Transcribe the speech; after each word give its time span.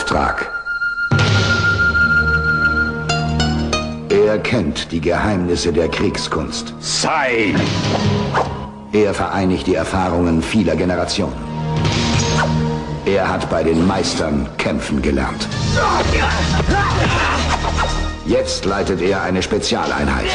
Auftrag. 0.00 0.50
Er 4.08 4.38
kennt 4.38 4.90
die 4.92 5.00
Geheimnisse 5.00 5.74
der 5.74 5.88
Kriegskunst. 5.90 6.72
Sei! 6.80 7.54
Er 8.92 9.12
vereinigt 9.12 9.66
die 9.66 9.74
Erfahrungen 9.74 10.42
vieler 10.42 10.74
Generationen. 10.74 11.36
Er 13.04 13.28
hat 13.28 13.50
bei 13.50 13.62
den 13.62 13.86
Meistern 13.86 14.48
kämpfen 14.56 15.02
gelernt. 15.02 15.46
Jetzt 18.24 18.64
leitet 18.64 19.02
er 19.02 19.22
eine 19.22 19.42
Spezialeinheit. 19.42 20.30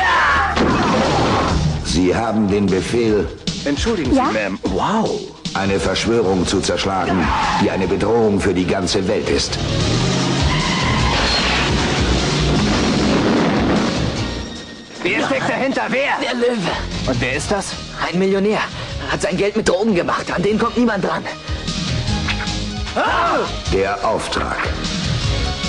Sie 1.85 2.15
haben 2.15 2.47
den 2.49 2.67
Befehl, 2.67 3.27
Entschuldigen 3.65 4.11
Sie, 4.11 4.17
Ja? 4.17 4.25
Ma'am. 4.25 4.59
Wow! 4.61 5.34
Eine 5.55 5.79
Verschwörung 5.79 6.45
zu 6.45 6.59
zerschlagen, 6.59 7.25
die 7.63 7.71
eine 7.71 7.87
Bedrohung 7.87 8.39
für 8.39 8.53
die 8.53 8.65
ganze 8.65 9.07
Welt 9.07 9.29
ist. 9.29 9.57
Wer 15.01 15.25
steckt 15.25 15.49
dahinter? 15.49 15.83
Wer? 15.89 16.17
Der 16.21 16.33
Löwe. 16.33 16.71
Und 17.07 17.21
wer 17.21 17.35
ist 17.35 17.51
das? 17.51 17.73
Ein 18.05 18.19
Millionär. 18.19 18.59
Hat 19.09 19.21
sein 19.21 19.37
Geld 19.37 19.55
mit 19.55 19.69
Drogen 19.69 19.95
gemacht. 19.95 20.31
An 20.31 20.43
den 20.43 20.59
kommt 20.59 20.77
niemand 20.77 21.05
dran. 21.05 21.23
Der 23.73 24.05
Auftrag. 24.05 24.57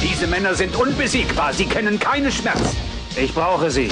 Diese 0.02 0.26
Männer 0.26 0.54
sind 0.54 0.74
unbesiegbar. 0.76 1.52
Sie 1.52 1.66
kennen 1.66 1.98
keine 1.98 2.32
Schmerzen. 2.32 2.76
Ich 3.16 3.34
brauche 3.34 3.70
sie. 3.70 3.90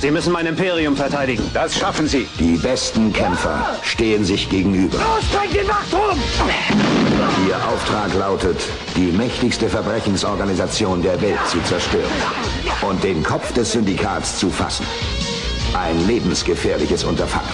Sie 0.00 0.10
müssen 0.10 0.32
mein 0.32 0.46
Imperium 0.46 0.96
verteidigen. 0.96 1.50
Das 1.54 1.76
schaffen 1.76 2.06
Sie. 2.06 2.26
Die 2.38 2.56
besten 2.56 3.12
Kämpfer 3.12 3.78
stehen 3.82 4.24
sich 4.24 4.48
gegenüber. 4.50 4.98
Los, 4.98 5.24
bringt 5.32 5.54
den 5.54 5.68
Wachturm! 5.68 6.18
Ihr 7.48 7.56
Auftrag 7.56 8.14
lautet, 8.14 8.58
die 8.96 9.12
mächtigste 9.12 9.68
Verbrechensorganisation 9.68 11.02
der 11.02 11.20
Welt 11.20 11.38
zu 11.48 11.62
zerstören 11.62 12.04
und 12.82 13.02
den 13.02 13.22
Kopf 13.22 13.52
des 13.52 13.72
Syndikats 13.72 14.38
zu 14.38 14.50
fassen. 14.50 14.86
Ein 15.74 16.06
lebensgefährliches 16.06 17.04
Unterfangen. 17.04 17.50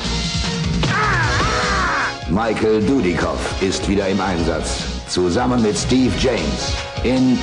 Michael 2.30 2.80
Dudikoff 2.82 3.60
ist 3.60 3.88
wieder 3.88 4.06
im 4.08 4.20
Einsatz, 4.20 4.84
zusammen 5.08 5.62
mit 5.62 5.76
Steve 5.76 6.12
James 6.18 6.74
in 7.02 7.38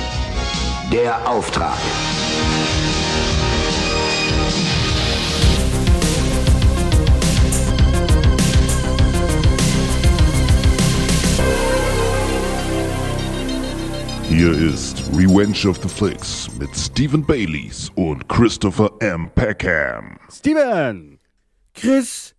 Der 0.90 1.28
Auftrag. 1.28 1.76
Hier 14.28 14.52
ist 14.52 15.02
Revenge 15.14 15.66
of 15.68 15.78
the 15.82 15.88
Flicks 15.88 16.48
mit 16.58 16.74
Stephen 16.76 17.24
Baileys 17.24 17.90
und 17.94 18.28
Christopher 18.28 18.90
M. 19.00 19.30
Peckham. 19.34 20.18
Steven! 20.30 21.18
Chris! 21.74 22.34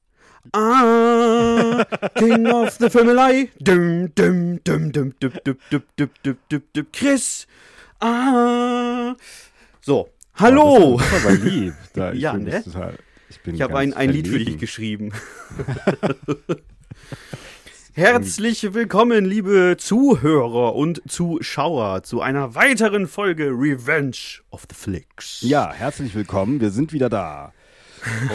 Ah! 0.54 1.84
King 2.16 2.48
of 2.48 2.78
the 2.80 2.90
Family! 2.90 3.50
Dum, 3.60 4.12
dum, 4.16 4.60
dum, 4.64 4.92
dum, 4.92 5.14
dum, 5.20 5.34
dum, 5.44 5.58
dum, 5.70 5.84
dum, 5.98 6.10
dum, 6.24 6.38
dum, 6.50 6.62
dum. 6.74 6.88
Chris! 6.94 7.48
Ah! 8.00 9.16
So, 9.82 10.10
hallo! 10.36 10.98
Das 10.98 11.08
ist 11.12 11.26
aber 11.26 11.36
lieb. 11.36 11.74
Da, 11.94 12.14
ich 12.14 12.22
Ja, 12.22 12.34
bin 12.34 12.44
ne? 12.46 12.64
total, 12.64 12.94
ich 13.30 13.40
Ich 13.54 13.62
habe 13.62 13.78
ein, 13.78 13.94
ein 13.94 14.12
Lied 14.12 14.28
für 14.28 14.40
dich 14.40 14.58
geschrieben. 14.58 15.12
Herzlich 18.00 18.74
willkommen, 18.74 19.26
liebe 19.26 19.76
Zuhörer 19.78 20.74
und 20.74 21.02
Zuschauer, 21.12 22.02
zu 22.04 22.22
einer 22.22 22.56
weiteren 22.56 23.08
Folge 23.10 23.48
Revenge 23.48 24.40
of 24.52 24.66
the 24.70 24.74
Flicks. 24.74 25.42
Ja, 25.42 25.74
herzlich 25.74 26.16
willkommen. 26.16 26.62
Wir 26.62 26.70
sind 26.70 26.94
wieder 26.94 27.10
da. 27.10 27.52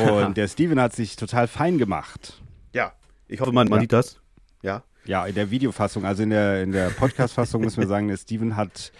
Und 0.06 0.36
der 0.36 0.48
Steven 0.48 0.78
hat 0.78 0.92
sich 0.94 1.16
total 1.16 1.48
fein 1.48 1.78
gemacht. 1.78 2.42
Ja, 2.74 2.92
ich 3.26 3.40
hoffe, 3.40 3.52
man, 3.52 3.68
man 3.68 3.78
Ja. 3.78 3.80
sieht 3.80 3.92
das. 3.94 4.20
Ja. 4.60 4.82
Ja, 5.06 5.24
in 5.24 5.34
der 5.34 5.50
Videofassung, 5.50 6.04
also 6.04 6.22
in 6.22 6.28
der, 6.28 6.62
in 6.62 6.70
der 6.72 6.90
Podcast-Fassung 6.90 7.62
müssen 7.62 7.80
wir 7.80 7.88
sagen, 7.88 8.08
der 8.08 8.18
Steven 8.18 8.56
hat 8.56 8.92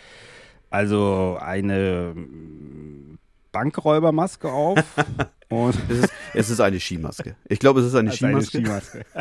also 0.71 1.37
eine 1.43 2.15
Bankräubermaske 3.53 4.51
auf. 4.51 4.79
und 5.51 5.77
Es 5.91 5.99
ist, 5.99 6.13
es 6.33 6.49
ist 6.51 6.61
eine 6.61 6.81
Skimaske. 6.81 7.37
Ich 7.51 7.59
glaube, 7.59 7.81
es 7.81 7.87
ist 7.87 7.95
eine 7.95 8.11
Also 8.11 8.25
eine 8.25 8.41
Skimaske. 8.43 9.05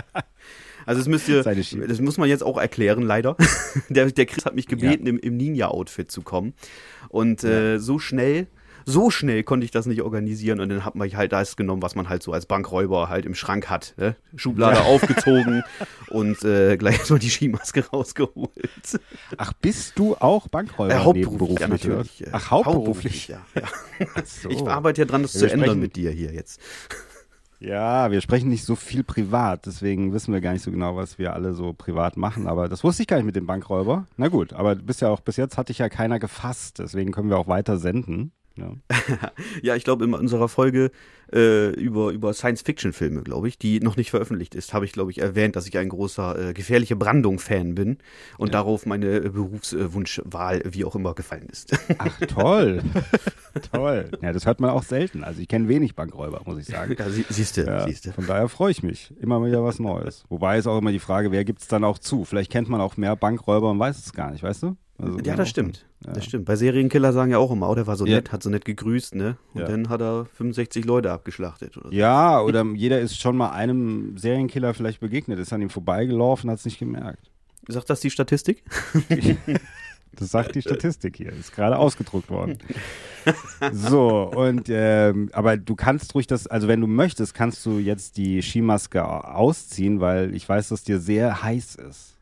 Also 0.86 1.02
es 1.02 1.08
müsst 1.08 1.28
ihr, 1.30 1.44
das 1.44 2.02
muss 2.02 2.18
man 2.18 2.30
jetzt 2.30 2.44
auch 2.44 2.58
erklären, 2.58 3.04
leider. 3.04 3.36
Der, 3.90 4.12
der 4.12 4.26
Chris 4.26 4.46
hat 4.46 4.56
mich 4.56 4.68
gebeten, 4.68 5.08
im, 5.08 5.18
im 5.20 5.38
Ninja-Outfit 5.38 6.12
zu 6.12 6.22
kommen. 6.22 6.54
Und 7.10 7.44
äh, 7.44 7.80
so 7.80 8.00
schnell, 8.00 8.48
so 8.86 9.10
schnell 9.10 9.44
konnte 9.44 9.66
ich 9.66 9.72
das 9.72 9.86
nicht 9.86 10.02
organisieren. 10.02 10.60
Und 10.60 10.70
dann 10.70 10.86
hat 10.86 10.96
man 10.96 11.12
halt 11.16 11.32
das 11.32 11.56
genommen, 11.56 11.82
was 11.82 11.96
man 11.96 12.10
halt 12.10 12.24
so 12.24 12.32
als 12.32 12.46
Bankräuber 12.46 13.10
halt 13.10 13.26
im 13.26 13.36
Schrank 13.36 13.70
hat. 13.70 13.94
Ne? 13.98 14.16
Schublade 14.36 14.82
aufgezogen 14.86 15.64
und 16.10 16.44
äh, 16.44 16.78
gleich 16.78 17.04
so 17.04 17.18
die 17.18 17.30
Skimaske 17.30 17.86
rausgeholt. 17.92 18.52
Ach, 19.38 19.54
bist 19.54 19.98
du 19.98 20.16
auch 20.16 20.48
Bankräuber? 20.48 20.94
Äh, 20.94 21.00
hauptberuflich, 21.00 21.60
ja, 21.60 21.68
natürlich. 21.68 22.24
Ach, 22.32 22.52
hauptberuflich. 22.52 23.28
ja. 23.28 23.42
ja. 23.56 23.64
Ach 24.16 24.26
so. 24.26 24.50
Ich 24.50 24.62
arbeite 24.68 25.02
ja 25.02 25.06
dran, 25.06 25.24
das 25.24 25.34
Ja, 25.34 25.42
zu 25.42 25.52
ändern 25.52 25.80
mit 25.80 25.96
dir 25.96 26.12
hier 26.12 26.34
jetzt. 26.34 26.60
Ja, 27.64 28.12
wir 28.12 28.20
sprechen 28.20 28.50
nicht 28.50 28.66
so 28.66 28.76
viel 28.76 29.06
privat, 29.06 29.66
deswegen 29.66 30.12
wissen 30.12 30.34
wir 30.34 30.42
gar 30.42 30.52
nicht 30.52 30.64
so 30.64 30.72
genau, 30.72 30.98
was 30.98 31.18
wir 31.18 31.34
alle 31.34 31.54
so 31.54 31.72
privat 31.72 32.18
machen. 32.18 32.46
Aber 32.46 32.68
das 32.68 32.84
wusste 32.84 33.04
ich 33.04 33.08
gar 33.08 33.16
nicht 33.16 33.26
mit 33.26 33.38
dem 33.38 33.48
Bankräuber. 33.48 34.06
Na 34.18 34.28
gut, 34.28 34.52
aber 34.52 34.76
du 34.76 34.84
bist 34.84 35.00
ja 35.00 35.10
auch 35.10 35.22
bis 35.22 35.38
jetzt 35.38 35.58
hat 35.58 35.70
dich 35.70 35.78
ja 35.78 35.88
keiner 35.88 36.20
gefasst, 36.20 36.80
deswegen 36.80 37.14
können 37.14 37.30
wir 37.30 37.38
auch 37.38 37.48
weiter 37.48 37.78
senden. 37.78 38.34
Ja. 38.58 38.74
Ja, 39.62 39.76
ich 39.76 39.84
glaube, 39.84 40.06
in 40.06 40.14
unserer 40.14 40.48
Folge 40.48 40.92
äh, 41.32 41.70
über, 41.72 42.12
über 42.12 42.34
Science-Fiction-Filme, 42.34 43.24
glaube 43.24 43.48
ich, 43.48 43.58
die 43.58 43.80
noch 43.80 43.96
nicht 43.98 44.12
veröffentlicht 44.12 44.56
ist, 44.56 44.74
habe 44.74 44.86
ich, 44.86 44.92
glaube 44.92 45.10
ich, 45.12 45.20
erwähnt, 45.20 45.56
dass 45.56 45.68
ich 45.68 45.78
ein 45.78 45.90
großer 45.90 46.50
äh, 46.50 46.54
gefährliche 46.54 46.96
Brandung-Fan 46.96 47.74
bin 47.76 47.98
und 48.38 48.54
darauf 48.54 48.86
meine 48.86 49.18
äh, 49.18 49.30
Berufswunschwahl 49.30 50.62
wie 50.66 50.86
auch 50.86 50.96
immer 50.96 51.14
gefallen 51.16 51.48
ist. 51.52 51.72
Ach 51.98 52.20
toll, 52.28 52.82
toll. 53.72 54.12
Ja, 54.22 54.34
das 54.34 54.46
hört 54.46 54.60
man 54.60 54.70
auch 54.70 54.84
selten. 54.84 55.24
Also 55.24 55.42
ich 55.42 55.48
kenne 55.48 55.68
wenig 55.68 55.96
Bankräuber, 55.96 56.42
muss 56.46 56.60
ich 56.60 56.66
sagen. 56.68 56.96
ja, 56.98 57.10
sie, 57.10 57.26
siehst 57.30 57.58
du, 57.58 57.62
Ja, 57.64 57.88
siehst 57.88 58.06
du. 58.06 58.12
von 58.12 58.28
daher 58.28 58.50
freue 58.50 58.72
ich 58.72 58.84
mich. 58.84 59.14
Immer 59.20 59.44
wieder 59.46 59.64
was 59.64 59.80
Neues. 59.80 60.26
Wobei 60.30 60.58
ist 60.58 60.68
auch 60.68 60.78
immer 60.78 60.92
die 60.92 61.00
Frage, 61.00 61.32
wer 61.32 61.44
gibt 61.46 61.62
es 61.62 61.68
dann 61.68 61.84
auch 61.84 61.98
zu? 61.98 62.26
Vielleicht 62.26 62.52
kennt 62.52 62.70
man 62.70 62.82
auch 62.82 62.98
mehr 62.98 63.16
Bankräuber 63.16 63.72
und 63.72 63.80
weiß 63.80 63.98
es 63.98 64.14
gar 64.14 64.32
nicht, 64.32 64.44
weißt 64.44 64.64
du? 64.64 64.78
Also 64.98 65.18
Ja, 65.18 65.24
kann 65.24 65.38
das 65.38 65.50
stimmt. 65.50 65.86
sein. 66.04 66.14
Das 66.14 66.26
stimmt. 66.26 66.46
Bei 66.46 66.56
Serienkiller 66.56 67.14
sagen 67.14 67.32
ja 67.32 67.38
auch 67.40 67.52
immer, 67.52 67.70
oh, 67.70 67.76
der 67.76 67.88
war 67.88 67.96
so 67.96 68.06
Ja. 68.06 68.16
nett, 68.16 68.32
hat 68.32 68.44
so 68.44 68.50
nett 68.50 68.64
gegrüßt, 68.66 69.16
ne? 69.16 69.38
Und 69.54 69.62
Ja. 69.62 69.68
dann 69.68 69.90
hat 69.90 70.02
er 70.02 70.26
65 70.26 70.86
Leute 70.86 71.12
abgeschlachtet 71.12 71.76
oder 71.78 71.90
so. 71.90 71.94
Ja, 71.96 72.40
oder 72.42 72.64
jeder 72.76 73.00
ist 73.02 73.20
schon 73.20 73.36
mal 73.36 73.52
einem 73.52 74.18
Serienkiller 74.18 74.74
vielleicht 74.74 75.00
begegnet, 75.00 75.40
ist 75.40 75.52
an 75.52 75.62
ihm 75.62 75.70
vorbeigelaufen, 75.72 76.50
hat 76.50 76.60
es 76.60 76.66
nicht 76.66 76.80
gemerkt. 76.80 77.30
Sagt 77.68 77.90
das 77.90 78.00
die 78.02 78.10
Statistik? 78.10 78.64
Das 80.16 80.30
sagt 80.30 80.54
die 80.54 80.62
Statistik 80.62 81.18
hier, 81.18 81.34
ist 81.34 81.54
gerade 81.54 81.76
ausgedruckt 81.80 82.30
worden. 82.30 82.60
So, 83.72 84.30
und 84.36 84.68
ähm, 84.70 85.30
aber 85.32 85.56
du 85.58 85.76
kannst 85.76 86.14
ruhig 86.14 86.28
das, 86.28 86.46
also 86.46 86.68
wenn 86.68 86.82
du 86.82 86.88
möchtest, 86.88 87.34
kannst 87.34 87.66
du 87.66 87.80
jetzt 87.80 88.18
die 88.18 88.42
Skimaske 88.42 89.04
ausziehen, 89.04 90.02
weil 90.02 90.36
ich 90.36 90.48
weiß, 90.48 90.68
dass 90.70 90.84
dir 90.84 91.00
sehr 91.00 91.42
heiß 91.42 91.76
ist. 91.76 92.18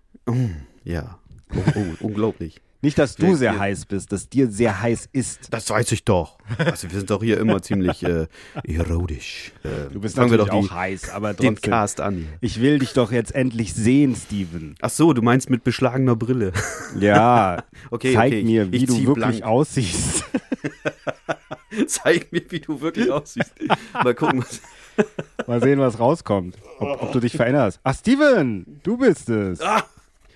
Ja. 0.83 1.17
Oh, 1.55 1.59
oh, 1.75 2.05
unglaublich. 2.07 2.61
Nicht, 2.83 2.97
dass 2.97 3.15
du 3.15 3.35
Sehr- 3.35 3.59
heiß 3.59 3.85
bist, 3.85 4.11
dass 4.11 4.27
dir 4.27 4.49
sehr 4.49 4.81
heiß 4.81 5.09
ist. 5.13 5.53
Das 5.53 5.69
weiß 5.69 5.91
ich 5.91 6.03
doch. 6.03 6.39
Also 6.57 6.89
wir 6.89 6.97
sind 6.97 7.11
doch 7.11 7.21
hier 7.21 7.39
immer 7.39 7.61
ziemlich 7.61 8.01
äh, 8.01 8.25
erotisch. 8.63 9.51
Äh, 9.63 9.91
Du 9.93 9.99
bist 10.01 10.15
fangen 10.15 10.31
wir 10.31 10.39
natürlich 10.39 10.61
doch 10.63 10.67
die, 10.67 10.73
auch 10.73 10.75
heiß, 10.75 11.09
aber 11.11 11.33
den 11.35 11.53
trotzdem. 11.55 11.71
Cast 11.71 12.01
an. 12.01 12.27
Ich 12.41 12.59
will 12.59 12.79
dich 12.79 12.93
doch 12.93 13.11
jetzt 13.11 13.35
endlich 13.35 13.75
sehen, 13.75 14.15
Steven. 14.15 14.73
Ach 14.81 14.89
so, 14.89 15.13
du 15.13 15.21
meinst 15.21 15.51
mit 15.51 15.63
beschlagener 15.63 16.15
Brille. 16.15 16.53
Ja, 16.99 17.63
Okay, 17.91 18.13
zeig 18.15 18.33
okay, 18.33 18.43
mir, 18.43 18.71
wie 18.71 18.77
ich 18.77 18.85
du 18.85 18.97
wirklich 19.05 19.13
blank. 19.41 19.43
aussiehst. 19.43 20.23
Zeig 21.87 22.31
mir, 22.33 22.41
wie 22.49 22.59
du 22.59 22.81
wirklich 22.81 23.09
aussiehst. 23.11 23.53
Mal 23.93 24.13
gucken, 24.15 24.43
was. 24.43 24.59
Mal 25.47 25.61
sehen, 25.61 25.79
was 25.79 25.99
rauskommt. 25.99 26.55
Ob, 26.79 27.01
ob 27.03 27.11
du 27.13 27.19
dich 27.19 27.31
veränderst. 27.33 27.79
Ach, 27.83 27.95
Steven, 27.95 28.79
du 28.83 28.97
bist 28.97 29.29
es. 29.29 29.61
Ah, 29.61 29.83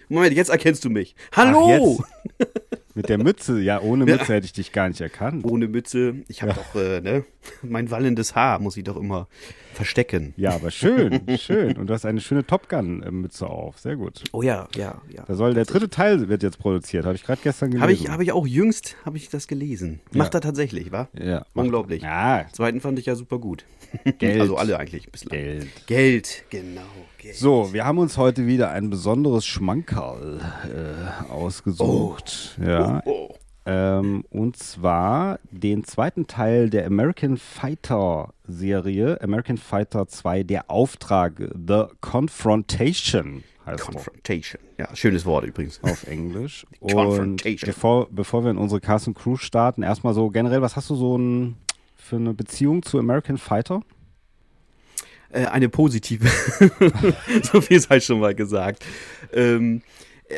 Moment, 0.10 0.36
jetzt 0.36 0.50
erkennst 0.50 0.84
du 0.86 0.90
mich. 0.90 1.16
Hallo! 1.32 2.04
Mit 2.94 3.10
der 3.10 3.18
Mütze. 3.18 3.60
Ja, 3.60 3.82
ohne 3.82 4.06
Mütze 4.06 4.34
hätte 4.34 4.46
ich 4.46 4.54
dich 4.54 4.72
gar 4.72 4.88
nicht 4.88 5.02
erkannt. 5.02 5.46
Ohne 5.46 5.68
Mütze. 5.68 6.24
Ich 6.30 6.42
habe 6.42 6.54
doch, 6.54 6.80
äh, 6.80 7.02
ne? 7.02 7.26
Mein 7.62 7.92
wallendes 7.92 8.36
Haar 8.36 8.60
muss 8.60 8.78
ich 8.78 8.84
doch 8.84 8.98
immer 8.98 9.28
verstecken. 9.74 10.34
Ja, 10.38 10.52
aber 10.52 10.72
schön, 10.72 11.22
schön. 11.38 11.78
Und 11.78 11.88
du 11.88 11.94
hast 11.94 12.06
eine 12.06 12.22
schöne 12.22 12.46
Top 12.46 12.70
Gun-Mütze 12.70 13.48
auf. 13.48 13.78
Sehr 13.80 13.96
gut. 13.96 14.24
Oh 14.32 14.42
ja, 14.42 14.68
ja, 14.76 15.02
ja. 15.10 15.24
Da 15.28 15.36
soll 15.36 15.54
der 15.54 15.66
dritte 15.66 15.90
Teil 15.90 16.30
wird 16.30 16.44
jetzt 16.44 16.60
produziert. 16.60 17.06
Habe 17.06 17.16
ich 17.16 17.24
gerade 17.24 17.42
gestern 17.44 17.72
gelesen. 17.72 17.82
Habe 17.82 17.94
ich, 17.94 18.10
hab 18.10 18.22
ich 18.22 18.32
auch 18.32 18.48
jüngst, 18.48 18.96
habe 19.06 19.18
ich 19.18 19.30
das 19.30 19.48
gelesen. 19.48 20.00
Macht 20.14 20.34
er 20.34 20.42
tatsächlich, 20.42 20.92
wa? 20.92 21.10
ja, 21.14 21.46
Unglaublich. 21.54 22.04
Ja, 22.04 22.46
Zweiten 22.52 22.82
fand 22.82 23.00
ich 23.00 23.06
ja 23.06 23.16
super 23.16 23.40
gut. 23.40 23.66
Geld. 24.18 24.42
Also 24.42 24.58
alle 24.58 24.78
eigentlich 24.80 25.12
bislang. 25.12 25.32
Geld. 25.38 25.68
Geld, 25.88 26.44
genau. 26.50 26.82
Geld. 27.18 27.36
So, 27.36 27.74
wir 27.74 27.86
haben 27.86 27.98
uns 27.98 28.18
heute 28.18 28.46
wieder 28.48 28.72
ein 28.72 28.90
besonderes 28.90 29.46
Schmankerl 29.46 30.40
äh, 30.66 31.32
ausgesucht. 31.32 32.58
Ja, 32.62 33.02
Ja. 33.04 33.04
Ähm, 33.68 34.24
und 34.30 34.58
zwar 34.58 35.40
den 35.50 35.84
zweiten 35.84 36.28
Teil 36.28 36.70
der 36.70 36.86
American 36.86 37.38
Fighter 37.38 38.34
Serie, 38.48 39.20
American 39.22 39.58
Fighter 39.58 40.08
2, 40.08 40.44
der 40.44 40.70
Auftrag, 40.70 41.34
The 41.56 41.86
Confrontation 42.02 43.44
heißt 43.66 43.80
er 43.80 43.86
Confrontation. 43.86 44.62
Ja, 44.78 44.96
schönes 44.96 45.26
Wort 45.26 45.46
übrigens. 45.46 45.82
auf 45.84 46.08
Englisch. 46.08 46.66
Und 46.80 46.94
Confrontation. 46.94 47.68
bevor, 47.68 48.08
bevor 48.12 48.44
wir 48.44 48.52
in 48.52 48.58
unsere 48.58 48.82
Cast 48.82 49.08
and 49.08 49.18
Crew 49.18 49.38
starten, 49.38 49.84
erstmal 49.84 50.14
so 50.14 50.30
generell, 50.30 50.62
was 50.62 50.76
hast 50.76 50.90
du 50.90 50.96
so 50.96 51.18
ein, 51.18 51.58
für 51.96 52.18
eine 52.18 52.34
Beziehung 52.34 52.84
zu 52.84 53.00
American 53.00 53.38
Fighter? 53.38 53.82
Äh, 55.30 55.46
eine 55.46 55.70
positive. 55.70 56.28
so 57.44 57.62
viel 57.62 57.80
sei 57.80 58.00
schon 58.00 58.20
mal 58.20 58.36
gesagt. 58.36 58.86
Ähm, 59.34 59.78
äh, 59.78 59.82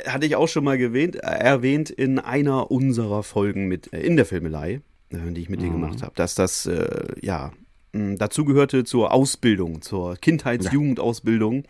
hatte 0.08 0.26
ich 0.26 0.36
auch 0.36 0.48
schon 0.48 0.64
mal 0.64 0.78
gewähnt, 0.78 1.16
äh, 1.16 1.20
erwähnt 1.20 1.90
in 1.90 2.20
einer 2.20 2.72
unserer 2.72 3.24
Folgen 3.24 3.68
mit 3.68 3.92
äh, 3.94 4.02
in 4.02 4.16
der 4.16 4.26
Filmelei, 4.26 4.82
äh, 5.12 5.32
die 5.32 5.42
ich 5.42 5.50
mit 5.50 5.62
dir 5.62 5.70
gemacht 5.70 6.02
habe, 6.02 6.14
dass 6.16 6.36
das 6.36 6.66
äh, 6.66 7.06
ja 7.22 7.52
dazu 7.94 8.46
gehörte 8.46 8.84
zur 8.84 9.12
Ausbildung, 9.14 9.82
zur 9.82 10.18
Kindheits-Jugendausbildung. 10.18 11.64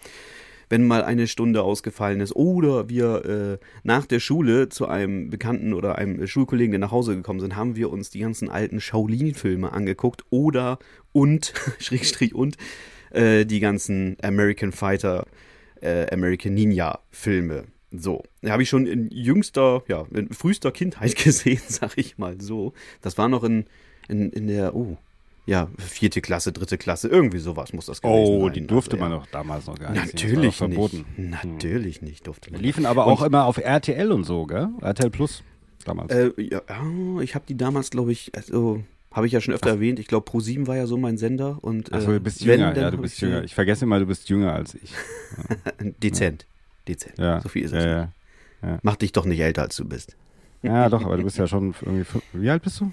Wenn 0.70 0.86
mal 0.86 1.04
eine 1.04 1.28
Stunde 1.28 1.64
ausgefallen 1.64 2.20
ist 2.20 2.36
oder 2.36 2.90
wir 2.90 3.26
äh, 3.26 3.66
nach 3.84 4.06
der 4.06 4.20
Schule 4.20 4.68
zu 4.68 4.86
einem 4.88 5.30
Bekannten 5.30 5.74
oder 5.74 5.98
einem 5.98 6.28
Schulkollegen, 6.28 6.72
der 6.72 6.80
nach 6.80 6.92
Hause 6.92 7.16
gekommen 7.16 7.40
sind, 7.40 7.56
haben 7.56 7.78
wir 7.78 7.90
uns 7.90 8.10
die 8.10 8.20
ganzen 8.20 8.50
alten 8.50 8.82
Shaolin-Filme 8.82 9.72
angeguckt 9.72 10.26
oder 10.30 10.78
und, 11.14 11.54
Schrägstrich 11.80 12.36
und, 12.36 12.58
äh, 13.12 13.46
die 13.46 13.62
ganzen 13.62 14.18
American 14.22 14.74
Fighter, 14.74 15.26
äh, 15.80 16.14
American 16.14 16.54
Ninja 16.54 17.00
Filme. 17.12 17.64
So, 17.92 18.24
habe 18.46 18.64
ich 18.64 18.70
schon 18.70 18.86
in 18.86 19.10
jüngster, 19.12 19.84
ja, 19.88 20.06
in 20.14 20.30
frühester 20.34 20.72
Kindheit 20.72 21.16
gesehen, 21.24 21.62
sag 21.68 21.98
ich 21.98 22.18
mal 22.18 22.40
so. 22.42 22.74
Das 23.02 23.18
war 23.18 23.30
noch 23.30 23.44
in, 23.44 23.66
in, 24.10 24.32
in 24.32 24.48
der, 24.48 24.76
oh, 24.76 24.98
ja, 25.46 25.70
vierte 25.78 26.20
Klasse, 26.20 26.52
dritte 26.52 26.78
Klasse, 26.78 27.08
irgendwie 27.08 27.38
sowas 27.40 27.72
muss 27.72 27.86
das 27.86 28.02
gewesen 28.02 28.26
sein. 28.26 28.42
Oh, 28.42 28.50
die 28.50 28.68
durfte 28.68 28.98
Also, 28.98 29.04
man 29.04 29.12
ja. 29.14 29.20
doch 29.20 29.28
damals 29.28 29.68
noch 29.68 29.80
gar 29.80 29.92
nicht. 29.92 30.20
sehen. 30.20 30.30
Natürlich 30.30 30.58
doch 30.58 30.68
verboten. 30.68 31.06
nicht. 31.16 31.32
Natürlich 31.32 32.02
nicht 32.02 32.28
durfte 32.28 32.52
man. 32.52 32.62
Liefen 32.62 32.86
aber 32.86 33.06
auch 33.08 33.22
immer 33.22 33.46
auf 33.46 33.58
RTL 33.58 34.12
und 34.12 34.26
so, 34.26 34.46
gell? 34.46 34.68
RTL 34.82 35.10
Plus 35.10 35.44
damals. 35.86 36.12
Äh, 36.14 36.32
ja, 36.38 36.62
ja, 36.68 37.22
ich 37.22 37.36
habe 37.36 37.46
die 37.48 37.56
damals, 37.56 37.90
glaube 37.92 38.12
ich, 38.12 38.32
also 38.36 38.84
habe 39.10 39.26
ich 39.26 39.32
ja 39.32 39.40
schon 39.40 39.54
öfter 39.54 39.70
erwähnt. 39.70 40.00
Ich 40.00 40.08
glaube, 40.08 40.30
Pro7 40.30 40.68
war 40.68 40.76
ja 40.76 40.86
so 40.86 40.98
mein 40.98 41.18
Sender 41.18 41.60
und 41.64 41.94
Achso, 41.94 42.12
äh, 42.12 42.16
du 42.16 42.20
bist 42.20 42.46
wenn, 42.46 42.60
jünger, 42.60 42.74
dann 42.74 42.84
ja, 42.84 42.92
du 42.92 42.98
bist 42.98 43.24
äh, 43.24 43.26
jünger. 43.28 43.44
Ich 43.46 43.56
vergesse 43.56 43.86
immer, 43.86 44.00
du 44.00 44.06
bist 44.06 44.28
jünger 44.28 44.52
als 44.54 44.76
ich. 44.76 44.92
Dezent, 46.04 46.46
dezent. 46.88 47.18
Ja, 47.18 47.42
So 47.42 47.50
viel 47.50 47.64
ist 47.64 47.72
ja, 47.74 47.80
es. 47.80 47.86
ja. 47.86 48.72
nicht. 48.72 48.84
Mach 48.84 48.96
dich 48.96 49.12
doch 49.12 49.26
nicht 49.26 49.40
älter, 49.40 49.64
als 49.64 49.76
du 49.76 49.86
bist. 49.86 50.16
Ja, 50.64 50.90
doch, 50.90 51.04
aber 51.06 51.18
du 51.18 51.24
bist 51.24 51.38
ja 51.38 51.48
schon 51.48 51.76
irgendwie. 51.82 52.06
Wie 52.34 52.50
alt 52.50 52.64
bist 52.64 52.80
du? 52.82 52.92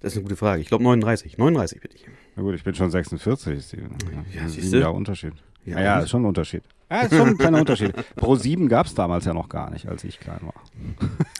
Das 0.00 0.12
ist 0.12 0.18
eine 0.18 0.22
gute 0.24 0.36
Frage. 0.36 0.60
Ich 0.62 0.68
glaube 0.68 0.84
39. 0.84 1.38
39 1.38 1.80
bin 1.80 1.90
ich. 1.94 2.06
Na 2.36 2.42
gut, 2.42 2.54
ich 2.54 2.62
bin 2.62 2.74
schon 2.74 2.90
46. 2.90 3.64
Steven. 3.64 3.96
Ja, 4.34 4.42
Ja, 4.42 4.48
siehste. 4.48 4.68
sieben 4.70 4.82
Jahre 4.82 4.92
Unterschied. 4.92 5.32
Ja, 5.64 5.78
Ja, 5.78 5.84
ja, 5.84 5.98
ist 6.00 6.10
schon 6.10 6.22
ein 6.22 6.26
Unterschied. 6.26 6.62
Ja, 6.88 7.00
ist 7.00 7.16
schon 7.16 7.28
ein 7.30 7.38
kleiner 7.38 7.58
Unterschied. 7.58 7.92
Pro 8.14 8.36
7 8.36 8.68
gab 8.68 8.86
es 8.86 8.94
damals 8.94 9.24
ja 9.24 9.34
noch 9.34 9.48
gar 9.48 9.70
nicht, 9.70 9.88
als 9.88 10.04
ich 10.04 10.20
klein 10.20 10.38
war. 10.42 10.54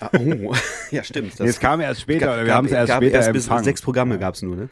Ah, 0.01 0.11
oh, 0.19 0.53
ja, 0.91 1.05
stimmt. 1.05 1.39
Nee, 1.39 1.47
es 1.47 1.61
kam 1.61 1.81
erst 1.81 2.01
später, 2.01 2.27
oder 2.33 2.39
wir 2.39 2.47
gab- 2.47 2.57
haben 2.57 2.67
es 2.67 2.73
erst 2.73 2.89
gab 2.89 2.97
später 3.03 3.17
erst 3.19 3.33
bis 3.33 3.45
empfangen. 3.45 3.65
sechs 3.65 3.83
Programme 3.83 4.19
gab 4.19 4.35
es 4.35 4.43
nur, 4.43 4.57
ne? 4.57 4.69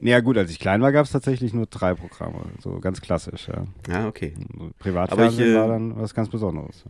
Ja 0.00 0.20
gut, 0.20 0.38
als 0.38 0.50
ich 0.50 0.58
klein 0.58 0.80
war, 0.82 0.92
gab 0.92 1.06
es 1.06 1.12
tatsächlich 1.12 1.52
nur 1.52 1.66
drei 1.66 1.94
Programme. 1.94 2.40
So 2.60 2.80
ganz 2.80 3.00
klassisch, 3.00 3.48
ja. 3.48 3.66
Ja, 3.88 4.08
okay. 4.08 4.34
Privatfernsehen 4.78 5.28
Aber 5.28 5.42
ich, 5.42 5.54
äh, 5.54 5.54
war 5.54 5.68
dann 5.68 5.96
was 5.96 6.14
ganz 6.14 6.28
Besonderes. 6.28 6.84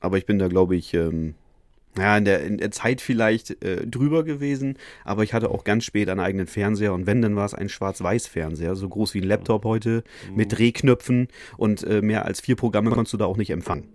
Aber 0.00 0.18
ich 0.18 0.26
bin 0.26 0.38
da, 0.38 0.48
glaube 0.48 0.76
ich, 0.76 0.94
ähm, 0.94 1.34
ja, 1.98 2.16
in 2.16 2.24
der, 2.24 2.44
in 2.44 2.58
der 2.58 2.70
Zeit 2.70 3.00
vielleicht 3.00 3.62
äh, 3.64 3.86
drüber 3.86 4.22
gewesen, 4.22 4.76
aber 5.04 5.22
ich 5.22 5.32
hatte 5.32 5.50
auch 5.50 5.64
ganz 5.64 5.84
spät 5.84 6.08
einen 6.08 6.20
eigenen 6.20 6.46
Fernseher 6.46 6.92
und 6.92 7.06
wenn, 7.06 7.22
dann 7.22 7.36
war 7.36 7.46
es 7.46 7.54
ein 7.54 7.68
Schwarz-Weiß-Fernseher, 7.68 8.76
so 8.76 8.88
groß 8.88 9.14
wie 9.14 9.20
ein 9.20 9.28
Laptop 9.28 9.64
heute, 9.64 10.04
mit 10.34 10.56
Drehknöpfen 10.56 11.28
und 11.56 11.84
äh, 11.84 12.02
mehr 12.02 12.26
als 12.26 12.40
vier 12.40 12.56
Programme 12.56 12.90
konntest 12.90 13.14
du 13.14 13.16
da 13.16 13.24
auch 13.24 13.38
nicht 13.38 13.50
empfangen. 13.50 13.88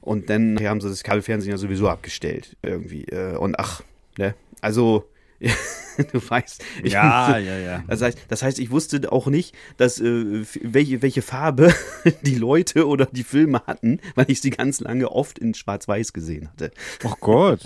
Und 0.00 0.30
dann 0.30 0.58
haben 0.60 0.80
sie 0.80 0.88
das 0.88 1.02
Kabelfernsehen 1.02 1.52
ja 1.52 1.58
sowieso 1.58 1.88
abgestellt, 1.88 2.56
irgendwie. 2.62 3.04
Äh, 3.04 3.36
und 3.36 3.58
ach, 3.58 3.82
ne, 4.16 4.34
also, 4.60 5.04
du 6.12 6.30
weißt. 6.30 6.64
Ich, 6.82 6.92
Ja, 6.92 7.38
ja, 7.38 7.58
ja. 7.58 7.84
Das 7.86 8.02
heißt, 8.02 8.18
das 8.28 8.42
heißt, 8.42 8.58
ich 8.58 8.70
wusste 8.70 9.12
auch 9.12 9.26
nicht, 9.28 9.54
dass 9.76 10.00
äh, 10.00 10.44
welche, 10.62 11.02
welche 11.02 11.22
Farbe 11.22 11.72
die 12.22 12.34
Leute 12.34 12.86
oder 12.86 13.06
die 13.06 13.24
Filme 13.24 13.62
hatten, 13.66 14.00
weil 14.14 14.26
ich 14.28 14.40
sie 14.40 14.50
ganz 14.50 14.80
lange 14.80 15.10
oft 15.10 15.38
in 15.38 15.54
Schwarz-Weiß 15.54 16.12
gesehen 16.12 16.48
hatte. 16.48 16.72
Oh 17.04 17.14
Gott. 17.20 17.60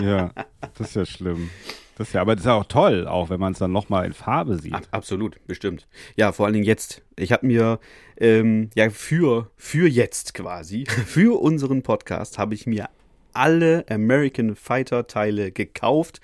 Ja, 0.00 0.32
das 0.76 0.88
ist 0.88 0.96
ja 0.96 1.06
schlimm. 1.06 1.50
Das 1.96 2.12
ja, 2.12 2.20
aber 2.20 2.34
das 2.34 2.42
ist 2.42 2.46
ja 2.46 2.54
auch 2.54 2.64
toll, 2.64 3.06
auch 3.06 3.30
wenn 3.30 3.38
man 3.38 3.52
es 3.52 3.60
dann 3.60 3.70
nochmal 3.70 4.04
in 4.04 4.12
Farbe 4.12 4.58
sieht. 4.58 4.74
Ab, 4.74 4.88
absolut, 4.90 5.36
bestimmt. 5.46 5.86
Ja, 6.16 6.32
vor 6.32 6.46
allen 6.46 6.54
Dingen 6.54 6.66
jetzt. 6.66 7.02
Ich 7.16 7.30
habe 7.30 7.46
mir 7.46 7.78
ähm, 8.16 8.70
ja 8.74 8.90
für 8.90 9.50
für 9.56 9.88
jetzt 9.88 10.34
quasi 10.34 10.86
für 11.06 11.40
unseren 11.40 11.82
Podcast 11.82 12.36
habe 12.36 12.54
ich 12.54 12.66
mir 12.66 12.88
alle 13.32 13.84
American 13.88 14.56
Fighter 14.56 15.06
Teile 15.06 15.52
gekauft 15.52 16.20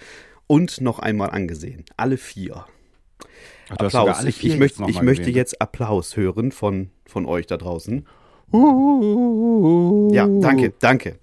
und 0.50 0.80
noch 0.80 0.98
einmal 0.98 1.30
angesehen. 1.30 1.84
Alle 1.96 2.16
vier. 2.16 2.66
Ach, 3.68 3.76
Applaus. 3.78 4.18
alle 4.18 4.30
Ich, 4.30 4.36
vier 4.36 4.54
ich, 4.54 4.58
möchte, 4.58 4.84
ich 4.88 5.00
möchte 5.00 5.22
gesehen. 5.22 5.36
jetzt 5.36 5.62
Applaus 5.62 6.16
hören 6.16 6.50
von, 6.50 6.90
von 7.06 7.24
euch 7.24 7.46
da 7.46 7.56
draußen. 7.56 8.04
Ja, 10.12 10.26
danke, 10.26 10.72
danke. 10.80 11.20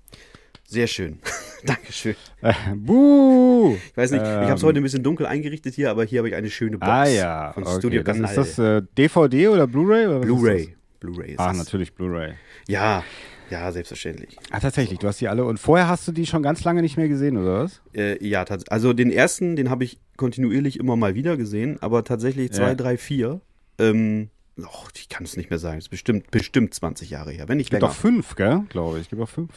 Sehr 0.65 0.87
schön. 0.87 1.19
Dankeschön. 1.65 2.15
Äh, 2.41 2.53
buh. 2.73 3.75
Ich 3.75 3.97
weiß 3.97 4.11
nicht, 4.11 4.21
ich 4.21 4.27
habe 4.27 4.53
es 4.53 4.61
Ähm, 4.61 4.67
heute 4.67 4.79
ein 4.79 4.83
bisschen 4.83 5.03
dunkel 5.03 5.25
eingerichtet 5.25 5.73
hier, 5.73 5.91
aber 5.91 6.05
hier 6.05 6.19
habe 6.19 6.29
ich 6.29 6.35
eine 6.35 6.49
schöne 6.49 6.77
Box 6.77 6.89
Ah 6.89 7.05
ja, 7.05 7.51
von 7.51 7.63
okay. 7.63 7.79
Studio 7.79 8.03
das 8.03 8.15
Canal. 8.15 8.29
ist 8.29 8.57
das 8.57 8.59
äh, 8.59 8.81
DVD 8.97 9.49
oder 9.49 9.67
Blu-ray? 9.67 10.19
Blu-ray. 10.19 10.75
Blu-ray 11.01 11.31
ist? 11.31 11.39
Ah, 11.39 11.51
natürlich 11.51 11.93
Blu-ray. 11.93 12.35
Ja, 12.69 13.03
ja, 13.49 13.71
selbstverständlich. 13.71 14.37
Ah, 14.51 14.59
tatsächlich, 14.59 14.99
du 14.99 15.07
hast 15.07 15.21
die 15.21 15.27
alle. 15.27 15.45
Und 15.45 15.59
vorher 15.59 15.87
hast 15.87 16.07
du 16.07 16.11
die 16.11 16.25
schon 16.25 16.43
ganz 16.43 16.63
lange 16.63 16.81
nicht 16.81 16.97
mehr 16.97 17.07
gesehen, 17.07 17.37
oder 17.37 17.63
was? 17.63 17.81
Äh, 17.95 18.23
ja, 18.25 18.45
also 18.69 18.93
den 18.93 19.11
ersten, 19.11 19.55
den 19.55 19.69
habe 19.69 19.83
ich 19.83 19.99
kontinuierlich 20.17 20.79
immer 20.79 20.95
mal 20.95 21.15
wieder 21.15 21.37
gesehen, 21.37 21.77
aber 21.81 22.03
tatsächlich 22.03 22.51
zwei, 22.51 22.69
Ja. 22.69 22.75
drei, 22.75 22.97
vier. 22.97 23.41
Ähm, 23.79 24.29
och, 24.59 24.89
ich 24.95 25.07
kann 25.09 25.23
es 25.23 25.37
nicht 25.37 25.49
mehr 25.49 25.59
sagen. 25.59 25.77
Es 25.77 25.85
ist 25.85 25.89
bestimmt, 25.89 26.31
bestimmt 26.31 26.73
20 26.73 27.09
Jahre 27.09 27.31
her, 27.31 27.47
wenn 27.47 27.57
nicht 27.57 27.67
Es 27.67 27.71
gibt 27.71 27.81
länger. 27.83 27.91
auch 27.91 27.95
fünf, 27.95 28.35
gell? 28.35 28.63
Glaube 28.69 28.97
ich. 28.97 29.03
Es 29.03 29.09
gibt 29.09 29.21
auch 29.21 29.29
fünf. 29.29 29.51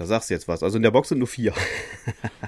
Da 0.00 0.06
sagst 0.06 0.30
du 0.30 0.34
jetzt 0.34 0.48
was. 0.48 0.62
Also 0.62 0.78
in 0.78 0.82
der 0.82 0.92
Box 0.92 1.10
sind 1.10 1.18
nur 1.18 1.28
vier. 1.28 1.52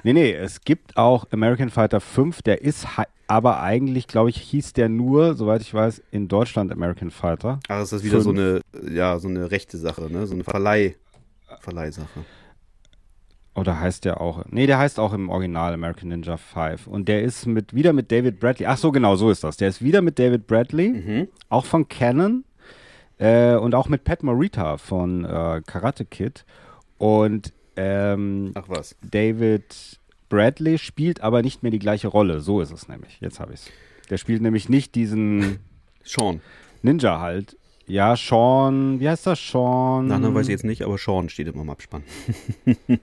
Nee, 0.03 0.13
nee, 0.13 0.33
es 0.33 0.61
gibt 0.61 0.97
auch 0.97 1.27
American 1.29 1.69
Fighter 1.69 2.01
5, 2.01 2.41
der 2.41 2.63
ist 2.63 2.87
aber 3.27 3.61
eigentlich, 3.61 4.07
glaube 4.07 4.31
ich, 4.31 4.37
hieß 4.37 4.73
der 4.73 4.89
nur, 4.89 5.35
soweit 5.35 5.61
ich 5.61 5.71
weiß, 5.71 6.01
in 6.09 6.27
Deutschland 6.27 6.71
American 6.71 7.11
Fighter. 7.11 7.59
Ach, 7.67 7.83
ist 7.83 7.93
das 7.93 8.03
wieder 8.03 8.21
so 8.21 8.31
eine, 8.31 8.61
ja, 8.91 9.19
so 9.19 9.27
eine 9.27 9.51
rechte 9.51 9.77
Sache, 9.77 10.11
ne? 10.11 10.25
So 10.25 10.33
eine 10.33 10.43
Verleih, 10.43 10.95
Verleihsache. 11.59 12.25
Oder 13.53 13.79
heißt 13.79 14.05
der 14.05 14.19
auch? 14.19 14.45
Nee, 14.49 14.65
der 14.65 14.79
heißt 14.79 14.99
auch 14.99 15.13
im 15.13 15.29
Original 15.29 15.75
American 15.75 16.09
Ninja 16.09 16.37
5. 16.37 16.87
Und 16.87 17.07
der 17.07 17.21
ist 17.21 17.45
mit 17.45 17.75
wieder 17.75 17.93
mit 17.93 18.11
David 18.11 18.39
Bradley. 18.39 18.65
Ach 18.65 18.77
so, 18.79 18.91
genau, 18.91 19.15
so 19.15 19.29
ist 19.29 19.43
das. 19.43 19.57
Der 19.57 19.69
ist 19.69 19.83
wieder 19.83 20.01
mit 20.01 20.17
David 20.17 20.47
Bradley, 20.47 20.89
Mhm. 20.89 21.27
auch 21.49 21.65
von 21.65 21.87
Canon 21.87 22.45
äh, 23.19 23.53
und 23.57 23.75
auch 23.75 23.89
mit 23.89 24.05
Pat 24.05 24.23
Morita 24.23 24.77
von 24.77 25.23
äh, 25.23 25.61
Karate 25.67 26.03
Kid. 26.05 26.45
Und 26.97 27.53
ähm, 27.75 28.51
Ach 28.55 28.65
was. 28.67 28.95
David 29.01 29.99
Bradley 30.29 30.77
spielt 30.77 31.21
aber 31.21 31.41
nicht 31.41 31.63
mehr 31.63 31.71
die 31.71 31.79
gleiche 31.79 32.07
Rolle. 32.07 32.39
So 32.39 32.61
ist 32.61 32.71
es 32.71 32.87
nämlich. 32.87 33.19
Jetzt 33.19 33.39
habe 33.39 33.53
ich 33.53 33.61
es. 33.61 33.69
Der 34.09 34.17
spielt 34.17 34.41
nämlich 34.41 34.69
nicht 34.69 34.95
diesen 34.95 35.59
Sean. 36.03 36.41
Ninja 36.81 37.19
halt. 37.19 37.57
Ja, 37.87 38.15
Sean, 38.15 38.99
wie 38.99 39.09
heißt 39.09 39.27
das? 39.27 39.39
Sean. 39.39 40.07
Nachnamen 40.07 40.35
weiß 40.35 40.47
ich 40.47 40.51
jetzt 40.51 40.63
nicht, 40.63 40.83
aber 40.83 40.97
Sean 40.97 41.29
steht 41.29 41.47
immer 41.47 41.61
im 41.61 41.69
Abspann. 41.69 42.03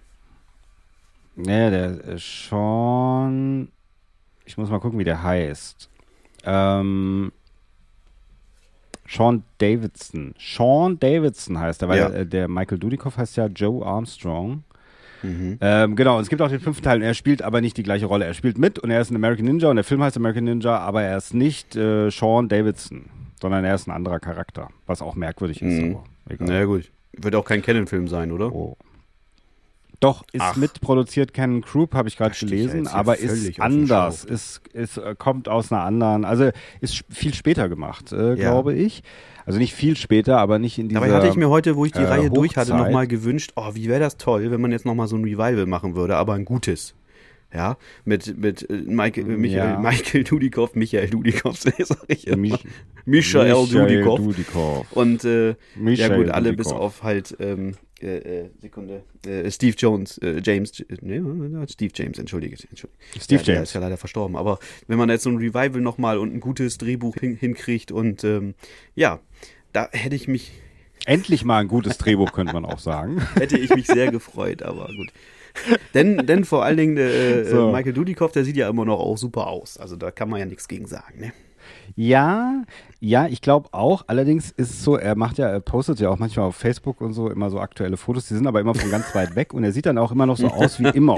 Nee, 1.36 1.70
der 1.70 2.04
äh, 2.06 2.18
Sean. 2.18 3.68
Ich 4.44 4.58
muss 4.58 4.70
mal 4.70 4.80
gucken, 4.80 4.98
wie 4.98 5.04
der 5.04 5.22
heißt. 5.22 5.88
Ähm, 6.44 7.32
Sean 9.10 9.42
Davidson. 9.58 10.34
Sean 10.38 10.98
Davidson 11.00 11.58
heißt 11.58 11.82
er, 11.82 11.88
weil 11.88 11.98
Ja. 11.98 12.08
äh, 12.10 12.26
der 12.26 12.48
Michael 12.48 12.78
Dudikoff 12.78 13.16
heißt 13.16 13.36
ja 13.36 13.46
Joe 13.46 13.84
Armstrong. 13.84 14.62
Ähm, 15.22 15.96
genau, 15.96 16.16
und 16.16 16.22
es 16.22 16.30
gibt 16.30 16.40
auch 16.40 16.48
den 16.48 16.60
fünften 16.60 16.82
Teil 16.82 16.96
und 16.96 17.02
er 17.02 17.12
spielt 17.12 17.42
aber 17.42 17.60
nicht 17.60 17.76
die 17.76 17.82
gleiche 17.82 18.06
Rolle. 18.06 18.24
Er 18.24 18.32
spielt 18.32 18.56
mit 18.56 18.78
und 18.78 18.90
er 18.90 19.02
ist 19.02 19.10
ein 19.10 19.16
American 19.16 19.44
Ninja 19.44 19.68
und 19.68 19.76
der 19.76 19.84
Film 19.84 20.02
heißt 20.02 20.16
American 20.16 20.44
Ninja, 20.44 20.78
aber 20.78 21.02
er 21.02 21.18
ist 21.18 21.34
nicht 21.34 21.76
äh, 21.76 22.08
Sean 22.10 22.48
Davidson, 22.48 23.04
sondern 23.38 23.64
er 23.66 23.74
ist 23.74 23.86
ein 23.86 23.90
anderer 23.90 24.18
Charakter, 24.18 24.68
was 24.86 25.02
auch 25.02 25.16
merkwürdig 25.16 25.60
ist. 25.60 25.78
Mhm. 25.82 25.96
Aber 25.96 26.34
egal. 26.34 26.48
Na 26.48 26.54
ja, 26.60 26.64
gut. 26.64 26.90
Wird 27.18 27.34
auch 27.34 27.44
kein 27.44 27.60
Canon-Film 27.60 28.08
sein, 28.08 28.32
oder? 28.32 28.50
Oh. 28.50 28.78
Doch, 30.00 30.22
ist 30.32 30.40
Ach. 30.40 30.56
mitproduziert 30.56 31.34
Ken 31.34 31.60
Krupp, 31.60 31.94
habe 31.94 32.08
ich 32.08 32.16
gerade 32.16 32.34
ja 32.34 32.40
gelesen, 32.40 32.86
hier 32.88 32.94
aber 32.94 33.18
ist 33.18 33.60
anders. 33.60 34.24
Ist, 34.24 34.62
ist, 34.72 34.96
äh, 34.96 35.14
kommt 35.16 35.46
aus 35.48 35.70
einer 35.70 35.82
anderen, 35.82 36.24
also 36.24 36.50
ist 36.80 37.04
viel 37.10 37.34
später 37.34 37.68
gemacht, 37.68 38.10
äh, 38.12 38.28
Ja. 38.30 38.34
glaube 38.34 38.74
ich. 38.74 39.02
Also 39.44 39.58
nicht 39.58 39.74
viel 39.74 39.96
später, 39.96 40.38
aber 40.38 40.58
nicht 40.58 40.78
in 40.78 40.88
dieser. 40.88 41.00
Dabei 41.00 41.12
hatte 41.14 41.28
ich 41.28 41.36
mir 41.36 41.48
heute, 41.50 41.76
wo 41.76 41.84
ich 41.84 41.92
die 41.92 41.98
äh, 42.00 42.06
Reihe 42.06 42.30
durch 42.30 42.56
hatte, 42.56 42.72
Hochzeit. 42.72 42.86
nochmal 42.86 43.06
gewünscht, 43.08 43.52
oh, 43.56 43.74
wie 43.74 43.88
wäre 43.88 44.00
das 44.00 44.16
toll, 44.16 44.50
wenn 44.50 44.60
man 44.60 44.72
jetzt 44.72 44.86
nochmal 44.86 45.06
so 45.08 45.16
ein 45.16 45.24
Revival 45.24 45.66
machen 45.66 45.94
würde, 45.96 46.16
aber 46.16 46.34
ein 46.34 46.44
gutes. 46.46 46.94
Ja, 47.52 47.76
mit, 48.04 48.38
mit 48.38 48.70
äh, 48.70 48.74
Michael, 48.86 49.24
Michael, 49.24 49.70
Ja. 49.72 49.78
Michael 49.80 50.22
Dudikoff, 50.24 50.76
Michael 50.76 51.10
Dudikoff, 51.10 51.58
sag 51.78 51.98
ich 52.06 52.26
immer. 52.28 52.36
Mich- 52.36 52.64
Michael, 53.06 53.66
Dudikoff. 53.66 54.20
Dudikoff. 54.20 54.92
Und 54.92 55.24
äh, 55.24 55.48
ja 55.48 55.54
Michael 55.74 56.16
gut, 56.24 56.30
alle 56.30 56.52
bis 56.52 56.68
Dudikoff. 56.68 56.80
auf 56.98 57.02
halt 57.02 57.36
ähm, 57.40 57.74
äh, 58.02 58.42
äh, 58.44 58.50
Sekunde 58.60 59.02
äh, 59.26 59.50
Steve 59.50 59.76
Jones, 59.76 60.18
äh, 60.18 60.40
James, 60.42 60.80
äh, 60.80 60.96
nee, 61.00 61.20
Steve 61.68 61.92
James, 61.94 62.18
entschuldige, 62.18 62.56
entschuldige. 62.68 62.98
Steve 63.20 63.40
ja, 63.40 63.44
Der 63.44 63.54
James. 63.56 63.68
ist 63.70 63.74
ja 63.74 63.80
leider 63.80 63.96
verstorben. 63.96 64.36
Aber 64.36 64.58
wenn 64.86 64.98
man 64.98 65.08
jetzt 65.08 65.24
so 65.24 65.30
ein 65.30 65.36
Revival 65.36 65.80
nochmal 65.80 66.18
und 66.18 66.34
ein 66.34 66.40
gutes 66.40 66.78
Drehbuch 66.78 67.16
hin, 67.16 67.36
hinkriegt 67.36 67.92
und 67.92 68.24
ähm, 68.24 68.54
ja, 68.94 69.20
da 69.72 69.88
hätte 69.92 70.16
ich 70.16 70.28
mich 70.28 70.52
Endlich 71.06 71.44
mal 71.44 71.58
ein 71.58 71.68
gutes 71.68 71.98
Drehbuch, 71.98 72.32
könnte 72.32 72.52
man 72.52 72.64
auch 72.64 72.78
sagen. 72.78 73.20
hätte 73.34 73.58
ich 73.58 73.70
mich 73.70 73.86
sehr 73.86 74.10
gefreut, 74.10 74.62
aber 74.62 74.86
gut. 74.86 75.08
Denn, 75.94 76.26
denn 76.26 76.44
vor 76.44 76.64
allen 76.64 76.76
Dingen 76.76 76.96
äh, 76.96 77.44
So. 77.44 77.72
Michael 77.72 77.92
Dudikoff, 77.92 78.32
der 78.32 78.44
sieht 78.44 78.56
ja 78.56 78.68
immer 78.68 78.84
noch 78.84 79.00
auch 79.00 79.16
super 79.16 79.46
aus. 79.46 79.78
Also 79.78 79.96
da 79.96 80.10
kann 80.10 80.28
man 80.28 80.40
ja 80.40 80.46
nichts 80.46 80.68
gegen 80.68 80.86
sagen. 80.86 81.20
Ne? 81.20 81.32
Ja, 81.96 82.62
ja, 83.00 83.26
ich 83.26 83.40
glaube 83.40 83.68
auch. 83.72 84.04
Allerdings 84.06 84.50
ist 84.50 84.70
es 84.70 84.84
so, 84.84 84.96
er 84.96 85.16
macht 85.16 85.38
ja, 85.38 85.48
er 85.48 85.60
postet 85.60 86.00
ja 86.00 86.10
auch 86.10 86.18
manchmal 86.18 86.46
auf 86.46 86.56
Facebook 86.56 87.00
und 87.00 87.12
so 87.12 87.30
immer 87.30 87.50
so 87.50 87.60
aktuelle 87.60 87.96
Fotos. 87.96 88.28
Die 88.28 88.34
sind 88.34 88.46
aber 88.46 88.60
immer 88.60 88.74
von 88.74 88.90
ganz 88.90 89.14
weit 89.14 89.34
weg 89.36 89.54
und 89.54 89.64
er 89.64 89.72
sieht 89.72 89.86
dann 89.86 89.98
auch 89.98 90.12
immer 90.12 90.26
noch 90.26 90.36
so 90.36 90.48
aus 90.48 90.80
wie 90.80 90.88
immer. 90.88 91.16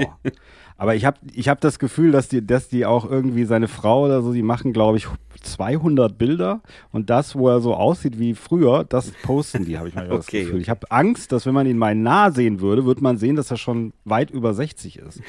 Aber 0.77 0.95
ich 0.95 1.05
habe 1.05 1.17
ich 1.33 1.49
hab 1.49 1.61
das 1.61 1.79
Gefühl, 1.79 2.11
dass 2.11 2.27
die, 2.29 2.45
dass 2.45 2.67
die 2.67 2.85
auch 2.85 3.09
irgendwie 3.09 3.45
seine 3.45 3.67
Frau 3.67 4.05
oder 4.05 4.21
so, 4.21 4.33
die 4.33 4.41
machen, 4.41 4.73
glaube 4.73 4.97
ich, 4.97 5.07
200 5.41 6.17
Bilder 6.17 6.61
und 6.91 7.09
das, 7.09 7.35
wo 7.35 7.49
er 7.49 7.61
so 7.61 7.75
aussieht 7.75 8.17
wie 8.17 8.33
früher, 8.33 8.83
das 8.83 9.11
posten 9.23 9.65
die, 9.65 9.77
habe 9.77 9.89
ich 9.89 9.95
mal 9.95 10.07
das 10.07 10.25
Okay, 10.27 10.43
Gefühl. 10.43 10.61
Ich 10.61 10.69
habe 10.69 10.89
Angst, 10.89 11.31
dass 11.31 11.45
wenn 11.45 11.53
man 11.53 11.67
ihn 11.67 11.77
mal 11.77 11.95
nah 11.95 12.31
sehen 12.31 12.59
würde, 12.59 12.85
würde 12.85 13.01
man 13.01 13.17
sehen, 13.17 13.35
dass 13.35 13.51
er 13.51 13.57
schon 13.57 13.93
weit 14.05 14.31
über 14.31 14.53
60 14.53 14.99
ist. 14.99 15.21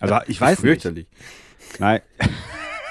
Also 0.00 0.16
ich 0.26 0.40
weiß 0.40 0.58
nicht. 0.58 0.60
Fürchterlich. 0.60 1.06
Nein, 1.78 2.00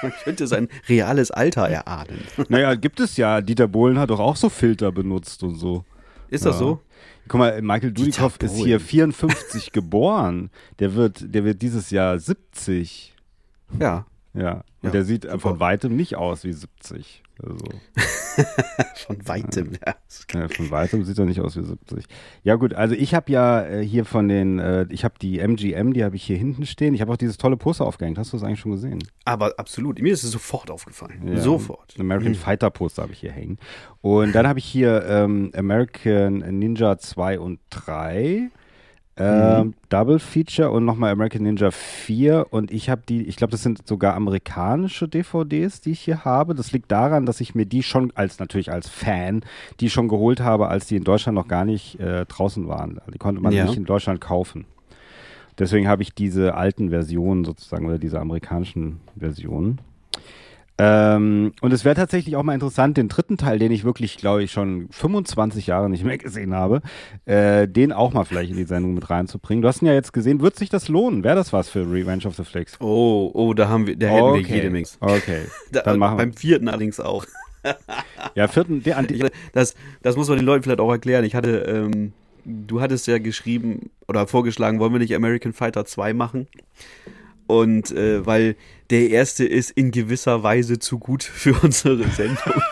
Man 0.02 0.12
könnte 0.24 0.46
sein 0.46 0.68
reales 0.88 1.30
Alter 1.30 1.68
erahnen. 1.68 2.20
naja, 2.48 2.74
gibt 2.74 3.00
es 3.00 3.16
ja. 3.16 3.40
Dieter 3.40 3.68
Bohlen 3.68 3.98
hat 3.98 4.10
doch 4.10 4.20
auch 4.20 4.36
so 4.36 4.48
Filter 4.48 4.92
benutzt 4.92 5.42
und 5.42 5.54
so. 5.56 5.84
Ist 6.28 6.44
das 6.46 6.56
Ja. 6.56 6.58
so? 6.60 6.80
Guck 7.28 7.38
mal, 7.38 7.62
Michael 7.62 7.92
Dudikoff 7.92 8.36
ist 8.40 8.56
hier 8.56 8.80
54 8.80 9.70
geboren. 9.72 10.50
Der 10.80 10.94
wird, 10.94 11.34
der 11.34 11.44
wird 11.44 11.62
dieses 11.62 11.90
Jahr 11.90 12.18
70. 12.18 13.14
Ja. 13.78 14.06
Ja. 14.34 14.52
Und 14.54 14.64
Ja, 14.82 14.90
der 14.90 15.04
sieht 15.04 15.22
super. 15.24 15.38
von 15.38 15.60
weitem 15.60 15.94
nicht 15.94 16.16
aus 16.16 16.42
wie 16.44 16.52
70. 16.52 17.22
Also, 17.42 17.64
Von 19.06 19.28
weitem. 19.28 19.72
Ja. 19.72 19.94
ja, 20.40 20.48
von 20.48 20.70
weitem 20.70 21.04
sieht 21.04 21.18
er 21.18 21.24
nicht 21.24 21.40
aus 21.40 21.56
wie 21.56 21.62
70. 21.62 22.04
Ja 22.42 22.54
gut, 22.54 22.74
also 22.74 22.94
ich 22.94 23.14
habe 23.14 23.30
ja 23.30 23.62
äh, 23.64 23.84
hier 23.84 24.04
von 24.04 24.28
den, 24.28 24.58
äh, 24.58 24.86
ich 24.90 25.04
habe 25.04 25.14
die 25.20 25.38
MGM, 25.38 25.92
die 25.92 26.04
habe 26.04 26.16
ich 26.16 26.22
hier 26.22 26.36
hinten 26.36 26.66
stehen. 26.66 26.94
Ich 26.94 27.00
habe 27.00 27.12
auch 27.12 27.16
dieses 27.16 27.36
tolle 27.36 27.56
Poster 27.56 27.84
aufgehängt. 27.84 28.18
Hast 28.18 28.32
du 28.32 28.36
das 28.36 28.44
eigentlich 28.44 28.60
schon 28.60 28.72
gesehen? 28.72 29.02
Aber 29.24 29.54
absolut. 29.58 30.00
Mir 30.00 30.12
ist 30.12 30.24
es 30.24 30.30
sofort 30.30 30.70
aufgefallen. 30.70 31.26
Ja, 31.26 31.40
Sofort. 31.40 31.94
Ein 31.96 32.02
American 32.02 32.34
Fighter 32.34 32.70
Poster 32.70 33.02
habe 33.02 33.12
ich 33.12 33.18
hier 33.18 33.32
hängen. 33.32 33.58
Und 34.00 34.34
dann 34.34 34.46
habe 34.46 34.58
ich 34.58 34.64
hier 34.64 35.04
ähm, 35.06 35.50
American 35.54 36.38
Ninja 36.38 36.98
2 36.98 37.38
und 37.38 37.60
3. 37.70 38.50
Ähm, 39.16 39.74
Double 39.90 40.18
Feature 40.18 40.70
und 40.70 40.86
nochmal 40.86 41.12
American 41.12 41.42
Ninja 41.42 41.70
4 41.70 42.46
und 42.50 42.70
ich 42.70 42.88
habe 42.88 43.02
die, 43.06 43.22
ich 43.26 43.36
glaube, 43.36 43.50
das 43.50 43.62
sind 43.62 43.86
sogar 43.86 44.14
amerikanische 44.14 45.06
DVDs, 45.06 45.82
die 45.82 45.90
ich 45.90 46.00
hier 46.00 46.24
habe. 46.24 46.54
Das 46.54 46.72
liegt 46.72 46.90
daran, 46.90 47.26
dass 47.26 47.40
ich 47.42 47.54
mir 47.54 47.66
die 47.66 47.82
schon 47.82 48.10
als 48.14 48.38
natürlich 48.38 48.72
als 48.72 48.88
Fan, 48.88 49.42
die 49.80 49.90
schon 49.90 50.08
geholt 50.08 50.40
habe, 50.40 50.68
als 50.68 50.86
die 50.86 50.96
in 50.96 51.04
Deutschland 51.04 51.36
noch 51.36 51.46
gar 51.48 51.66
nicht 51.66 52.00
äh, 52.00 52.24
draußen 52.24 52.66
waren. 52.68 53.00
Die 53.12 53.18
konnte 53.18 53.42
man 53.42 53.52
Ja. 53.52 53.64
nicht 53.66 53.76
in 53.76 53.84
Deutschland 53.84 54.20
kaufen. 54.22 54.64
Deswegen 55.58 55.88
habe 55.88 56.02
ich 56.02 56.14
diese 56.14 56.54
alten 56.54 56.88
Versionen 56.88 57.44
sozusagen 57.44 57.84
oder 57.86 57.98
diese 57.98 58.18
amerikanischen 58.18 59.00
Versionen. 59.18 59.78
Ähm, 60.78 61.52
und 61.60 61.72
es 61.72 61.84
wäre 61.84 61.94
tatsächlich 61.94 62.36
auch 62.36 62.42
mal 62.42 62.54
interessant, 62.54 62.96
den 62.96 63.08
dritten 63.08 63.36
Teil, 63.36 63.58
den 63.58 63.70
ich 63.72 63.84
wirklich, 63.84 64.16
glaube 64.16 64.42
ich, 64.42 64.52
schon 64.52 64.88
25 64.90 65.66
Jahre 65.66 65.90
nicht 65.90 66.04
mehr 66.04 66.18
gesehen 66.18 66.54
habe, 66.54 66.80
äh, 67.26 67.68
den 67.68 67.92
auch 67.92 68.12
mal 68.12 68.24
vielleicht 68.24 68.50
in 68.50 68.56
die 68.56 68.64
Sendung 68.64 68.94
mit 68.94 69.08
reinzubringen. 69.10 69.62
Du 69.62 69.68
hast 69.68 69.82
ihn 69.82 69.86
ja 69.86 69.94
jetzt 69.94 70.12
gesehen, 70.12 70.40
wird 70.40 70.56
sich 70.56 70.70
das 70.70 70.88
lohnen? 70.88 71.24
Wäre 71.24 71.36
das 71.36 71.52
was 71.52 71.68
für 71.68 71.80
Revenge 71.80 72.24
of 72.26 72.36
the 72.36 72.44
Flicks? 72.44 72.80
Oh, 72.80 73.30
oh, 73.34 73.54
da 73.54 73.68
haben 73.68 73.86
wir, 73.86 73.96
da 73.96 74.08
hätten 74.08 74.34
wir 74.34 74.40
jede 74.40 74.70
Menge. 74.70 74.86
Okay, 75.00 75.42
Da, 75.72 75.82
dann 75.82 75.98
machen 75.98 76.14
wir. 76.14 76.24
beim 76.24 76.32
vierten 76.32 76.68
allerdings 76.68 77.00
auch. 77.00 77.26
Ja, 78.34 78.48
vierten, 78.48 78.82
der, 78.82 79.00
die, 79.04 79.24
das, 79.52 79.76
das 80.02 80.16
muss 80.16 80.28
man 80.28 80.38
den 80.38 80.46
Leuten 80.46 80.64
vielleicht 80.64 80.80
auch 80.80 80.90
erklären. 80.90 81.24
Ich 81.24 81.34
hatte, 81.36 81.58
ähm, 81.58 82.12
du 82.44 82.80
hattest 82.80 83.06
ja 83.06 83.18
geschrieben 83.18 83.90
oder 84.08 84.26
vorgeschlagen, 84.26 84.80
wollen 84.80 84.92
wir 84.92 84.98
nicht 84.98 85.14
American 85.14 85.52
Fighter 85.52 85.84
2 85.84 86.12
machen? 86.14 86.48
Und 87.46 87.90
äh, 87.92 88.24
weil 88.24 88.56
der 88.90 89.10
erste 89.10 89.44
ist 89.44 89.70
in 89.70 89.90
gewisser 89.90 90.42
Weise 90.42 90.78
zu 90.78 90.98
gut 90.98 91.22
für 91.22 91.54
unsere 91.62 92.04
Sendung. 92.10 92.62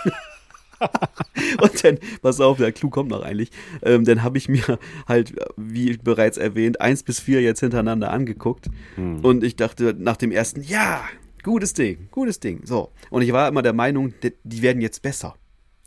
Und 1.60 1.84
dann, 1.84 1.98
pass 2.22 2.40
auf, 2.40 2.56
der 2.56 2.72
Clou 2.72 2.88
kommt 2.88 3.10
noch 3.10 3.22
eigentlich. 3.22 3.50
Ähm, 3.82 4.06
dann 4.06 4.22
habe 4.22 4.38
ich 4.38 4.48
mir 4.48 4.78
halt, 5.06 5.34
wie 5.58 5.98
bereits 5.98 6.38
erwähnt, 6.38 6.80
eins 6.80 7.02
bis 7.02 7.20
vier 7.20 7.42
jetzt 7.42 7.60
hintereinander 7.60 8.10
angeguckt. 8.10 8.70
Und 8.96 9.44
ich 9.44 9.56
dachte 9.56 9.94
nach 9.98 10.16
dem 10.16 10.32
ersten, 10.32 10.62
ja, 10.62 11.04
gutes 11.42 11.74
Ding, 11.74 12.08
gutes 12.10 12.40
Ding. 12.40 12.62
So. 12.64 12.92
Und 13.10 13.22
ich 13.22 13.32
war 13.32 13.48
immer 13.48 13.62
der 13.62 13.72
Meinung, 13.72 14.14
die, 14.22 14.32
die 14.44 14.62
werden 14.62 14.80
jetzt 14.80 15.02
besser. 15.02 15.34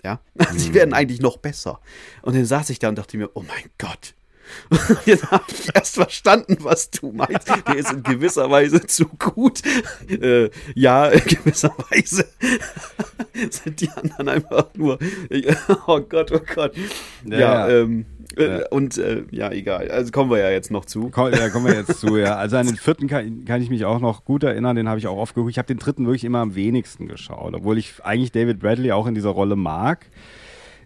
Ja, 0.03 0.19
die 0.53 0.73
werden 0.73 0.93
eigentlich 0.93 1.21
noch 1.21 1.37
besser. 1.37 1.79
Und 2.21 2.35
dann 2.35 2.45
saß 2.45 2.69
ich 2.69 2.79
da 2.79 2.89
und 2.89 2.97
dachte 2.97 3.17
mir, 3.17 3.29
oh 3.33 3.43
mein 3.47 3.69
Gott. 3.77 4.13
Jetzt 5.05 5.31
habe 5.31 5.43
ich 5.49 5.69
erst 5.73 5.95
verstanden, 5.95 6.57
was 6.59 6.89
du 6.91 7.11
meinst. 7.11 7.47
Der 7.67 7.75
ist 7.75 7.91
in 7.91 8.03
gewisser 8.03 8.49
Weise 8.49 8.85
zu 8.85 9.05
gut. 9.07 9.61
Äh, 10.09 10.49
ja, 10.75 11.07
in 11.07 11.23
gewisser 11.23 11.73
Weise 11.89 12.25
sind 13.49 13.81
die 13.81 13.89
anderen 13.89 14.29
einfach 14.29 14.67
nur. 14.75 14.99
Oh 15.87 15.99
Gott, 16.01 16.31
oh 16.31 16.41
Gott. 16.53 16.75
Ja, 17.25 17.39
Ja, 17.39 17.67
ja. 17.67 17.69
ähm, 17.69 18.05
äh, 18.35 18.63
und 18.69 18.97
äh, 18.97 19.23
ja, 19.31 19.51
egal. 19.51 19.89
Also 19.91 20.11
kommen 20.11 20.31
wir 20.31 20.39
ja 20.39 20.49
jetzt 20.49 20.71
noch 20.71 20.85
zu. 20.85 21.09
Komm, 21.09 21.31
da 21.31 21.49
kommen 21.49 21.67
wir 21.67 21.75
jetzt 21.75 21.99
zu, 21.99 22.17
ja. 22.17 22.35
Also 22.35 22.57
an 22.57 22.65
den 22.65 22.77
vierten 22.77 23.07
kann, 23.07 23.45
kann 23.45 23.61
ich 23.61 23.69
mich 23.69 23.85
auch 23.85 23.99
noch 23.99 24.25
gut 24.25 24.43
erinnern, 24.43 24.75
den 24.75 24.89
habe 24.89 24.99
ich 24.99 25.07
auch 25.07 25.17
oft 25.17 25.35
geguckt. 25.35 25.51
Ich 25.51 25.57
habe 25.57 25.67
den 25.67 25.77
dritten 25.77 26.05
wirklich 26.05 26.23
immer 26.23 26.39
am 26.39 26.55
wenigsten 26.55 27.07
geschaut, 27.07 27.53
obwohl 27.53 27.77
ich 27.77 27.93
eigentlich 28.03 28.31
David 28.31 28.59
Bradley 28.59 28.91
auch 28.91 29.07
in 29.07 29.15
dieser 29.15 29.29
Rolle 29.29 29.55
mag. 29.55 30.07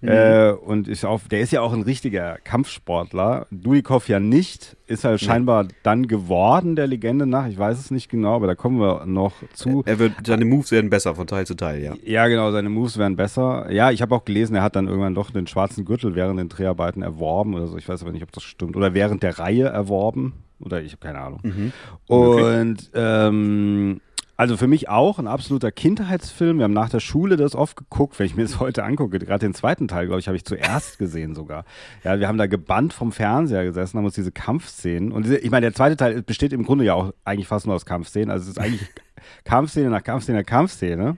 Äh, 0.01 0.51
und 0.51 0.87
ist 0.87 1.05
auch, 1.05 1.21
der 1.29 1.41
ist 1.41 1.51
ja 1.51 1.61
auch 1.61 1.73
ein 1.73 1.81
richtiger 1.81 2.37
Kampfsportler. 2.43 3.47
Dudikoff 3.51 4.07
ja 4.07 4.19
nicht, 4.19 4.77
ist 4.87 5.03
halt 5.03 5.21
scheinbar 5.21 5.67
dann 5.83 6.07
geworden, 6.07 6.75
der 6.75 6.87
Legende 6.87 7.25
nach. 7.25 7.47
Ich 7.47 7.57
weiß 7.57 7.79
es 7.79 7.91
nicht 7.91 8.09
genau, 8.09 8.35
aber 8.35 8.47
da 8.47 8.55
kommen 8.55 8.79
wir 8.79 9.05
noch 9.05 9.33
zu. 9.53 9.83
Er 9.85 9.99
wird, 9.99 10.13
seine 10.25 10.45
Moves 10.45 10.71
werden 10.71 10.89
besser 10.89 11.15
von 11.15 11.27
Teil 11.27 11.45
zu 11.45 11.55
Teil, 11.55 11.81
ja. 11.81 11.95
Ja, 12.03 12.27
genau, 12.27 12.51
seine 12.51 12.69
Moves 12.69 12.97
wären 12.97 13.15
besser. 13.15 13.71
Ja, 13.71 13.91
ich 13.91 14.01
habe 14.01 14.15
auch 14.15 14.25
gelesen, 14.25 14.55
er 14.55 14.63
hat 14.63 14.75
dann 14.75 14.87
irgendwann 14.87 15.15
doch 15.15 15.31
den 15.31 15.47
schwarzen 15.47 15.85
Gürtel 15.85 16.15
während 16.15 16.39
den 16.39 16.49
Dreharbeiten 16.49 17.01
erworben 17.01 17.55
oder 17.55 17.67
so. 17.67 17.77
Ich 17.77 17.87
weiß 17.87 18.01
aber 18.03 18.11
nicht, 18.11 18.23
ob 18.23 18.31
das 18.31 18.43
stimmt. 18.43 18.75
Oder 18.75 18.93
während 18.93 19.23
der 19.23 19.39
Reihe 19.39 19.65
erworben. 19.65 20.33
Oder 20.59 20.81
ich 20.81 20.93
habe 20.93 21.01
keine 21.05 21.19
Ahnung. 21.19 21.71
Und 22.07 22.91
ähm, 22.95 24.01
also 24.38 24.56
für 24.56 24.67
mich 24.67 24.88
auch 24.88 25.17
ein 25.17 25.27
absoluter 25.27 25.72
Kindheitsfilm. 25.72 26.60
Wir 26.60 26.65
haben 26.65 26.74
nach 26.74 26.89
der 26.89 27.00
Schule 27.00 27.38
das 27.38 27.56
oft 27.56 27.75
geguckt, 27.75 28.20
wenn 28.20 28.27
ich 28.27 28.36
mir 28.36 28.44
das 28.44 28.60
heute 28.60 28.84
angucke. 28.84 29.17
Gerade 29.17 29.46
den 29.46 29.56
zweiten 29.56 29.88
Teil, 29.88 30.06
glaube 30.06 30.20
ich, 30.20 30.27
habe 30.27 30.38
ich 30.38 30.46
zuerst 30.46 31.00
gesehen 31.00 31.34
sogar. 31.34 31.65
Ja, 32.03 32.20
wir 32.20 32.27
haben 32.27 32.38
da 32.38 32.46
gebannt 32.46 32.94
vom 32.94 33.12
Fernseher 33.12 33.63
gesessen, 33.63 33.98
haben 33.98 34.06
uns 34.06 34.13
diese 34.13 34.32
Kampfszenen. 34.32 35.12
Und 35.12 35.24
diese, 35.25 35.38
ich 35.38 35.50
meine, 35.50 35.65
der 35.65 35.74
zweite 35.74 35.98
Teil 35.98 36.22
besteht 36.22 36.53
im 36.53 36.63
Grunde 36.63 36.86
ja 36.86 36.94
auch 36.94 37.13
eigentlich 37.25 37.48
fast 37.48 37.65
nur 37.65 37.75
aus 37.75 37.88
Kampfszenen. 37.88 38.29
Also 38.29 38.44
es 38.44 38.50
ist 38.50 38.60
eigentlich 38.60 38.88
Kampfszene 39.44 39.89
nach 39.89 40.03
Kampfszene 40.03 40.38
nach 40.38 40.46
Kampfszene. 40.46 41.17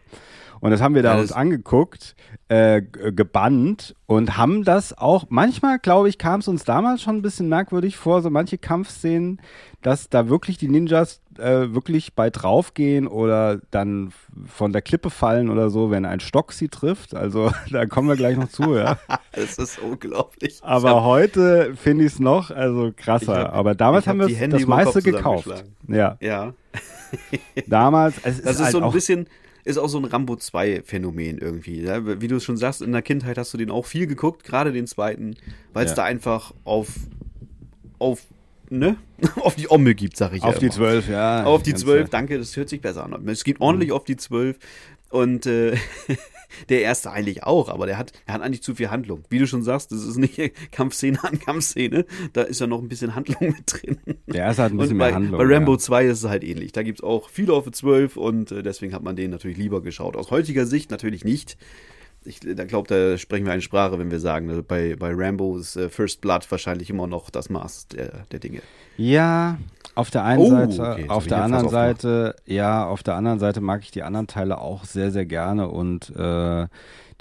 Und 0.61 0.71
das 0.71 0.81
haben 0.81 0.95
wir 0.95 1.03
da 1.03 1.15
Ja, 1.15 1.21
uns 1.21 1.31
angeguckt, 1.31 2.15
äh, 2.49 2.81
gebannt 2.81 3.95
und 4.07 4.37
haben 4.37 4.63
das 4.63 4.97
auch, 4.97 5.25
manchmal, 5.29 5.79
glaube 5.79 6.09
ich, 6.09 6.17
kam 6.17 6.41
es 6.41 6.47
uns 6.47 6.63
damals 6.63 7.01
schon 7.01 7.17
ein 7.17 7.21
bisschen 7.21 7.47
merkwürdig 7.47 7.95
vor, 7.97 8.21
so 8.21 8.29
manche 8.29 8.57
Kampfszenen, 8.57 9.39
dass 9.81 10.09
da 10.09 10.27
wirklich 10.27 10.57
die 10.57 10.67
Ninjas 10.67 11.21
äh, 11.39 11.73
wirklich 11.73 12.13
bei 12.13 12.29
draufgehen 12.29 13.07
oder 13.07 13.59
dann 13.71 14.11
von 14.45 14.71
der 14.73 14.81
Klippe 14.81 15.09
fallen 15.09 15.49
oder 15.49 15.69
so, 15.69 15.91
wenn 15.91 16.05
ein 16.05 16.19
Stock 16.19 16.53
sie 16.53 16.67
trifft. 16.69 17.15
Also 17.15 17.51
da 17.71 17.85
kommen 17.85 18.07
wir 18.09 18.15
gleich 18.15 18.37
noch 18.37 18.49
zu, 18.49 18.75
ja. 18.75 18.97
Das 19.31 19.57
ist 19.57 19.79
unglaublich. 19.79 20.59
Aber 20.61 21.03
heute 21.03 21.75
finde 21.75 22.05
ich 22.05 22.13
es 22.13 22.19
noch, 22.19 22.51
also 22.51 22.91
krasser. 22.95 23.39
Hab- 23.45 23.53
Aber 23.53 23.75
damals 23.75 24.05
hab 24.07 24.17
haben 24.19 24.27
wir 24.27 24.47
das 24.49 24.65
meiste 24.65 25.01
gekauft. 25.01 25.65
Ja, 25.87 26.17
Ja, 26.19 26.53
damals. 27.67 28.15
Es 28.23 28.41
das 28.41 28.55
ist, 28.55 28.61
halt 28.63 28.71
so 28.71 28.77
ein 28.79 28.83
auch, 28.83 28.93
bisschen, 28.93 29.27
ist 29.63 29.77
auch 29.77 29.87
so 29.87 29.97
ein 29.97 30.05
Rambo 30.05 30.35
2 30.35 30.83
Phänomen 30.85 31.37
irgendwie. 31.37 31.81
Ja? 31.81 32.21
Wie 32.21 32.27
du 32.27 32.35
es 32.37 32.43
schon 32.43 32.57
sagst, 32.57 32.81
in 32.81 32.91
der 32.91 33.01
Kindheit 33.01 33.37
hast 33.37 33.53
du 33.53 33.57
den 33.57 33.71
auch 33.71 33.85
viel 33.85 34.07
geguckt, 34.07 34.43
gerade 34.43 34.71
den 34.71 34.87
zweiten, 34.87 35.35
weil 35.73 35.85
es 35.85 35.91
Ja. 35.91 35.95
da 35.97 36.03
einfach 36.03 36.53
auf, 36.63 36.87
auf 37.97 38.21
ne? 38.71 38.97
auf 39.35 39.55
die 39.55 39.69
Omme 39.69 39.95
gibt, 39.95 40.17
sag 40.17 40.33
ich 40.33 40.43
Auf 40.43 40.55
ja 40.55 40.59
die 40.59 40.69
zwölf, 40.69 41.09
ja. 41.09 41.43
Auf 41.43 41.63
die 41.63 41.73
zwölf, 41.73 42.09
danke, 42.09 42.37
das 42.37 42.55
hört 42.55 42.69
sich 42.69 42.81
besser 42.81 43.03
an. 43.03 43.27
Es 43.27 43.43
geht 43.43 43.61
ordentlich 43.61 43.91
auf 43.91 44.03
die 44.03 44.17
zwölf. 44.17 44.57
Und 45.09 45.45
äh, 45.47 45.75
der 46.69 46.81
erste 46.81 47.11
eigentlich 47.11 47.43
auch, 47.43 47.69
aber 47.69 47.87
der 47.87 47.97
hat, 47.97 48.13
er 48.25 48.35
hat 48.35 48.41
eigentlich 48.41 48.63
zu 48.63 48.75
viel 48.75 48.89
Handlung. 48.89 49.23
Wie 49.29 49.39
du 49.39 49.47
schon 49.47 49.63
sagst, 49.63 49.91
das 49.91 50.03
ist 50.03 50.17
nicht 50.17 50.39
Kampfszene 50.71 51.23
an 51.23 51.39
Kampfszene, 51.39 52.05
da 52.33 52.43
ist 52.43 52.61
ja 52.61 52.67
noch 52.67 52.81
ein 52.81 52.89
bisschen 52.89 53.15
Handlung 53.15 53.55
mit 53.55 53.63
drin. 53.65 53.97
Der 54.27 54.45
erste 54.45 54.63
hat 54.63 54.71
ein 54.71 54.77
bisschen 54.77 54.97
bei, 54.97 55.07
mehr 55.07 55.15
Handlung. 55.15 55.39
Bei 55.39 55.53
Rambo 55.53 55.73
ja. 55.73 55.79
2 55.79 56.05
ist 56.05 56.23
es 56.23 56.29
halt 56.29 56.43
ähnlich. 56.43 56.71
Da 56.71 56.83
gibt's 56.83 57.01
auch 57.01 57.29
viel 57.29 57.49
auf 57.51 57.65
die 57.65 57.71
12 57.71 58.17
und 58.17 58.51
äh, 58.51 58.63
deswegen 58.63 58.93
hat 58.93 59.03
man 59.03 59.15
den 59.15 59.31
natürlich 59.31 59.57
lieber 59.57 59.81
geschaut. 59.81 60.15
Aus 60.15 60.31
heutiger 60.31 60.65
Sicht 60.65 60.91
natürlich 60.91 61.23
nicht. 61.23 61.57
Ich 62.25 62.39
glaube, 62.41 62.87
da 62.87 63.17
sprechen 63.17 63.45
wir 63.45 63.53
eine 63.53 63.61
Sprache, 63.61 63.97
wenn 63.97 64.11
wir 64.11 64.19
sagen, 64.19 64.49
äh, 64.49 64.61
bei, 64.61 64.95
bei 64.97 65.11
Rambo 65.13 65.57
ist 65.57 65.75
äh, 65.75 65.89
First 65.89 66.21
Blood 66.21 66.49
wahrscheinlich 66.51 66.89
immer 66.89 67.07
noch 67.07 67.29
das 67.29 67.49
Maß 67.49 67.87
der, 67.87 68.25
der 68.31 68.39
Dinge. 68.39 68.61
Ja, 68.97 69.57
auf 69.95 70.11
der 70.11 70.23
einen 70.25 70.41
Oh, 70.41 70.49
Seite, 70.49 70.81
okay, 70.81 71.09
auf 71.09 71.27
der 71.27 71.43
anderen. 71.43 71.69
Seite, 71.69 72.35
ja, 72.45 72.85
auf 72.85 73.03
der 73.03 73.15
anderen 73.15 73.39
Seite 73.39 73.61
mag 73.61 73.81
ich 73.83 73.91
die 73.91 74.03
anderen 74.03 74.27
Teile 74.27 74.59
auch 74.59 74.83
sehr, 74.83 75.11
sehr 75.11 75.25
gerne 75.25 75.69
und 75.69 76.13
äh, 76.15 76.67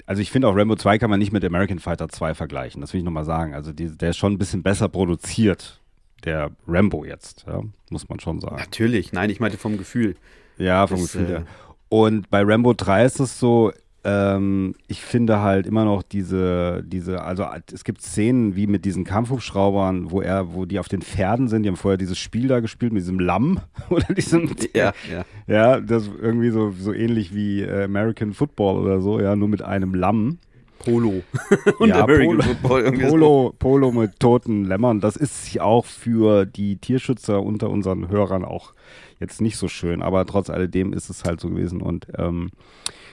also 0.05 0.21
ich 0.21 0.31
finde 0.31 0.47
auch 0.47 0.55
Rambo 0.55 0.75
2 0.75 0.97
kann 0.97 1.09
man 1.09 1.19
nicht 1.19 1.31
mit 1.31 1.45
American 1.45 1.79
Fighter 1.79 2.09
2 2.09 2.33
vergleichen, 2.33 2.81
das 2.81 2.93
will 2.93 2.99
ich 2.99 3.05
nochmal 3.05 3.25
sagen. 3.25 3.53
Also 3.53 3.71
die, 3.71 3.95
der 3.95 4.09
ist 4.09 4.17
schon 4.17 4.33
ein 4.33 4.37
bisschen 4.37 4.63
besser 4.63 4.89
produziert, 4.89 5.79
der 6.25 6.51
Rambo 6.67 7.05
jetzt, 7.05 7.45
ja, 7.47 7.61
muss 7.89 8.09
man 8.09 8.19
schon 8.19 8.41
sagen. 8.41 8.57
Natürlich, 8.57 9.13
nein, 9.13 9.29
ich 9.29 9.39
meinte 9.39 9.57
vom 9.57 9.77
Gefühl. 9.77 10.15
Ja, 10.57 10.87
vom 10.87 10.97
Das, 10.99 11.13
Gefühl 11.13 11.25
äh, 11.25 11.29
her. 11.29 11.45
Und 11.89 12.29
bei 12.29 12.41
Rambo 12.43 12.73
3 12.73 13.05
ist 13.05 13.19
es 13.19 13.39
so, 13.39 13.71
ähm, 14.03 14.75
ich 14.87 15.01
finde 15.01 15.41
halt 15.41 15.67
immer 15.67 15.83
noch 15.85 16.03
diese, 16.03 16.83
diese, 16.85 17.21
also 17.21 17.45
es 17.73 17.83
gibt 17.83 18.01
Szenen 18.01 18.55
wie 18.55 18.65
mit 18.67 18.85
diesen 18.85 19.03
Kampfhubschraubern, 19.03 20.11
wo 20.11 20.21
er, 20.21 20.53
wo 20.53 20.65
die 20.65 20.79
auf 20.79 20.87
den 20.87 21.01
Pferden 21.01 21.47
sind, 21.47 21.63
die 21.63 21.69
haben 21.69 21.75
vorher 21.75 21.97
dieses 21.97 22.17
Spiel 22.17 22.47
da 22.47 22.59
gespielt 22.61 22.93
mit 22.93 23.01
diesem 23.01 23.19
Lamm 23.19 23.59
oder 23.89 24.13
diesem, 24.13 24.51
Ja, 24.73 24.93
ja. 25.11 25.25
ja, 25.47 25.79
das 25.81 26.03
ist 26.03 26.11
irgendwie 26.21 26.49
so, 26.49 26.71
so 26.71 26.93
ähnlich 26.93 27.33
wie 27.35 27.61
äh, 27.61 27.83
American 27.83 28.33
Football 28.33 28.77
oder 28.81 29.01
so, 29.01 29.19
ja, 29.19 29.35
nur 29.35 29.47
mit 29.49 29.61
einem 29.61 29.93
Lamm. 29.93 30.37
Polo. 30.79 31.23
Und 31.79 31.89
Ja, 31.89 32.03
American 32.03 32.37
Polo- 32.37 32.43
Football 32.43 32.81
irgendwie 32.83 33.03
so. 33.03 33.09
Polo, 33.11 33.53
Polo 33.59 33.91
mit 33.91 34.17
toten 34.21 34.63
Lämmern, 34.63 35.01
das 35.01 35.17
ist 35.17 35.59
auch 35.59 35.85
für 35.85 36.45
die 36.45 36.77
Tierschützer 36.77 37.43
unter 37.43 37.69
unseren 37.69 38.07
Hörern 38.07 38.45
auch 38.45 38.73
jetzt 39.19 39.41
nicht 39.41 39.57
so 39.57 39.67
schön, 39.67 40.01
aber 40.01 40.25
trotz 40.25 40.49
alledem 40.49 40.93
ist 40.93 41.09
es 41.09 41.25
halt 41.25 41.39
so 41.39 41.49
gewesen 41.49 41.81
und 41.81 42.07
ähm, 42.17 42.51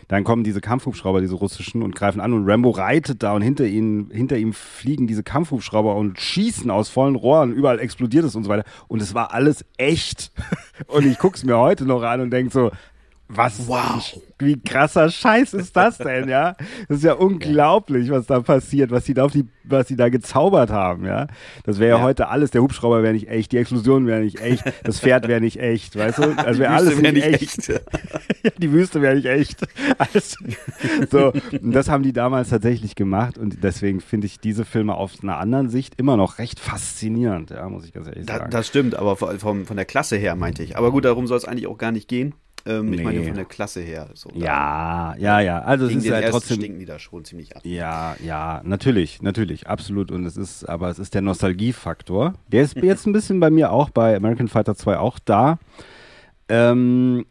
dann 0.08 0.22
kommen 0.22 0.44
diese 0.44 0.60
Kampfhubschrauber, 0.60 1.20
diese 1.20 1.34
russischen, 1.34 1.82
und 1.82 1.96
greifen 1.96 2.20
an 2.20 2.32
und 2.32 2.48
Rambo 2.48 2.70
reitet 2.70 3.24
da 3.24 3.32
und 3.32 3.42
hinter 3.42 3.66
ihnen, 3.66 4.10
hinter 4.10 4.36
ihm 4.36 4.52
fliegen 4.52 5.08
diese 5.08 5.24
Kampfhubschrauber 5.24 5.96
und 5.96 6.20
schießen 6.20 6.70
aus 6.70 6.88
vollen 6.88 7.16
Rohren, 7.16 7.52
überall 7.52 7.80
explodiert 7.80 8.24
es 8.24 8.36
und 8.36 8.44
so 8.44 8.48
weiter. 8.48 8.64
Und 8.86 9.02
es 9.02 9.14
war 9.14 9.34
alles 9.34 9.64
echt. 9.76 10.30
Und 10.86 11.06
ich 11.06 11.18
guck's 11.18 11.42
mir 11.42 11.56
heute 11.56 11.86
noch 11.86 12.02
an 12.02 12.20
und 12.20 12.30
denk 12.30 12.52
so, 12.52 12.70
was, 13.28 13.66
Wow. 13.68 14.20
wie 14.38 14.60
krasser 14.60 15.10
Scheiß 15.10 15.54
ist 15.54 15.76
das 15.76 15.98
denn, 15.98 16.28
ja? 16.28 16.54
Das 16.88 16.98
ist 16.98 17.04
ja 17.04 17.14
unglaublich, 17.14 18.10
was 18.10 18.26
da 18.26 18.40
passiert, 18.40 18.90
was 18.90 19.04
sie 19.04 19.14
da 19.14 19.24
auf 19.24 19.32
die, 19.32 19.46
was 19.64 19.88
sie 19.88 19.96
da 19.96 20.08
gezaubert 20.10 20.70
haben, 20.70 21.04
ja? 21.04 21.26
Das 21.64 21.78
wäre 21.80 21.90
ja. 21.90 21.96
Ja. 21.98 22.02
heute 22.04 22.28
alles, 22.28 22.52
der 22.52 22.62
Hubschrauber 22.62 23.02
wäre 23.02 23.12
nicht 23.14 23.28
echt, 23.28 23.50
die 23.52 23.56
Explosion 23.58 24.06
wäre 24.06 24.20
nicht 24.20 24.40
echt, 24.40 24.62
das 24.84 25.00
Pferd 25.00 25.26
wäre 25.26 25.40
nicht 25.40 25.58
echt, 25.58 25.96
weißt 25.96 26.18
du? 26.18 26.34
Das 26.34 26.46
Die 26.56 26.58
wäre 26.60 26.72
alles 26.72 27.02
wär 27.02 27.12
nicht 27.12 27.24
echt. 27.26 27.68
echt. 27.68 27.82
Die 28.58 28.70
Wüste 28.72 29.02
wäre 29.02 29.16
nicht 29.16 29.26
echt. 29.26 29.66
Alles. 29.98 30.36
So, 31.10 31.32
und 31.60 31.72
das 31.72 31.88
haben 31.88 32.02
die 32.04 32.12
damals 32.12 32.50
tatsächlich 32.50 32.94
gemacht 32.94 33.38
und 33.38 33.62
deswegen 33.64 34.00
finde 34.00 34.26
ich 34.28 34.38
diese 34.38 34.64
Filme 34.64 34.94
aus 34.94 35.20
einer 35.22 35.38
anderen 35.38 35.68
Sicht 35.68 35.94
immer 35.98 36.16
noch 36.16 36.38
recht 36.38 36.60
faszinierend, 36.60 37.50
ja, 37.50 37.68
muss 37.68 37.84
ich 37.84 37.92
ganz 37.92 38.06
ehrlich 38.06 38.26
Da, 38.26 38.38
sagen. 38.38 38.50
das 38.50 38.66
stimmt, 38.68 38.94
aber 38.94 39.16
von, 39.16 39.64
von 39.64 39.76
der 39.76 39.84
Klasse 39.84 40.16
her 40.16 40.36
meinte 40.36 40.62
ich. 40.62 40.76
Aber 40.76 40.92
gut, 40.92 41.04
darum 41.04 41.26
soll 41.26 41.38
es 41.38 41.44
eigentlich 41.44 41.66
auch 41.66 41.78
gar 41.78 41.90
nicht 41.92 42.08
gehen. 42.08 42.34
Ähm, 42.66 42.92
Ich 42.92 42.98
Nee. 42.98 43.04
meine 43.04 43.22
von 43.22 43.34
der 43.34 43.44
Klasse 43.44 43.80
her. 43.80 44.08
So, 44.14 44.30
ja, 44.34 45.14
ja, 45.18 45.40
ja. 45.40 45.60
Also 45.60 45.86
es 45.86 45.94
ist 45.94 46.10
halt 46.10 46.28
trotzdem. 46.30 46.56
stinken 46.58 46.78
die 46.80 46.84
da 46.84 46.98
schon 46.98 47.24
ziemlich 47.24 47.56
ab. 47.56 47.62
Ja, 47.64 48.16
ja, 48.24 48.60
natürlich, 48.64 49.22
natürlich, 49.22 49.66
absolut. 49.68 50.10
Und 50.10 50.26
es 50.26 50.36
ist, 50.36 50.68
aber 50.68 50.88
es 50.90 50.98
ist 50.98 51.14
der 51.14 51.22
Nostalgiefaktor. 51.22 52.34
Der 52.48 52.62
ist 52.62 52.76
jetzt 52.76 53.06
ein 53.06 53.12
bisschen 53.12 53.38
bei 53.40 53.50
mir 53.50 53.70
auch 53.70 53.90
bei 53.90 54.16
American 54.16 54.48
Fighter 54.48 54.74
2 54.74 54.98
auch 54.98 55.18
da. 55.18 55.58
Ähm, 56.48 57.26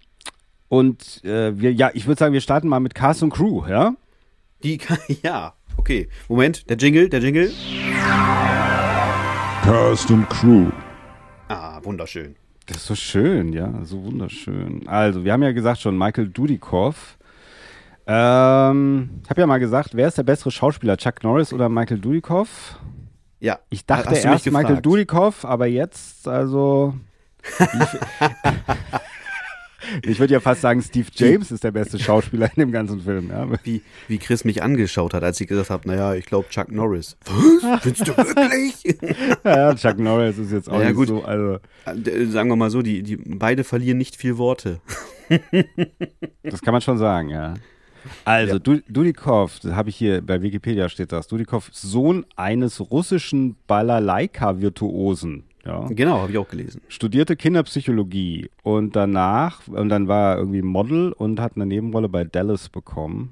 und 0.69 1.24
äh, 1.24 1.60
wir, 1.60 1.71
ja, 1.74 1.91
ich 1.93 2.08
würde 2.08 2.19
sagen, 2.19 2.34
wir 2.34 2.41
starten 2.41 2.67
mal 2.67 2.80
mit 2.80 2.95
Cast 2.95 3.21
und 3.24 3.30
Crew, 3.32 3.63
ja? 3.67 3.93
Die 4.63 4.80
ja, 5.24 5.54
okay. 5.78 6.10
Moment, 6.28 6.69
der 6.69 6.78
Jingle, 6.78 7.10
der 7.10 7.19
Jingle. 7.21 7.52
Cast 9.63 10.12
und 10.12 10.30
Crew. 10.30 10.69
Ah, 11.48 11.80
wunderschön. 11.84 12.36
Das 12.67 12.78
ist 12.78 12.88
so 12.88 12.95
schön, 12.95 13.54
ja, 13.54 13.71
so 13.84 14.04
wunderschön. 14.04 14.88
Also, 14.88 15.23
wir 15.23 15.34
haben 15.34 15.43
ja 15.43 15.51
gesagt 15.51 15.82
schon, 15.82 15.97
Michael 15.97 16.30
Dudikoff. 16.30 17.17
Ähm, 18.08 19.21
ich 19.23 19.30
habe 19.30 19.41
ja 19.41 19.47
mal 19.47 19.60
gesagt, 19.60 19.91
wer 19.93 20.08
ist 20.08 20.17
der 20.17 20.23
bessere 20.23 20.51
Schauspieler, 20.51 20.97
Chuck 20.97 21.23
Norris 21.23 21.54
oder 21.54 21.69
Michael 21.69 21.99
Dudikoff? 21.99 22.80
Ja. 23.39 23.60
Ich 23.69 23.86
dachte 23.86 24.15
erst 24.15 24.51
Michael? 24.51 24.82
Dudikoff, 24.82 25.45
aber 25.45 25.67
jetzt, 25.67 26.28
also. 26.28 26.95
Ich, 30.04 30.20
würde 30.20 30.34
ja 30.34 30.40
fast 30.40 30.62
sagen, 30.62 30.82
Steve 30.82 31.08
James 31.14 31.52
ist 31.52 31.64
der 31.64 31.72
beste 31.72 32.00
Schauspieler 32.00 32.48
in 32.56 32.60
dem 32.62 32.72
ganzen 32.72 33.02
Film. 33.02 33.30
Ja. 33.30 33.48
Wie, 33.64 33.82
wie 34.08 34.18
Chris 34.18 34.44
mich 34.46 34.64
angeschaut 34.64 35.14
hat, 35.14 35.24
als 35.24 35.40
ich 35.42 35.48
gesagt 35.48 35.70
habe, 35.70 35.88
naja, 35.88 36.14
ich 36.16 36.26
glaube 36.26 36.50
Chuck 36.50 36.72
Norris. 36.72 37.18
Was? 37.26 37.82
Findest 37.84 38.08
du 38.08 38.18
wirklich? 38.18 38.98
ja, 39.44 39.76
Chuck 39.76 40.00
Norris 40.00 40.38
ist 40.38 40.52
jetzt 40.52 40.70
auch 40.70 40.80
Ja, 40.80 40.88
nicht 40.88 40.96
gut. 40.96 41.08
so. 41.10 41.24
Also, 41.24 41.60
Äh, 41.86 42.26
Sagen 42.26 42.50
wir 42.50 42.56
mal 42.56 42.70
so, 42.72 42.82
die, 42.82 43.04
die 43.04 43.18
beide 43.18 43.64
verlieren 43.64 43.98
nicht 43.98 44.16
viel 44.16 44.38
Worte. 44.38 44.80
das 46.44 46.62
kann 46.62 46.72
man 46.72 46.82
schon 46.82 46.98
sagen, 46.98 47.30
ja. 47.30 47.56
Also, 48.24 48.54
Ja. 48.54 48.60
Du- 48.60 48.82
Dudikoff, 48.88 49.60
das 49.60 49.74
habe 49.74 49.90
ich 49.90 49.96
hier 49.96 50.22
bei 50.22 50.42
Wikipedia 50.42 50.90
steht 50.90 51.12
das. 51.12 51.28
Dudikoff, 51.28 51.70
Sohn 51.74 52.26
eines 52.36 52.80
russischen 52.92 53.56
Balalaika-Virtuosen. 53.68 55.44
Ja. 55.65 55.88
Genau, 55.89 56.19
habe 56.21 56.32
ich 56.32 56.38
auch 56.38 56.47
gelesen. 56.47 56.82
studierte 56.89 57.36
Kinderpsychologie 57.36 58.49
und 58.62 58.95
danach, 58.95 59.67
und 59.67 59.89
dann 59.89 60.08
war 60.08 60.34
er 60.34 60.38
irgendwie 60.38 60.62
Model 60.62 61.12
und 61.12 61.39
hat 61.39 61.56
eine 61.56 61.65
Nebenrolle 61.65 62.08
bei 62.08 62.23
Dallas 62.23 62.69
bekommen. 62.69 63.32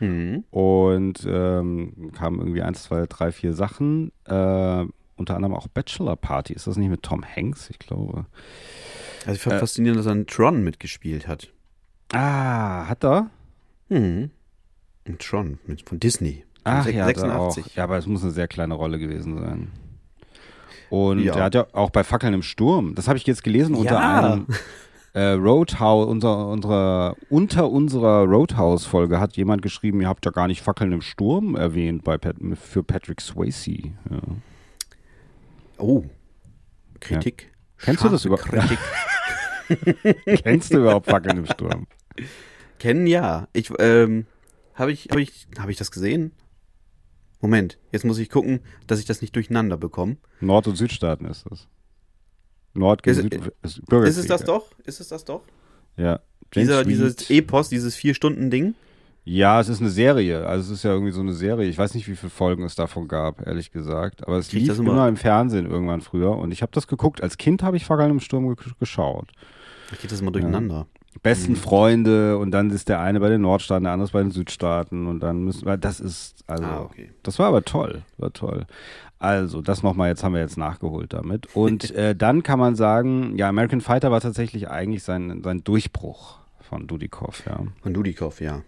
Mhm. 0.00 0.44
Und 0.50 1.26
ähm, 1.28 2.10
kamen 2.12 2.38
irgendwie 2.40 2.62
eins, 2.62 2.84
zwei, 2.84 3.06
drei, 3.08 3.32
vier 3.32 3.52
Sachen. 3.52 4.12
Äh, 4.24 4.84
unter 5.16 5.34
anderem 5.34 5.54
auch 5.54 5.66
Bachelor 5.68 6.14
Party. 6.16 6.52
Ist 6.52 6.66
das 6.68 6.76
nicht 6.76 6.88
mit 6.88 7.02
Tom 7.02 7.24
Hanks? 7.24 7.68
Ich 7.70 7.78
glaube. 7.80 8.26
Also 9.26 9.32
ich 9.32 9.40
fand 9.40 9.58
faszinierend, 9.58 9.98
dass 9.98 10.06
er 10.06 10.12
in 10.12 10.26
Tron 10.26 10.62
mitgespielt 10.62 11.26
hat. 11.26 11.52
Ah, 12.12 12.86
hat 12.88 13.04
er? 13.04 13.30
Mhm. 13.88 14.30
In 15.04 15.18
Tron, 15.18 15.58
mit, 15.66 15.88
von 15.88 15.98
Disney. 15.98 16.44
Ach 16.64 16.86
Sech- 16.86 16.92
ja, 16.94 17.06
hat 17.06 17.16
er 17.16 17.40
auch. 17.40 17.56
Ja, 17.74 17.84
aber 17.84 17.98
es 17.98 18.06
muss 18.06 18.22
eine 18.22 18.30
sehr 18.32 18.46
kleine 18.48 18.74
Rolle 18.74 18.98
gewesen 18.98 19.36
sein. 19.38 19.72
Und 20.90 21.20
Ja. 21.20 21.34
er 21.36 21.44
hat 21.44 21.54
ja 21.54 21.66
auch 21.72 21.90
bei 21.90 22.02
Fackeln 22.04 22.34
im 22.34 22.42
Sturm, 22.42 22.94
das 22.94 23.08
habe 23.08 23.18
ich 23.18 23.26
jetzt 23.26 23.44
gelesen 23.44 23.74
unter 23.74 23.94
Ja. 23.94 24.18
einem 24.32 24.46
äh, 25.14 25.30
Roadhouse, 25.32 26.06
unser, 26.08 26.48
unserer, 26.48 27.16
unter 27.28 27.70
unserer 27.70 28.24
Roadhouse-Folge 28.24 29.18
hat 29.20 29.36
jemand 29.36 29.62
geschrieben, 29.62 30.00
ihr 30.00 30.08
habt 30.08 30.24
ja 30.24 30.30
gar 30.30 30.46
nicht 30.46 30.62
Fackeln 30.62 30.92
im 30.92 31.02
Sturm 31.02 31.56
erwähnt 31.56 32.04
bei 32.04 32.18
Pat, 32.18 32.36
für 32.54 32.82
Patrick 32.82 33.20
Swayze. 33.20 33.72
Ja. 34.10 34.20
Oh. 35.78 36.04
Kritik. 37.00 37.52
Kennst 37.78 38.04
du 38.04 38.08
das 38.08 38.24
überhaupt? 38.24 38.48
Kritik. 38.48 38.78
Kennst 40.42 40.72
du 40.72 40.78
überhaupt 40.78 41.06
Fackeln 41.06 41.38
im 41.38 41.46
Sturm? 41.46 41.86
Kennen 42.78 43.06
ja. 43.06 43.48
Ich, 43.52 43.70
ähm, 43.78 44.26
habe 44.74 44.92
ich, 44.92 45.08
habe 45.10 45.20
ich, 45.22 45.46
habe 45.58 45.70
ich 45.70 45.76
das 45.76 45.90
gesehen? 45.90 46.32
Moment, 47.40 47.78
jetzt 47.92 48.04
muss 48.04 48.18
ich 48.18 48.30
gucken, 48.30 48.60
dass 48.86 48.98
ich 48.98 49.04
das 49.06 49.20
nicht 49.20 49.34
durcheinander 49.36 49.76
bekomme. 49.76 50.16
Nord- 50.40 50.66
und 50.66 50.76
Südstaaten 50.76 51.24
ist 51.26 51.44
das. 51.50 51.68
Nord 52.74 53.02
gegen 53.02 53.16
Ist- 53.18 53.22
Süd. 53.22 53.52
Ist, 53.62 53.86
Bürgerkrieg, 53.86 54.10
Ist 54.10 54.18
es 54.18 54.26
das 54.26 54.44
doch? 54.44 54.66
Ist 54.84 55.00
es 55.00 55.08
das 55.08 55.24
doch? 55.24 55.42
Ja. 55.96 56.20
James 56.54 56.68
Dieser, 56.68 56.78
Reed. 56.80 56.86
dieses 56.88 57.30
Epos, 57.30 57.68
dieses 57.68 57.94
Vier-Stunden-Ding? 57.96 58.74
Ja, 59.24 59.60
es 59.60 59.68
ist 59.68 59.80
eine 59.80 59.90
Serie. 59.90 60.46
Also 60.46 60.72
es 60.72 60.78
ist 60.78 60.84
ja 60.84 60.92
irgendwie 60.92 61.12
so 61.12 61.20
eine 61.20 61.34
Serie. 61.34 61.68
Ich 61.68 61.76
weiß 61.76 61.94
nicht, 61.94 62.08
wie 62.08 62.16
viele 62.16 62.30
Folgen 62.30 62.62
es 62.62 62.74
davon 62.76 63.08
gab, 63.08 63.46
ehrlich 63.46 63.70
gesagt. 63.72 64.26
Aber 64.26 64.38
es 64.38 64.48
Krieg 64.48 64.62
lief 64.62 64.78
immer, 64.78 64.92
immer- 64.92 65.08
im 65.08 65.16
Fernsehen 65.16 65.66
irgendwann 65.66 66.00
früher. 66.00 66.30
Und 66.36 66.50
ich 66.50 66.62
habe 66.62 66.72
das 66.72 66.86
geguckt. 66.86 67.22
Als 67.22 67.36
Kind 67.36 67.62
habe 67.62 67.76
ich 67.76 67.84
Fackeln 67.84 68.10
im 68.10 68.20
Sturm 68.20 68.54
ge 68.54 68.56
geschaut. 68.80 69.28
Ich 69.92 70.00
geht 70.00 70.10
das 70.12 70.20
immer 70.22 70.30
durcheinander. 70.30 70.86
Besten 71.22 71.52
Mhm. 71.52 71.56
Freunde 71.56 72.38
und 72.38 72.50
dann 72.52 72.70
ist 72.70 72.88
der 72.88 73.00
eine 73.00 73.20
bei 73.20 73.28
den 73.28 73.40
Nordstaaten, 73.42 73.84
der 73.84 73.92
andere 73.92 74.10
bei 74.12 74.22
den 74.22 74.30
Südstaaten 74.30 75.06
und 75.06 75.20
dann 75.20 75.44
müssen 75.44 75.66
wir, 75.66 75.76
das 75.76 76.00
ist, 76.00 76.44
also, 76.46 76.64
Ah, 76.64 76.80
okay. 76.82 77.10
das 77.22 77.38
war 77.38 77.46
aber 77.48 77.64
toll, 77.64 78.02
war 78.18 78.32
toll. 78.32 78.66
Also, 79.18 79.60
das 79.62 79.82
nochmal, 79.82 80.10
jetzt 80.10 80.22
haben 80.22 80.34
wir 80.34 80.40
jetzt 80.40 80.56
nachgeholt 80.56 81.12
damit. 81.12 81.48
Und 81.56 81.90
äh, 81.96 82.14
dann 82.14 82.42
kann 82.44 82.58
man 82.60 82.76
sagen, 82.76 83.36
ja, 83.36 83.48
American 83.48 83.80
Fighter 83.80 84.10
war 84.12 84.20
tatsächlich 84.20 84.68
eigentlich 84.70 85.02
sein, 85.02 85.42
sein 85.42 85.64
Durchbruch 85.64 86.38
von 86.60 86.86
Dudikoff, 86.86 87.44
ja. 87.46 87.60
Von 87.82 87.94
Dudikoff, 87.94 88.40
ja. 88.40 88.62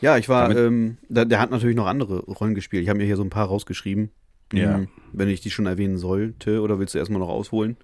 Ja, 0.00 0.18
ich 0.18 0.28
war, 0.28 0.54
ähm, 0.54 0.98
da, 1.08 1.24
der 1.24 1.40
hat 1.40 1.50
natürlich 1.50 1.76
noch 1.76 1.86
andere 1.86 2.24
Rollen 2.24 2.54
gespielt. 2.54 2.82
Ich 2.82 2.88
habe 2.88 2.98
mir 2.98 3.06
hier 3.06 3.16
so 3.16 3.22
ein 3.22 3.30
paar 3.30 3.46
rausgeschrieben. 3.46 4.10
Ja. 4.52 4.74
Hm, 4.76 4.88
Wenn 5.12 5.28
ich 5.28 5.40
die 5.40 5.50
schon 5.50 5.66
erwähnen 5.66 5.96
sollte, 5.96 6.60
oder 6.60 6.78
willst 6.78 6.94
du 6.94 6.98
erstmal 6.98 7.20
noch 7.20 7.28
ausholen? 7.28 7.76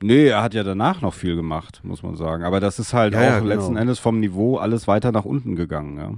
Nee, 0.00 0.26
er 0.28 0.42
hat 0.42 0.54
ja 0.54 0.62
danach 0.62 1.00
noch 1.02 1.14
viel 1.14 1.34
gemacht, 1.34 1.80
muss 1.82 2.02
man 2.02 2.14
sagen. 2.16 2.44
Aber 2.44 2.60
das 2.60 2.78
ist 2.78 2.92
halt 2.92 3.14
Ja, 3.14 3.20
auch 3.20 3.24
ja, 3.24 3.38
genau. 3.40 3.48
letzten 3.54 3.76
Endes 3.76 3.98
vom 3.98 4.20
Niveau 4.20 4.56
alles 4.56 4.86
weiter 4.86 5.10
nach 5.12 5.24
unten 5.24 5.56
gegangen, 5.56 5.96
ja. 5.98 6.12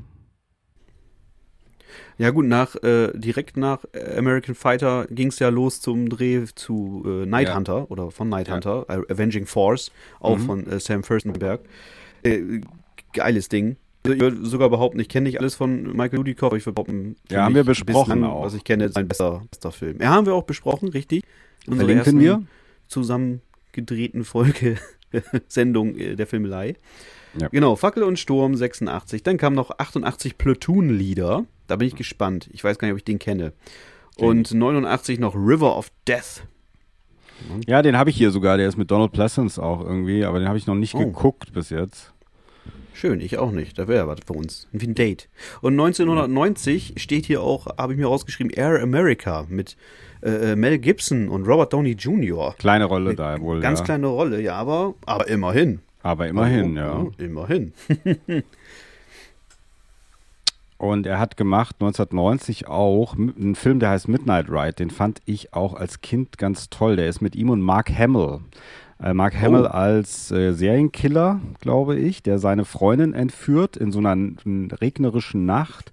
Ja 2.19 2.31
gut, 2.31 2.45
nach 2.47 2.77
äh, 2.83 3.11
direkt 3.15 3.57
nach 3.57 3.79
American 4.17 4.55
Fighter 4.55 5.07
ging 5.11 5.29
es 5.29 5.39
ja 5.39 5.49
los 5.49 5.81
zum 5.81 6.11
Dreh 6.11 6.45
zu 6.55 7.03
äh, 7.07 7.27
Night 7.27 7.49
Ja. 7.49 7.57
Hunter 7.57 7.91
oder 7.91 8.11
von 8.11 8.29
Night 8.29 8.51
Hunter, 8.51 8.85
äh, 8.89 9.13
Avenging 9.13 9.47
Force, 9.47 9.91
auch 10.21 10.37
Mhm. 10.37 10.43
von 10.43 10.67
äh, 10.67 10.79
Sam 10.79 11.03
Furstenberg. 11.03 11.61
Äh, 12.23 12.61
geiles 13.15 13.49
Ding. 13.49 13.77
Also 14.05 14.15
ich 14.15 14.21
würde 14.21 14.45
sogar 14.47 14.69
behaupten, 14.69 15.01
ich 15.01 15.09
kenne 15.09 15.25
nicht 15.29 15.41
alles 15.41 15.55
von 15.55 15.83
Michael 15.97 16.19
Dudikoff, 16.19 16.49
aber 16.49 16.57
ich 16.59 16.67
würde 16.67 16.75
behaupten, 16.75 17.17
Ja, 17.31 17.45
haben 17.45 17.55
wir 17.55 17.65
besprochen 17.65 18.25
auch. 18.25 18.45
Was 18.45 18.55
ich 18.55 18.65
kenne, 18.65 18.85
ist 18.85 18.97
ein 18.97 19.09
besser, 19.09 19.43
bester 19.51 19.73
Film. 19.73 19.99
Ja, 20.01 20.11
haben 20.11 20.27
wir 20.27 20.35
auch 20.35 20.45
besprochen, 20.45 20.89
richtig. 20.91 21.23
In 21.67 21.73
unserer 21.73 21.87
Verlinken 21.89 22.21
ersten 22.21 22.21
wir. 22.21 22.43
zusammen 22.89 23.41
gedrehten 23.73 24.25
Folge 24.25 24.77
Sendung 25.49 25.97
äh, 25.97 26.17
der 26.17 26.27
Filmelei. 26.27 26.75
Ja. 27.41 27.49
Genau, 27.49 27.77
Fackel 27.77 28.03
und 28.03 28.19
Sturm 28.19 28.55
86. 28.57 29.23
Dann 29.23 29.37
kam 29.37 29.55
noch 29.55 29.71
88 29.79 30.37
Platoon-Lieder. 30.37 31.45
Da 31.69 31.77
bin 31.77 31.87
ich 31.89 31.95
gespannt. 31.95 32.49
Ich 32.53 32.65
weiß 32.65 32.79
gar 32.79 32.87
nicht, 32.89 32.93
ob 32.95 32.99
ich 32.99 33.05
den 33.05 33.19
kenne. 33.21 33.53
Und 34.17 34.53
89 34.53 35.19
noch 35.21 35.35
River 35.35 35.77
of 35.79 35.91
Death. 36.09 36.43
Ja, 37.67 37.81
den 37.83 37.97
habe 37.97 38.11
ich 38.11 38.17
hier 38.17 38.33
sogar, 38.33 38.59
der 38.59 38.69
ist 38.69 38.77
mit 38.77 38.91
Donald 38.91 39.13
Pleasance 39.13 39.63
auch 39.63 39.81
irgendwie, 39.81 40.25
aber 40.25 40.41
den 40.41 40.49
habe 40.49 40.59
ich 40.59 40.67
noch 40.67 40.75
nicht 40.75 40.95
Oh. 40.95 40.99
geguckt 40.99 41.53
bis 41.55 41.71
jetzt. 41.71 42.13
Schön, 42.93 43.21
ich 43.21 43.39
auch 43.39 43.51
nicht. 43.53 43.79
Da 43.79 43.89
wäre 43.89 44.07
was 44.09 44.19
für 44.27 44.35
uns. 44.35 44.69
Wie 44.73 44.87
ein 44.87 44.95
Date. 44.95 45.29
Und 45.63 45.73
1990 45.73 46.95
steht 46.99 47.25
hier 47.25 47.41
auch, 47.41 47.67
habe 47.79 47.95
ich 47.95 47.99
mir 47.99 48.07
rausgeschrieben, 48.09 48.53
Air 48.53 48.83
America 48.83 49.47
mit 49.49 49.77
äh, 50.23 50.57
Mel 50.57 50.79
Gibson 50.79 51.29
und 51.29 51.47
Robert 51.47 51.73
Downey 51.73 51.93
Jr. 51.93 52.55
Kleine 52.59 52.85
Rolle 52.85 53.15
da 53.15 53.41
wohl, 53.41 53.61
Ganz 53.61 53.81
ja. 53.81 53.85
kleine 53.85 54.07
Rolle, 54.09 54.41
ja, 54.41 54.55
aber, 54.57 54.95
aber 55.07 55.29
immerhin. 55.29 55.81
Aber 56.03 56.29
immerhin, 56.29 56.79
Also, 56.79 57.13
ja. 57.19 57.25
Immerhin. 57.25 57.73
Und 60.79 61.07
er 61.07 61.19
hat 61.19 61.37
gemacht 61.37 61.77
1990 61.81 62.67
auch 62.67 63.15
einen 63.15 63.55
Film, 63.55 63.81
der 63.81 63.91
heißt 63.91 64.09
Midnight 64.09 64.49
Ride. 64.49 64.73
Den 64.73 64.89
fand 64.89 65.21
ich 65.27 65.53
auch 65.53 65.75
als 65.75 66.01
Kind 66.01 66.39
ganz 66.39 66.71
toll. 66.71 66.97
Der 66.97 67.07
ist 67.07 67.21
mit 67.21 67.37
ihm 67.37 67.51
und 67.51 67.61
Mark 67.61 67.91
Hamill. 67.91 68.39
Äh, 68.99 69.13
Mark 69.13 69.39
Hamill 69.39 69.67
als 69.67 70.31
äh, 70.31 70.53
Serienkiller, 70.53 71.41
glaube 71.61 71.97
ich, 71.99 72.23
der 72.23 72.39
seine 72.39 72.65
Freundin 72.65 73.13
entführt 73.13 73.77
in 73.77 73.93
so 73.93 73.99
einer 73.99 74.17
regnerischen 74.81 75.45
Nacht. 75.45 75.91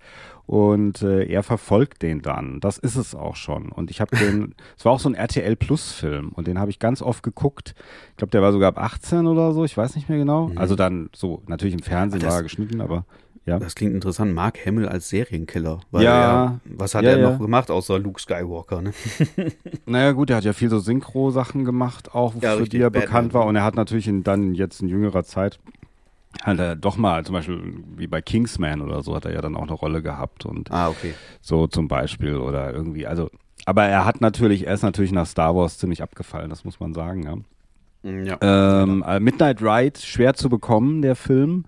Und 0.48 1.02
äh, 1.02 1.26
er 1.26 1.44
verfolgt 1.44 2.02
den 2.02 2.22
dann. 2.22 2.60
Das 2.62 2.78
ist 2.78 2.96
es 2.96 3.14
auch 3.14 3.36
schon. 3.36 3.70
Und 3.70 3.92
ich 3.92 4.00
habe 4.02 4.16
den, 4.16 4.56
es 4.78 4.86
war 4.86 4.94
auch 4.94 5.00
so 5.00 5.10
ein 5.10 5.14
RTL 5.16 5.56
Plus 5.58 5.92
Film 5.92 6.30
und 6.30 6.48
den 6.48 6.58
habe 6.58 6.72
ich 6.72 6.80
ganz 6.80 7.02
oft 7.02 7.22
geguckt. 7.22 7.76
Ich 8.12 8.18
glaube, 8.18 8.32
der 8.32 8.42
war 8.42 8.54
sogar 8.54 8.70
ab 8.70 8.80
18 8.80 9.28
oder 9.28 9.52
so, 9.52 9.66
ich 9.66 9.76
weiß 9.78 9.96
nicht 9.96 10.08
mehr 10.08 10.18
genau. 10.18 10.50
Also 10.56 10.76
dann 10.76 11.10
so, 11.14 11.44
natürlich 11.48 11.74
im 11.76 11.82
Fernsehen 11.84 12.22
Das- 12.22 12.30
war 12.32 12.40
er 12.40 12.44
geschnitten, 12.44 12.80
aber 12.82 13.06
ja. 13.46 13.60
Das 13.60 13.76
klingt 13.76 13.94
interessant. 13.94 14.34
Mark 14.36 14.66
Hamill 14.66 14.90
als 14.90 15.08
Serienkiller. 15.08 15.80
Weil 15.92 16.04
Ja. 16.04 16.44
Er, 16.46 16.60
was 16.66 16.96
hat 16.96 17.04
Ja, 17.06 17.12
er 17.12 17.20
ja. 17.20 17.30
noch 17.32 17.40
gemacht, 17.40 17.72
außer 17.72 17.98
Luke 17.98 18.20
Skywalker? 18.22 18.82
Ne? 18.82 18.92
Naja 19.86 20.12
gut, 20.12 20.30
er 20.30 20.38
hat 20.38 20.44
ja 20.44 20.52
viel 20.54 20.70
so 20.70 20.80
Synchro-Sachen 20.80 21.64
gemacht, 21.64 22.14
auch 22.14 22.34
Ja, 22.42 22.58
für 22.58 22.66
die 22.66 22.78
er 22.80 22.90
Batman. 22.90 23.02
bekannt 23.06 23.34
war. 23.34 23.46
Und 23.46 23.56
er 23.56 23.64
hat 23.64 23.76
natürlich 23.76 24.08
in, 24.10 24.24
dann 24.24 24.54
jetzt 24.54 24.82
in 24.82 24.90
jüngerer 24.90 25.24
Zeit 25.24 25.60
hat 26.44 26.60
er 26.60 26.76
doch 26.76 26.98
mal, 26.98 27.26
zum 27.26 27.34
Beispiel 27.34 27.84
wie 27.96 28.08
bei 28.08 28.22
Kingsman 28.22 28.82
oder 28.82 29.02
so, 29.02 29.16
hat 29.16 29.26
er 29.26 29.34
ja 29.34 29.42
dann 29.42 29.56
auch 29.56 29.64
eine 29.64 29.74
Rolle 29.74 30.02
gehabt 30.02 30.46
und 30.46 30.72
Ah, 30.72 30.90
okay. 30.90 31.14
so 31.42 31.68
zum 31.68 31.88
Beispiel 31.88 32.36
oder 32.36 32.74
irgendwie, 32.74 33.08
also, 33.08 33.30
aber 33.66 33.84
er 33.86 34.06
hat 34.06 34.22
natürlich, 34.22 34.68
er 34.68 34.74
ist 34.74 34.84
natürlich 34.84 35.12
nach 35.12 35.26
Star 35.26 35.56
Wars 35.56 35.78
ziemlich 35.78 36.04
abgefallen, 36.04 36.50
das 36.50 36.64
muss 36.66 36.80
man 36.80 36.94
sagen, 36.94 37.24
ja. 37.24 37.36
Ja. 38.04 38.38
Ähm, 38.42 39.04
äh, 39.06 39.20
Midnight 39.20 39.62
Ride, 39.62 40.00
schwer 40.00 40.34
zu 40.36 40.48
bekommen, 40.50 41.02
der 41.02 41.16
Film. 41.16 41.66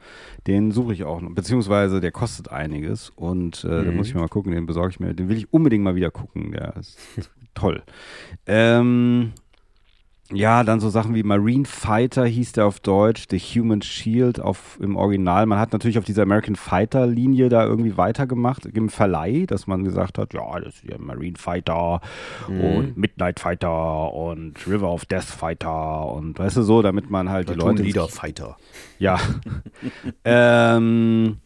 Den 0.47 0.71
suche 0.71 0.93
ich 0.93 1.03
auch 1.03 1.19
noch, 1.21 1.31
beziehungsweise 1.33 1.99
der 1.99 2.11
kostet 2.11 2.49
einiges 2.49 3.09
und 3.09 3.63
äh, 3.65 3.83
da 3.83 3.91
muss 3.91 4.07
ich 4.07 4.13
mir 4.13 4.21
mal 4.21 4.29
gucken, 4.29 4.53
den 4.53 4.65
besorge 4.65 4.91
ich 4.91 4.99
mir, 4.99 5.13
den 5.13 5.27
will 5.27 5.37
ich 5.37 5.51
unbedingt 5.51 5.83
mal 5.83 5.95
wieder 5.95 6.11
gucken, 6.11 6.51
der 6.51 6.77
ist 6.77 6.97
toll. 7.55 7.81
Ähm, 8.45 9.33
ja, 10.31 10.63
dann 10.63 10.79
so 10.79 10.89
Sachen 10.89 11.15
wie 11.15 11.23
Marine 11.23 11.65
Fighter 11.65 12.25
hieß 12.25 12.51
der 12.51 12.67
auf 12.67 12.79
Deutsch, 12.79 13.25
The 13.29 13.39
Human 13.39 13.81
Shield 13.81 14.39
auf, 14.39 14.77
im 14.79 14.95
Original. 14.95 15.45
Man 15.45 15.59
hat 15.59 15.73
natürlich 15.73 15.97
auf 15.97 16.05
dieser 16.05 16.23
American 16.23 16.55
Fighter 16.55 17.07
Linie 17.07 17.49
da 17.49 17.65
irgendwie 17.65 17.97
weitergemacht 17.97 18.65
im 18.65 18.89
Verleih, 18.89 19.45
dass 19.47 19.65
man 19.65 19.83
gesagt 19.83 20.17
hat, 20.17 20.33
ja, 20.33 20.59
das 20.59 20.75
ist 20.75 20.83
ja 20.83 20.97
Marine 20.99 21.37
Fighter 21.37 22.01
und 22.47 22.95
Midnight 22.97 23.39
Fighter 23.39 24.13
und 24.13 24.67
River 24.67 24.91
of 24.91 25.05
Death 25.05 25.23
Fighter 25.23 26.11
und 26.11 26.37
weißt 26.37 26.57
du 26.57 26.61
so, 26.61 26.81
damit 26.81 27.09
man 27.09 27.29
halt 27.29 27.49
die 27.49 27.53
Leute 27.53 27.83
Leader 27.83 28.07
Fighter. 28.07 28.57
ja. 28.99 29.19
ähm, 30.23 31.37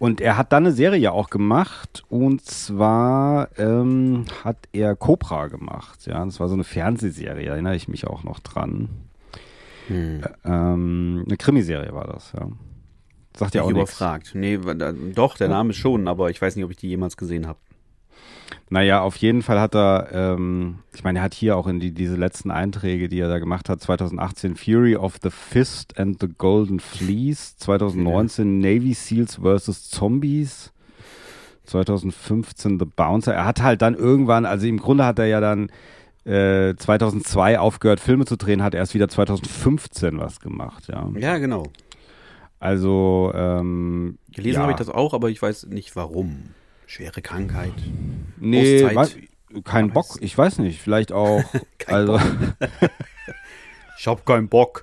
und 0.00 0.20
er 0.20 0.36
hat 0.36 0.52
dann 0.52 0.64
eine 0.64 0.72
Serie 0.74 1.12
auch 1.12 1.30
gemacht 1.30 2.02
und 2.08 2.44
zwar 2.44 3.48
ähm, 3.58 4.24
hat 4.42 4.56
er 4.72 4.96
Cobra 4.96 5.46
gemacht. 5.46 6.06
Ja, 6.06 6.24
das 6.24 6.40
war 6.40 6.48
so 6.48 6.54
eine 6.54 6.64
Fernsehserie, 6.64 7.48
erinnere 7.48 7.76
ich 7.76 7.86
mich 7.86 8.06
auch 8.08 8.24
noch 8.24 8.40
dran. 8.40 8.88
Hm. 9.86 10.20
Ä- 10.22 10.30
Ähm, 10.44 11.24
eine 11.26 11.36
Krimiserie 11.36 11.92
war 11.94 12.06
das, 12.08 12.32
ja. 12.32 12.48
Sagt 13.36 13.54
ja 13.54 13.60
Ich 13.60 13.66
auch 13.66 13.72
nichts. 13.72 13.90
überfragt. 13.92 14.32
Nee, 14.34 14.58
doch, 15.14 15.36
der 15.36 15.48
Name 15.48 15.72
schon, 15.72 16.08
aber 16.08 16.30
ich 16.30 16.42
weiß 16.42 16.56
nicht, 16.56 16.64
ob 16.64 16.70
ich 16.72 16.76
die 16.78 16.88
jemals 16.88 17.16
gesehen 17.16 17.46
habe. 17.46 17.58
Naja, 18.68 19.00
auf 19.00 19.16
jeden 19.16 19.42
Fall 19.42 19.60
hat 19.60 19.74
er, 19.74 20.08
ähm, 20.12 20.78
ich 20.94 21.02
meine, 21.02 21.20
er 21.20 21.22
hat 21.22 21.34
hier 21.34 21.56
auch 21.56 21.66
in 21.66 21.80
die, 21.80 21.92
diese 21.92 22.16
letzten 22.16 22.50
Einträge, 22.50 23.08
die 23.08 23.18
er 23.18 23.28
da 23.28 23.38
gemacht 23.38 23.68
hat, 23.68 23.80
2018 23.80 24.56
Fury 24.56 24.96
of 24.96 25.16
the 25.22 25.30
Fist 25.30 25.98
and 25.98 26.20
the 26.20 26.28
Golden 26.28 26.78
Fleece, 26.80 27.56
2019 27.56 28.60
Navy 28.60 28.94
Seals 28.94 29.40
vs. 29.42 29.90
Zombies, 29.90 30.72
2015 31.64 32.78
The 32.78 32.84
Bouncer. 32.84 33.34
Er 33.34 33.44
hat 33.44 33.62
halt 33.62 33.82
dann 33.82 33.94
irgendwann, 33.94 34.46
also 34.46 34.66
im 34.66 34.78
Grunde 34.78 35.04
hat 35.04 35.18
er 35.18 35.26
ja 35.26 35.40
dann 35.40 35.70
äh, 36.24 36.74
2002 36.76 37.58
aufgehört, 37.58 38.00
Filme 38.00 38.24
zu 38.24 38.36
drehen, 38.36 38.62
hat 38.62 38.74
erst 38.74 38.94
wieder 38.94 39.08
2015 39.08 40.18
was 40.18 40.40
gemacht, 40.40 40.88
ja. 40.88 41.08
Ja, 41.18 41.38
genau. 41.38 41.64
Also, 42.60 43.32
ähm, 43.34 44.18
Gelesen 44.32 44.56
ja. 44.56 44.62
habe 44.62 44.72
ich 44.72 44.78
das 44.78 44.90
auch, 44.90 45.14
aber 45.14 45.30
ich 45.30 45.40
weiß 45.40 45.66
nicht 45.66 45.96
warum. 45.96 46.50
Schwere 46.90 47.22
Krankheit. 47.22 47.72
Nee, 48.40 48.84
Auszeit. 48.84 49.16
kein 49.64 49.90
Bock, 49.92 50.16
ich 50.20 50.36
weiß 50.36 50.58
nicht, 50.58 50.80
vielleicht 50.80 51.12
auch, 51.12 51.42
Kein 51.78 51.94
also, 51.94 52.20
Ich 53.98 54.06
hab 54.08 54.24
keinen 54.26 54.48
Bock. 54.48 54.82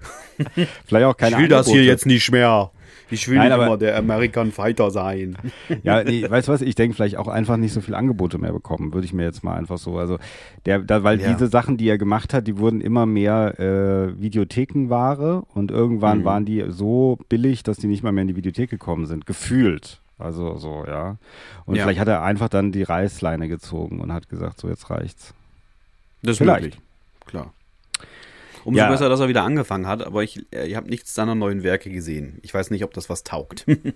vielleicht 0.85 1.05
auch 1.05 1.17
keine 1.17 1.35
ich 1.35 1.41
will 1.41 1.47
das 1.47 1.65
hier 1.65 1.73
Angebote. 1.75 1.91
jetzt 1.91 2.05
nicht 2.05 2.31
mehr. 2.31 2.71
Ich 3.09 3.27
will 3.27 3.37
Nein, 3.37 3.49
nicht 3.51 3.57
immer 3.65 3.77
der 3.77 3.97
American 3.97 4.51
Fighter 4.51 4.91
sein. 4.91 5.35
Ja, 5.83 6.03
nee, 6.03 6.29
weißt 6.29 6.47
du 6.47 6.51
was, 6.53 6.61
ich 6.61 6.75
denke 6.75 6.95
vielleicht 6.95 7.17
auch 7.17 7.27
einfach 7.27 7.57
nicht 7.57 7.73
so 7.73 7.81
viele 7.81 7.97
Angebote 7.97 8.37
mehr 8.37 8.53
bekommen, 8.53 8.93
würde 8.93 9.05
ich 9.05 9.13
mir 9.13 9.23
jetzt 9.23 9.43
mal 9.43 9.55
einfach 9.57 9.77
so, 9.77 9.97
also 9.97 10.17
der, 10.65 10.79
da, 10.79 11.03
weil 11.03 11.19
Ja. 11.19 11.33
diese 11.33 11.47
Sachen, 11.47 11.77
die 11.77 11.89
er 11.89 11.97
gemacht 11.97 12.33
hat, 12.33 12.47
die 12.47 12.57
wurden 12.57 12.79
immer 12.79 13.05
mehr 13.05 13.59
äh, 13.59 14.21
Videothekenware 14.21 15.43
und 15.53 15.71
irgendwann 15.71 16.19
Mhm. 16.19 16.23
waren 16.25 16.45
die 16.45 16.63
so 16.69 17.17
billig, 17.27 17.63
dass 17.63 17.77
die 17.77 17.87
nicht 17.87 18.03
mal 18.03 18.11
mehr 18.11 18.21
in 18.23 18.27
die 18.29 18.35
Videothek 18.35 18.69
gekommen 18.69 19.05
sind, 19.07 19.25
gefühlt. 19.25 19.99
Also 20.19 20.57
so, 20.57 20.83
ja. 20.87 21.17
Und 21.65 21.75
Ja. 21.75 21.83
vielleicht 21.83 21.99
hat 21.99 22.07
er 22.07 22.23
einfach 22.23 22.49
dann 22.49 22.71
die 22.71 22.83
Reißleine 22.83 23.47
gezogen 23.47 23.99
und 24.01 24.11
hat 24.13 24.29
gesagt, 24.29 24.59
so 24.59 24.67
jetzt 24.67 24.89
reicht's. 24.89 25.33
Das 26.23 26.33
ist 26.33 26.37
Vielleicht. 26.39 26.63
möglich. 26.63 26.81
Klar. 27.25 27.53
Umso 28.65 28.79
Ja. 28.79 28.89
besser, 28.89 29.07
dass 29.09 29.19
er 29.19 29.27
wieder 29.29 29.43
angefangen 29.43 29.87
hat, 29.87 30.05
aber 30.05 30.23
ich, 30.23 30.45
äh, 30.51 30.67
ich 30.67 30.75
habe 30.75 30.89
nichts 30.89 31.13
seiner 31.13 31.35
neuen 31.35 31.63
Werke 31.63 31.89
gesehen. 31.89 32.39
Ich 32.41 32.53
weiß 32.53 32.71
nicht, 32.71 32.83
ob 32.83 32.93
das 32.93 33.09
was 33.09 33.23
taugt. 33.23 33.65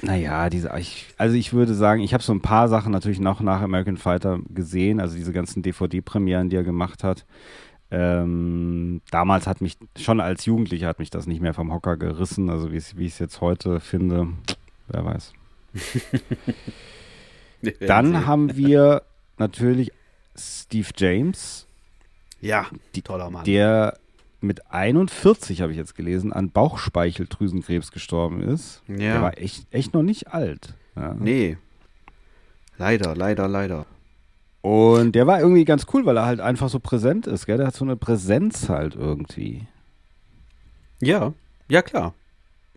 Naja, 0.00 0.48
diese, 0.48 0.70
ich, 0.78 1.08
also 1.18 1.34
ich 1.34 1.52
würde 1.52 1.74
sagen, 1.74 2.02
ich 2.02 2.14
habe 2.14 2.22
so 2.22 2.32
ein 2.32 2.40
paar 2.40 2.68
Sachen 2.68 2.92
natürlich 2.92 3.18
noch 3.18 3.40
nach 3.40 3.60
American 3.62 3.96
Fighter 3.96 4.38
gesehen, 4.48 5.00
also 5.00 5.16
diese 5.16 5.32
ganzen 5.32 5.60
DVD-Premieren, 5.60 6.50
die 6.50 6.54
er 6.54 6.62
gemacht 6.62 7.02
hat. 7.02 7.26
Ähm, 7.90 9.00
damals 9.10 9.48
hat 9.48 9.60
mich, 9.60 9.76
schon 9.98 10.20
als 10.20 10.44
Jugendlicher 10.44 10.86
hat 10.86 11.00
mich 11.00 11.10
das 11.10 11.26
nicht 11.26 11.40
mehr 11.40 11.52
vom 11.52 11.72
Hocker 11.72 11.96
gerissen, 11.96 12.48
also 12.48 12.70
wie 12.70 12.76
ich 12.76 12.94
es 13.12 13.18
jetzt 13.18 13.40
heute 13.40 13.80
finde, 13.80 14.28
wer 14.86 15.04
weiß. 15.04 15.32
Dann 17.80 18.26
haben 18.26 18.56
wir 18.56 19.02
natürlich 19.36 19.92
Steve 20.36 20.88
James, 20.96 21.66
ja, 22.40 22.66
die 22.94 23.02
toller 23.02 23.30
Mann. 23.30 23.44
der 23.44 23.98
mit 24.40 24.70
41, 24.70 25.60
habe 25.62 25.72
ich 25.72 25.78
jetzt 25.78 25.96
gelesen, 25.96 26.32
an 26.32 26.50
Bauchspeicheldrüsenkrebs 26.50 27.90
gestorben 27.90 28.42
ist. 28.42 28.82
Ja. 28.86 28.96
Der 28.96 29.22
war 29.22 29.38
echt, 29.38 29.66
echt 29.72 29.94
noch 29.94 30.02
nicht 30.02 30.32
alt. 30.32 30.74
Ja. 30.94 31.14
nee. 31.14 31.56
Leider, 32.76 33.16
leider, 33.16 33.48
leider. 33.48 33.86
Und 34.60 35.12
der 35.12 35.26
war 35.26 35.40
irgendwie 35.40 35.64
ganz 35.64 35.86
cool, 35.92 36.06
weil 36.06 36.16
er 36.16 36.26
halt 36.26 36.40
einfach 36.40 36.68
so 36.68 36.78
präsent 36.78 37.26
ist, 37.26 37.46
gell? 37.46 37.56
Der 37.56 37.66
hat 37.66 37.74
so 37.74 37.84
eine 37.84 37.96
Präsenz 37.96 38.68
halt 38.68 38.94
irgendwie. 38.94 39.66
Ja, 41.00 41.32
ja 41.68 41.82
klar. 41.82 42.14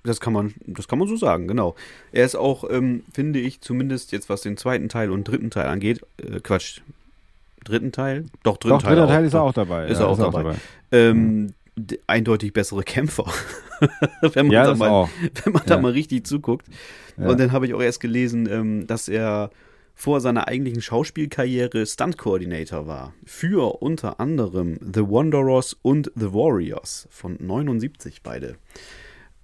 Das 0.03 0.19
kann 0.19 0.33
man, 0.33 0.53
das 0.65 0.87
kann 0.87 0.97
man 0.99 1.07
so 1.07 1.15
sagen, 1.15 1.47
genau. 1.47 1.75
Er 2.11 2.25
ist 2.25 2.35
auch, 2.35 2.67
ähm, 2.69 3.03
finde 3.13 3.39
ich, 3.39 3.61
zumindest 3.61 4.11
jetzt 4.11 4.29
was 4.29 4.41
den 4.41 4.57
zweiten 4.57 4.89
Teil 4.89 5.11
und 5.11 5.25
dritten 5.27 5.51
Teil 5.51 5.67
angeht, 5.67 6.01
äh, 6.17 6.39
Quatsch, 6.39 6.81
dritten 7.63 7.91
Teil? 7.91 8.25
Doch, 8.43 8.57
dritten 8.57 8.69
Doch, 8.77 8.81
Teil. 8.81 8.95
dritter 8.95 9.05
auch. 9.05 9.09
Teil 9.11 9.25
ist 9.25 9.33
er 9.33 9.41
auch 9.43 9.53
dabei. 9.53 9.87
Ist 9.87 9.99
ja, 9.99 10.05
er 10.05 10.09
auch 10.09 10.17
dabei. 10.17 10.55
Ähm, 10.91 11.53
d- 11.75 11.99
eindeutig 12.07 12.51
bessere 12.53 12.83
Kämpfer. 12.83 13.25
wenn 14.21 14.47
man, 14.47 14.51
Ja, 14.53 14.65
da, 14.65 14.75
mal, 14.75 14.89
auch. 14.89 15.09
wenn 15.43 15.53
man 15.53 15.61
da 15.67 15.75
Ja. 15.75 15.81
mal 15.81 15.91
richtig 15.91 16.25
zuguckt. 16.25 16.65
Und 17.17 17.39
dann 17.39 17.51
habe 17.51 17.67
ich 17.67 17.73
auch 17.75 17.81
erst 17.81 17.99
gelesen, 17.99 18.47
ähm, 18.49 18.87
dass 18.87 19.07
er 19.07 19.51
vor 19.93 20.19
seiner 20.21 20.47
eigentlichen 20.47 20.81
Schauspielkarriere 20.81 21.85
Stunt-Coordinator 21.85 22.87
war. 22.87 23.13
Für 23.25 23.83
unter 23.83 24.19
anderem 24.19 24.79
The 24.81 25.01
Wanderers 25.01 25.77
und 25.83 26.11
The 26.15 26.33
Warriors 26.33 27.07
von 27.11 27.37
79 27.39 28.21
beide. 28.23 28.55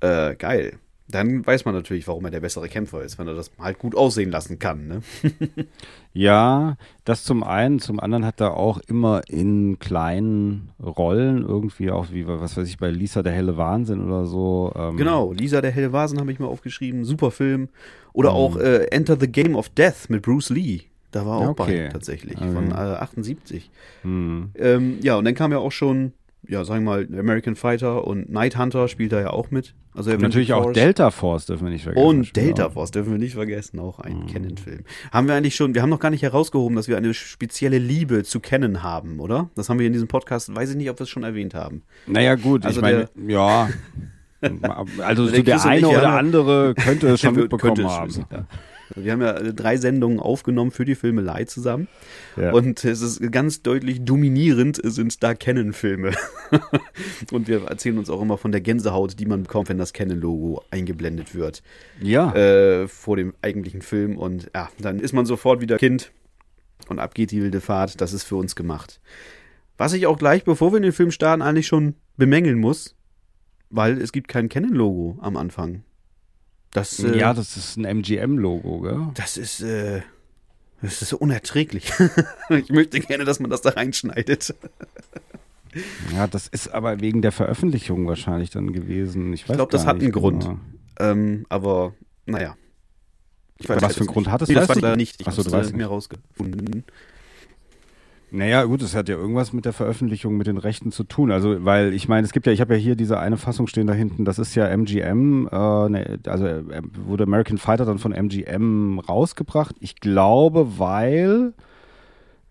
Äh, 0.02 0.36
geil. 0.36 0.74
Dann 1.10 1.46
weiß 1.48 1.64
man 1.64 1.74
natürlich, 1.74 2.06
warum 2.10 2.26
er 2.26 2.32
der 2.32 2.42
bessere 2.42 2.68
Kämpfer 2.68 3.02
ist, 3.02 3.18
wenn 3.18 3.28
er 3.30 3.34
das 3.34 3.50
halt 3.60 3.80
gut 3.80 3.96
aussehen 3.96 4.30
lassen 4.30 4.60
kann. 4.60 4.88
Ne? 4.88 5.02
Ja, 6.14 6.78
das 7.06 7.24
zum 7.24 7.44
einen. 7.44 7.80
Zum 7.80 8.00
anderen 8.00 8.26
hat 8.26 8.42
er 8.42 8.58
auch 8.58 8.80
immer 8.88 9.22
in 9.28 9.78
kleinen 9.78 10.72
Rollen 10.84 11.44
irgendwie 11.44 11.92
auch 11.92 12.08
wie, 12.12 12.28
was 12.28 12.58
weiß 12.58 12.68
ich, 12.68 12.78
bei 12.78 12.90
Lisa 12.90 13.22
der 13.22 13.34
helle 13.34 13.56
Wahnsinn 13.58 14.04
oder 14.04 14.26
so. 14.26 14.74
Ähm, 14.76 14.98
Genau, 14.98 15.32
Lisa 15.32 15.62
der 15.62 15.72
helle 15.72 15.94
Vasen 15.94 16.20
habe 16.20 16.32
ich 16.32 16.40
mal 16.40 16.48
aufgeschrieben. 16.48 17.06
Super 17.06 17.30
Film. 17.32 17.70
Oder 18.14 18.32
Mhm. 18.32 18.36
auch 18.36 18.58
äh, 18.58 18.86
Enter 18.90 19.18
the 19.20 19.32
Game 19.32 19.56
of 19.56 19.70
Death 19.70 20.10
mit 20.10 20.24
Bruce 20.24 20.50
Lee. 20.50 20.82
Da 21.12 21.26
war 21.26 21.38
auch 21.38 21.50
Okay. 21.50 21.84
bei, 21.86 21.90
tatsächlich, 21.90 22.36
Okay. 22.38 22.52
von 22.52 22.72
äh, 22.72 22.74
78. 22.74 23.70
Hm. 24.02 24.50
Ähm, 24.56 24.98
ja, 25.04 25.16
und 25.18 25.26
dann 25.26 25.36
kam 25.36 25.52
ja 25.52 25.60
auch 25.60 25.72
schon, 25.72 26.14
ja, 26.48 26.64
sagen 26.64 26.84
wir 26.86 26.92
mal, 27.08 27.20
American 27.20 27.56
Fighter 27.56 28.06
und 28.08 28.30
Night 28.30 28.58
Hunter 28.58 28.88
spielt 28.88 29.12
da 29.12 29.20
ja 29.22 29.30
auch 29.32 29.52
mit. 29.52 29.74
Also 29.94 30.12
Und 30.12 30.22
natürlich 30.22 30.54
auch 30.54 30.64
Force. 30.64 30.74
Delta 30.76 31.10
Force 31.12 31.46
dürfen 31.48 31.66
wir 31.66 31.72
nicht 31.72 31.84
vergessen. 31.84 32.06
Und 32.08 32.36
Delta 32.36 32.68
auch. 32.68 32.74
Force 32.74 32.92
dürfen 32.92 33.12
wir 33.12 33.18
nicht 33.18 33.34
vergessen, 33.34 33.80
auch 33.80 34.00
ein 34.00 34.20
Mhm. 34.20 34.28
Canon-Film. 34.28 34.84
Haben 35.12 35.28
wir 35.28 35.36
eigentlich 35.36 35.56
schon, 35.56 35.74
wir 35.74 35.82
haben 35.82 35.90
noch 35.90 36.00
gar 36.00 36.12
nicht 36.12 36.22
herausgehoben, 36.22 36.76
dass 36.76 36.88
wir 36.88 36.98
eine 36.98 37.14
spezielle 37.14 37.80
Liebe 37.80 38.24
zu 38.24 38.40
Canon 38.40 38.84
haben, 38.84 39.20
oder? 39.20 39.50
Das 39.56 39.70
haben 39.70 39.80
wir 39.80 39.88
in 39.88 39.94
diesem 39.94 40.08
Podcast, 40.08 40.54
weiß 40.56 40.70
ich 40.72 40.76
nicht, 40.78 40.90
ob 40.92 41.00
wir 41.00 41.04
es 41.06 41.10
schon 41.10 41.24
erwähnt 41.24 41.56
haben. 41.56 41.82
Naja, 42.06 42.36
gut, 42.36 42.66
Also 42.66 42.80
ich 42.80 42.82
meine, 42.84 43.10
ja. 43.28 43.70
Also 45.00 45.26
so 45.26 45.32
Der 45.32 45.42
der 45.42 45.56
und 45.56 45.62
ich, 45.62 45.66
eine 45.66 45.88
oder 45.90 46.10
andere 46.14 46.76
könnte 46.76 47.08
es 47.08 47.22
schon 47.22 47.34
mitbekommen 47.36 47.88
haben. 47.90 48.26
ja. 48.32 48.46
Wir 48.96 49.12
haben 49.12 49.22
ja 49.22 49.34
äh, 49.34 49.54
drei 49.54 49.78
Sendungen 49.78 50.20
aufgenommen 50.20 50.72
für 50.72 50.86
die 50.86 50.96
Filmelei 50.96 51.46
zusammen. 51.46 51.88
Ja. 52.36 52.52
Und 52.52 52.84
es 52.84 53.02
ist 53.02 53.32
ganz 53.32 53.62
deutlich 53.62 54.04
dominierend 54.04 54.80
sind 54.84 55.22
da 55.24 55.34
Canon-Filme. 55.34 56.12
und 57.32 57.48
wir 57.48 57.66
erzählen 57.66 57.98
uns 57.98 58.10
auch 58.10 58.22
immer 58.22 58.38
von 58.38 58.52
der 58.52 58.62
Gänsehaut, 58.62 59.20
die 59.20 59.26
man 59.26 59.44
bekommt, 59.44 59.70
wenn 59.70 59.78
das 59.78 59.94
Canon-Logo 59.94 60.64
eingeblendet 60.72 61.36
wird 61.36 61.64
Ja, 62.02 62.34
äh, 62.34 62.88
vor 62.88 63.18
dem 63.18 63.34
eigentlichen 63.42 63.82
Film. 63.82 64.18
Und 64.18 64.50
ja, 64.56 64.70
dann 64.80 65.00
ist 65.00 65.14
man 65.14 65.26
sofort 65.26 65.62
wieder 65.62 65.78
Kind 65.78 66.12
und 66.88 67.00
ab 67.00 67.14
geht 67.14 67.32
die 67.32 67.42
wilde 67.42 67.62
Fahrt. 67.62 68.00
Das 68.02 68.14
ist 68.14 68.24
für 68.24 68.36
uns 68.36 68.56
gemacht. 68.56 69.00
Was 69.78 69.94
ich 69.94 70.08
auch 70.08 70.18
gleich, 70.18 70.44
bevor 70.44 70.72
wir 70.72 70.78
in 70.78 70.84
den 70.84 70.92
Film 70.92 71.12
starten, 71.12 71.42
eigentlich 71.42 71.68
schon 71.68 71.96
bemängeln 72.16 72.60
muss, 72.60 72.96
weil 73.70 74.02
es 74.02 74.12
gibt 74.12 74.28
kein 74.28 74.50
Canon-Logo 74.50 75.20
am 75.22 75.38
Anfang. 75.38 75.84
Das, 76.78 77.00
äh, 77.00 77.18
ja, 77.18 77.34
das 77.34 77.58
ist 77.58 77.78
ein 77.78 77.86
MGM-Logo, 77.86 78.82
gell? 78.82 79.08
das 79.16 79.38
ist, 79.38 79.62
äh, 79.62 80.02
das 80.82 81.02
ist 81.02 81.14
unerträglich. 81.14 81.92
ich 82.50 82.70
möchte 82.70 83.00
gerne, 83.00 83.26
dass 83.26 83.40
man 83.40 83.50
das 83.50 83.62
da 83.62 83.72
reinschneidet. 83.72 84.56
Ja, 86.12 86.26
das 86.26 86.48
ist 86.48 86.70
aber 86.70 87.02
wegen 87.02 87.22
der 87.22 87.32
Veröffentlichung 87.32 88.08
wahrscheinlich 88.08 88.50
dann 88.50 88.74
gewesen. 88.74 89.32
Ich, 89.34 89.48
weiß 89.48 89.58
glaub, 89.58 89.70
das 89.70 89.86
hat 89.86 90.02
einen 90.02 90.12
Grund. 90.12 90.46
genau. 90.46 90.60
Ähm, 91.00 91.46
aber, 91.50 91.94
naja. 92.26 92.56
Ich 93.60 93.70
Was 93.70 93.84
weiß 93.84 93.94
für 93.94 94.00
einen 94.00 94.08
es 94.10 94.14
Grund 94.14 94.32
hat 94.32 94.42
es? 94.42 94.50
Nee, 94.50 94.56
das 94.56 94.70
ich 94.70 94.82
leider 94.82 94.96
nicht. 94.96 95.22
Ich 95.22 95.28
du 95.28 95.52
weißt 95.52 95.74
äh, 95.74 95.78
mir 95.78 95.86
rausgefunden. 95.86 96.84
Naja, 98.30 98.64
gut, 98.66 98.82
es 98.82 98.94
hat 98.94 99.08
ja 99.08 99.16
irgendwas 99.16 99.54
mit 99.54 99.64
der 99.64 99.72
Veröffentlichung 99.72 100.36
mit 100.36 100.48
den 100.48 100.58
Rechten 100.58 100.92
zu 100.92 101.06
tun. 101.06 101.32
Also, 101.32 101.64
weil 101.64 101.94
ich 101.94 102.10
meine, 102.10 102.26
es 102.26 102.34
gibt 102.34 102.46
ja, 102.46 102.52
ich 102.52 102.60
habe 102.60 102.74
ja 102.76 102.80
hier 102.80 102.96
diese 102.96 103.20
eine 103.20 103.38
Fassung 103.38 103.68
stehen 103.68 103.88
da 103.88 103.94
hinten, 103.94 104.26
das 104.26 104.38
ist 104.38 104.54
ja 104.56 104.68
MGM, 104.68 105.48
äh, 105.50 105.90
ne, 105.90 106.20
also 106.28 106.46
äh, 106.46 106.82
wurde 107.06 107.24
American 107.24 107.58
Fighter 107.58 107.86
dann 107.86 108.00
von 108.00 108.12
MGM 108.12 109.00
rausgebracht. 109.00 109.76
Ich 109.80 109.96
glaube, 109.96 110.78
weil 110.78 111.54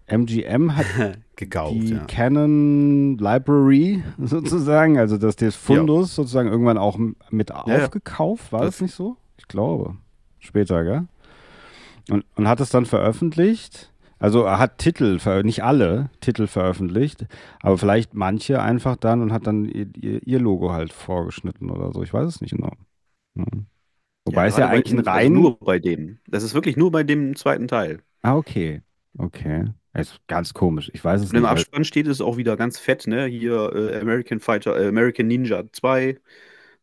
MGM 0.06 0.76
hat 0.76 0.86
Gekauft, 1.36 1.74
die 1.74 1.90
ja. 1.90 2.04
Canon 2.06 3.18
Library 3.18 4.02
sozusagen, 4.18 4.98
also 4.98 5.18
dass 5.18 5.36
das 5.36 5.54
Fundus 5.54 6.14
sozusagen 6.14 6.48
irgendwann 6.48 6.78
auch 6.78 6.98
mit 7.30 7.50
ja. 7.50 7.56
aufgekauft, 7.56 8.52
war 8.52 8.60
das, 8.62 8.76
Das- 8.76 8.80
nicht 8.80 8.94
so? 8.94 9.16
Ich 9.36 9.46
glaube. 9.46 9.96
Später, 10.38 10.82
gell? 10.84 11.06
Und, 12.08 12.24
und 12.36 12.48
hat 12.48 12.60
es 12.60 12.70
dann 12.70 12.86
veröffentlicht. 12.86 13.90
Also 14.18 14.44
er 14.44 14.58
hat 14.58 14.78
Titel, 14.78 15.18
nicht 15.42 15.62
alle 15.62 16.10
Titel 16.20 16.46
veröffentlicht, 16.46 17.26
aber 17.60 17.76
vielleicht 17.76 18.14
manche 18.14 18.62
einfach 18.62 18.96
dann 18.96 19.20
und 19.20 19.32
hat 19.32 19.46
dann 19.46 19.66
ihr, 19.66 19.88
ihr, 20.00 20.26
ihr 20.26 20.38
Logo 20.40 20.72
halt 20.72 20.92
vorgeschnitten 20.92 21.70
oder 21.70 21.92
so. 21.92 22.02
Ich 22.02 22.12
weiß 22.14 22.26
es 22.26 22.40
nicht 22.40 22.52
genau. 22.52 22.72
Hm. 23.36 23.66
Wobei 24.24 24.46
es 24.46 24.56
ja 24.56 24.68
eigentlich 24.68 24.92
ein 24.94 24.98
also 25.00 25.10
rein. 25.10 25.32
Nur 25.34 25.58
bei 25.58 25.78
dem. 25.78 26.18
Das 26.26 26.42
ist 26.42 26.54
wirklich 26.54 26.76
nur 26.76 26.90
bei 26.90 27.04
dem 27.04 27.36
zweiten 27.36 27.68
Teil. 27.68 28.00
ah, 28.22 28.36
okay. 28.36 28.82
Okay. 29.18 29.66
Das 29.92 30.10
ist 30.10 30.20
ganz 30.26 30.52
komisch. 30.52 30.90
Ich 30.92 31.02
weiß 31.02 31.22
es 31.22 31.30
Und 31.30 31.36
im 31.36 31.42
nicht. 31.42 31.50
weil- 31.50 31.58
Abspann 31.58 31.84
steht 31.84 32.06
es 32.06 32.20
auch 32.20 32.36
wieder 32.36 32.56
ganz 32.56 32.78
fett, 32.78 33.06
ne? 33.06 33.24
Hier 33.26 33.72
äh, 33.74 33.98
American 34.00 34.40
Fighter, 34.40 34.78
äh, 34.78 34.88
American 34.88 35.26
Ninja 35.26 35.64
2, 35.72 36.18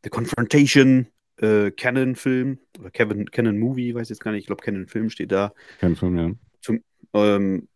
The 0.04 0.10
Confrontation, 0.10 1.08
äh, 1.38 1.70
Canon 1.72 2.16
Film 2.16 2.58
oder 2.80 2.90
Kevin, 2.92 3.30
Canon 3.30 3.60
Movie, 3.60 3.94
weiß 3.94 4.10
jetzt 4.10 4.20
gar 4.24 4.32
nicht, 4.32 4.42
ich 4.42 4.48
glaube 4.48 4.64
Canon 4.64 4.88
Film 4.88 5.10
steht 5.12 5.32
da. 5.32 5.54
Kein 5.80 5.96
Film, 5.96 6.18
ja. 6.18 6.32
Ähm, 7.14 7.68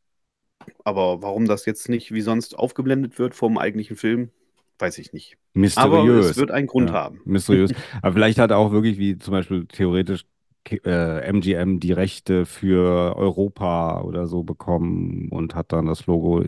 aber 0.84 1.21
warum 1.21 1.47
das 1.47 1.65
jetzt 1.65 1.89
nicht 1.89 2.13
wie 2.13 2.21
sonst 2.21 2.58
aufgeblendet 2.58 3.19
wird 3.19 3.36
vom 3.36 3.58
eigentlichen 3.58 3.97
Film, 3.97 4.32
weiß 4.80 4.97
ich 5.00 5.13
nicht. 5.13 5.38
Aber 5.76 6.00
Mysteriös. 6.00 6.30
es 6.32 6.38
wird 6.38 6.52
einen 6.52 6.67
Grund 6.67 6.89
Ja. 6.89 6.95
haben. 6.95 7.21
Mysteriös. 7.26 7.71
Aber 8.02 8.13
vielleicht 8.13 8.39
hat 8.39 8.52
er 8.52 8.58
auch 8.58 8.71
wirklich, 8.71 8.97
wie 9.00 9.17
zum 9.17 9.32
Beispiel 9.34 9.65
theoretisch 9.67 10.26
äh, 10.69 11.21
MGM 11.28 11.80
die 11.80 11.93
Rechte 11.93 12.45
für 12.45 13.15
Europa 13.17 14.02
oder 14.02 14.28
so 14.28 14.43
bekommen 14.43 15.30
und 15.32 15.56
hat 15.56 15.71
dann 15.71 15.86
das 15.88 16.06
Logo. 16.06 16.43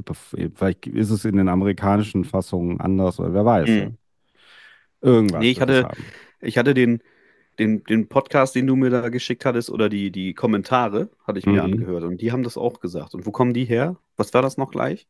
Vielleicht 0.56 0.88
ist 0.88 1.10
es 1.10 1.26
in 1.26 1.38
den 1.38 1.50
amerikanischen 1.50 2.24
Fassungen 2.26 2.80
anders 2.82 3.20
oder 3.20 3.34
wer 3.34 3.46
weiß. 3.46 3.70
Mhm. 3.70 3.80
ja. 3.80 3.90
Irgendwas. 5.02 5.42
Nee, 5.42 5.52
ich 5.52 5.62
hatte-. 5.62 5.88
Ich 6.42 6.58
hatte 6.58 6.74
den, 6.74 7.02
den, 7.60 7.84
den 7.84 8.08
Podcast, 8.10 8.56
den 8.56 8.68
du 8.68 8.76
mir 8.76 8.90
da 8.90 9.10
geschickt 9.10 9.46
hattest, 9.46 9.70
oder 9.70 9.90
die, 9.90 10.12
die 10.12 10.34
Kommentare, 10.34 11.10
hatte 11.26 11.40
ich 11.40 11.46
mir 11.46 11.64
Mhm. 11.64 11.74
angehört. 11.74 12.04
Und 12.04 12.22
die 12.22 12.32
haben 12.32 12.44
das 12.44 12.58
auch 12.58 12.80
gesagt. 12.80 13.14
Und 13.16 13.26
wo 13.26 13.32
kommen 13.32 13.54
die 13.54 13.66
her? 13.66 13.98
Was 14.18 14.34
war 14.34 14.42
das 14.42 14.58
noch 14.58 14.72
gleich? 14.72 15.08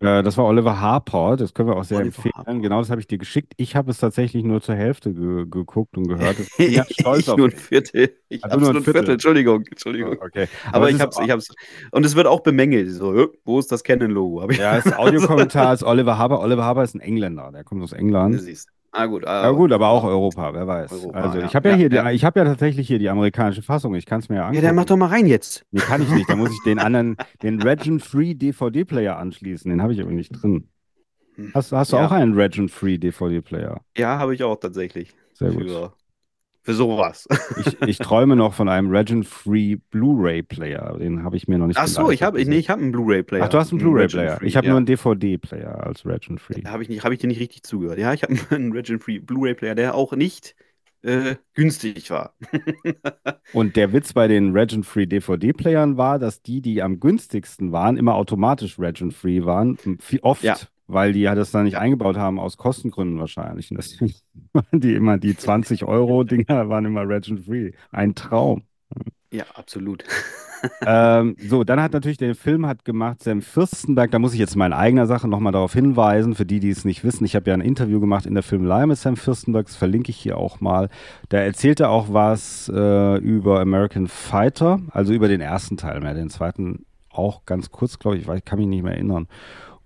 Äh, 0.00 0.22
das 0.22 0.36
war 0.38 0.46
Oliver 0.46 0.80
Harper, 0.80 1.36
das 1.36 1.52
können 1.54 1.68
wir 1.68 1.76
auch 1.76 1.84
sehr 1.84 1.98
Oliver 1.98 2.16
empfehlen. 2.16 2.32
Harper. 2.34 2.54
Genau, 2.60 2.78
das 2.80 2.90
habe 2.90 3.00
ich 3.00 3.06
dir 3.06 3.18
geschickt. 3.18 3.52
Ich 3.58 3.76
habe 3.76 3.90
es 3.90 3.98
tatsächlich 3.98 4.42
nur 4.42 4.60
zur 4.62 4.74
Hälfte 4.74 5.12
ge 5.12 5.44
geguckt 5.48 5.96
und 5.96 6.08
gehört. 6.08 6.36
Ich 6.56 6.56
bin 6.56 6.74
ganz 6.74 6.92
stolz 6.94 7.28
auf 7.28 7.36
nur 7.36 7.48
ein 7.48 7.52
Viertel. 7.52 8.16
Ich 8.28 8.42
Also 8.42 8.56
hab's 8.56 8.62
nur 8.62 8.80
ein 8.80 8.82
Viertel. 8.82 8.92
Viertel. 8.94 9.12
Entschuldigung, 9.12 9.64
Entschuldigung. 9.70 10.16
Okay. 10.20 10.48
Aber, 10.72 10.86
es 10.86 10.90
ich 10.90 10.96
ist 10.96 11.02
hab's, 11.02 11.50
ich. 11.50 11.90
Und 11.92 12.06
es 12.06 12.16
wird 12.16 12.26
auch 12.26 12.40
bemängelt. 12.40 12.90
So, 12.90 13.28
wo 13.44 13.58
ist 13.58 13.70
das 13.70 13.84
Canon-Logo? 13.84 14.50
Ja, 14.52 14.80
das 14.80 14.92
Audiokommentar 14.98 15.74
ist 15.74 15.84
Oliver 15.84 16.18
Haber. 16.18 16.40
Oliver 16.40 16.64
Haber 16.64 16.82
ist 16.82 16.94
ein 16.94 17.00
Engländer, 17.00 17.52
der 17.52 17.62
kommt 17.62 17.82
aus 17.82 17.92
England. 17.92 18.40
Siehst. 18.40 18.71
Ah, 18.94 19.06
gut. 19.06 19.26
Ah, 19.26 19.44
Ja 19.44 19.50
gut, 19.52 19.72
aber 19.72 19.88
auch 19.88 20.04
Europa, 20.04 20.52
wer 20.52 20.66
weiß. 20.66 20.92
Europa, 20.92 21.18
also 21.18 21.38
ja. 21.38 21.46
ich 21.46 21.56
habe 21.56 21.68
ja, 21.70 21.74
Ja, 21.74 21.78
hier, 21.78 21.90
ja. 21.90 22.08
Die, 22.10 22.14
ich 22.14 22.24
habe 22.24 22.38
ja 22.40 22.44
tatsächlich 22.44 22.86
hier 22.86 22.98
die 22.98 23.08
amerikanische 23.08 23.62
Fassung. 23.62 23.94
Ich 23.94 24.04
kann 24.04 24.20
es 24.20 24.28
mir 24.28 24.36
ja 24.36 24.40
Ja, 24.42 24.48
angucken. 24.48 24.66
dann 24.66 24.76
mach 24.76 24.84
doch 24.84 24.96
mal 24.98 25.06
rein 25.08 25.26
jetzt. 25.26 25.64
Nee, 25.70 25.80
kann 25.80 26.02
ich 26.02 26.10
nicht. 26.10 26.28
Da 26.28 26.36
muss 26.36 26.50
ich 26.52 26.62
den 26.64 26.78
anderen, 26.78 27.16
den 27.42 27.60
Region-Free 27.62 28.34
DVD-Player 28.34 29.16
anschließen. 29.16 29.70
Den 29.70 29.80
habe 29.82 29.94
ich 29.94 30.00
aber 30.02 30.10
nicht 30.10 30.30
drin. 30.30 30.68
Hast, 31.54 31.72
hast 31.72 31.92
du 31.92 31.96
Ja. 31.96 32.06
auch 32.06 32.12
einen 32.12 32.34
Region-Free 32.34 32.98
DVD-Player? 32.98 33.80
Ja, 33.96 34.18
habe 34.18 34.34
ich 34.34 34.44
auch 34.44 34.56
tatsächlich. 34.60 35.14
Sehr 35.32 35.50
gut. 35.52 35.70
Für, 35.70 35.92
für 36.62 36.74
sowas. 36.74 37.26
Ich, 37.58 37.82
ich 37.82 37.98
träume 37.98 38.36
noch 38.36 38.54
von 38.54 38.68
einem 38.68 38.90
Region-Free 38.90 39.76
Blu-ray-Player. 39.90 40.96
Den 40.98 41.24
habe 41.24 41.36
ich 41.36 41.48
mir 41.48 41.58
noch 41.58 41.66
nicht 41.66 41.76
Ach 41.76 41.88
so, 41.88 42.10
ich 42.10 42.22
habe 42.22 42.42
nee, 42.44 42.56
ich 42.56 42.70
hab 42.70 42.78
einen 42.78 42.92
Blu-ray-Player. 42.92 43.44
Ach, 43.44 43.48
du 43.48 43.58
hast 43.58 43.72
einen 43.72 43.80
Blu-ray-Player. 43.80 44.40
Ich 44.42 44.56
habe 44.56 44.66
ja. 44.66 44.70
nur 44.70 44.76
einen 44.78 44.86
DVD-Player 44.86 45.84
als 45.84 46.06
Region-Free. 46.06 46.62
Habe 46.64 46.84
ich, 46.84 46.88
nicht- 46.88 47.04
hab 47.04 47.12
ich 47.12 47.18
dir 47.18 47.26
nicht 47.26 47.40
richtig 47.40 47.64
zugehört. 47.64 47.98
Ja, 47.98 48.12
ich 48.12 48.22
habe 48.22 48.36
einen 48.50 48.72
Region 48.72 49.00
Free 49.00 49.18
Blu-ray-Player, 49.18 49.74
der 49.74 49.94
auch 49.96 50.12
nicht 50.12 50.54
äh, 51.02 51.34
günstig 51.54 52.10
war. 52.10 52.34
Und 53.52 53.74
der 53.74 53.92
Witz 53.92 54.12
bei 54.12 54.28
den 54.28 54.52
Region-Free 54.52 55.06
DVD-Playern 55.06 55.96
war, 55.96 56.20
dass 56.20 56.42
die, 56.42 56.60
die 56.60 56.80
am 56.80 57.00
günstigsten 57.00 57.72
waren, 57.72 57.96
immer 57.96 58.14
automatisch 58.14 58.78
Region-Free 58.78 59.44
waren. 59.44 59.78
Oft, 60.22 60.44
Ja. 60.44 60.56
Weil 60.92 61.12
die 61.12 61.20
ja 61.20 61.34
das 61.34 61.50
da 61.50 61.62
nicht 61.62 61.78
eingebaut 61.78 62.16
haben, 62.16 62.38
aus 62.38 62.56
Kostengründen 62.56 63.18
wahrscheinlich. 63.18 63.70
Und 63.70 63.78
deswegen 63.78 64.14
waren 64.52 64.80
die 64.80 64.94
immer, 64.94 65.18
die 65.18 65.34
20-Euro-Dinger 65.34 66.68
waren 66.68 66.84
immer 66.84 67.08
Region-Free. 67.08 67.72
Ein 67.90 68.14
Traum. 68.14 68.62
Ja, 69.32 69.44
absolut. 69.54 70.04
ähm, 70.86 71.36
so, 71.38 71.64
dann 71.64 71.80
hat 71.80 71.92
natürlich 71.92 72.18
der 72.18 72.34
Film 72.34 72.66
hat 72.66 72.84
gemacht 72.84 73.22
Sam 73.22 73.40
Fürstenberg. 73.40 74.10
Da 74.10 74.18
muss 74.18 74.34
ich 74.34 74.38
jetzt 74.38 74.56
mal 74.56 74.66
in 74.66 74.72
eigener 74.72 75.06
Sache 75.06 75.26
nochmal 75.26 75.52
darauf 75.52 75.72
hinweisen, 75.72 76.34
für 76.34 76.44
die, 76.44 76.60
die 76.60 76.70
es 76.70 76.84
nicht 76.84 77.02
wissen. 77.02 77.24
Ich 77.24 77.34
habe 77.34 77.50
ja 77.50 77.54
ein 77.54 77.62
Interview 77.62 77.98
gemacht 77.98 78.26
in 78.26 78.34
der 78.34 78.42
Filmelei 78.42 78.86
mit 78.86 78.98
Sam 78.98 79.16
Fürstenberg, 79.16 79.66
das 79.66 79.76
verlinke 79.76 80.10
ich 80.10 80.18
hier 80.18 80.36
auch 80.36 80.60
mal. 80.60 80.88
Da 81.30 81.38
erzählt 81.38 81.80
er 81.80 81.90
auch 81.90 82.12
was 82.12 82.70
äh, 82.72 83.16
über 83.18 83.60
American 83.60 84.06
Fighter, 84.06 84.80
also 84.90 85.12
über 85.12 85.28
den 85.28 85.40
ersten 85.40 85.76
Teil 85.76 86.00
mehr. 86.00 86.14
Den 86.14 86.30
zweiten 86.30 86.84
auch 87.10 87.44
ganz 87.44 87.70
kurz, 87.70 87.98
glaube 87.98 88.16
ich, 88.16 88.28
ich 88.28 88.44
kann 88.44 88.58
mich 88.58 88.68
nicht 88.68 88.82
mehr 88.82 88.94
erinnern. 88.94 89.28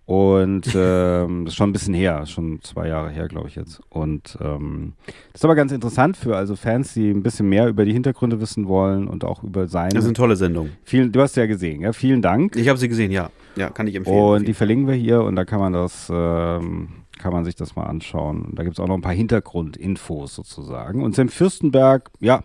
Und 0.06 0.72
ähm, 0.76 1.44
das 1.44 1.52
ist 1.52 1.56
schon 1.56 1.70
ein 1.70 1.72
bisschen 1.72 1.94
her, 1.94 2.24
schon 2.26 2.60
zwei 2.62 2.88
Jahre 2.88 3.10
her, 3.10 3.26
glaube 3.26 3.48
ich 3.48 3.56
jetzt. 3.56 3.80
Und 3.90 4.38
ähm, 4.40 4.94
das 5.32 5.40
ist 5.40 5.44
aber 5.44 5.56
ganz 5.56 5.72
interessant 5.72 6.16
für 6.16 6.36
also 6.36 6.54
Fans, 6.54 6.94
die 6.94 7.10
ein 7.10 7.24
bisschen 7.24 7.48
mehr 7.48 7.68
über 7.68 7.84
die 7.84 7.92
Hintergründe 7.92 8.40
wissen 8.40 8.68
wollen 8.68 9.08
und 9.08 9.24
auch 9.24 9.42
über 9.42 9.66
seine. 9.66 9.94
Das 9.94 10.04
ist 10.04 10.08
eine 10.08 10.14
tolle 10.14 10.36
Sendung. 10.36 10.70
Vielen, 10.84 11.10
du 11.10 11.20
hast 11.20 11.34
sie 11.34 11.40
ja 11.40 11.46
gesehen, 11.46 11.80
ja? 11.80 11.92
Vielen 11.92 12.22
Dank. 12.22 12.54
Ich 12.56 12.68
habe 12.68 12.78
sie 12.78 12.88
gesehen, 12.88 13.10
ja. 13.10 13.30
Ja, 13.56 13.70
kann 13.70 13.88
ich 13.88 13.96
empfehlen. 13.96 14.16
Und 14.16 14.48
die 14.48 14.54
verlinken 14.54 14.86
wir 14.86 14.94
hier 14.94 15.22
und 15.22 15.34
da 15.34 15.44
kann 15.44 15.58
man 15.58 15.72
das, 15.72 16.08
ähm, 16.12 16.88
kann 17.18 17.32
man 17.32 17.44
sich 17.44 17.56
das 17.56 17.74
mal 17.74 17.84
anschauen. 17.84 18.42
Und 18.42 18.58
da 18.58 18.62
gibt 18.62 18.76
es 18.76 18.80
auch 18.80 18.86
noch 18.86 18.94
ein 18.94 19.02
paar 19.02 19.12
Hintergrundinfos 19.12 20.34
sozusagen. 20.34 21.02
Und 21.02 21.16
Sam 21.16 21.28
Fürstenberg, 21.28 22.10
ja, 22.20 22.44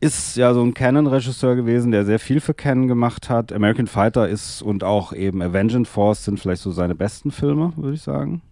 ist 0.00 0.36
ja 0.36 0.52
so 0.54 0.62
ein 0.62 0.74
Canon-Regisseur 0.74 1.56
gewesen, 1.56 1.90
der 1.90 2.04
sehr 2.04 2.18
viel 2.18 2.40
für 2.40 2.54
Canon 2.54 2.88
gemacht 2.88 3.30
hat. 3.30 3.52
American 3.52 3.86
Fighter 3.86 4.28
ist 4.28 4.62
und 4.62 4.84
auch 4.84 5.12
eben 5.12 5.42
Avenging 5.42 5.84
Force 5.84 6.24
sind 6.24 6.38
vielleicht 6.38 6.62
so 6.62 6.70
seine 6.70 6.94
besten 6.94 7.30
Filme, 7.30 7.72
würde 7.76 7.94
ich 7.94 8.02
sagen. 8.02 8.42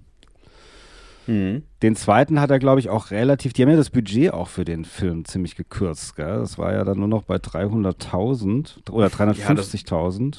Mhm. 1.27 1.63
Den 1.83 1.97
zweiten 1.97 2.41
hat 2.41 2.51
er, 2.51 2.59
glaube 2.59 2.81
ich, 2.81 2.91
auch 2.91 3.11
relativ, 3.11 3.53
die 3.53 3.63
haben 3.63 3.71
ja 3.71 3.77
das 3.77 3.91
Budget 3.91 4.33
auch 4.33 4.49
für 4.49 4.65
den 4.65 4.85
Film 4.85 5.25
ziemlich 5.25 5.57
gekürzt, 5.57 6.17
gell? 6.17 6.39
Das 6.39 6.59
war 6.59 6.73
ja 6.73 6.85
dann 6.85 6.99
nur 6.99 7.09
noch 7.09 7.23
bei 7.23 7.37
300.000 7.37 8.91
oder 8.91 9.07
350.000. 9.07 10.37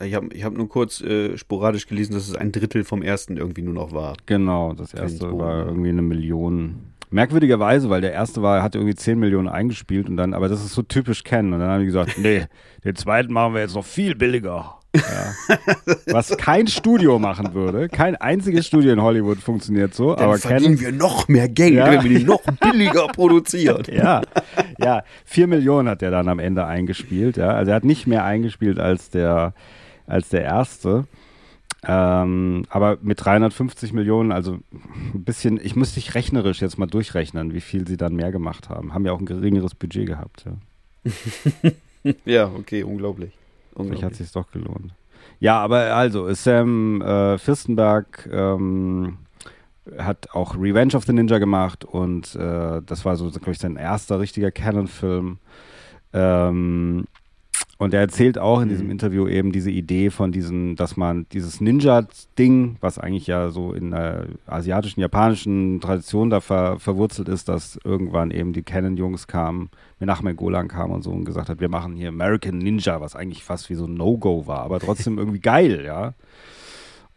Ja, 0.00 0.06
ich 0.06 0.14
habe 0.14 0.28
ich 0.32 0.44
hab 0.44 0.54
nur 0.54 0.68
kurz 0.68 1.00
äh, 1.00 1.36
sporadisch 1.38 1.86
gelesen, 1.86 2.12
dass 2.14 2.28
es 2.28 2.34
ein 2.34 2.52
Drittel 2.52 2.84
vom 2.84 3.02
ersten 3.02 3.36
irgendwie 3.36 3.62
nur 3.62 3.74
noch 3.74 3.92
war. 3.92 4.14
Genau, 4.26 4.72
das 4.72 4.94
erste 4.94 5.38
war 5.38 5.66
irgendwie 5.66 5.90
eine 5.90 6.02
Million. 6.02 6.92
Merkwürdigerweise, 7.10 7.88
weil 7.90 8.00
der 8.00 8.12
erste 8.12 8.42
war, 8.42 8.62
hatte 8.62 8.78
irgendwie 8.78 8.94
10 8.96 9.18
Millionen 9.18 9.48
eingespielt 9.48 10.08
und 10.08 10.16
dann, 10.16 10.34
aber 10.34 10.48
das 10.48 10.64
ist 10.64 10.74
so 10.74 10.82
typisch 10.82 11.24
Ken. 11.24 11.52
Und 11.52 11.60
dann 11.60 11.68
haben 11.70 11.80
die 11.80 11.86
gesagt, 11.86 12.18
nee, 12.18 12.44
den 12.84 12.96
zweiten 12.96 13.32
machen 13.32 13.54
wir 13.54 13.60
jetzt 13.60 13.74
noch 13.74 13.84
viel 13.84 14.14
billiger. 14.14 14.74
Ja. 14.94 15.58
Was 16.06 16.34
kein 16.38 16.66
Studio 16.68 17.18
machen 17.18 17.52
würde. 17.52 17.88
Kein 17.90 18.16
einziges 18.16 18.66
Studio 18.66 18.92
in 18.94 19.02
Hollywood 19.02 19.38
funktioniert 19.38 19.92
so. 19.94 20.14
Dann 20.14 20.24
aber 20.24 20.38
verdienen 20.38 20.76
Ken, 20.76 20.84
wir 20.86 20.92
noch 20.92 21.28
mehr 21.28 21.50
Geld, 21.50 21.74
Ja. 21.74 21.90
wenn 21.92 22.02
wir 22.04 22.18
die 22.18 22.24
noch 22.24 22.40
billiger 22.60 23.06
produziert. 23.14 23.88
ja, 23.88 24.22
ja, 24.78 25.02
4 25.26 25.48
Millionen 25.48 25.88
hat 25.90 26.00
er 26.02 26.10
dann 26.10 26.28
am 26.28 26.38
Ende 26.38 26.64
eingespielt. 26.64 27.36
Ja. 27.36 27.48
Also 27.50 27.72
er 27.72 27.76
hat 27.76 27.84
nicht 27.84 28.06
mehr 28.06 28.24
eingespielt 28.24 28.78
als 28.78 29.10
der, 29.10 29.52
als 30.06 30.30
der 30.30 30.42
erste. 30.44 31.04
Ähm, 31.84 32.64
aber 32.68 32.98
mit 33.02 33.24
350 33.24 33.92
Millionen, 33.92 34.32
also 34.32 34.58
ein 35.14 35.24
bisschen, 35.24 35.60
ich 35.62 35.76
müsste 35.76 36.00
ich 36.00 36.14
rechnerisch 36.14 36.60
jetzt 36.60 36.78
mal 36.78 36.86
durchrechnen, 36.86 37.54
wie 37.54 37.60
viel 37.60 37.86
sie 37.86 37.96
dann 37.96 38.16
mehr 38.16 38.32
gemacht 38.32 38.68
haben. 38.68 38.94
Haben 38.94 39.06
ja 39.06 39.12
auch 39.12 39.20
ein 39.20 39.26
geringeres 39.26 39.74
Budget 39.74 40.06
gehabt. 40.06 40.44
Ja. 40.44 41.72
Ja, 42.24 42.46
okay, 42.56 42.82
unglaublich. 42.82 43.32
Vielleicht 43.76 44.02
hat 44.02 44.14
sich 44.14 44.30
doch 44.30 44.50
gelohnt. 44.50 44.92
Ja, 45.40 45.60
aber 45.60 45.94
also, 45.94 46.32
Sam 46.32 47.02
äh, 47.02 47.36
Fürstenberg 47.36 48.28
ähm, 48.32 49.18
hat 49.98 50.30
auch 50.32 50.54
Revenge 50.56 50.94
of 50.94 51.04
the 51.04 51.12
Ninja 51.12 51.38
gemacht 51.38 51.84
und 51.84 52.34
äh, 52.36 52.80
das 52.84 53.04
war 53.04 53.16
so, 53.16 53.28
glaube 53.30 53.52
ich, 53.52 53.58
sein 53.58 53.76
erster 53.76 54.18
richtiger 54.18 54.50
Canon-Film. 54.50 55.38
Ähm, 56.12 57.04
und 57.78 57.92
er 57.92 58.00
erzählt 58.00 58.38
auch 58.38 58.62
in 58.62 58.70
diesem 58.70 58.90
Interview 58.90 59.28
eben 59.28 59.52
diese 59.52 59.70
Idee 59.70 60.08
von 60.08 60.32
diesem, 60.32 60.76
dass 60.76 60.96
man 60.96 61.26
dieses 61.32 61.60
Ninja-Ding, 61.60 62.76
was 62.80 62.98
eigentlich 62.98 63.26
ja 63.26 63.50
so 63.50 63.74
in 63.74 63.90
der 63.90 64.28
asiatischen, 64.46 65.00
japanischen 65.00 65.80
Tradition 65.82 66.30
da 66.30 66.40
ver 66.40 66.78
verwurzelt 66.78 67.28
ist, 67.28 67.50
dass 67.50 67.78
irgendwann 67.84 68.30
eben 68.30 68.54
die 68.54 68.62
Canon-Jungs 68.62 69.26
kamen, 69.26 69.68
Menachem 70.00 70.34
Golan 70.36 70.68
kam 70.68 70.90
und 70.90 71.02
so 71.02 71.10
und 71.10 71.26
gesagt 71.26 71.50
hat, 71.50 71.60
wir 71.60 71.68
machen 71.68 71.96
hier 71.96 72.08
American 72.08 72.56
Ninja, 72.58 73.02
was 73.02 73.14
eigentlich 73.14 73.44
fast 73.44 73.68
wie 73.68 73.74
so 73.74 73.84
ein 73.84 73.94
No-Go 73.94 74.46
war, 74.46 74.60
aber 74.60 74.80
trotzdem 74.80 75.18
irgendwie 75.18 75.40
geil, 75.40 75.84
ja. 75.84 76.14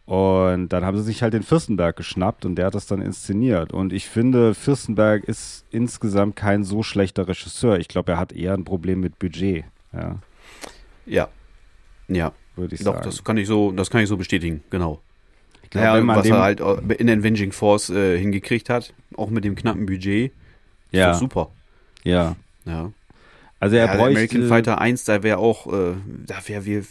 Und 0.05 0.69
dann 0.69 0.83
haben 0.83 0.97
sie 0.97 1.03
sich 1.03 1.21
halt 1.21 1.33
den 1.33 1.43
Fürstenberg 1.43 1.95
geschnappt 1.95 2.43
und 2.43 2.55
der 2.55 2.65
hat 2.65 2.75
das 2.75 2.87
dann 2.87 2.99
inszeniert. 2.99 3.71
Und 3.71 3.93
ich 3.93 4.09
finde, 4.09 4.55
Fürstenberg 4.55 5.23
ist 5.23 5.65
insgesamt 5.69 6.35
kein 6.35 6.63
so 6.63 6.81
schlechter 6.81 7.27
Regisseur. 7.27 7.77
Ich 7.77 7.87
glaube, 7.87 8.13
er 8.13 8.17
hat 8.17 8.33
eher 8.33 8.55
ein 8.55 8.65
Problem 8.65 9.01
mit 9.01 9.19
Budget, 9.19 9.65
ja, 9.93 10.17
Ja. 11.09 11.29
Ja. 12.07 12.31
würde 12.55 12.75
ich 12.75 12.83
Doch, 12.83 12.93
sagen. 12.93 13.05
das 13.05 13.23
kann 13.23 13.37
ich 13.37 13.47
so, 13.47 13.71
das 13.71 13.89
kann 13.89 14.01
ich 14.01 14.09
so 14.09 14.17
bestätigen, 14.17 14.63
genau. 14.69 15.01
ich 15.63 15.69
glaub, 15.69 16.03
man 16.03 16.17
was 16.17 16.25
er 16.25 16.39
halt 16.39 16.59
äh, 16.59 16.93
in 16.95 17.09
Avenging 17.09 17.51
Force 17.51 17.89
äh, 17.89 18.17
hingekriegt 18.17 18.69
hat, 18.69 18.93
auch 19.15 19.29
mit 19.29 19.43
dem 19.43 19.55
knappen 19.55 19.85
Budget, 19.85 20.31
ist 20.91 20.99
ja, 20.99 21.11
doch 21.11 21.19
super. 21.19 21.51
ja. 22.03 22.35
Ja. 22.65 22.91
Also 23.61 23.75
er 23.75 23.87
ja, 23.87 23.95
bräuchte, 23.95 24.19
American 24.19 24.47
Fighter 24.47 24.79
1, 24.79 25.03
da 25.03 25.21
wäre 25.21 25.37
auch, 25.37 25.67
äh, 25.67 25.95
da 26.25 26.35
wäre 26.47 26.65
wär, 26.65 26.83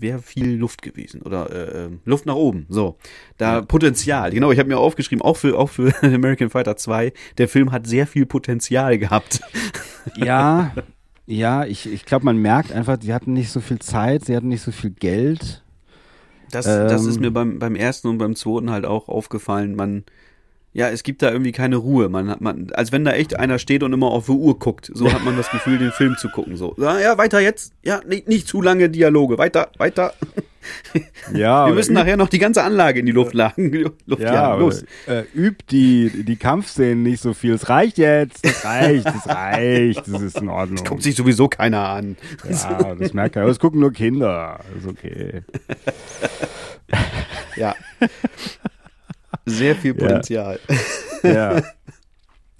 wär, 0.00 0.18
viel 0.18 0.56
Luft 0.56 0.82
gewesen. 0.82 1.22
Oder 1.22 1.50
äh, 1.50 1.84
äh, 1.84 1.88
Luft 2.04 2.26
nach 2.26 2.34
oben. 2.34 2.66
So. 2.68 2.96
Da 3.38 3.62
Potenzial. 3.62 4.32
Genau, 4.32 4.50
ich 4.50 4.58
habe 4.58 4.68
mir 4.68 4.78
aufgeschrieben, 4.78 5.22
auch 5.22 5.36
für, 5.36 5.56
auch 5.56 5.70
für 5.70 5.92
American 6.02 6.50
Fighter 6.50 6.76
2, 6.76 7.12
der 7.38 7.48
Film 7.48 7.70
hat 7.70 7.86
sehr 7.86 8.08
viel 8.08 8.26
Potenzial 8.26 8.98
gehabt. 8.98 9.40
ja, 10.16 10.72
ja, 11.26 11.64
ich, 11.64 11.86
ich 11.92 12.04
glaube, 12.04 12.24
man 12.24 12.36
merkt 12.38 12.72
einfach, 12.72 12.98
sie 13.00 13.12
hatten 13.12 13.32
nicht 13.32 13.50
so 13.50 13.60
viel 13.60 13.78
Zeit, 13.80 14.24
sie 14.24 14.36
hatten 14.36 14.48
nicht 14.48 14.62
so 14.62 14.72
viel 14.72 14.90
Geld. 14.90 15.64
Das, 16.50 16.80
das 16.86 17.04
ist 17.06 17.16
Ähm. 17.16 17.20
mir 17.20 17.30
beim, 17.32 17.58
beim 17.58 17.74
ersten 17.74 18.08
und 18.08 18.18
beim 18.18 18.36
zweiten 18.36 18.70
halt 18.70 18.86
auch 18.86 19.08
aufgefallen. 19.08 19.74
Man, 19.74 20.04
ja, 20.76 20.90
es 20.90 21.02
gibt 21.02 21.22
da 21.22 21.32
irgendwie 21.32 21.52
keine 21.52 21.76
Ruhe. 21.76 22.10
Man 22.10 22.28
hat, 22.28 22.42
man, 22.42 22.70
als 22.74 22.92
wenn 22.92 23.02
da 23.02 23.12
echt 23.12 23.38
einer 23.38 23.58
steht 23.58 23.82
und 23.82 23.94
immer 23.94 24.08
auf 24.08 24.26
die 24.26 24.32
Uhr 24.32 24.58
guckt. 24.58 24.90
So 24.92 25.10
hat 25.10 25.24
man 25.24 25.34
das 25.34 25.50
Gefühl, 25.50 25.78
den 25.78 25.90
Film 25.90 26.18
zu 26.18 26.28
gucken. 26.28 26.58
So, 26.58 26.74
ja, 26.76 27.00
ja 27.00 27.16
weiter 27.16 27.40
jetzt. 27.40 27.72
Ja, 27.82 28.02
nicht, 28.06 28.28
nicht 28.28 28.46
zu 28.46 28.60
lange 28.60 28.90
Dialoge. 28.90 29.38
Weiter, 29.38 29.70
weiter. 29.78 30.12
Ja, 31.32 31.68
Wir 31.68 31.74
müssen 31.74 31.94
nachher 31.94 32.16
noch 32.16 32.28
die 32.28 32.40
ganze 32.40 32.64
Anlage 32.64 32.98
in 32.98 33.06
die 33.06 33.12
Luft 33.12 33.34
lagen. 33.34 33.70
Luft 34.06 34.20
ja, 34.20 34.34
jagen. 34.34 34.60
Los. 34.62 34.84
äh, 35.06 35.22
übt 35.32 35.66
die, 35.70 36.24
die 36.24 36.34
Kampfszenen 36.34 37.04
nicht 37.04 37.22
so 37.22 37.34
viel. 37.34 37.52
Es 37.52 37.68
reicht 37.68 37.98
jetzt, 37.98 38.44
es 38.44 38.64
reicht, 38.64 39.06
es 39.06 39.28
reicht, 39.28 40.08
das 40.08 40.22
ist 40.22 40.40
in 40.40 40.48
Ordnung. 40.48 40.84
Guckt 40.84 41.04
sich 41.04 41.14
sowieso 41.14 41.46
keiner 41.46 41.90
an. 41.90 42.16
ja, 42.50 42.96
das 42.96 43.14
merkt 43.14 43.36
keiner. 43.36 43.46
Das 43.46 43.60
gucken 43.60 43.78
nur 43.78 43.92
Kinder. 43.92 44.58
Ist 44.76 44.88
okay. 44.88 45.42
Ja. 47.56 47.74
Sehr 49.46 49.76
viel 49.76 49.94
Potenzial. 49.94 50.58
Ja. 51.22 51.62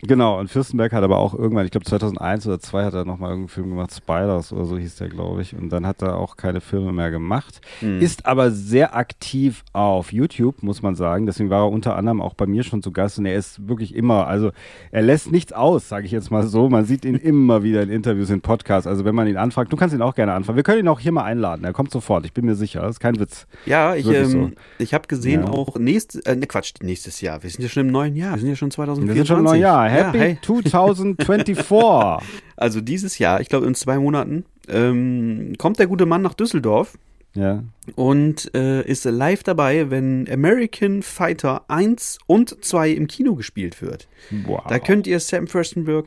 Genau, 0.06 0.38
und 0.38 0.48
Fürstenberg 0.50 0.92
hat 0.92 1.02
aber 1.02 1.18
auch 1.18 1.34
irgendwann, 1.34 1.64
ich 1.64 1.70
glaube 1.70 1.84
2001 1.86 2.46
oder 2.46 2.60
2002 2.60 2.84
hat 2.84 2.94
er 2.94 3.04
nochmal 3.04 3.30
irgendeinen 3.30 3.48
Film 3.48 3.70
gemacht, 3.70 3.92
Spiders 3.94 4.52
oder 4.52 4.64
so 4.66 4.78
hieß 4.78 4.96
der, 4.96 5.08
glaube 5.08 5.42
ich. 5.42 5.54
Und 5.56 5.70
dann 5.70 5.86
hat 5.86 6.02
er 6.02 6.16
auch 6.16 6.36
keine 6.36 6.60
Filme 6.60 6.92
mehr 6.92 7.10
gemacht. 7.10 7.60
Ist 7.80 8.26
aber 8.26 8.50
sehr 8.50 8.96
aktiv 8.96 9.64
auf 9.72 10.12
YouTube, 10.12 10.62
muss 10.62 10.82
man 10.82 10.94
sagen. 10.94 11.26
Deswegen 11.26 11.50
war 11.50 11.64
er 11.64 11.70
unter 11.70 11.96
anderem 11.96 12.20
auch 12.20 12.34
bei 12.34 12.46
mir 12.46 12.62
schon 12.62 12.82
zu 12.82 12.92
Gast 12.92 13.18
und 13.18 13.26
er 13.26 13.36
ist 13.36 13.68
wirklich 13.68 13.94
immer, 13.94 14.26
also 14.26 14.50
er 14.90 15.02
lässt 15.02 15.30
nichts 15.32 15.52
aus, 15.52 15.88
sage 15.88 16.06
ich 16.06 16.12
jetzt 16.12 16.30
mal 16.30 16.46
so. 16.46 16.68
Man 16.68 16.84
sieht 16.84 17.04
ihn 17.04 17.14
immer 17.16 17.62
wieder 17.62 17.82
in 17.82 17.90
Interviews, 17.90 18.30
in 18.30 18.40
Podcasts. 18.40 18.86
Also 18.86 19.04
wenn 19.04 19.14
man 19.14 19.26
ihn 19.26 19.36
anfragt, 19.36 19.72
du 19.72 19.76
kannst 19.76 19.94
ihn 19.94 20.02
auch 20.02 20.14
gerne 20.14 20.32
anfragen. 20.32 20.56
Wir 20.56 20.62
können 20.62 20.80
ihn 20.80 20.88
auch 20.88 21.00
hier 21.00 21.12
mal 21.12 21.24
einladen. 21.24 21.64
Er 21.64 21.72
kommt 21.72 21.90
sofort, 21.90 22.24
ich 22.24 22.32
bin 22.32 22.44
mir 22.44 22.54
sicher. 22.54 22.82
Das 22.82 22.92
ist 22.96 23.00
kein 23.00 23.18
Witz. 23.18 23.46
Ja, 23.66 23.94
ich, 23.94 24.06
ähm, 24.08 24.24
so. 24.26 24.50
ich 24.78 24.94
habe 24.94 25.06
gesehen 25.08 25.42
Ja. 25.42 25.50
auch 25.50 25.76
nächstes, 25.78 26.20
äh, 26.22 26.36
ne 26.36 26.46
Quatsch, 26.46 26.74
nächstes 26.82 27.20
Jahr. 27.20 27.42
Wir 27.42 27.50
sind 27.50 27.62
ja 27.62 27.68
schon 27.68 27.86
im 27.86 27.92
neuen 27.92 28.16
Jahr. 28.16 28.34
Wir 28.34 28.40
sind 28.40 28.50
ja 28.50 28.56
schon 28.56 28.70
2024. 28.70 29.08
Wir 29.08 29.20
sind 29.20 29.26
schon 29.28 29.38
im 29.38 29.44
neuen 29.44 29.60
Jahr. 29.60 29.88
Happy 29.96 30.18
Ja, 30.18 30.24
hey. 30.24 30.38
2024. 30.42 31.58
Also 32.58 32.80
dieses 32.80 33.18
Jahr, 33.18 33.42
ich 33.42 33.50
glaube 33.50 33.66
in 33.66 33.74
zwei 33.74 33.98
Monaten, 33.98 34.46
ähm, 34.68 35.52
kommt 35.58 35.78
der 35.78 35.86
gute 35.86 36.06
Mann 36.06 36.22
nach 36.22 36.32
Düsseldorf 36.32 36.96
ja. 37.34 37.62
und 37.94 38.54
äh, 38.54 38.82
ist 38.82 39.04
live 39.04 39.42
dabei, 39.42 39.90
wenn 39.90 40.26
American 40.30 41.02
Fighter 41.02 41.64
1 41.68 42.18
und 42.26 42.64
2 42.64 42.90
im 42.90 43.06
Kino 43.06 43.34
gespielt 43.34 43.82
wird. 43.82 44.08
Wow. 44.46 44.64
Da 44.68 44.78
könnt 44.78 45.06
ihr 45.06 45.20
Sam 45.20 45.46
Furstenberg 45.46 46.06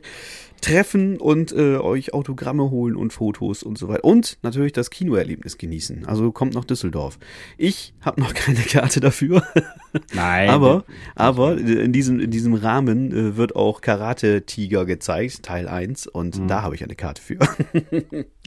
treffen 0.60 1.18
und 1.18 1.52
äh, 1.52 1.76
euch 1.76 2.12
Autogramme 2.14 2.70
holen 2.70 2.96
und 2.96 3.12
Fotos 3.12 3.62
und 3.62 3.78
so 3.78 3.88
weiter. 3.88 4.04
Und 4.04 4.38
natürlich 4.42 4.72
das 4.72 4.90
Kinoerlebnis 4.90 5.58
genießen. 5.58 6.06
Also 6.06 6.32
kommt 6.32 6.54
nach 6.54 6.64
Düsseldorf. 6.64 7.18
Ich 7.58 7.94
habe 8.00 8.20
noch 8.20 8.34
keine 8.34 8.58
Karte 8.60 9.00
dafür. 9.00 9.42
Nein. 10.14 10.50
aber 10.50 10.84
aber 11.14 11.56
in 11.58 11.92
diesem, 11.92 12.20
in 12.20 12.30
diesem 12.30 12.54
Rahmen 12.54 13.12
äh, 13.12 13.36
wird 13.36 13.56
auch 13.56 13.80
Karate 13.80 14.42
Tiger 14.46 14.84
gezeigt, 14.86 15.42
Teil 15.42 15.68
1. 15.68 16.06
Und 16.06 16.38
Mhm. 16.38 16.48
da 16.48 16.62
habe 16.62 16.74
ich 16.74 16.84
eine 16.84 16.94
Karte 16.94 17.20
für. 17.20 17.38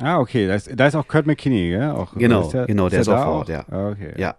Ah, 0.01 0.19
okay. 0.19 0.47
Da 0.47 0.55
ist, 0.55 0.69
da 0.75 0.87
ist 0.87 0.95
auch 0.95 1.07
Kurt 1.07 1.25
McKinney, 1.27 1.69
gell? 1.69 1.91
Auch, 1.91 2.13
Genau, 2.15 2.41
ist 2.41 2.53
der, 2.53 2.65
genau, 2.65 2.89
der 2.89 3.01
ist 3.01 3.07
da 3.07 3.19
auch 3.19 3.25
vor 3.25 3.33
Ort, 3.39 3.49
ja. 3.49 3.65
Ah, 3.69 3.89
Okay. 3.89 4.13
ja. 4.17 4.35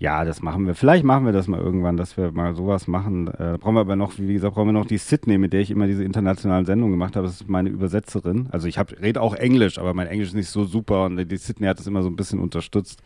Ja, 0.00 0.24
das 0.24 0.40
machen 0.40 0.66
wir. 0.66 0.74
Vielleicht 0.74 1.04
machen 1.04 1.26
wir 1.26 1.32
das 1.32 1.46
mal 1.46 1.60
irgendwann, 1.60 1.98
dass 1.98 2.16
wir 2.16 2.32
mal 2.32 2.54
sowas 2.54 2.88
machen. 2.88 3.28
Äh, 3.28 3.58
brauchen 3.60 3.74
wir 3.74 3.82
aber 3.82 3.96
noch, 3.96 4.14
wie 4.16 4.32
gesagt, 4.32 4.54
brauchen 4.54 4.68
wir 4.68 4.72
noch 4.72 4.86
die 4.86 4.96
Sydney, 4.96 5.36
mit 5.36 5.52
der 5.52 5.60
ich 5.60 5.70
immer 5.70 5.86
diese 5.86 6.02
internationalen 6.02 6.64
Sendungen 6.64 6.92
gemacht 6.92 7.16
habe. 7.16 7.26
Das 7.26 7.42
ist 7.42 7.50
meine 7.50 7.68
Übersetzerin. 7.68 8.48
Also 8.50 8.66
ich 8.66 8.78
rede 8.78 9.20
auch 9.20 9.34
Englisch, 9.34 9.78
aber 9.78 9.92
mein 9.92 10.06
Englisch 10.06 10.28
ist 10.28 10.34
nicht 10.34 10.48
so 10.48 10.64
super 10.64 11.04
und 11.04 11.18
die 11.30 11.36
Sydney 11.36 11.66
hat 11.66 11.78
das 11.78 11.86
immer 11.86 12.02
so 12.02 12.08
ein 12.08 12.16
bisschen 12.16 12.38
unterstützt. 12.40 13.02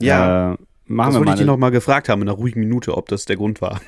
Ja. 0.00 0.54
Äh, 0.54 0.56
machen 0.86 1.08
Das 1.08 1.14
wir 1.14 1.18
wollte 1.18 1.32
ich 1.32 1.38
dich 1.40 1.46
noch 1.46 1.58
mal 1.58 1.70
gefragt 1.70 2.08
haben 2.08 2.22
in 2.22 2.28
einer 2.30 2.38
ruhigen 2.38 2.60
Minute, 2.60 2.96
ob 2.96 3.06
das 3.08 3.26
der 3.26 3.36
Grund 3.36 3.60
war. 3.60 3.82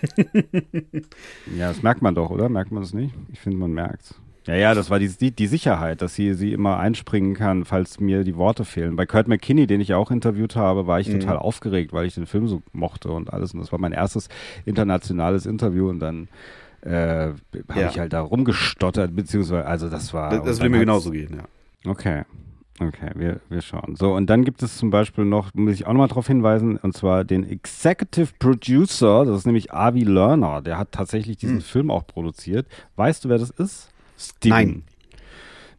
ja, 1.56 1.68
das 1.68 1.82
merkt 1.82 2.02
man 2.02 2.14
doch, 2.14 2.28
oder? 2.28 2.50
Merkt 2.50 2.70
man 2.70 2.82
das 2.82 2.92
nicht? 2.92 3.14
Ich 3.32 3.40
finde, 3.40 3.56
man 3.56 3.72
merkt's. 3.72 4.14
Ja, 4.46 4.54
ja, 4.54 4.74
das 4.74 4.90
war 4.90 4.98
die, 5.00 5.32
die, 5.32 5.46
Sicherheit, 5.48 6.02
dass 6.02 6.14
sie, 6.14 6.34
sie 6.34 6.52
immer 6.52 6.78
einspringen 6.78 7.34
kann, 7.34 7.64
falls 7.64 7.98
mir 7.98 8.22
die 8.22 8.36
Worte 8.36 8.64
fehlen. 8.64 8.94
Bei 8.94 9.04
Kurt 9.04 9.26
McKinney, 9.26 9.66
den 9.66 9.80
ich 9.80 9.92
auch 9.94 10.10
interviewt 10.12 10.54
habe, 10.54 10.86
war 10.86 11.00
ich 11.00 11.08
Mhm. 11.08 11.20
total 11.20 11.38
aufgeregt, 11.38 11.92
weil 11.92 12.06
ich 12.06 12.14
den 12.14 12.26
Film 12.26 12.46
so 12.46 12.62
mochte 12.72 13.10
und 13.10 13.32
alles. 13.32 13.54
Und 13.54 13.60
das 13.60 13.72
war 13.72 13.80
mein 13.80 13.92
erstes 13.92 14.28
internationales 14.64 15.46
Interview 15.46 15.88
und 15.88 15.98
dann 15.98 16.28
äh, 16.82 17.32
habe 17.68 17.80
Ja. 17.80 17.88
ich 17.88 17.98
halt 17.98 18.12
da 18.12 18.20
rumgestottert, 18.20 19.16
beziehungsweise, 19.16 19.66
also 19.66 19.88
das 19.88 20.14
war. 20.14 20.30
Das, 20.30 20.44
das 20.44 20.60
will 20.60 20.68
mir 20.68 20.78
genauso 20.78 21.10
gehen, 21.10 21.34
ja. 21.36 21.90
Okay. 21.90 22.22
Okay, 22.78 23.10
wir, 23.14 23.40
wir 23.48 23.62
schauen. 23.62 23.96
So, 23.96 24.14
und 24.14 24.28
dann 24.28 24.44
gibt 24.44 24.62
es 24.62 24.76
zum 24.76 24.90
Beispiel 24.90 25.24
noch, 25.24 25.54
muss 25.54 25.72
ich 25.74 25.86
auch 25.86 25.92
nochmal 25.92 26.08
darauf 26.08 26.26
hinweisen, 26.26 26.76
und 26.76 26.94
zwar 26.94 27.24
den 27.24 27.48
Executive 27.48 28.34
Producer, 28.38 29.24
das 29.24 29.38
ist 29.38 29.46
nämlich 29.46 29.72
Avi 29.72 30.02
Lerner, 30.04 30.60
der 30.60 30.76
hat 30.78 30.92
tatsächlich 30.92 31.38
diesen 31.38 31.62
Film 31.62 31.90
auch 31.90 32.06
produziert. 32.06 32.66
Weißt 32.96 33.24
du, 33.24 33.30
wer 33.30 33.38
das 33.38 33.48
ist? 33.50 33.88
Steven. 34.18 34.50
Nein. 34.56 34.82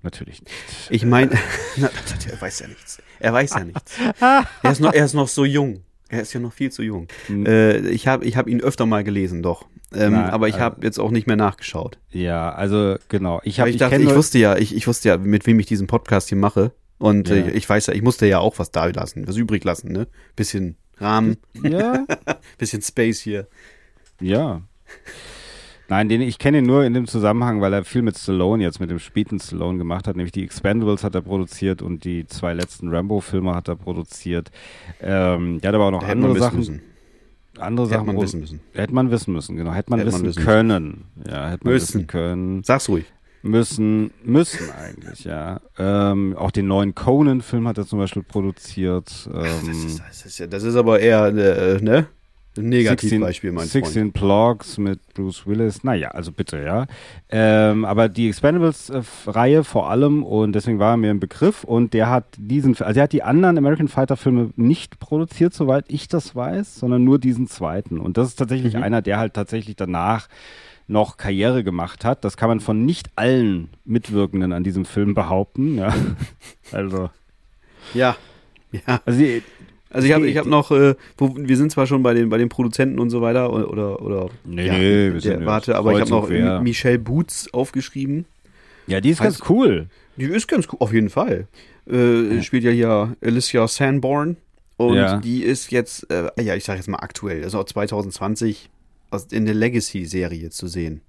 Natürlich 0.04 0.42
nicht. 0.42 0.54
Ich 0.90 1.06
meine, 1.06 1.32
er 1.78 2.42
weiß 2.42 2.60
ja 2.60 2.68
nichts. 2.68 3.02
Er 3.20 3.34
weiß 3.34 3.52
ja 3.56 3.64
nichts. 3.64 3.96
Er 4.20 4.72
ist 4.72 4.80
noch, 4.80 4.94
er 4.94 5.06
ist 5.06 5.14
noch 5.14 5.28
so 5.28 5.44
jung. 5.44 5.82
Er 6.10 6.22
ist 6.22 6.32
ja 6.34 6.40
noch 6.40 6.54
viel 6.54 6.72
zu 6.72 6.84
jung. 6.84 7.08
Äh, 7.30 7.80
ich 7.90 8.08
habe 8.08 8.24
ich 8.26 8.38
hab 8.38 8.48
ihn 8.48 8.62
öfter 8.62 8.86
mal 8.86 9.04
gelesen, 9.04 9.42
doch. 9.44 9.66
Ähm, 9.94 10.14
Nein, 10.14 10.30
aber 10.30 10.48
ich 10.48 10.54
also- 10.56 10.66
habe 10.66 10.86
jetzt 10.86 11.00
auch 11.00 11.12
nicht 11.12 11.28
mehr 11.28 11.36
nachgeschaut. 11.36 11.98
Ja, 12.12 12.54
also 12.54 12.96
genau. 13.10 13.42
Ich 13.44 13.60
habe 13.60 13.70
ich 13.70 13.76
ich, 13.76 13.80
dachte, 13.80 13.98
ich 13.98 14.14
wusste 14.16 14.38
ja, 14.38 14.56
ich, 14.58 14.76
ich 14.76 14.88
wusste 14.88 15.10
ja, 15.10 15.18
mit 15.18 15.46
wem 15.48 15.60
ich 15.60 15.66
diesen 15.66 15.88
Podcast 15.88 16.30
hier 16.30 16.38
mache. 16.38 16.72
Und 17.00 17.28
Ja. 17.30 17.36
äh, 17.36 17.52
ich 17.52 17.68
weiß 17.68 17.88
ja, 17.88 17.94
ich 17.94 18.02
musste 18.02 18.26
ja 18.28 18.40
auch 18.40 18.60
was 18.60 18.72
da 18.72 18.86
lassen, 18.86 19.28
was 19.28 19.36
übrig 19.36 19.64
lassen, 19.64 19.92
ne? 19.92 20.08
Bisschen 20.36 20.78
Rahmen, 20.98 21.38
Ja, 21.62 22.06
bisschen 22.58 22.82
Space 22.82 23.20
hier. 23.20 23.48
ja. 24.22 24.62
Nein, 25.90 26.10
den, 26.10 26.22
ich 26.22 26.38
kenne 26.38 26.58
ihn 26.60 26.66
nur 26.66 26.84
in 26.84 26.94
dem 26.94 27.08
Zusammenhang, 27.08 27.62
weil 27.62 27.72
er 27.74 27.86
viel 27.86 28.02
mit 28.02 28.18
Stallone 28.18 28.62
jetzt, 28.64 28.80
mit 28.82 28.90
dem 28.90 29.00
späten 29.00 29.40
Stallone 29.40 29.78
gemacht 29.78 30.08
hat. 30.08 30.16
Nämlich 30.18 30.34
die 30.34 30.44
Expendables 30.44 31.04
hat 31.04 31.16
er 31.16 31.22
produziert 31.22 31.82
und 31.82 32.04
die 32.04 32.28
zwei 32.28 32.54
letzten 32.54 32.90
Rambo-Filme 32.94 33.56
hat 33.56 33.70
er 33.70 33.76
produziert. 33.78 34.52
Ähm, 35.02 35.62
der 35.62 35.70
hat 35.70 35.76
aber 35.76 35.86
auch 35.86 35.92
noch 35.92 36.04
Hätte 36.06 36.18
man 36.18 36.32
andere 36.32 36.36
wissen 36.36 36.44
Sachen. 36.44 36.58
müssen. 36.58 36.82
Andere 37.60 37.86
Hätte 37.88 37.96
Sachen 37.96 38.06
man 38.08 38.16
produ- 38.18 38.22
wissen 38.24 38.40
müssen. 38.42 38.60
Hätte 38.74 38.94
man 38.94 39.12
wissen 39.12 39.34
müssen, 39.34 39.56
genau. 39.56 39.72
Hätte 39.74 39.90
man 39.90 40.00
Hätte 40.00 40.12
man 40.12 40.24
wissen 40.24 40.28
wissen 40.38 40.44
können. 40.46 41.04
Ja, 41.28 41.50
hätte 41.50 41.64
man 41.64 41.74
Müssen. 41.74 41.88
wissen 41.96 42.08
können. 42.08 42.64
Sag's 42.64 42.90
ruhig. 42.90 43.06
Müssen, 43.44 44.12
müssen 44.26 44.70
eigentlich, 44.72 45.24
ja. 45.24 45.62
Ähm, 45.78 46.36
auch 46.38 46.52
den 46.52 46.68
neuen 46.68 46.96
Conan-Film 46.96 47.68
hat 47.68 47.78
er 47.78 47.86
zum 47.86 48.00
Beispiel 48.00 48.24
produziert. 48.24 49.30
Ähm, 49.34 49.44
Das 49.44 49.64
ist, 49.68 50.00
das, 50.00 50.26
ist 50.26 50.54
das 50.54 50.64
ist 50.64 50.76
aber 50.76 51.00
eher, 51.00 51.28
äh, 51.28 51.82
ne? 51.82 52.08
Negativbeispiel, 52.58 53.52
mein 53.52 53.68
16 53.68 54.12
Plogs 54.14 54.78
mit 54.78 55.00
Bruce 55.14 55.46
Willis. 55.48 55.84
Naja, 55.84 56.10
also 56.10 56.32
bitte, 56.32 56.62
ja. 56.64 56.86
Ähm, 57.30 57.86
aber 57.86 58.10
die 58.10 58.28
Expendables-Reihe 58.30 59.64
vor 59.64 59.90
allem 59.90 60.24
und 60.24 60.54
deswegen 60.54 60.80
war 60.80 60.92
er 60.94 60.98
mir 60.98 61.10
ein 61.12 61.20
Begriff 61.20 61.64
und 61.64 61.94
der 61.94 62.10
hat 62.10 62.26
diesen, 62.38 62.76
also 62.82 63.00
er 63.00 63.04
hat 63.04 63.14
die 63.14 63.24
anderen 63.24 63.58
American 63.58 63.88
Fighter-Filme 63.88 64.52
nicht 64.56 65.00
produziert, 65.00 65.54
soweit 65.54 65.86
ich 65.88 66.08
das 66.08 66.36
weiß, 66.36 66.76
sondern 66.76 67.04
nur 67.04 67.20
diesen 67.20 67.48
zweiten. 67.48 68.00
Und 68.00 68.18
das 68.18 68.30
ist 68.30 68.36
tatsächlich 68.38 68.76
Mhm. 68.76 68.84
einer, 68.84 69.02
der 69.02 69.18
halt 69.20 69.34
tatsächlich 69.34 69.76
danach 69.76 70.28
noch 70.88 71.18
Karriere 71.18 71.64
gemacht 71.66 72.06
hat. 72.06 72.24
Das 72.24 72.38
kann 72.38 72.48
man 72.50 72.60
von 72.62 72.86
nicht 72.86 73.10
allen 73.18 73.70
Mitwirkenden 73.84 74.54
an 74.54 74.64
diesem 74.64 74.86
Film 74.86 75.14
behaupten, 75.14 75.78
ja. 75.78 75.94
Also, 76.72 76.98
Freund. 76.98 77.12
Ja. 77.94 78.16
Ja. 78.72 79.02
also 79.06 79.20
die, 79.20 79.44
Also 79.90 80.08
ich 80.08 80.14
habe 80.14 80.28
ich 80.28 80.38
hab 80.38 80.46
noch, 80.46 80.72
äh, 80.72 80.96
wo, 81.18 81.34
wir 81.38 81.56
sind 81.58 81.72
zwar 81.72 81.88
schon 81.88 82.04
bei 82.04 82.14
den, 82.14 82.30
bei 82.30 82.38
den 82.38 82.50
Produzenten 82.50 83.00
und 83.00 83.10
so 83.10 83.22
weiter 83.22 83.52
oder, 83.54 84.02
oder, 84.02 84.30
Nee, 84.44 84.68
ja, 84.68 84.74
nee, 84.78 85.14
wir 85.14 85.22
sind 85.22 85.40
ja 85.42 85.46
warte, 85.46 85.76
aber 85.76 85.94
ich 85.94 86.02
habe 86.02 86.10
noch 86.10 86.28
quer. 86.28 86.62
Michelle 86.62 87.00
Boots 87.00 87.54
aufgeschrieben. 87.54 88.26
ja, 88.88 89.00
die 89.02 89.10
ist 89.12 89.20
Heißt- 89.22 89.24
ganz 89.24 89.42
cool. 89.50 89.88
Die 90.18 90.26
ist 90.26 90.48
ganz 90.48 90.68
cool, 90.72 90.78
auf 90.80 90.94
jeden 90.94 91.10
Fall. 91.10 91.48
Äh, 91.90 92.42
Spielt 92.42 92.64
ja 92.64 92.72
hier 92.72 93.16
Alicia 93.22 93.68
Sanborn 93.68 94.38
und 94.78 94.96
Ja. 94.96 95.18
die 95.20 95.44
ist 95.44 95.72
jetzt, 95.72 96.10
äh, 96.12 96.30
ja, 96.42 96.56
ich 96.56 96.64
sage 96.66 96.80
jetzt 96.80 96.88
mal 96.90 96.98
aktuell, 96.98 97.44
also 97.44 97.60
auch 97.60 97.64
2020 97.66 98.70
aus, 99.10 99.28
in 99.32 99.46
der 99.46 99.56
Legacy-Serie 99.56 100.50
zu 100.50 100.68
sehen. 100.68 101.02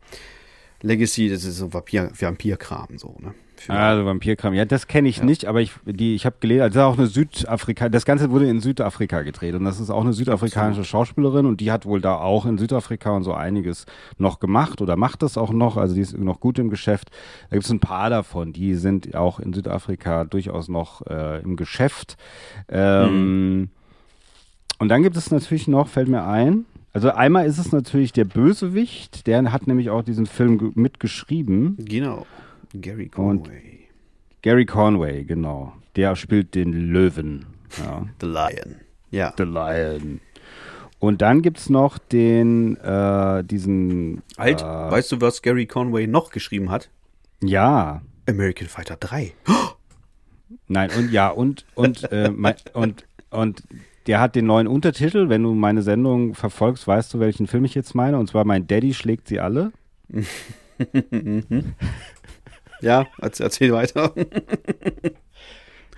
Legacy, 0.83 1.29
das 1.29 1.45
ist 1.45 1.57
so 1.59 1.73
Vampir, 1.73 2.11
Vampirkram, 2.17 2.97
so, 2.99 3.17
ne? 3.21 3.35
Also 3.69 4.07
Vampirkram, 4.07 4.55
ja, 4.55 4.65
das 4.65 4.87
kenne 4.87 5.09
ich 5.09 5.19
Ja. 5.19 5.25
nicht, 5.25 5.45
aber 5.47 5.61
ich, 5.61 5.73
die, 5.85 6.15
ich 6.15 6.25
habe 6.27 6.37
gelesen, 6.41 6.63
also 6.63 6.75
das 6.79 6.83
ist 6.83 6.89
auch 6.95 6.99
eine 6.99 7.07
Südafrika, 7.09 7.89
das 7.89 8.05
Ganze 8.05 8.31
wurde 8.31 8.49
in 8.49 8.61
Südafrika 8.61 9.23
gedreht 9.23 9.55
und 9.55 9.65
das 9.65 9.81
ist 9.81 9.91
auch 9.91 10.03
eine 10.03 10.13
südafrikanische 10.13 10.85
Schauspielerin 10.85 11.47
und 11.47 11.61
die 11.61 11.73
hat 11.73 11.85
wohl 11.87 12.01
da 12.01 12.17
auch 12.17 12.47
in 12.47 12.59
Südafrika 12.59 13.11
und 13.11 13.25
so 13.25 13.35
einiges 13.35 13.87
noch 14.19 14.39
gemacht 14.41 14.81
oder 14.81 14.97
macht 14.97 15.23
das 15.23 15.37
auch 15.37 15.53
noch, 15.53 15.77
also 15.77 15.95
die 15.95 16.01
ist 16.01 16.17
noch 16.17 16.41
gut 16.41 16.59
im 16.59 16.71
Geschäft. 16.71 17.11
Da 17.51 17.57
gibt 17.57 17.65
es 17.65 17.71
ein 17.71 17.81
paar 17.81 18.11
davon, 18.11 18.53
die 18.53 18.75
sind 18.75 19.15
auch 19.15 19.41
in 19.41 19.53
Südafrika 19.53 20.25
durchaus 20.25 20.69
noch 20.69 21.07
äh, 21.07 21.41
im 21.43 21.57
Geschäft. 21.57 22.17
Ähm, 22.69 23.71
Und 24.79 24.89
dann 24.91 25.03
gibt 25.03 25.17
es 25.17 25.31
natürlich 25.31 25.67
noch, 25.67 25.89
fällt 25.89 26.09
mir 26.09 26.25
ein, 26.25 26.65
also 26.93 27.11
einmal 27.11 27.47
ist 27.47 27.59
es 27.59 27.73
natürlich 27.73 28.13
der 28.13 28.25
Bösewicht, 28.25 29.27
der 29.27 29.53
hat 29.53 29.67
nämlich 29.67 29.91
auch 29.91 30.03
diesen 30.03 30.27
Film 30.27 30.59
ge- 30.59 30.71
mitgeschrieben. 30.75 31.77
Genau. 31.79 32.27
Gary 32.75 33.09
Conway. 33.09 33.89
Gary 34.43 34.67
Conway, 34.67 35.25
genau. 35.25 35.73
Der 35.97 36.15
spielt 36.17 36.55
den 36.55 36.73
Löwen. 36.73 37.47
Ja. 37.79 38.07
The 38.21 38.27
Lion. 38.27 38.77
Ja. 39.11 39.33
The 39.37 39.45
Lion. 39.45 40.21
Und 41.01 41.23
dann 41.23 41.43
gibt's 41.43 41.69
noch 41.71 41.99
den, 41.99 42.77
äh, 42.79 43.45
diesen. 43.45 44.23
Halt, 44.37 44.63
Äh, 44.63 44.65
weißt 44.65 45.13
du, 45.13 45.21
was 45.21 45.43
Gary 45.43 45.67
Conway 45.67 46.07
noch 46.07 46.31
geschrieben 46.31 46.71
hat? 46.71 46.91
ja. 47.41 48.03
American 48.29 48.67
Fighter 48.69 48.97
3. 49.01 49.33
Nein, 50.69 50.91
und 50.99 51.11
ja, 51.13 51.29
und, 51.31 51.65
und, 51.75 52.13
äh, 52.13 52.31
mein, 52.31 52.57
und, 52.75 53.05
und 53.31 53.63
der 54.07 54.21
hat 54.21 54.35
den 54.37 54.45
neuen 54.45 54.67
Untertitel. 54.67 55.31
Wenn 55.31 55.43
du 55.45 55.55
meine 55.55 55.81
Sendung 55.81 56.35
verfolgst, 56.35 56.87
weißt 56.87 57.15
du, 57.15 57.21
welchen 57.21 57.47
Film 57.47 57.65
ich 57.65 57.75
jetzt 57.75 57.95
meine. 57.95 58.19
Und 58.19 58.29
zwar 58.29 58.45
Mein 58.45 58.67
Daddy 58.67 58.93
schlägt 58.93 59.29
sie 59.29 59.41
alle. 59.41 59.73
Ja, 62.81 63.07
erzähl, 63.21 63.73
weiter. 63.73 64.13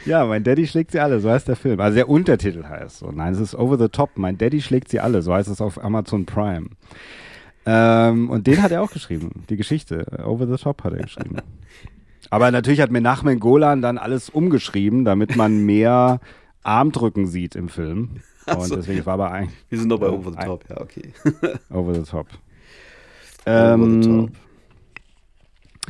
Ja, 0.07 0.25
mein 0.25 0.43
Daddy 0.45 0.67
schlägt 0.67 0.93
sie 0.93 1.01
alle, 1.01 1.21
so 1.21 1.31
heißt 1.31 1.47
der 1.49 1.57
Film. 1.57 1.79
Also 1.81 1.97
der 1.97 2.09
Untertitel 2.09 2.65
heißt 2.65 2.99
so. 3.01 3.11
Nein, 3.11 3.35
es 3.35 3.41
ist 3.41 3.55
Over 3.55 3.77
the 3.79 3.89
Top. 3.89 4.11
Mein 4.17 4.39
Daddy 4.39 4.63
schlägt 4.63 4.89
sie 4.89 4.99
alle, 5.01 5.21
so 5.21 5.35
heißt 5.35 5.49
es 5.49 5.61
auf 5.61 5.83
Amazon 5.83 6.25
Prime. 6.25 6.69
Ähm, 7.67 8.31
und 8.31 8.47
den 8.47 8.63
hat 8.63 8.71
er 8.73 8.83
auch 8.83 8.91
geschrieben, 8.93 9.45
die 9.51 9.57
Geschichte. 9.57 10.07
Over 10.25 10.47
the 10.47 10.57
Top 10.63 10.83
hat 10.85 10.95
er 10.95 11.03
geschrieben. 11.03 11.37
Aber 12.31 12.51
natürlich 12.51 12.81
hat 12.81 12.91
Menachem 12.91 13.39
Golan 13.41 13.83
dann 13.83 13.99
alles 13.99 14.31
umgeschrieben, 14.31 15.05
damit 15.05 15.37
man 15.37 15.65
mehr 15.67 16.21
Armdrücken 16.63 17.27
sieht 17.27 17.55
im 17.55 17.69
Film. 17.69 18.21
Und 18.47 18.65
so. 18.65 18.77
deswegen 18.77 19.05
war 19.05 19.15
aber 19.15 19.33
eigentlich 19.33 19.59
Wir 19.69 19.79
sind 19.79 19.89
noch 19.89 19.99
bei 20.01 20.07
Ja, 20.07 20.13
Over 20.13 20.31
the 20.33 20.39
ein- 20.39 20.47
Top, 20.47 20.65
ja, 20.71 20.81
okay. 20.81 21.13
Over 21.71 21.95
the 21.95 22.03
Top. 22.03 22.27
Over 23.45 23.75
Ähm, 23.75 24.03
the 24.03 24.09
Top. 24.09 24.31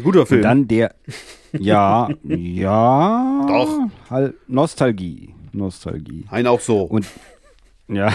Guter 0.02 0.26
Film. 0.26 0.40
Und 0.40 0.44
dann 0.44 0.68
der, 0.68 0.94
ja, 1.52 2.08
ja. 2.24 3.44
Doch. 3.48 3.88
Halt 4.08 4.34
Nostalgie. 4.48 5.34
Nostalgie. 5.52 6.24
Ein 6.30 6.46
auch 6.46 6.60
so. 6.60 6.82
Und 6.82 7.06
ja. 7.88 8.12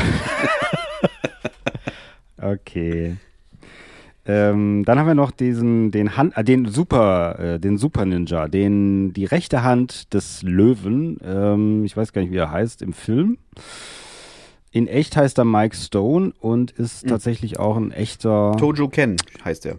okay. 2.41 3.17
Ähm, 4.27 4.83
dann 4.85 4.97
haben 4.97 5.07
wir 5.07 5.15
noch 5.15 5.31
diesen, 5.31 5.91
den 5.91 6.17
Hand, 6.17 6.35
äh, 6.35 6.43
den 6.43 6.65
Super, 6.67 7.37
äh, 7.39 7.59
den 7.59 7.77
Super 7.77 8.05
Ninja, 8.05 8.47
den 8.47 9.13
die 9.13 9.25
rechte 9.25 9.61
Hand 9.61 10.13
des 10.15 10.41
Löwen. 10.41 11.19
Ähm, 11.23 11.85
ich 11.85 11.95
weiß 11.95 12.11
gar 12.11 12.21
nicht, 12.21 12.31
wie 12.31 12.37
er 12.37 12.49
heißt 12.49 12.81
im 12.81 12.93
Film. 12.93 13.37
In 14.71 14.87
echt 14.87 15.15
heißt 15.15 15.37
er 15.37 15.45
Mike 15.45 15.75
Stone 15.75 16.33
und 16.39 16.71
ist 16.71 17.07
tatsächlich 17.07 17.59
auch 17.59 17.77
ein 17.77 17.91
echter 17.91 18.55
Tojo 18.57 18.89
Ken 18.89 19.15
heißt 19.43 19.67
er. 19.67 19.77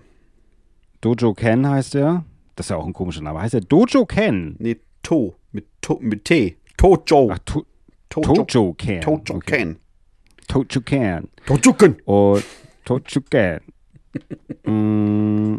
Dojo 1.01 1.35
Ken 1.35 1.69
heißt 1.69 1.95
er. 1.95 2.25
Das 2.55 2.67
ist 2.67 2.71
ja 2.71 2.77
auch 2.77 2.87
ein 2.87 2.93
komischer 2.93 3.23
Name. 3.23 3.41
Heißt 3.41 3.55
er 3.55 3.61
Dojo 3.61 4.07
Ken? 4.07 4.57
Nee, 4.59 4.79
To. 5.03 5.37
Mit, 5.53 5.67
to, 5.81 5.99
mit 6.01 6.25
T. 6.25 6.57
Tojo. 6.77 7.31
Ach, 7.33 7.39
to 7.45 7.65
Tojo. 8.11 8.45
Tojo 8.45 8.75
Ken. 8.75 9.01
Tojo 9.01 9.37
Okay. 9.37 9.57
Ken. 9.59 9.77
Tojo 10.49 10.81
Ken. 10.81 11.29
Tojo 11.47 11.73
Ken. 11.75 11.97
Und 12.05 12.45
Tochuken. 12.85 13.61
Mm, 14.65 15.59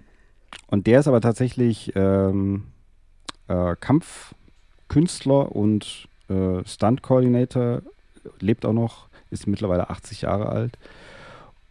und 0.72 0.88
der 0.88 1.00
ist 1.00 1.08
aber 1.08 1.22
tatsächlich 1.22 1.94
ähm, 1.96 2.64
äh, 3.48 3.76
Kampfkünstler 3.80 5.56
und 5.56 6.08
äh, 6.28 6.66
Stunt-Coordinator, 6.66 7.84
lebt 8.40 8.66
auch 8.66 8.74
noch, 8.74 9.10
ist 9.30 9.46
mittlerweile 9.46 9.92
80 9.92 10.24
Jahre 10.24 10.50
alt. 10.50 10.80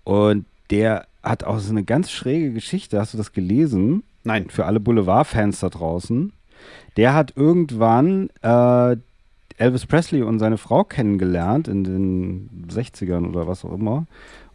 Und 0.04 0.46
der 0.70 1.08
hat 1.26 1.44
auch 1.44 1.58
so 1.58 1.70
eine 1.70 1.84
ganz 1.84 2.10
schräge 2.10 2.52
Geschichte. 2.52 2.98
Hast 2.98 3.14
du 3.14 3.18
das 3.18 3.32
gelesen? 3.32 4.02
Nein. 4.24 4.48
Für 4.48 4.66
alle 4.66 4.80
Boulevard-Fans 4.80 5.60
da 5.60 5.68
draußen. 5.68 6.32
Der 6.96 7.14
hat 7.14 7.34
irgendwann 7.36 8.30
äh, 8.42 8.96
Elvis 9.58 9.86
Presley 9.86 10.22
und 10.22 10.38
seine 10.38 10.58
Frau 10.58 10.84
kennengelernt 10.84 11.68
in 11.68 11.84
den 11.84 12.66
60ern 12.70 13.28
oder 13.28 13.46
was 13.46 13.64
auch 13.64 13.72
immer 13.72 14.06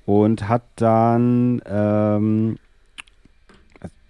und 0.05 0.47
hat 0.47 0.63
dann 0.75 1.61
ähm, 1.65 2.57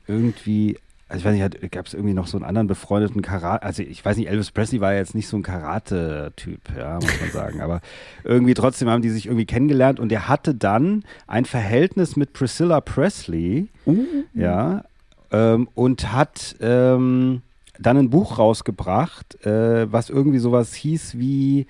irgendwie 0.07 0.78
also 1.12 1.20
ich 1.20 1.26
weiß 1.26 1.59
nicht, 1.59 1.72
gab 1.74 1.88
es 1.88 1.93
irgendwie 1.93 2.14
noch 2.14 2.28
so 2.28 2.38
einen 2.38 2.45
anderen 2.45 2.68
befreundeten 2.68 3.22
Karate, 3.22 3.64
also 3.64 3.84
ich 3.84 4.03
weiß 4.03 4.16
nicht, 4.16 4.30
Elvis 4.30 4.51
Presley 4.51 4.80
war 4.80 4.93
ja 4.93 4.99
jetzt 4.99 5.14
nicht 5.14 5.28
so 5.28 5.36
ein 5.36 5.43
Karate-Typ, 5.43 6.62
ja, 6.78 6.95
muss 6.95 7.20
man 7.20 7.32
sagen, 7.32 7.62
aber 7.62 7.82
irgendwie 8.24 8.53
trotzdem 8.53 8.89
haben 8.89 9.01
die 9.01 9.09
sich 9.09 9.26
irgendwie 9.26 9.45
kennengelernt 9.45 9.99
und 9.99 10.09
er 10.12 10.30
hatte 10.30 10.55
dann 10.55 11.03
ein 11.28 11.43
Verhältnis 11.43 12.16
mit 12.16 12.32
Priscilla 12.32 12.80
Presley, 12.80 13.68
Uh. 13.86 14.05
ja, 14.34 14.86
ähm, 15.32 15.68
und 15.76 16.14
hat 16.14 16.55
ähm, 16.62 17.41
dann 17.78 17.97
ein 17.97 18.09
Buch 18.09 18.38
rausgebracht, 18.38 19.45
äh, 19.45 19.91
was 19.91 20.09
irgendwie 20.09 20.39
sowas 20.39 20.74
hieß 20.74 21.18
wie 21.18 21.68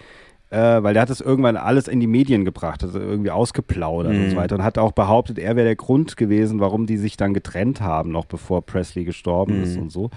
äh, 0.52 0.84
weil 0.84 0.94
der 0.94 1.02
hat 1.04 1.10
das 1.10 1.22
irgendwann 1.22 1.56
alles 1.56 1.88
in 1.88 2.00
die 2.00 2.08
Medien 2.08 2.46
gebracht, 2.46 2.84
also 2.84 3.00
irgendwie 3.00 3.32
ausgeplaudert 3.32 4.14
und 4.14 4.30
so 4.32 4.36
weiter 4.36 4.56
und 4.56 4.64
hat 4.64 4.78
auch 4.78 4.92
behauptet, 4.92 5.40
er 5.40 5.56
wäre 5.56 5.66
der 5.66 5.76
Grund 5.78 6.18
gewesen, 6.18 6.60
warum 6.60 6.86
die 6.86 6.98
sich 6.98 7.18
dann 7.18 7.34
getrennt 7.34 7.82
haben, 7.82 8.12
noch 8.12 8.26
bevor 8.26 8.62
Presley 8.66 9.06
gestorben 9.06 9.64
ist 9.64 9.78
und 9.78 9.92
so. 9.92 10.10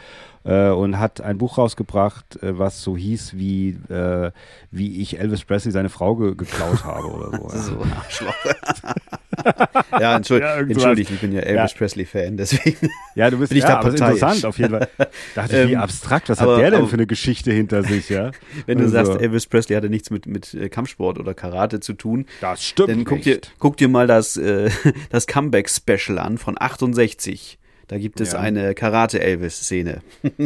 Äh, 0.47 0.68
und 0.68 0.99
hat 0.99 1.22
ein 1.22 1.38
Buch 1.38 1.57
rausgebracht, 1.57 2.42
äh, 2.42 2.59
was 2.59 2.82
so 2.82 2.99
hieß 2.99 3.32
wie, 3.34 3.78
äh, 3.88 4.30
wie 4.70 5.01
ich 5.01 5.18
Elvis 5.18 5.42
Presley 5.42 5.72
seine 5.72 5.88
Frau 5.88 6.16
ge 6.16 6.34
geklaut 6.34 6.84
habe 6.84 7.07
oder 7.09 7.30
so. 7.30 7.49
So 7.74 7.80
ein 7.80 7.92
Arschloch. 7.95 8.34
ja, 10.01 10.16
entschuld, 10.16 10.42
Ja, 10.42 10.57
entschuldigt, 10.57 11.11
ich 11.11 11.20
bin 11.20 11.32
ja 11.32 11.40
Elvis 11.40 11.72
Ja. 11.72 11.78
Presley-Fan, 11.78 12.36
deswegen. 12.36 12.90
Ja, 13.14 13.30
du 13.30 13.38
bist 13.38 13.51
Bin 13.51 13.59
ich 13.59 13.64
ja, 13.64 13.70
da 13.70 13.78
aber 13.78 13.88
es 13.88 13.95
ist 13.95 14.01
parteiisch. 14.01 14.20
interessant 14.22 14.45
auf 14.45 14.59
jeden 14.59 14.70
Fall. 14.78 14.88
Dachte 15.34 15.62
ich, 15.62 15.68
wie 15.68 15.72
Ähm, 15.72 15.80
abstrakt, 15.80 16.28
was 16.28 16.38
aber- 16.40 16.53
hat 16.57 16.61
der 16.61 16.70
denn 16.72 16.80
aber- 16.80 16.88
für 16.88 16.95
eine 16.97 17.07
Geschichte 17.07 17.51
hinter 17.53 17.82
sich, 17.82 18.09
ja? 18.11 18.30
Wenn 18.66 18.78
du 18.78 18.84
Also, 18.84 18.95
sagst, 18.97 19.20
Elvis 19.22 19.47
Presley 19.47 19.76
hatte 19.76 19.88
nichts 19.88 20.11
mit, 20.11 20.26
mit 20.26 20.53
äh, 20.55 20.68
Kampfsport 20.68 21.18
oder 21.18 21.32
Karate 21.34 21.80
zu 21.80 21.95
tun, 21.95 22.26
das 22.42 22.62
stimmt 22.64 22.90
dann 22.90 23.05
guck 23.05 23.24
nicht. 23.24 23.26
dir, 23.26 23.40
guck 23.59 23.76
dir 23.78 23.88
mal 23.88 24.07
das, 24.07 24.36
äh, 24.36 24.70
das 25.11 25.26
Comeback-Special 25.26 26.18
an 26.18 26.36
von 26.38 26.57
68. 26.61 27.59
Da 27.89 27.99
gibt 27.99 28.20
es 28.20 28.32
Ja. 28.32 28.41
eine 28.41 28.74
Karate-Elvis-Szene. 28.74 30.01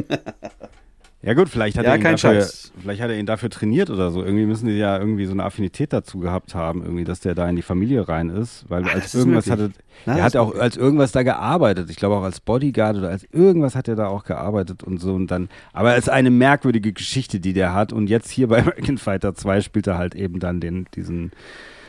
Ja 1.21 1.35
gut, 1.35 1.49
vielleicht 1.49 1.77
hat, 1.77 1.85
Ja, 1.85 1.97
er 1.97 1.97
ihn 1.97 2.03
dafür, 2.05 2.47
vielleicht 2.81 3.03
hat 3.03 3.11
er 3.11 3.19
ihn 3.19 3.27
dafür 3.27 3.51
trainiert 3.51 3.91
oder 3.91 4.13
so. 4.13 4.23
Irgendwie 4.23 4.47
müssen 4.47 4.69
die 4.69 4.79
ja 4.79 4.97
irgendwie 4.97 5.27
so 5.27 5.33
eine 5.33 5.43
Affinität 5.43 5.93
dazu 5.93 6.21
gehabt 6.21 6.55
haben, 6.55 6.81
irgendwie, 6.81 7.03
dass 7.03 7.19
der 7.19 7.35
da 7.35 7.49
in 7.49 7.57
die 7.57 7.63
Familie 7.63 8.09
rein 8.09 8.31
ist, 8.31 8.67
weil 8.69 8.85
Ah, 8.85 8.93
als 8.95 9.17
irgendwas 9.17 9.51
hatte, 9.51 9.73
Na, 10.07 10.17
er 10.17 10.23
hat 10.23 10.37
auch 10.37 10.55
als 10.55 10.77
irgendwas 10.77 11.11
da 11.11 11.25
gearbeitet. 11.25 11.91
Ich 11.91 11.97
glaube 11.97 12.15
auch 12.15 12.23
als 12.23 12.39
Bodyguard 12.39 12.99
oder 12.99 13.09
als 13.09 13.27
irgendwas 13.33 13.75
hat 13.75 13.89
er 13.89 13.97
da 13.97 14.07
auch 14.07 14.23
gearbeitet 14.23 14.85
und 14.85 15.01
so 15.01 15.13
und 15.13 15.29
dann. 15.33 15.49
Aber 15.73 15.95
es 15.97 16.05
ist 16.05 16.09
eine 16.09 16.31
merkwürdige 16.31 16.93
Geschichte, 16.93 17.41
die 17.41 17.53
der 17.53 17.75
hat. 17.75 17.93
Und 17.93 18.09
jetzt 18.09 18.31
hier 18.31 18.47
bei 18.47 18.59
American 18.63 18.97
Fighter 18.97 19.35
2 19.35 19.61
spielt 19.61 19.89
er 19.89 19.99
halt 19.99 20.15
eben 20.15 20.39
dann 20.39 20.61
den 20.61 20.87
diesen 20.95 21.33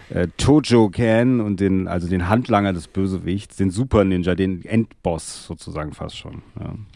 äh, 0.10 0.28
Tojo 0.38 0.90
Ken 0.90 1.40
und 1.40 1.60
den 1.60 1.88
also 1.88 2.08
den 2.08 2.28
Handlanger 2.30 2.74
des 2.74 2.88
Bösewichts, 2.88 3.58
den 3.58 3.72
Super 3.72 4.04
Ninja, 4.04 4.36
den 4.36 4.64
Endboss 4.66 5.46
sozusagen 5.46 5.94
fast 5.94 6.18
schon. 6.18 6.42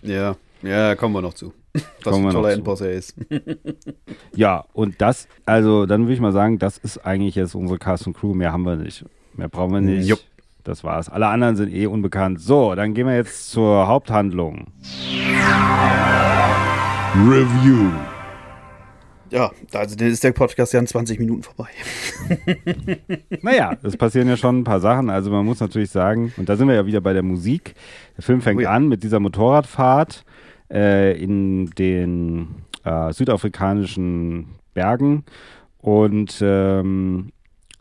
Ja. 0.04 0.36
Ja, 0.64 0.68
ja, 0.70 0.96
kommen 0.96 1.14
wir 1.14 1.22
noch 1.22 1.34
zu. 1.34 1.54
Was 1.74 1.84
Kommen 2.04 2.24
wir 2.24 2.30
ein 2.30 2.34
toller. 2.36 2.54
Endboss 2.54 2.82
er 2.82 2.92
ist. 2.94 3.16
Ja, 4.36 4.66
und 4.74 5.00
das, 5.00 5.28
also 5.46 5.86
dann 5.86 6.04
würde 6.04 6.14
ich 6.14 6.20
mal 6.20 6.32
sagen, 6.32 6.58
das 6.58 6.80
ist 6.80 7.06
eigentlich 7.06 7.36
jetzt 7.36 7.54
unsere 7.54 7.78
Cast 7.78 8.08
und 8.08 8.14
Crew. 8.14 8.34
Mehr 8.34 8.52
haben 8.52 8.64
wir 8.64 8.76
nicht. 8.76 9.06
Mehr 9.36 9.48
brauchen 9.48 9.74
wir 9.74 9.82
nicht. 9.82 10.08
Jupp. 10.08 10.20
Das 10.64 10.84
war's. 10.84 11.10
Alle 11.10 11.28
anderen 11.28 11.56
sind 11.56 11.74
eh 11.74 11.86
unbekannt. 11.88 12.40
So, 12.40 12.74
dann 12.74 12.94
gehen 12.94 13.06
wir 13.06 13.16
jetzt 13.16 13.52
zur 13.52 13.88
Haupthandlung. 13.88 14.68
Review. 17.16 17.92
Ja, 19.34 19.52
also 19.74 19.96
dann 19.96 20.08
ist 20.10 20.24
der 20.24 20.32
Podcast 20.32 20.74
ja 20.74 20.80
in 20.80 20.86
20 20.88 21.18
Minuten 21.20 21.44
vorbei. 21.44 21.68
Naja, 23.42 23.78
es 23.84 23.98
passieren 23.98 24.28
ja 24.28 24.38
schon 24.38 24.60
ein 24.60 24.64
paar 24.64 24.80
Sachen. 24.80 25.10
Also 25.10 25.32
man 25.32 25.46
muss 25.46 25.60
natürlich 25.60 25.90
sagen, 25.90 26.32
und 26.38 26.48
da 26.50 26.56
sind 26.56 26.68
wir 26.68 26.76
ja 26.76 26.86
wieder 26.86 27.02
bei 27.02 27.14
der 27.14 27.24
Musik. 27.24 27.74
Der 28.18 28.24
Film 28.24 28.42
fängt 28.42 28.60
Oh 28.60 28.64
ja. 28.64 28.70
an 28.72 28.88
mit 28.88 29.04
dieser 29.04 29.20
Motorradfahrt 29.20 30.24
äh, 30.72 31.20
in 31.22 31.70
den 31.72 32.48
äh, 32.84 33.12
südafrikanischen 33.12 34.48
Bergen. 34.74 35.24
Und 35.80 36.38
ähm, 36.42 37.32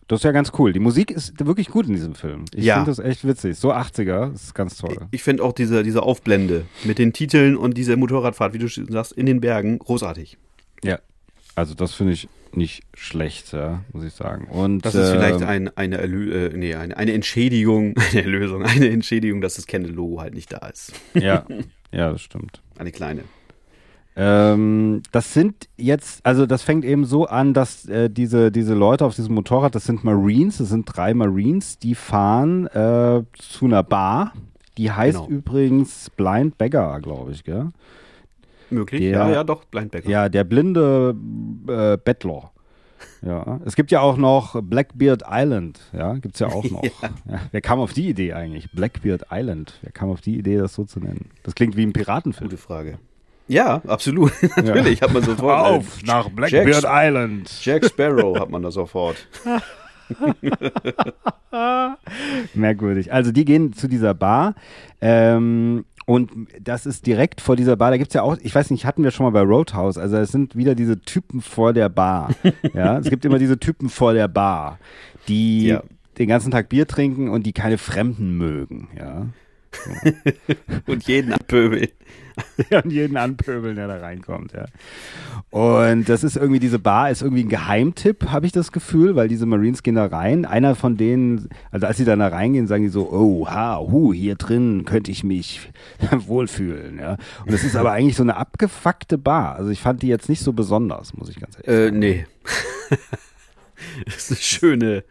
das 0.09 0.21
ist 0.21 0.25
ja 0.25 0.33
ganz 0.33 0.53
cool. 0.59 0.73
Die 0.73 0.81
Musik 0.81 1.11
ist 1.11 1.45
wirklich 1.45 1.69
gut 1.69 1.87
in 1.87 1.95
diesem 1.95 2.15
Film. 2.15 2.45
Ich 2.55 2.65
Ja. 2.65 2.75
finde 2.77 2.91
das 2.91 2.99
echt 2.99 3.27
witzig. 3.27 3.57
So 3.57 3.73
80er, 3.73 4.33
das 4.33 4.43
ist 4.45 4.55
ganz 4.55 4.77
toll. 4.77 4.97
Ich 5.11 5.23
finde 5.23 5.43
auch 5.45 5.53
diese, 5.53 5.83
diese 5.83 6.03
Aufblende 6.03 6.65
mit 6.85 6.99
den 6.99 7.13
Titeln 7.13 7.57
und 7.57 7.77
diese 7.79 7.97
Motorradfahrt, 7.97 8.53
wie 8.55 8.59
du 8.59 8.69
sagst, 8.69 9.13
in 9.13 9.27
den 9.27 9.41
Bergen, 9.41 9.79
großartig. 9.79 10.37
Ja, 10.83 10.99
also 11.55 11.75
das 11.75 11.95
finde 11.95 12.13
ich 12.15 12.29
nicht 12.55 12.83
schlecht, 12.95 13.53
ja, 13.53 13.81
muss 13.93 14.05
ich 14.05 14.13
sagen. 14.13 14.47
Und 14.49 14.85
Das 14.85 14.95
ist 14.95 15.11
vielleicht 15.11 15.41
ähm, 15.41 15.49
ein, 15.49 15.77
eine, 15.77 15.99
Erlö 15.99 16.33
äh, 16.49 16.57
nee, 16.57 16.75
eine, 16.75 16.97
eine 16.97 17.13
Entschädigung, 17.13 17.95
eine 18.13 18.23
Erlösung, 18.23 18.63
eine 18.63 18.89
Entschädigung, 18.91 19.41
dass 19.41 19.55
das 19.55 19.67
Kennedy-Logo 19.67 20.21
halt 20.21 20.35
nicht 20.35 20.53
da 20.53 20.67
ist. 20.69 20.93
ja, 21.15 21.47
ja, 21.93 22.11
das 22.13 22.21
stimmt. 22.21 22.61
Eine 22.79 22.93
kleine. 22.93 23.23
Ähm, 24.15 25.03
das 25.11 25.33
sind 25.33 25.69
jetzt, 25.79 26.25
also 26.27 26.45
das 26.45 26.63
fängt 26.63 26.85
eben 26.85 27.07
so 27.07 27.27
an, 27.27 27.55
dass 27.55 27.87
äh, 27.89 28.11
diese, 28.11 28.53
diese 28.53 28.75
Leute 28.75 29.07
auf 29.07 29.15
diesem 29.17 29.35
Motorrad, 29.35 29.75
das 29.75 29.85
sind 29.85 30.05
Marines, 30.05 30.59
das 30.59 30.69
sind 30.69 30.85
drei 30.85 31.15
Marines, 31.15 31.79
die 31.79 31.95
fahren 31.95 32.67
äh, 32.67 33.23
zu 33.39 33.65
einer 33.65 33.83
Bar. 33.83 34.35
Die 34.77 34.91
heißt 34.91 35.17
Genau. 35.19 35.29
übrigens 35.31 36.11
Blind 36.11 36.59
Beggar, 36.59 37.01
glaube 37.01 37.33
ich, 37.33 37.45
gell? 37.45 37.69
Möglich? 38.73 39.01
Der- 39.03 39.11
ja, 39.11 39.31
ja, 39.31 39.45
doch, 39.45 39.65
Blindbacker. 39.65 40.09
Ja, 40.09 40.29
der 40.29 40.45
blinde 40.45 41.15
äh, 41.69 41.97
Bettler. 42.03 42.51
Ja, 43.21 43.61
es 43.65 43.77
gibt 43.77 43.91
ja 43.93 44.01
auch 44.01 44.17
noch 44.17 44.61
Blackbeard 44.63 45.23
Island, 45.31 45.81
ja, 45.93 46.15
gibt's 46.15 46.41
ja 46.41 46.49
auch 46.49 46.65
noch. 46.71 46.83
Ja. 46.83 46.91
wer 47.53 47.61
kam 47.61 47.79
auf 47.79 47.93
die 47.93 48.09
Idee 48.09 48.33
eigentlich? 48.33 48.71
Blackbeard 48.73 49.27
Island. 49.31 49.79
Wer 49.83 49.93
kam 49.93 50.11
auf 50.11 50.21
die 50.21 50.37
Idee, 50.39 50.57
das 50.57 50.75
so 50.75 50.85
zu 50.85 50.99
nennen? 51.01 51.31
Das 51.45 51.55
klingt 51.55 51.77
wie 51.77 51.85
ein 51.87 51.93
Piratenfilm. 51.93 52.51
Gute 52.51 52.61
Frage. 52.61 52.99
Ja, 53.49 53.83
absolut. 53.87 54.33
Natürlich 54.57 55.03
hat 55.03 55.13
man 55.13 55.23
sofort. 55.23 55.67
Auf 55.67 56.03
äh, 56.03 56.07
nach 56.07 56.29
Blackbeard 56.31 56.83
Jack, 56.83 56.85
Island. 56.93 57.65
Jack 57.65 57.85
Sparrow 57.87 58.39
hat 58.39 58.51
man 58.51 58.63
da 58.63 58.71
sofort. 58.71 59.17
Merkwürdig. 62.55 63.13
Also 63.13 63.33
die 63.33 63.45
gehen 63.45 63.73
zu 63.73 63.89
dieser 63.89 64.15
Bar 64.15 64.55
ähm, 65.01 65.85
und 66.07 66.31
das 66.61 66.87
ist 66.87 67.07
direkt 67.07 67.41
vor 67.41 67.57
dieser 67.57 67.77
Bar. 67.77 67.91
Da 67.91 67.97
gibt's 67.97 68.15
ja 68.15 68.23
auch, 68.23 68.37
ich 68.43 68.55
weiß 68.55 68.71
nicht, 68.71 68.85
hatten 68.87 69.05
wir 69.05 69.11
schon 69.11 69.25
mal 69.25 69.31
bei 69.31 69.41
Roadhouse. 69.43 69.99
Also 69.99 70.17
es 70.17 70.33
sind 70.33 70.57
wieder 70.57 70.75
diese 70.75 71.01
Typen 71.01 71.41
vor 71.41 71.73
der 71.73 71.89
Bar. 71.89 72.31
ja, 72.75 72.99
es 72.99 73.09
gibt 73.09 73.25
immer 73.25 73.39
diese 73.39 73.59
Typen 73.59 73.89
vor 73.89 74.13
der 74.13 74.29
Bar, 74.29 74.79
die 75.29 75.67
Ja. 75.69 75.83
den 76.19 76.29
ganzen 76.29 76.51
Tag 76.51 76.69
Bier 76.69 76.87
trinken 76.87 77.29
und 77.29 77.45
die 77.47 77.53
keine 77.53 77.79
Fremden 77.79 78.37
mögen. 78.37 78.89
Ja. 78.99 79.27
Und 80.87 81.09
jeden 81.09 81.33
abpöbeln. 81.33 81.89
und 82.85 82.91
jeden 82.91 83.17
anpöbeln, 83.17 83.77
der 83.77 83.89
da 83.89 83.99
reinkommt, 83.99 84.53
ja. 84.53 84.67
Und 85.51 86.09
das 86.09 86.25
ist 86.25 86.37
irgendwie, 86.37 86.61
diese 86.61 86.79
Bar 86.79 87.11
ist 87.11 87.23
irgendwie 87.23 87.45
ein 87.45 87.49
Geheimtipp, 87.49 88.31
habe 88.31 88.47
ich 88.47 88.53
das 88.53 88.73
Gefühl, 88.73 89.17
weil 89.17 89.29
diese 89.29 89.45
Marines 89.47 89.83
gehen 89.83 89.97
da 89.97 90.07
rein. 90.07 90.45
Einer 90.47 90.75
von 90.75 90.97
denen, 90.97 91.49
also 91.71 91.87
als 91.87 91.97
sie 91.99 92.05
dann 92.05 92.21
da 92.21 92.29
reingehen, 92.29 92.67
sagen 92.67 92.85
die 92.85 92.89
so, 92.89 93.11
oh, 93.11 93.47
ha, 93.49 93.79
hu, 93.79 94.13
hier 94.13 94.37
drin 94.37 94.85
könnte 94.85 95.11
ich 95.11 95.25
mich 95.25 95.71
wohlfühlen, 96.27 96.99
ja. 96.99 97.17
Und 97.47 97.53
es 97.53 97.65
ist 97.65 97.77
aber 97.77 97.93
eigentlich 97.93 98.17
so 98.17 98.23
eine 98.23 98.37
abgefuckte 98.37 99.19
Bar. 99.19 99.57
Also 99.57 99.71
ich 99.71 99.81
fand 99.81 100.03
die 100.03 100.09
jetzt 100.09 100.29
nicht 100.29 100.43
so 100.43 100.53
besonders, 100.53 101.15
muss 101.15 101.29
ich 101.29 101.39
ganz 101.41 101.57
ehrlich 101.57 101.69
Äh, 101.69 101.85
sagen. 101.87 101.99
nee. 101.99 102.27
das 104.05 104.17
ist 104.17 104.31
eine 104.31 104.41
schöne, 104.41 105.05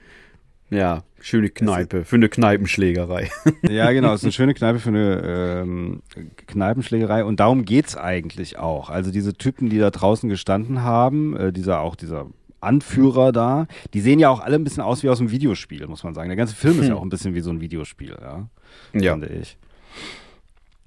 ja, 0.71 1.03
schöne 1.19 1.49
Kneipe. 1.49 2.03
Für 2.05 2.15
eine 2.15 2.29
Kneipenschlägerei. 2.29 3.29
Ja, 3.69 3.91
genau, 3.91 4.13
es 4.13 4.21
ist 4.21 4.25
eine 4.25 4.31
schöne 4.31 4.53
Kneipe 4.55 4.79
für 4.79 4.89
eine 4.89 5.61
ähm, 5.61 6.01
Kneipenschlägerei 6.47 7.23
und 7.23 7.39
darum 7.39 7.63
geht's 7.65 7.95
eigentlich 7.95 8.57
auch. 8.57 8.89
Also 8.89 9.11
diese 9.11 9.33
Typen, 9.33 9.69
die 9.69 9.77
da 9.77 9.91
draußen 9.91 10.27
gestanden 10.29 10.81
haben, 10.81 11.37
äh, 11.37 11.53
dieser 11.53 11.81
auch 11.81 11.95
dieser 11.95 12.25
Anführer 12.59 13.31
da, 13.31 13.67
die 13.93 14.01
sehen 14.01 14.19
ja 14.19 14.29
auch 14.29 14.39
alle 14.39 14.55
ein 14.55 14.63
bisschen 14.63 14.83
aus 14.83 15.03
wie 15.03 15.09
aus 15.09 15.19
einem 15.19 15.31
Videospiel, 15.31 15.85
muss 15.87 16.03
man 16.03 16.13
sagen. 16.13 16.29
Der 16.29 16.35
ganze 16.37 16.55
Film 16.55 16.79
ist 16.79 16.87
ja 16.87 16.95
auch 16.95 17.01
ein 17.03 17.09
bisschen 17.09 17.33
wie 17.35 17.41
so 17.41 17.49
ein 17.51 17.61
Videospiel, 17.61 18.15
ja, 18.21 18.49
Ja. 18.93 19.13
finde 19.13 19.27
ich. 19.29 19.57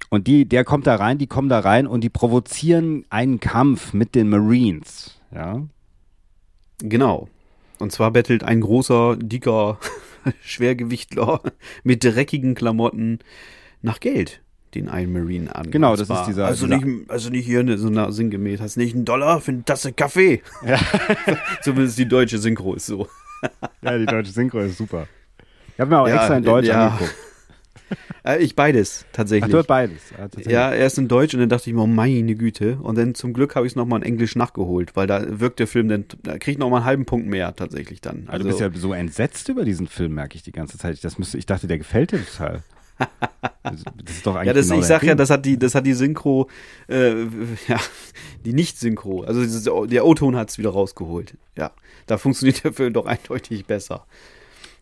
Und 0.09 0.27
die, 0.27 0.45
der 0.45 0.63
kommt 0.63 0.87
da 0.87 0.95
rein, 0.95 1.17
die 1.17 1.27
kommen 1.27 1.49
da 1.49 1.59
rein 1.59 1.87
und 1.87 2.01
die 2.01 2.09
provozieren 2.09 3.05
einen 3.09 3.39
Kampf 3.39 3.93
mit 3.93 4.15
den 4.15 4.29
Marines, 4.29 5.19
ja. 5.33 5.61
Genau. 6.79 7.27
Und 7.79 7.91
zwar 7.91 8.11
bettelt 8.11 8.43
ein 8.43 8.61
großer, 8.61 9.17
dicker 9.17 9.79
Schwergewichtler 10.43 11.41
mit 11.83 12.03
dreckigen 12.03 12.55
Klamotten 12.55 13.19
nach 13.81 13.99
Geld 13.99 14.41
den 14.73 14.89
einen 14.89 15.13
Marine 15.13 15.55
an. 15.55 15.71
Genau, 15.71 15.95
das 15.95 16.07
zwar, 16.07 16.21
ist 16.21 16.27
dieser- 16.27 16.45
Also 16.47 16.65
dieser- 16.67 16.79
nicht, 16.85 17.09
also 17.09 17.29
nicht 17.29 17.45
hier 17.45 17.77
so 17.77 17.87
eine 17.87 18.11
sinngemäß, 18.11 18.59
hast 18.59 18.75
nicht 18.75 18.93
einen 18.93 19.05
Dollar 19.05 19.39
für 19.39 19.51
eine 19.51 19.63
Tasse 19.63 19.93
Kaffee. 19.93 20.41
Ja. 20.67 20.77
Zumindest 21.61 21.97
die 21.97 22.07
deutsche 22.07 22.39
Synchro 22.39 22.73
ist 22.73 22.87
so. 22.87 23.07
Ja, 23.81 23.97
die 23.97 24.05
deutsche 24.05 24.31
Synchro 24.33 24.59
ist 24.59 24.77
super. 24.77 25.07
Ich 25.73 25.79
habe 25.79 25.89
mir 25.91 25.99
auch 26.01 26.07
Ja, 26.09 26.15
extra 26.17 26.35
in 26.37 26.43
Deutsch 26.43 26.67
ja. 26.67 26.87
angeguckt. 26.87 27.15
Äh, 28.23 28.41
ich 28.41 28.55
beides, 28.55 29.05
Ach, 29.07 29.15
tatsächlich. 29.17 29.51
du 29.51 29.59
hast 29.59 29.67
beides. 29.67 30.09
Ja, 30.09 30.17
tatsächlich. 30.17 30.51
Ja, 30.51 30.73
erst 30.73 30.97
in 30.97 31.07
Deutsch 31.07 31.35
und 31.35 31.41
dann 31.41 31.49
dachte 31.49 31.69
ich 31.69 31.75
mir, 31.75 31.83
oh 31.83 31.87
meine 31.87 32.33
Güte. 32.33 32.79
Und 32.81 32.97
dann 32.97 33.13
zum 33.13 33.33
Glück 33.33 33.55
habe 33.55 33.67
ich 33.67 33.73
es 33.73 33.75
nochmal 33.75 33.99
in 33.99 34.05
Englisch 34.05 34.35
nachgeholt, 34.35 34.95
weil 34.95 35.05
da 35.05 35.39
wirkt 35.39 35.59
der 35.59 35.67
Film 35.67 35.89
dann, 35.89 36.05
da 36.23 36.39
kriege 36.39 36.53
ich 36.53 36.57
nochmal 36.57 36.79
einen 36.79 36.85
halben 36.87 37.05
Punkt 37.05 37.27
mehr 37.27 37.55
tatsächlich 37.55 38.01
dann. 38.01 38.23
Also, 38.25 38.43
du 38.43 38.49
bist 38.49 38.59
ja 38.59 38.71
so 38.73 38.93
entsetzt 38.93 39.47
über 39.49 39.63
diesen 39.63 39.85
Film, 39.85 40.15
merke 40.15 40.35
ich 40.35 40.41
die 40.41 40.51
ganze 40.51 40.79
Zeit. 40.79 41.03
Das 41.03 41.19
müsste, 41.19 41.37
ich 41.37 41.45
dachte, 41.45 41.67
der 41.67 41.77
gefällt 41.77 42.13
dir 42.13 42.25
total. 42.25 42.63
das 43.63 43.81
ist 44.07 44.25
doch 44.25 44.35
eigentlich 44.35 44.47
Ja, 44.47 44.53
das, 44.53 44.67
genau 44.69 44.79
ich 44.79 44.85
sag 44.85 45.03
ja, 45.03 45.09
Ding. 45.09 45.17
das 45.17 45.29
hat 45.29 45.45
die, 45.45 45.59
das 45.59 45.75
hat 45.75 45.85
die 45.85 45.93
Synchro, 45.93 46.49
äh, 46.87 47.25
ja, 47.67 47.79
die 48.43 48.53
Nicht-Synchro, 48.53 49.23
also 49.23 49.85
der 49.85 50.05
O-Ton 50.05 50.35
hat 50.35 50.49
es 50.49 50.57
wieder 50.57 50.69
rausgeholt. 50.71 51.35
Ja, 51.57 51.71
da 52.07 52.17
funktioniert 52.17 52.63
der 52.63 52.73
Film 52.73 52.93
doch 52.93 53.05
eindeutig 53.05 53.65
besser. 53.65 54.05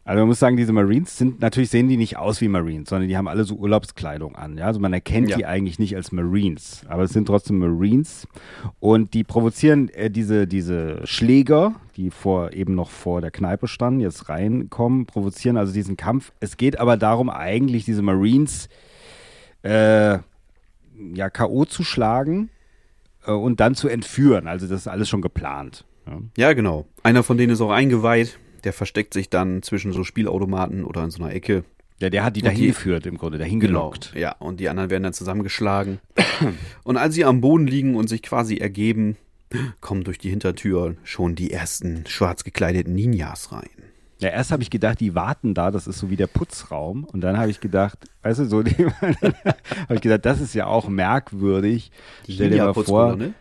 Also 0.06 0.20
man 0.20 0.28
muss 0.28 0.39
sagen, 0.39 0.58
diese 0.58 0.74
Marines 0.74 1.18
sind, 1.18 1.39
natürlich 1.39 1.70
sehen 1.70 1.88
die 1.88 1.95
nicht 1.95 2.18
aus 2.18 2.41
wie 2.41 2.49
Marines, 2.49 2.89
sondern 2.89 3.08
die 3.08 3.16
haben 3.16 3.30
alle 3.30 3.45
so 3.45 3.56
Urlaubskleidung 3.56 4.36
an. 4.36 4.58
Ja? 4.58 4.66
Also 4.66 4.82
man 4.82 4.91
erkennt 4.91 5.30
Ja. 5.30 5.38
die 5.38 5.45
eigentlich 5.45 5.80
nicht 5.80 5.95
als 5.95 6.12
Marines, 6.12 6.82
aber 6.89 7.04
es 7.04 7.12
sind 7.12 7.26
trotzdem 7.26 7.60
Marines. 7.60 8.28
Und 8.82 9.14
die 9.14 9.24
provozieren 9.24 9.88
äh, 9.89 10.12
diese, 10.12 10.45
diese 10.45 10.99
Schläger, 11.08 11.76
die 11.95 12.10
vor, 12.10 12.51
eben 12.51 12.76
noch 12.76 12.89
vor 12.89 13.22
der 13.22 13.32
Kneipe 13.32 13.68
standen, 13.70 14.01
jetzt 14.01 14.28
reinkommen, 14.28 15.06
provozieren 15.06 15.56
also 15.56 15.72
diesen 15.72 15.95
Kampf. 15.95 16.34
Es 16.41 16.58
geht 16.58 16.80
aber 16.80 16.97
darum, 16.97 17.30
eigentlich 17.30 17.86
diese 17.86 18.01
Marines 18.01 18.68
äh, 19.62 20.18
ja, 21.14 21.30
K.O. 21.32 21.64
zu 21.64 21.86
schlagen 21.86 22.49
äh, 23.26 23.32
und 23.32 23.62
dann 23.62 23.74
zu 23.76 23.88
entführen. 23.88 24.47
Also 24.49 24.68
das 24.68 24.82
ist 24.82 24.88
alles 24.88 25.08
schon 25.08 25.22
geplant. 25.22 25.86
Ja. 26.06 26.20
Ja, 26.38 26.54
genau. 26.54 26.88
Einer 27.04 27.24
von 27.24 27.38
denen 27.38 27.54
ist 27.54 27.62
auch 27.62 27.72
eingeweiht. 27.72 28.38
Der 28.64 28.74
versteckt 28.74 29.14
sich 29.14 29.30
dann 29.30 29.61
zwischen 29.61 29.91
so 29.93 30.03
Spielautomaten 30.03 30.84
oder 30.86 31.03
in 31.03 31.11
so 31.11 31.24
einer 31.24 31.34
Ecke. 31.34 31.64
Ja, 31.99 32.09
der 32.09 32.24
hat 32.24 32.36
die 32.36 32.41
Und 32.41 32.49
die- 32.51 32.55
dahin 32.55 32.68
geführt 32.68 33.05
im 33.05 33.18
Grunde, 33.18 33.38
dahin 33.38 33.59
gelockt. 33.59 34.14
Ja, 34.16 34.34
und 34.39 34.59
die 34.59 34.70
anderen 34.70 34.89
werden 34.89 35.03
dann 35.03 35.14
zusammengeschlagen. 35.14 35.99
und 36.84 36.97
als 36.97 37.14
sie 37.16 37.26
am 37.26 37.39
Boden 37.41 37.68
liegen 37.68 37.95
und 37.95 38.07
sich 38.09 38.22
quasi 38.22 38.57
ergeben, 38.57 39.16
kommen 39.82 40.03
durch 40.03 40.18
die 40.18 40.30
Hintertür 40.30 40.95
schon 41.03 41.36
die 41.36 41.51
ersten 41.51 42.05
schwarz 42.07 42.43
gekleideten 42.43 42.93
Ninjas 42.95 43.51
rein. 43.51 43.70
Ja, 44.20 44.30
erst 44.30 44.51
habe 44.51 44.64
ich 44.64 44.70
gedacht, 44.70 44.99
die 45.01 45.16
warten 45.16 45.53
da, 45.53 45.70
das 45.70 45.86
ist 45.86 45.99
so 45.99 46.09
wie 46.09 46.16
der 46.16 46.28
Putzraum. 46.28 47.03
Und 47.03 47.22
dann 47.22 47.38
habe 47.38 47.51
ich 47.51 47.59
gedacht, 47.59 47.99
weißt 48.24 48.39
du, 48.39 48.45
so, 48.45 48.64
die- 48.64 48.86
habe 48.86 49.95
ich 49.95 50.01
gedacht, 50.01 50.26
das 50.26 50.41
ist 50.41 50.55
ja 50.55 50.66
auch 50.66 50.88
merkwürdig. 50.89 51.91
Stell 52.28 52.49
dir 52.49 52.66
mal 52.66 52.74
vor, 52.74 52.84
Ninja-Putzkolonne? 53.16 53.34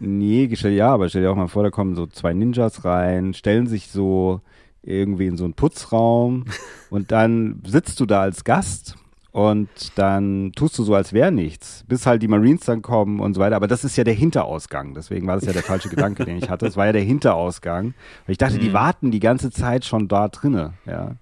nee, 0.00 0.50
stell, 0.54 0.72
ja, 0.72 0.88
aber 0.92 1.08
stell 1.08 1.22
dir 1.22 1.30
auch 1.30 1.36
mal 1.36 1.48
vor, 1.48 1.62
da 1.62 1.70
kommen 1.70 1.94
so 1.94 2.06
zwei 2.06 2.32
Ninjas 2.32 2.84
rein, 2.84 3.34
stellen 3.34 3.66
sich 3.66 3.88
so 3.88 4.40
irgendwie 4.82 5.26
in 5.26 5.36
so 5.36 5.44
einen 5.44 5.54
Putzraum 5.54 6.44
und 6.90 7.12
dann 7.12 7.60
sitzt 7.66 8.00
du 8.00 8.06
da 8.06 8.22
als 8.22 8.44
Gast 8.44 8.96
und 9.32 9.68
dann 9.96 10.52
tust 10.54 10.78
du 10.78 10.84
so, 10.84 10.94
als 10.94 11.14
wäre 11.14 11.32
nichts, 11.32 11.84
bis 11.88 12.04
halt 12.04 12.22
die 12.22 12.28
Marines 12.28 12.66
dann 12.66 12.82
kommen 12.82 13.18
und 13.18 13.32
so 13.32 13.40
weiter. 13.40 13.56
Aber 13.56 13.66
das 13.66 13.82
ist 13.82 13.96
ja 13.96 14.04
der 14.04 14.12
Hinterausgang. 14.12 14.92
Deswegen 14.92 15.26
war 15.26 15.36
das 15.36 15.46
ja 15.46 15.54
der 15.54 15.62
falsche 15.62 15.88
Gedanke, 15.90 16.26
den 16.26 16.36
ich 16.36 16.50
hatte. 16.50 16.66
Das 16.66 16.76
war 16.76 16.84
ja 16.84 16.92
der 16.92 17.02
Hinterausgang. 17.02 17.94
Weil 18.26 18.32
ich 18.32 18.38
dachte, 18.38 18.58
die 18.58 18.74
warten 18.74 19.10
die 19.10 19.20
ganze 19.20 19.50
Zeit 19.50 19.86
schon 19.86 20.06
da 20.06 20.28
drinne. 20.28 20.74
Ja. 20.84 21.16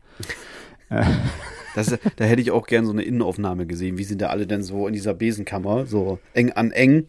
Das, 1.77 1.97
da 2.17 2.25
hätte 2.25 2.43
ich 2.43 2.51
auch 2.51 2.67
gern 2.67 2.85
so 2.85 2.91
eine 2.91 3.03
Innenaufnahme 3.03 3.65
gesehen. 3.65 3.97
Wie 3.97 4.03
sind 4.03 4.21
da 4.21 4.27
alle 4.31 4.49
denn 4.49 4.65
so 4.65 4.89
in 4.89 4.93
dieser 4.93 5.15
Besenkammer, 5.15 5.87
so 5.87 6.19
eng 6.35 6.51
an 6.51 6.73
eng, 6.73 7.07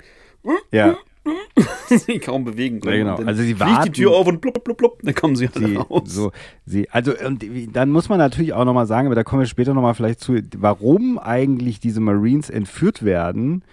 Ja, 0.71 0.97
sich 1.87 2.21
kaum 2.21 2.45
bewegen 2.45 2.79
können. 2.79 3.05
Ja, 3.07 3.15
genau. 3.15 3.27
Also 3.27 3.41
sie 3.43 3.53
fliegt 3.53 3.69
die 3.69 3.75
warten- 3.75 3.93
Tür 3.93 4.11
auf 4.11 4.27
und 4.27 4.41
blub, 4.41 4.63
blub, 4.63 4.77
blub, 4.77 4.99
dann 5.03 5.13
kommen 5.15 5.35
sie 5.35 5.49
alle 5.53 5.67
sie, 5.67 5.75
raus. 5.75 6.01
so, 6.05 6.31
sie, 6.65 6.89
also, 6.89 7.13
und 7.25 7.43
dann 7.73 7.89
muss 7.91 8.09
man 8.09 8.17
natürlich 8.17 8.53
auch 8.53 8.65
nochmal 8.65 8.87
sagen, 8.87 9.07
aber 9.07 9.15
da 9.15 9.23
kommen 9.23 9.41
wir 9.41 9.47
später 9.47 9.73
nochmal 9.73 9.93
vielleicht 9.93 10.19
zu, 10.21 10.39
warum 10.57 11.19
eigentlich 11.19 11.79
diese 11.79 11.99
Marines 11.99 12.49
entführt 12.49 13.03
werden. 13.03 13.63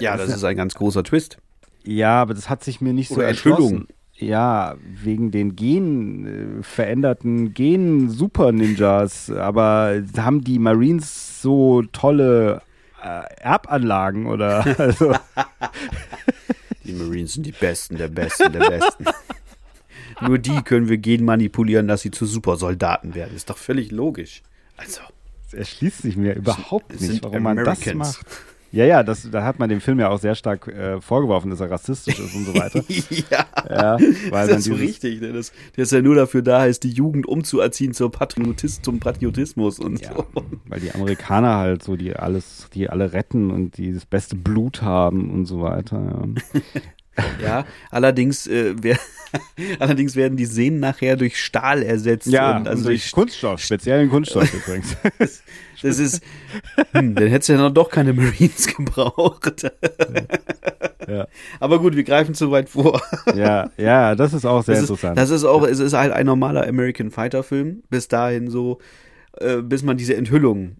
ja, 0.00 0.16
das 0.16 0.28
ist 0.28 0.44
ein 0.44 0.56
ganz 0.56 0.74
großer 0.74 1.02
Twist. 1.02 1.38
Ja, 1.84 2.20
aber 2.22 2.34
das 2.34 2.50
hat 2.50 2.62
sich 2.62 2.80
mir 2.80 2.92
nicht 2.92 3.08
so 3.08 3.16
Oder 3.16 3.28
erschlossen. 3.28 3.62
Enthüllung. 3.62 3.86
Ja, 4.20 4.74
wegen 5.04 5.30
den 5.30 5.54
Gen, 5.54 6.26
äh, 6.58 6.62
veränderten 6.62 7.54
Gen-Super-Ninjas. 7.54 9.30
Aber 9.30 10.02
haben 10.16 10.42
die 10.42 10.58
Marines 10.58 11.40
so 11.40 11.82
tolle 11.92 12.60
Erbanlagen 13.02 14.26
oder? 14.26 14.64
Also, 14.78 15.14
Die 16.84 16.92
Marines 16.92 17.34
sind 17.34 17.44
die 17.44 17.52
Besten, 17.52 17.96
der 17.96 18.08
Besten, 18.08 18.52
der 18.52 18.70
Besten. 18.70 19.04
Nur 20.20 20.38
die 20.38 20.62
können 20.62 20.88
wir 20.88 20.98
genmanipulieren, 20.98 21.86
dass 21.86 22.00
sie 22.00 22.10
zu 22.10 22.26
Supersoldaten 22.26 23.14
werden. 23.14 23.36
Ist 23.36 23.50
doch 23.50 23.58
völlig 23.58 23.90
logisch. 23.92 24.42
Also, 24.76 25.00
es 25.46 25.54
erschließt 25.54 26.02
sich 26.02 26.16
mir 26.16 26.34
überhaupt 26.34 27.00
nicht, 27.00 27.22
warum 27.22 27.42
man 27.42 27.56
das 27.56 27.84
macht. 27.94 28.26
Ja, 28.70 28.84
ja, 28.84 29.02
das, 29.02 29.28
da 29.30 29.44
hat 29.44 29.58
man 29.58 29.68
dem 29.70 29.80
Film 29.80 29.98
ja 29.98 30.10
auch 30.10 30.18
sehr 30.20 30.34
stark 30.34 30.68
äh, 30.68 31.00
vorgeworfen, 31.00 31.50
dass 31.50 31.60
er 31.60 31.70
rassistisch 31.70 32.18
ist 32.18 32.34
und 32.34 32.44
so 32.44 32.54
weiter. 32.54 32.84
ja, 33.30 33.46
Ja, 33.70 33.98
weil 34.30 34.46
das 34.48 34.58
ist 34.58 34.64
so 34.66 34.74
richtig. 34.74 35.20
Ne? 35.20 35.32
Das, 35.32 35.52
der 35.76 35.84
ist 35.84 35.92
ja 35.92 36.02
nur 36.02 36.14
dafür 36.14 36.42
da, 36.42 36.66
ist 36.66 36.84
die 36.84 36.90
Jugend 36.90 37.26
umzuerziehen 37.26 37.94
zur 37.94 38.10
Patriotis, 38.12 38.82
zum 38.82 39.00
Patriotismus 39.00 39.78
und 39.78 40.00
Ja, 40.00 40.14
so. 40.14 40.26
weil 40.66 40.80
die 40.80 40.92
Amerikaner 40.92 41.56
halt 41.56 41.82
so, 41.82 41.96
die 41.96 42.14
alles, 42.14 42.68
die 42.74 42.90
alle 42.90 43.12
retten 43.14 43.50
und 43.50 43.78
die 43.78 43.92
das 43.94 44.04
beste 44.04 44.36
Blut 44.36 44.82
haben 44.82 45.30
und 45.30 45.46
so 45.46 45.62
weiter. 45.62 46.02
Ja. 46.54 46.60
Ja, 47.42 47.66
allerdings, 47.90 48.46
äh, 48.46 48.76
wer, 48.80 48.96
allerdings 49.78 50.16
werden 50.16 50.36
die 50.36 50.46
Sehnen 50.46 50.80
nachher 50.80 51.16
durch 51.16 51.42
Stahl 51.42 51.82
ersetzt. 51.82 52.26
Ja, 52.28 52.56
und 52.56 52.68
also 52.68 52.84
durch 52.84 53.02
durch, 53.02 53.12
Kunststoff, 53.12 53.60
speziellen 53.60 54.10
Kunststoff 54.10 54.52
übrigens. 54.52 54.96
das 55.82 55.98
ist, 55.98 56.22
hm, 56.92 57.14
dann 57.14 57.28
hättest 57.28 57.48
du 57.48 57.52
ja 57.54 57.58
noch 57.58 57.70
doch 57.70 57.90
keine 57.90 58.12
Marines 58.12 58.66
gebraucht. 58.76 59.70
Ja. 61.06 61.26
Aber 61.60 61.78
gut, 61.78 61.96
wir 61.96 62.04
greifen 62.04 62.34
zu 62.34 62.50
weit 62.50 62.68
vor. 62.68 63.00
ja, 63.34 63.70
ja, 63.76 64.14
das 64.14 64.34
ist 64.34 64.44
auch 64.44 64.62
sehr 64.62 64.74
Das 64.74 64.84
ist, 64.84 64.90
interessant. 64.90 65.18
das 65.18 65.30
ist 65.30 65.44
auch, 65.44 65.66
es 65.66 65.78
ist 65.78 65.94
halt 65.94 66.12
ein 66.12 66.26
normaler 66.26 66.66
American 66.66 67.10
Fighter 67.10 67.42
Film. 67.42 67.82
Bis 67.88 68.08
dahin 68.08 68.50
so, 68.50 68.78
äh, 69.38 69.62
bis 69.62 69.82
man 69.82 69.96
diese 69.96 70.16
Enthüllung 70.16 70.76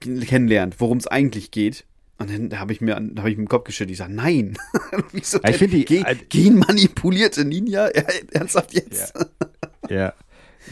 kennenlernt, 0.00 0.76
worum 0.78 0.98
es 0.98 1.06
eigentlich 1.06 1.50
geht. 1.50 1.84
Und 2.18 2.30
dann 2.30 2.60
habe 2.60 2.72
ich 2.72 2.80
mir, 2.80 2.96
an- 2.96 3.14
hab 3.18 3.26
ich 3.26 3.36
mir 3.36 3.42
im 3.42 3.48
Kopf 3.48 3.64
geschüttelt. 3.64 3.92
Ich 3.92 3.98
sage, 3.98 4.12
nein. 4.12 4.56
Wieso 5.12 5.38
Ja, 5.42 5.50
ich 5.50 5.58
denn? 5.58 5.70
find 5.70 5.72
die- 5.72 5.84
Gen, 5.84 6.04
genmanipulierte 6.28 7.44
Ninja? 7.44 7.88
Ja, 7.94 8.02
ernsthaft 8.32 8.74
jetzt? 8.74 9.14
ja. 9.88 10.12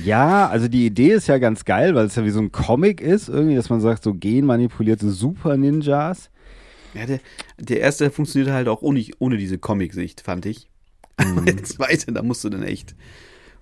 Ja, 0.04 0.48
also 0.48 0.68
die 0.68 0.86
Idee 0.86 1.10
ist 1.14 1.26
ja 1.26 1.38
ganz 1.38 1.64
geil, 1.64 1.96
weil 1.96 2.06
es 2.06 2.14
ja 2.14 2.24
wie 2.24 2.30
so 2.30 2.38
ein 2.40 2.52
Comic 2.52 3.00
ist, 3.00 3.28
irgendwie, 3.28 3.56
dass 3.56 3.70
man 3.70 3.80
sagt, 3.80 4.04
so 4.04 4.14
genmanipulierte 4.14 5.10
Super-Ninjas. 5.10 6.30
Ja, 6.94 7.06
der, 7.06 7.18
der 7.58 7.80
erste 7.80 8.10
funktioniert 8.10 8.52
halt 8.52 8.68
auch 8.68 8.82
ohne, 8.82 9.04
ohne 9.18 9.36
diese 9.36 9.58
Comic-Sicht, 9.58 10.20
fand 10.20 10.46
ich. 10.46 10.68
Mhm. 11.20 11.38
Aber 11.38 11.40
der 11.52 11.64
zweite, 11.64 12.12
da 12.12 12.22
musst 12.22 12.44
du 12.44 12.50
dann 12.50 12.62
echt, 12.62 12.94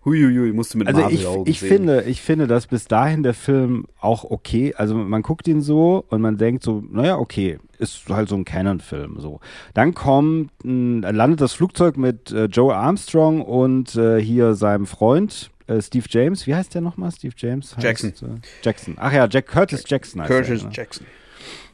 huiuiui, 0.09 0.53
musst 0.53 0.75
du 0.75 0.79
mit 0.79 0.89
Also 0.89 1.09
ich, 1.09 1.27
ich 1.47 1.61
sehen. 1.61 1.69
finde, 1.69 2.03
ich 2.03 2.21
finde, 2.21 2.47
dass 2.47 2.67
bis 2.67 2.87
dahin 2.87 3.23
der 3.23 3.35
Film 3.35 3.87
auch 4.01 4.25
okay, 4.25 4.75
also 4.77 4.95
man 4.95 5.23
guckt 5.23 5.49
ihn 5.49 5.61
so 5.61 6.05
und 6.09 6.21
man 6.21 6.37
denkt 6.37 6.63
so, 6.63 6.83
naja, 6.91 7.19
okay, 7.19 7.59
ist 7.79 8.09
halt 8.09 8.29
so 8.29 8.37
ein 8.37 8.45
Canon-Film, 8.45 9.17
so. 9.19 9.41
Dann 9.75 9.95
kommt, 9.95 10.51
landet 10.63 11.41
das 11.41 11.53
Flugzeug 11.53 11.97
mit 11.97 12.31
äh, 12.33 12.47
Joe 12.47 12.75
Armstrong 12.75 13.43
und 13.43 13.95
äh, 13.97 14.21
hier 14.21 14.55
seinem 14.55 14.87
Freund, 14.87 15.51
äh, 15.69 15.81
Steve 15.81 16.07
James, 16.09 16.47
wie 16.47 16.55
heißt 16.55 16.75
der 16.75 16.81
nochmal? 16.81 17.13
Steve 17.13 17.35
James? 17.37 17.77
Heißt, 17.77 17.85
Jackson. 17.85 18.11
Äh, 18.11 18.41
Jackson. 18.63 18.95
Ach 18.99 19.13
ja, 19.13 19.29
Jack 19.29 19.47
Curtis 19.47 19.85
Jackson 19.87 20.23
heißt 20.23 20.31
Curtis 20.31 20.61
der, 20.61 20.69
ne? 20.69 20.75
Jackson. 20.75 21.07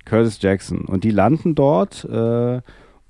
Curtis 0.05 0.39
Jackson. 0.43 0.81
Und 0.83 1.05
die 1.05 1.11
landen 1.11 1.55
dort 1.55 2.05
äh, 2.05 2.61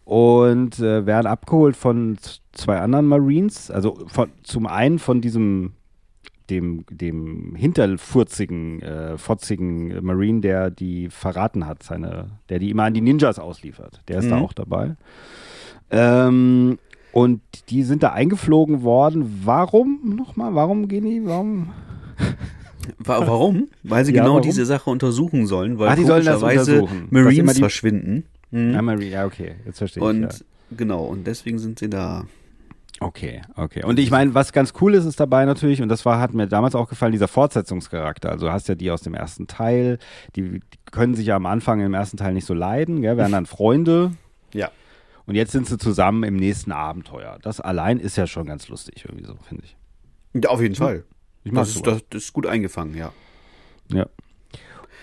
und 0.04 0.78
äh, 0.80 1.06
werden 1.06 1.26
abgeholt 1.26 1.76
von 1.76 2.18
zwei 2.52 2.78
anderen 2.80 3.06
Marines. 3.06 3.70
Also 3.70 4.04
von, 4.06 4.30
zum 4.42 4.66
einen 4.66 4.98
von 4.98 5.20
diesem 5.20 5.72
dem, 6.50 6.84
dem 6.90 7.54
hinterfurzigen, 7.56 8.82
äh, 8.82 9.16
fotzigen 9.16 10.04
Marine, 10.04 10.40
der 10.42 10.70
die 10.70 11.08
verraten 11.08 11.66
hat, 11.66 11.82
seine, 11.82 12.32
der 12.50 12.58
die 12.58 12.68
immer 12.70 12.82
an 12.84 12.92
die 12.92 13.00
Ninjas 13.00 13.38
ausliefert. 13.38 14.02
Der 14.08 14.18
ist 14.18 14.30
da 14.30 14.36
Mhm. 14.36 14.42
auch 14.42 14.52
dabei. 14.52 14.96
Ähm, 15.90 16.78
und 17.12 17.40
die 17.70 17.82
sind 17.82 18.02
da 18.02 18.12
eingeflogen 18.12 18.82
worden. 18.82 19.40
Warum 19.44 20.00
nochmal? 20.16 20.54
Warum 20.54 20.88
gehen 20.88 21.04
die? 21.04 21.24
Warum? 21.24 21.70
Wa- 22.98 23.26
Warum? 23.26 23.68
Weil 23.82 24.04
sie 24.04 24.12
Ja, 24.12 24.22
genau 24.22 24.34
warum? 24.34 24.42
diese 24.42 24.66
Sache 24.66 24.90
untersuchen 24.90 25.46
sollen, 25.46 25.78
weil 25.78 25.88
Ah, 25.88 25.96
die 25.96 26.04
sollen 26.04 26.24
das 26.26 26.42
Marines 26.42 27.58
verschwinden. 27.58 28.24
Mhm. 28.54 28.72
Ja, 28.72 28.82
Marine, 28.82 29.10
ja, 29.10 29.26
okay, 29.26 29.56
jetzt 29.66 29.78
verstehe 29.78 30.00
ich. 30.00 30.08
Und 30.08 30.22
ja. 30.22 30.28
genau, 30.76 31.04
und 31.06 31.26
deswegen 31.26 31.58
sind 31.58 31.80
sie 31.80 31.90
da. 31.90 32.24
Okay, 33.00 33.42
okay. 33.56 33.82
Und 33.84 33.98
ich 33.98 34.12
meine, 34.12 34.32
was 34.34 34.52
ganz 34.52 34.72
cool 34.80 34.94
ist, 34.94 35.04
ist 35.04 35.18
dabei 35.18 35.44
natürlich, 35.44 35.82
und 35.82 35.88
das 35.88 36.04
war, 36.06 36.20
hat 36.20 36.34
mir 36.34 36.46
damals 36.46 36.76
auch 36.76 36.88
gefallen, 36.88 37.10
dieser 37.10 37.26
Fortsetzungscharakter. 37.26 38.30
Also 38.30 38.46
du 38.46 38.52
hast 38.52 38.68
ja 38.68 38.76
die 38.76 38.92
aus 38.92 39.02
dem 39.02 39.14
ersten 39.14 39.48
Teil, 39.48 39.98
die, 40.36 40.60
die 40.60 40.60
können 40.92 41.16
sich 41.16 41.26
ja 41.26 41.34
am 41.34 41.46
Anfang 41.46 41.80
im 41.80 41.94
ersten 41.94 42.16
Teil 42.16 42.32
nicht 42.32 42.46
so 42.46 42.54
leiden, 42.54 43.02
gell, 43.02 43.16
werden 43.16 43.32
dann 43.32 43.46
Freunde. 43.46 44.12
Ja. 44.56 44.70
Und 45.26 45.34
jetzt 45.34 45.50
sind 45.50 45.66
sie 45.66 45.78
zusammen 45.78 46.22
im 46.22 46.36
nächsten 46.36 46.70
Abenteuer. 46.70 47.40
Das 47.42 47.60
allein 47.60 47.98
ist 47.98 48.14
ja 48.14 48.28
schon 48.28 48.46
ganz 48.46 48.68
lustig, 48.68 49.04
irgendwie 49.04 49.24
so, 49.24 49.34
finde 49.48 49.64
ich. 49.64 49.76
Ja, 50.40 50.50
auf 50.50 50.60
jeden 50.60 50.76
Fall. 50.76 51.02
Ich 51.42 51.50
Das 51.50 51.74
ist, 51.74 51.84
das 51.84 52.02
ist 52.12 52.32
gut 52.32 52.46
eingefangen, 52.46 52.96
ja. 52.96 53.12
Ja. 53.88 54.06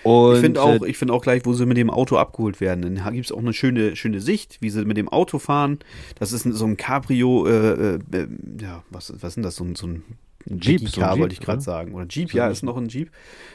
Und, 0.02 0.34
ich 0.34 0.40
finde 0.40 0.62
auch, 0.62 0.82
äh, 0.82 0.88
ich 0.88 0.98
finde 0.98 1.14
auch 1.14 1.22
gleich, 1.22 1.44
wo 1.44 1.52
sie 1.52 1.66
mit 1.66 1.76
dem 1.76 1.90
Auto 1.90 2.16
abgeholt 2.16 2.60
werden. 2.60 2.96
Dann 2.96 3.14
gibt 3.14 3.26
es 3.26 3.32
auch 3.32 3.38
eine 3.38 3.52
schöne, 3.52 3.96
schöne 3.96 4.20
Sicht, 4.20 4.58
wie 4.60 4.70
sie 4.70 4.84
mit 4.84 4.96
dem 4.96 5.08
Auto 5.08 5.38
fahren. 5.38 5.78
Das 6.18 6.32
ist 6.32 6.42
so 6.42 6.64
ein 6.64 6.76
Cabrio, 6.76 7.46
äh, 7.46 7.50
äh, 7.50 7.98
äh, 8.12 8.28
ja, 8.60 8.82
was, 8.90 9.12
was 9.12 9.30
ist 9.30 9.34
denn 9.36 9.42
das? 9.42 9.56
So 9.56 9.64
ein, 9.64 9.74
so 9.74 9.86
ein 9.86 10.02
ein 10.50 10.58
Jeep, 10.60 10.88
so 10.88 11.00
Jeep, 11.00 11.18
wollte 11.18 11.34
ich 11.34 11.40
gerade 11.40 11.60
sagen. 11.60 11.94
Oder 11.94 12.06
Jeep, 12.08 12.32
ja, 12.34 12.48
ist 12.48 12.62
noch 12.62 12.76
ein 12.76 12.88
Jeep. 12.88 13.10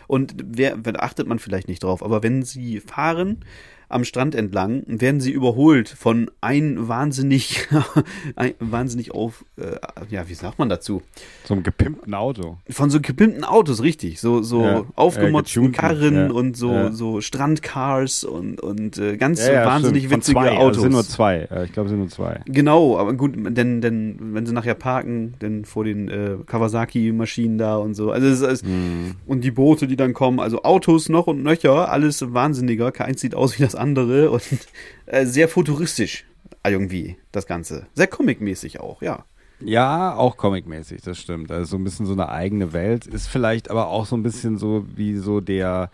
Und 0.07 0.35
wer, 0.41 0.77
wer 0.83 1.03
achtet 1.03 1.27
man 1.27 1.39
vielleicht 1.39 1.67
nicht 1.67 1.83
drauf, 1.83 2.03
aber 2.03 2.23
wenn 2.23 2.43
sie 2.43 2.79
fahren 2.79 3.43
am 3.89 4.03
Strand 4.03 4.35
entlang, 4.35 4.83
werden 4.87 5.21
sie 5.21 5.31
überholt 5.31 5.89
von 5.89 6.29
ein 6.41 6.87
wahnsinnig, 6.87 7.67
ein 8.35 8.53
wahnsinnig 8.59 9.11
auf, 9.13 9.45
äh, 9.57 9.77
ja, 10.09 10.27
wie 10.29 10.33
sagt 10.33 10.59
man 10.59 10.69
dazu? 10.69 11.01
So 11.45 11.53
einem 11.53 11.63
gepimpten 11.63 12.13
Auto. 12.13 12.57
Von 12.69 12.89
so 12.89 12.99
gepimpten 13.01 13.43
Autos, 13.43 13.81
richtig. 13.81 14.19
So, 14.19 14.41
so 14.41 14.63
Ja, 14.63 14.83
aufgemotzten 14.95 15.67
äh, 15.67 15.71
Karren 15.71 16.15
ja, 16.15 16.31
und 16.31 16.57
so, 16.57 16.71
ja. 16.71 16.91
so 16.91 17.21
Strandcars 17.21 18.23
und, 18.23 18.61
und 18.61 18.97
äh, 18.97 19.17
ganz 19.17 19.39
wahnsinnig 19.47 20.09
witzige 20.09 20.39
zwei, 20.39 20.51
Autos. 20.51 20.67
Also 20.67 20.81
sind 20.81 20.91
nur 20.91 21.03
zwei. 21.05 21.47
Ich 21.65 21.71
glaube, 21.71 21.87
es 21.87 21.91
sind 21.91 21.99
nur 21.99 22.09
zwei. 22.09 22.41
Genau, 22.45 22.97
aber 22.97 23.13
gut, 23.13 23.33
denn, 23.35 23.81
denn 23.81 24.17
wenn 24.33 24.45
sie 24.45 24.53
nachher 24.53 24.75
parken, 24.75 25.33
dann 25.39 25.65
vor 25.65 25.83
den 25.83 26.09
äh, 26.09 26.35
Kawasaki-Maschinen 26.45 27.57
da 27.57 27.77
und 27.77 27.93
so. 27.93 28.11
Also 28.11 28.45
ist, 28.45 28.65
Mhm. 28.65 29.15
und 29.25 29.41
die 29.41 29.51
Boote, 29.51 29.87
die 29.87 29.95
dann 29.95 30.13
kommen, 30.13 30.39
also 30.39 30.63
Autos 30.63 31.09
noch 31.09 31.27
und 31.27 31.43
nöcher, 31.43 31.89
alles 31.91 32.33
wahnsinniger. 32.33 32.91
Keins 32.91 33.21
sieht 33.21 33.35
aus 33.35 33.57
wie 33.57 33.63
das 33.63 33.75
andere 33.77 34.31
und 34.31 34.43
äh, 35.05 35.25
sehr 35.25 35.47
futuristisch 35.47 36.25
irgendwie 36.65 37.17
das 37.31 37.47
Ganze. 37.47 37.87
Sehr 37.93 38.07
comic-mäßig 38.07 38.79
auch, 38.79 39.01
ja. 39.01 39.25
Ja, 39.59 40.15
auch 40.15 40.37
comicmäßig, 40.37 41.01
das 41.01 41.17
stimmt. 41.17 41.51
Also 41.51 41.65
so 41.65 41.77
ein 41.77 41.83
bisschen 41.83 42.05
so 42.05 42.13
eine 42.13 42.29
eigene 42.29 42.73
Welt. 42.73 43.07
Ist 43.07 43.27
vielleicht 43.27 43.71
aber 43.71 43.87
auch 43.87 44.05
so 44.05 44.15
ein 44.15 44.21
bisschen 44.21 44.57
so 44.57 44.85
wie 44.95 45.17
so 45.17 45.41
der 45.41 45.89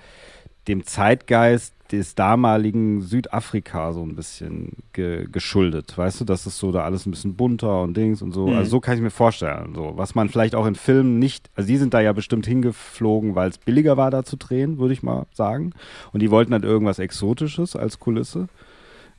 dem 0.67 0.85
Zeitgeist 0.85 1.72
des 1.93 2.15
damaligen 2.15 3.01
Südafrika 3.01 3.93
so 3.93 4.01
ein 4.01 4.15
bisschen 4.15 4.77
ge 4.93 5.27
geschuldet. 5.31 5.95
Weißt 5.95 6.19
du, 6.19 6.25
das 6.25 6.47
ist 6.47 6.57
so 6.57 6.71
da 6.71 6.83
alles 6.83 7.05
ein 7.05 7.11
bisschen 7.11 7.35
bunter 7.35 7.83
und 7.83 7.95
Dings 7.95 8.23
und 8.23 8.31
so. 8.31 8.47
Also 8.47 8.71
so 8.71 8.79
kann 8.79 8.95
ich 8.95 9.01
mir 9.01 9.11
vorstellen. 9.11 9.73
So, 9.75 9.93
was 9.95 10.15
man 10.15 10.27
vielleicht 10.29 10.55
auch 10.55 10.65
in 10.65 10.73
Filmen 10.73 11.19
nicht, 11.19 11.51
also 11.55 11.67
die 11.67 11.77
sind 11.77 11.93
da 11.93 12.01
ja 12.01 12.11
bestimmt 12.11 12.47
hingeflogen, 12.47 13.35
weil 13.35 13.49
es 13.49 13.59
billiger 13.59 13.95
war, 13.95 14.09
da 14.09 14.23
zu 14.23 14.37
drehen, 14.37 14.79
würde 14.79 14.93
ich 14.93 15.03
mal 15.03 15.27
sagen. 15.33 15.73
Und 16.11 16.21
die 16.21 16.31
wollten 16.31 16.53
halt 16.53 16.63
irgendwas 16.63 16.97
Exotisches 16.97 17.75
als 17.75 17.99
Kulisse. 17.99 18.47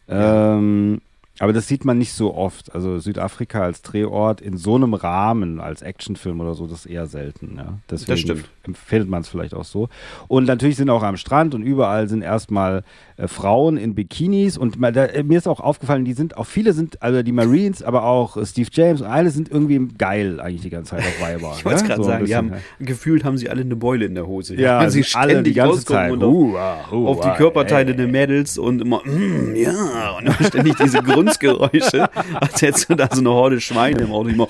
Ähm, 0.08 1.00
aber 1.40 1.52
das 1.52 1.66
sieht 1.66 1.84
man 1.84 1.98
nicht 1.98 2.12
so 2.12 2.34
oft. 2.34 2.74
Also 2.74 2.98
Südafrika 3.00 3.62
als 3.62 3.82
Drehort 3.82 4.40
in 4.40 4.56
so 4.56 4.76
einem 4.76 4.94
Rahmen 4.94 5.60
als 5.60 5.82
Actionfilm 5.82 6.40
oder 6.40 6.54
so, 6.54 6.66
das 6.66 6.84
ist 6.84 6.86
eher 6.86 7.06
selten. 7.06 7.56
Ja. 7.56 7.78
Deswegen 7.90 8.44
empfindet 8.62 9.08
man 9.08 9.22
es 9.22 9.28
vielleicht 9.28 9.54
auch 9.54 9.64
so. 9.64 9.88
Und 10.28 10.44
natürlich 10.44 10.76
sind 10.76 10.90
auch 10.90 11.02
am 11.02 11.16
Strand 11.16 11.54
und 11.54 11.62
überall 11.62 12.08
sind 12.08 12.22
erstmal 12.22 12.84
äh, 13.16 13.28
Frauen 13.28 13.76
in 13.76 13.94
Bikinis 13.94 14.58
und 14.58 14.78
mal, 14.78 14.92
da, 14.92 15.04
äh, 15.04 15.22
mir 15.22 15.38
ist 15.38 15.46
auch 15.46 15.60
aufgefallen, 15.60 16.04
die 16.04 16.14
sind 16.14 16.36
auch 16.36 16.46
viele 16.46 16.72
sind, 16.72 17.00
also 17.00 17.22
die 17.22 17.30
Marines, 17.30 17.82
aber 17.82 18.04
auch 18.04 18.36
äh, 18.36 18.44
Steve 18.44 18.68
James, 18.72 19.02
alle 19.02 19.30
sind 19.30 19.50
irgendwie 19.50 19.86
geil 19.96 20.40
eigentlich 20.40 20.62
die 20.62 20.70
ganze 20.70 20.96
Zeit 20.96 21.00
auf 21.00 21.20
Weiber. 21.20 21.54
Ich 21.56 21.64
wollte 21.64 21.76
es 21.76 21.82
ja? 21.82 21.88
gerade 21.88 22.02
So 22.02 22.08
sagen, 22.08 22.26
die 22.26 22.34
haben, 22.34 22.52
gefühlt 22.80 23.22
haben 23.24 23.38
sie 23.38 23.48
alle 23.48 23.60
eine 23.60 23.76
Beule 23.76 24.04
in 24.06 24.14
der 24.14 24.26
Hose. 24.26 24.56
ja, 24.56 24.80
Weil 24.80 24.90
sie 24.90 25.02
sie 25.02 25.14
alle 25.14 25.42
die 25.42 25.52
ganze 25.52 25.84
Zeit. 25.84 26.10
und 26.10 26.22
auf, 26.24 26.32
Hua, 26.32 26.90
hua, 26.90 27.08
auf 27.08 27.20
die 27.20 27.30
Körperteile 27.36 27.94
der 27.94 28.08
Mädels 28.08 28.58
und 28.58 28.82
immer, 28.82 29.00
mm, 29.04 29.54
ja, 29.54 30.16
und 30.18 30.26
immer 30.26 30.44
ständig 30.48 30.74
diese 30.76 31.02
Grunzgeräusche, 31.02 32.08
als 32.40 32.62
hättest 32.62 32.90
du 32.90 32.96
da 32.96 33.08
so 33.12 33.20
eine 33.20 33.30
Horde 33.30 33.60
Schweine 33.60 34.02
im 34.02 34.12
Auto, 34.12 34.28
immer 34.28 34.48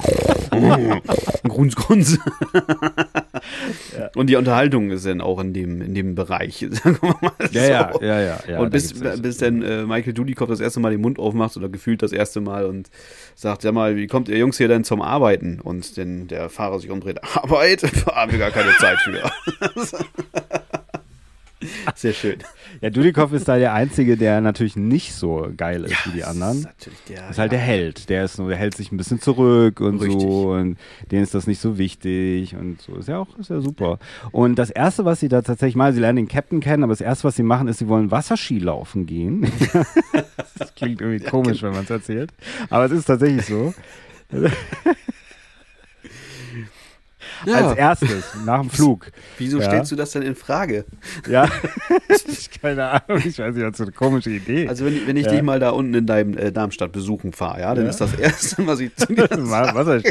mm, 0.53 1.49
Grunz, 1.49 1.77
Grunz. 1.77 2.19
Und 4.15 4.29
die 4.29 4.37
Unterhaltung 4.37 4.91
ist 4.91 5.07
dann 5.07 5.21
auch 5.21 5.41
in 5.41 5.53
dem, 5.53 5.81
in 5.83 5.95
dem 5.95 6.15
Bereich, 6.15 6.59
sagen 6.71 6.99
wir 7.01 7.17
mal 7.21 7.33
so. 7.51 7.59
Ja, 7.59 7.65
ja, 8.01 8.21
ja, 8.21 8.39
ja, 8.49 8.59
und 8.59 8.71
bis, 8.71 8.93
bis 8.95 9.39
dann 9.39 9.63
äh, 9.63 9.85
Michael 9.85 10.13
Dudikoff 10.13 10.49
das 10.49 10.61
erste 10.61 10.81
Mal 10.81 10.91
den 10.91 11.01
Mund 11.01 11.19
aufmacht 11.19 11.57
oder 11.57 11.69
gefühlt 11.69 12.03
das 12.03 12.13
erste 12.13 12.41
Mal 12.41 12.67
und 12.67 12.91
sagt, 13.35 13.65
ja 13.65 13.73
mal, 13.73 13.97
wie 13.97 14.07
kommt 14.07 14.29
ihr 14.29 14.39
Jungs 14.39 14.59
hier 14.59 14.69
denn 14.69 14.85
zum 14.85 15.03
Arbeiten? 15.03 15.61
Und 15.61 15.97
dann 15.99 16.29
der 16.29 16.49
Fahrer 16.49 16.81
sich 16.81 16.91
umdreht, 16.91 17.21
Arbeit? 17.35 17.83
Haben 18.07 18.33
wir 18.33 18.39
gar 18.39 18.51
keine 18.51 18.77
Zeit 18.79 18.99
für. 19.01 19.31
Sehr 21.95 22.13
schön. 22.13 22.39
Ja, 22.85 22.91
Dudikoff 22.91 23.33
ist 23.33 23.49
da 23.49 23.57
der 23.57 23.73
Einzige, 23.73 24.19
der 24.19 24.43
natürlich 24.43 24.77
nicht 24.77 25.15
so 25.15 25.49
geil 25.57 25.85
ist 25.85 26.07
wie 26.07 26.11
die 26.11 26.25
anderen. 26.25 26.59
Ist 26.59 26.65
natürlich 26.67 26.99
der, 27.09 27.31
ist 27.31 27.39
halt 27.39 27.51
ja. 27.51 27.57
der 27.57 27.67
Held. 27.67 28.11
Der 28.11 28.25
ist 28.27 28.39
der 28.39 28.57
hält 28.57 28.77
sich 28.77 28.93
ein 28.93 28.99
bisschen 28.99 29.23
zurück 29.23 29.81
und 29.81 30.03
Richtig. 30.03 30.21
so 30.21 30.51
und 30.51 30.77
denen 31.11 31.23
ist 31.23 31.35
das 31.35 31.47
nicht 31.47 31.61
so 31.61 31.79
wichtig 31.79 32.55
und 32.55 32.83
so. 32.83 32.97
Ist 32.97 33.09
ja 33.09 33.17
auch, 33.17 33.39
ist 33.39 33.49
ja 33.49 33.63
super. 33.63 33.99
Und 34.33 34.57
das 34.57 34.69
erste, 34.69 35.07
was 35.07 35.21
sie 35.21 35.31
da 35.31 35.41
tatsächlich 35.41 35.77
mal, 35.77 35.95
sie 35.95 36.01
lernen 36.01 36.17
den 36.17 36.29
Captain 36.29 36.61
kennen, 36.61 36.83
aber 36.83 36.93
das 36.93 37.01
erste, 37.01 37.25
was 37.25 37.37
sie 37.37 37.43
machen, 37.43 37.69
ist, 37.69 37.79
sie 37.79 37.89
wollen 37.89 38.11
Wasserski 38.11 38.59
laufen 38.59 39.07
gehen. 39.07 39.51
das 40.59 40.75
klingt 40.75 41.01
irgendwie 41.01 41.25
komisch, 41.25 41.63
wenn 41.63 41.73
man 41.73 41.85
es 41.85 41.91
erzählt. 41.91 42.33
Aber 42.69 42.85
es 42.85 42.93
ist 42.93 43.07
tatsächlich 43.07 43.47
so. 43.47 43.73
Ja. 47.47 47.69
Als 47.69 47.77
erstes, 47.79 48.25
nach 48.45 48.61
dem 48.61 48.71
Flug. 48.71 49.11
Wieso 49.39 49.59
Ja. 49.59 49.65
stellst 49.67 49.93
du 49.93 49.97
das 49.97 50.13
denn 50.13 50.23
in 50.23 50.35
Frage? 50.35 50.85
Ja. 51.29 51.49
keine 52.63 52.91
Ahnung, 52.91 53.23
ich 53.25 53.39
weiß 53.39 53.55
nicht, 53.55 53.65
das 53.65 53.73
ist 53.73 53.77
so 53.79 53.85
eine 53.85 53.93
komische 53.93 54.31
Idee. 54.31 54.69
Also 54.69 54.85
wenn, 54.85 55.07
wenn 55.07 55.17
ich 55.17 55.27
Ja. 55.27 55.33
dich 55.33 55.43
mal 55.43 55.61
da 55.61 55.71
unten 55.71 55.95
in 55.95 56.07
deinem 56.07 56.37
äh, 56.37 56.53
Darmstadt 56.53 56.93
besuchen 56.93 57.33
fahre, 57.33 57.61
ja, 57.61 57.75
dann 57.75 57.87
ist 57.87 58.01
das 58.01 58.15
erste, 58.15 58.67
was 58.67 58.81
ich 58.81 58.95
zu 58.97 59.07
dir 59.13 59.29
sage. 59.45 60.03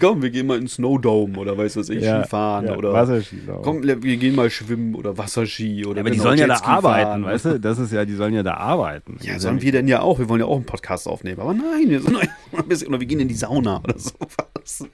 Komm, 0.00 0.22
wir 0.22 0.30
gehen 0.30 0.46
mal 0.46 0.58
in 0.58 0.68
Snowdome 0.68 1.38
oder 1.38 1.56
weiß 1.56 1.76
was 1.76 1.88
ich, 1.88 2.02
Ja, 2.02 2.20
Skifahren 2.22 2.70
oder 2.70 2.92
Wasserski 2.92 3.40
laufen. 3.46 3.62
komm, 3.64 3.82
wir 3.82 4.16
gehen 4.16 4.34
mal 4.34 4.50
schwimmen 4.50 4.94
oder 4.94 5.16
Wasserski 5.18 5.84
oder 5.86 6.00
aber 6.00 6.10
die 6.10 6.18
sollen 6.18 6.38
ja 6.38 6.46
da 6.46 6.60
arbeiten, 6.62 7.04
fahren. 7.22 7.24
weißt 7.24 7.44
du? 7.46 7.60
Das 7.60 7.78
ist 7.78 7.92
ja, 7.92 8.04
die 8.04 8.14
sollen 8.14 8.34
ja 8.34 8.42
da 8.42 8.54
arbeiten. 8.54 9.16
Ja, 9.22 9.34
Die 9.34 9.40
sollen 9.40 9.60
wir 9.60 9.72
denn 9.72 9.88
ja 9.88 10.00
auch? 10.00 10.18
Wir 10.18 10.28
wollen 10.28 10.40
ja 10.40 10.46
auch 10.46 10.56
einen 10.56 10.66
Podcast 10.66 11.08
aufnehmen. 11.08 11.40
Aber 11.40 11.54
nein, 11.54 11.88
wir, 11.88 12.00
sind 12.00 12.16
ein 12.18 12.28
bisschen, 12.68 12.88
oder 12.88 13.00
wir 13.00 13.06
gehen 13.06 13.20
in 13.20 13.28
die 13.28 13.34
Sauna 13.34 13.80
oder 13.82 13.94
sowas. 13.98 14.84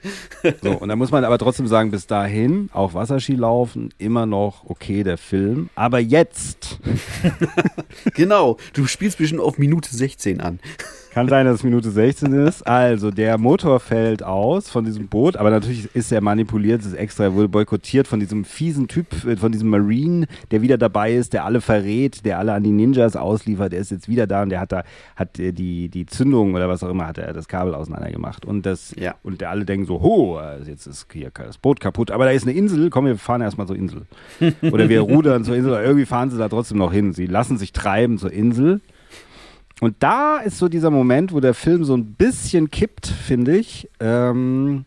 So, 0.63 0.71
und 0.71 0.89
da 0.89 0.95
muss 0.95 1.11
man 1.11 1.23
aber 1.25 1.37
trotzdem 1.37 1.67
sagen, 1.67 1.74
bis 1.83 2.07
dahin, 2.07 2.69
auch 2.71 2.93
Wasserski 2.93 3.33
laufen, 3.33 3.89
immer 3.97 4.25
noch 4.25 4.63
okay, 4.69 5.03
der 5.03 5.17
Film. 5.17 5.69
Aber 5.75 5.99
jetzt 5.99 6.79
genau, 8.15 8.57
du 8.73 8.87
spielst 8.87 9.17
bestimmt 9.17 9.41
auf 9.41 9.57
Minute 9.57 9.93
16 9.93 10.39
an. 10.39 10.59
Kann 11.15 11.29
sein, 11.29 11.45
dass 11.45 11.55
es 11.55 11.63
Minute 11.63 11.91
16 11.91 12.33
ist. 12.33 12.67
Also, 12.67 13.09
der 13.09 13.37
Motor 13.37 13.79
fällt 13.79 14.21
aus 14.21 14.69
von 14.69 14.83
diesem 14.83 15.07
Boot, 15.07 15.37
aber 15.37 15.49
natürlich 15.49 15.87
ist 15.95 16.11
er 16.11 16.19
manipuliert, 16.19 16.81
es 16.81 16.87
ist 16.87 16.93
extra, 16.93 17.33
wurde 17.33 17.47
boykottiert 17.47 18.05
von 18.05 18.19
diesem 18.19 18.43
fiesen 18.43 18.89
Typ, 18.89 19.25
äh, 19.25 19.37
von 19.37 19.53
diesem 19.53 19.69
Marine, 19.69 20.27
der 20.51 20.61
wieder 20.61 20.77
dabei 20.77 21.13
ist, 21.13 21.31
der 21.31 21.45
alle 21.45 21.61
verrät, 21.61 22.25
der 22.25 22.37
alle 22.37 22.51
an 22.51 22.63
die 22.63 22.71
Ninjas 22.73 23.15
ausliefert, 23.15 23.71
der 23.71 23.79
ist 23.79 23.91
jetzt 23.91 24.09
wieder 24.09 24.27
da 24.27 24.43
und 24.43 24.49
der 24.49 24.59
hat 24.59 24.73
da, 24.73 24.83
hat 25.15 25.39
äh, 25.39 25.53
die, 25.53 25.87
die 25.87 26.05
Zündung 26.05 26.53
oder 26.53 26.67
was 26.67 26.83
auch 26.83 26.89
immer, 26.89 27.07
hat 27.07 27.17
er 27.17 27.31
das 27.31 27.47
Kabel 27.47 27.75
auseinander 27.75 28.11
gemacht. 28.11 28.43
Und 28.43 28.65
das, 28.65 28.93
Ja. 28.99 29.15
und 29.23 29.39
der 29.39 29.51
alle 29.51 29.63
denken 29.63 29.85
so, 29.85 30.01
ho, 30.01 30.35
also 30.35 30.69
jetzt 30.69 30.85
ist 30.85 31.07
hier 31.13 31.31
das 31.33 31.57
Boot 31.57 31.79
kaputt, 31.79 32.11
aber 32.11 32.25
da 32.25 32.31
ist 32.31 32.43
eine 32.45 32.57
Insel, 32.57 32.89
komm, 32.89 33.05
wir 33.05 33.17
fahren 33.17 33.39
erstmal 33.39 33.67
zur 33.67 33.77
Insel. 33.77 34.01
Oder 34.69 34.89
wir 34.89 34.99
rudern 34.99 35.45
zur 35.45 35.55
Insel, 35.55 35.71
oder 35.71 35.81
irgendwie 35.83 36.05
fahren 36.05 36.29
sie 36.29 36.37
da 36.37 36.49
trotzdem 36.49 36.77
noch 36.77 36.91
hin. 36.91 37.13
Sie 37.13 37.25
lassen 37.25 37.57
sich 37.57 37.71
treiben 37.71 38.17
zur 38.17 38.33
Insel. 38.33 38.81
Und 39.81 39.95
da 39.99 40.37
ist 40.37 40.57
so 40.57 40.69
dieser 40.69 40.89
Moment, 40.89 41.33
wo 41.33 41.39
der 41.39 41.53
Film 41.53 41.83
so 41.83 41.95
ein 41.95 42.13
bisschen 42.13 42.71
kippt, 42.71 43.07
finde 43.07 43.57
ich. 43.57 43.89
Ähm, 43.99 44.85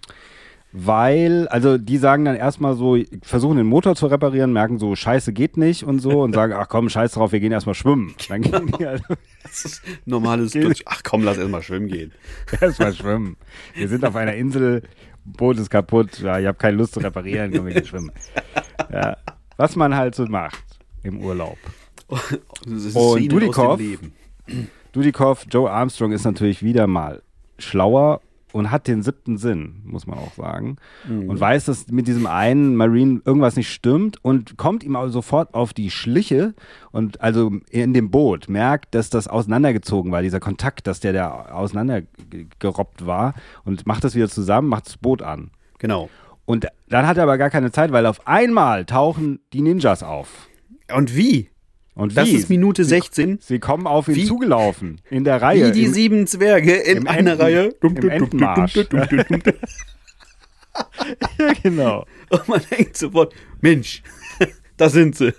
weil, 0.72 1.48
also 1.48 1.78
die 1.78 1.96
sagen 1.96 2.24
dann 2.26 2.36
erstmal 2.36 2.74
so, 2.74 2.98
versuchen 3.22 3.56
den 3.56 3.66
Motor 3.66 3.96
zu 3.96 4.06
reparieren, 4.06 4.52
merken 4.52 4.78
so, 4.78 4.94
scheiße 4.94 5.32
geht 5.32 5.56
nicht 5.56 5.82
und 5.82 6.00
so 6.00 6.22
und 6.22 6.34
sagen, 6.34 6.52
ach 6.56 6.68
komm, 6.68 6.88
scheiß 6.88 7.12
drauf, 7.12 7.32
wir 7.32 7.40
gehen 7.40 7.52
erstmal 7.52 7.74
schwimmen. 7.74 8.14
Dann 8.28 8.42
gehen 8.42 8.70
die 8.78 8.86
also 8.86 9.04
Das 9.42 9.64
ist 9.64 9.82
normales 10.04 10.52
Deutsch. 10.52 10.82
Ach 10.86 11.02
komm, 11.02 11.24
lass 11.24 11.38
erst 11.38 11.50
mal 11.50 11.62
schwimmen 11.62 11.88
gehen. 11.88 12.12
erstmal 12.60 12.92
schwimmen. 12.94 13.36
Wir 13.74 13.88
sind 13.88 14.04
auf 14.04 14.14
einer 14.14 14.34
Insel, 14.34 14.82
Boot 15.24 15.58
ist 15.58 15.70
kaputt, 15.70 16.20
ja, 16.20 16.38
ich 16.38 16.46
habe 16.46 16.58
keine 16.58 16.76
Lust 16.76 16.94
zu 16.94 17.00
reparieren, 17.00 17.52
komm, 17.52 17.66
wir 17.66 17.74
gehen 17.74 17.86
schwimmen. 17.86 18.12
Ja, 18.92 19.16
was 19.56 19.74
man 19.74 19.94
halt 19.96 20.14
so 20.14 20.24
macht 20.26 20.62
im 21.02 21.20
Urlaub. 21.20 21.58
Und 22.64 23.32
Dudikoff? 23.32 23.80
Dudikoff, 24.98 25.46
Joe 25.48 25.70
Armstrong 25.70 26.10
ist 26.10 26.24
natürlich 26.24 26.64
wieder 26.64 26.88
mal 26.88 27.22
schlauer 27.56 28.20
und 28.52 28.72
hat 28.72 28.88
den 28.88 29.02
siebten 29.02 29.38
Sinn, 29.38 29.82
muss 29.84 30.08
man 30.08 30.18
auch 30.18 30.32
sagen. 30.32 30.76
Und 31.28 31.38
weiß, 31.38 31.66
dass 31.66 31.86
mit 31.86 32.08
diesem 32.08 32.26
einen 32.26 32.74
Marine 32.74 33.20
irgendwas 33.24 33.54
nicht 33.54 33.72
stimmt 33.72 34.16
und 34.24 34.56
kommt 34.56 34.82
ihm 34.82 34.96
aber 34.96 35.10
sofort 35.10 35.54
auf 35.54 35.72
die 35.72 35.92
Schliche 35.92 36.54
und 36.90 37.20
also 37.20 37.52
in 37.70 37.94
dem 37.94 38.10
Boot 38.10 38.48
merkt, 38.48 38.92
dass 38.96 39.08
das 39.08 39.28
auseinandergezogen 39.28 40.10
war, 40.10 40.22
dieser 40.22 40.40
Kontakt, 40.40 40.88
dass 40.88 40.98
der 40.98 41.12
da 41.12 41.46
auseinandergerobbt 41.52 43.06
war 43.06 43.34
und 43.64 43.86
macht 43.86 44.02
das 44.02 44.16
wieder 44.16 44.28
zusammen, 44.28 44.68
macht 44.68 44.86
das 44.86 44.96
Boot 44.96 45.22
an. 45.22 45.52
Genau. 45.78 46.10
Und 46.44 46.66
dann 46.88 47.06
hat 47.06 47.18
er 47.18 47.22
aber 47.22 47.38
gar 47.38 47.50
keine 47.50 47.70
Zeit, 47.70 47.92
weil 47.92 48.04
auf 48.04 48.26
einmal 48.26 48.84
tauchen 48.84 49.38
die 49.52 49.62
Ninjas 49.62 50.02
auf. 50.02 50.48
Und 50.92 51.14
wie? 51.14 51.50
Und 51.98 52.16
Das 52.16 52.28
wie? 52.28 52.34
ist 52.36 52.48
Minute 52.48 52.84
16. 52.84 53.40
Sie 53.42 53.58
kommen 53.58 53.88
auf 53.88 54.06
ihn 54.06 54.14
Wie? 54.14 54.24
zugelaufen, 54.24 55.00
in 55.10 55.24
der 55.24 55.42
Reihe. 55.42 55.66
Wie 55.68 55.72
die 55.72 55.84
im- 55.86 55.92
sieben 55.92 56.26
Zwerge 56.28 56.72
in 56.76 57.08
einer 57.08 57.32
Enten- 57.32 57.42
Reihe. 57.42 57.74
im 57.82 57.96
Entenmarsch. 58.08 58.76
ja, 61.38 61.52
genau. 61.62 62.04
Und 62.30 62.48
man 62.48 62.60
denkt 62.70 62.96
sofort, 62.96 63.34
Mensch, 63.60 64.02
Da 64.78 64.88
sind 64.88 65.16
sie. 65.16 65.34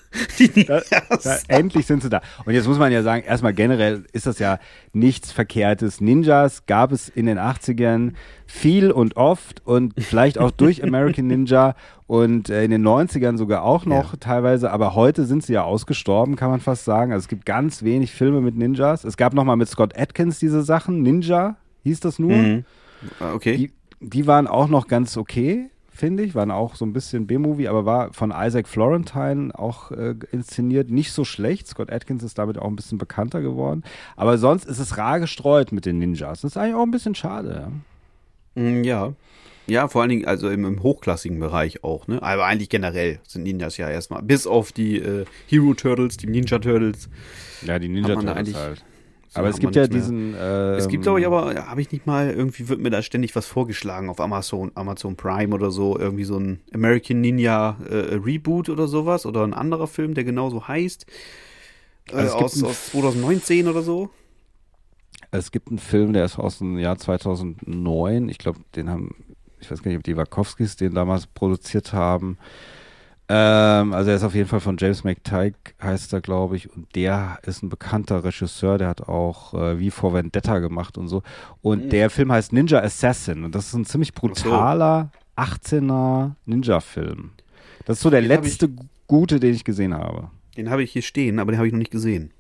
Da, 0.68 0.82
da, 1.24 1.38
endlich 1.48 1.86
sind 1.88 2.04
sie 2.04 2.10
da. 2.10 2.22
Und 2.46 2.54
jetzt 2.54 2.68
muss 2.68 2.78
man 2.78 2.92
ja 2.92 3.02
sagen, 3.04 3.24
erstmal 3.24 3.54
generell 3.54 4.06
ist 4.14 4.28
das 4.28 4.38
ja 4.40 4.60
nichts 4.94 5.32
Verkehrtes. 5.32 6.00
Ninjas 6.02 6.66
gab 6.66 6.92
es 6.92 7.10
in 7.10 7.26
den 7.26 7.40
80ern 7.40 8.14
viel 8.46 8.92
und 8.92 9.18
oft 9.18 9.66
und 9.66 9.94
vielleicht 9.98 10.38
auch 10.38 10.52
durch 10.52 10.84
American 10.84 11.28
Ninja 11.28 11.76
und 12.08 12.50
äh, 12.50 12.64
in 12.64 12.72
den 12.72 12.86
90ern 12.86 13.38
sogar 13.38 13.64
auch 13.64 13.86
noch 13.86 14.14
Ja. 14.14 14.20
teilweise. 14.20 14.72
Aber 14.72 14.94
heute 14.96 15.26
sind 15.26 15.44
sie 15.44 15.54
ja 15.54 15.64
ausgestorben, 15.64 16.36
kann 16.36 16.50
man 16.52 16.60
fast 16.60 16.86
sagen. 16.86 17.12
Also 17.14 17.24
es 17.24 17.28
gibt 17.28 17.46
ganz 17.46 17.82
wenig 17.84 18.12
Filme 18.12 18.42
mit 18.42 18.56
Ninjas. 18.58 19.04
Es 19.04 19.18
gab 19.18 19.34
noch 19.34 19.44
mal 19.46 19.56
mit 19.56 19.70
Scott 19.70 19.98
Atkins 19.98 20.40
diese 20.40 20.62
Sachen. 20.64 21.02
Ninja 21.02 21.56
hieß 21.84 22.00
das 22.02 22.20
nur. 22.20 22.32
Mhm. 22.36 22.66
Ah, 23.20 23.34
Okay. 23.34 23.56
Die, 23.58 23.72
die 24.02 24.28
waren 24.28 24.48
auch 24.48 24.68
noch 24.68 24.88
ganz 24.88 25.16
okay, 25.18 25.70
finde 26.00 26.24
ich. 26.24 26.34
Waren 26.36 26.52
auch 26.52 26.76
so 26.76 26.86
ein 26.86 26.94
bisschen 26.94 27.28
B-Movie, 27.28 27.68
aber 27.68 27.86
war 27.86 28.14
von 28.14 28.34
Isaac 28.36 28.68
Florentine 28.68 29.52
auch 29.58 29.92
äh, 29.92 30.16
inszeniert. 30.32 30.90
Nicht 30.90 31.12
so 31.12 31.26
schlecht. 31.26 31.68
Scott 31.68 31.92
Atkins 31.92 32.24
ist 32.24 32.38
damit 32.38 32.58
auch 32.58 32.68
ein 32.68 32.76
bisschen 32.76 32.98
bekannter 32.98 33.42
geworden. 33.42 33.84
Aber 34.16 34.38
sonst 34.38 34.66
ist 34.66 34.80
es 34.80 34.98
rar 34.98 35.20
gestreut 35.20 35.72
mit 35.72 35.86
den 35.86 36.00
Ninjas. 36.00 36.42
Das 36.42 36.52
ist 36.52 36.58
eigentlich 36.58 36.76
auch 36.76 36.84
ein 36.84 36.92
bisschen 36.92 37.16
schade. 37.16 37.70
Ja. 38.56 38.62
Mm, 38.62 38.84
Ja. 38.84 39.88
Vor 39.88 40.02
allen 40.02 40.10
Dingen, 40.10 40.26
also 40.26 40.50
im, 40.50 40.66
im 40.66 40.82
hochklassigen 40.82 41.40
Bereich 41.40 41.84
auch, 41.84 42.08
ne? 42.08 42.24
Aber 42.24 42.46
eigentlich 42.46 42.70
generell 42.70 43.20
sind 43.28 43.44
Ninjas 43.44 43.78
ja 43.78 43.88
erstmal. 43.88 44.24
Bis 44.24 44.48
auf 44.48 44.72
die 44.72 44.98
äh, 44.98 45.26
Hero 45.48 45.76
Turtles, 45.76 46.18
die 46.18 46.26
Ninja 46.26 46.58
Turtles. 46.58 47.08
Ja, 47.62 47.78
die 47.78 47.88
Ninja 47.88 48.16
Turtles 48.16 48.56
halt. 48.56 48.84
Aber 49.40 49.50
es 49.50 49.60
gibt 49.60 49.76
man 49.76 49.84
ja 49.84 49.88
diesen. 49.88 50.36
Ähm, 50.40 50.74
Es 50.78 50.88
gibt, 50.88 51.04
glaube 51.04 51.20
ich, 51.20 51.26
aber, 51.26 51.56
habe 51.68 51.82
ich 51.82 51.92
nicht 51.92 52.06
mal, 52.06 52.30
irgendwie 52.30 52.68
wird 52.70 52.80
mir 52.80 52.90
da 52.90 53.02
ständig 53.02 53.36
was 53.36 53.46
vorgeschlagen 53.46 54.10
auf 54.10 54.20
Amazon, 54.20 54.72
Amazon 54.76 55.16
Prime 55.16 55.54
oder 55.54 55.72
so, 55.72 55.98
irgendwie 55.98 56.26
so 56.26 56.38
ein 56.38 56.62
American 56.74 57.22
Ninja 57.22 57.78
äh, 57.90 58.16
Reboot 58.16 58.70
oder 58.70 58.88
sowas 58.88 59.26
oder 59.26 59.44
ein 59.44 59.54
anderer 59.54 59.88
Film, 59.88 60.14
der 60.14 60.24
genauso 60.24 60.68
heißt. 60.68 61.06
Äh, 62.12 62.16
Also 62.16 62.36
aus, 62.36 62.64
aus 62.64 62.86
2019 62.92 63.68
oder 63.68 63.82
so. 63.82 64.10
Es 65.32 65.52
gibt 65.52 65.70
einen 65.70 65.80
Film, 65.80 66.14
der 66.14 66.26
ist 66.26 66.40
aus 66.40 66.58
dem 66.60 66.78
Jahr 66.80 66.98
2009. 66.98 68.30
Ich 68.30 68.38
glaube, 68.40 68.60
den 68.76 68.90
haben, 68.90 69.16
ich 69.60 69.70
weiß 69.70 69.84
gar 69.84 69.90
nicht, 69.90 69.98
ob 69.98 70.04
die 70.04 70.18
Wachowskis 70.18 70.76
den 70.76 70.94
damals 70.94 71.28
produziert 71.28 71.94
haben. 71.94 72.38
Ähm, 73.32 73.94
also 73.94 74.10
er 74.10 74.16
ist 74.16 74.24
auf 74.24 74.34
jeden 74.34 74.48
Fall 74.50 74.60
von 74.60 74.76
James 74.78 75.04
McTighe, 75.04 75.54
heißt 75.82 76.14
er, 76.14 76.22
glaube 76.22 76.56
ich. 76.56 76.76
Und 76.76 76.94
der 76.96 77.38
ist 77.44 77.62
ein 77.62 77.70
bekannter 77.70 78.24
Regisseur, 78.24 78.80
der 78.80 78.88
hat 78.88 79.08
auch 79.08 79.54
äh, 79.54 79.78
wie 79.80 79.92
vor 79.92 80.14
Vendetta 80.14 80.58
gemacht 80.58 80.98
und 80.98 81.08
so. 81.08 81.22
Und 81.62 81.92
der 81.92 82.10
Film 82.10 82.32
heißt 82.32 82.54
Ninja 82.54 82.80
Assassin. 82.80 83.44
Und 83.44 83.54
das 83.54 83.68
ist 83.68 83.76
ein 83.76 83.86
ziemlich 83.86 84.14
brutaler 84.16 85.12
18er 85.38 86.32
Ninja-Film. 86.46 87.32
Das 87.86 87.98
ist 87.98 88.04
so 88.04 88.10
der 88.10 88.22
Den 88.22 88.28
letzte 88.30 88.70
gute, 89.08 89.40
den 89.40 89.54
ich 89.54 89.64
gesehen 89.64 89.94
habe. 89.94 90.30
Den 90.58 90.72
habe 90.72 90.84
ich 90.84 90.92
hier 90.92 91.04
stehen, 91.04 91.40
aber 91.40 91.52
den 91.52 91.58
habe 91.58 91.68
ich 91.68 91.74
noch 91.74 91.80
nicht 91.80 91.92
gesehen. 91.92 92.32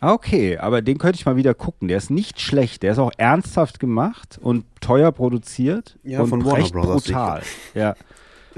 Ah, 0.00 0.12
Okay, 0.12 0.56
aber 0.58 0.82
den 0.82 0.98
könnte 0.98 1.16
ich 1.16 1.26
mal 1.26 1.36
wieder 1.36 1.54
gucken. 1.54 1.88
Der 1.88 1.96
ist 1.96 2.10
nicht 2.10 2.40
schlecht. 2.40 2.82
Der 2.84 2.92
ist 2.92 2.98
auch 2.98 3.12
ernsthaft 3.16 3.80
gemacht 3.80 4.38
und 4.40 4.64
teuer 4.80 5.10
produziert. 5.12 5.98
Ja, 6.04 6.20
und 6.22 6.28
von 6.28 6.44
Warner 6.44 6.58
recht 6.58 6.72
Brothers 6.72 7.04
brutal. 7.04 7.42
Ja. 7.74 7.94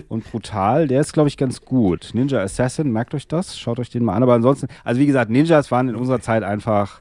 Und 0.08 0.24
brutal, 0.30 0.86
der 0.88 1.00
ist, 1.00 1.12
glaube 1.12 1.28
ich, 1.28 1.36
ganz 1.36 1.60
gut. 1.62 2.10
Ninja 2.14 2.40
Assassin, 2.42 2.90
merkt 2.92 3.14
euch 3.14 3.28
das, 3.28 3.58
schaut 3.58 3.78
euch 3.78 3.90
den 3.90 4.04
mal 4.04 4.14
an. 4.14 4.22
Aber 4.22 4.34
ansonsten, 4.34 4.66
also 4.84 5.00
wie 5.00 5.06
gesagt, 5.06 5.30
Ninjas 5.30 5.70
waren 5.70 5.88
in 5.88 5.94
unserer 5.96 6.20
Zeit 6.20 6.42
einfach 6.42 7.00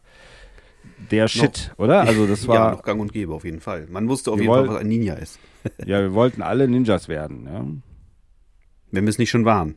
der 1.12 1.28
Shit, 1.28 1.72
oder? 1.78 2.02
Also 2.02 2.28
das 2.28 2.44
ja, 2.48 2.50
war, 2.50 2.72
noch 2.72 2.84
gang 2.84 3.00
und 3.02 3.12
gäbe 3.14 3.34
auf 3.34 3.44
jeden 3.46 3.60
Fall. 3.60 3.88
Man 3.90 4.08
wusste 4.10 4.32
auf 4.32 4.40
jeden 4.40 4.52
Fall, 4.52 4.62
wollen- 4.62 4.72
was 4.72 4.82
ein 4.82 4.88
Ninja 4.88 5.16
ist. 5.16 5.40
ja, 5.86 6.00
wir 6.02 6.14
wollten 6.14 6.42
alle 6.42 6.68
Ninjas 6.68 7.08
werden. 7.08 7.48
Ja. 7.52 7.66
Wenn 8.92 9.06
wir 9.06 9.10
es 9.10 9.18
nicht 9.18 9.30
schon 9.32 9.46
waren. 9.46 9.76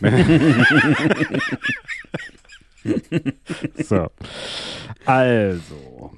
So. 3.82 4.08
Also, 5.04 6.12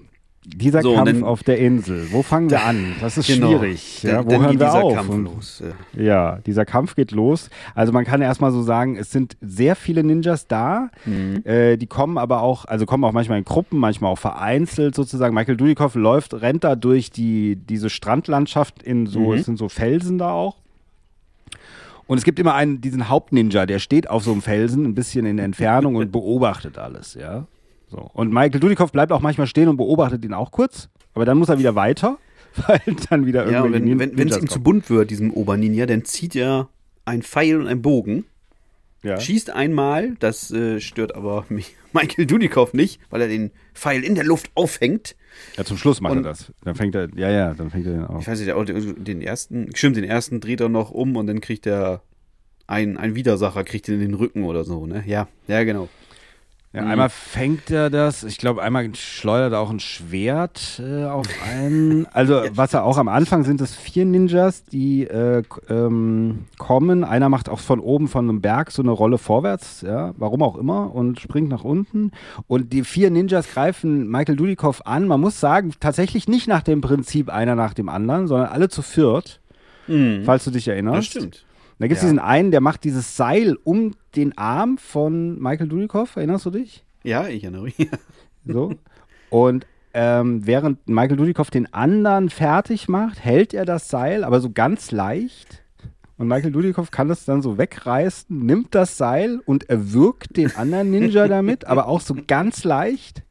dieser 0.49 0.81
So, 0.83 0.95
Kampf 0.95 1.11
dann- 1.11 1.25
auf 1.25 1.43
der 1.43 1.59
Insel. 1.59 2.07
Wo 2.13 2.23
fangen 2.23 2.51
wir 2.51 2.65
an? 2.65 2.95
Das 3.01 3.19
ist 3.19 3.27
schwierig. 3.27 4.03
Ja, 4.05 4.25
wo 4.25 4.31
hören 4.31 4.51
geht 4.53 4.61
wir 4.61 4.73
auf? 4.75 4.95
Kampf 4.95 5.09
Und- 5.11 5.25
los. 5.25 5.61
äh. 5.97 6.03
Ja, 6.05 6.39
dieser 6.47 6.65
Kampf 6.65 6.95
geht 6.95 7.11
los. 7.11 7.51
Also 7.75 7.93
man 7.93 8.05
kann 8.05 8.23
erstmal 8.23 8.53
so 8.53 8.63
sagen, 8.63 8.97
es 8.97 9.11
sind 9.11 9.37
sehr 9.41 9.75
viele 9.77 10.05
Ninjas 10.05 10.47
da. 10.47 10.91
Äh, 11.45 11.77
die 11.77 11.87
kommen 11.89 12.17
aber 12.17 12.43
auch, 12.43 12.65
also 12.65 12.87
kommen 12.87 13.03
auch 13.05 13.13
manchmal 13.13 13.39
in 13.39 13.45
Gruppen, 13.45 13.79
manchmal 13.79 14.13
auch 14.13 14.19
vereinzelt 14.19 14.95
sozusagen. 14.95 15.35
Michael 15.35 15.57
Dudikoff 15.57 15.95
läuft, 15.97 16.33
rennt 16.35 16.63
da 16.65 16.77
durch 16.77 17.11
die, 17.11 17.57
diese 17.57 17.91
Strandlandschaft 17.91 18.83
in 18.83 19.07
so, 19.07 19.35
es 19.35 19.47
sind 19.47 19.59
so 19.59 19.69
Felsen 19.69 20.19
da 20.19 20.31
auch. 20.31 20.57
Und 22.07 22.19
es 22.19 22.25
gibt 22.25 22.39
immer 22.39 22.55
einen, 22.55 22.81
diesen 22.81 23.09
Hauptninja, 23.09 23.67
der 23.67 23.81
steht 23.81 24.09
auf 24.09 24.23
so 24.23 24.31
einem 24.31 24.41
Felsen, 24.43 24.85
ein 24.85 24.95
bisschen 24.95 25.27
in 25.27 25.41
Entfernung 25.41 25.97
und 25.97 26.13
beobachtet 26.13 26.79
alles, 26.79 27.15
ja. 27.15 27.47
So. 27.89 28.11
Und 28.13 28.33
Michael 28.33 28.61
Dudikoff 28.61 28.93
bleibt 28.93 29.13
auch 29.13 29.21
manchmal 29.21 29.47
stehen 29.47 29.69
und 29.69 29.77
beobachtet 29.77 30.25
ihn 30.25 30.35
auch 30.35 30.51
kurz, 30.51 30.89
aber 31.15 31.25
dann 31.25 31.39
muss 31.39 31.49
er 31.49 31.59
wieder 31.59 31.75
weiter, 31.75 32.19
weil 32.67 32.81
dann 33.11 33.27
wieder 33.27 33.51
Ja, 33.51 33.63
und 33.63 33.73
irgendwelche 33.75 34.17
wenn 34.19 34.29
es 34.29 34.39
ihm 34.39 34.49
zu 34.49 34.61
bunt 34.63 34.91
wird, 34.91 35.11
diesem 35.11 35.33
Oberninja, 35.33 35.87
dann 35.87 36.05
zieht 36.05 36.35
er 36.35 36.69
ein 37.05 37.23
Pfeil 37.23 37.61
und 37.61 37.69
einen 37.69 37.83
Bogen, 37.83 38.25
ja. 39.03 39.21
schießt 39.21 39.51
einmal, 39.51 40.17
das 40.19 40.51
äh, 40.51 40.81
stört 40.81 41.15
aber 41.15 41.45
mich, 41.49 41.77
Michael 41.93 42.27
Dudikoff 42.27 42.75
nicht, 42.75 43.01
weil 43.11 43.21
er 43.21 43.29
den 43.29 43.53
Pfeil 43.75 44.03
in 44.03 44.15
der 44.15 44.25
Luft 44.25 44.51
aufhängt. 44.55 45.15
Ja, 45.57 45.65
zum 45.65 45.77
Schluss 45.77 46.01
macht 46.01 46.13
Und- 46.13 46.19
er 46.19 46.31
das. 46.31 46.53
Dann 46.65 46.75
fängt 46.75 46.95
er, 46.95 47.09
ja, 47.15 47.31
ja, 47.31 47.55
dann 47.55 47.71
fängt 47.71 47.87
er 47.87 47.93
den 47.93 48.05
auf. 48.05 48.23
Ich 48.23 48.29
weiß 48.29 48.41
nicht, 48.41 49.07
den 49.07 49.23
ersten, 49.23 49.75
stimmt, 49.77 49.97
den 49.97 50.05
ersten 50.05 50.41
dreht 50.41 50.61
er 50.61 50.69
noch 50.69 50.91
um 50.91 51.17
und 51.17 51.27
dann 51.27 51.41
kriegt 51.41 51.67
er 51.67 52.03
ein, 52.67 52.97
ein 52.97 53.15
Widersacher, 53.15 53.63
kriegt 53.65 53.87
ihn 53.89 53.95
in 53.95 54.01
den 54.01 54.15
Rücken 54.15 54.45
oder 54.45 54.65
so, 54.65 54.87
ne? 54.87 55.05
Ja, 55.07 55.29
ja, 55.47 55.63
genau. 55.63 55.89
Ja, 56.77 56.85
einmal 56.85 57.09
fängt 57.09 57.71
er 57.71 57.89
das, 57.89 58.23
ich 58.23 58.37
glaube, 58.37 58.63
einmal 58.63 58.95
schleudert 58.95 59.55
er 59.55 59.61
auch 59.61 59.71
ein 59.71 59.81
Schwert 59.81 60.79
äh, 60.79 61.05
auf 61.05 61.27
einen. 61.43 62.05
Also, 62.13 62.43
was 62.51 62.75
er 62.75 62.85
auch 62.85 62.99
am 62.99 63.09
Anfang 63.09 63.45
sind, 63.45 63.63
es 63.63 63.75
vier 63.75 64.05
Ninjas, 64.05 64.63
die 64.65 65.05
äh, 65.05 65.43
ähm, 65.71 66.45
kommen. 66.59 67.03
Einer 67.03 67.31
macht 67.31 67.49
auch 67.49 67.61
von 67.61 67.81
oben 67.81 68.09
von 68.09 68.29
einem 68.29 68.43
Berg 68.43 68.73
so 68.73 68.83
eine 68.83 68.91
Rolle 68.91 69.17
vorwärts, 69.17 69.81
ja, 69.81 70.13
warum 70.19 70.43
auch 70.43 70.55
immer, 70.57 70.95
und 70.95 71.19
springt 71.19 71.49
nach 71.49 71.65
unten. 71.65 72.11
Und 72.47 72.75
die 72.75 72.85
vier 72.85 73.11
Ninjas 73.11 73.49
greifen 73.49 74.11
Michael 74.11 74.37
Dudikoff 74.37 74.85
an. 74.85 75.09
Man 75.09 75.23
muss 75.23 75.41
sagen, 75.41 75.73
tatsächlich 75.81 76.29
nicht 76.29 76.47
nach 76.47 76.63
dem 76.63 76.83
Prinzip 76.83 77.31
einer 77.31 77.55
nach 77.55 77.73
dem 77.73 77.89
anderen, 77.89 78.27
sondern 78.27 78.49
alle 78.49 78.69
zu 78.69 78.83
viert, 78.83 79.41
falls 80.25 80.45
du 80.45 80.51
dich 80.51 80.69
erinnerst. 80.69 80.99
Das 80.99 81.07
stimmt. 81.07 81.46
Da 81.79 81.87
gibt 81.89 81.99
es 81.99 82.03
Ja. 82.03 82.09
diesen 82.09 82.19
einen, 82.19 82.51
der 82.51 82.61
macht 82.61 82.85
dieses 82.85 83.17
Seil 83.17 83.57
um 83.65 83.93
den 84.15 84.37
Arm 84.39 84.79
von 84.79 85.39
Michael 85.41 85.69
Dudikoff, 85.69 86.17
erinnerst 86.17 86.47
du 86.47 86.51
dich? 86.51 86.85
Ja, 87.05 87.29
ich 87.29 87.43
erinnere 87.45 87.63
mich. 87.65 87.77
So. 88.49 88.75
Und 89.29 89.67
ähm, 89.93 90.47
während 90.47 90.87
Michael 90.89 91.17
Dudikoff 91.17 91.51
den 91.51 91.73
anderen 91.75 92.31
fertig 92.31 92.89
macht, 92.89 93.25
hält 93.25 93.53
er 93.55 93.65
das 93.65 93.89
Seil, 93.89 94.23
aber 94.23 94.41
so 94.41 94.51
ganz 94.53 94.93
leicht. 94.93 95.65
Und 96.17 96.29
Michael 96.29 96.53
Dudikoff 96.53 96.91
kann 96.93 97.09
das 97.09 97.25
dann 97.25 97.43
so 97.43 97.59
wegreißen, 97.59 98.39
nimmt 98.39 98.75
das 98.75 98.97
Seil 98.97 99.41
und 99.45 99.69
erwürgt 99.69 100.37
den 100.37 100.55
anderen 100.57 100.91
Ninja 100.93 101.27
damit, 101.29 101.65
aber 101.67 101.89
auch 101.89 102.01
so 102.01 102.15
ganz 102.27 102.63
leicht. 102.63 103.23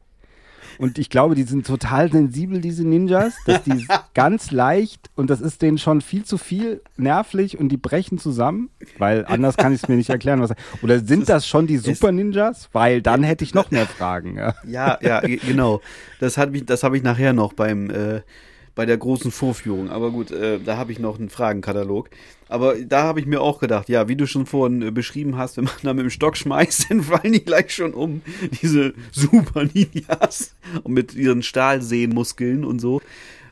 Und 0.78 0.98
ich 0.98 1.10
glaube, 1.10 1.36
die 1.36 1.44
sind 1.44 1.66
total 1.66 2.12
sensibel, 2.12 2.60
diese 2.62 2.86
Ninjas, 2.88 3.34
dass 3.46 3.64
die 3.64 3.88
ganz 4.14 4.52
leicht 4.52 5.10
und 5.16 5.30
das 5.30 5.42
ist 5.42 5.62
denen 5.62 5.78
schon 5.78 6.02
viel 6.02 6.24
zu 6.26 6.38
viel 6.38 6.82
nervlich 6.98 7.58
und 7.60 7.70
die 7.70 7.78
brechen 7.78 8.18
zusammen, 8.18 8.70
weil 8.98 9.26
anders 9.26 9.58
kann 9.58 9.74
ich 9.74 9.84
es 9.84 9.90
mir 9.90 9.96
nicht 9.96 10.10
erklären. 10.10 10.42
Was, 10.42 10.52
oder 10.82 11.00
sind 11.00 11.30
das 11.30 11.48
schon 11.48 11.68
die 11.68 11.78
Super 11.78 12.12
Ninjas? 12.12 12.70
Weil 12.74 13.02
dann 13.02 13.24
hätte 13.24 13.44
ich 13.44 13.54
noch 13.54 13.72
mehr 13.72 13.86
Fragen. 13.86 14.38
Ja. 14.38 14.56
Ja, 14.68 14.98
ja, 15.02 15.22
ge- 15.22 15.38
genau. 15.46 15.82
Das 16.20 16.38
hat 16.38 16.52
mich, 16.52 16.66
das 16.66 16.84
habe 16.84 16.98
ich 16.98 17.04
nachher 17.04 17.34
noch 17.34 17.54
beim 17.54 17.90
äh, 17.90 18.22
bei 18.76 18.86
der 18.86 18.98
großen 18.98 19.32
Vorführung. 19.32 19.90
Aber 19.90 20.12
gut, 20.12 20.32
äh, 20.32 20.60
da 20.60 20.76
habe 20.76 20.92
ich 20.92 21.00
noch 21.00 21.18
einen 21.18 21.30
Fragenkatalog. 21.30 22.10
Aber 22.48 22.76
da 22.76 23.04
habe 23.04 23.20
ich 23.20 23.26
mir 23.26 23.42
auch 23.42 23.60
gedacht, 23.60 23.90
ja, 23.90 24.08
wie 24.08 24.16
du 24.16 24.28
schon 24.28 24.46
vorhin 24.46 24.82
äh, 24.82 24.92
beschrieben 24.92 25.38
hast, 25.38 25.58
wenn 25.58 25.66
man 25.66 25.74
da 25.82 25.94
mit 25.94 26.04
dem 26.04 26.10
Stock 26.10 26.38
schmeißt, 26.38 26.86
dann 26.90 27.02
fallen 27.02 27.34
die 27.34 27.44
gleich 27.44 27.74
schon 27.74 27.94
um. 27.94 28.22
Diese 28.62 28.94
Super 29.12 29.66
Ninjas 29.66 30.56
und 30.84 30.94
mit 30.94 31.16
ihren 31.16 31.44
Stahlsehnmuskeln 31.44 32.64
und 32.64 32.80
so 32.80 33.02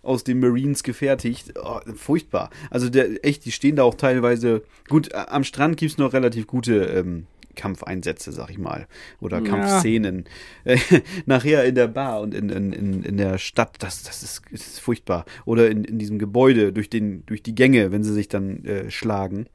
aus 0.04 0.24
den 0.24 0.40
Marines 0.40 0.84
gefertigt. 0.84 1.54
Oh, 1.64 1.80
furchtbar. 1.96 2.50
Also 2.70 2.90
der, 2.90 3.26
echt, 3.26 3.46
die 3.46 3.52
stehen 3.52 3.78
da 3.78 3.84
auch 3.84 3.96
teilweise. 3.96 4.64
Gut, 4.90 5.14
am 5.14 5.44
Strand 5.44 5.78
gibt's 5.78 5.98
noch 5.98 6.14
relativ 6.14 6.46
gute 6.46 6.84
ähm, 6.84 7.26
Kampfeinsätze, 7.56 8.32
sag 8.32 8.50
ich 8.50 8.58
mal. 8.58 8.88
Oder 9.20 9.42
Kampfszenen. 9.42 10.26
Äh, 10.64 10.78
nachher 11.26 11.64
in 11.66 11.76
der 11.76 11.88
Bar 11.88 12.22
und 12.22 12.34
in, 12.34 12.50
in, 12.50 12.74
in, 12.74 13.04
in 13.04 13.18
der 13.18 13.38
Stadt, 13.38 13.76
das, 13.80 14.04
das, 14.04 14.24
ist, 14.24 14.42
das 14.52 14.62
ist 14.68 14.80
furchtbar. 14.80 15.26
Oder 15.46 15.70
in, 15.70 15.84
in 15.84 16.00
diesem 16.00 16.20
Gebäude, 16.20 16.74
durch, 16.74 16.90
den, 16.90 17.26
durch 17.26 17.44
die 17.44 17.56
Gänge, 17.56 17.92
wenn 17.92 18.04
sie 18.04 18.14
sich 18.14 18.28
dann 18.28 18.64
äh, 18.66 18.90
schlagen. 18.92 19.48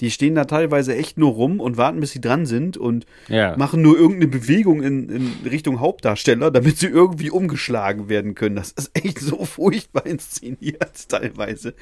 Die 0.00 0.10
stehen 0.10 0.34
da 0.34 0.46
teilweise 0.46 0.96
echt 0.96 1.16
nur 1.16 1.30
rum 1.30 1.60
und 1.60 1.76
warten, 1.76 2.00
bis 2.00 2.10
sie 2.10 2.20
dran 2.20 2.44
sind 2.44 2.76
und 2.76 3.06
Ja. 3.28 3.56
machen 3.56 3.82
nur 3.82 3.96
irgendeine 3.96 4.26
Bewegung 4.26 4.82
in, 4.82 5.08
in 5.08 5.32
Richtung 5.48 5.78
Hauptdarsteller, 5.78 6.50
damit 6.50 6.78
sie 6.78 6.88
irgendwie 6.88 7.30
umgeschlagen 7.30 8.08
werden 8.08 8.34
können. 8.34 8.56
Das 8.56 8.72
ist 8.72 8.90
echt 8.94 9.20
so 9.20 9.44
furchtbar 9.44 10.04
inszeniert 10.06 11.08
teilweise. 11.08 11.74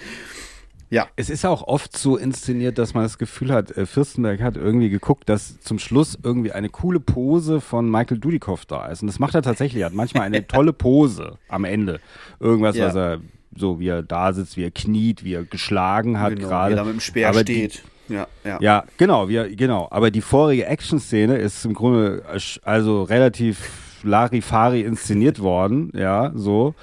Ja. 0.91 1.07
Es 1.16 1.30
ist 1.30 1.47
auch 1.47 1.62
oft 1.68 1.97
so 1.97 2.16
inszeniert, 2.16 2.76
dass 2.78 2.95
man 2.95 3.05
das 3.05 3.16
Gefühl 3.16 3.53
hat, 3.53 3.70
äh, 3.76 3.86
Fürstenberg 3.86 4.43
hat 4.43 4.57
irgendwie 4.57 4.91
geguckt, 4.91 5.28
dass 5.28 5.61
zum 5.61 5.78
Schluss 5.78 6.18
irgendwie 6.22 6.51
eine 6.53 6.68
coole 6.68 6.99
Pose 7.01 7.61
von 7.61 7.88
Michael 7.88 8.18
Dudikoff 8.18 8.66
da 8.66 8.86
ist. 8.86 9.01
Und 9.03 9.07
das 9.07 9.18
macht 9.20 9.34
er 9.36 9.43
tatsächlich. 9.43 9.80
Er 9.82 9.86
hat 9.86 9.95
manchmal 9.95 10.24
eine 10.24 10.47
tolle 10.49 10.72
Pose 10.72 11.38
am 11.49 11.64
Ende. 11.64 12.01
Irgendwas, 12.41 12.76
Ja. 12.76 12.88
was 12.88 12.95
er 12.97 13.20
so, 13.57 13.78
wie 13.80 13.88
er 13.88 14.03
da 14.03 14.32
sitzt, 14.32 14.57
wie 14.57 14.64
er 14.64 14.70
kniet, 14.72 15.22
wie 15.24 15.34
er 15.34 15.45
geschlagen 15.45 16.18
hat 16.20 16.34
Genau, 16.36 16.49
gerade. 16.49 16.70
wie 16.70 16.74
er 16.74 16.82
da 16.82 16.84
mit 16.84 16.95
dem 16.95 17.01
Speer 17.01 17.28
Aber 17.28 17.45
die- 17.45 17.55
steht. 17.55 17.82
ja, 18.09 18.26
ja. 18.45 18.59
Ja, 18.61 18.84
genau, 18.97 19.28
wir, 19.28 19.55
genau. 19.55 19.86
Aber 19.91 20.11
die 20.11 20.20
vorige 20.20 20.66
Action-Szene 20.66 21.36
ist 21.38 21.64
im 21.64 21.74
Grunde 21.74 22.22
also 22.64 23.03
relativ 23.05 24.01
Larifari 24.03 24.80
inszeniert 24.82 25.38
worden, 25.41 25.93
ja, 25.95 26.32
so. 26.34 26.74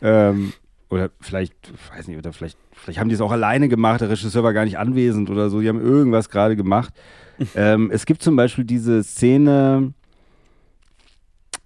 Ähm, 0.00 0.52
oder 0.88 1.10
vielleicht, 1.20 1.54
weiß 1.94 2.06
nicht, 2.08 2.18
oder 2.18 2.32
vielleicht, 2.32 2.56
vielleicht 2.86 3.00
haben 3.00 3.08
die 3.08 3.16
es 3.16 3.20
auch 3.20 3.32
alleine 3.32 3.68
gemacht, 3.68 4.00
der 4.00 4.10
Regisseur 4.10 4.44
war 4.44 4.52
gar 4.52 4.64
nicht 4.64 4.78
anwesend 4.78 5.28
oder 5.28 5.50
so, 5.50 5.60
die 5.60 5.68
haben 5.68 5.80
irgendwas 5.80 6.30
gerade 6.30 6.54
gemacht. 6.54 6.94
ähm, 7.56 7.90
es 7.92 8.06
gibt 8.06 8.22
zum 8.22 8.36
Beispiel 8.36 8.64
diese 8.64 9.02
Szene, 9.02 9.92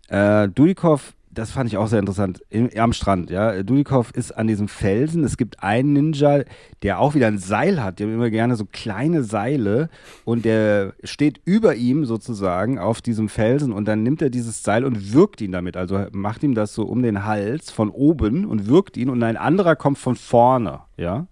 äh, 0.09 0.49
Dudikoff, 0.49 1.13
das 1.31 1.51
fand 1.53 1.69
ich 1.69 1.77
auch 1.77 1.87
sehr 1.89 1.99
interessant, 2.01 2.43
im, 2.49 2.71
am 2.75 2.95
Strand, 2.95 3.31
ja. 3.31 3.63
Dudikoff 3.63 4.13
ist 4.13 4.33
an 4.33 4.47
diesem 4.47 4.67
Felsen. 4.67 5.23
Es 5.23 5.37
gibt 5.37 5.63
einen 5.63 5.93
Ninja, 5.93 6.41
der 6.83 6.99
auch 6.99 7.15
wieder 7.15 7.29
ein 7.29 7.39
Seil 7.39 7.85
hat. 7.85 7.99
Die 7.99 8.05
haben 8.05 8.15
immer 8.15 8.31
gerne 8.31 8.57
so 8.57 8.65
kleine 8.65 9.23
Seile 9.23 9.91
und 10.25 10.47
der 10.47 10.95
steht 11.05 11.41
über 11.45 11.77
ihm 11.77 12.07
sozusagen 12.07 12.79
auf 12.79 13.03
diesem 13.03 13.29
Felsen 13.29 13.73
und 13.73 13.87
dann 13.87 14.03
nimmt 14.03 14.23
er 14.23 14.31
dieses 14.31 14.63
Seil 14.63 14.85
und 14.85 15.13
wirkt 15.13 15.41
ihn 15.43 15.53
damit. 15.53 15.77
Also 15.77 16.07
macht 16.13 16.43
ihm 16.43 16.55
das 16.55 16.75
so 16.75 16.85
um 16.85 17.03
den 17.03 17.25
Hals 17.27 17.71
von 17.71 17.91
oben 17.91 18.47
und 18.47 18.67
wirkt 18.67 18.97
ihn 18.97 19.11
und 19.11 19.23
ein 19.23 19.37
anderer 19.37 19.77
kommt 19.77 19.99
von 19.99 20.17
vorne, 20.17 20.81
ja, 21.01 21.27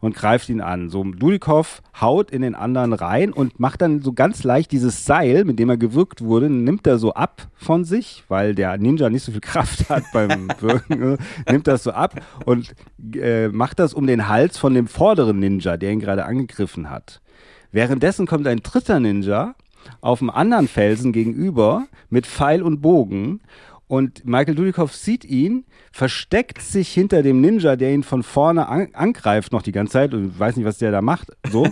und 0.00 0.14
greift 0.14 0.48
ihn 0.48 0.60
an. 0.60 0.88
So 0.88 1.02
Dudikoff 1.02 1.82
haut 2.00 2.30
in 2.30 2.42
den 2.42 2.54
anderen 2.54 2.92
rein 2.92 3.32
und 3.32 3.58
macht 3.58 3.82
dann 3.82 4.00
so 4.00 4.12
ganz 4.12 4.44
leicht 4.44 4.70
dieses 4.70 5.04
Seil, 5.04 5.44
mit 5.44 5.58
dem 5.58 5.68
er 5.68 5.76
gewürgt 5.76 6.22
wurde, 6.22 6.48
nimmt 6.48 6.86
er 6.86 6.98
so 6.98 7.12
ab 7.12 7.48
von 7.56 7.84
sich, 7.84 8.22
weil 8.28 8.54
der 8.54 8.78
Ninja 8.78 9.10
nicht 9.10 9.24
so 9.24 9.32
viel 9.32 9.40
Kraft 9.42 9.90
hat 9.90 10.04
beim 10.12 10.48
Wirken, 10.60 11.00
ne? 11.00 11.18
nimmt 11.50 11.66
das 11.66 11.82
so 11.82 11.90
ab 11.90 12.14
und 12.44 12.74
äh, 13.16 13.48
macht 13.48 13.80
das 13.80 13.92
um 13.92 14.06
den 14.06 14.28
Hals 14.28 14.56
von 14.56 14.72
dem 14.72 14.86
vorderen 14.86 15.40
Ninja, 15.40 15.76
der 15.76 15.90
ihn 15.90 16.00
gerade 16.00 16.24
angegriffen 16.24 16.88
hat. 16.88 17.20
Währenddessen 17.72 18.26
kommt 18.26 18.46
ein 18.46 18.62
dritter 18.62 19.00
Ninja 19.00 19.56
auf 20.00 20.20
einem 20.20 20.30
anderen 20.30 20.68
Felsen 20.68 21.12
gegenüber 21.12 21.86
mit 22.08 22.26
Pfeil 22.26 22.62
und 22.62 22.80
Bogen 22.80 23.40
und 23.92 24.24
Michael 24.24 24.54
Dudikoff 24.54 24.96
sieht 24.96 25.22
ihn, 25.22 25.66
versteckt 25.92 26.62
sich 26.62 26.88
hinter 26.88 27.22
dem 27.22 27.42
Ninja, 27.42 27.76
der 27.76 27.92
ihn 27.92 28.04
von 28.04 28.22
vorne 28.22 28.66
an 28.66 28.88
angreift 28.94 29.52
noch 29.52 29.60
die 29.60 29.70
ganze 29.70 29.92
Zeit 29.92 30.14
und 30.14 30.38
weiß 30.38 30.56
nicht, 30.56 30.64
was 30.64 30.78
der 30.78 30.92
da 30.92 31.02
macht. 31.02 31.28
So. 31.50 31.66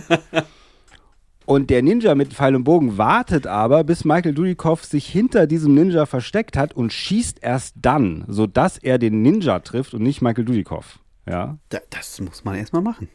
Und 1.47 1.71
der 1.71 1.81
Ninja 1.81 2.13
mit 2.13 2.31
Pfeil 2.31 2.55
und 2.55 2.63
Bogen 2.63 2.99
wartet 2.99 3.47
aber, 3.47 3.83
bis 3.83 4.05
Michael 4.05 4.35
Dudikoff 4.35 4.85
sich 4.85 5.07
hinter 5.07 5.47
diesem 5.47 5.73
Ninja 5.73 6.05
versteckt 6.05 6.55
hat 6.55 6.75
und 6.75 6.93
schießt 6.93 7.39
erst 7.41 7.75
dann, 7.81 8.23
sodass 8.27 8.77
er 8.77 8.99
den 8.99 9.23
Ninja 9.23 9.59
trifft 9.59 9.95
und 9.95 10.03
nicht 10.03 10.21
Michael 10.21 10.45
Dudikoff. 10.45 10.99
Ja. 11.27 11.57
Da, 11.69 11.79
das 11.89 12.21
muss 12.21 12.45
man 12.45 12.55
erstmal 12.55 12.83
machen. 12.83 13.09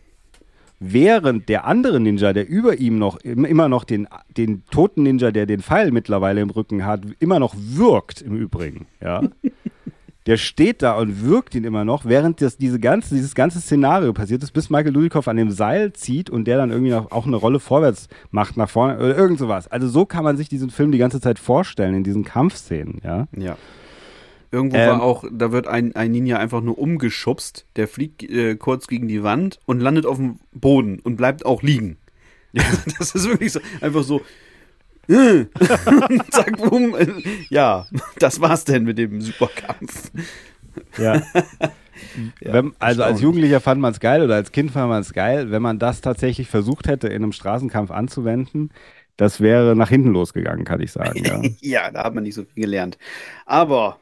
Während 0.78 1.48
der 1.48 1.64
andere 1.64 2.00
Ninja, 2.00 2.32
der 2.32 2.48
über 2.48 2.78
ihm 2.78 2.98
noch, 2.98 3.16
im- 3.18 3.44
immer 3.46 3.68
noch 3.68 3.84
den, 3.84 4.06
den 4.36 4.64
toten 4.70 5.02
Ninja, 5.04 5.30
der 5.30 5.46
den 5.46 5.60
Pfeil 5.60 5.90
mittlerweile 5.90 6.40
im 6.42 6.50
Rücken 6.50 6.84
hat, 6.84 7.02
immer 7.18 7.38
noch 7.38 7.54
wirkt 7.56 8.20
im 8.22 8.36
Übrigen. 8.36 8.86
Ja. 9.02 9.22
Der 10.26 10.38
steht 10.38 10.82
da 10.82 10.98
und 10.98 11.24
wirkt 11.24 11.54
ihn 11.54 11.62
immer 11.62 11.84
noch, 11.84 12.04
während 12.04 12.42
das, 12.42 12.56
diese 12.56 12.80
ganze, 12.80 13.14
dieses 13.14 13.36
ganze 13.36 13.60
Szenario 13.60 14.12
passiert 14.12 14.42
ist, 14.42 14.50
bis 14.50 14.70
Michael 14.70 14.92
Dudikoff 14.92 15.28
an 15.28 15.36
dem 15.36 15.52
Seil 15.52 15.92
zieht 15.92 16.30
und 16.30 16.46
der 16.48 16.56
dann 16.56 16.70
irgendwie 16.72 16.90
noch, 16.90 17.12
auch 17.12 17.28
eine 17.28 17.36
Rolle 17.36 17.60
vorwärts 17.60 18.08
macht, 18.32 18.56
nach 18.56 18.68
vorne 18.68 18.96
oder 18.98 19.16
irgend 19.16 19.38
sowas. 19.38 19.68
Also 19.68 19.86
so 19.86 20.04
kann 20.04 20.24
man 20.24 20.36
sich 20.36 20.48
diesen 20.48 20.70
Film 20.70 20.90
die 20.90 20.98
ganze 20.98 21.20
Zeit 21.20 21.38
vorstellen, 21.38 21.94
in 21.94 22.02
diesen 22.02 22.24
Kampfszenen, 22.24 23.00
ja. 23.04 23.28
Ja. 23.36 23.56
Irgendwo 24.51 24.76
Ähm, 24.76 24.88
war 24.90 25.03
auch, 25.03 25.24
da 25.30 25.53
wird 25.53 25.66
ein, 25.66 25.94
ein 25.97 26.11
Ninja 26.12 26.38
einfach 26.38 26.61
nur 26.61 26.78
umgeschubst, 26.78 27.66
der 27.76 27.88
fliegt 27.88 28.22
äh, 28.22 28.57
kurz 28.57 28.86
gegen 28.86 29.09
die 29.09 29.22
Wand 29.22 29.59
und 29.66 29.80
landet 29.80 30.07
auf 30.07 30.16
dem 30.16 30.38
Boden 30.53 30.99
und 31.01 31.16
bleibt 31.16 31.44
auch 31.47 31.62
liegen. 31.62 31.97
Das 32.99 33.14
ist 33.14 33.28
wirklich 33.28 33.53
so, 33.53 33.61
einfach 33.80 34.03
so. 34.03 34.22
äh, 35.09 35.44
Zack, 36.30 36.57
boom. 36.57 36.94
äh, 36.97 37.07
Ja, 37.51 37.86
das 38.18 38.40
war's 38.40 38.64
denn 38.64 38.84
mit 38.84 38.97
dem 38.99 39.20
Superkampf. 39.20 40.11
Ja. 40.99 41.22
Wenn, 42.40 42.72
also 42.78 43.03
als. 43.03 43.20
Jugendlicher 43.20 43.61
fand 43.61 43.80
man 43.80 43.92
es 43.92 44.01
geil 44.01 44.22
oder 44.22 44.34
als 44.34 44.53
Kind 44.53 44.70
fand 44.70 44.88
man 44.88 45.01
es 45.01 45.12
geil. 45.12 45.51
Wenn 45.51 45.62
man 45.62 45.78
das 45.78 46.01
tatsächlich 46.03 46.49
versucht 46.49 46.88
hätte, 46.88 47.09
in 47.09 47.22
einem 47.22 47.32
Straßenkampf 47.32 47.90
anzuwenden, 47.90 48.70
das 49.16 49.40
wäre 49.40 49.74
nach 49.76 49.88
hinten 49.88 50.11
losgegangen, 50.12 50.64
kann 50.66 50.80
ich 50.82 50.92
sagen. 50.92 51.24
Ja. 51.24 51.40
Ja, 51.61 51.90
da 51.90 52.05
hat 52.05 52.14
man 52.14 52.24
nicht 52.24 52.34
so 52.34 52.44
viel 52.44 52.64
gelernt. 52.64 52.99
Aber 53.47 53.99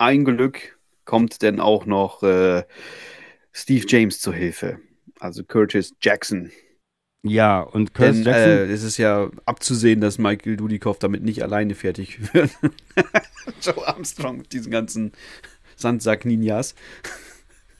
ein 0.00 0.24
Glück 0.24 0.78
kommt 1.04 1.42
denn 1.42 1.60
auch 1.60 1.86
noch 1.86 2.22
äh, 2.22 2.64
Steve 3.52 3.84
James 3.86 4.20
zur 4.20 4.34
Hilfe. 4.34 4.80
Also 5.18 5.44
Curtis 5.44 5.94
Jackson. 6.00 6.50
ja, 7.22 7.60
und 7.60 7.92
Curtis 7.92 8.16
Denn 8.16 8.24
Jackson, 8.24 8.50
äh, 8.50 8.72
es 8.72 8.82
ist 8.82 8.96
ja 8.96 9.30
abzusehen, 9.44 10.00
dass 10.00 10.18
Michael 10.18 10.56
Dudikoff 10.56 10.98
damit 10.98 11.22
nicht 11.22 11.42
alleine 11.42 11.74
fertig 11.74 12.34
wird. 12.34 12.50
Joe 13.60 13.86
Armstrong 13.86 14.38
mit 14.38 14.52
diesen 14.52 14.72
ganzen 14.72 15.12
Sandsack-Ninjas. 15.76 16.74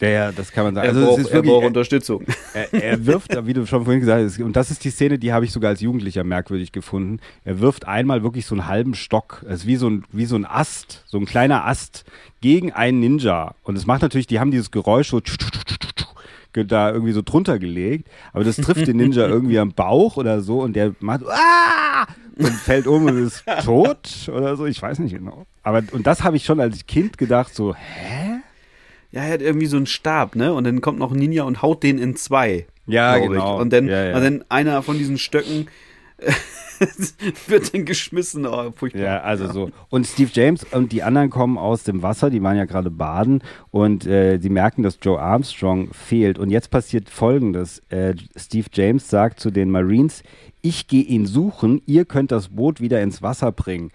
Ja, 0.00 0.08
ja, 0.08 0.32
das 0.32 0.50
kann 0.50 0.64
man 0.64 0.74
sagen. 0.74 0.86
Er, 0.86 0.94
Also, 0.94 1.00
es 1.00 1.06
braucht, 1.06 1.20
ist 1.20 1.26
er 1.28 1.34
wirklich, 1.34 1.52
braucht 1.52 1.66
Unterstützung. 1.66 2.24
er, 2.54 2.72
er 2.72 3.06
wirft, 3.06 3.46
wie 3.46 3.52
du 3.52 3.66
schon 3.66 3.84
vorhin 3.84 4.00
gesagt 4.00 4.24
hast, 4.24 4.40
und 4.40 4.56
das 4.56 4.70
ist 4.70 4.84
die 4.84 4.90
Szene, 4.90 5.18
die 5.18 5.32
habe 5.32 5.44
ich 5.44 5.52
sogar 5.52 5.70
als 5.70 5.80
Jugendlicher 5.80 6.24
merkwürdig 6.24 6.72
gefunden. 6.72 7.20
Er 7.44 7.60
wirft 7.60 7.86
einmal 7.86 8.22
wirklich 8.22 8.46
so 8.46 8.54
einen 8.54 8.66
halben 8.66 8.94
Stock, 8.94 9.44
es 9.46 9.60
ist 9.60 9.66
wie 9.66 9.76
so 9.76 9.88
ein, 9.88 10.04
wie 10.12 10.26
so 10.26 10.36
ein 10.36 10.46
Ast, 10.46 11.04
so 11.06 11.18
ein 11.18 11.26
kleiner 11.26 11.66
Ast 11.66 12.04
gegen 12.40 12.72
einen 12.72 13.00
Ninja. 13.00 13.54
Und 13.62 13.76
es 13.76 13.86
macht 13.86 14.02
natürlich, 14.02 14.26
die 14.26 14.40
haben 14.40 14.50
dieses 14.50 14.70
Geräusch 14.70 15.08
so 15.10 15.20
da 16.52 16.90
irgendwie 16.90 17.12
so 17.12 17.22
drunter 17.22 17.58
gelegt, 17.58 18.08
aber 18.32 18.42
das 18.44 18.56
trifft 18.56 18.86
den 18.86 18.96
Ninja 18.96 19.26
irgendwie 19.28 19.58
am 19.58 19.72
Bauch 19.72 20.16
oder 20.16 20.40
so 20.40 20.62
und 20.62 20.74
der 20.74 20.94
macht 21.00 21.22
ah! 21.28 22.06
und 22.36 22.52
fällt 22.52 22.86
um 22.86 23.04
und 23.04 23.26
ist 23.26 23.44
tot 23.64 24.28
oder 24.28 24.56
so, 24.56 24.66
ich 24.66 24.80
weiß 24.80 24.98
nicht 24.98 25.14
genau. 25.14 25.46
Aber 25.62 25.82
und 25.92 26.06
das 26.06 26.24
habe 26.24 26.36
ich 26.36 26.44
schon 26.44 26.60
als 26.60 26.86
Kind 26.86 27.18
gedacht 27.18 27.54
so, 27.54 27.74
hä? 27.74 28.29
Ja, 29.12 29.22
er 29.22 29.32
hat 29.34 29.42
irgendwie 29.42 29.66
so 29.66 29.76
einen 29.76 29.86
Stab, 29.86 30.36
ne? 30.36 30.52
Und 30.52 30.64
dann 30.64 30.80
kommt 30.80 30.98
noch 30.98 31.12
ein 31.12 31.18
Ninja 31.18 31.44
und 31.44 31.62
haut 31.62 31.82
den 31.82 31.98
in 31.98 32.16
zwei. 32.16 32.66
Ja, 32.86 33.18
genau. 33.18 33.56
Ich. 33.56 33.60
Und 33.62 33.72
dann, 33.72 33.88
Ja, 33.88 34.04
ja. 34.06 34.16
und 34.16 34.22
dann 34.22 34.44
einer 34.48 34.82
von 34.82 34.98
diesen 34.98 35.18
Stöcken 35.18 35.68
wird 37.46 37.74
dann 37.74 37.84
geschmissen. 37.84 38.46
Oh, 38.46 38.72
furchtbar. 38.72 39.02
Ja, 39.02 39.20
also 39.22 39.50
so. 39.52 39.70
Und 39.88 40.06
Steve 40.06 40.30
James 40.32 40.64
und 40.70 40.92
die 40.92 41.02
anderen 41.02 41.30
kommen 41.30 41.58
aus 41.58 41.82
dem 41.82 42.02
Wasser, 42.02 42.30
die 42.30 42.42
waren 42.42 42.56
ja 42.56 42.64
gerade 42.64 42.90
baden 42.90 43.42
und 43.70 44.06
äh, 44.06 44.38
sie 44.38 44.50
merken, 44.50 44.82
dass 44.82 44.98
Joe 45.00 45.20
Armstrong 45.20 45.92
fehlt. 45.92 46.38
Und 46.38 46.50
jetzt 46.50 46.70
passiert 46.70 47.10
Folgendes. 47.10 47.82
Äh, 47.90 48.14
Steve 48.36 48.68
James 48.72 49.08
sagt 49.08 49.40
zu 49.40 49.50
den 49.50 49.70
Marines, 49.70 50.22
ich 50.62 50.88
gehe 50.88 51.02
ihn 51.02 51.26
suchen, 51.26 51.82
ihr 51.86 52.04
könnt 52.04 52.32
das 52.32 52.48
Boot 52.48 52.80
wieder 52.80 53.00
ins 53.00 53.22
Wasser 53.22 53.50
bringen. 53.52 53.90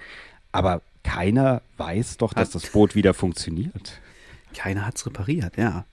Aber 0.52 0.82
keiner 1.04 1.62
weiß 1.78 2.18
doch, 2.18 2.34
dass 2.34 2.50
das 2.52 2.68
Boot 2.68 2.96
wieder 2.96 3.14
funktioniert. 3.14 4.00
Keiner 4.56 4.86
hat's 4.86 5.06
repariert, 5.06 5.58
ja. 5.58 5.86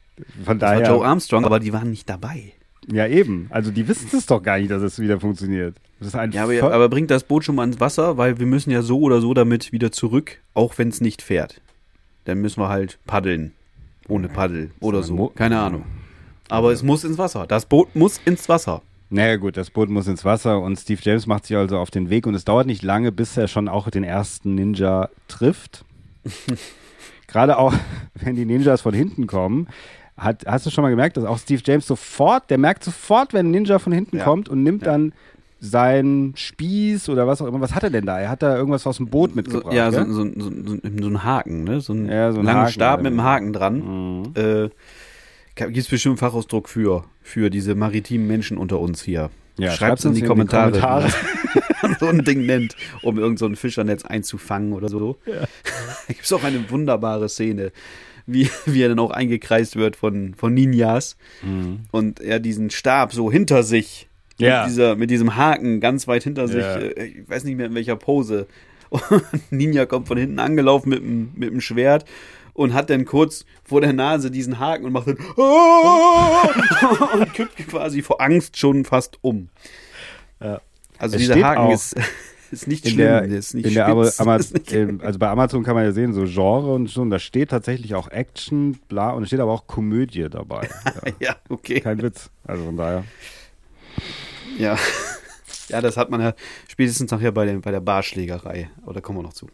Von 0.44 0.58
Das 0.58 0.70
war 0.70 0.76
daher, 0.76 0.88
Joe 0.88 1.06
Armstrong, 1.06 1.44
aber 1.44 1.60
die 1.60 1.72
waren 1.72 1.90
nicht 1.90 2.08
dabei. 2.08 2.52
ja 2.90 3.06
eben. 3.06 3.48
Also 3.50 3.70
die 3.70 3.88
wissen 3.88 4.08
es 4.12 4.26
doch 4.26 4.42
gar 4.42 4.58
nicht, 4.58 4.70
dass 4.70 4.82
es 4.82 4.98
wieder 4.98 5.20
funktioniert. 5.20 5.76
Das 5.98 6.08
ist 6.08 6.14
ein 6.14 6.32
Ja, 6.32 6.44
aber, 6.44 6.72
aber 6.72 6.88
bringt 6.88 7.10
das 7.10 7.24
Boot 7.24 7.44
schon 7.44 7.54
mal 7.54 7.64
ins 7.64 7.80
Wasser, 7.80 8.16
weil 8.16 8.38
wir 8.38 8.46
müssen 8.46 8.70
ja 8.70 8.82
so 8.82 9.00
oder 9.00 9.20
so 9.20 9.34
damit 9.34 9.72
wieder 9.72 9.92
zurück, 9.92 10.38
auch 10.54 10.78
wenn 10.78 10.88
es 10.88 11.00
nicht 11.00 11.22
fährt. 11.22 11.60
Dann 12.24 12.38
müssen 12.38 12.60
wir 12.60 12.68
halt 12.68 12.98
paddeln. 13.06 13.52
Ohne 14.08 14.28
Paddel 14.28 14.70
oder 14.80 15.02
so. 15.02 15.28
Keine 15.28 15.60
Ahnung. 15.60 15.84
Aber 16.48 16.72
es 16.72 16.82
muss 16.82 17.04
ins 17.04 17.18
Wasser. 17.18 17.46
Das 17.46 17.66
Boot 17.66 17.94
muss 17.94 18.20
ins 18.24 18.48
Wasser. 18.48 18.82
Naja 19.10 19.36
gut, 19.36 19.56
das 19.56 19.70
Boot 19.70 19.90
muss 19.90 20.06
ins 20.08 20.24
Wasser 20.24 20.60
und 20.60 20.76
Steve 20.76 21.00
James 21.02 21.26
macht 21.26 21.46
sich 21.46 21.56
also 21.56 21.78
auf 21.78 21.90
den 21.90 22.10
Weg 22.10 22.26
und 22.26 22.34
es 22.34 22.44
dauert 22.44 22.66
nicht 22.66 22.82
lange, 22.82 23.12
bis 23.12 23.36
er 23.36 23.46
schon 23.46 23.68
auch 23.68 23.88
den 23.90 24.04
ersten 24.04 24.54
Ninja 24.54 25.08
trifft. 25.28 25.84
Gerade 27.32 27.58
auch, 27.58 27.74
wenn 28.14 28.36
die 28.36 28.44
Ninjas 28.44 28.82
von 28.82 28.94
hinten 28.94 29.26
kommen, 29.26 29.68
hat, 30.16 30.44
hast 30.46 30.66
du 30.66 30.70
schon 30.70 30.82
mal 30.82 30.90
gemerkt, 30.90 31.16
dass 31.16 31.24
auch 31.24 31.38
Steve 31.38 31.62
James 31.64 31.86
sofort, 31.86 32.50
der 32.50 32.58
merkt 32.58 32.84
sofort, 32.84 33.32
wenn 33.32 33.46
ein 33.48 33.50
Ninja 33.50 33.78
von 33.78 33.92
hinten 33.92 34.18
Ja. 34.18 34.24
kommt 34.24 34.48
und 34.48 34.62
nimmt 34.62 34.86
dann 34.86 35.12
seinen 35.58 36.34
Spieß 36.36 37.08
oder 37.08 37.26
was 37.26 37.40
auch 37.40 37.46
immer. 37.46 37.60
Was 37.60 37.74
hat 37.74 37.84
er 37.84 37.90
denn 37.90 38.04
da? 38.04 38.18
Er 38.18 38.28
hat 38.28 38.42
da 38.42 38.56
irgendwas 38.56 38.86
aus 38.86 38.96
dem 38.96 39.06
Boot 39.08 39.36
mitgebracht. 39.36 39.72
ja, 39.72 39.90
so, 39.92 39.98
gell? 39.98 40.12
so, 40.12 40.24
so, 40.24 40.50
so, 41.00 41.08
ein 41.08 41.22
Haken, 41.24 41.64
ne? 41.64 41.80
So 41.80 41.92
ein, 41.92 42.06
Ja, 42.08 42.32
so 42.32 42.40
ein 42.40 42.44
langen 42.44 42.60
Haken, 42.62 42.72
Stab 42.72 42.98
ja. 42.98 43.02
mit 43.04 43.12
einem 43.12 43.22
Haken 43.22 43.52
dran. 43.52 43.76
Mhm. 43.76 44.32
Äh, 44.34 44.68
Gibt 45.54 45.76
es 45.76 45.88
bestimmt 45.88 46.14
einen 46.14 46.30
Fachausdruck 46.30 46.68
für, 46.68 47.04
für 47.20 47.48
diese 47.48 47.74
maritimen 47.74 48.26
Menschen 48.26 48.56
unter 48.58 48.80
uns 48.80 49.02
hier. 49.02 49.30
Ja, 49.58 49.72
Schreibt's 49.72 50.04
in 50.04 50.14
die 50.14 50.22
Kommentare. 50.22 51.10
so 52.00 52.06
ein 52.06 52.24
Ding 52.24 52.46
nennt, 52.46 52.76
um 53.02 53.18
irgend 53.18 53.38
so 53.38 53.46
ein 53.46 53.56
Fischernetz 53.56 54.04
einzufangen 54.04 54.72
oder 54.72 54.88
so. 54.88 55.18
Ja. 55.26 55.42
Da 56.08 56.14
gibt 56.14 56.24
es 56.24 56.32
auch 56.32 56.42
eine 56.42 56.68
wunderbare 56.70 57.28
Szene, 57.28 57.70
wie, 58.26 58.50
wie 58.66 58.82
er 58.82 58.88
dann 58.88 58.98
auch 58.98 59.12
eingekreist 59.12 59.76
wird 59.76 59.96
von, 59.96 60.34
von 60.34 60.52
Ninjas 60.52 61.16
mhm. 61.42 61.80
und 61.90 62.20
er 62.20 62.40
diesen 62.40 62.70
Stab 62.70 63.12
so 63.12 63.30
hinter 63.30 63.62
sich 63.62 64.08
ja. 64.38 64.62
mit, 64.62 64.70
dieser, 64.70 64.96
mit 64.96 65.10
diesem 65.10 65.36
Haken 65.36 65.80
ganz 65.80 66.08
weit 66.08 66.24
hinter 66.24 66.48
sich, 66.48 66.62
ja. 66.62 66.76
Äh, 66.76 67.04
ich 67.04 67.28
weiß 67.28 67.44
nicht 67.44 67.56
mehr 67.56 67.66
in 67.66 67.74
welcher 67.74 67.96
Pose. 67.96 68.46
Und 68.90 69.24
Ninja 69.50 69.86
kommt 69.86 70.06
von 70.06 70.18
hinten 70.18 70.38
angelaufen 70.38 70.90
mit 70.90 70.98
dem, 70.98 71.30
mit 71.34 71.50
dem 71.50 71.62
Schwert 71.62 72.04
und 72.54 72.74
hat 72.74 72.90
dann 72.90 73.04
kurz 73.04 73.44
vor 73.64 73.80
der 73.80 73.92
Nase 73.92 74.30
diesen 74.30 74.58
Haken 74.58 74.84
und 74.84 74.92
macht 74.92 75.08
dann 75.08 75.16
und 77.14 77.32
kippt 77.32 77.68
quasi 77.68 78.02
vor 78.02 78.20
Angst 78.20 78.58
schon 78.58 78.84
fast 78.84 79.18
um. 79.22 79.48
Ja. 80.40 80.60
Also 80.98 81.16
es 81.16 81.22
dieser 81.22 81.42
Haken 81.42 81.70
ist, 81.70 81.96
ist 82.50 82.68
nicht 82.68 82.86
schlimm, 82.86 82.98
der, 82.98 83.24
ist 83.24 83.54
nicht 83.54 83.66
in 83.66 83.74
der 83.74 83.86
aber, 83.86 84.10
aber, 84.18 84.32
Also 85.00 85.18
bei 85.18 85.28
Amazon 85.28 85.64
kann 85.64 85.74
man 85.74 85.84
ja 85.84 85.92
sehen, 85.92 86.12
so 86.12 86.24
Genre 86.24 86.74
und 86.74 86.88
so, 86.88 87.02
und 87.02 87.10
da 87.10 87.18
steht 87.18 87.50
tatsächlich 87.50 87.94
auch 87.94 88.08
Action, 88.08 88.78
bla, 88.88 89.10
und 89.10 89.22
da 89.22 89.26
steht 89.26 89.40
aber 89.40 89.52
auch 89.52 89.66
Komödie 89.66 90.28
dabei. 90.30 90.68
Ja, 91.04 91.12
ja 91.20 91.36
okay. 91.48 91.80
Kein 91.80 92.02
Witz. 92.02 92.30
Also 92.44 92.64
von 92.64 92.76
daher. 92.76 93.04
Ja. 94.58 94.76
Ja, 95.68 95.80
das 95.80 95.96
hat 95.96 96.10
man 96.10 96.20
ja 96.20 96.34
spätestens 96.68 97.10
nachher 97.10 97.32
bei, 97.32 97.46
den, 97.46 97.62
bei 97.62 97.70
der 97.70 97.80
Barschlägerei. 97.80 98.68
Aber 98.82 98.92
da 98.92 99.00
kommen 99.00 99.18
wir 99.18 99.22
noch 99.22 99.32
zu. 99.32 99.48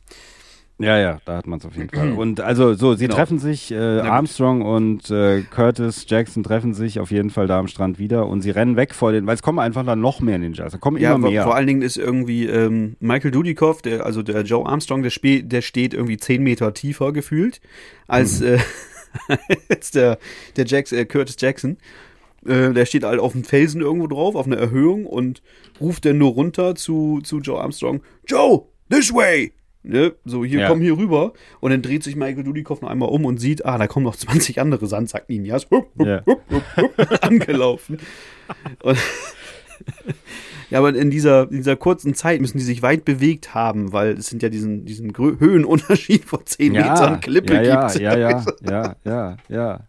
Ja, 0.81 0.97
ja, 0.97 1.19
da 1.25 1.37
hat 1.37 1.49
man 1.49 1.59
es 1.59 1.67
auf 1.67 1.75
jeden 1.75 1.91
Fall. 1.91 2.13
Und 2.13 2.41
also 2.41 2.75
so, 2.75 2.95
sie 2.95 3.07
genau. 3.07 3.17
treffen 3.17 3.41
sich, 3.41 3.73
äh, 3.73 3.77
Armstrong 3.77 4.63
und 4.63 5.11
äh, 5.11 5.43
Curtis 5.43 6.07
Jackson 6.09 6.45
treffen 6.45 6.73
sich 6.73 7.01
auf 7.01 7.11
jeden 7.11 7.31
Fall 7.31 7.49
da 7.49 7.59
am 7.59 7.67
Strand 7.67 7.99
wieder 7.99 8.27
und 8.27 8.43
sie 8.43 8.51
rennen 8.51 8.77
weg 8.77 8.95
vor 8.95 9.11
den, 9.11 9.27
weil 9.27 9.35
es 9.35 9.43
kommen 9.43 9.59
einfach 9.59 9.85
dann 9.85 10.01
noch 10.01 10.21
mehr 10.21 10.39
Ninjas, 10.39 10.71
da 10.71 10.79
kommen 10.79 10.99
ja, 10.99 11.17
immer 11.17 11.31
mehr. 11.31 11.43
Vor 11.43 11.57
allen 11.57 11.67
Dingen 11.67 11.83
ist 11.83 11.97
irgendwie 11.97 12.47
ähm, 12.47 12.97
Michael 13.01 13.33
Dudikoff, 13.33 13.83
der, 13.83 14.07
also 14.07 14.23
der 14.23 14.43
Joe 14.43 14.67
Armstrong, 14.67 15.03
der, 15.03 15.11
Spe 15.11 15.43
der 15.43 15.63
steht 15.63 15.95
irgendwie 15.95 16.17
zehn 16.17 16.45
Meter 16.45 16.73
tiefer 16.75 17.13
gefühlt 17.13 17.61
als, 18.07 18.41
mhm. 18.41 18.47
äh, 19.29 19.37
als 19.69 19.91
der, 19.91 20.19
der 20.57 20.65
Jackson, 20.65 20.99
äh, 20.99 21.05
Curtis 21.07 21.37
Jackson. 21.41 21.79
Äh, 22.47 22.73
der 22.73 22.87
steht 22.87 23.03
halt 23.03 23.19
auf 23.19 23.33
dem 23.33 23.43
Felsen 23.43 23.81
irgendwo 23.81 24.07
drauf, 24.07 24.37
auf 24.37 24.47
einer 24.47 24.59
Erhöhung 24.59 25.07
und 25.07 25.43
ruft 25.81 26.05
dann 26.05 26.19
nur 26.19 26.31
runter 26.31 26.77
zu, 26.77 27.21
zu 27.25 27.41
Joe 27.41 27.61
Armstrong, 27.61 28.01
Joe, 28.29 28.63
this 28.89 29.13
way! 29.13 29.53
Ne? 29.83 30.15
So, 30.25 30.45
hier, 30.45 30.61
ja. 30.61 30.69
komm 30.69 30.81
hier 30.81 30.97
rüber. 30.97 31.33
Und 31.61 31.71
dann 31.71 31.83
dreht 31.83 32.03
sich 32.03 32.17
Michael 32.17 32.45
Dudikoff 32.45 32.83
noch 32.83 32.91
einmal 32.91 33.09
um 33.09 33.25
und 33.25 33.39
sieht, 33.39 33.65
ah, 33.65 33.79
da 33.79 33.87
kommen 33.87 34.05
noch 34.05 34.17
20 34.17 34.61
andere 34.61 34.87
Sandsack-Ninjas. 34.87 35.67
Ja. 35.99 36.23
angelaufen. 37.21 37.99
Und 38.83 38.99
ja, 40.71 40.79
aber 40.79 40.95
in 40.95 41.11
dieser, 41.11 41.43
in 41.51 41.59
dieser 41.59 41.77
kurzen 41.77 42.15
Zeit 42.15 42.41
müssen 42.41 42.59
die 42.59 42.65
sich 42.65 42.83
weit 42.83 43.05
bewegt 43.05 43.55
haben, 43.55 43.93
weil 43.93 44.19
es 44.19 44.27
sind 44.27 44.43
ja 44.43 44.49
diesen, 44.49 44.85
diesen 44.85 45.17
Höhenunterschied 45.17 46.25
von 46.25 46.45
10 46.45 46.75
ja, 46.75 46.83
Metern 46.83 47.21
Klippe 47.21 47.55
ja, 47.55 47.87
gibt. 47.87 48.01
Ja, 48.01 48.17
ja, 48.17 48.45
ja, 48.63 48.97
ja, 49.05 49.37
ja. 49.49 49.81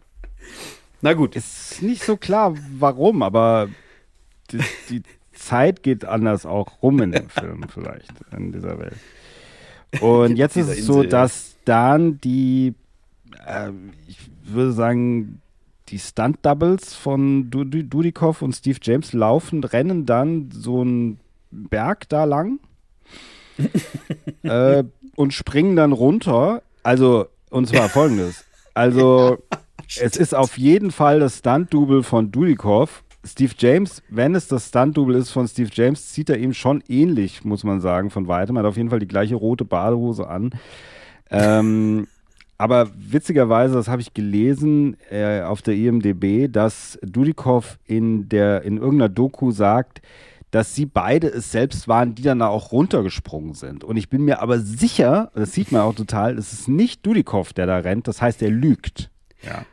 Na 1.01 1.13
gut. 1.13 1.35
Ist 1.35 1.81
nicht 1.81 2.03
so 2.03 2.17
klar, 2.17 2.55
warum, 2.77 3.23
aber 3.23 3.69
die, 4.51 4.59
die 4.89 5.03
Zeit 5.33 5.83
geht 5.83 6.05
anders 6.05 6.45
auch 6.45 6.81
rum 6.81 7.01
in 7.01 7.11
dem 7.11 7.29
Film 7.29 7.65
vielleicht, 7.73 8.11
in 8.35 8.51
dieser 8.51 8.77
Welt. 8.79 8.95
Und 10.01 10.35
jetzt 10.37 10.57
ist 10.57 10.69
es 10.69 10.85
so, 10.85 11.03
dass 11.03 11.55
dann 11.65 12.19
die, 12.21 12.73
äh, 13.45 13.71
ich 14.07 14.17
würde 14.43 14.71
sagen, 14.71 15.41
die 15.89 15.99
Stunt-Doubles 15.99 16.93
von 16.93 17.49
Dudikoff 17.49 18.41
und 18.41 18.53
Steve 18.53 18.79
James 18.81 19.13
laufen, 19.13 19.63
rennen 19.63 20.05
dann 20.05 20.49
so 20.51 20.81
einen 20.81 21.19
Berg 21.51 22.07
da 22.09 22.25
lang 22.25 22.59
äh, 24.43 24.83
und 25.15 25.33
springen 25.33 25.75
dann 25.75 25.91
runter. 25.91 26.61
Also, 26.83 27.27
und 27.49 27.67
zwar 27.67 27.89
folgendes. 27.89 28.45
Also, 28.75 29.39
es 29.99 30.15
ist 30.15 30.35
auf 30.35 30.57
jeden 30.57 30.91
Fall 30.91 31.19
das 31.19 31.39
Stunt-Double 31.39 32.03
von 32.03 32.31
Dudikoff 32.31 33.03
Steve 33.25 33.53
James, 33.57 34.01
wenn 34.09 34.33
es 34.33 34.47
das 34.47 34.69
Stunt-Double 34.69 35.15
ist 35.15 35.31
von 35.31 35.47
Steve 35.47 35.69
James, 35.73 36.13
sieht 36.13 36.29
er 36.29 36.37
ihm 36.37 36.53
schon 36.53 36.81
ähnlich, 36.87 37.43
muss 37.43 37.63
man 37.63 37.81
sagen, 37.81 38.09
von 38.09 38.27
weitem. 38.27 38.55
Er 38.55 38.59
hat 38.59 38.69
auf 38.69 38.77
jeden 38.77 38.89
Fall 38.89 38.99
die 38.99 39.07
gleiche 39.07 39.35
rote 39.35 39.65
Badehose 39.65 40.27
an. 40.27 40.51
Ähm, 41.29 42.07
aber 42.57 42.89
witzigerweise, 42.95 43.73
das 43.73 43.89
habe 43.89 44.01
ich 44.01 44.13
gelesen 44.13 44.95
äh, 45.11 45.41
auf 45.41 45.61
der 45.61 45.75
IMDb, 45.75 46.51
dass 46.51 46.97
Dudikoff 47.01 47.77
in, 47.85 48.29
der, 48.29 48.61
in 48.63 48.77
irgendeiner 48.77 49.09
Doku 49.09 49.51
sagt, 49.51 50.01
dass 50.51 50.73
sie 50.73 50.85
beide 50.85 51.27
es 51.27 51.51
selbst 51.51 51.87
waren, 51.87 52.15
die 52.15 52.23
dann 52.23 52.39
da 52.39 52.47
auch 52.47 52.71
runtergesprungen 52.71 53.53
sind. 53.53 53.83
Und 53.83 53.97
ich 53.97 54.09
bin 54.09 54.23
mir 54.23 54.41
aber 54.41 54.59
sicher, 54.59 55.31
das 55.35 55.53
sieht 55.53 55.71
man 55.71 55.81
auch 55.81 55.93
total, 55.93 56.37
es 56.37 56.53
ist 56.53 56.67
nicht 56.67 57.05
Dudikoff, 57.05 57.53
der 57.53 57.67
da 57.67 57.77
rennt, 57.77 58.07
das 58.07 58.21
heißt, 58.21 58.41
er 58.41 58.49
lügt. 58.49 59.09
Ja. 59.43 59.65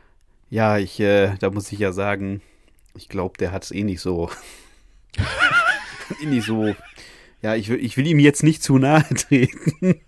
Ja, 0.49 0.77
ich, 0.77 0.99
äh, 0.99 1.35
da 1.39 1.49
muss 1.49 1.71
ich 1.71 1.79
ja 1.79 1.91
sagen, 1.91 2.41
ich 2.97 3.09
glaube, 3.09 3.37
der 3.37 3.51
hat 3.51 3.63
es 3.63 3.71
eh 3.71 3.83
nicht 3.83 4.01
so. 4.01 4.29
eh 6.21 6.25
nicht 6.25 6.45
so. 6.45 6.75
Ja, 7.41 7.55
ich 7.55 7.69
will, 7.69 7.83
ich 7.83 7.97
will 7.97 8.07
ihm 8.07 8.19
jetzt 8.19 8.43
nicht 8.43 8.63
zu 8.63 8.77
nahe 8.77 9.07
treten. 9.13 10.01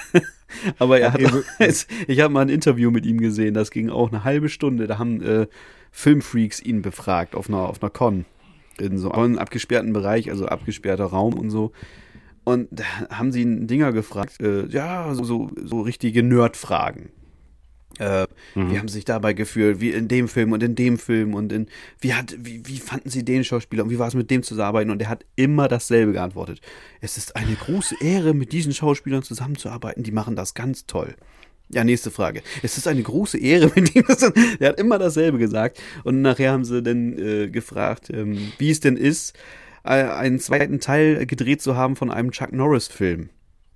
Aber 0.78 1.00
er 1.00 1.12
hat, 1.12 1.20
ich 2.06 2.20
habe 2.20 2.32
mal 2.32 2.42
ein 2.42 2.48
Interview 2.48 2.90
mit 2.90 3.06
ihm 3.06 3.18
gesehen, 3.18 3.54
das 3.54 3.70
ging 3.70 3.90
auch 3.90 4.10
eine 4.10 4.24
halbe 4.24 4.48
Stunde. 4.48 4.86
Da 4.86 4.98
haben 4.98 5.22
äh, 5.22 5.46
Filmfreaks 5.90 6.60
ihn 6.60 6.82
befragt 6.82 7.34
auf 7.34 7.48
einer, 7.48 7.68
auf 7.68 7.82
einer 7.82 7.90
Con. 7.90 8.24
In 8.78 8.98
so 8.98 9.10
einem 9.10 9.38
abgesperrten 9.38 9.92
Bereich, 9.92 10.30
also 10.30 10.46
abgesperrter 10.46 11.06
Raum 11.06 11.34
und 11.34 11.50
so. 11.50 11.72
Und 12.44 12.68
da 12.70 12.84
haben 13.10 13.32
sie 13.32 13.42
einen 13.42 13.66
Dinger 13.66 13.92
gefragt, 13.92 14.40
äh, 14.40 14.66
ja, 14.66 15.12
so, 15.14 15.24
so, 15.24 15.50
so 15.56 15.80
richtige 15.80 16.22
Nerd-Fragen. 16.22 17.10
Äh, 17.98 18.26
mhm. 18.54 18.70
Wie 18.70 18.78
haben 18.78 18.88
sie 18.88 18.94
sich 18.94 19.04
dabei 19.04 19.32
gefühlt, 19.32 19.80
wie 19.80 19.90
in 19.90 20.08
dem 20.08 20.28
Film 20.28 20.52
und 20.52 20.62
in 20.62 20.74
dem 20.74 20.98
Film 20.98 21.34
und 21.34 21.52
in, 21.52 21.66
wie 22.00 22.14
hat, 22.14 22.34
wie, 22.38 22.62
wie 22.66 22.78
fanden 22.78 23.10
sie 23.10 23.24
den 23.24 23.44
Schauspieler 23.44 23.84
und 23.84 23.90
wie 23.90 23.98
war 23.98 24.08
es 24.08 24.14
mit 24.14 24.30
dem 24.30 24.42
zusammenarbeiten? 24.42 24.90
Und 24.90 25.02
er 25.02 25.08
hat 25.08 25.24
immer 25.36 25.68
dasselbe 25.68 26.12
geantwortet. 26.12 26.60
Es 27.00 27.16
ist 27.16 27.36
eine 27.36 27.54
große 27.54 27.96
Ehre, 28.00 28.34
mit 28.34 28.52
diesen 28.52 28.72
Schauspielern 28.72 29.22
zusammenzuarbeiten, 29.22 30.02
die 30.02 30.12
machen 30.12 30.36
das 30.36 30.54
ganz 30.54 30.86
toll. 30.86 31.14
Ja, 31.68 31.82
nächste 31.82 32.10
Frage. 32.10 32.42
Es 32.62 32.76
ist 32.76 32.86
eine 32.86 33.02
große 33.02 33.38
Ehre, 33.38 33.70
mit 33.74 33.94
ihm 33.94 34.06
zu 34.06 34.32
Er 34.60 34.70
hat 34.70 34.78
immer 34.80 34.98
dasselbe 34.98 35.38
gesagt. 35.38 35.80
Und 36.04 36.22
nachher 36.22 36.52
haben 36.52 36.64
sie 36.64 36.82
dann 36.82 37.18
äh, 37.18 37.48
gefragt, 37.48 38.10
ähm, 38.10 38.52
wie 38.58 38.70
es 38.70 38.80
denn 38.80 38.96
ist, 38.96 39.36
äh, 39.84 40.04
einen 40.04 40.38
zweiten 40.38 40.80
Teil 40.80 41.26
gedreht 41.26 41.62
zu 41.62 41.76
haben 41.76 41.96
von 41.96 42.10
einem 42.10 42.30
Chuck 42.30 42.52
Norris-Film. 42.52 43.30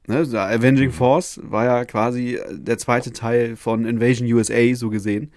Ne, 0.07 0.17
Avenging 0.17 0.89
mhm. 0.89 0.93
Force 0.93 1.41
war 1.43 1.65
ja 1.65 1.85
quasi 1.85 2.39
der 2.51 2.79
zweite 2.79 3.13
Teil 3.13 3.57
von 3.57 3.85
Invasion 3.85 4.31
USA, 4.33 4.75
so 4.75 4.91
gesehen. 4.91 5.33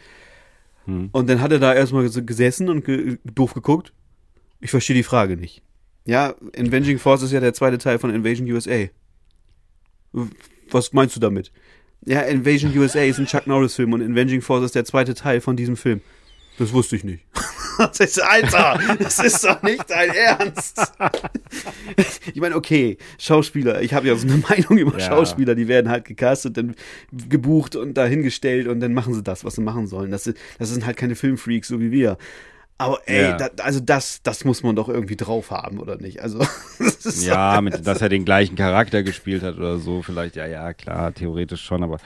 Mhm. 0.85 1.09
Und 1.11 1.29
dann 1.29 1.41
hat 1.41 1.51
er 1.51 1.59
da 1.59 1.73
erstmal 1.73 2.09
gesessen 2.09 2.69
und 2.69 2.85
ge 2.85 3.17
doof 3.23 3.53
geguckt. 3.53 3.93
Ich 4.61 4.71
verstehe 4.71 4.95
die 4.95 5.03
Frage 5.03 5.37
nicht. 5.37 5.61
Ja, 6.05 6.35
Avenging 6.57 6.99
Force 6.99 7.21
ist 7.21 7.31
ja 7.31 7.39
der 7.39 7.53
zweite 7.53 7.77
Teil 7.77 7.99
von 7.99 8.13
Invasion 8.13 8.49
USA. 8.49 8.87
Was 10.71 10.93
meinst 10.93 11.15
du 11.15 11.19
damit? 11.19 11.51
Ja, 12.05 12.21
Invasion 12.21 12.77
USA 12.77 13.01
ist 13.01 13.19
ein 13.19 13.25
Chuck 13.25 13.47
Norris-Film 13.47 13.93
und 13.93 14.01
Avenging 14.01 14.41
Force 14.41 14.65
ist 14.65 14.75
der 14.75 14.85
zweite 14.85 15.13
Teil 15.13 15.39
von 15.39 15.55
diesem 15.55 15.77
Film. 15.77 16.01
Das 16.57 16.73
wusste 16.73 16.95
ich 16.95 17.03
nicht. 17.03 17.23
Das 17.75 17.99
ist, 17.99 18.21
Alter, 18.21 18.79
das 18.99 19.17
ist 19.17 19.43
doch 19.43 19.63
nicht 19.63 19.89
dein 19.89 20.11
Ernst. 20.11 20.79
Ich 22.31 22.39
meine, 22.39 22.55
okay, 22.55 22.99
Schauspieler, 23.17 23.81
ich 23.81 23.95
habe 23.95 24.07
ja 24.07 24.15
so 24.15 24.27
eine 24.27 24.37
Meinung 24.37 24.77
über 24.77 24.99
ja. 24.99 25.07
Schauspieler, 25.07 25.55
die 25.55 25.67
werden 25.67 25.89
halt 25.89 26.05
gecastet, 26.05 26.55
dann 26.55 26.75
gebucht 27.11 27.75
und 27.75 27.95
dahingestellt 27.95 28.67
und 28.67 28.79
dann 28.79 28.93
machen 28.93 29.15
sie 29.15 29.23
das, 29.23 29.43
was 29.43 29.55
sie 29.55 29.61
machen 29.61 29.87
sollen. 29.87 30.11
Das, 30.11 30.31
das 30.59 30.69
sind 30.69 30.85
halt 30.85 30.97
keine 30.97 31.15
Filmfreaks, 31.15 31.67
so 31.67 31.79
wie 31.79 31.91
wir. 31.91 32.19
Aber 32.83 32.99
ey, 33.05 33.21
ja. 33.21 33.37
da, 33.37 33.49
also 33.63 33.79
das, 33.79 34.21
das 34.23 34.43
muss 34.43 34.61
man 34.61 34.75
doch 34.75 34.89
irgendwie 34.89 35.15
drauf 35.15 35.51
haben, 35.51 35.79
oder 35.79 35.97
nicht? 35.97 36.21
Also 36.21 36.39
ja, 37.21 37.61
mit, 37.61 37.87
dass 37.87 38.01
er 38.01 38.09
den 38.09 38.25
gleichen 38.25 38.55
Charakter 38.55 39.03
gespielt 39.03 39.41
hat 39.41 39.57
oder 39.57 39.77
so, 39.77 40.01
vielleicht, 40.01 40.35
ja, 40.35 40.45
ja, 40.45 40.73
klar, 40.73 41.13
theoretisch 41.13 41.63
schon, 41.63 41.83
aber 41.83 41.97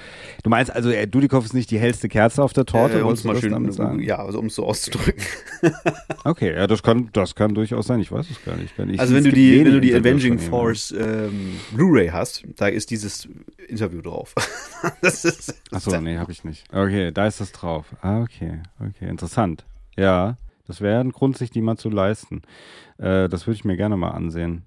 du 0.44 0.50
meinst 0.50 0.72
also, 0.72 0.92
äh, 0.92 1.08
Dudikoff 1.08 1.46
ist 1.46 1.54
nicht 1.54 1.72
die 1.72 1.80
hellste 1.80 2.10
Kerze 2.10 2.44
auf 2.44 2.54
der 2.54 2.66
Torte, 2.66 3.00
äh, 3.00 3.02
um 3.02 3.12
es 3.12 3.24
mal 3.24 3.36
schön 3.38 3.54
damit 3.54 3.74
sagen? 3.74 4.04
Ja, 4.04 4.24
also 4.24 4.40
um 4.40 4.48
es 4.48 4.56
so 4.56 4.66
auszudrücken. 4.66 5.24
okay, 6.24 6.54
ja, 6.54 6.68
das 6.68 6.84
kann, 6.84 7.10
das 7.14 7.34
kann 7.34 7.56
durchaus 7.56 7.88
sein, 7.88 8.00
ich 8.00 8.12
weiß 8.12 8.30
es 8.30 8.44
gar 8.46 8.56
nicht. 8.56 8.74
Ich, 8.78 9.00
also 9.00 9.16
wenn 9.16 9.24
du 9.24 9.32
die, 9.32 9.66
wenn 9.66 9.74
du 9.74 9.82
die 9.82 9.96
Avenging 9.96 10.38
Force 10.38 10.92
ähm, 10.92 11.56
Blu-ray 11.72 12.10
hast, 12.10 12.44
da 12.56 12.68
ist 12.68 12.92
dieses 12.92 13.28
Interview 13.68 14.02
drauf. 14.02 14.36
das 15.02 15.26
ist, 15.26 15.56
Achso, 15.72 16.00
nee, 16.00 16.18
habe 16.18 16.32
ich 16.32 16.44
nicht. 16.44 16.64
Okay, 16.72 17.12
da 17.12 17.28
ist 17.28 17.42
das 17.42 17.52
drauf. 17.52 17.86
Ah, 18.02 18.22
okay, 18.22 18.62
okay, 18.80 19.10
interessant. 19.10 19.66
Ja. 19.98 20.38
Das 20.68 20.82
wäre 20.82 21.00
ein 21.00 21.12
Grund, 21.12 21.38
sich 21.38 21.50
die 21.50 21.62
mal 21.62 21.78
zu 21.78 21.90
leisten. 21.90 22.42
Äh, 22.98 23.30
das 23.30 23.48
würde 23.48 23.56
ich 23.56 23.66
mir 23.66 23.78
gerne 23.78 23.98
mal 23.98 24.12
ansehen. 24.12 24.66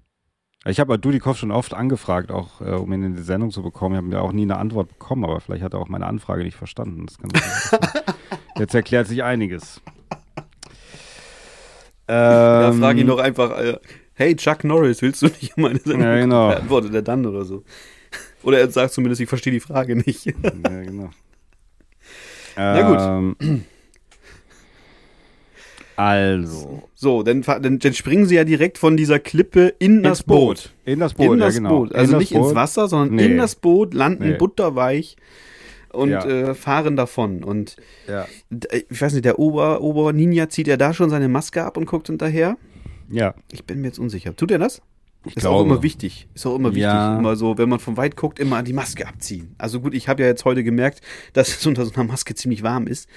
Ich 0.65 0.79
habe 0.79 0.99
Dudikoff 0.99 1.37
schon 1.37 1.51
oft 1.51 1.73
angefragt, 1.73 2.31
auch 2.31 2.61
äh, 2.61 2.71
um 2.71 2.91
ihn 2.93 3.03
in 3.03 3.15
die 3.15 3.23
Sendung 3.23 3.49
zu 3.49 3.63
bekommen. 3.63 3.95
Ich 3.95 3.97
habe 3.97 4.07
mir 4.07 4.21
auch 4.21 4.31
nie 4.31 4.43
eine 4.43 4.57
Antwort 4.57 4.89
bekommen, 4.89 5.23
aber 5.23 5.39
vielleicht 5.39 5.63
hat 5.63 5.73
er 5.73 5.79
auch 5.79 5.87
meine 5.87 6.05
Anfrage 6.05 6.43
nicht 6.43 6.55
verstanden. 6.55 7.07
Jetzt 8.57 8.75
erklärt 8.75 9.07
sich 9.07 9.23
einiges. 9.23 9.81
Ähm, 12.07 12.79
frage 12.79 13.01
ihn 13.01 13.07
doch 13.07 13.19
einfach, 13.19 13.57
äh, 13.57 13.77
hey 14.13 14.35
Chuck 14.35 14.63
Norris, 14.63 15.01
willst 15.01 15.21
du 15.21 15.27
nicht 15.27 15.55
in 15.55 15.63
meine 15.63 15.79
Sendung? 15.79 16.01
Ja, 16.01 16.19
genau. 16.19 16.49
Antwortet 16.49 16.93
er 16.93 17.01
dann 17.01 17.25
oder 17.25 17.45
so. 17.45 17.63
Oder 18.43 18.59
er 18.59 18.69
sagt 18.69 18.93
zumindest, 18.93 19.21
ich 19.21 19.29
verstehe 19.29 19.53
die 19.53 19.59
Frage 19.59 19.95
nicht. 19.95 20.25
Ja, 20.25 20.33
genau. 20.81 21.11
Na 22.55 22.81
gut. 22.81 23.37
Ähm, 23.39 23.65
also. 26.05 26.83
So, 26.95 27.23
dann, 27.23 27.41
dann, 27.41 27.79
dann 27.79 27.93
springen 27.93 28.25
sie 28.25 28.35
ja 28.35 28.43
direkt 28.43 28.77
von 28.77 28.97
dieser 28.97 29.19
Klippe 29.19 29.73
in 29.79 30.03
das 30.03 30.19
Ins 30.19 30.23
Boot. 30.27 30.39
Boot. 30.39 30.73
In 30.85 30.99
das 30.99 31.13
Boot, 31.13 31.33
in 31.33 31.39
ja, 31.39 31.45
das 31.45 31.55
genau. 31.55 31.69
Boot. 31.69 31.93
Also 31.95 32.05
In 32.05 32.11
das 32.11 32.19
nicht 32.19 32.31
ins 32.33 32.47
Boot. 32.47 32.55
Wasser, 32.55 32.87
sondern 32.87 33.15
Nee. 33.15 33.25
in 33.25 33.37
das 33.37 33.55
Boot, 33.55 33.93
landen 33.93 34.29
Nee. 34.29 34.35
butterweich 34.37 35.15
und 35.93 36.09
Ja. 36.11 36.25
äh, 36.25 36.53
fahren 36.55 36.95
davon. 36.95 37.43
Und 37.43 37.75
Ja. 38.07 38.25
d- 38.49 38.85
ich 38.89 39.01
weiß 39.01 39.13
nicht, 39.13 39.25
der 39.25 39.39
Ober, 39.39 39.81
Ober 39.81 40.13
Ninja 40.13 40.49
zieht 40.49 40.67
er 40.67 40.77
da 40.77 40.93
schon 40.93 41.09
seine 41.09 41.27
Maske 41.29 41.63
ab 41.63 41.77
und 41.77 41.85
guckt 41.85 42.07
hinterher? 42.07 42.57
Ja. 43.09 43.33
Ich 43.51 43.65
bin 43.65 43.81
mir 43.81 43.87
jetzt 43.87 43.99
unsicher. 43.99 44.35
Tut 44.35 44.51
er 44.51 44.59
das? 44.59 44.81
Ich 45.25 45.37
ist 45.37 45.45
auch 45.45 45.61
immer 45.61 45.83
wichtig. 45.83 46.27
Ist 46.33 46.45
auch 46.47 46.55
immer 46.55 46.69
wichtig. 46.69 46.83
Ja. 46.83 47.17
Immer 47.17 47.35
so, 47.35 47.57
wenn 47.57 47.69
man 47.69 47.79
von 47.79 47.95
weit 47.95 48.15
guckt, 48.15 48.39
immer 48.39 48.63
die 48.63 48.73
Maske 48.73 49.07
abziehen. 49.07 49.53
Also 49.57 49.79
gut, 49.79 49.93
ich 49.93 50.07
habe 50.07 50.23
ja 50.23 50.27
jetzt 50.27 50.45
heute 50.45 50.63
gemerkt, 50.63 51.01
dass 51.33 51.49
es 51.49 51.65
unter 51.65 51.85
so 51.85 51.93
einer 51.93 52.05
Maske 52.05 52.33
ziemlich 52.33 52.63
warm 52.63 52.87
ist. 52.87 53.07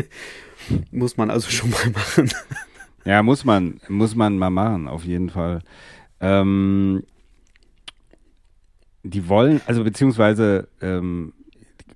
Muss 0.90 1.16
man 1.16 1.30
also 1.30 1.50
schon 1.50 1.70
mal 1.70 1.90
machen. 1.90 2.30
Ja, 3.06 3.22
muss 3.22 3.44
man, 3.44 3.82
muss 3.88 4.14
man 4.14 4.38
mal 4.38 4.48
machen, 4.48 4.88
auf 4.88 5.04
jeden 5.04 5.28
Fall. 5.28 5.60
Ähm, 6.20 7.04
die 9.02 9.28
wollen, 9.28 9.60
also 9.66 9.84
beziehungsweise 9.84 10.68
ähm, 10.80 11.34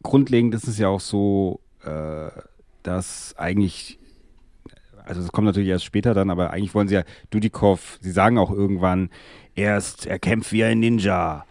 grundlegend 0.03 0.55
ist 0.55 0.69
es 0.69 0.77
ja 0.77 0.89
auch 0.89 1.01
so, 1.01 1.61
äh, 1.83 2.29
dass 2.83 3.35
eigentlich, 3.39 3.99
also 5.09 5.23
das 5.23 5.33
kommt 5.33 5.47
natürlich 5.47 5.69
erst 5.69 5.85
später 5.85 6.15
dann, 6.15 6.31
aber 6.31 6.51
eigentlich 6.51 6.75
wollen 6.75 6.89
sie 6.89 6.95
ja 6.95 7.03
Dudikov, 7.31 7.99
sie 8.01 8.11
sagen 8.11 8.39
auch 8.39 8.51
irgendwann, 8.51 9.11
er 9.55 9.79
ist, 9.79 10.07
er 10.07 10.19
kämpft 10.19 10.53
wie 10.53 10.65
ein 10.65 10.79
Ninja. 10.81 11.45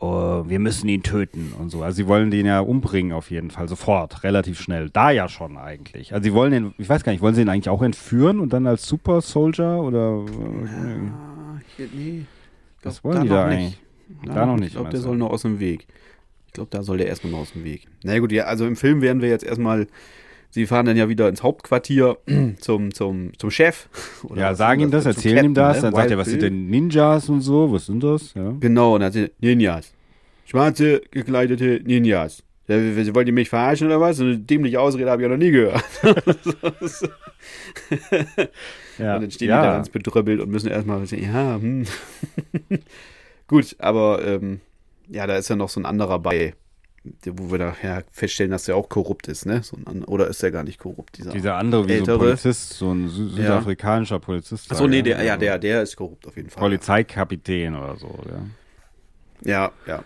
Oh, 0.00 0.44
wir 0.46 0.60
müssen 0.60 0.88
ihn 0.88 1.02
töten 1.02 1.52
und 1.58 1.70
so. 1.70 1.82
Also 1.82 1.96
sie 1.96 2.06
wollen 2.06 2.30
den 2.30 2.46
ja 2.46 2.60
umbringen 2.60 3.12
auf 3.12 3.32
jeden 3.32 3.50
Fall, 3.50 3.68
sofort, 3.68 4.22
relativ 4.22 4.60
schnell. 4.60 4.90
Da 4.90 5.10
ja 5.10 5.28
schon 5.28 5.56
eigentlich. 5.56 6.12
Also 6.12 6.22
sie 6.22 6.32
wollen 6.34 6.52
den, 6.52 6.74
ich 6.78 6.88
weiß 6.88 7.02
gar 7.02 7.10
nicht, 7.10 7.20
wollen 7.20 7.34
sie 7.34 7.42
ihn 7.42 7.48
eigentlich 7.48 7.68
auch 7.68 7.82
entführen 7.82 8.38
und 8.38 8.52
dann 8.52 8.66
als 8.68 8.86
Super 8.86 9.20
Soldier 9.22 9.80
oder 9.82 10.24
nee. 11.78 12.26
was 12.82 13.02
wollen 13.02 13.22
die 13.22 13.28
da 13.28 13.46
eigentlich? 13.46 13.80
Ja, 14.24 14.34
Da 14.34 14.46
noch 14.46 14.54
Ich 14.54 14.60
nicht, 14.60 14.72
glaube, 14.72 14.84
meinst 14.84 14.94
der 14.94 15.00
soll 15.00 15.16
noch 15.16 15.30
aus 15.30 15.42
dem 15.42 15.58
Weg. 15.58 15.86
Ich 16.46 16.52
glaube, 16.52 16.70
da 16.70 16.82
soll 16.82 16.98
der 16.98 17.08
erstmal 17.08 17.32
noch 17.32 17.40
aus 17.40 17.52
dem 17.52 17.64
Weg. 17.64 17.88
Na 18.04 18.14
ja, 18.14 18.20
gut, 18.20 18.32
ja, 18.32 18.44
also 18.44 18.66
im 18.66 18.76
Film 18.76 19.02
werden 19.02 19.20
wir 19.20 19.28
jetzt 19.28 19.44
erstmal, 19.44 19.88
sie 20.50 20.66
fahren 20.66 20.86
dann 20.86 20.96
ja 20.96 21.08
wieder 21.08 21.28
ins 21.28 21.42
Hauptquartier 21.42 22.18
zum, 22.60 22.92
zum, 22.94 23.32
zum 23.38 23.50
Chef. 23.50 23.88
Ja, 24.34 24.54
sagen 24.54 24.80
ihm 24.82 24.90
das, 24.90 25.04
Zum 25.04 25.12
erzählen 25.12 25.44
ihm 25.44 25.54
Captain, 25.54 25.54
das, 25.54 25.76
ne? 25.76 25.82
dann 25.82 25.94
sagt 25.94 26.04
Wild 26.04 26.10
er, 26.12 26.18
was 26.18 26.28
sind 26.28 26.42
denn 26.42 26.66
Ninjas 26.66 27.28
und 27.28 27.40
so, 27.40 27.72
was 27.72 27.86
sind 27.86 28.02
das? 28.02 28.34
Ja. 28.34 28.54
Genau, 28.60 28.94
und 28.94 29.00
dann 29.00 29.06
hat 29.06 29.12
sie 29.14 29.30
Ninjas. 29.40 29.92
Schwarze, 30.44 31.02
gekleidete 31.10 31.80
Ninjas. 31.84 32.42
Wollt 32.66 33.26
ihr 33.26 33.32
mich 33.32 33.48
verarschen 33.48 33.86
oder 33.86 34.00
was? 34.00 34.18
So 34.18 34.24
eine 34.24 34.38
dämliche 34.38 34.78
Ausrede 34.78 35.10
habe 35.10 35.22
ich 35.22 35.28
ja 35.28 35.30
noch 35.30 35.42
nie 35.42 35.50
gehört. 35.50 35.84
Ja. 38.98 39.14
Und 39.14 39.22
dann 39.22 39.30
stehen 39.30 39.48
ja. 39.48 39.60
die 39.60 39.66
da 39.66 39.72
ganz 39.74 39.88
bedröppelt 39.88 40.40
und 40.40 40.50
müssen 40.50 40.68
erstmal 40.68 41.04
sagen, 41.06 41.22
ja, 41.22 41.54
hm. 41.56 41.84
Gut, 43.46 43.76
aber 43.78 44.24
ähm, 44.24 44.60
ja, 45.08 45.26
da 45.26 45.36
ist 45.36 45.48
ja 45.48 45.56
noch 45.56 45.68
so 45.68 45.80
ein 45.80 45.86
anderer 45.86 46.18
bei, 46.18 46.54
wo 47.24 47.50
wir 47.50 47.58
nachher 47.58 48.04
feststellen, 48.10 48.50
dass 48.50 48.64
der 48.64 48.76
auch 48.76 48.88
korrupt 48.88 49.28
ist, 49.28 49.46
ne? 49.46 49.62
So 49.62 49.76
ein, 49.76 50.04
oder 50.04 50.28
ist 50.28 50.42
der 50.42 50.50
gar 50.50 50.64
nicht 50.64 50.78
korrupt, 50.78 51.18
dieser? 51.18 51.32
Dieser 51.32 51.56
andere, 51.56 51.84
wie 51.84 51.88
so 51.88 51.94
ein 51.94 52.00
Ältere. 52.00 52.18
Polizist, 52.18 52.74
so 52.74 52.92
ein 52.92 53.08
Sü 53.08 53.28
südafrikanischer 53.28 54.18
Polizist. 54.18 54.70
Achso, 54.70 54.86
nee, 54.86 55.02
da, 55.02 55.16
der, 55.16 55.24
ja, 55.24 55.36
der, 55.36 55.58
der 55.58 55.82
ist 55.82 55.96
korrupt 55.96 56.26
auf 56.26 56.36
jeden 56.36 56.50
Fall. 56.50 56.60
Polizeikapitän 56.60 57.76
oder 57.76 57.96
so, 57.96 58.18
ja. 59.44 59.50
Ja, 59.50 59.72
ja. 59.86 60.02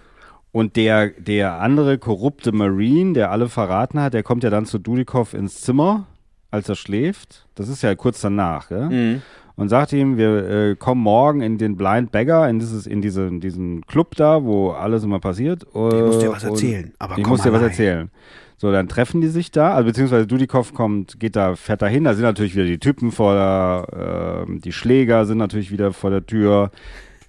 Und 0.53 0.77
der, 0.77 1.09
der 1.11 1.61
andere 1.61 1.97
korrupte 1.99 2.53
Marine, 2.53 3.15
der 3.15 3.31
alle 3.31 3.49
verraten 3.49 4.01
hat, 4.01 4.13
der 4.13 4.23
kommt 4.23 4.45
ja 4.45 4.51
dann 4.51 4.67
zu 4.67 4.79
Dudikoff 4.79 5.33
ins 5.33 5.63
Zimmer, 5.63 6.07
als 6.51 6.69
er 6.69 6.75
schläft. 6.77 7.47
Das 7.55 7.69
ist 7.69 7.83
ja 7.83 7.95
kurz 7.95 8.21
danach, 8.21 8.71
ja? 8.71 8.91
Mhm. 8.91 9.23
Und 9.63 9.69
sagt 9.69 9.93
ihm, 9.93 10.17
wir 10.17 10.49
äh, 10.49 10.75
kommen 10.75 11.01
morgen 11.01 11.41
in 11.41 11.57
den 11.57 11.77
Blind 11.77 12.11
Beggar, 12.11 12.51
in, 12.51 12.59
dieses, 12.59 12.85
in, 12.85 13.01
diese, 13.01 13.29
in 13.29 13.39
diesen 13.39 13.87
Club 13.87 14.17
da, 14.17 14.43
wo 14.43 14.71
alles 14.71 15.05
immer 15.05 15.21
passiert. 15.21 15.63
Äh, 15.73 15.87
Ich 15.87 16.03
muss 16.03 16.19
dir 16.19 16.33
was 16.33 16.43
erzählen, 16.43 16.93
aber 16.99 17.17
ich 17.17 17.25
muss 17.25 17.43
dir 17.43 17.53
was 17.53 17.63
erzählen. 17.63 18.11
So, 18.57 18.73
dann 18.73 18.89
treffen 18.89 19.21
die 19.21 19.29
sich 19.29 19.53
da, 19.53 19.75
also 19.75 19.87
beziehungsweise 19.87 20.27
Dudikoff 20.27 20.75
kommt, 20.75 21.21
geht 21.21 21.37
da, 21.37 21.55
fährt 21.55 21.81
da 21.81 21.87
hin, 21.87 22.03
da 22.03 22.15
sind 22.15 22.25
natürlich 22.25 22.57
wieder 22.57 22.65
die 22.65 22.81
Typen 22.81 23.13
vor 23.13 23.35
der, 23.35 24.47
äh, 24.49 24.59
die 24.59 24.73
Schläger 24.73 25.27
sind 25.27 25.39
natürlich 25.39 25.71
wieder 25.71 25.93
vor 25.93 26.11
der 26.11 26.27
Tür. 26.27 26.73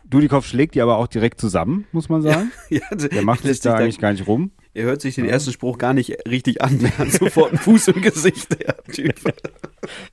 Dudikoff 0.04 0.48
schlägt 0.48 0.74
die 0.74 0.82
aber 0.82 0.98
auch 0.98 1.08
direkt 1.08 1.40
zusammen, 1.40 1.86
muss 1.92 2.10
man 2.10 2.24
sagen. 2.24 2.52
ja 2.70 2.82
also, 2.90 3.10
Der 3.10 3.22
macht 3.22 3.44
sich 3.44 3.60
da 3.60 3.76
eigentlich 3.76 4.00
gar 4.00 4.12
nicht 4.12 4.26
rum. 4.26 4.50
Er 4.74 4.86
hört 4.86 5.02
sich 5.02 5.14
den 5.14 5.26
ersten 5.26 5.52
Spruch 5.52 5.78
gar 5.78 5.94
nicht 5.94 6.18
richtig 6.28 6.64
an. 6.64 6.80
Der 6.80 6.98
hat 6.98 7.12
sofort 7.12 7.50
einen 7.52 7.60
Fuß 7.60 7.90
im 7.90 8.02
Gesicht, 8.02 8.60
der 8.60 8.76
Typ. 8.92 9.14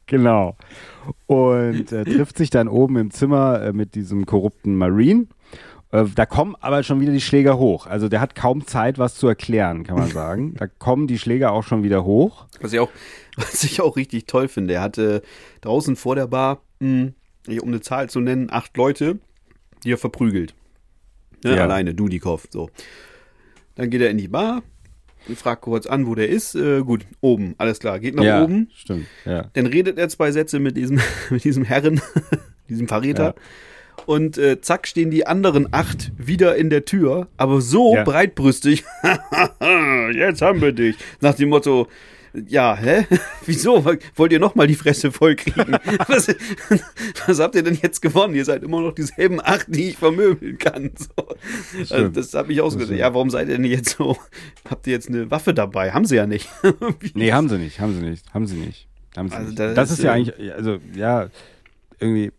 Genau. 0.06 0.56
Und 1.26 1.92
äh, 1.92 2.04
trifft 2.04 2.36
sich 2.38 2.50
dann 2.50 2.68
oben 2.68 2.96
im 2.96 3.10
Zimmer 3.10 3.62
äh, 3.62 3.72
mit 3.72 3.94
diesem 3.94 4.26
korrupten 4.26 4.76
Marine. 4.76 5.26
Äh, 5.92 6.04
da 6.14 6.26
kommen 6.26 6.56
aber 6.60 6.82
schon 6.82 7.00
wieder 7.00 7.12
die 7.12 7.20
Schläger 7.20 7.58
hoch. 7.58 7.86
Also 7.86 8.08
der 8.08 8.20
hat 8.20 8.34
kaum 8.34 8.66
Zeit, 8.66 8.98
was 8.98 9.14
zu 9.16 9.26
erklären, 9.28 9.84
kann 9.84 9.96
man 9.98 10.08
sagen. 10.10 10.54
Da 10.58 10.66
kommen 10.66 11.06
die 11.06 11.18
Schläger 11.18 11.52
auch 11.52 11.62
schon 11.64 11.82
wieder 11.82 12.04
hoch. 12.04 12.46
Was 12.60 12.72
ich 12.72 12.78
auch, 12.80 12.90
was 13.36 13.64
ich 13.64 13.80
auch 13.80 13.96
richtig 13.96 14.26
toll 14.26 14.48
finde. 14.48 14.74
Er 14.74 14.82
hatte 14.82 15.22
draußen 15.60 15.96
vor 15.96 16.14
der 16.14 16.26
Bar, 16.26 16.62
mh, 16.80 17.12
um 17.60 17.68
eine 17.68 17.80
Zahl 17.80 18.08
zu 18.10 18.20
nennen, 18.20 18.48
acht 18.50 18.76
Leute, 18.76 19.18
die 19.84 19.92
er 19.92 19.98
verprügelt. 19.98 20.54
Ne, 21.42 21.56
Ja. 21.56 21.62
Alleine, 21.64 21.94
Dudikoff, 21.94 22.46
so. 22.50 22.70
Dann 23.76 23.88
geht 23.90 24.02
er 24.02 24.10
in 24.10 24.18
die 24.18 24.28
Bar, 24.28 24.62
fragt 25.34 25.62
kurz 25.62 25.86
an, 25.86 26.06
wo 26.06 26.14
der 26.14 26.28
ist. 26.28 26.54
Äh, 26.54 26.80
gut, 26.80 27.06
oben, 27.20 27.54
alles 27.58 27.78
klar. 27.78 27.98
Geht 27.98 28.14
nach 28.14 28.24
ja, 28.24 28.42
oben. 28.42 28.70
stimmt. 28.74 29.06
Ja. 29.24 29.50
Dann 29.52 29.66
redet 29.66 29.98
er 29.98 30.08
zwei 30.08 30.32
Sätze 30.32 30.58
mit 30.58 30.76
diesem, 30.76 31.00
mit 31.30 31.44
diesem 31.44 31.64
Herren, 31.64 32.00
diesem 32.68 32.88
Verräter. 32.88 33.24
Ja. 33.24 33.34
Und 34.06 34.38
äh, 34.38 34.60
zack 34.60 34.88
stehen 34.88 35.10
die 35.10 35.26
anderen 35.26 35.68
acht 35.72 36.12
wieder 36.16 36.56
in 36.56 36.70
der 36.70 36.84
Tür, 36.84 37.28
aber 37.36 37.60
so 37.60 37.96
breitbrüstig. 38.04 38.84
Jetzt 40.14 40.42
haben 40.42 40.60
wir 40.60 40.72
dich. 40.72 40.96
Nach 41.20 41.34
dem 41.34 41.50
Motto, 41.50 41.86
ja, 42.48 42.76
hä? 42.76 43.06
Wieso? 43.46 43.84
Wollt 43.84 44.32
ihr 44.32 44.38
noch 44.38 44.54
mal 44.54 44.66
die 44.66 44.74
Fresse 44.74 45.10
voll 45.12 45.36
kriegen? 45.36 45.72
was, 46.06 46.28
was 47.26 47.40
habt 47.40 47.54
ihr 47.54 47.62
denn 47.62 47.78
jetzt 47.80 48.00
gewonnen? 48.02 48.34
Ihr 48.34 48.44
seid 48.44 48.62
immer 48.62 48.80
noch 48.80 48.94
dieselben 48.94 49.40
acht, 49.40 49.66
die 49.68 49.90
ich 49.90 49.96
vermöbeln 49.96 50.58
kann. 50.58 50.90
So. 50.96 51.94
Also 51.94 52.08
das 52.08 52.32
hat 52.34 52.48
mich 52.48 52.60
ausgedacht. 52.60 52.96
Ja, 52.96 53.12
warum 53.14 53.30
seid 53.30 53.48
ihr 53.48 53.56
denn 53.56 53.64
jetzt 53.64 53.96
so? 53.96 54.16
Habt 54.68 54.86
ihr 54.86 54.92
jetzt 54.92 55.08
eine 55.08 55.30
Waffe 55.30 55.54
dabei? 55.54 55.92
Haben 55.92 56.04
sie 56.04 56.16
ja 56.16 56.26
nicht. 56.26 56.48
Nee, 57.14 57.32
haben 57.32 57.48
sie 57.48 57.58
nicht, 57.58 57.80
haben 57.80 57.94
sie 57.94 58.00
nicht, 58.02 58.32
haben 58.32 58.46
sie 58.46 58.56
nicht. 58.56 58.88
Haben 59.16 59.28
sie 59.28 59.34
Also 59.34 59.48
nicht. 59.48 59.58
das 59.58 59.74
Das, 59.74 59.90
ist, 59.90 59.98
ist 59.98 60.04
ja 60.04 60.12
eigentlich, 60.12 60.52
also 60.54 60.78
ja, 60.94 61.28
irgendwie, 61.98 62.30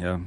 ja. 0.00 0.20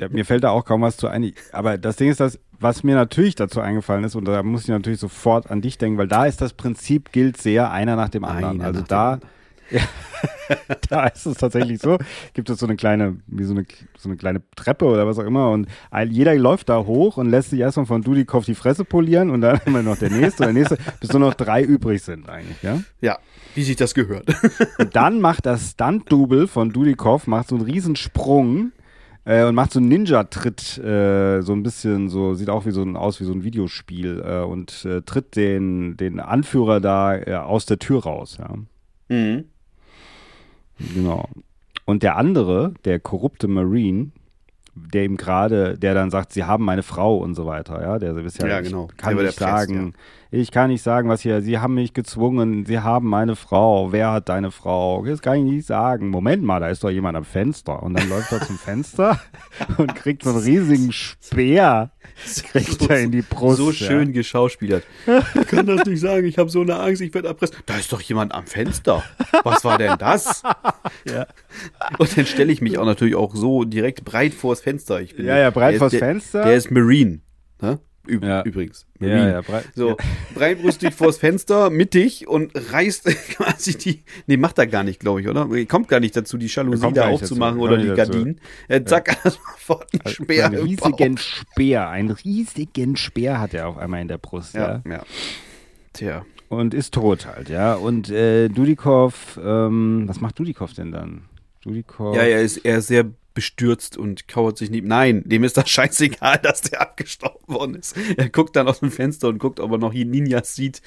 Der, 0.00 0.10
mir 0.10 0.24
fällt 0.24 0.44
da 0.44 0.50
auch 0.50 0.64
kaum 0.64 0.82
was 0.82 0.96
zu 0.96 1.08
ein. 1.08 1.32
Aber 1.52 1.78
das 1.78 1.96
Ding 1.96 2.10
ist, 2.10 2.20
dass, 2.20 2.38
was 2.58 2.82
mir 2.82 2.94
natürlich 2.94 3.34
dazu 3.34 3.60
eingefallen 3.60 4.04
ist, 4.04 4.14
und 4.14 4.26
da 4.26 4.42
muss 4.42 4.62
ich 4.62 4.68
natürlich 4.68 5.00
sofort 5.00 5.50
an 5.50 5.60
dich 5.60 5.78
denken, 5.78 5.98
weil 5.98 6.08
da 6.08 6.26
ist 6.26 6.40
das 6.40 6.52
Prinzip 6.52 7.12
gilt 7.12 7.36
sehr 7.36 7.70
einer 7.70 7.96
nach 7.96 8.08
dem 8.08 8.24
anderen. 8.24 8.60
Einer 8.60 8.66
also 8.66 8.82
da, 8.82 9.20
ja, 9.70 9.82
da 10.90 11.06
ist 11.06 11.26
es 11.26 11.38
tatsächlich 11.38 11.80
so, 11.80 11.98
gibt 12.34 12.50
es 12.50 12.58
so 12.58 12.66
eine 12.66 12.76
kleine, 12.76 13.16
wie 13.26 13.44
so 13.44 13.52
eine, 13.52 13.64
so 13.98 14.08
eine 14.08 14.16
kleine 14.16 14.42
Treppe 14.54 14.84
oder 14.84 15.06
was 15.06 15.18
auch 15.18 15.24
immer 15.24 15.50
und 15.50 15.68
jeder 16.08 16.34
läuft 16.36 16.68
da 16.68 16.78
hoch 16.78 17.16
und 17.16 17.30
lässt 17.30 17.50
sich 17.50 17.60
erstmal 17.60 17.86
von 17.86 18.02
Dudikoff 18.02 18.44
die 18.44 18.54
Fresse 18.54 18.84
polieren 18.84 19.30
und 19.30 19.40
dann 19.40 19.60
immer 19.66 19.82
noch 19.82 19.98
der 19.98 20.10
nächste 20.10 20.46
und 20.46 20.54
der 20.54 20.62
nächste, 20.62 20.78
bis 21.00 21.12
nur 21.12 21.20
noch 21.20 21.34
drei 21.34 21.62
übrig 21.62 22.02
sind 22.02 22.28
eigentlich, 22.28 22.62
ja. 22.62 22.80
ja, 23.00 23.18
wie 23.54 23.62
sich 23.62 23.76
das 23.76 23.94
gehört. 23.94 24.26
Und 24.78 24.94
dann 24.94 25.20
macht 25.20 25.46
das 25.46 25.72
Stunt-Double 25.72 26.46
von 26.46 26.70
Dudikoff, 26.70 27.26
macht 27.26 27.48
so 27.48 27.56
einen 27.56 27.64
Riesensprung 27.64 28.72
äh, 29.26 29.44
und 29.44 29.54
macht 29.54 29.72
so 29.72 29.80
einen 29.80 29.88
Ninja-Tritt, 29.88 30.78
äh, 30.78 31.42
so 31.42 31.52
ein 31.52 31.62
bisschen 31.62 32.08
so, 32.08 32.34
sieht 32.34 32.48
auch 32.48 32.64
wie 32.64 32.70
so 32.70 32.82
ein, 32.82 32.96
aus 32.96 33.20
wie 33.20 33.24
so 33.24 33.32
ein 33.32 33.42
Videospiel 33.42 34.22
äh, 34.24 34.42
und 34.42 34.84
äh, 34.84 35.02
tritt 35.02 35.36
den, 35.36 35.96
den 35.96 36.20
Anführer 36.20 36.80
da 36.80 37.16
äh, 37.16 37.34
aus 37.34 37.66
der 37.66 37.78
Tür 37.78 38.04
raus, 38.04 38.38
ja. 38.38 38.54
mhm. 39.08 39.44
Genau. 40.94 41.28
Und 41.84 42.02
der 42.02 42.16
andere, 42.16 42.74
der 42.84 43.00
korrupte 43.00 43.48
Marine, 43.48 44.10
der 44.76 45.04
ihm 45.04 45.16
gerade, 45.16 45.78
der 45.78 45.94
dann 45.94 46.10
sagt, 46.10 46.32
sie 46.32 46.44
haben 46.44 46.64
meine 46.64 46.82
Frau 46.82 47.16
und 47.16 47.34
so 47.34 47.46
weiter, 47.46 47.80
ja, 47.80 47.98
der 47.98 48.16
ist 48.18 48.38
ja, 48.38 48.46
Ja, 48.46 48.60
ich 48.60 48.68
genau. 48.68 48.88
kann 48.96 49.16
Der 49.16 49.24
nicht 49.24 49.38
bei 49.38 49.44
der 49.46 49.52
Presse, 49.52 49.66
sagen, 49.66 49.94
ich 50.30 50.50
kann 50.50 50.70
nicht 50.70 50.82
sagen, 50.82 51.08
was 51.08 51.22
hier, 51.22 51.40
sie 51.40 51.58
haben 51.58 51.74
mich 51.74 51.94
gezwungen, 51.94 52.66
sie 52.66 52.80
haben 52.80 53.08
meine 53.08 53.36
Frau, 53.36 53.92
wer 53.92 54.12
hat 54.12 54.28
deine 54.28 54.50
Frau, 54.50 55.04
das 55.04 55.22
kann 55.22 55.38
ich 55.38 55.44
nicht 55.44 55.66
sagen. 55.66 56.08
Moment 56.08 56.42
mal, 56.42 56.60
da 56.60 56.68
ist 56.68 56.84
doch 56.84 56.90
jemand 56.90 57.16
am 57.16 57.24
Fenster. 57.24 57.82
Und 57.82 57.98
dann 57.98 58.08
läuft 58.08 58.32
er 58.32 58.40
zum 58.42 58.58
Fenster 58.58 59.18
und 59.78 59.94
kriegt 59.94 60.24
so 60.24 60.30
einen 60.30 60.40
riesigen 60.40 60.92
Speer 60.92 61.90
Kriegt 62.50 62.82
er 62.88 63.00
in 63.00 63.12
die 63.12 63.22
Brust. 63.22 63.58
so 63.58 63.70
ja. 63.70 63.76
schön 63.76 64.12
geschauspielert. 64.12 64.84
Ich 65.40 65.46
kann 65.48 65.66
das 65.66 65.84
nicht 65.84 66.00
sagen, 66.00 66.26
ich 66.26 66.38
habe 66.38 66.50
so 66.50 66.62
eine 66.62 66.78
Angst, 66.78 67.02
ich 67.02 67.12
werde 67.14 67.28
erpresst. 67.28 67.54
Da 67.66 67.76
ist 67.76 67.92
doch 67.92 68.00
jemand 68.00 68.32
am 68.32 68.46
Fenster. 68.46 69.02
Was 69.44 69.64
war 69.64 69.78
denn 69.78 69.96
das? 69.98 70.42
Ja. 71.04 71.26
Und 71.98 72.16
dann 72.16 72.26
stelle 72.26 72.52
ich 72.52 72.60
mich 72.60 72.78
auch 72.78 72.84
natürlich 72.84 73.14
auch 73.14 73.34
so 73.34 73.64
direkt 73.64 74.04
breit 74.04 74.34
vors 74.34 74.60
Fenster. 74.60 75.00
Ich 75.00 75.16
bin, 75.16 75.26
Ja, 75.26 75.38
ja, 75.38 75.50
breit 75.50 75.76
vors 75.76 75.92
der, 75.92 76.00
Fenster. 76.00 76.44
Der 76.44 76.56
ist 76.56 76.70
Marine. 76.70 77.20
Ne? 77.60 77.78
Üb 78.08 78.24
Ja. 78.24 78.42
Übrigens. 78.42 78.86
Ja, 79.00 79.08
Marine. 79.08 79.32
ja, 79.32 79.40
breit- 79.42 79.64
so, 79.74 79.90
ja. 79.90 79.96
breitbrüstig 80.34 80.94
vors 80.94 81.18
Fenster, 81.18 81.70
mittig 81.70 82.26
und 82.28 82.52
reißt 82.72 83.04
quasi 83.36 83.76
die. 83.76 84.02
Nee, 84.26 84.36
macht 84.36 84.58
er 84.58 84.66
gar 84.66 84.84
nicht, 84.84 85.00
glaube 85.00 85.20
ich, 85.20 85.28
oder? 85.28 85.48
Kommt 85.66 85.88
gar 85.88 86.00
nicht 86.00 86.16
dazu, 86.16 86.38
die 86.38 86.46
Jalousie 86.46 86.92
da 86.92 87.08
aufzumachen 87.08 87.58
oder 87.60 87.76
die. 87.78 87.88
Gardinen. 87.94 88.40
Äh, 88.68 88.84
zack, 88.84 89.16
sofort 89.24 89.86
ein 89.92 90.10
Speer. 90.10 90.46
einen 90.46 90.54
im 90.66 90.76
Bauch. 90.76 90.86
riesigen 90.98 91.18
Speer, 91.18 91.88
einen 91.88 92.10
riesigen 92.10 92.96
Speer 92.96 93.40
hat 93.40 93.54
er 93.54 93.68
auf 93.68 93.76
einmal 93.78 94.00
in 94.02 94.08
der 94.08 94.18
Brust, 94.18 94.54
ja. 94.54 94.82
Ja, 94.86 94.92
ja. 94.92 95.02
Tja. 95.92 96.24
Und 96.48 96.74
ist 96.74 96.94
tot 96.94 97.26
halt, 97.26 97.48
ja. 97.48 97.74
Und 97.74 98.08
äh, 98.10 98.48
Dudikoff, 98.48 99.38
ähm, 99.42 100.04
was 100.06 100.20
macht 100.20 100.38
Dudikoff 100.38 100.74
denn 100.74 100.92
dann? 100.92 101.22
Dudikoff. 101.62 102.14
Ja, 102.14 102.22
er 102.22 102.42
ist, 102.42 102.58
er 102.58 102.78
ist 102.78 102.86
sehr 102.86 103.06
bestürzt 103.36 103.96
und 103.96 104.26
kauert 104.26 104.58
sich 104.58 104.70
nie. 104.70 104.80
Nein, 104.80 105.22
dem 105.24 105.44
ist 105.44 105.56
das 105.56 105.68
scheißegal, 105.70 106.38
dass 106.38 106.62
der 106.62 106.80
abgestorben 106.80 107.54
worden 107.54 107.76
ist. 107.76 107.96
Er 108.16 108.28
guckt 108.28 108.56
dann 108.56 108.66
aus 108.66 108.80
dem 108.80 108.90
Fenster 108.90 109.28
und 109.28 109.38
guckt, 109.38 109.60
ob 109.60 109.70
er 109.70 109.78
noch 109.78 109.92
hier 109.92 110.06
Ninjas 110.06 110.56
sieht. 110.56 110.82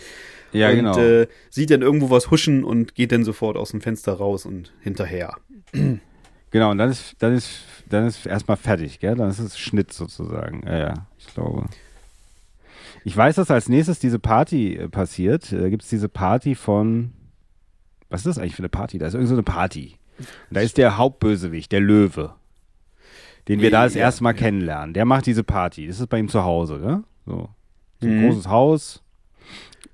Ja, 0.52 0.70
und 0.70 0.76
genau. 0.76 1.00
äh, 1.00 1.28
sieht 1.50 1.70
dann 1.70 1.82
irgendwo 1.82 2.10
was 2.10 2.32
huschen 2.32 2.66
und 2.66 2.96
geht 2.96 3.14
dann 3.14 3.24
sofort 3.24 3.56
aus 3.56 3.72
dem 3.72 3.80
Fenster 3.80 4.14
raus 4.14 4.46
und 4.46 4.74
hinterher. 4.82 5.38
Genau, 6.52 6.72
und 6.72 6.80
dann 6.80 6.90
ist, 6.90 7.16
dann 7.20 7.36
ist, 7.36 7.60
dann 7.90 8.08
ist 8.08 8.26
erstmal 8.26 8.58
fertig, 8.58 9.00
gell? 9.00 9.16
Dann 9.16 9.30
ist 9.30 9.38
es 9.38 9.60
Schnitt 9.60 9.94
sozusagen. 9.94 10.64
Ja, 10.66 10.80
ja, 10.80 10.94
ich 11.20 11.32
glaube. 11.36 11.68
Ich 13.04 13.16
weiß, 13.16 13.36
dass 13.36 13.52
als 13.52 13.70
nächstes 13.70 14.00
diese 14.00 14.18
Party 14.18 14.76
äh, 14.76 14.90
passiert. 14.90 15.52
Da 15.52 15.70
gibt 15.70 15.84
es 15.84 15.90
diese 15.90 16.10
Party 16.10 16.56
von. 16.56 17.14
Was 18.10 18.22
ist 18.22 18.26
das 18.26 18.38
eigentlich 18.40 18.56
für 18.56 18.64
eine 18.64 18.70
Party? 18.70 18.98
Da 18.98 19.06
ist 19.06 19.14
irgend 19.14 19.30
so 19.30 19.36
eine 19.36 19.44
Party. 19.44 20.00
Und 20.18 20.58
da 20.58 20.62
ist 20.62 20.78
der 20.78 20.98
Hauptbösewicht, 20.98 21.72
der 21.72 21.82
Löwe. 21.82 22.34
Den 23.50 23.60
wir 23.62 23.72
da 23.72 23.84
das 23.84 23.96
Ja, 23.96 24.02
erste 24.02 24.24
Mal 24.24 24.34
kennenlernen. 24.34 24.94
Der 24.94 25.06
macht 25.06 25.26
diese 25.26 25.44
Party. 25.44 25.88
Das 25.88 26.00
ist 26.00 26.08
bei 26.08 26.20
ihm 26.20 26.30
zu 26.30 26.44
Hause, 26.44 26.76
ne? 26.80 27.04
So. 27.26 27.50
so 28.00 28.08
ein 28.08 28.18
Mhm. 28.22 28.28
großes 28.30 28.48
Haus. 28.48 29.04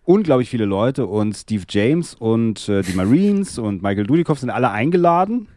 Unglaublich 0.04 0.50
viele 0.50 0.66
Leute 0.66 1.08
und 1.08 1.34
Steve 1.36 1.64
James 1.68 2.14
und 2.14 2.70
äh, 2.70 2.84
die 2.84 2.94
Marines 2.94 3.58
und 3.58 3.82
Michael 3.82 4.06
Dudikoff 4.06 4.40
sind 4.40 4.52
alle 4.52 4.70
eingeladen 4.70 5.48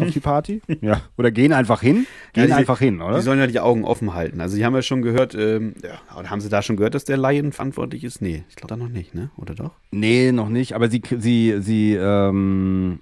auf 0.00 0.10
die 0.10 0.20
Party. 0.20 0.60
Ja. 0.80 1.00
Oder 1.16 1.30
gehen 1.30 1.52
einfach 1.52 1.80
hin. 1.80 2.06
Gehen 2.32 2.42
Ja, 2.42 2.46
die- 2.46 2.52
einfach 2.54 2.78
hin, 2.80 3.00
oder? 3.00 3.16
Die 3.18 3.22
sollen 3.22 3.38
ja 3.38 3.46
die 3.46 3.60
Augen 3.60 3.84
offen 3.84 4.14
halten. 4.14 4.40
Also 4.40 4.56
die 4.56 4.64
haben 4.64 4.74
ja 4.74 4.82
schon 4.82 5.00
gehört, 5.02 5.34
ähm, 5.36 5.74
ja, 5.82 6.18
oder 6.18 6.28
haben 6.30 6.40
sie 6.40 6.48
da 6.48 6.60
schon 6.62 6.76
gehört, 6.76 6.94
dass 6.94 7.04
der 7.04 7.16
Lion 7.18 7.52
verantwortlich 7.52 8.02
ist? 8.04 8.20
Nee, 8.20 8.42
ich 8.48 8.56
glaube 8.56 8.68
da 8.68 8.76
noch 8.76 8.88
nicht, 8.88 9.14
ne? 9.14 9.30
Oder 9.36 9.54
doch? 9.54 9.70
Nee, 9.92 10.32
noch 10.32 10.48
nicht. 10.48 10.74
Aber 10.74 10.88
sie, 10.90 11.02
sie, 11.18 11.56
sie, 11.60 11.94
ähm, 11.94 13.00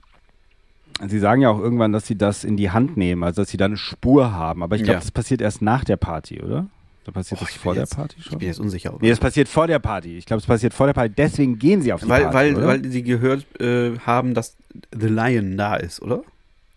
sie 1.06 1.18
sagen 1.18 1.42
ja 1.42 1.50
auch 1.50 1.60
irgendwann, 1.60 1.92
dass 1.92 2.06
sie 2.06 2.16
das 2.16 2.44
in 2.44 2.56
die 2.56 2.70
Hand 2.70 2.96
nehmen, 2.96 3.22
also 3.22 3.42
dass 3.42 3.50
sie 3.50 3.56
da 3.56 3.66
eine 3.66 3.76
Spur 3.76 4.32
haben. 4.32 4.62
Aber 4.62 4.76
ich 4.76 4.82
glaube, 4.82 4.94
Ja. 4.94 5.00
das 5.00 5.10
passiert 5.10 5.40
erst 5.40 5.62
nach 5.62 5.84
der 5.84 5.96
Party, 5.96 6.40
oder? 6.42 6.66
Da 7.04 7.12
passiert 7.12 7.40
Boah, 7.40 7.46
das 7.46 7.54
ich 7.54 7.60
vor 7.60 7.72
bin 7.72 7.76
der 7.76 7.82
jetzt- 7.84 7.96
Party 7.96 8.16
Ich 8.18 8.24
schon? 8.26 8.38
bin 8.38 8.48
jetzt 8.48 8.60
unsicher. 8.60 8.90
aber- 8.90 8.98
Nee, 9.00 9.10
das 9.10 9.18
passiert 9.18 9.48
vor 9.48 9.66
der 9.66 9.78
Party. 9.78 10.18
Ich 10.18 10.26
glaube, 10.26 10.40
es 10.40 10.46
passiert 10.46 10.74
vor 10.74 10.86
der 10.86 10.92
Party. 10.92 11.14
Deswegen 11.16 11.58
gehen 11.58 11.80
sie 11.82 11.92
auf 11.92 12.02
die 12.02 12.08
weil, 12.08 12.22
Party, 12.24 12.36
weil, 12.36 12.56
oder? 12.56 12.66
weil 12.66 12.84
sie 12.84 13.02
gehört 13.02 13.46
äh, 13.60 13.98
haben, 14.00 14.34
dass 14.34 14.56
The 14.98 15.06
Lion 15.08 15.56
da 15.56 15.76
ist, 15.76 16.02
oder? 16.02 16.22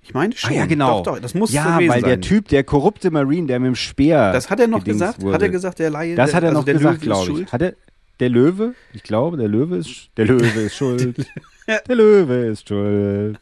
Ich 0.03 0.14
meine 0.14 0.34
ah, 0.34 0.38
schon. 0.38 0.53
ja, 0.56 0.65
genau. 0.65 1.03
Doch, 1.03 1.14
doch, 1.15 1.19
das 1.19 1.34
muss 1.35 1.52
ja, 1.52 1.77
weil 1.77 2.02
der 2.02 2.11
sein. 2.11 2.22
Typ, 2.22 2.48
der 2.48 2.64
korrupte 2.64 3.11
Marine, 3.11 3.48
der 3.48 3.60
mit 3.60 3.68
dem 3.68 3.76
Speer. 3.76 4.31
Das 4.31 4.49
hat 4.49 4.60
er 4.60 4.68
noch 4.68 4.84
gesagt? 4.84 5.22
Wurde. 5.22 5.35
Hat 5.35 5.41
er 5.41 5.49
gesagt, 5.49 5.80
der 5.80 5.89
Lion? 5.91 6.15
Das 6.15 6.34
hat 6.34 6.43
er 6.43 6.49
also 6.49 6.60
noch 6.60 6.65
der 6.65 6.73
gesagt, 6.76 7.02
glaube 7.02 7.41
ich. 7.41 7.52
Hat 7.52 7.61
er, 7.61 7.73
der 8.19 8.30
Löwe? 8.30 8.73
Ich 8.93 9.03
glaube, 9.03 9.35
der 9.38 9.48
Löwe 9.48 9.77
ist, 9.77 10.10
der 10.18 10.26
Löwe 10.26 10.45
ist 10.61 10.76
schuld. 10.76 11.26
Der 11.68 11.95
Löwe 11.95 12.34
ist 12.48 12.68
schuld. 12.68 13.38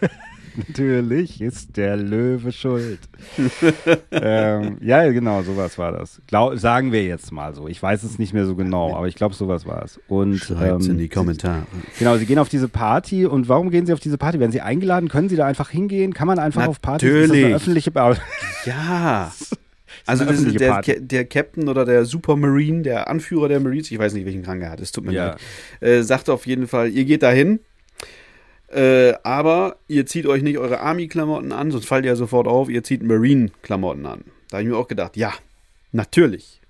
Natürlich 0.56 1.40
ist 1.40 1.76
der 1.76 1.96
Löwe 1.96 2.50
schuld. 2.50 2.98
ähm, 4.10 4.76
ja, 4.80 5.08
genau, 5.12 5.42
sowas 5.42 5.78
war 5.78 5.92
das. 5.92 6.20
Glau 6.26 6.56
sagen 6.56 6.90
wir 6.90 7.04
jetzt 7.04 7.30
mal 7.30 7.54
so. 7.54 7.68
Ich 7.68 7.80
weiß 7.80 8.02
es 8.02 8.18
nicht 8.18 8.34
mehr 8.34 8.44
so 8.44 8.56
genau, 8.56 8.96
aber 8.96 9.06
ich 9.06 9.14
glaube, 9.14 9.36
sowas 9.36 9.66
war 9.66 9.84
es. 9.84 10.00
Und 10.08 10.38
Schreibt's 10.38 10.86
ähm, 10.86 10.92
in 10.92 10.98
die 10.98 11.08
Kommentare. 11.08 11.62
Genau, 11.98 12.16
sie 12.16 12.26
gehen 12.26 12.40
auf 12.40 12.48
diese 12.48 12.68
Party 12.68 13.24
und 13.24 13.48
warum 13.48 13.70
gehen 13.70 13.86
sie 13.86 13.92
auf 13.92 14.00
diese 14.00 14.18
Party? 14.18 14.40
Werden 14.40 14.50
sie 14.50 14.60
eingeladen? 14.60 15.08
Können 15.08 15.28
sie 15.28 15.36
da 15.36 15.46
einfach 15.46 15.70
hingehen? 15.70 16.12
Kann 16.12 16.26
man 16.26 16.40
einfach 16.40 16.66
auf 16.66 16.80
Partys? 16.80 17.08
Ist 17.08 17.14
das 17.14 17.28
Natürlich. 17.28 17.44
eine 17.46 17.54
öffentliche 17.54 17.90
Party? 17.92 18.20
Ja. 18.64 19.32
Also 20.06 20.24
das 20.24 20.40
ist 20.40 20.58
der, 20.58 20.70
Party. 20.70 21.00
Der 21.00 21.24
Captain 21.26 21.68
oder 21.68 21.84
der 21.84 22.04
Supermarine, 22.04 22.82
der 22.82 23.08
Anführer 23.08 23.48
der 23.48 23.60
Marines, 23.60 23.90
ich 23.90 23.98
weiß 23.98 24.14
nicht, 24.14 24.24
welchen 24.24 24.44
Rang 24.44 24.60
er 24.62 24.70
hat, 24.70 24.80
es 24.80 24.90
tut 24.90 25.04
mir 25.04 25.12
Ja. 25.12 25.26
leid, 25.28 25.40
äh, 25.80 26.02
sagt 26.02 26.30
auf 26.30 26.46
jeden 26.46 26.66
Fall, 26.66 26.88
ihr 26.90 27.04
geht 27.04 27.22
dahin, 27.22 27.60
äh, 28.72 29.14
aber 29.22 29.76
ihr 29.88 30.06
zieht 30.06 30.26
euch 30.26 30.42
nicht 30.42 30.58
eure 30.58 30.80
Army-Klamotten 30.80 31.52
an, 31.52 31.70
sonst 31.70 31.86
fallt 31.86 32.04
ihr 32.04 32.10
ja 32.10 32.16
sofort 32.16 32.46
auf, 32.46 32.68
ihr 32.68 32.82
zieht 32.82 33.02
Marine-Klamotten 33.02 34.06
an. 34.06 34.24
Da 34.50 34.56
habe 34.58 34.62
ich 34.64 34.68
mir 34.70 34.76
auch 34.76 34.88
gedacht, 34.88 35.16
ja, 35.16 35.32
natürlich. 35.92 36.60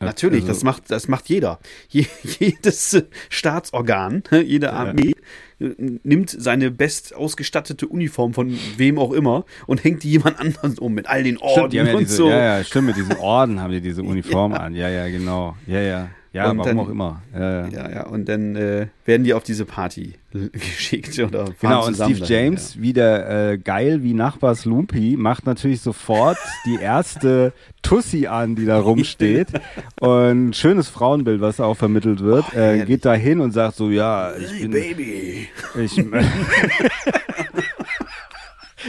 Natürlich, 0.00 0.40
Also- 0.42 0.48
das 0.52 0.64
macht, 0.64 0.90
das 0.90 1.06
macht 1.06 1.28
jeder. 1.28 1.60
Je, 1.88 2.04
jedes 2.40 3.00
Staatsorgan, 3.30 4.24
jede 4.44 4.72
Armee 4.72 5.14
äh, 5.60 5.70
nimmt 6.02 6.30
seine 6.30 6.72
best 6.72 7.14
ausgestattete 7.14 7.86
Uniform 7.86 8.34
von 8.34 8.58
wem 8.76 8.98
auch 8.98 9.12
immer 9.12 9.44
und 9.68 9.84
hängt 9.84 10.02
die 10.02 10.10
jemand 10.10 10.40
anders 10.40 10.80
um 10.80 10.94
mit 10.94 11.06
all 11.08 11.22
den 11.22 11.38
Orden 11.38 11.52
Stimmt, 11.52 11.72
die 11.74 11.80
haben 11.80 11.86
ja 11.86 11.92
und 11.94 12.00
diese, 12.00 12.16
so. 12.16 12.28
ja, 12.28 12.58
ja, 12.58 12.64
stimmt, 12.64 12.88
mit 12.88 12.96
diesen 12.96 13.16
Orden 13.18 13.60
haben 13.60 13.70
die 13.70 13.80
diese 13.80 14.02
Uniform 14.12 14.52
an. 14.52 14.74
Ja, 14.74 14.88
ja, 14.88 15.08
genau. 15.08 15.56
Ja, 15.68 15.80
ja. 15.80 16.08
Ja, 16.34 16.50
Und 16.50 16.58
warum 16.58 16.68
dann- 16.76 16.78
auch 16.80 16.88
immer. 16.90 17.22
Ja, 17.32 17.40
ja. 17.40 17.68
Ja, 17.68 17.90
ja, 17.90 18.06
und 18.06 18.28
dann 18.28 18.56
äh, 18.56 18.88
werden 19.04 19.22
die 19.22 19.32
auf 19.34 19.44
diese 19.44 19.64
Party 19.64 20.14
geschickt 20.52 21.16
oder 21.20 21.44
Genau, 21.60 21.86
und 21.86 21.94
Steve 21.94 22.18
James, 22.24 22.80
wieder 22.80 23.52
äh, 23.52 23.56
geil 23.58 24.02
wie 24.02 24.14
Nachbars 24.14 24.64
Lumpi, 24.64 25.14
macht 25.16 25.46
natürlich 25.46 25.80
sofort 25.80 26.36
die 26.66 26.74
erste 26.82 27.52
Tussi 27.82 28.26
an, 28.26 28.56
die 28.56 28.64
da 28.66 28.80
rumsteht. 28.80 29.46
Und 30.00 30.56
schönes 30.56 30.88
Frauenbild, 30.88 31.40
was 31.40 31.60
auch 31.60 31.76
vermittelt 31.76 32.20
wird. 32.20 32.44
Oh, 32.54 32.58
äh, 32.58 32.84
geht 32.84 33.04
da 33.04 33.14
hin 33.14 33.40
und 33.40 33.52
sagt 33.52 33.76
so, 33.76 33.90
ja, 33.90 34.32
ich 34.36 34.50
Hey, 34.50 34.60
bin, 34.62 34.70
Baby. 34.72 35.48
Ich, 35.78 35.96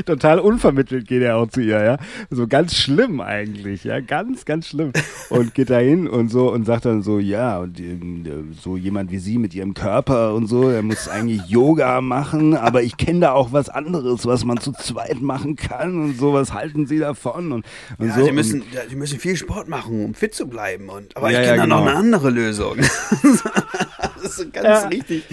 Total 0.06 0.40
unvermittelt 0.40 1.08
geht 1.08 1.22
er 1.22 1.38
auch 1.38 1.48
zu 1.48 1.62
ihr, 1.62 1.84
ja. 1.84 1.98
So 2.30 2.48
ganz 2.48 2.76
schlimm 2.76 3.22
eigentlich, 3.22 3.84
ja. 3.84 4.00
Ganz, 4.00 4.46
ganz 4.46 4.68
schlimm. 4.68 4.92
Und 5.30 5.54
geht 5.54 5.70
da 5.70 5.78
hin 5.80 6.08
und 6.08 6.30
so 6.30 6.52
und 6.52 6.66
sagt 6.66 6.86
dann 6.86 7.02
so, 7.02 7.20
ja, 7.20 7.60
und 7.60 7.80
ähm, 7.80 8.54
so 8.60 8.78
jemand 8.78 9.12
wie 9.12 9.20
sie 9.20 9.38
mit 9.38 9.54
ihrem 9.54 9.74
Körper 9.74 10.34
und 10.34 10.48
so, 10.48 10.70
der 10.70 10.82
muss 10.84 11.08
eigentlich 11.08 11.46
Yoga 11.48 12.02
machen, 12.02 12.56
aber 12.56 12.84
ich 12.84 12.98
kenne 12.98 13.22
da 13.22 13.32
auch 13.32 13.52
was 13.52 13.70
anderes, 13.70 14.26
was 14.26 14.44
man 14.46 14.58
zu 14.60 14.72
zweit 14.74 15.22
machen 15.22 15.56
kann 15.56 16.02
und 16.04 16.18
so, 16.18 16.34
was 16.34 16.54
halten 16.54 16.86
sie 16.88 17.00
davon? 17.00 17.52
Und, 17.52 17.66
und 17.98 18.08
Ja, 18.08 18.16
so. 18.16 18.26
die, 18.26 18.32
müssen, 18.32 18.64
ja, 18.72 18.82
die 18.90 18.96
müssen 18.96 19.20
viel 19.20 19.36
Sport 19.36 19.68
machen, 19.70 20.04
um 20.06 20.14
fit 20.14 20.34
zu 20.34 20.48
bleiben. 20.48 20.90
Und, 20.90 21.16
aber 21.16 21.32
Ja, 21.32 21.40
ich 21.42 21.48
ja, 21.48 21.54
kenne 21.56 21.64
da 21.64 21.68
noch 21.68 21.80
genau. 21.80 21.90
eine 21.90 22.00
andere 22.00 22.30
Lösung. 22.30 22.78
das 24.26 24.32
ist 24.32 24.38
so 24.38 24.50
ganz 24.52 24.66
Ja. 24.84 24.88
richtig. 24.88 25.24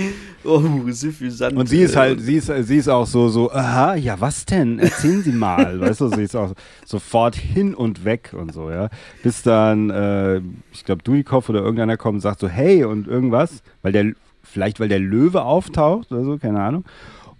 Oh, 0.44 0.60
suffisant. 0.90 1.56
Und 1.56 1.68
sie 1.68 1.80
ist 1.82 1.96
halt, 1.96 2.20
sie 2.20 2.36
ist, 2.36 2.50
sie 2.66 2.76
ist 2.76 2.88
auch 2.88 3.06
so, 3.06 3.28
so, 3.28 3.50
aha, 3.52 3.94
ja, 3.94 4.20
was 4.20 4.44
denn? 4.44 4.78
Erzählen 4.78 5.22
Sie 5.22 5.32
mal. 5.32 5.80
weißt 5.80 6.00
du, 6.00 6.08
sie 6.08 6.22
ist 6.22 6.34
auch 6.36 6.52
sofort 6.84 7.36
hin 7.36 7.74
und 7.74 8.04
weg 8.04 8.32
und 8.36 8.52
so, 8.52 8.70
ja. 8.70 8.88
Bis 9.22 9.42
dann, 9.42 9.90
äh, 9.90 10.40
ich 10.72 10.84
glaube, 10.84 11.02
Dudikoff 11.02 11.48
oder 11.48 11.60
irgendeiner 11.60 11.96
kommt 11.96 12.16
und 12.16 12.20
sagt 12.20 12.40
so, 12.40 12.48
hey, 12.48 12.84
und 12.84 13.06
irgendwas, 13.06 13.62
weil 13.82 13.92
der, 13.92 14.12
vielleicht 14.42 14.80
weil 14.80 14.88
der 14.88 14.98
Löwe 14.98 15.42
auftaucht 15.42 16.10
oder 16.12 16.24
so, 16.24 16.38
keine 16.38 16.60
Ahnung. 16.60 16.84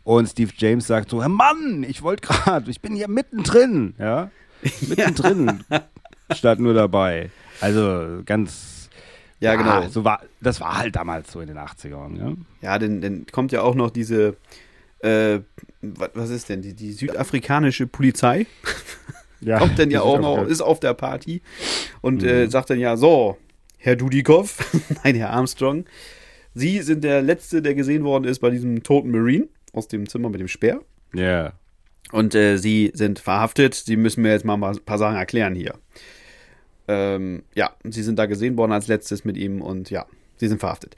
Und 0.05 0.29
Steve 0.29 0.51
James 0.57 0.87
sagt 0.87 1.11
so, 1.11 1.21
Herr 1.23 1.29
Mann, 1.29 1.85
ich 1.89 2.03
wollte 2.03 2.27
gerade, 2.29 2.71
ich 2.71 2.81
bin 2.81 2.95
hier 2.95 3.09
mittendrin, 3.09 3.95
ja. 3.99 4.31
Mittendrin, 4.89 5.65
statt 6.35 6.61
nur 6.61 6.73
dabei. 6.75 7.31
Also 7.61 8.21
ganz, 8.25 8.82
Ja, 9.43 9.55
genau. 9.57 9.71
Ah, 9.83 9.89
so 9.89 10.05
war, 10.05 10.23
das 10.41 10.61
war 10.61 10.79
halt 10.79 10.95
damals 10.97 11.33
so 11.33 11.41
in 11.41 11.49
den 11.49 11.59
80ern, 11.59 12.17
ja. 12.19 12.33
Ja, 12.63 12.79
dann, 12.79 13.01
dann 13.01 13.27
kommt 13.31 13.53
ja 13.53 13.63
auch 13.63 13.75
noch 13.75 13.91
diese, 13.91 14.37
äh, 15.01 15.41
wa- 15.81 16.11
was 16.15 16.31
ist 16.31 16.49
denn, 16.49 16.63
die, 16.63 16.75
die 16.75 16.93
südafrikanische 16.93 17.87
Polizei 17.87 18.47
ja 19.41 19.59
kommt 19.59 19.79
dann 19.79 19.91
ja 19.91 20.01
auch 20.03 20.21
noch, 20.21 20.47
ist 20.47 20.61
auf 20.61 20.79
der 20.81 20.95
Party 20.95 21.43
und 22.01 22.23
äh, 22.23 22.47
sagt 22.49 22.71
dann 22.71 22.79
ja, 22.79 22.97
so, 22.97 23.37
Herr 23.79 23.97
Dudikoff, 23.97 24.59
nein, 25.05 25.17
Herr 25.17 25.31
Armstrong, 25.31 25.85
Sie 26.55 26.81
sind 26.83 27.03
der 27.03 27.23
Letzte, 27.23 27.63
der 27.63 27.75
gesehen 27.75 28.05
worden 28.05 28.25
ist 28.25 28.39
bei 28.41 28.51
diesem 28.51 28.83
toten 28.83 29.11
Marine 29.11 29.49
aus 29.73 29.89
dem 29.89 30.07
Zimmer 30.09 30.29
mit 30.29 30.39
dem 30.39 30.49
Speer. 30.49 30.81
Ja. 31.15 31.55
Und 32.13 32.35
äh, 32.35 32.59
Sie 32.59 32.91
sind 32.95 33.19
verhaftet. 33.19 33.75
Sie 33.75 33.97
müssen 33.97 34.21
mir 34.21 34.33
jetzt 34.33 34.45
mal 34.45 34.63
ein 34.63 34.79
paar 34.85 34.99
Sachen 34.99 35.17
erklären 35.17 35.55
hier. 35.55 35.75
Ähm, 36.93 37.43
ja, 37.55 37.71
Sie 37.85 38.03
sind 38.03 38.19
da 38.19 38.27
gesehen 38.27 38.57
worden 38.57 38.73
als 38.73 38.87
letztes 38.87 39.25
mit 39.25 39.37
ihm 39.37 39.63
und 39.63 39.91
ja, 39.91 40.07
Sie 40.37 40.49
sind 40.49 40.61
verhaftet. 40.61 40.97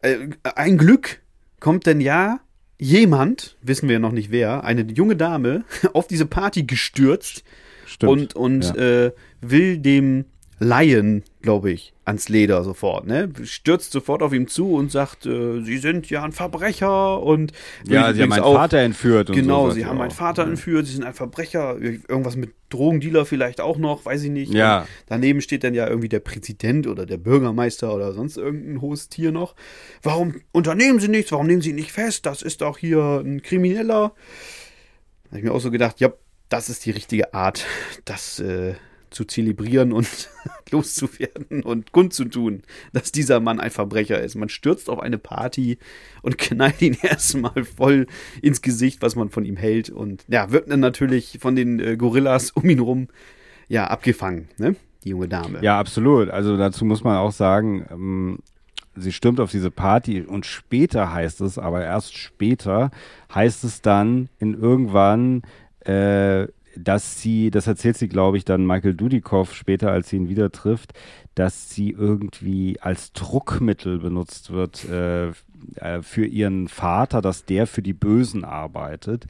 Äh, 0.00 0.28
ein 0.42 0.78
Glück 0.78 1.20
kommt 1.60 1.86
denn 1.86 2.00
ja 2.00 2.40
jemand, 2.78 3.56
wissen 3.62 3.88
wir 3.88 3.98
noch 3.98 4.12
nicht 4.12 4.30
wer, 4.30 4.64
eine 4.64 4.82
junge 4.82 5.16
Dame 5.16 5.64
auf 5.92 6.06
diese 6.06 6.26
Party 6.26 6.62
gestürzt 6.64 7.44
Stimmt. 7.86 8.34
und, 8.34 8.36
und 8.36 8.76
ja. 8.76 9.06
äh, 9.06 9.12
will 9.40 9.78
dem 9.78 10.24
Lion, 10.62 11.22
glaube 11.40 11.70
ich, 11.70 11.94
ans 12.04 12.28
Leder 12.28 12.62
sofort, 12.64 13.06
ne? 13.06 13.32
Stürzt 13.44 13.92
sofort 13.92 14.22
auf 14.22 14.34
ihm 14.34 14.46
zu 14.46 14.74
und 14.74 14.92
sagt, 14.92 15.24
äh, 15.24 15.62
sie 15.62 15.78
sind 15.78 16.10
ja 16.10 16.22
ein 16.22 16.32
Verbrecher 16.32 17.22
und 17.22 17.52
Ja, 17.86 18.12
sie 18.12 18.20
haben 18.22 18.28
meinen 18.28 18.42
Vater 18.42 18.78
entführt 18.78 19.30
und 19.30 19.36
Genau, 19.36 19.68
so. 19.68 19.74
sie 19.74 19.86
haben 19.86 19.96
meinen 19.96 20.10
auch. 20.10 20.16
Vater 20.16 20.42
entführt, 20.42 20.86
sie 20.86 20.92
sind 20.92 21.04
ein 21.04 21.14
Verbrecher, 21.14 21.78
irgendwas 21.80 22.36
mit 22.36 22.50
Drogendealer 22.68 23.24
vielleicht 23.24 23.60
auch 23.62 23.78
noch, 23.78 24.04
weiß 24.04 24.22
ich 24.24 24.30
nicht. 24.30 24.52
Ja. 24.52 24.80
Und 24.82 24.86
daneben 25.06 25.40
steht 25.40 25.64
dann 25.64 25.72
ja 25.72 25.88
irgendwie 25.88 26.10
der 26.10 26.20
Präsident 26.20 26.86
oder 26.86 27.06
der 27.06 27.16
Bürgermeister 27.16 27.94
oder 27.94 28.12
sonst 28.12 28.36
irgendein 28.36 28.82
hohes 28.82 29.08
Tier 29.08 29.32
noch. 29.32 29.54
Warum 30.02 30.42
unternehmen 30.52 31.00
sie 31.00 31.08
nichts? 31.08 31.32
Warum 31.32 31.46
nehmen 31.46 31.62
sie 31.62 31.70
ihn 31.70 31.76
nicht 31.76 31.90
fest? 31.92 32.26
Das 32.26 32.42
ist 32.42 32.60
doch 32.60 32.76
hier 32.76 33.22
ein 33.24 33.40
Krimineller. 33.42 34.12
Da 35.24 35.28
habe 35.30 35.38
ich 35.38 35.44
mir 35.44 35.52
auch 35.52 35.60
so 35.60 35.70
gedacht, 35.70 36.00
ja, 36.00 36.12
das 36.50 36.68
ist 36.68 36.84
die 36.84 36.90
richtige 36.90 37.32
Art, 37.32 37.64
das 38.04 38.40
äh, 38.40 38.74
zu 39.10 39.24
zelebrieren 39.24 39.92
und 39.92 40.30
loszuwerden 40.70 41.62
und 41.62 41.92
kundzutun, 41.92 42.62
dass 42.92 43.12
dieser 43.12 43.40
Mann 43.40 43.60
ein 43.60 43.70
Verbrecher 43.70 44.20
ist. 44.20 44.36
Man 44.36 44.48
stürzt 44.48 44.88
auf 44.88 45.00
eine 45.00 45.18
Party 45.18 45.78
und 46.22 46.38
knallt 46.38 46.80
ihn 46.82 46.96
erstmal 47.02 47.64
voll 47.64 48.06
ins 48.42 48.62
Gesicht, 48.62 49.02
was 49.02 49.16
man 49.16 49.30
von 49.30 49.44
ihm 49.44 49.56
hält. 49.56 49.90
Und 49.90 50.24
ja, 50.28 50.50
wird 50.52 50.70
dann 50.70 50.80
natürlich 50.80 51.38
von 51.40 51.56
den 51.56 51.80
äh, 51.80 51.96
Gorillas 51.96 52.50
um 52.52 52.68
ihn 52.68 52.80
rum 52.80 53.08
ja 53.68 53.86
abgefangen, 53.86 54.48
ne? 54.58 54.76
Die 55.04 55.10
junge 55.10 55.28
Dame. 55.28 55.60
Ja, 55.62 55.78
absolut. 55.78 56.28
Also 56.28 56.56
dazu 56.58 56.84
muss 56.84 57.04
man 57.04 57.16
auch 57.16 57.32
sagen, 57.32 57.86
ähm, 57.90 58.38
sie 58.96 59.12
stürmt 59.12 59.40
auf 59.40 59.50
diese 59.50 59.70
Party 59.70 60.22
und 60.22 60.44
später 60.44 61.12
heißt 61.12 61.40
es, 61.40 61.58
aber 61.58 61.82
erst 61.82 62.16
später 62.16 62.90
heißt 63.34 63.64
es 63.64 63.80
dann 63.80 64.28
in 64.38 64.54
irgendwann, 64.54 65.42
äh, 65.80 66.48
dass 66.76 67.20
sie, 67.20 67.50
das 67.50 67.66
erzählt 67.66 67.96
sie, 67.96 68.08
glaube 68.08 68.36
ich, 68.36 68.44
dann 68.44 68.66
Michael 68.66 68.94
Dudikoff 68.94 69.54
später, 69.54 69.90
als 69.90 70.08
sie 70.10 70.16
ihn 70.16 70.28
wieder 70.28 70.50
trifft, 70.52 70.92
dass 71.34 71.70
sie 71.70 71.90
irgendwie 71.90 72.78
als 72.80 73.12
Druckmittel 73.12 73.98
benutzt 73.98 74.50
wird 74.50 74.84
äh, 74.88 75.28
äh, 75.76 76.02
für 76.02 76.24
ihren 76.26 76.68
Vater, 76.68 77.20
dass 77.22 77.44
der 77.44 77.66
für 77.66 77.82
die 77.82 77.92
Bösen 77.92 78.44
arbeitet. 78.44 79.26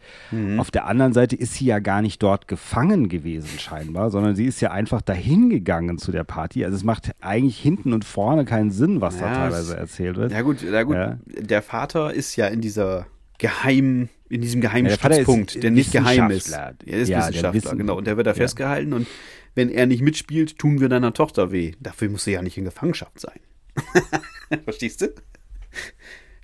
Auf 0.58 0.70
der 0.70 0.86
anderen 0.86 1.12
Seite 1.12 1.36
ist 1.36 1.54
sie 1.54 1.66
ja 1.66 1.78
gar 1.78 2.02
nicht 2.02 2.22
dort 2.22 2.48
gefangen 2.48 3.08
gewesen, 3.08 3.58
scheinbar, 3.58 4.10
sondern 4.10 4.34
sie 4.36 4.46
ist 4.46 4.60
ja 4.60 4.70
einfach 4.70 5.02
dahin 5.02 5.50
gegangen 5.50 5.98
zu 5.98 6.12
der 6.12 6.24
Party. 6.24 6.64
Also 6.64 6.76
es 6.76 6.84
macht 6.84 7.10
eigentlich 7.20 7.58
hinten 7.58 7.92
und 7.92 8.04
vorne 8.04 8.44
keinen 8.44 8.70
Sinn, 8.70 9.00
was 9.00 9.18
da 9.18 9.26
Ja, 9.26 9.34
teilweise 9.34 9.72
es- 9.74 9.78
erzählt 9.78 10.16
wird. 10.16 10.32
Ja 10.32 10.42
gut, 10.42 10.62
ja 10.62 10.82
gut. 10.84 10.94
Ja. 10.96 11.18
Der 11.26 11.62
Vater 11.62 12.12
ist 12.14 12.36
ja 12.36 12.46
in 12.46 12.60
dieser 12.60 13.06
geheim, 13.38 14.08
in 14.30 14.40
diesem 14.40 14.60
geheimen 14.60 14.86
Ja, 14.88 14.94
ist 14.94 15.00
Stützpunkt, 15.04 15.62
der 15.62 15.70
nicht 15.70 15.92
geheim 15.92 16.30
ist. 16.30 16.50
Er 16.52 16.74
ist 16.86 17.08
Ja, 17.08 17.18
Wissenschaftler, 17.28 17.54
Wissen- 17.54 17.78
genau. 17.78 17.98
Und 17.98 18.06
der 18.06 18.16
wird 18.16 18.26
da 18.26 18.30
Ja. 18.30 18.34
festgehalten 18.36 18.92
und 18.94 19.06
wenn 19.54 19.68
er 19.68 19.86
nicht 19.86 20.00
mitspielt, 20.02 20.58
tun 20.58 20.80
wir 20.80 20.88
deiner 20.88 21.12
Tochter 21.12 21.52
weh. 21.52 21.72
Dafür 21.80 22.08
muss 22.08 22.24
sie 22.24 22.32
ja 22.32 22.42
nicht 22.42 22.56
in 22.56 22.64
Gefangenschaft 22.64 23.20
sein. 23.20 23.40
Verstehst 24.64 25.02
du? 25.02 25.12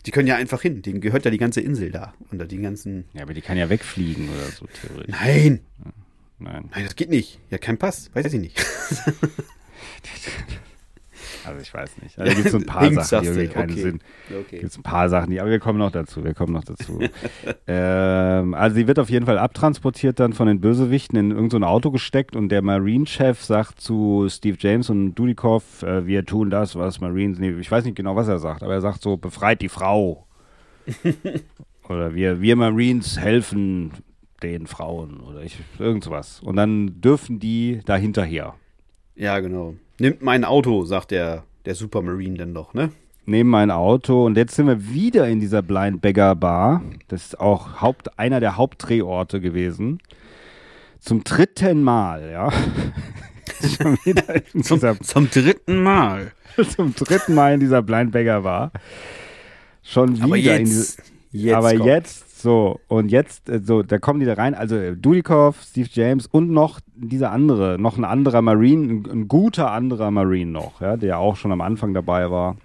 Die 0.05 0.11
können 0.11 0.29
ja 0.29 0.37
einfach 0.37 0.63
hin. 0.63 0.83
Denen 0.83 1.01
gehört 1.01 1.25
ja 1.25 1.31
die 1.31 1.39
ganze 1.39 1.61
Insel 1.61 1.91
da. 1.91 2.15
Unter 2.31 2.47
die 2.47 2.59
ganzen. 2.59 3.05
Ja, 3.15 3.23
aber 3.23 3.35
die 3.35 3.41
kann 3.43 3.57
ja 3.57 3.69
wegfliegen 3.71 4.29
oder 4.29 4.47
so 4.51 4.67
theoretisch. 4.67 5.15
Nein! 5.21 5.61
Nein. 6.39 6.69
Nein, 6.73 6.85
das 6.85 6.97
geht 6.97 7.11
nicht. 7.11 7.41
Ja, 7.51 7.59
kein 7.59 7.79
Pass. 7.79 8.11
Weiß 8.15 8.33
ich 8.33 8.41
nicht. 8.41 8.59
Also 11.47 11.61
ich 11.61 11.73
weiß 11.73 12.03
nicht. 12.03 12.19
Also 12.19 12.31
da 12.31 12.35
gibt 12.35 12.47
es 12.47 12.53
so 12.53 12.59
ein 12.59 12.67
paar 12.67 12.91
Sachen, 12.91 13.23
die 13.23 13.29
irgendwie 13.29 13.49
keinen 13.49 13.71
Okay. 13.71 13.81
Sinn. 13.81 14.01
Okay. 14.31 14.59
Gibt 14.59 14.71
es 14.71 14.79
ein 14.79 14.83
paar 14.83 15.09
Sachen, 15.09 15.31
die, 15.31 15.41
aber 15.41 15.51
wir 15.51 15.59
kommen 15.59 15.79
noch 15.79 15.91
dazu, 15.91 16.25
wir 16.25 16.35
kommen 16.35 16.53
noch 16.53 16.65
dazu. 16.65 17.01
ähm, 17.67 18.55
also 18.55 18.77
sie 18.77 18.87
wird 18.87 18.99
auf 18.99 19.11
jeden 19.11 19.27
Fall 19.27 19.39
abtransportiert 19.39 20.19
dann 20.21 20.33
von 20.33 20.47
den 20.47 20.61
Bösewichten 20.61 21.19
in 21.19 21.31
irgendein 21.31 21.65
Auto 21.65 21.91
gesteckt 21.91 22.37
und 22.37 22.49
der 22.49 22.63
Marine-Chef 22.63 23.43
sagt 23.43 23.81
zu 23.81 24.27
Steve 24.29 24.57
James 24.59 24.91
und 24.91 25.15
Dudikoff, 25.15 25.83
äh, 25.83 26.07
wir 26.07 26.25
tun 26.25 26.51
das, 26.51 26.77
was 26.77 27.01
Marines, 27.01 27.39
nee, 27.39 27.51
ich 27.51 27.71
weiß 27.71 27.85
nicht 27.85 27.97
genau, 27.97 28.17
was 28.17 28.29
er 28.29 28.39
sagt, 28.39 28.63
aber 28.63 28.75
er 28.75 28.81
sagt 28.81 29.03
so, 29.03 29.17
befreit 29.17 29.61
die 29.61 29.69
Frau. 29.69 30.27
oder 31.89 32.15
wir, 32.15 32.41
wir 32.41 32.57
Marines 32.57 33.19
helfen 33.19 33.93
den 34.43 34.67
Frauen 34.67 35.21
oder 35.21 35.43
ich, 35.43 35.59
irgend 35.79 36.05
sowas. 36.05 36.41
Und 36.41 36.57
dann 36.57 37.01
dürfen 37.01 37.39
die 37.39 37.81
da 37.85 37.97
hinterher. 37.97 38.55
Ja, 39.15 39.41
genau. 39.41 39.75
Nimmt 39.99 40.23
mein 40.23 40.45
Auto, 40.45 40.85
sagt 40.85 41.11
der, 41.11 41.45
der 41.65 41.75
Supermarine 41.75 42.39
dann 42.39 42.55
doch, 42.55 42.75
ne? 42.75 42.91
nehmen 43.27 43.51
mein 43.51 43.71
Auto 43.71 44.25
und 44.25 44.37
jetzt 44.37 44.55
sind 44.55 44.67
wir 44.69 44.89
wieder 44.89 45.29
in 45.29 45.41
dieser 45.41 45.63
Blind 45.63 46.01
Beggar 46.01 46.37
Bar. 46.37 46.83
Das 47.09 47.27
ist 47.27 47.41
auch 47.41 47.81
Haupt, 47.81 48.19
einer 48.19 48.41
der 48.41 48.57
Hauptdrehorte 48.57 49.41
gewesen. 49.41 50.01
Zum 51.01 51.25
dritten 51.25 51.83
Mal, 51.83 52.31
ja. 52.31 52.53
Schon 53.77 53.99
wieder 54.05 54.41
dieser, 54.55 55.01
Zum 55.01 55.31
dritten 55.31 55.83
Mal. 55.83 56.33
zum 56.77 56.95
dritten 56.95 57.35
Mal 57.35 57.55
in 57.55 57.61
dieser 57.61 57.83
Blind 57.83 58.13
Beggar 58.13 58.43
Bar. 58.43 58.73
Schon 59.83 60.17
wieder 60.17 60.25
Aber 60.25 60.37
in 60.37 60.65
diese, 60.65 60.81
jetzt. 60.81 61.03
jetzt 61.33 61.55
aber 61.55 61.75
kommt. 61.75 61.87
jetzt 61.87 62.26
so 62.39 62.81
und 62.89 63.11
jetzt 63.11 63.49
äh, 63.49 63.61
so, 63.63 63.83
da 63.83 63.99
kommen 63.99 64.21
die 64.21 64.27
da 64.27 64.35
rein. 64.35 64.55
Also 64.55 64.77
äh, 64.77 64.95
Dudikoff, 64.97 65.63
Steve 65.63 65.89
James 65.91 66.27
und 66.27 66.51
noch 66.51 66.81
dieser 66.95 67.31
andere, 67.33 67.79
noch 67.79 67.97
ein 67.97 68.05
anderer 68.05 68.43
Marine, 68.43 68.93
ein, 68.93 69.11
ein 69.11 69.29
guter 69.29 69.71
anderer 69.73 70.11
Marine 70.11 70.51
noch, 70.51 70.81
ja, 70.81 70.97
der 70.97 71.19
auch 71.19 71.37
schon 71.37 71.53
am 71.53 71.61
Anfang 71.61 71.95
dabei 71.95 72.31
war. 72.31 72.57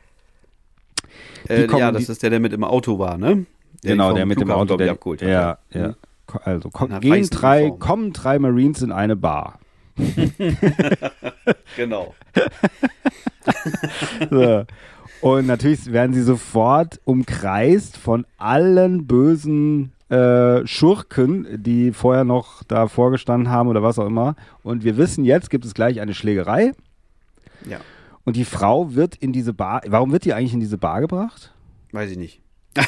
Äh, 1.48 1.68
kommen 1.68 1.80
ja, 1.80 1.91
das 1.91 2.06
die- 2.06 2.11
ist 2.11 2.22
der, 2.23 2.30
der 2.31 2.39
mit 2.39 2.52
dem 2.52 2.64
Auto 2.64 2.99
war, 2.99 3.18
ne? 3.18 3.45
Der 3.84 3.91
genau, 3.93 4.14
der 4.14 4.26
mit 4.26 4.39
dem 4.39 4.52
Auto, 4.52 4.77
der 4.77 4.91
abgeholt 4.91 5.22
hat. 5.22 5.30
Ja, 5.30 5.57
ja. 5.73 5.95
Ko- 6.27 6.39
Also 6.43 6.69
ko- 6.69 6.85
In 6.85 6.91
einer 6.91 6.99
gehen 6.99 7.27
drei, 7.31 7.72
kommen 7.72 8.14
drei 8.14 8.38
Marines 8.39 8.81
in 8.81 8.91
eine 8.91 9.15
Bar. 9.15 9.60
Genau. 11.77 12.14
So. 14.30 14.65
Und 15.22 15.45
natürlich 15.45 15.91
werden 15.91 16.14
sie 16.14 16.23
sofort 16.23 16.99
umkreist 17.03 17.95
von 17.98 18.26
allen 18.38 19.06
bösen 19.06 19.91
äh, 20.10 20.65
Schurken, 20.65 21.48
die 21.64 21.91
vorher 21.93 22.23
noch 22.23 22.64
da 22.64 22.88
vorgestanden 22.88 23.49
haben 23.49 23.69
oder 23.69 23.84
was 23.84 23.99
auch 23.99 24.07
immer. 24.07 24.35
Und 24.64 24.84
wir 24.84 24.98
wissen 24.98 25.23
jetzt, 25.23 25.49
gibt 25.49 25.64
es 25.64 25.73
gleich 25.73 26.02
eine 26.02 26.14
Schlägerei. 26.14 26.73
Ja, 27.65 27.80
Und 28.26 28.35
die 28.35 28.45
Frau 28.45 28.95
wird 28.95 29.15
in 29.15 29.31
diese 29.31 29.53
Bar. 29.53 29.81
Warum 29.88 30.11
wird 30.11 30.26
die 30.26 30.34
eigentlich 30.34 30.53
in 30.53 30.60
diese 30.60 30.77
Bar 30.77 31.02
gebracht? 31.02 31.53
weiß 31.91 32.10
ich 32.11 32.18
nicht. 32.18 32.41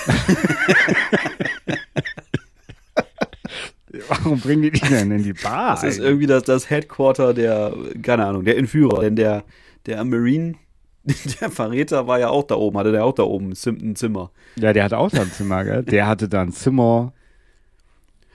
Warum 4.07 4.39
bringen 4.39 4.63
die 4.63 4.71
die 4.71 4.79
denn 4.79 5.11
in 5.11 5.23
die 5.23 5.33
Bar? 5.33 5.75
Das 5.75 5.83
ist 5.83 5.99
irgendwie 5.99 6.25
das, 6.25 6.43
das 6.43 6.69
Headquarter 6.69 7.33
der, 7.33 7.73
keine 8.01 8.25
Ahnung, 8.25 8.43
der 8.43 8.57
Entführer. 8.57 9.01
Denn 9.01 9.15
der, 9.15 9.43
der 9.85 10.03
Marine, 10.03 10.55
der 11.41 11.51
Verräter 11.51 12.07
war 12.07 12.19
ja 12.19 12.29
auch 12.29 12.43
da 12.43 12.55
oben, 12.55 12.77
hatte 12.77 12.91
der 12.91 13.05
auch 13.05 13.13
da 13.13 13.23
oben 13.23 13.51
ein 13.51 13.95
Zimmer. 13.95 14.31
ja, 14.55 14.73
der 14.73 14.85
hatte 14.85 14.97
auch 14.97 15.11
da 15.11 15.21
ein 15.21 15.31
Zimmer, 15.31 15.63
gell? 15.65 15.83
Der 15.93 16.07
hatte 16.07 16.29
da 16.29 16.41
ein 16.41 16.51
Zimmer. 16.51 17.13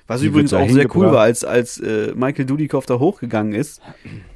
Was 0.06 0.22
Die 0.22 0.26
übrigens 0.28 0.54
auch 0.54 0.68
sehr 0.70 0.94
cool 0.96 1.12
war, 1.12 1.20
als, 1.20 1.44
als 1.44 1.78
äh, 1.78 2.14
Michael 2.14 2.46
Dudikoff 2.46 2.86
da 2.86 2.98
hochgegangen 2.98 3.52
ist, 3.52 3.82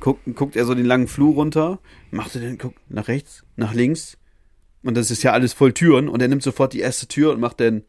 guckt, 0.00 0.20
guckt 0.34 0.54
er 0.54 0.66
so 0.66 0.74
den 0.74 0.84
langen 0.84 1.08
Flur 1.08 1.34
runter, 1.34 1.78
macht 2.10 2.34
er 2.34 2.42
den, 2.42 2.58
guckt 2.58 2.78
nach 2.90 3.08
rechts, 3.08 3.44
nach 3.56 3.72
links. 3.72 4.18
Und 4.82 4.96
das 4.96 5.10
ist 5.10 5.22
ja 5.22 5.32
alles 5.32 5.54
voll 5.54 5.72
Türen. 5.72 6.08
Und 6.08 6.20
er 6.20 6.28
nimmt 6.28 6.42
sofort 6.42 6.74
die 6.74 6.80
erste 6.80 7.06
Tür 7.06 7.32
und 7.32 7.40
macht 7.40 7.60
dann. 7.60 7.84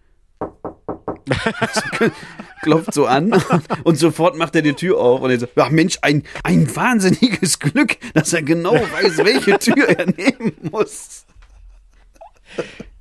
klopft 2.61 2.93
so 2.93 3.05
an 3.05 3.33
und 3.83 3.97
sofort 3.97 4.37
macht 4.37 4.55
er 4.55 4.61
die 4.61 4.73
Tür 4.73 4.97
auf 4.99 5.21
und 5.21 5.31
er 5.31 5.39
sagt, 5.39 5.57
ach 5.57 5.69
Mensch, 5.69 5.97
ein, 6.01 6.23
ein 6.43 6.73
wahnsinniges 6.75 7.59
Glück, 7.59 7.97
dass 8.13 8.33
er 8.33 8.41
genau 8.41 8.73
weiß, 8.73 9.17
welche 9.19 9.59
Tür 9.59 9.89
er 9.89 10.05
nehmen 10.05 10.53
muss. 10.71 11.25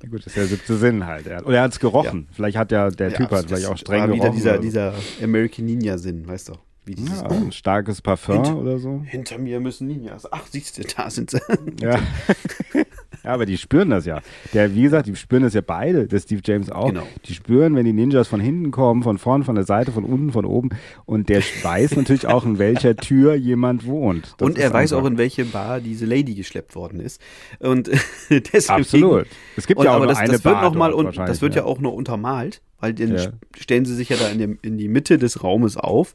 Ja, 0.03 0.09
gut, 0.09 0.19
das 0.19 0.27
ist 0.27 0.35
der 0.37 0.47
siebte 0.47 0.75
Sinn 0.77 1.05
halt. 1.05 1.27
Er, 1.27 1.45
oder 1.45 1.57
er 1.57 1.63
hat 1.63 1.73
es 1.73 1.79
gerochen. 1.79 2.27
Vielleicht 2.33 2.57
hat 2.57 2.71
ja 2.71 2.89
der 2.89 3.13
Typ 3.13 3.31
Ja, 3.31 3.37
hat 3.37 3.45
vielleicht 3.47 3.67
auch 3.67 3.77
streng 3.77 4.01
war 4.01 4.07
wieder 4.07 4.17
gerochen. 4.17 4.35
dieser, 4.35 4.55
so. 4.55 4.61
dieser 4.61 4.93
American 5.21 5.65
Ninja-Sinn, 5.65 6.27
weißt 6.27 6.49
du? 6.49 6.53
Wie 6.85 6.95
dieses, 6.95 7.21
ja, 7.21 7.27
ein 7.29 7.51
starkes 7.53 8.01
Parfum 8.01 8.43
Hinter- 8.43 8.57
oder 8.57 8.77
so. 8.79 9.01
hinter 9.05 9.37
mir 9.37 9.61
müssen 9.61 9.87
Ninjas. 9.87 10.29
Ach, 10.33 10.43
siehst 10.49 10.77
du, 10.77 10.83
da 10.83 11.09
sind 11.09 11.31
sie. 11.31 11.39
Ja. 11.79 11.97
ja, 13.23 13.31
aber 13.31 13.45
die 13.45 13.57
spüren 13.57 13.89
das 13.89 14.05
ja. 14.05 14.21
Der, 14.53 14.75
wie 14.75 14.81
gesagt, 14.81 15.07
die 15.07 15.15
spüren 15.15 15.43
das 15.43 15.53
ja 15.53 15.61
beide, 15.61 16.07
der 16.07 16.19
Steve 16.19 16.41
James 16.43 16.69
auch. 16.69 16.87
Genau. 16.87 17.07
Die 17.25 17.33
spüren, 17.33 17.75
wenn 17.75 17.85
die 17.85 17.93
Ninjas 17.93 18.27
von 18.27 18.39
hinten 18.39 18.71
kommen, 18.71 19.03
von 19.03 19.17
vorn, 19.17 19.43
von 19.43 19.55
der 19.55 19.63
Seite, 19.63 19.91
von 19.91 20.03
unten, 20.03 20.31
von 20.31 20.45
oben. 20.45 20.69
Und 21.05 21.29
der 21.29 21.41
weiß 21.41 21.95
natürlich 21.95 22.27
auch, 22.27 22.45
in 22.45 22.59
welcher 22.59 22.95
Tür 22.97 23.35
jemand 23.35 23.85
wohnt. 23.85 24.35
Das 24.37 24.47
und 24.47 24.57
er 24.57 24.73
weiß 24.73 24.93
auch, 24.93 25.05
in 25.05 25.17
welche 25.17 25.45
Bar 25.45 25.79
diese 25.79 26.05
Lady 26.05 26.35
geschleppt 26.35 26.75
worden 26.75 26.99
ist. 26.99 27.21
Und 27.59 27.87
deswegen. 28.29 28.79
Absolut. 28.79 29.27
Es 29.55 29.67
gibt 29.67 29.79
Und, 29.79 29.85
ja 29.85 29.93
auch 29.93 29.99
nur 29.99 30.07
das, 30.07 30.17
eine 30.17 30.33
das 30.33 30.43
wird 30.43 30.55
Bar 30.55 30.63
noch 30.63 30.75
mal 30.75 30.91
und 30.91 31.17
das 31.17 31.41
wird 31.41 31.55
ja. 31.55 31.61
ja. 31.61 31.67
auch 31.67 31.79
noch 31.79 31.93
untermalt, 31.93 32.61
weil 32.79 32.93
dann 32.93 33.15
Ja. 33.15 33.31
stellen 33.57 33.85
sie 33.85 33.95
sich 33.95 34.09
ja 34.09 34.17
da 34.17 34.27
in, 34.29 34.39
dem, 34.39 34.59
in 34.61 34.77
die 34.77 34.87
Mitte 34.87 35.17
des 35.17 35.43
Raumes 35.43 35.77
auf 35.77 36.13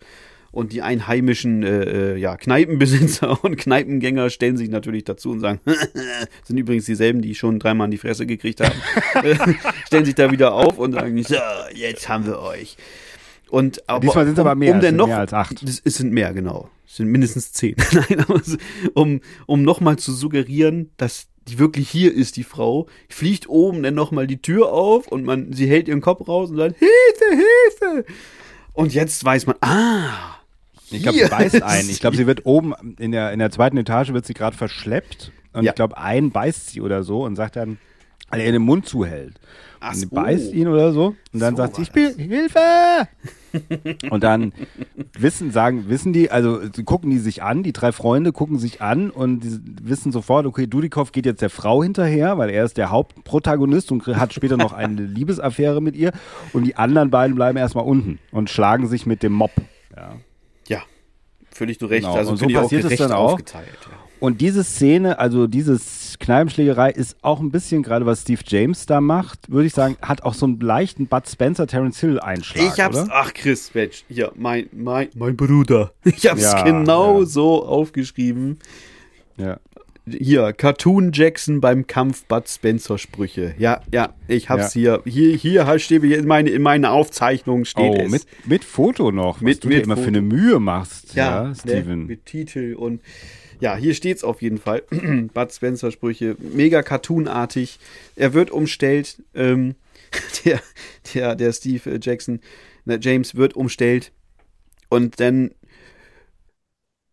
und 0.50 0.72
die 0.72 0.82
einheimischen 0.82 1.62
äh, 1.62 2.14
äh, 2.14 2.16
ja, 2.16 2.36
Kneipenbesitzer 2.36 3.42
und 3.44 3.56
Kneipengänger 3.56 4.30
stellen 4.30 4.56
sich 4.56 4.70
natürlich 4.70 5.04
dazu 5.04 5.30
und 5.30 5.40
sagen, 5.40 5.60
sind 6.44 6.58
übrigens 6.58 6.86
dieselben, 6.86 7.22
die 7.22 7.34
schon 7.34 7.58
dreimal 7.58 7.86
in 7.86 7.90
die 7.90 7.98
Fresse 7.98 8.26
gekriegt 8.26 8.60
haben, 8.60 8.74
stellen 9.86 10.04
sich 10.04 10.14
da 10.14 10.30
wieder 10.30 10.54
auf 10.54 10.78
und 10.78 10.92
sagen, 10.92 11.22
so, 11.22 11.36
jetzt 11.74 12.08
haben 12.08 12.26
wir 12.26 12.40
euch. 12.40 12.76
Und 13.50 13.88
aber, 13.88 14.00
Diesmal 14.00 14.24
sind 14.26 14.34
es 14.34 14.40
aber 14.40 14.54
mehr, 14.54 14.74
um 14.74 14.80
sind 14.80 14.96
noch, 14.96 15.06
mehr 15.06 15.20
als 15.20 15.32
acht. 15.32 15.62
Es, 15.62 15.82
sind 15.94 16.12
mehr, 16.12 16.34
genau. 16.34 16.70
Es 16.86 16.96
sind 16.96 17.08
mindestens 17.08 17.52
zehn. 17.52 17.76
Nein, 17.92 18.20
aber 18.20 18.40
um, 18.94 19.20
um 19.46 19.62
nochmal 19.62 19.98
zu 19.98 20.12
suggerieren, 20.12 20.90
dass 20.98 21.28
die 21.48 21.58
wirklich 21.58 21.88
hier 21.88 22.12
ist, 22.14 22.36
die 22.36 22.44
Frau, 22.44 22.88
fliegt 23.08 23.48
oben 23.48 23.82
dann 23.82 23.94
nochmal 23.94 24.26
die 24.26 24.42
Tür 24.42 24.70
auf 24.70 25.08
und 25.08 25.24
man, 25.24 25.52
sie 25.52 25.66
hält 25.66 25.88
ihren 25.88 26.02
Kopf 26.02 26.28
raus 26.28 26.50
und 26.50 26.58
sagt, 26.58 26.76
Hilfe, 26.78 27.42
Hilfe! 27.80 28.04
Und 28.74 28.92
jetzt 28.94 29.24
weiß 29.24 29.46
man, 29.46 29.56
ah, 29.62 30.37
Ich 30.90 31.02
glaube, 31.02 31.18
sie 31.18 31.28
beißt 31.28 31.54
ist 31.56 31.62
ein. 31.62 31.88
Ich 31.88 32.00
glaube, 32.00 32.16
sie 32.16 32.26
wird 32.26 32.46
oben 32.46 32.74
in 32.98 33.12
der, 33.12 33.32
in 33.32 33.38
der 33.38 33.50
zweiten 33.50 33.76
Etage 33.76 34.12
wird 34.12 34.26
sie 34.26 34.34
gerade 34.34 34.56
verschleppt. 34.56 35.32
Und 35.52 35.64
Ja. 35.64 35.70
ich 35.72 35.74
glaube, 35.76 35.96
ein 35.98 36.30
beißt 36.30 36.70
sie 36.70 36.80
oder 36.80 37.02
so 37.02 37.24
und 37.24 37.36
sagt 37.36 37.56
dann, 37.56 37.78
weil 38.30 38.40
er 38.40 38.52
den 38.52 38.62
Mund 38.62 38.86
zuhält. 38.86 39.40
Ach 39.80 39.90
und 39.90 39.94
sie 39.96 40.06
so. 40.06 40.14
beißt 40.14 40.52
ihn 40.52 40.68
oder 40.68 40.92
so. 40.92 41.14
Und 41.32 41.40
dann 41.40 41.56
So 41.56 41.62
sagt 41.62 41.76
sie, 41.76 41.82
ich 41.82 41.92
bin, 41.92 42.14
Hilfe! 42.16 42.58
und 44.10 44.22
dann 44.22 44.52
wissen, 45.18 45.50
sagen, 45.52 45.88
wissen 45.88 46.12
die, 46.12 46.30
also 46.30 46.60
sie 46.74 46.84
gucken 46.84 47.10
die 47.10 47.18
sich 47.18 47.42
an, 47.42 47.62
die 47.62 47.72
drei 47.72 47.92
Freunde 47.92 48.32
gucken 48.32 48.58
sich 48.58 48.82
an 48.82 49.08
und 49.10 49.40
die 49.40 49.58
wissen 49.82 50.12
sofort, 50.12 50.44
okay, 50.44 50.66
Dudikoff 50.66 51.12
geht 51.12 51.24
jetzt 51.24 51.40
der 51.40 51.48
Frau 51.48 51.82
hinterher, 51.82 52.36
weil 52.36 52.50
er 52.50 52.64
ist 52.64 52.76
der 52.76 52.90
Hauptprotagonist 52.90 53.90
und 53.92 54.06
hat 54.06 54.34
später 54.34 54.58
noch 54.58 54.74
eine 54.74 55.00
Liebesaffäre 55.06 55.80
mit 55.80 55.96
ihr. 55.96 56.12
Und 56.52 56.64
die 56.64 56.76
anderen 56.76 57.10
beiden 57.10 57.34
bleiben 57.34 57.56
erstmal 57.56 57.84
unten 57.86 58.18
und 58.32 58.50
schlagen 58.50 58.86
sich 58.88 59.06
mit 59.06 59.22
dem 59.22 59.32
Mob. 59.32 59.52
Ja, 59.96 60.16
völlig 61.58 61.78
du 61.78 61.86
recht. 61.86 62.02
Genau, 62.04 62.16
Also 62.16 62.30
und 62.30 62.36
so 62.38 62.46
ich 62.48 62.56
auch 62.56 62.62
passiert 62.62 62.84
es 62.84 62.98
dann 62.98 63.12
auch. 63.12 63.38
Ja. 63.38 63.60
Und 64.20 64.40
diese 64.40 64.64
Szene, 64.64 65.18
also 65.18 65.46
diese 65.46 65.78
Kneipenschlägerei 66.18 66.90
ist 66.90 67.16
auch 67.22 67.38
ein 67.40 67.50
bisschen, 67.52 67.82
gerade 67.84 68.04
was 68.04 68.22
Steve 68.22 68.40
James 68.44 68.86
da 68.86 69.00
macht, 69.00 69.50
würde 69.50 69.66
ich 69.66 69.74
sagen, 69.74 69.96
hat 70.02 70.22
auch 70.22 70.34
so 70.34 70.46
einen 70.46 70.58
leichten 70.58 71.06
Bud 71.06 71.28
Spencer, 71.28 71.66
Terence 71.68 72.00
Hill 72.00 72.18
Einschlag, 72.18 72.72
Ich 72.74 72.80
hab's, 72.80 72.96
oder? 72.96 73.08
ach 73.12 73.32
Chris, 73.32 73.72
Mensch, 73.74 74.04
hier, 74.08 74.32
mein, 74.34 74.68
mein, 74.72 75.08
mein 75.14 75.36
Bruder. 75.36 75.92
Ich 76.04 76.28
hab's 76.28 76.42
Ja, 76.42 76.62
genau 76.62 77.20
ja. 77.20 77.26
so 77.26 77.64
aufgeschrieben. 77.64 78.58
Ja. 79.36 79.58
Hier, 80.18 80.52
Cartoon 80.52 81.12
Jackson 81.12 81.60
beim 81.60 81.86
Kampf 81.86 82.24
Bud 82.24 82.48
Spencer 82.48 82.98
Sprüche. 82.98 83.54
Ja, 83.58 83.80
ja, 83.92 84.14
ich 84.28 84.48
hab's 84.48 84.74
Ja. 84.74 85.00
hier. 85.04 85.12
Hier, 85.12 85.36
hier 85.36 85.78
steht 85.78 86.02
in 86.04 86.26
meine, 86.26 86.50
in 86.50 86.62
meiner 86.62 86.92
Aufzeichnung 86.92 87.64
steht 87.64 87.84
Oh, 87.84 88.02
es. 88.04 88.10
mit, 88.10 88.26
mit 88.46 88.64
Foto 88.64 89.10
noch, 89.12 89.40
Mit- 89.40 89.56
was 89.56 89.60
du 89.60 89.68
dir 89.68 89.76
mit 89.76 89.84
immer 89.84 89.96
für 89.96 90.02
Foto. 90.04 90.08
eine 90.18 90.22
Mühe 90.22 90.60
machst, 90.60 91.14
ja, 91.14 91.42
ja, 91.42 91.48
ne, 91.48 91.54
Steven. 91.54 92.06
mit 92.06 92.26
Titel 92.26 92.74
und 92.74 93.00
ja, 93.60 93.76
hier 93.76 93.94
steht's 93.94 94.22
auf 94.22 94.40
jeden 94.40 94.58
Fall. 94.58 94.82
Bud 95.34 95.52
Spencer 95.52 95.90
Sprüche, 95.90 96.36
mega 96.38 96.82
cartoonartig. 96.82 97.78
Er 98.14 98.32
wird 98.32 98.50
umstellt. 98.52 99.22
Ähm, 99.34 99.74
der, 100.44 100.60
der, 101.14 101.34
der 101.34 101.52
Steve 101.52 101.98
Jackson, 102.00 102.40
ne, 102.84 102.98
James 103.02 103.34
wird 103.34 103.54
umstellt 103.56 104.12
und 104.88 105.20
dann 105.20 105.50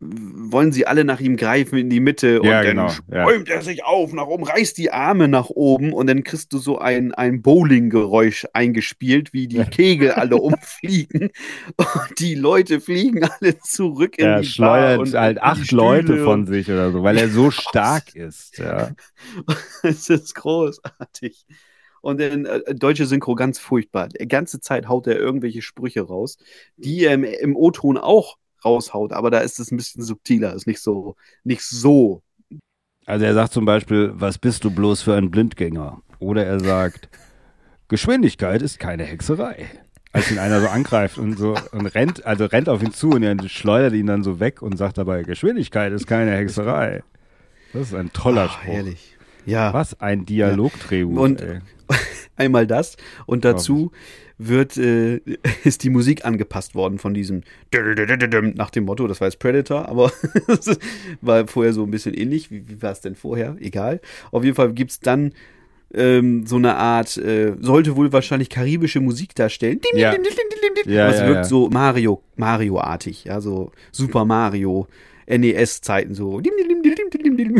wollen 0.07 0.71
sie 0.71 0.87
alle 0.87 1.03
nach 1.03 1.19
ihm 1.19 1.37
greifen 1.37 1.77
in 1.77 1.89
die 1.89 1.99
Mitte 1.99 2.41
und 2.41 2.47
Ja, 2.47 2.61
dann 2.61 2.77
genau, 2.77 2.91
ja. 3.11 3.25
bäumt 3.25 3.49
er 3.49 3.61
sich 3.61 3.83
auf 3.83 4.13
nach 4.13 4.27
oben, 4.27 4.43
reißt 4.43 4.77
die 4.77 4.91
Arme 4.91 5.27
nach 5.27 5.49
oben 5.49 5.93
und 5.93 6.07
dann 6.07 6.23
kriegst 6.23 6.53
du 6.53 6.57
so 6.57 6.77
ein, 6.77 7.13
ein 7.13 7.41
Bowling-Geräusch 7.41 8.45
eingespielt, 8.53 9.33
wie 9.33 9.47
die 9.47 9.63
Kegel 9.63 10.11
alle 10.11 10.37
umfliegen 10.37 11.29
und 11.77 12.19
die 12.19 12.35
Leute 12.35 12.79
fliegen 12.79 13.23
alle 13.23 13.59
zurück 13.59 14.17
in 14.17 14.25
die 14.25 14.31
Bar 14.31 14.43
schleudert 14.43 14.99
und 14.99 15.13
halt 15.13 15.41
acht 15.41 15.71
Leute 15.71 16.23
von 16.23 16.45
sich 16.45 16.69
oder 16.69 16.91
so, 16.91 17.03
weil 17.03 17.17
er 17.17 17.29
so 17.29 17.51
stark 17.51 18.15
ist. 18.15 18.57
Ja. 18.57 18.91
Es 19.83 20.09
ist 20.09 20.35
großartig. 20.35 21.45
Und 22.01 22.21
in 22.21 22.45
äh, 22.45 22.75
deutsche 22.75 23.05
Synchro 23.05 23.35
ganz 23.35 23.57
furchtbar. 23.59 24.09
Die 24.09 24.27
ganze 24.27 24.59
Zeit 24.59 24.87
haut 24.87 25.07
er 25.07 25.17
irgendwelche 25.17 25.61
Sprüche 25.61 26.01
raus, 26.01 26.37
die 26.77 27.03
er 27.03 27.13
im, 27.13 27.23
im 27.23 27.55
O-Ton 27.55 27.97
auch 27.97 28.37
raushaut, 28.65 29.13
aber 29.13 29.29
da 29.31 29.39
ist 29.39 29.59
es 29.59 29.71
ein 29.71 29.77
bisschen 29.77 30.03
subtiler, 30.03 30.53
ist 30.53 30.67
nicht 30.67 30.81
so, 30.81 31.15
nicht 31.43 31.61
so. 31.61 32.21
Also 33.05 33.23
er 33.25 33.33
sagt 33.35 33.53
zum 33.53 33.65
Beispiel, 33.65 34.11
was 34.15 34.37
bist 34.39 34.63
du 34.63 34.71
bloß 34.71 35.03
für 35.03 35.15
ein 35.15 35.29
Blindgänger? 35.31 36.01
Oder 36.19 36.45
er 36.45 36.59
sagt, 36.59 37.07
Geschwindigkeit 37.87 38.61
ist 38.61 38.79
keine 38.79 39.03
Hexerei. 39.03 39.67
Als 40.11 40.31
ihn 40.31 40.39
einer 40.39 40.61
so 40.61 40.67
angreift 40.69 41.17
und 41.17 41.37
so 41.37 41.55
und 41.73 41.87
rennt, 41.87 42.25
also 42.25 42.45
rennt 42.45 42.69
auf 42.69 42.81
ihn 42.81 42.93
zu 42.93 43.09
und 43.11 43.23
er 43.23 43.37
schleudert 43.49 43.93
ihn 43.93 44.07
dann 44.07 44.23
so 44.23 44.39
weg 44.39 44.61
und 44.61 44.77
sagt 44.77 44.97
dabei, 44.97 45.23
Geschwindigkeit 45.23 45.91
ist 45.91 46.07
keine 46.07 46.31
Hexerei. 46.31 47.03
Das 47.73 47.89
ist 47.89 47.93
ein 47.93 48.13
toller 48.13 48.43
Ah, 48.43 48.49
Spruch. 48.49 48.63
herrlich. 48.63 49.17
Ja, 49.45 49.73
Was 49.73 49.99
ein 49.99 50.25
Dialogdrehbuch. 50.25 51.19
Und- 51.19 51.41
ey. 51.41 51.59
einmal 52.37 52.65
das 52.65 52.97
und 53.27 53.45
dazu 53.45 53.91
wird 54.37 54.77
äh, 54.77 55.21
ist 55.63 55.83
die 55.83 55.89
Musik 55.89 56.25
angepasst 56.25 56.75
worden 56.75 56.99
von 56.99 57.13
diesem 57.13 57.43
nach 58.55 58.69
dem 58.69 58.85
Motto, 58.85 59.07
das 59.07 59.21
war 59.21 59.27
jetzt 59.27 59.39
Predator, 59.39 59.87
aber 59.87 60.11
es 60.47 60.77
war 61.21 61.47
vorher 61.47 61.73
so 61.73 61.83
ein 61.83 61.91
bisschen 61.91 62.13
ähnlich. 62.13 62.51
Wie, 62.51 62.67
wie 62.67 62.81
war 62.81 62.91
es 62.91 63.01
denn 63.01 63.15
vorher? 63.15 63.55
Egal. 63.59 64.01
Auf 64.31 64.43
jeden 64.43 64.55
Fall 64.55 64.73
gibt's 64.73 64.99
dann 64.99 65.33
ähm, 65.93 66.45
so 66.45 66.57
eine 66.57 66.75
Art, 66.75 67.17
äh, 67.17 67.53
sollte 67.59 67.95
wohl 67.95 68.11
wahrscheinlich 68.11 68.49
karibische 68.49 68.99
Musik 68.99 69.35
darstellen. 69.35 69.79
Ja. 69.93 70.13
Ja, 70.85 71.09
es 71.09 71.19
ja, 71.19 71.27
wirkt 71.27 71.37
ja. 71.37 71.43
so 71.45 71.69
Mario, 71.69 72.21
Mario-artig, 72.35 73.25
ja, 73.25 73.41
so 73.41 73.71
Super 73.91 74.25
Mario, 74.25 74.87
NES-Zeiten 75.27 76.13
so. 76.13 76.41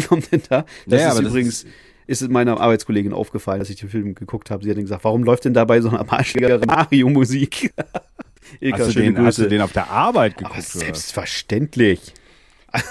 Kommt 0.08 0.32
denn 0.32 0.42
da. 0.50 0.66
Das 0.86 1.02
Ja, 1.02 1.08
ist 1.08 1.14
aber 1.14 1.24
das 1.24 1.32
übrigens, 1.32 1.66
ist 2.08 2.22
es 2.22 2.30
meiner 2.30 2.60
Arbeitskollegin 2.60 3.14
aufgefallen, 3.14 3.60
als 3.60 3.70
ich 3.70 3.78
den 3.78 3.90
Film 3.90 4.16
geguckt 4.16 4.52
habe. 4.52 4.64
Sie 4.64 4.70
hat 4.70 4.78
dann 4.78 4.84
gesagt, 4.84 5.04
warum 5.04 5.24
läuft 5.24 5.46
denn 5.46 5.54
da 5.54 5.66
bei 5.66 5.82
so 5.82 5.90
einer 5.90 6.06
Mario-Musik? 6.66 7.74
Ilka, 8.60 8.78
Hast 8.80 8.96
du, 8.96 9.00
den, 9.02 9.18
hast 9.18 9.38
du 9.40 9.48
den 9.50 9.62
auf 9.62 9.72
der 9.74 9.90
Arbeit 9.90 10.34
Aber 10.38 10.50
geguckt? 10.54 10.76
oder? 10.76 10.86
selbstverständlich. 10.86 12.14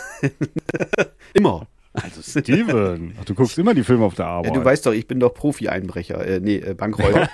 Immer. 1.34 1.66
Also 1.92 2.22
Steven, 2.22 3.14
Ach, 3.20 3.24
du 3.24 3.34
guckst 3.36 3.56
immer 3.56 3.72
die 3.72 3.84
Filme 3.84 4.04
auf 4.04 4.16
der 4.16 4.26
Arbeit. 4.26 4.52
Ja, 4.52 4.58
du 4.58 4.64
weißt 4.64 4.84
doch, 4.84 4.92
ich 4.92 5.06
bin 5.06 5.20
doch 5.20 5.32
Profi-Einbrecher, 5.32 6.26
äh, 6.26 6.40
nee, 6.40 6.56
äh, 6.56 6.74
Bankräuber. 6.74 7.28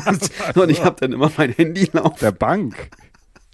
Und 0.56 0.68
ich 0.68 0.82
habe 0.82 0.96
dann 0.98 1.12
immer 1.12 1.30
mein 1.36 1.52
Handy 1.52 1.88
laufen 1.92 2.16
der 2.20 2.32
Bank. 2.32 2.90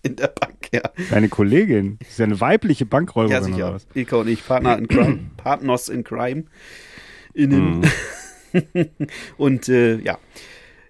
in 0.02 0.16
der 0.16 0.28
Bank, 0.28 0.68
ja. 0.72 0.80
Deine 1.10 1.28
Kollegin. 1.28 1.98
Das 1.98 2.08
ist 2.08 2.18
ja 2.20 2.24
eine 2.24 2.40
weibliche 2.40 2.86
Bankräuberin 2.86 3.32
Ja, 3.32 3.40
oder 3.40 3.54
sicher. 3.54 3.74
was? 3.74 3.86
Ilka 3.94 4.16
und 4.16 4.28
ich, 4.28 4.46
Partner 4.46 4.78
in 4.78 4.88
Crime, 4.88 5.18
Partners 5.36 5.90
in 5.90 6.04
Crime. 6.04 6.44
Innen. 7.36 7.86
und 9.36 9.68
äh, 9.68 9.98
ja, 9.98 10.18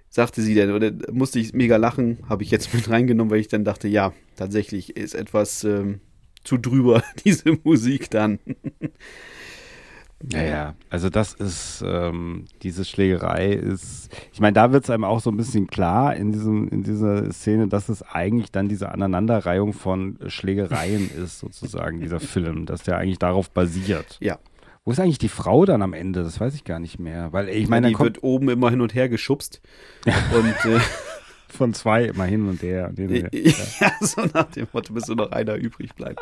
sagte 0.08 0.42
sie 0.42 0.54
dann, 0.54 0.72
oder 0.72 0.90
musste 1.12 1.38
ich 1.38 1.52
mega 1.52 1.76
lachen, 1.76 2.18
habe 2.28 2.42
ich 2.42 2.50
jetzt 2.50 2.74
mit 2.74 2.88
reingenommen, 2.90 3.30
weil 3.30 3.40
ich 3.40 3.48
dann 3.48 3.64
dachte, 3.64 3.88
ja, 3.88 4.12
tatsächlich 4.34 4.96
ist 4.96 5.14
etwas 5.14 5.62
ähm, 5.64 6.00
zu 6.42 6.56
drüber, 6.58 7.02
diese 7.24 7.58
Musik 7.62 8.10
dann. 8.10 8.38
Ja, 10.32 10.42
ja. 10.42 10.74
Also 10.88 11.10
das 11.10 11.34
ist, 11.34 11.84
ähm, 11.86 12.46
diese 12.62 12.86
Schlägerei 12.86 13.52
ist, 13.52 14.08
ich 14.32 14.40
meine, 14.40 14.54
da 14.54 14.72
wird 14.72 14.84
es 14.84 14.90
einem 14.90 15.04
auch 15.04 15.20
so 15.20 15.30
ein 15.30 15.36
bisschen 15.36 15.66
klar 15.66 16.16
in, 16.16 16.32
diesem, 16.32 16.68
in 16.68 16.82
dieser 16.82 17.30
Szene, 17.32 17.68
dass 17.68 17.90
es 17.90 18.02
eigentlich 18.02 18.50
dann 18.50 18.68
diese 18.68 18.92
Aneinanderreihung 18.92 19.74
von 19.74 20.18
Schlägereien 20.26 21.10
ist, 21.10 21.40
sozusagen, 21.40 22.00
dieser 22.00 22.20
Film, 22.20 22.64
dass 22.64 22.82
der 22.82 22.96
eigentlich 22.96 23.18
darauf 23.18 23.50
basiert. 23.50 24.16
Ja, 24.20 24.38
Wo 24.86 24.92
ist 24.92 25.00
eigentlich 25.00 25.18
die 25.18 25.28
Frau 25.28 25.64
dann 25.64 25.82
am 25.82 25.92
Ende? 25.92 26.22
Das 26.22 26.40
weiß 26.40 26.54
ich 26.54 26.62
gar 26.62 26.78
nicht 26.78 27.00
mehr. 27.00 27.32
Weil 27.32 27.48
ich 27.48 27.68
meine, 27.68 27.88
die 27.88 27.98
wird 27.98 28.22
oben 28.22 28.48
immer 28.48 28.70
hin 28.70 28.80
und 28.80 28.94
her 28.94 29.08
geschubst. 29.08 29.60
Und 30.06 30.70
äh, 30.70 30.78
von 31.48 31.74
zwei 31.74 32.04
immer 32.04 32.24
hin 32.24 32.48
und 32.48 32.62
her. 32.62 32.86
Und 32.88 32.96
hin 33.00 33.08
und 33.08 33.14
her. 33.16 33.30
ja, 33.80 33.90
so 34.00 34.22
nach 34.32 34.44
dem 34.52 34.68
Motto, 34.72 34.94
bis 34.94 35.08
nur 35.08 35.16
noch 35.16 35.32
einer 35.32 35.56
übrig 35.56 35.92
bleibt. 35.96 36.20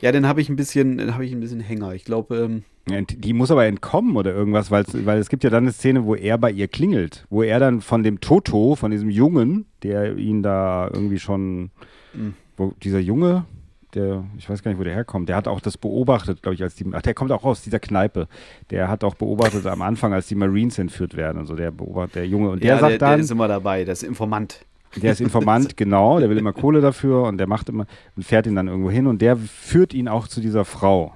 Ja, 0.00 0.10
dann 0.10 0.26
habe 0.26 0.40
ich 0.40 0.48
ein 0.48 0.56
bisschen, 0.56 0.96
dann 0.96 1.12
habe 1.12 1.26
ich 1.26 1.32
ein 1.32 1.40
bisschen 1.40 1.60
Hänger. 1.60 1.92
Ich 1.92 2.06
glaube, 2.06 2.34
ähm, 2.36 2.62
Ja, 2.88 3.02
die 3.02 3.34
muss 3.34 3.50
aber 3.50 3.66
entkommen 3.66 4.16
oder 4.16 4.32
irgendwas, 4.32 4.70
weil 4.70 5.18
es 5.18 5.28
gibt 5.28 5.44
ja 5.44 5.50
dann 5.50 5.64
eine 5.64 5.72
Szene, 5.72 6.06
wo 6.06 6.14
er 6.14 6.38
bei 6.38 6.50
ihr 6.50 6.68
klingelt, 6.68 7.26
wo 7.28 7.42
er 7.42 7.58
dann 7.60 7.82
von 7.82 8.02
dem 8.02 8.20
Toto, 8.22 8.74
von 8.74 8.90
diesem 8.90 9.10
Jungen, 9.10 9.66
der 9.82 10.16
ihn 10.16 10.42
da 10.42 10.88
irgendwie 10.90 11.18
schon, 11.18 11.70
Mhm. 12.14 12.34
wo 12.56 12.72
dieser 12.82 13.00
Junge, 13.00 13.44
der, 13.94 14.24
ich 14.36 14.48
weiß 14.48 14.62
gar 14.62 14.70
nicht, 14.70 14.80
wo 14.80 14.84
der 14.84 14.94
herkommt, 14.94 15.28
der 15.28 15.36
hat 15.36 15.48
auch 15.48 15.60
das 15.60 15.78
beobachtet, 15.78 16.42
glaube 16.42 16.54
ich, 16.54 16.62
als 16.62 16.74
die, 16.74 16.86
ach, 16.92 17.02
der 17.02 17.14
kommt 17.14 17.32
auch 17.32 17.44
aus 17.44 17.62
dieser 17.62 17.78
Kneipe, 17.78 18.28
der 18.70 18.88
hat 18.88 19.04
auch 19.04 19.14
beobachtet 19.14 19.66
am 19.66 19.82
Anfang, 19.82 20.12
als 20.12 20.26
die 20.26 20.34
Marines 20.34 20.78
entführt 20.78 21.16
werden, 21.16 21.38
also 21.38 21.54
der 21.54 21.70
beobachtet, 21.70 22.16
der 22.16 22.26
Junge, 22.26 22.50
und 22.50 22.62
der 22.62 22.74
ja, 22.74 22.78
sagt 22.78 22.92
der, 22.92 22.98
dann, 22.98 23.10
der 23.10 23.18
ist 23.20 23.30
immer 23.30 23.48
dabei, 23.48 23.84
das 23.84 24.02
ist 24.02 24.08
Informant. 24.08 24.64
der 24.96 25.12
ist 25.12 25.20
Informant, 25.20 25.76
genau, 25.76 26.20
der 26.20 26.30
will 26.30 26.38
immer 26.38 26.52
Kohle 26.52 26.80
dafür 26.80 27.24
und 27.24 27.38
der 27.38 27.46
macht 27.46 27.68
immer, 27.68 27.86
und 28.16 28.24
fährt 28.24 28.46
ihn 28.46 28.54
dann 28.54 28.68
irgendwo 28.68 28.90
hin 28.90 29.06
und 29.06 29.22
der 29.22 29.36
führt 29.36 29.94
ihn 29.94 30.08
auch 30.08 30.28
zu 30.28 30.40
dieser 30.40 30.64
Frau. 30.64 31.14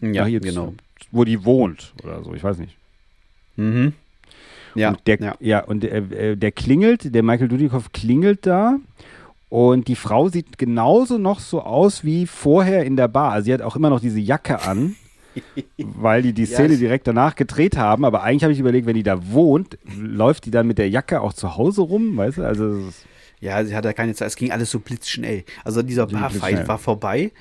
Ja, 0.00 0.26
jetzt, 0.26 0.44
genau. 0.44 0.74
Wo 1.10 1.24
die 1.24 1.44
wohnt 1.44 1.94
oder 2.02 2.22
so, 2.24 2.34
ich 2.34 2.42
weiß 2.42 2.58
nicht. 2.58 2.76
Mhm. 3.56 3.92
Ja, 4.74 4.90
und 4.90 5.06
der, 5.06 5.20
ja. 5.20 5.34
ja. 5.40 5.64
und 5.64 5.82
der, 5.82 6.10
äh, 6.12 6.36
der 6.36 6.52
klingelt, 6.52 7.14
der 7.14 7.22
Michael 7.22 7.48
Dudikoff 7.48 7.92
klingelt 7.92 8.46
da 8.46 8.78
und 9.52 9.86
die 9.86 9.96
Frau 9.96 10.28
sieht 10.30 10.56
genauso 10.56 11.18
noch 11.18 11.38
so 11.38 11.60
aus 11.60 12.04
wie 12.04 12.26
vorher 12.26 12.84
in 12.86 12.96
der 12.96 13.08
Bar. 13.08 13.32
Also 13.32 13.44
sie 13.44 13.52
hat 13.52 13.60
auch 13.60 13.76
immer 13.76 13.90
noch 13.90 14.00
diese 14.00 14.18
Jacke 14.18 14.62
an, 14.62 14.96
weil 15.78 16.22
die 16.22 16.32
die 16.32 16.46
Ja, 16.46 16.46
Szene 16.46 16.78
direkt 16.78 17.06
danach 17.06 17.34
gedreht 17.34 17.76
haben. 17.76 18.06
Aber 18.06 18.22
eigentlich 18.22 18.44
habe 18.44 18.54
ich 18.54 18.60
überlegt, 18.60 18.86
wenn 18.86 18.94
die 18.94 19.02
da 19.02 19.30
wohnt, 19.32 19.78
läuft 19.84 20.46
die 20.46 20.50
dann 20.50 20.66
mit 20.66 20.78
der 20.78 20.88
Jacke 20.88 21.20
auch 21.20 21.34
zu 21.34 21.56
Hause 21.58 21.82
rum, 21.82 22.16
weißt 22.16 22.38
du? 22.38 22.44
Also 22.44 22.94
Ja, 23.40 23.62
sie 23.64 23.74
hatte 23.76 23.92
keine 23.92 24.14
Zeit. 24.14 24.28
Es 24.28 24.36
ging 24.36 24.52
alles 24.52 24.70
so 24.70 24.80
blitzschnell. 24.80 25.44
Also 25.64 25.82
dieser 25.82 26.06
Barfight 26.06 26.66
war 26.68 26.78
vorbei. 26.78 27.32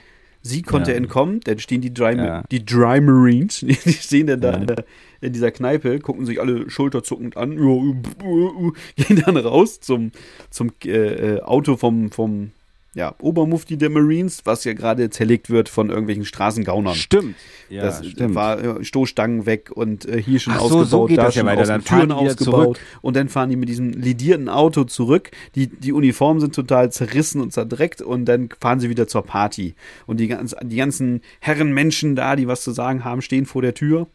Sie 0.44 0.62
konnte 0.64 0.92
Ja. 0.92 0.98
entkommen. 0.98 1.40
Dann 1.44 1.60
stehen 1.60 1.82
die 1.82 1.94
Dry, 1.94 2.16
Ja. 2.18 2.44
die 2.52 2.66
Dry 2.66 3.00
Marines, 3.02 3.60
die 3.68 3.74
stehen 3.76 4.28
dann 4.28 4.42
da 4.42 4.54
in, 4.54 4.68
der, 4.68 4.86
in 5.22 5.34
dieser 5.34 5.52
Kneipe, 5.52 6.00
gucken 6.00 6.26
sich 6.26 6.40
alle 6.42 6.70
schulterzuckend 6.70 7.38
an, 7.38 7.54
ja, 7.54 7.60
uh, 7.60 7.96
uh, 8.24 8.48
uh, 8.68 8.72
gehen 8.96 9.22
dann 9.26 9.38
raus 9.38 9.80
zum, 9.80 10.12
zum 10.50 10.72
äh, 10.86 10.90
äh, 11.36 11.42
Auto 11.42 11.78
vom, 11.78 12.12
vom 12.12 12.52
ja, 12.94 13.16
Obermufti 13.22 13.78
der 13.78 13.90
Marines, 13.90 14.42
was 14.44 14.66
ja 14.66 14.74
gerade 14.74 15.10
zerlegt 15.10 15.50
wird 15.50 15.70
von 15.70 15.90
irgendwelchen 15.90 16.26
Straßengaunern. 16.26 16.96
Stimmt. 16.96 17.36
Ja, 17.70 17.84
das 17.84 18.06
stimmt. 18.06 18.36
war 18.36 18.62
äh, 18.62 18.84
Stoßstangen 18.84 19.46
weg 19.46 19.72
und 19.74 20.06
äh, 20.06 20.22
hier 20.22 20.40
schon 20.42 20.54
Ach 20.54 20.60
so, 20.60 20.66
ausgebaut, 20.66 20.88
so 20.90 21.06
geht 21.06 21.18
da 21.18 21.24
das 21.24 21.36
ja 21.36 21.40
schon 21.40 21.48
weiter. 21.48 21.62
außen 21.62 21.74
Dann 21.74 21.84
Türen 21.86 22.12
ausgebaut 22.12 22.64
zurück. 22.64 22.80
und 23.02 23.16
dann 23.16 23.30
fahren 23.30 23.50
die 23.50 23.56
mit 23.56 23.70
diesem 23.70 23.92
lidierten 23.92 24.50
Auto 24.50 24.84
zurück. 24.84 25.32
Die, 25.56 25.68
die 25.68 25.94
Uniformen 25.94 26.42
sind 26.42 26.54
total 26.54 26.92
zerrissen 26.92 27.40
und 27.40 27.54
zerdreckt 27.54 28.02
und 28.02 28.26
dann 28.26 28.50
fahren 28.60 28.82
sie 28.82 28.90
wieder 28.90 29.08
zur 29.08 29.24
Party. 29.24 29.74
Und 30.06 30.20
die, 30.20 30.28
ganz, 30.28 30.54
die 30.62 30.76
ganzen 30.76 31.22
Herrenmenschen 31.40 32.18
da, 32.18 32.36
die 32.36 32.48
was 32.48 32.62
zu 32.62 32.72
sagen 32.72 33.06
haben, 33.06 33.22
stehen 33.22 33.46
vor 33.46 33.62
der 33.62 33.74
Tür 33.74 34.08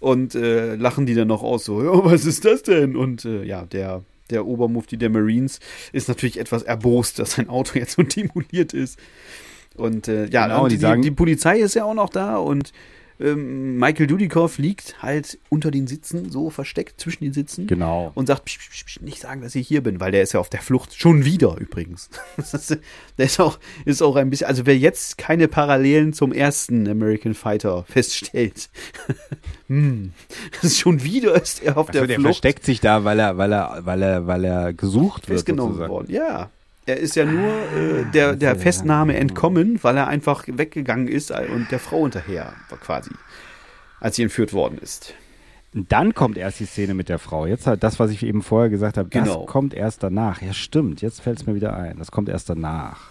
und 0.00 0.34
äh, 0.34 0.74
lachen 0.74 1.06
die 1.06 1.14
dann 1.14 1.28
noch 1.28 1.44
aus, 1.44 1.64
so, 1.64 1.80
ja, 1.84 2.04
was 2.04 2.26
ist 2.26 2.44
das 2.44 2.64
denn? 2.64 2.96
Und 2.96 3.24
äh, 3.24 3.44
ja, 3.44 3.66
der, 3.66 4.02
der 4.30 4.46
Obermufti 4.46 4.96
der 4.96 5.10
Marines 5.10 5.60
ist 5.92 6.08
natürlich 6.08 6.38
etwas 6.38 6.62
erbost, 6.62 7.18
dass 7.18 7.32
sein 7.32 7.48
Auto 7.48 7.78
jetzt 7.78 7.92
so 7.92 8.02
demoliert 8.02 8.72
ist. 8.72 8.98
Und 9.76 10.08
äh, 10.08 10.26
ja, 10.26 10.46
Genau, 10.46 10.64
und 10.64 10.72
die 10.72 10.76
die, 10.76 10.80
sagen- 10.82 11.02
die 11.02 11.10
Polizei 11.10 11.58
ist 11.58 11.74
ja 11.74 11.84
auch 11.84 11.94
noch 11.94 12.08
da 12.10 12.36
und 12.36 12.72
ähm, 13.20 13.76
Michael 13.76 14.06
Dudikoff 14.06 14.58
liegt 14.58 15.02
halt 15.02 15.38
unter 15.48 15.70
den 15.70 15.86
Sitzen, 15.86 16.30
so 16.30 16.50
versteckt 16.50 17.00
zwischen 17.00 17.24
den 17.24 17.32
Sitzen. 17.32 17.66
Genau. 17.66 18.12
Und 18.14 18.26
sagt, 18.26 18.44
psch, 18.46 18.58
psch, 18.58 18.84
psch, 18.84 19.00
nicht 19.00 19.20
sagen, 19.20 19.42
dass 19.42 19.54
ich 19.54 19.68
hier 19.68 19.82
bin, 19.82 20.00
weil 20.00 20.12
der 20.12 20.22
ist 20.22 20.32
ja 20.32 20.40
auf 20.40 20.48
der 20.48 20.60
Flucht. 20.60 20.94
Schon 20.94 21.24
wieder 21.24 21.56
übrigens. 21.58 22.08
Das 22.36 22.54
ist, 22.54 22.78
der 23.18 23.26
ist 23.26 23.38
auch, 23.38 23.58
ist 23.84 24.02
auch 24.02 24.16
ein 24.16 24.30
bisschen, 24.30 24.46
also 24.46 24.64
wer 24.64 24.76
jetzt 24.76 25.18
keine 25.18 25.46
Parallelen 25.46 26.12
zum 26.12 26.32
ersten 26.32 26.88
American 26.88 27.34
Fighter 27.34 27.84
feststellt, 27.84 28.70
hm, 29.66 30.12
das 30.54 30.64
ist 30.72 30.78
schon 30.78 31.02
wieder 31.02 31.40
ist 31.40 31.62
er 31.62 31.76
auf 31.76 31.88
Also 31.88 32.00
der, 32.00 32.06
der 32.06 32.16
Flucht 32.16 32.26
versteckt 32.26 32.64
sich 32.64 32.80
da, 32.80 33.04
weil 33.04 33.18
er, 33.18 33.36
weil 33.36 33.52
er, 33.52 33.80
weil 33.84 34.02
er, 34.02 34.26
weil 34.26 34.44
er 34.44 34.72
gesucht 34.72 35.28
wird. 35.28 35.38
festgenommen 35.38 35.78
worden. 35.78 36.10
Ja. 36.10 36.50
Er 36.90 36.96
ist 36.98 37.14
ja 37.16 37.24
nur 37.24 37.50
äh, 37.52 38.04
der, 38.12 38.34
der 38.34 38.56
Festnahme 38.56 39.16
entkommen, 39.16 39.78
weil 39.82 39.96
er 39.96 40.08
einfach 40.08 40.44
weggegangen 40.46 41.06
ist 41.08 41.30
und 41.30 41.70
der 41.70 41.78
Frau 41.78 42.02
hinterher 42.02 42.52
war 42.68 42.78
quasi, 42.78 43.10
als 44.00 44.16
sie 44.16 44.24
entführt 44.24 44.52
worden 44.52 44.78
ist. 44.78 45.14
Dann 45.72 46.14
kommt 46.14 46.36
erst 46.36 46.58
die 46.58 46.64
Szene 46.66 46.94
mit 46.94 47.08
der 47.08 47.20
Frau. 47.20 47.46
Jetzt 47.46 47.68
halt 47.68 47.84
das, 47.84 48.00
was 48.00 48.10
ich 48.10 48.24
eben 48.24 48.42
vorher 48.42 48.70
gesagt 48.70 48.96
habe, 48.96 49.08
das 49.08 49.22
Genau. 49.22 49.46
kommt 49.46 49.72
erst 49.72 50.02
danach. 50.02 50.42
Ja, 50.42 50.52
stimmt. 50.52 51.00
Jetzt 51.00 51.20
fällt 51.20 51.38
es 51.38 51.46
mir 51.46 51.54
wieder 51.54 51.76
ein. 51.76 51.96
Das 51.98 52.10
kommt 52.10 52.28
erst 52.28 52.50
danach. 52.50 53.10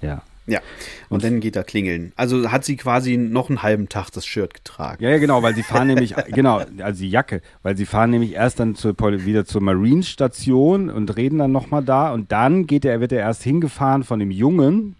Ja. 0.00 0.22
Ja. 0.46 0.60
Und 1.08 1.22
dann 1.22 1.40
geht 1.40 1.54
er 1.54 1.62
klingeln. 1.62 2.12
Also 2.16 2.50
hat 2.50 2.64
sie 2.64 2.76
quasi 2.76 3.16
noch 3.16 3.48
einen 3.48 3.62
halben 3.62 3.88
Tag 3.88 4.10
das 4.10 4.26
Shirt 4.26 4.54
getragen. 4.54 5.02
Ja, 5.02 5.10
ja, 5.10 5.18
genau, 5.18 5.42
weil 5.42 5.54
sie 5.54 5.62
fahren 5.62 5.86
nämlich, 5.88 6.14
genau, 6.28 6.62
also 6.78 7.02
die 7.02 7.10
Jacke, 7.10 7.42
weil 7.62 7.76
sie 7.76 7.86
fahren 7.86 8.10
nämlich 8.10 8.32
erst 8.32 8.58
dann 8.58 8.74
zur, 8.74 8.98
wieder 9.24 9.44
zur 9.44 9.60
Marine-Station 9.62 10.90
und 10.90 11.16
reden 11.16 11.38
dann 11.38 11.52
nochmal 11.52 11.84
da 11.84 12.12
und 12.12 12.32
dann 12.32 12.66
geht 12.66 12.84
er, 12.84 13.00
wird 13.00 13.12
er 13.12 13.20
erst 13.20 13.42
hingefahren 13.44 14.02
von 14.02 14.18
dem 14.18 14.30
Jungen 14.30 14.96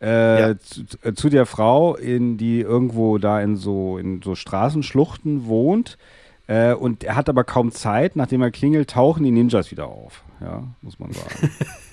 äh, 0.00 0.40
Ja. 0.40 0.58
zu, 0.58 0.82
äh, 1.02 1.12
zu 1.14 1.28
der 1.28 1.46
Frau, 1.46 1.94
in 1.94 2.36
die 2.36 2.60
irgendwo 2.60 3.18
da 3.18 3.40
in 3.40 3.56
so, 3.56 3.98
in 3.98 4.20
so 4.22 4.34
Straßenschluchten 4.34 5.46
wohnt. 5.46 5.98
Äh, 6.46 6.72
und 6.74 7.04
er 7.04 7.14
hat 7.14 7.28
aber 7.28 7.44
kaum 7.44 7.70
Zeit, 7.70 8.16
nachdem 8.16 8.42
er 8.42 8.50
klingelt, 8.50 8.90
tauchen 8.90 9.22
die 9.22 9.30
Ninjas 9.30 9.70
wieder 9.70 9.86
auf. 9.86 10.24
Ja, 10.40 10.64
muss 10.82 10.98
man 10.98 11.12
sagen. 11.12 11.50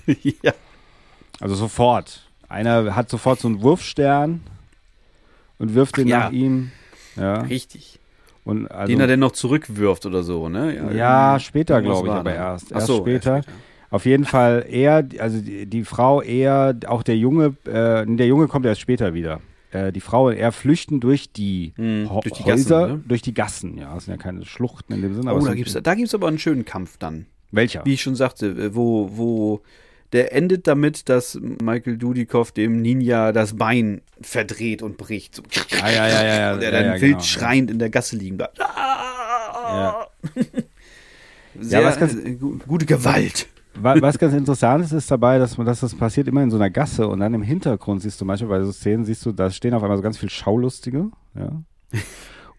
ja. 0.42 0.54
Also 1.40 1.54
sofort. 1.56 2.27
Einer 2.50 2.96
hat 2.96 3.10
sofort 3.10 3.40
so 3.40 3.48
einen 3.48 3.62
Wurfstern 3.62 4.42
und 5.58 5.74
wirft 5.76 5.98
den 5.98 6.08
ja. 6.08 6.20
nach 6.20 6.32
ihm. 6.32 6.72
Ja. 7.16 7.42
Richtig. 7.42 8.00
Und 8.44 8.68
also, 8.72 8.88
Den 8.92 9.02
er 9.02 9.08
dann 9.08 9.20
noch 9.20 9.34
zurückwirft 9.34 10.06
oder 10.06 10.24
so, 10.24 10.48
ne? 10.48 10.74
ja, 10.96 11.34
irgendwie- 11.34 11.44
später 11.44 11.82
glaube 11.82 12.08
ich, 12.08 12.14
aber 12.14 12.30
da. 12.32 12.36
erst. 12.54 12.68
Ach 12.72 12.76
Erst 12.76 12.88
so, 12.88 12.98
später. 13.02 13.36
erst 13.38 13.48
später. 13.50 13.58
Auf 13.90 14.06
jeden 14.06 14.26
Fall 14.26 14.66
er, 14.70 15.08
also 15.20 15.40
die, 15.42 15.66
die 15.66 15.84
Frau 15.86 16.22
eher, 16.22 16.76
auch 16.88 17.04
der 17.04 17.18
Junge, 17.18 17.56
äh, 17.66 18.06
der 18.06 18.28
Junge 18.28 18.48
kommt 18.48 18.66
erst 18.66 18.82
später 18.82 19.14
wieder. 19.14 19.40
Äh, 19.72 19.92
die 19.92 20.00
Frau 20.02 20.28
und 20.28 20.36
er 20.36 20.52
flüchten 20.54 21.00
durch 21.00 21.32
die, 21.32 21.74
Hm, 21.76 22.10
durch 22.22 22.34
die 22.38 22.44
Gassen, 22.44 22.66
Häuser, 22.66 22.88
ne? 22.88 23.04
durch 23.06 23.22
die 23.22 23.34
Gassen. 23.34 23.78
Ja, 23.78 23.94
das 23.96 24.06
sind 24.06 24.14
ja 24.14 24.18
keine 24.22 24.46
Schluchten 24.46 24.94
in 24.94 25.02
dem 25.02 25.14
Sinne. 25.14 25.34
Oh, 25.34 25.38
es 25.40 25.74
da 25.74 25.82
da 25.82 25.96
gibt's 25.96 26.14
aber 26.16 26.28
einen 26.28 26.40
schönen 26.40 26.64
Kampf 26.66 26.98
dann. 26.98 27.26
welcher? 27.52 27.84
Wie 27.86 27.94
ich 27.94 28.02
schon 28.02 28.16
sagte, 28.16 28.76
wo, 28.76 29.10
wo 29.14 29.62
der 30.14 30.34
endet 30.34 30.68
damit, 30.68 31.10
dass 31.10 31.38
Michael 31.42 31.98
Dudikoff 31.98 32.52
dem 32.52 32.82
Ninja 32.82 33.32
das 33.32 33.56
Bein 33.56 34.02
verdreht 34.22 34.82
und 34.82 34.98
bricht. 34.98 35.36
So. 35.36 35.44
Ah, 35.82 35.90
ja, 35.92 36.08
ja, 36.08 36.24
ja, 36.24 36.40
ja, 36.40 36.54
Und 36.56 36.64
er 36.64 36.72
ja, 36.74 36.80
dann 36.82 36.86
ja, 36.96 37.02
wild 37.02 37.12
genau. 37.14 37.20
schreiend 37.24 37.70
in 37.72 37.80
der 37.80 37.90
Gasse 37.90 38.16
liegen 38.16 38.38
bleibt. 38.38 38.58
Ja. 38.60 40.08
Sehr 41.60 41.84
was 41.84 42.00
ganz- 42.00 42.16
gu- 42.40 42.58
gute 42.68 42.86
Gewalt. 42.86 43.48
Wa- 43.80 43.96
Was 44.02 44.18
ganz 44.18 44.34
interessant 44.34 44.84
ist, 44.86 44.92
ist 44.92 45.10
dabei, 45.12 45.38
dass, 45.40 45.58
man, 45.58 45.68
dass 45.68 45.82
das 45.82 45.94
passiert 45.96 46.28
immer 46.28 46.42
in 46.42 46.50
so 46.50 46.58
einer 46.58 46.70
Gasse 46.70 47.08
und 47.08 47.20
dann 47.20 47.34
im 47.34 47.44
Hintergrund 47.44 48.02
siehst 48.02 48.20
du 48.20 48.26
manchmal 48.26 48.60
bei 48.60 48.66
so 48.66 48.72
Szenen, 48.72 49.06
siehst 49.06 49.26
du, 49.26 49.32
da 49.32 49.52
stehen 49.52 49.74
auf 49.74 49.84
einmal 49.84 49.98
so 49.98 50.04
ganz 50.04 50.18
viel 50.18 50.30
Schaulustige, 50.30 51.10
ja. 51.36 51.62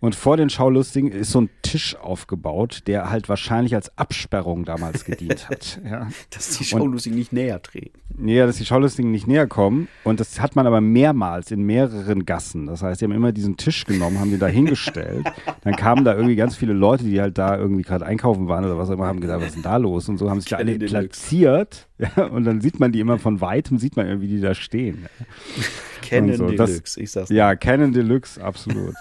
Und 0.00 0.14
vor 0.14 0.36
den 0.36 0.48
Schaulustigen 0.48 1.10
ist 1.10 1.32
so 1.32 1.40
ein 1.40 1.50
Tisch 1.62 1.96
aufgebaut, 1.96 2.82
der 2.86 3.10
halt 3.10 3.28
wahrscheinlich 3.28 3.74
als 3.74 3.96
Absperrung 3.98 4.64
damals 4.64 5.04
gedient 5.04 5.48
hat. 5.50 5.80
Ja. 5.88 6.08
Dass 6.30 6.58
die 6.58 6.64
Schaulustigen 6.64 7.16
nicht 7.18 7.32
näher 7.32 7.62
treten. 7.62 7.98
Nee, 8.16 8.38
dass 8.38 8.56
die 8.56 8.64
Schaulustigen 8.64 9.10
nicht 9.10 9.26
näher 9.26 9.46
kommen. 9.46 9.88
Und 10.04 10.20
das 10.20 10.40
hat 10.40 10.54
man 10.54 10.66
aber 10.66 10.80
mehrmals 10.80 11.50
in 11.50 11.62
mehreren 11.62 12.26
Gassen. 12.26 12.66
Das 12.66 12.82
heißt, 12.82 13.00
die 13.00 13.04
haben 13.06 13.12
immer 13.12 13.32
diesen 13.32 13.56
Tisch 13.56 13.84
genommen, 13.86 14.18
haben 14.20 14.30
den 14.30 14.38
da 14.40 14.46
hingestellt. 14.48 15.26
Dann 15.62 15.76
kamen 15.76 16.04
da 16.04 16.14
irgendwie 16.14 16.36
ganz 16.36 16.56
viele 16.56 16.72
Leute, 16.74 17.04
die 17.04 17.20
halt 17.20 17.38
da 17.38 17.56
irgendwie 17.56 17.82
gerade 17.82 18.04
einkaufen 18.06 18.48
waren 18.48 18.64
oder 18.64 18.76
was 18.76 18.88
auch 18.90 18.94
immer, 18.94 19.06
haben 19.06 19.20
gedacht, 19.20 19.40
was 19.40 19.48
ist 19.48 19.54
denn 19.56 19.62
da 19.62 19.76
los? 19.78 20.08
Und 20.08 20.18
so 20.18 20.30
haben 20.30 20.40
sich 20.40 20.50
da 20.50 20.56
alle 20.56 20.78
platziert. 20.78 21.86
Ja, 21.98 22.26
und 22.26 22.44
dann 22.44 22.60
sieht 22.60 22.78
man 22.78 22.92
die 22.92 23.00
immer 23.00 23.18
von 23.18 23.40
weitem, 23.40 23.76
sieht 23.78 23.96
man 23.96 24.06
irgendwie, 24.06 24.28
die 24.28 24.40
da 24.40 24.54
stehen. 24.54 25.06
Canon 26.02 26.36
so, 26.36 26.48
das- 26.52 26.70
Deluxe, 26.70 27.00
ich 27.00 27.10
sag's. 27.10 27.28
Ja, 27.30 27.56
Canon 27.56 27.92
Deluxe, 27.92 28.40
absolut. 28.40 28.94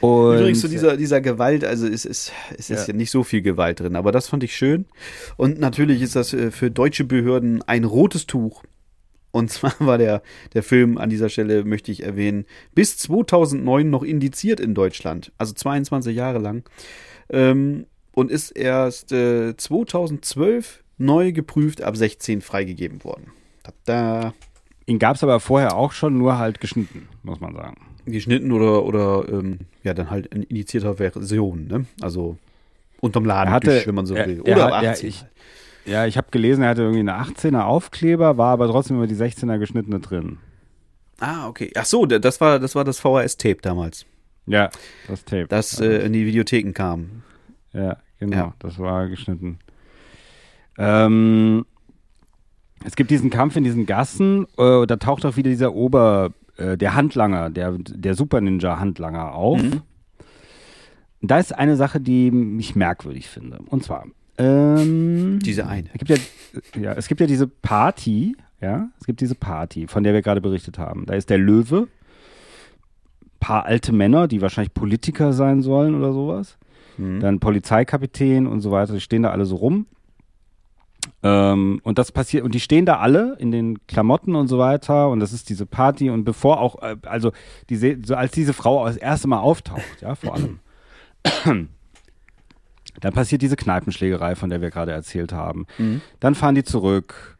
Und 0.00 0.38
Übrigens 0.38 0.60
zu 0.60 0.68
dieser, 0.68 0.96
dieser 0.96 1.20
Gewalt, 1.20 1.64
also 1.64 1.86
es 1.86 2.04
ist, 2.04 2.32
es 2.56 2.70
ist 2.70 2.88
Ja. 2.88 2.92
ja. 2.92 2.94
nicht 2.94 3.10
so 3.10 3.24
viel 3.24 3.42
Gewalt 3.42 3.80
drin, 3.80 3.96
aber 3.96 4.12
das 4.12 4.28
fand 4.28 4.44
ich 4.44 4.54
schön. 4.56 4.86
Und 5.36 5.58
natürlich 5.58 6.02
ist 6.02 6.16
das 6.16 6.32
äh, 6.32 6.50
für 6.50 6.70
deutsche 6.70 7.04
Behörden 7.04 7.62
ein 7.62 7.84
rotes 7.84 8.26
Tuch. 8.26 8.62
Und 9.30 9.50
zwar 9.52 9.74
war 9.78 9.98
der, 9.98 10.22
der 10.54 10.62
Film 10.62 10.98
an 10.98 11.10
dieser 11.10 11.28
Stelle, 11.28 11.64
möchte 11.64 11.92
ich 11.92 12.02
erwähnen, 12.02 12.46
bis 12.74 12.98
2009 12.98 13.88
noch 13.88 14.02
indiziert 14.02 14.60
in 14.60 14.74
Deutschland. 14.74 15.32
Also 15.38 15.54
22 15.54 16.14
Jahre 16.16 16.38
lang. 16.38 16.68
Ähm, 17.28 17.86
und 18.12 18.30
ist 18.30 18.50
erst 18.50 19.12
äh, 19.12 19.56
2012 19.56 20.82
neu 20.98 21.32
geprüft, 21.32 21.82
ab 21.82 21.96
16 21.96 22.40
freigegeben 22.40 23.04
worden. 23.04 23.32
Da, 23.84 24.32
ihn 24.86 24.98
gab 24.98 25.16
es 25.16 25.22
aber 25.22 25.40
vorher 25.40 25.76
auch 25.76 25.92
schon, 25.92 26.16
nur 26.16 26.38
halt 26.38 26.60
geschnitten, 26.60 27.08
muss 27.22 27.40
man 27.40 27.54
sagen. 27.54 27.85
Geschnitten 28.06 28.52
oder, 28.52 28.84
oder 28.84 29.28
ähm, 29.28 29.58
ja, 29.82 29.94
dann 29.94 30.10
halt 30.10 30.26
in 30.34 30.42
indizierter 30.44 30.94
Version, 30.94 31.66
ne? 31.66 31.86
Also 32.00 32.38
unterm 33.00 33.24
Ladentisch, 33.24 33.74
hatte- 33.74 33.86
wenn 33.86 33.94
man 33.94 34.06
so 34.06 34.14
er- 34.14 34.26
will. 34.26 34.42
er 34.44 34.56
Oder 34.56 34.74
ab 34.76 34.82
er- 34.82 34.90
18. 34.92 35.08
ich- 35.08 35.24
Ja, 35.84 36.06
ich 36.06 36.16
habe 36.16 36.28
gelesen, 36.30 36.62
er 36.62 36.70
hatte 36.70 36.82
irgendwie 36.82 37.00
eine 37.00 37.14
18er 37.14 37.64
Aufkleber, 37.66 38.38
war 38.38 38.52
aber 38.52 38.66
trotzdem 38.68 38.96
immer 38.96 39.06
die 39.06 39.14
16er 39.14 39.58
geschnittene 39.58 40.00
drin. 40.00 40.38
ah, 41.20 41.48
okay. 41.48 41.70
Ach 41.76 41.84
so, 41.86 42.06
da- 42.06 42.18
das 42.18 42.40
war 42.40 42.58
das 42.58 42.74
war 42.74 42.84
das 42.84 42.98
VHS-Tape 43.00 43.58
damals, 43.62 44.04
Ja, 44.46 44.70
das 45.08 45.24
Tape. 45.24 45.46
das 45.48 45.80
äh, 45.80 46.04
in 46.06 46.12
die 46.12 46.26
Videotheken 46.26 46.72
kam. 46.72 47.22
Ja, 47.72 47.96
genau, 48.18 48.36
Ja. 48.36 48.54
das 48.58 48.78
war 48.78 49.08
geschnitten. 49.08 49.58
Ähm, 50.78 51.64
es 52.84 52.96
gibt 52.96 53.10
diesen 53.10 53.30
Kampf 53.30 53.56
in 53.56 53.64
diesen 53.64 53.86
Gassen, 53.86 54.46
äh, 54.58 54.86
da 54.86 54.96
taucht 54.96 55.24
auch 55.24 55.36
wieder 55.36 55.50
dieser 55.50 55.74
Ober, 55.74 56.32
äh, 56.56 56.76
der 56.76 56.94
Handlanger, 56.94 57.50
der, 57.50 57.76
der 57.78 58.14
Super 58.14 58.40
Ninja 58.40 58.78
Handlanger 58.78 59.34
auf. 59.34 59.62
Mhm. 59.62 59.82
Da 61.22 61.38
ist 61.38 61.54
eine 61.54 61.76
Sache, 61.76 62.00
die 62.00 62.30
mich 62.30 62.76
merkwürdig 62.76 63.28
finde. 63.28 63.58
Und 63.68 63.82
zwar, 63.82 64.06
ähm, 64.38 65.38
Diese 65.42 65.66
eine. 65.66 65.88
es 65.92 65.98
gibt 65.98 66.10
ja, 66.10 66.80
ja, 66.80 66.92
es 66.92 67.08
gibt 67.08 67.20
ja 67.20 67.26
diese 67.26 67.46
Party, 67.46 68.36
ja, 68.60 68.88
es 69.00 69.06
gibt 69.06 69.20
diese 69.20 69.34
Party, 69.34 69.86
von 69.86 70.02
der 70.02 70.12
wir 70.12 70.22
gerade 70.22 70.40
berichtet 70.40 70.78
haben. 70.78 71.06
Da 71.06 71.14
ist 71.14 71.30
der 71.30 71.38
Löwe, 71.38 71.88
paar 73.40 73.64
alte 73.64 73.92
Männer, 73.92 74.28
die 74.28 74.40
wahrscheinlich 74.40 74.74
Politiker 74.74 75.32
sein 75.32 75.62
sollen 75.62 75.94
oder 75.94 76.12
sowas. 76.12 76.58
Mhm. 76.98 77.20
Dann 77.20 77.40
Polizeikapitän 77.40 78.46
und 78.46 78.60
so 78.60 78.70
weiter, 78.70 78.92
die 78.94 79.00
stehen 79.00 79.22
da 79.22 79.30
alle 79.30 79.46
so 79.46 79.56
rum. 79.56 79.86
Ähm, 81.26 81.80
und 81.82 81.98
das 81.98 82.12
passiert, 82.12 82.44
und 82.44 82.54
die 82.54 82.60
stehen 82.60 82.86
da 82.86 82.98
alle 82.98 83.36
in 83.38 83.50
den 83.50 83.84
Klamotten 83.86 84.36
und 84.36 84.48
so 84.48 84.58
weiter, 84.58 85.08
und 85.08 85.20
das 85.20 85.32
ist 85.32 85.48
diese 85.48 85.66
Party, 85.66 86.10
und 86.10 86.24
bevor 86.24 86.60
auch, 86.60 86.82
äh, 86.82 86.96
also 87.04 87.32
diese, 87.68 87.96
so 88.04 88.14
als 88.14 88.32
diese 88.32 88.52
Frau 88.52 88.84
das 88.86 88.96
erste 88.96 89.26
Mal 89.26 89.40
auftaucht, 89.40 90.00
ja, 90.00 90.14
vor 90.14 90.34
allem, 90.34 90.60
Dann 93.00 93.12
passiert 93.12 93.42
diese 93.42 93.56
Kneipenschlägerei, 93.56 94.36
von 94.36 94.48
der 94.48 94.60
wir 94.60 94.70
gerade 94.70 94.92
erzählt 94.92 95.32
haben. 95.32 95.66
Dann 96.20 96.34
fahren 96.34 96.54
die 96.54 96.64
zurück 96.64 97.35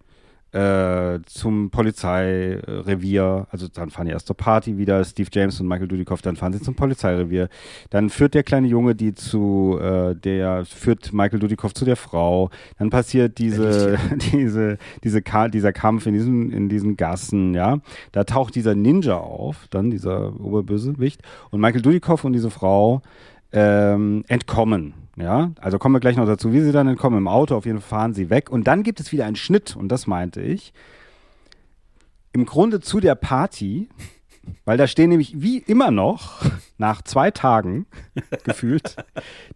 äh, 0.56 1.20
zum 1.26 1.68
Polizeirevier. 1.70 3.46
Also 3.50 3.68
dann 3.68 3.90
fahren 3.90 4.06
die 4.06 4.12
erst 4.12 4.26
zur 4.26 4.36
Party 4.36 4.78
wieder, 4.78 5.04
Steve 5.04 5.28
James 5.30 5.60
und 5.60 5.68
Michael 5.68 5.86
Dudikoff. 5.86 6.22
Dann 6.22 6.36
fahren 6.36 6.54
sie 6.54 6.62
zum 6.62 6.74
Polizeirevier. 6.74 7.50
Dann 7.90 8.08
führt 8.08 8.32
der 8.32 8.42
kleine 8.42 8.66
Junge 8.66 8.94
die 8.94 9.14
zu, 9.14 9.78
äh, 9.80 10.14
der 10.14 10.64
führt 10.64 11.12
Michael 11.12 11.40
Dudikoff 11.40 11.74
zu 11.74 11.84
der 11.84 11.96
Frau. 11.96 12.48
Dann 12.78 12.88
passiert 12.88 13.36
diese, 13.36 13.98
diese, 14.32 14.78
diese 15.04 15.20
Ka 15.20 15.48
dieser 15.48 15.74
Kampf 15.74 16.06
in 16.06 16.14
diesen, 16.14 16.50
in 16.50 16.70
diesen 16.70 16.96
Gassen, 16.96 17.52
ja. 17.52 17.80
Da 18.12 18.24
taucht 18.24 18.54
dieser 18.54 18.74
Ninja 18.74 19.18
auf, 19.18 19.66
dann 19.68 19.90
dieser 19.90 20.40
Oberbösewicht. 20.40 21.20
Und 21.50 21.60
Michael 21.60 21.82
Dudikoff 21.82 22.24
und 22.24 22.32
diese 22.32 22.50
Frau 22.50 23.02
ähm, 23.52 24.24
entkommen. 24.28 24.94
Ja, 25.16 25.52
also 25.60 25.78
kommen 25.78 25.94
wir 25.94 26.00
gleich 26.00 26.16
noch 26.16 26.26
dazu, 26.26 26.52
wie 26.52 26.60
sie 26.60 26.72
dann 26.72 26.88
entkommen. 26.88 27.18
Im 27.18 27.28
Auto 27.28 27.56
auf 27.56 27.64
jeden 27.64 27.80
Fall 27.80 27.98
fahren 27.98 28.14
sie 28.14 28.28
weg. 28.28 28.50
Und 28.50 28.66
dann 28.66 28.82
gibt 28.82 29.00
es 29.00 29.12
wieder 29.12 29.24
einen 29.24 29.36
Schnitt, 29.36 29.74
und 29.74 29.88
das 29.88 30.06
meinte 30.06 30.42
ich. 30.42 30.74
Im 32.32 32.44
Grunde 32.44 32.80
zu 32.80 33.00
der 33.00 33.14
Party, 33.14 33.88
weil 34.66 34.76
da 34.76 34.86
stehen 34.86 35.08
nämlich 35.08 35.40
wie 35.40 35.56
immer 35.58 35.90
noch, 35.90 36.42
nach 36.76 37.00
zwei 37.00 37.30
Tagen 37.30 37.86
gefühlt, 38.44 38.96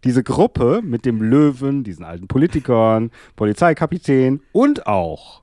diese 0.03 0.23
Gruppe 0.23 0.81
mit 0.83 1.05
dem 1.05 1.21
Löwen, 1.21 1.83
diesen 1.83 2.05
alten 2.05 2.27
Politikern, 2.27 3.11
Polizeikapitän 3.35 4.41
und 4.51 4.87
auch 4.87 5.40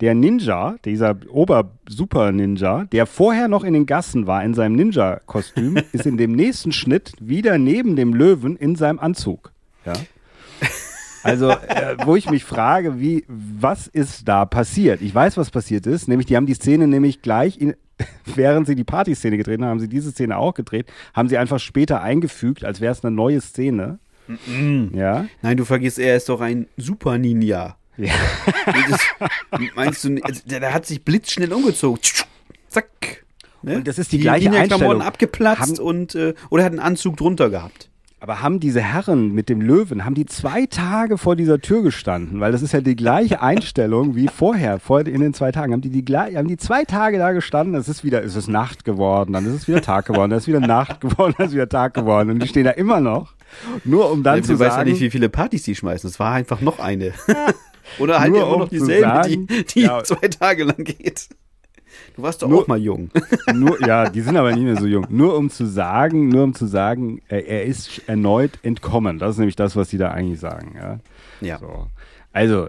der 0.00 0.14
Ninja, 0.14 0.76
dieser 0.84 1.16
Ober-Super-Ninja, 1.28 2.84
der 2.84 3.06
vorher 3.06 3.48
noch 3.48 3.64
in 3.64 3.74
den 3.74 3.86
Gassen 3.86 4.26
war 4.26 4.44
in 4.44 4.54
seinem 4.54 4.76
Ninja-Kostüm, 4.76 5.76
ist 5.92 6.06
in 6.06 6.16
dem 6.16 6.32
nächsten 6.32 6.72
Schnitt 6.72 7.12
wieder 7.20 7.58
neben 7.58 7.96
dem 7.96 8.14
Löwen 8.14 8.56
in 8.56 8.76
seinem 8.76 8.98
Anzug. 8.98 9.52
Ja. 9.84 9.94
Also, 11.24 11.50
äh, 11.50 11.96
wo 12.04 12.16
ich 12.16 12.30
mich 12.30 12.44
frage, 12.44 13.00
wie, 13.00 13.24
was 13.28 13.88
ist 13.88 14.28
da 14.28 14.46
passiert? 14.46 15.02
Ich 15.02 15.14
weiß, 15.14 15.36
was 15.36 15.50
passiert 15.50 15.86
ist. 15.86 16.08
Nämlich, 16.08 16.26
die 16.26 16.36
haben 16.36 16.46
die 16.46 16.54
Szene 16.54 16.86
nämlich 16.86 17.22
gleich, 17.22 17.60
in, 17.60 17.74
während 18.24 18.66
sie 18.66 18.76
die 18.76 18.84
Partyszene 18.84 19.36
gedreht 19.36 19.60
haben, 19.60 19.68
haben 19.68 19.80
sie 19.80 19.88
diese 19.88 20.12
Szene 20.12 20.36
auch 20.36 20.54
gedreht, 20.54 20.86
haben 21.14 21.28
sie 21.28 21.36
einfach 21.36 21.58
später 21.58 22.02
eingefügt, 22.02 22.64
als 22.64 22.80
wäre 22.80 22.92
es 22.92 23.04
eine 23.04 23.14
neue 23.14 23.40
Szene. 23.40 23.98
Ja. 24.92 25.26
Nein, 25.42 25.56
du 25.56 25.64
vergisst, 25.64 25.98
er 25.98 26.16
ist 26.16 26.28
doch 26.28 26.40
ein 26.40 26.66
Super 26.76 27.18
Ninja. 27.18 27.76
Ja. 27.98 28.12
Das, 28.88 29.00
meinst 29.74 30.04
du, 30.04 30.16
also, 30.22 30.40
der, 30.44 30.60
der 30.60 30.72
hat 30.72 30.86
sich 30.86 31.04
blitzschnell 31.04 31.52
umgezogen. 31.52 32.00
Zack. 32.68 33.24
Ne? 33.62 33.76
Und 33.76 33.88
das 33.88 33.98
ist 33.98 34.12
die 34.12 34.18
gleiche 34.18 34.48
Ninja-Klamotten 34.48 34.84
Einstellung. 34.84 35.02
abgeplatzt 35.02 35.60
Haben- 35.60 35.78
und 35.78 36.14
äh, 36.14 36.34
oder 36.48 36.64
hat 36.64 36.70
einen 36.72 36.80
Anzug 36.80 37.16
drunter 37.16 37.50
gehabt. 37.50 37.88
Aber 38.20 38.42
haben 38.42 38.58
diese 38.58 38.80
Herren 38.80 39.32
mit 39.32 39.48
dem 39.48 39.60
Löwen, 39.60 40.04
haben 40.04 40.14
die 40.16 40.26
zwei 40.26 40.66
Tage 40.66 41.18
vor 41.18 41.36
dieser 41.36 41.60
Tür 41.60 41.82
gestanden? 41.82 42.40
Weil 42.40 42.50
das 42.50 42.62
ist 42.62 42.72
ja 42.72 42.80
die 42.80 42.96
gleiche 42.96 43.40
Einstellung 43.40 44.16
wie 44.16 44.26
vorher, 44.26 44.80
vor 44.80 45.06
in 45.06 45.20
den 45.20 45.34
zwei 45.34 45.52
Tagen. 45.52 45.72
Haben 45.72 45.82
die, 45.82 45.90
die, 45.90 46.04
gleich- 46.04 46.34
haben 46.34 46.48
die 46.48 46.56
zwei 46.56 46.84
Tage 46.84 47.18
da 47.18 47.30
gestanden, 47.30 47.76
es 47.76 47.88
ist 47.88 48.02
wieder, 48.02 48.24
es 48.24 48.34
ist 48.34 48.48
Nacht 48.48 48.84
geworden, 48.84 49.34
dann 49.34 49.46
ist 49.46 49.52
es 49.52 49.68
wieder 49.68 49.82
Tag 49.82 50.06
geworden, 50.06 50.30
dann 50.30 50.38
ist 50.38 50.48
wieder 50.48 50.58
Nacht 50.60 51.00
geworden, 51.00 51.34
dann 51.38 51.46
ist 51.46 51.52
wieder 51.52 51.68
Tag 51.68 51.94
geworden. 51.94 52.30
Und 52.30 52.42
die 52.42 52.48
stehen 52.48 52.64
da 52.64 52.72
immer 52.72 53.00
noch, 53.00 53.34
nur 53.84 54.10
um 54.10 54.24
dann 54.24 54.40
du 54.40 54.46
zu 54.46 54.58
weißt 54.58 54.74
sagen, 54.74 54.88
ja 54.88 54.92
nicht, 54.94 55.00
wie 55.02 55.10
viele 55.10 55.28
Partys 55.28 55.62
die 55.62 55.76
schmeißen. 55.76 56.10
Es 56.10 56.18
war 56.18 56.32
einfach 56.32 56.60
noch 56.60 56.80
eine. 56.80 57.12
Oder 58.00 58.20
halt 58.20 58.32
Nur 58.32 58.42
immer 58.42 58.52
um 58.52 58.58
noch 58.62 58.68
dieselbe, 58.68 59.08
sagen, 59.08 59.46
die, 59.46 59.64
die 59.64 59.80
ja. 59.82 60.02
zwei 60.02 60.26
Tage 60.28 60.64
lang 60.64 60.82
geht. 60.84 61.28
Du 62.16 62.22
warst 62.22 62.42
doch 62.42 62.48
Nur- 62.48 62.62
auch 62.62 62.66
mal 62.66 62.78
jung. 62.78 63.10
nur, 63.54 63.80
ja, 63.86 64.08
die 64.08 64.20
sind 64.20 64.36
aber 64.36 64.52
nicht 64.52 64.64
mehr 64.64 64.76
so 64.76 64.86
jung. 64.86 65.06
Nur 65.10 65.36
um 65.36 65.50
zu 65.50 65.66
sagen, 65.66 66.28
nur 66.28 66.44
um 66.44 66.54
zu 66.54 66.66
sagen, 66.66 67.20
er, 67.28 67.46
er 67.46 67.64
ist 67.64 68.02
erneut 68.06 68.58
entkommen. 68.62 69.18
Das 69.18 69.32
ist 69.32 69.38
nämlich 69.38 69.56
das, 69.56 69.76
was 69.76 69.88
die 69.88 69.98
da 69.98 70.10
eigentlich 70.10 70.40
sagen. 70.40 70.74
Ja. 70.76 70.98
Ja. 71.40 71.58
So. 71.58 71.86
Also, 72.32 72.66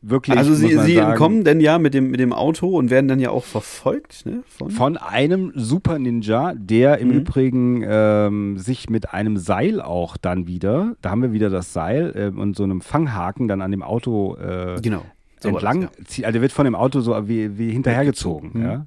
wirklich. 0.00 0.36
Also 0.36 0.54
sie, 0.54 0.68
sie 0.78 0.94
sagen, 0.96 1.10
entkommen 1.10 1.44
dann 1.44 1.60
ja 1.60 1.78
mit 1.78 1.94
dem, 1.94 2.10
mit 2.10 2.18
dem 2.20 2.32
Auto 2.32 2.68
und 2.76 2.90
werden 2.90 3.06
dann 3.08 3.20
ja 3.20 3.30
auch 3.30 3.44
verfolgt, 3.44 4.26
ne? 4.26 4.42
Von, 4.46 4.70
Von 4.70 4.96
einem 4.96 5.52
Super 5.54 5.98
Ninja, 5.98 6.54
der 6.56 6.98
im 6.98 7.08
Mhm. 7.08 7.14
Übrigen 7.14 7.84
ähm, 7.86 8.58
sich 8.58 8.90
mit 8.90 9.12
einem 9.12 9.36
Seil 9.36 9.80
auch 9.80 10.16
dann 10.16 10.46
wieder, 10.46 10.96
da 11.02 11.10
haben 11.10 11.22
wir 11.22 11.32
wieder 11.32 11.50
das 11.50 11.72
Seil 11.72 12.12
äh, 12.34 12.36
und 12.40 12.56
so 12.56 12.64
einem 12.64 12.80
Fanghaken 12.80 13.46
dann 13.48 13.60
an 13.62 13.70
dem 13.70 13.82
Auto 13.82 14.36
äh, 14.36 14.80
genau. 14.80 15.02
So 15.42 15.48
entlang, 15.50 15.88
das, 15.98 16.06
zieht- 16.08 16.24
also 16.24 16.40
wird 16.40 16.52
von 16.52 16.64
dem 16.64 16.74
Auto 16.74 17.00
so 17.00 17.28
wie, 17.28 17.58
wie 17.58 17.70
hinterhergezogen. 17.70 18.50
Mhm. 18.54 18.62
Ja. 18.64 18.86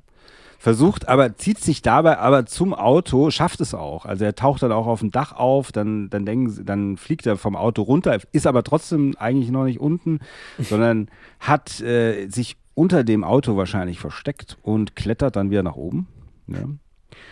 Versucht 0.58 1.08
aber, 1.08 1.36
zieht 1.38 1.60
sich 1.60 1.82
dabei 1.82 2.18
aber 2.18 2.46
zum 2.46 2.74
Auto, 2.74 3.30
schafft 3.30 3.60
es 3.62 3.74
auch. 3.74 4.06
Also 4.06 4.26
er 4.26 4.34
taucht 4.36 4.64
dann 4.64 4.72
auch 4.72 4.88
auf 4.88 5.02
dem 5.02 5.12
Dach 5.12 5.34
auf, 5.34 5.72
dann, 5.72 6.10
dann, 6.10 6.26
denken, 6.26 6.50
sie- 6.50 6.64
dann 6.66 6.98
fliegt 6.98 7.26
er 7.28 7.38
vom 7.38 7.56
Auto 7.56 7.82
runter, 7.84 8.18
ist 8.32 8.48
aber 8.48 8.64
trotzdem 8.64 9.14
eigentlich 9.20 9.52
noch 9.52 9.66
nicht 9.66 9.80
unten, 9.80 10.20
sondern 10.60 11.10
hat 11.40 11.82
äh, 11.82 12.28
sich 12.30 12.58
unter 12.74 13.04
dem 13.04 13.24
Auto 13.24 13.56
wahrscheinlich 13.58 14.00
versteckt 14.00 14.58
und 14.64 14.96
klettert 14.96 15.36
dann 15.36 15.50
wieder 15.52 15.64
nach 15.64 15.76
oben. 15.76 16.08
Ja. 16.48 16.60
ja. 16.60 16.66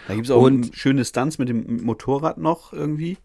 Da 0.07 0.13
gibt 0.15 0.27
es 0.27 0.31
auch 0.31 0.41
Und- 0.43 0.67
ein 0.67 0.73
schönes 0.73 1.09
Stunts 1.09 1.37
mit 1.39 1.49
dem 1.49 1.83
Motorrad 1.83 2.37
noch 2.37 2.71
irgendwie. 2.73 3.17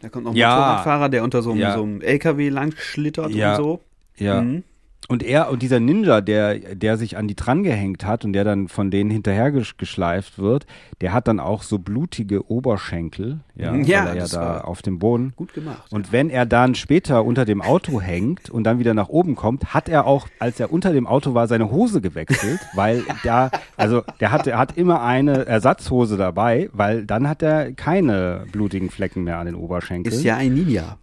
Da 0.00 0.08
kommt 0.08 0.24
noch 0.24 0.32
ein 0.32 0.36
Ja. 0.36 0.50
Motorradfahrer, 0.54 1.08
der 1.08 1.22
unter 1.24 1.42
so 1.42 1.50
einem, 1.50 1.60
Ja. 1.60 1.74
so 1.76 1.82
einem 1.82 2.00
LKW 2.00 2.48
lang 2.48 2.72
schlittert 2.76 3.30
Ja. 3.32 3.56
und 3.56 3.62
so. 3.62 3.80
Ja. 4.16 4.40
Mhm. 4.40 4.62
Und 5.08 5.22
er 5.22 5.50
und 5.50 5.62
dieser 5.62 5.78
Ninja, 5.78 6.20
der, 6.20 6.58
der 6.74 6.96
sich 6.96 7.16
an 7.16 7.28
die 7.28 7.36
dran 7.36 7.62
gehängt 7.62 8.04
hat 8.04 8.24
und 8.24 8.32
der 8.32 8.42
dann 8.42 8.66
von 8.66 8.90
denen 8.90 9.10
hinterhergeschleift 9.10 10.38
wird, 10.38 10.66
der 11.00 11.12
hat 11.12 11.28
dann 11.28 11.38
auch 11.38 11.62
so 11.62 11.78
blutige 11.78 12.50
Oberschenkel, 12.50 13.40
ja, 13.54 13.74
Ja, 13.76 14.00
weil 14.00 14.08
er 14.08 14.14
ja 14.14 14.20
das 14.22 14.30
da 14.32 14.40
war 14.40 14.68
auf 14.68 14.82
dem 14.82 14.98
Boden. 14.98 15.32
Gut 15.36 15.54
gemacht. 15.54 15.92
Und 15.92 16.10
wenn 16.10 16.28
er 16.28 16.44
dann 16.44 16.74
später 16.74 17.24
unter 17.24 17.44
dem 17.44 17.62
Auto 17.62 18.00
hängt 18.00 18.50
und 18.50 18.64
dann 18.64 18.80
wieder 18.80 18.94
nach 18.94 19.08
oben 19.08 19.36
kommt, 19.36 19.72
hat 19.72 19.88
er 19.88 20.06
auch, 20.06 20.26
als 20.40 20.58
er 20.58 20.72
unter 20.72 20.92
dem 20.92 21.06
Auto 21.06 21.34
war, 21.34 21.46
seine 21.46 21.70
Hose 21.70 22.00
gewechselt, 22.00 22.60
weil 22.74 23.04
da, 23.22 23.50
also 23.76 24.02
der 24.20 24.32
hat, 24.32 24.46
er 24.48 24.58
hat 24.58 24.76
immer 24.76 25.02
eine 25.02 25.46
Ersatzhose 25.46 26.16
dabei, 26.16 26.68
weil 26.72 27.06
dann 27.06 27.28
hat 27.28 27.42
er 27.42 27.72
keine 27.72 28.44
blutigen 28.50 28.90
Flecken 28.90 29.22
mehr 29.22 29.38
an 29.38 29.46
den 29.46 29.54
Oberschenkeln. 29.54 30.14
ist 30.14 30.24
ja 30.24 30.36
ein 30.36 30.54
Ninja. 30.54 30.98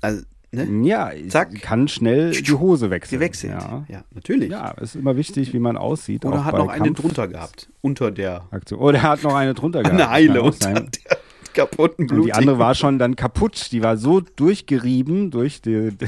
Also, 0.00 0.22
ne? 0.52 0.86
ja, 0.86 1.10
Zack. 1.28 1.60
kann 1.62 1.88
schnell 1.88 2.32
die 2.32 2.52
Hose 2.52 2.90
wechseln. 2.90 3.18
Gewechselt. 3.20 3.52
Ja. 3.52 3.84
Ja, 3.88 4.04
natürlich. 4.14 4.50
Ja, 4.50 4.70
ist 4.72 4.96
immer 4.96 5.16
wichtig, 5.16 5.52
wie 5.52 5.58
man 5.58 5.76
aussieht. 5.76 6.24
Oder 6.24 6.44
hat 6.44 6.54
noch 6.56 6.68
eine 6.68 6.84
Kampf- 6.84 7.00
drunter 7.00 7.28
gehabt. 7.28 7.68
Unter 7.80 8.10
der. 8.10 8.44
Aktion. 8.50 8.80
Oder 8.80 8.98
er 8.98 9.02
hat 9.04 9.22
noch 9.22 9.34
eine 9.34 9.54
drunter 9.54 9.82
gehabt. 9.82 9.94
Eine 10.00 10.10
Eile 10.10 10.42
unter 10.42 10.58
sein. 10.74 10.90
der 11.06 11.18
kaputten 11.54 12.04
Und 12.04 12.14
Blut. 12.14 12.26
die 12.26 12.32
andere 12.34 12.58
war 12.58 12.74
schon 12.74 12.98
dann 12.98 13.16
kaputt. 13.16 13.72
Die 13.72 13.82
war 13.82 13.96
so 13.96 14.20
durchgerieben 14.20 15.30
durch 15.30 15.60
die. 15.62 15.90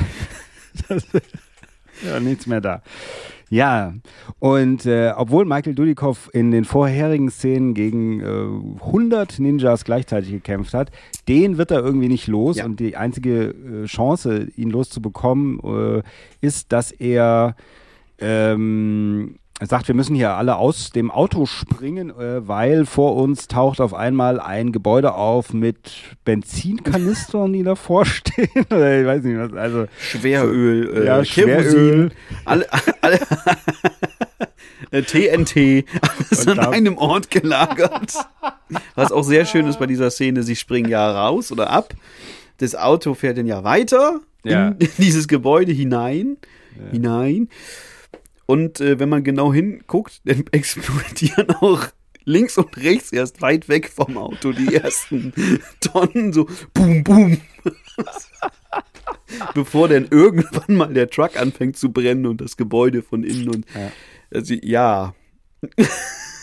ja, 2.07 2.21
nichts 2.21 2.47
mehr 2.47 2.61
da. 2.61 2.83
Ja, 3.53 3.95
und 4.39 4.87
äh, 4.87 5.13
obwohl 5.17 5.45
Michael 5.45 5.75
Dudikoff 5.75 6.31
in 6.33 6.53
den 6.53 6.65
vorherigen 6.65 7.31
Szenen 7.31 7.75
gegen 7.75 8.21
äh, 8.21 8.85
100 8.85 9.41
Ninjas 9.41 9.85
gleichzeitig 9.85 10.31
gekämpft 10.31 10.73
hat, 10.73 10.93
den 11.27 11.59
wird 11.59 11.73
er 11.73 11.81
irgendwie 11.81 12.09
nicht 12.09 12.29
los. 12.29 12.59
Ja. 12.59 12.65
Und 12.65 12.79
die 12.79 12.97
einzige 12.97 13.49
äh, 13.49 13.87
Chance, 13.87 14.47
ihn 14.55 14.71
loszubekommen, 14.71 15.59
äh, 15.65 16.03
ist, 16.41 16.71
dass 16.71 16.93
er 16.93 17.57
ähm, 18.21 19.40
er 19.61 19.66
sagt, 19.66 19.89
wir 19.89 19.95
müssen 19.95 20.16
hier 20.16 20.31
alle 20.31 20.57
aus 20.57 20.91
dem 20.91 21.11
Auto 21.11 21.45
springen, 21.45 22.09
äh, 22.11 22.49
weil 22.49 22.87
vor 22.87 23.15
uns 23.16 23.47
taucht 23.47 23.81
auf 23.82 23.93
einmal 23.93 24.41
ein 24.41 24.73
Gebäude 24.73 25.12
auf 25.15 25.53
mit 25.53 25.93
Benzinkanistern, 26.24 27.53
die 27.53 27.62
davor 27.62 28.07
stehen. 28.07 28.49
Ich 28.55 28.70
weiß 28.70 29.23
nicht 29.23 29.39
was. 29.39 29.53
Also 29.53 29.87
Schweröl, 30.01 30.97
äh, 31.03 31.07
Ja, 31.07 31.24
Schweröl. 31.24 32.11
Alle, 32.47 32.66
alle 33.03 33.20
äh, 34.93 35.03
TNT, 35.03 35.85
alles 36.01 36.47
Und 36.47 36.59
an 36.59 36.73
einem 36.73 36.97
Ort 36.97 37.31
gelagert. 37.31 38.15
Was 38.95 39.12
auch 39.12 39.24
sehr 39.24 39.45
schön 39.45 39.66
ist 39.66 39.78
bei 39.78 39.87
dieser 39.87 40.11
Szene, 40.11 40.43
sie 40.43 40.57
springen 40.57 40.89
ja 40.89 41.11
raus 41.27 41.53
oder 41.53 41.70
ab. 41.70 41.93
Das 42.59 42.74
Auto 42.74 43.12
fährt 43.15 43.37
dann 43.37 43.47
ja 43.47 43.62
weiter 43.62 44.20
Ja. 44.43 44.69
in 44.69 44.89
dieses 44.99 45.28
Gebäude 45.28 45.73
hinein, 45.73 46.39
hinein. 46.91 47.49
Und 48.51 48.81
äh, 48.81 48.99
wenn 48.99 49.09
man 49.09 49.23
genau 49.23 49.53
hinguckt, 49.53 50.23
dann 50.25 50.43
explodieren 50.51 51.51
auch 51.61 51.87
links 52.25 52.59
und 52.59 52.77
rechts 52.77 53.13
erst 53.13 53.41
weit 53.43 53.69
weg 53.69 53.89
vom 53.89 54.19
Auto 54.19 54.51
die 54.51 54.75
ersten 54.75 55.33
Tonnen, 55.81 56.33
so 56.33 56.49
boom, 56.75 57.05
boom. 57.05 57.41
Bevor 59.55 59.87
dann 59.89 60.09
irgendwann 60.11 60.77
mal 60.77 60.93
der 60.93 61.09
Truck 61.09 61.41
anfängt 61.41 61.77
zu 61.77 61.93
brennen 61.93 62.27
und 62.27 62.41
das 62.41 62.57
Gebäude 62.57 63.03
von 63.03 63.23
innen 63.23 63.49
und 63.51 63.67
Ja. 63.73 63.93
also, 64.35 64.55
ja, 64.55 65.15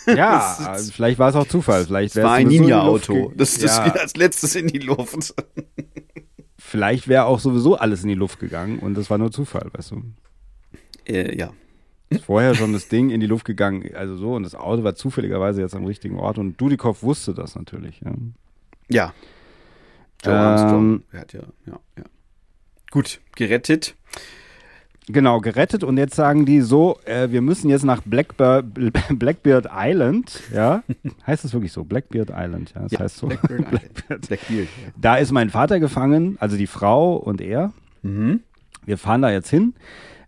ja, 0.05 0.55
also 0.59 0.93
vielleicht 0.93 1.19
war 1.19 1.29
es 1.29 1.35
auch 1.35 1.47
Zufall. 1.47 1.83
Vielleicht 1.83 2.15
es 2.15 2.23
war 2.23 2.35
ein 2.35 2.47
Ninja-Auto. 2.47 3.33
Das, 3.35 3.57
das 3.59 3.77
ja, 3.77 3.83
geht 3.83 3.99
als 3.99 4.15
letztes 4.15 4.55
in 4.55 4.67
die 4.67 4.79
Luft. 4.79 5.35
vielleicht 6.57 7.09
wäre 7.09 7.25
auch 7.25 7.39
sowieso 7.39 7.75
alles 7.75 8.03
in 8.03 8.09
die 8.09 8.15
Luft 8.15 8.39
gegangen 8.39 8.79
und 8.79 8.93
das 8.93 9.09
war 9.09 9.17
nur 9.17 9.31
Zufall, 9.31 9.69
weißt 9.73 9.91
du. 9.91 10.03
Äh, 11.05 11.37
ja. 11.37 11.51
Ist 12.09 12.23
vorher 12.25 12.55
schon 12.55 12.71
das 12.73 12.87
Ding 12.87 13.09
in 13.09 13.19
die 13.19 13.27
Luft 13.27 13.45
gegangen, 13.45 13.89
also 13.95 14.15
so, 14.15 14.35
und 14.35 14.43
das 14.43 14.55
Auto 14.55 14.83
war 14.83 14.95
zufälligerweise 14.95 15.61
jetzt 15.61 15.75
am 15.75 15.85
richtigen 15.85 16.17
Ort 16.17 16.37
und 16.37 16.59
Dudikoff 16.59 17.03
wusste 17.03 17.33
das 17.33 17.55
natürlich. 17.55 17.99
Ja. 17.99 18.11
Ja. 18.89 19.13
Joe 20.23 20.33
Armstrong. 20.33 21.03
Er 21.11 21.19
hat 21.19 21.33
ja, 21.33 21.41
ja, 21.65 21.79
ja. 21.97 22.03
Gut, 22.91 23.19
gerettet. 23.35 23.95
Genau, 25.09 25.39
gerettet 25.39 25.83
und 25.85 25.97
jetzt 25.97 26.15
sagen 26.15 26.45
die 26.45 26.59
so, 26.59 26.99
äh, 27.05 27.29
wir 27.31 27.41
müssen 27.41 27.69
jetzt 27.69 27.83
nach 27.83 28.01
Blackbird, 28.03 28.65
Blackbeard 29.09 29.67
Island, 29.73 30.41
ja, 30.53 30.83
heißt 31.25 31.45
es 31.45 31.53
wirklich 31.53 31.71
so, 31.71 31.85
Blackbeard 31.85 32.29
Island, 32.33 32.73
ja, 32.75 32.81
das 32.83 32.91
Ja, 32.93 32.99
heißt 32.99 33.17
so. 33.17 33.27
Blackbeard 33.27 33.61
Island. 33.61 34.27
Blackbeard, 34.27 34.49
ja. 34.49 34.91
Da 34.99 35.15
ist 35.15 35.31
mein 35.31 35.49
Vater 35.49 35.79
gefangen, 35.79 36.35
also 36.39 36.57
die 36.57 36.67
Frau 36.67 37.15
und 37.15 37.39
er. 37.39 37.71
Mhm. 38.01 38.41
Wir 38.85 38.97
fahren 38.97 39.21
da 39.21 39.29
jetzt 39.29 39.49
hin. 39.49 39.75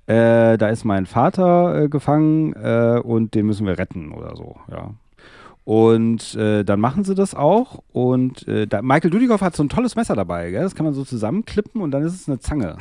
Äh, 0.10 0.58
da 0.58 0.70
ist 0.70 0.86
mein 0.86 1.06
Vater 1.06 1.84
äh, 1.84 1.88
gefangen 1.90 2.54
äh, 2.54 3.00
und 3.04 3.36
den 3.36 3.46
müssen 3.46 3.68
wir 3.68 3.78
retten 3.78 4.12
oder 4.12 4.36
so, 4.36 4.56
ja. 4.72 4.92
Und 5.66 6.34
äh, 6.34 6.64
dann 6.64 6.80
machen 6.80 7.04
sie 7.04 7.14
das 7.14 7.36
auch. 7.36 7.84
Und 7.92 8.48
äh, 8.48 8.66
da, 8.66 8.82
Michael 8.82 9.12
Dudikoff 9.12 9.42
hat 9.42 9.56
so 9.56 9.62
ein 9.62 9.70
tolles 9.70 9.96
Messer 9.96 10.16
dabei, 10.16 10.50
gell? 10.50 10.64
Das 10.64 10.74
kann 10.74 10.86
man 10.86 10.96
so 10.96 11.04
zusammenklippen 11.06 11.80
und 11.82 11.92
dann 11.92 12.02
ist 12.04 12.16
es 12.16 12.28
eine 12.28 12.40
Zange. 12.40 12.78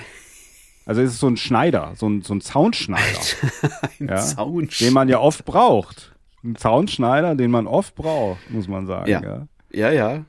Also 0.86 1.02
es 1.02 1.10
ist 1.12 1.20
so 1.20 1.26
ein 1.26 1.36
Schneider, 1.36 1.92
so 1.96 2.09
ein, 2.09 2.22
so 2.22 2.32
ein 2.32 2.40
Zaunschneider, 2.40 3.02
Ein 4.00 4.09
Ja. 4.09 4.16
Sound. 4.22 4.80
den 4.80 4.94
man 4.94 5.10
ja 5.10 5.18
oft 5.18 5.44
braucht. 5.44 6.14
Ein 6.42 6.56
Zaunschneider, 6.56 7.34
den 7.34 7.50
man 7.50 7.66
oft 7.66 7.94
braucht, 7.94 8.38
muss 8.50 8.68
man 8.68 8.86
sagen. 8.86 9.10
Ja. 9.10 9.20
Ja. 9.22 9.46
Ja, 9.70 9.90
ja. 9.90 10.24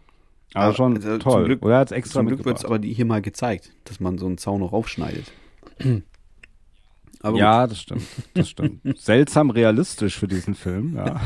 Aber 0.54 0.66
Aber, 0.66 0.74
schon 0.74 0.96
also, 0.98 1.12
zum 1.12 1.20
toll. 1.20 1.46
Glück- 1.46 1.64
Oder 1.64 1.78
hat 1.78 1.92
es 1.92 1.98
extra 1.98 2.20
Zum 2.20 2.28
Glück 2.28 2.44
wird 2.44 2.58
es 2.58 2.66
aber 2.66 2.80
hier 2.80 3.06
mal 3.06 3.22
gezeigt, 3.22 3.72
dass 3.86 4.02
man 4.02 4.18
so 4.18 4.26
einen 4.26 4.38
Zaun 4.38 4.60
noch 4.60 4.74
aufschneidet. 4.74 5.32
Aber 7.22 7.34
gut. 7.34 7.42
ja, 7.42 7.68
das 7.68 7.82
stimmt. 7.82 8.04
Das 8.34 8.50
stimmt. 8.50 8.82
Seltsam 8.98 9.50
realistisch 9.50 10.18
für 10.18 10.28
diesen 10.28 10.56
Film, 10.56 10.96
ja. 10.96 11.20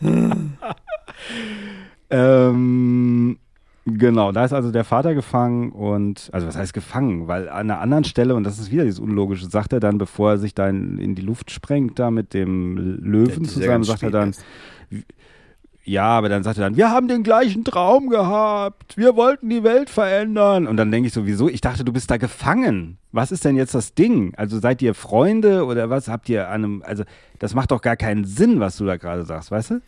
ähm, 2.10 3.38
genau, 3.86 4.32
da 4.32 4.44
ist 4.44 4.52
also 4.52 4.70
der 4.70 4.84
Vater 4.84 5.14
gefangen 5.14 5.72
und, 5.72 6.28
also 6.32 6.46
was 6.46 6.56
heißt 6.56 6.74
gefangen? 6.74 7.26
Weil 7.26 7.48
an 7.48 7.70
einer 7.70 7.80
anderen 7.80 8.04
Stelle, 8.04 8.34
und 8.34 8.44
das 8.44 8.58
ist 8.58 8.70
wieder 8.70 8.84
dieses 8.84 9.00
Unlogische, 9.00 9.48
sagt 9.48 9.72
er 9.72 9.80
dann, 9.80 9.96
bevor 9.96 10.32
er 10.32 10.38
sich 10.38 10.54
da 10.54 10.68
in, 10.68 11.14
die 11.14 11.22
Luft 11.22 11.50
sprengt, 11.50 11.98
da 11.98 12.10
mit 12.10 12.34
dem 12.34 12.76
Löwen 12.76 13.44
ist 13.44 13.56
ja 13.56 13.62
zusammen, 13.62 13.84
sagt 13.84 14.02
er 14.02 14.10
dann, 14.10 14.28
erst. 14.28 14.44
Ja, 15.86 16.06
aber 16.06 16.30
dann 16.30 16.42
sagt 16.42 16.58
er 16.58 16.64
dann, 16.64 16.76
wir 16.76 16.90
haben 16.90 17.08
den 17.08 17.22
gleichen 17.22 17.62
Traum 17.62 18.08
gehabt, 18.08 18.96
wir 18.96 19.16
wollten 19.16 19.50
die 19.50 19.62
Welt 19.62 19.90
verändern. 19.90 20.66
Und 20.66 20.78
dann 20.78 20.90
denke 20.90 21.08
ich 21.08 21.12
sowieso, 21.12 21.48
ich 21.48 21.60
dachte, 21.60 21.84
du 21.84 21.92
bist 21.92 22.10
da 22.10 22.16
gefangen. 22.16 22.96
Was 23.12 23.30
ist 23.30 23.44
denn 23.44 23.56
jetzt 23.56 23.74
das 23.74 23.94
Ding? 23.94 24.34
Also 24.36 24.58
seid 24.58 24.80
ihr 24.80 24.94
Freunde 24.94 25.66
oder 25.66 25.90
was 25.90 26.08
habt 26.08 26.30
ihr 26.30 26.48
an 26.48 26.64
einem, 26.64 26.82
also 26.86 27.04
das 27.38 27.54
macht 27.54 27.70
doch 27.70 27.82
gar 27.82 27.96
keinen 27.96 28.24
Sinn, 28.24 28.60
was 28.60 28.78
du 28.78 28.86
da 28.86 28.96
gerade 28.96 29.26
sagst, 29.26 29.50
weißt 29.50 29.70
du? 29.72 29.82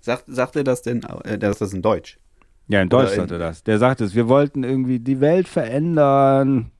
Sagt, 0.00 0.24
sagt 0.28 0.56
er 0.56 0.64
das 0.64 0.80
denn, 0.80 1.02
äh, 1.24 1.38
dass 1.38 1.58
das 1.58 1.74
in 1.74 1.82
Deutsch? 1.82 2.18
Ja, 2.68 2.80
in 2.80 2.88
Deutsch 2.88 3.14
sagt 3.14 3.30
er 3.30 3.38
das. 3.38 3.62
Der 3.64 3.78
sagt 3.78 4.00
es, 4.00 4.14
wir 4.14 4.28
wollten 4.28 4.64
irgendwie 4.64 4.98
die 4.98 5.20
Welt 5.20 5.46
verändern. 5.46 6.70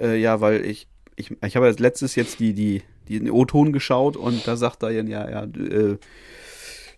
Äh, 0.00 0.16
ja, 0.16 0.40
weil 0.40 0.64
ich, 0.64 0.88
ich, 1.14 1.36
ich 1.44 1.54
habe 1.54 1.66
als 1.66 1.78
letztes 1.78 2.16
jetzt 2.16 2.40
die, 2.40 2.54
die, 2.54 2.82
die 3.06 3.20
den 3.20 3.30
O-Ton 3.30 3.72
geschaut 3.72 4.16
und 4.16 4.48
da 4.48 4.56
sagt 4.56 4.82
er 4.82 4.90
ja, 4.90 5.02
ja, 5.04 5.30
ja, 5.30 5.42
äh, 5.44 5.98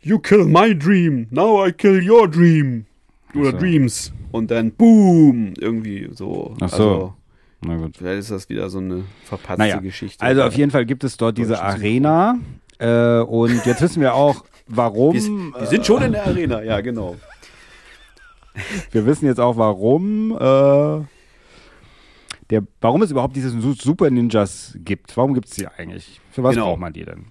You 0.03 0.19
kill 0.19 0.47
my 0.47 0.75
dream, 0.77 1.27
now 1.31 1.65
I 1.67 1.73
kill 1.73 2.03
your 2.09 2.29
dream. 2.29 2.87
Oder 3.35 3.53
so. 3.53 3.59
Dreams. 3.59 4.13
Und 4.33 4.51
dann 4.51 4.73
boom, 4.73 5.55
irgendwie 5.59 6.09
so. 6.13 6.55
Ach 6.61 6.69
so. 6.71 6.75
Also, 6.77 7.15
Na 7.65 7.77
gut. 7.77 7.97
vielleicht 7.97 8.19
ist 8.21 8.31
das 8.31 8.49
wieder 8.49 8.69
so 8.69 8.79
eine 8.79 9.05
verpatzte 9.25 9.59
Naja, 9.63 9.79
Geschichte. 9.79 10.25
also 10.25 10.43
auf 10.43 10.55
jeden 10.55 10.71
Fall 10.71 10.85
gibt 10.87 11.05
es 11.05 11.17
dort 11.17 11.39
diese 11.39 11.63
Arena. 11.63 12.39
Äh, 12.79 13.21
und 13.21 13.65
jetzt 13.65 13.81
wissen 13.81 14.01
wir 14.01 14.15
auch, 14.15 14.45
warum. 14.67 15.13
Die, 15.13 15.21
die 15.61 15.67
sind 15.67 15.87
schon 15.87 16.03
in 16.03 16.13
der 16.13 16.27
Arena, 16.27 16.63
ja, 16.63 16.81
genau. 16.81 17.17
Wir 18.91 19.07
wissen 19.07 19.25
jetzt 19.27 19.41
auch, 19.41 19.57
warum, 19.57 20.33
äh, 20.33 21.05
der, 22.51 22.63
warum 22.83 23.01
es 23.03 23.11
überhaupt 23.11 23.35
diese 23.35 23.49
Su- 23.49 23.73
Super 23.73 24.11
Ninjas 24.11 24.77
gibt. 24.85 25.17
Warum 25.17 25.33
gibt 25.33 25.49
es 25.49 25.55
die 25.55 25.67
eigentlich? 25.69 26.21
Für 26.33 26.43
was 26.43 26.55
Genau. 26.55 26.67
braucht 26.67 26.81
man 26.81 26.93
die 26.93 27.05
denn? 27.07 27.27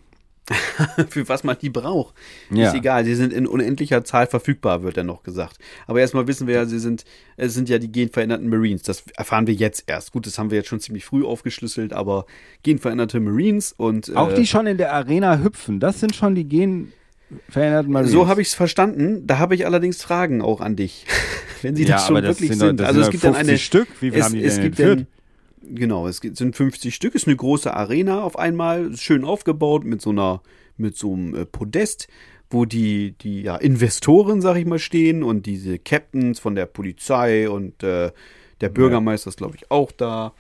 Für 1.10 1.28
was 1.30 1.44
man 1.44 1.58
die 1.62 1.70
braucht. 1.70 2.14
Ja. 2.50 2.68
Ist 2.68 2.76
egal, 2.76 3.06
sie 3.06 3.16
sind 3.16 3.34
in 3.34 3.48
unendlicher 3.48 4.04
Zahl 4.04 4.28
verfügbar, 4.28 4.84
wird 4.84 4.98
dann 4.98 5.06
noch 5.08 5.24
gesagt. 5.24 5.58
Aber 5.88 6.00
erstmal 6.00 6.28
wissen 6.28 6.48
wir 6.48 6.56
ja, 6.56 6.66
sie 6.66 6.80
sind, 6.80 7.06
es 7.38 7.54
sind 7.54 7.70
ja 7.70 7.78
die 7.80 7.92
genveränderten 7.92 8.48
Marines. 8.50 8.84
Das 8.84 9.04
erfahren 9.16 9.48
wir 9.48 9.54
jetzt 9.54 9.84
erst. 9.88 10.12
Gut, 10.12 10.28
das 10.28 10.38
haben 10.38 10.52
wir 10.52 10.58
jetzt 10.58 10.68
schon 10.70 10.80
ziemlich 10.80 11.06
früh 11.06 11.26
aufgeschlüsselt, 11.26 11.94
aber 11.94 12.26
genveränderte 12.64 13.20
Marines 13.20 13.74
und 13.76 14.16
Auch 14.16 14.32
äh, 14.32 14.36
die 14.36 14.48
schon 14.48 14.68
in 14.68 14.78
der 14.78 14.94
Arena 14.94 15.40
hüpfen, 15.44 15.80
das 15.80 16.00
sind 16.00 16.16
schon 16.16 16.36
die 16.36 16.48
genveränderten 16.48 17.92
Marines. 17.92 18.12
So 18.12 18.28
habe 18.28 18.42
ich 18.42 18.50
es 18.50 18.54
verstanden. 18.54 19.26
Da 19.28 19.38
habe 19.40 19.56
ich 19.56 19.66
allerdings 19.66 20.02
Fragen 20.02 20.42
auch 20.42 20.62
an 20.62 20.76
dich. 20.76 21.06
Wenn 21.62 21.76
sie 21.76 21.84
Ja, 21.84 21.96
das 21.96 22.08
schon 22.08 22.16
das 22.16 22.24
wirklich 22.40 22.50
sind 22.58 22.60
sind. 22.60 22.82
also 22.82 23.02
es 23.02 23.10
gibt 23.12 23.24
dann 23.24 23.34
50 23.36 23.50
eine 23.50 23.60
Stück. 23.60 23.88
Wie 24.00 24.10
viel 24.12 24.20
es, 24.20 24.26
haben 24.26 24.34
die 24.34 24.44
es 24.44 24.56
denn 24.56 24.64
gibt 24.64 24.80
entführt? 24.80 25.00
dann, 25.00 25.08
Genau, 25.64 26.08
es 26.08 26.18
sind 26.18 26.56
50 26.56 26.94
Stück. 26.96 27.16
Ist 27.16 27.28
eine 27.28 27.36
große 27.36 27.74
Arena 27.74 28.24
auf 28.24 28.38
einmal, 28.38 28.96
schön 28.98 29.24
aufgebaut 29.24 29.84
mit 29.84 30.02
so 30.02 30.10
einer 30.10 30.42
mit 30.78 30.98
so 30.98 31.14
einem 31.14 31.36
äh, 31.36 31.46
Podest, 31.46 32.08
wo 32.50 32.66
die 32.66 33.12
die 33.22 33.44
ja 33.44 33.56
Investoren, 33.58 34.42
sag 34.42 34.58
ich 34.58 34.66
mal, 34.66 34.80
stehen 34.80 35.24
und 35.24 35.46
diese 35.46 35.78
Captains 35.78 36.40
von 36.40 36.56
der 36.56 36.66
Polizei 36.66 37.50
und 37.50 37.84
äh, 37.84 38.12
der 38.60 38.70
Bürgermeister 38.70 39.30
ist 39.30 39.38
glaube 39.38 39.56
ich 39.56 39.70
auch 39.70 39.92
da. 39.92 40.34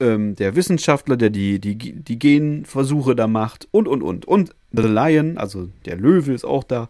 Ähm, 0.00 0.34
der 0.34 0.56
Wissenschaftler, 0.56 1.16
der 1.16 1.30
die, 1.30 1.60
die, 1.60 1.76
die 1.76 2.18
Genversuche 2.18 3.14
da 3.14 3.28
macht 3.28 3.68
und, 3.70 3.86
und, 3.86 4.02
und. 4.02 4.24
Und 4.24 4.54
The 4.72 4.82
Lion, 4.82 5.38
also 5.38 5.68
der 5.84 5.96
Löwe 5.96 6.32
ist 6.32 6.44
auch 6.44 6.64
da. 6.64 6.88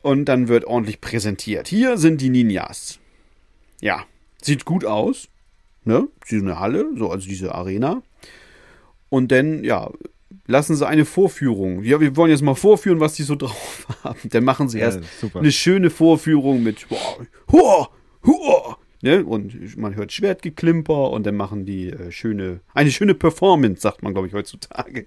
Und 0.00 0.24
dann 0.26 0.48
wird 0.48 0.64
ordentlich 0.64 1.02
präsentiert. 1.02 1.68
Hier 1.68 1.98
sind 1.98 2.20
die 2.22 2.30
Ninjas. 2.30 3.00
Ja, 3.82 4.04
sieht 4.40 4.64
gut 4.64 4.86
aus. 4.86 5.28
Ne? 5.86 6.08
Diese 6.28 6.58
Halle, 6.58 6.84
so 6.96 7.10
also 7.10 7.28
diese 7.28 7.54
Arena. 7.54 8.02
Und 9.08 9.30
dann, 9.30 9.62
ja, 9.62 9.88
lassen 10.46 10.74
sie 10.74 10.86
eine 10.86 11.04
Vorführung. 11.04 11.84
Ja, 11.84 12.00
wir 12.00 12.16
wollen 12.16 12.30
jetzt 12.30 12.42
mal 12.42 12.56
vorführen, 12.56 12.98
was 12.98 13.14
die 13.14 13.22
so 13.22 13.36
drauf 13.36 13.86
haben. 14.02 14.18
Dann 14.24 14.44
machen 14.44 14.68
sie 14.68 14.78
Ja, 14.80 14.86
erst 14.86 15.00
super. 15.20 15.38
eine 15.38 15.52
schöne 15.52 15.90
Vorführung 15.90 16.62
mit 16.64 16.90
wow, 16.90 17.20
hua, 17.52 17.88
hua, 18.26 18.78
ne? 19.00 19.24
Und 19.24 19.76
man 19.76 19.94
hört 19.94 20.12
Schwertgeklimper 20.12 21.10
und 21.10 21.24
dann 21.24 21.36
machen 21.36 21.64
die 21.64 21.90
äh, 21.90 22.10
schöne, 22.10 22.60
eine 22.74 22.90
schöne 22.90 23.14
Performance, 23.14 23.80
sagt 23.80 24.02
man, 24.02 24.12
glaube 24.12 24.26
ich, 24.26 24.34
heutzutage. 24.34 25.06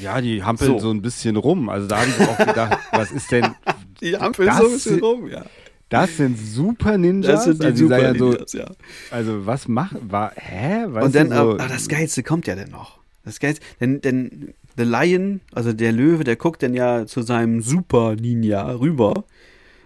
Ja, 0.00 0.20
die 0.20 0.42
hampeln 0.44 0.72
so. 0.72 0.78
So. 0.78 0.90
ein 0.92 1.02
bisschen 1.02 1.34
rum. 1.36 1.68
Also 1.68 1.88
da 1.88 2.00
habe 2.00 2.10
ich 2.10 2.28
auch 2.28 2.38
gedacht, 2.38 2.78
was 2.92 3.10
ist 3.10 3.32
denn, 3.32 3.54
Die 4.02 4.16
Ampel 4.16 4.46
Das 4.46 4.58
so 4.58 4.66
ein 4.66 4.72
bisschen 4.72 5.00
rum, 5.00 5.26
ja. 5.28 5.44
Das 5.88 6.16
sind 6.16 6.38
Super 6.38 6.98
Ninjas? 6.98 7.26
Das 7.26 7.44
sind 7.44 7.62
die 7.62 7.66
also, 7.66 7.84
Super 7.84 8.02
ja 8.02 8.18
so, 8.18 8.30
Ninjas, 8.30 8.52
ja. 8.52 8.66
also 9.10 9.46
was 9.46 9.68
machen, 9.68 10.00
war, 10.10 10.32
hä? 10.34 10.84
Weißt 10.88 11.06
Und 11.06 11.14
dann, 11.14 11.30
du, 11.30 11.36
so, 11.36 11.56
ah, 11.58 11.68
das 11.68 11.88
Geilste 11.88 12.22
kommt 12.22 12.46
ja 12.46 12.56
dann 12.56 12.70
noch. 12.70 12.98
Das 13.24 13.40
Geilste, 13.40 13.64
denn, 13.80 14.00
denn 14.00 14.54
The 14.76 14.84
Lion, 14.84 15.40
also 15.52 15.72
der 15.72 15.92
Löwe, 15.92 16.24
der 16.24 16.36
guckt 16.36 16.62
dann 16.62 16.74
ja 16.74 17.06
zu 17.06 17.22
seinem 17.22 17.62
Super 17.62 18.14
Ninja 18.16 18.70
rüber 18.72 19.24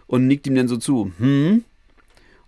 und 0.06 0.27
nickt 0.27 0.47
ihm 0.47 0.55
dann 0.55 0.68
so 0.68 0.77
zu, 0.77 1.12
hm? 1.18 1.64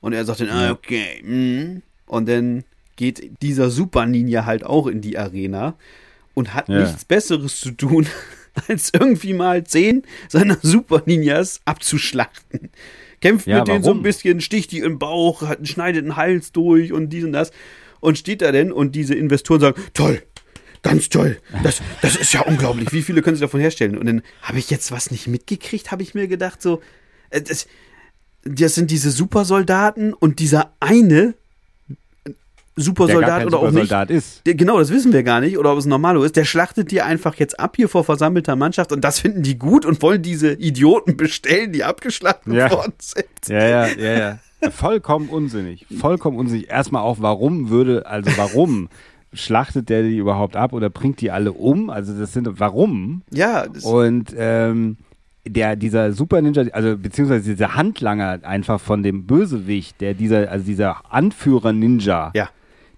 Und 0.00 0.12
er 0.12 0.24
sagt 0.24 0.40
dann, 0.40 0.70
okay, 0.72 1.22
hm? 1.22 1.82
Und 2.06 2.28
dann 2.28 2.64
geht 2.96 3.42
dieser 3.42 3.70
Super 3.70 4.06
Ninja 4.06 4.44
halt 4.44 4.64
auch 4.64 4.86
in 4.86 5.00
die 5.00 5.16
Arena 5.16 5.74
und 6.34 6.54
hat 6.54 6.68
Ja. 6.68 6.80
nichts 6.80 7.04
Besseres 7.04 7.60
zu 7.60 7.70
tun, 7.70 8.06
als 8.68 8.90
irgendwie 8.92 9.32
mal 9.32 9.64
zehn 9.64 10.02
seiner 10.28 10.58
Super 10.60 11.02
Ninjas 11.06 11.60
abzuschlachten. 11.64 12.70
Kämpft 13.22 13.46
Ja, 13.46 13.58
mit 13.58 13.68
denen 13.68 13.82
so 13.82 13.92
ein 13.92 14.02
bisschen, 14.02 14.40
sticht 14.40 14.72
die 14.72 14.80
im 14.80 14.98
Bauch, 14.98 15.42
hat, 15.42 15.66
schneidet 15.66 16.04
den 16.04 16.16
Hals 16.16 16.52
durch 16.52 16.92
und 16.92 17.10
dies 17.10 17.24
und 17.24 17.32
das. 17.32 17.52
Und 18.00 18.18
steht 18.18 18.42
da 18.42 18.52
denn 18.52 18.72
und 18.72 18.94
diese 18.94 19.14
Investoren 19.14 19.60
sagen, 19.60 19.80
toll, 19.94 20.22
ganz 20.82 21.08
toll, 21.08 21.38
das, 21.62 21.80
das 22.02 22.16
ist 22.16 22.34
ja 22.34 22.42
unglaublich, 22.42 22.92
wie 22.92 23.02
viele 23.02 23.22
können 23.22 23.36
sie 23.36 23.42
davon 23.42 23.60
herstellen? 23.60 23.96
Und 23.96 24.06
dann 24.06 24.22
habe 24.42 24.58
ich 24.58 24.68
jetzt 24.70 24.90
was 24.90 25.12
nicht 25.12 25.28
mitgekriegt, 25.28 25.92
habe 25.92 26.02
ich 26.02 26.12
mir 26.12 26.26
gedacht, 26.26 26.60
so, 26.60 26.82
äh, 27.30 27.40
das, 27.40 27.68
das 28.42 28.74
sind 28.74 28.90
diese 28.90 29.12
Supersoldaten 29.12 30.12
und 30.12 30.40
dieser 30.40 30.74
eine 30.80 31.34
Supersoldat 32.76 33.46
oder 33.46 33.58
auch 33.58 33.62
nicht. 33.64 33.72
Supersoldat 33.72 34.10
ist. 34.10 34.46
Der, 34.46 34.54
genau, 34.54 34.78
das 34.78 34.90
wissen 34.90 35.12
wir 35.12 35.22
gar 35.22 35.40
nicht. 35.40 35.58
Oder 35.58 35.72
ob 35.72 35.78
es 35.78 35.84
Normalo 35.86 36.22
ist. 36.22 36.36
Der 36.36 36.44
schlachtet 36.44 36.90
die 36.90 37.02
einfach 37.02 37.34
jetzt 37.34 37.60
ab 37.60 37.76
hier 37.76 37.88
vor 37.88 38.04
versammelter 38.04 38.56
Mannschaft 38.56 38.92
und 38.92 39.02
das 39.04 39.20
finden 39.20 39.42
die 39.42 39.58
gut 39.58 39.84
und 39.84 40.00
wollen 40.02 40.22
diese 40.22 40.52
Idioten 40.54 41.16
bestellen, 41.16 41.72
die 41.72 41.84
abgeschlachtet 41.84 42.52
Ja. 42.52 42.70
worden 42.70 42.94
sind. 42.98 43.26
Ja, 43.48 43.66
ja, 43.66 43.86
ja, 43.88 44.18
ja. 44.62 44.70
Vollkommen 44.70 45.28
unsinnig. 45.28 45.86
Vollkommen 46.00 46.38
unsinnig. 46.38 46.70
Erstmal 46.70 47.02
auch, 47.02 47.18
warum 47.20 47.68
würde, 47.68 48.06
also 48.06 48.30
warum 48.36 48.88
schlachtet 49.34 49.88
der 49.88 50.02
die 50.02 50.16
überhaupt 50.16 50.56
ab 50.56 50.72
oder 50.72 50.88
bringt 50.88 51.20
die 51.20 51.30
alle 51.30 51.52
um? 51.52 51.90
Also 51.90 52.18
das 52.18 52.32
sind, 52.32 52.48
warum? 52.60 53.22
Ja, 53.30 53.66
das, 53.66 53.84
Und 53.84 54.32
ähm, 54.36 54.96
der, 55.46 55.74
dieser 55.76 56.12
Super 56.12 56.40
Ninja, 56.40 56.64
also 56.72 56.96
beziehungsweise 56.96 57.50
dieser 57.50 57.74
Handlanger 57.74 58.40
einfach 58.44 58.80
von 58.80 59.02
dem 59.02 59.26
Bösewicht, 59.26 60.00
der 60.00 60.14
dieser, 60.14 60.50
also 60.50 60.64
dieser 60.64 61.12
Anführer 61.12 61.72
Ninja, 61.72 62.30
ja. 62.34 62.48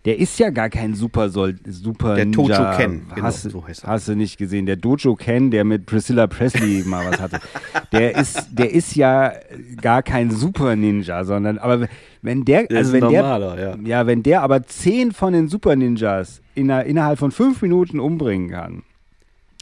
Der 0.05 0.19
ist 0.19 0.39
ja 0.39 0.51
gar 0.51 0.69
kein 0.69 0.95
Super, 0.95 1.31
Sol 1.31 1.55
Super 1.67 2.15
Der 2.15 2.27
Ninja. 2.27 2.57
Tojo 2.57 2.77
Ken, 2.77 3.07
genau, 3.15 3.27
hast, 3.27 3.43
so 3.43 3.67
heißt 3.67 3.85
er. 3.85 3.91
hast 3.91 4.09
du 4.09 4.15
nicht 4.15 4.37
gesehen. 4.37 4.67
Der 4.67 4.77
Dojo 4.77 5.15
Ken, 5.15 5.51
der 5.51 5.65
mit 5.65 5.87
Priscilla 5.87 6.27
Presley 6.27 6.83
mal 6.85 7.11
was 7.11 7.21
hatte. 7.21 7.41
Der 7.93 8.17
ist, 8.17 8.49
der 8.51 8.73
ist 8.73 8.97
ja 8.97 9.33
gar 9.81 10.03
kein 10.03 10.33
Super 10.33 10.75
Ninja, 10.75 11.23
sondern, 11.23 11.59
aber 11.59 11.87
wenn 12.23 12.45
der, 12.45 12.67
Der 12.67 12.79
also 12.79 12.93
wenn 12.93 13.09
der, 13.09 13.23
normaler, 13.23 13.61
ja. 13.61 13.77
ja, 13.85 14.07
wenn 14.09 14.25
der 14.25 14.43
aber 14.43 14.65
zehn 14.65 15.13
von 15.13 15.33
den 15.33 15.47
Super 15.47 15.77
Ninjas 15.77 16.41
in, 16.57 16.71
innerhalb 16.71 17.21
von 17.21 17.31
fünf 17.31 17.63
Minuten 17.63 18.01
umbringen 18.01 18.51
kann, 18.51 18.83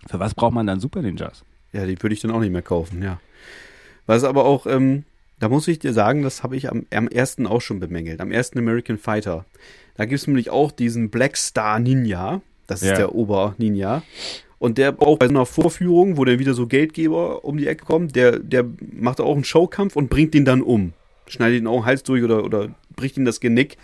für 0.06 0.18
was 0.18 0.34
braucht 0.34 0.54
man 0.54 0.66
dann 0.66 0.80
Super 0.80 1.02
Ninjas? 1.02 1.44
Ja, 1.72 1.84
die 1.84 2.02
würde 2.02 2.14
ich 2.14 2.22
dann 2.22 2.30
auch 2.30 2.40
nicht 2.40 2.52
mehr 2.52 2.62
kaufen, 2.62 3.02
ja. 3.02 3.20
Was 4.06 4.24
aber 4.24 4.46
auch, 4.46 4.66
ähm, 4.66 5.04
da 5.38 5.50
muss 5.50 5.68
ich 5.68 5.78
dir 5.78 5.92
sagen, 5.92 6.22
das 6.22 6.42
habe 6.42 6.56
ich 6.56 6.70
am, 6.70 6.86
am 6.94 7.08
ersten 7.08 7.46
auch 7.46 7.60
schon 7.60 7.80
bemängelt, 7.80 8.22
am 8.22 8.30
ersten 8.30 8.58
American 8.58 8.96
Fighter. 8.96 9.44
Da 9.96 10.04
gibt 10.06 10.20
es 10.20 10.26
nämlich 10.26 10.50
auch 10.50 10.72
diesen 10.72 11.10
Black 11.10 11.36
Star 11.36 11.78
Ninja, 11.78 12.40
das 12.66 12.82
ist 12.82 12.90
Ja. 12.90 12.96
der 12.96 13.14
Ober-Ninja. 13.14 14.02
Und 14.58 14.78
der 14.78 14.94
auch 15.02 15.18
bei 15.18 15.26
so 15.26 15.32
einer 15.32 15.44
Vorführung, 15.46 16.16
wo 16.16 16.24
dann 16.24 16.38
wieder 16.38 16.54
so 16.54 16.66
Geldgeber 16.66 17.44
um 17.44 17.58
die 17.58 17.66
Ecke 17.66 17.84
kommt, 17.84 18.14
der, 18.14 18.38
der 18.38 18.64
macht 18.92 19.20
auch 19.20 19.34
einen 19.34 19.44
Showkampf 19.44 19.96
und 19.96 20.08
bringt 20.08 20.34
den 20.34 20.44
dann 20.44 20.62
um. 20.62 20.92
Schneidet 21.26 21.60
ihn 21.60 21.66
auch 21.66 21.80
den 21.80 21.86
Hals 21.86 22.02
durch 22.04 22.22
oder, 22.22 22.44
oder 22.44 22.68
bricht 22.94 23.16
ihm 23.16 23.24
das 23.24 23.40
Genick. 23.40 23.76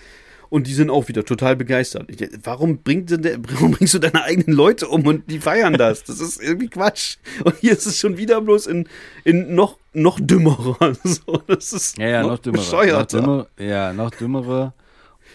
Und 0.50 0.66
die 0.66 0.72
sind 0.72 0.88
auch 0.88 1.08
wieder 1.08 1.24
total 1.26 1.56
begeistert. 1.56 2.06
Ich, 2.08 2.26
warum, 2.44 2.78
bringt 2.78 3.10
der, 3.10 3.38
warum 3.52 3.72
bringst 3.72 3.92
du 3.92 3.98
deine 3.98 4.22
eigenen 4.22 4.56
Leute 4.56 4.88
um 4.88 5.04
und 5.06 5.28
die 5.30 5.40
feiern 5.40 5.74
das? 5.74 6.04
Das 6.04 6.20
ist 6.20 6.40
irgendwie 6.42 6.68
Quatsch. 6.68 7.16
Und 7.44 7.56
hier 7.56 7.72
ist 7.72 7.84
es 7.84 7.98
schon 7.98 8.16
wieder 8.16 8.40
bloß 8.40 8.66
in, 8.68 8.88
in 9.24 9.54
noch, 9.54 9.76
noch 9.92 10.18
dümmerer. 10.20 10.92
So, 11.04 11.42
das 11.48 11.72
ist 11.72 11.98
Ja, 11.98 12.08
ja, 12.08 12.22
noch. 12.22 12.30
Noch 12.42 12.52
bescheuerter. 12.52 13.20
dümmere. 13.20 13.48
Ja, 13.58 13.92
noch 13.92 14.10
dümmere. 14.10 14.72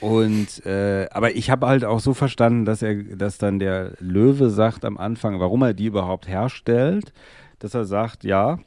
Und 0.03 0.65
äh, 0.65 1.07
aber 1.11 1.33
ich 1.35 1.49
habe 1.49 1.67
halt 1.67 1.85
auch 1.85 2.01
so 2.01 2.13
verstanden, 2.13 2.65
dass 2.65 2.81
er, 2.81 2.95
dass 2.95 3.37
dann 3.37 3.57
der 3.59 3.93
Löwe 3.99 4.49
sagt 4.49 4.83
am 4.83 4.97
Anfang, 4.97 5.39
warum 5.39 5.61
er 5.61 5.73
die 5.73 5.85
überhaupt 5.85 6.27
herstellt, 6.27 7.13
dass 7.59 7.73
er 7.73 7.85
sagt, 7.85 8.25
ja, 8.25 8.59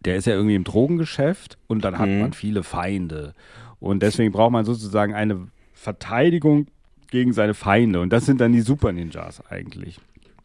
der 0.00 0.16
ist 0.16 0.26
ja 0.26 0.32
irgendwie 0.32 0.54
im 0.54 0.64
Drogengeschäft 0.64 1.58
und 1.66 1.84
dann 1.84 1.98
hat 1.98 2.08
Mhm. 2.08 2.20
man 2.20 2.32
viele 2.32 2.62
Feinde. 2.62 3.34
Und 3.78 4.02
deswegen 4.02 4.32
braucht 4.32 4.52
man 4.52 4.64
sozusagen 4.64 5.12
eine 5.14 5.48
Verteidigung 5.74 6.66
gegen 7.10 7.32
seine 7.34 7.52
Feinde. 7.54 8.00
Und 8.00 8.10
das 8.12 8.24
sind 8.24 8.40
dann 8.40 8.52
die 8.52 8.60
Super 8.62 8.92
Ninjas 8.92 9.42
eigentlich. 9.50 10.00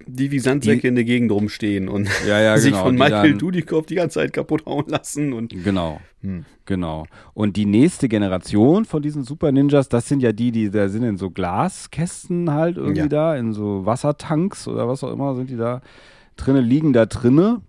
Die 0.05 0.31
wie 0.31 0.39
Sandsäcke 0.39 0.81
Die- 0.81 0.87
in 0.87 0.95
der 0.95 1.03
Gegend 1.03 1.31
rumstehen 1.31 1.87
und 1.89 2.09
Ja, 2.27 2.41
ja, 2.41 2.57
sich 2.57 2.71
genau, 2.71 2.85
von 2.85 2.95
Michael 2.95 3.31
dann- 3.31 3.39
Dudikoff 3.39 3.85
die 3.85 3.95
ganze 3.95 4.15
Zeit 4.19 4.33
kaputt 4.33 4.65
hauen 4.65 4.85
lassen. 4.87 5.33
Und 5.33 5.53
Genau. 5.63 5.99
Genau. 6.65 7.05
Und 7.33 7.57
die 7.57 7.65
nächste 7.65 8.07
Generation 8.07 8.85
von 8.85 9.01
diesen 9.01 9.23
Super 9.23 9.51
Ninjas, 9.51 9.89
das 9.89 10.07
sind 10.07 10.21
ja 10.21 10.31
die, 10.31 10.51
die 10.51 10.69
da 10.71 10.87
sind 10.87 11.03
in 11.03 11.17
so 11.17 11.29
Glaskästen 11.29 12.51
halt 12.51 12.77
irgendwie 12.77 13.01
Ja. 13.01 13.07
da, 13.07 13.35
in 13.35 13.51
so 13.53 13.85
Wassertanks 13.85 14.67
oder 14.67 14.87
was 14.87 15.03
auch 15.03 15.11
immer, 15.11 15.35
sind 15.35 15.49
die 15.49 15.57
da 15.57 15.81
drinne, 16.37 16.61
liegen 16.61 16.93
da 16.93 17.05
drinne. 17.05 17.61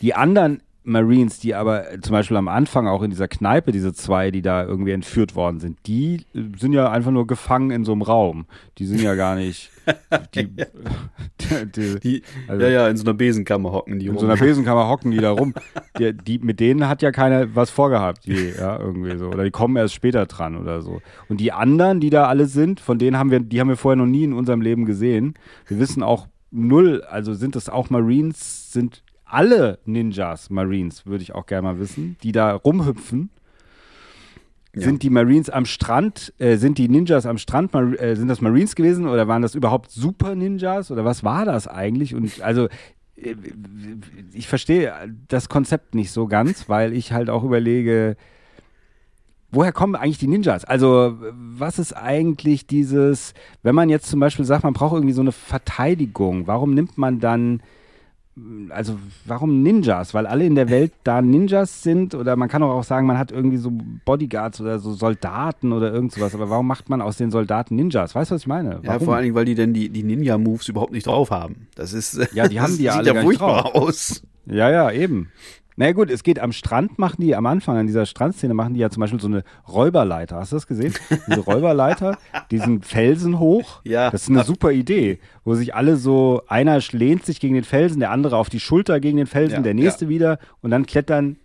Die 0.00 0.14
anderen 0.14 0.60
Marines, 0.84 1.38
die 1.38 1.54
aber 1.54 1.92
äh, 1.92 2.00
zum 2.00 2.12
Beispiel 2.12 2.36
am 2.36 2.48
Anfang 2.48 2.86
auch 2.88 3.02
in 3.02 3.10
dieser 3.10 3.28
Kneipe, 3.28 3.70
diese 3.72 3.92
zwei, 3.92 4.30
die 4.30 4.42
da 4.42 4.64
irgendwie 4.64 4.90
entführt 4.92 5.34
worden 5.36 5.60
sind, 5.60 5.78
die 5.86 6.26
äh, 6.34 6.42
sind 6.58 6.72
ja 6.72 6.90
einfach 6.90 7.10
nur 7.12 7.26
gefangen 7.26 7.70
in 7.70 7.84
so 7.84 7.92
einem 7.92 8.02
Raum. 8.02 8.46
Die 8.78 8.86
sind 8.86 9.00
ja 9.00 9.14
gar 9.14 9.36
nicht. 9.36 9.70
Die, 10.34 10.46
die, 11.74 11.98
die, 12.00 12.22
Also- 12.46 12.62
ja, 12.64 12.68
ja, 12.70 12.88
in 12.88 12.96
so 12.96 13.04
einer 13.04 13.14
Besenkammer 13.14 13.72
hocken 13.72 13.98
die 13.98 14.06
in 14.06 14.12
rum. 14.12 14.20
so 14.20 14.26
einer 14.26 14.36
Besenkammer 14.40 14.88
hocken 14.88 15.10
die 15.10 15.18
da 15.18 15.32
rum. 15.32 15.54
Die, 15.98 16.12
die, 16.16 16.38
mit 16.38 16.60
denen 16.60 16.88
hat 16.88 17.02
ja 17.02 17.10
keiner 17.10 17.54
was 17.56 17.70
vorgehabt, 17.70 18.26
die, 18.26 18.52
ja, 18.56 18.78
irgendwie 18.78 19.16
so. 19.18 19.26
Oder 19.28 19.44
die 19.44 19.50
kommen 19.50 19.76
erst 19.76 19.94
später 19.94 20.26
dran 20.26 20.56
oder 20.56 20.82
so. 20.82 21.00
Und 21.28 21.40
die 21.40 21.52
anderen, 21.52 21.98
die 22.00 22.10
da 22.10 22.26
alle 22.26 22.46
sind, 22.46 22.78
von 22.80 22.98
denen 22.98 23.18
haben 23.18 23.30
wir, 23.30 23.40
die 23.40 23.60
haben 23.60 23.68
wir 23.68 23.76
vorher 23.76 23.96
noch 23.96 24.06
nie 24.06 24.24
in 24.24 24.32
unserem 24.32 24.60
Leben 24.60 24.84
gesehen. 24.84 25.34
Wir 25.66 25.78
wissen 25.80 26.02
auch 26.04 26.28
null, 26.52 27.02
also 27.02 27.34
sind 27.34 27.56
es 27.56 27.68
auch 27.68 27.90
Marines, 27.90 28.72
sind 28.72 29.02
alle 29.32 29.78
Ninjas 29.84 30.50
Marines, 30.50 31.06
würde 31.06 31.22
ich 31.22 31.34
auch 31.34 31.46
gerne 31.46 31.62
mal 31.62 31.78
wissen, 31.78 32.16
die 32.22 32.32
da 32.32 32.54
rumhüpfen. 32.54 33.30
Sind 34.74 35.02
die 35.02 35.10
Marines 35.10 35.50
am 35.50 35.66
Strand, 35.66 36.32
äh, 36.38 36.56
sind 36.56 36.78
die 36.78 36.88
Ninjas 36.88 37.26
am 37.26 37.36
Strand, 37.36 37.74
Mar 37.74 37.92
äh, 38.00 38.16
sind 38.16 38.28
das 38.28 38.40
Marines 38.40 38.74
gewesen 38.74 39.06
oder 39.06 39.28
waren 39.28 39.42
das 39.42 39.54
überhaupt 39.54 39.90
Super 39.90 40.34
Ninjas 40.34 40.90
oder 40.90 41.04
was 41.04 41.22
war 41.22 41.44
das 41.44 41.68
eigentlich? 41.68 42.14
Und 42.14 42.40
also 42.40 42.68
äh, 43.16 43.34
ich 44.32 44.48
verstehe 44.48 44.94
das 45.28 45.50
Konzept 45.50 45.94
nicht 45.94 46.10
so 46.10 46.26
ganz, 46.26 46.70
weil 46.70 46.94
ich 46.94 47.12
halt 47.12 47.28
auch 47.28 47.44
überlege, 47.44 48.16
woher 49.52 49.72
kommen 49.72 49.94
eigentlich 49.94 50.18
die 50.18 50.26
Ninjas? 50.26 50.64
Also, 50.64 51.18
was 51.34 51.78
ist 51.78 51.92
eigentlich 51.92 52.66
dieses, 52.66 53.34
wenn 53.62 53.74
man 53.74 53.90
jetzt 53.90 54.06
zum 54.06 54.18
Beispiel 54.18 54.44
sagt, 54.44 54.64
man 54.64 54.72
braucht 54.72 54.94
irgendwie 54.94 55.12
so 55.12 55.20
eine 55.20 55.32
Verteidigung, 55.32 56.46
warum 56.46 56.74
nimmt 56.74 56.98
man 56.98 57.20
dann, 57.20 57.62
also 58.70 58.98
warum 59.26 59.62
Ninjas? 59.62 60.14
Weil 60.14 60.26
alle 60.26 60.46
in 60.46 60.54
der 60.54 60.70
Welt 60.70 60.92
da 61.04 61.20
Ninjas 61.20 61.82
sind 61.82 62.14
oder 62.14 62.34
man 62.36 62.48
kann 62.48 62.62
auch 62.62 62.84
sagen, 62.84 63.06
man 63.06 63.18
hat 63.18 63.30
irgendwie 63.30 63.58
so 63.58 63.70
Bodyguards 64.04 64.60
oder 64.60 64.78
so 64.78 64.92
Soldaten 64.92 65.72
oder 65.72 65.92
irgend 65.92 66.12
sowas, 66.12 66.34
aber 66.34 66.48
warum 66.48 66.66
macht 66.66 66.88
man 66.88 67.02
aus 67.02 67.18
den 67.18 67.30
Soldaten 67.30 67.76
Ninjas? 67.76 68.14
Weißt 68.14 68.30
du, 68.30 68.34
was 68.34 68.42
ich 68.42 68.46
meine? 68.46 68.80
Ja, 68.82 68.94
Warum? 68.94 69.04
vor 69.04 69.14
allen 69.14 69.24
Dingen, 69.24 69.34
weil 69.34 69.44
die 69.44 69.54
denn 69.54 69.74
die, 69.74 69.90
die 69.90 70.02
Ninja-Moves 70.02 70.68
überhaupt 70.68 70.92
nicht 70.92 71.06
drauf 71.06 71.30
haben. 71.30 71.68
Das 71.74 71.92
ist. 71.92 72.18
Ja, 72.32 72.48
die 72.48 72.60
haben 72.60 72.76
die 72.76 72.82
ja 72.84 72.92
sieht 72.92 72.98
alle 73.00 73.08
ja 73.08 73.14
gar 73.14 73.22
nicht 73.24 73.38
furchtbar 73.38 73.76
aus. 73.76 74.22
Ja, 74.46 74.70
ja, 74.70 74.90
eben. 74.90 75.28
Na 75.76 75.86
ja, 75.86 75.92
gut, 75.92 76.10
es 76.10 76.22
geht 76.22 76.38
am 76.38 76.52
Strand, 76.52 76.98
machen 76.98 77.20
die 77.22 77.34
am 77.34 77.46
Anfang, 77.46 77.76
an 77.78 77.86
dieser 77.86 78.04
Strandszene, 78.06 78.52
machen 78.54 78.74
die 78.74 78.80
ja 78.80 78.90
zum 78.90 79.00
Beispiel 79.00 79.20
so 79.20 79.26
eine 79.28 79.42
Räuberleiter. 79.68 80.36
Hast 80.36 80.52
du 80.52 80.56
das 80.56 80.66
gesehen? 80.66 80.92
Diese 81.26 81.40
Räuberleiter, 81.40 82.18
diesen 82.50 82.82
Felsen 82.82 83.38
hoch. 83.38 83.80
Ja. 83.84 84.10
Das 84.10 84.24
ist 84.24 84.28
eine 84.28 84.44
super 84.44 84.70
Idee, 84.72 85.18
wo 85.44 85.54
sich 85.54 85.74
alle 85.74 85.96
so, 85.96 86.42
einer 86.46 86.78
lehnt 86.92 87.24
sich 87.24 87.40
gegen 87.40 87.54
den 87.54 87.64
Felsen, 87.64 88.00
der 88.00 88.10
andere 88.10 88.36
auf 88.36 88.50
die 88.50 88.60
Schulter 88.60 89.00
gegen 89.00 89.16
den 89.16 89.26
Felsen, 89.26 89.56
Ja, 89.56 89.62
der 89.62 89.74
nächste 89.74 90.08
wieder 90.08 90.38
und 90.60 90.70
dann 90.70 90.84
klettern 90.86 91.36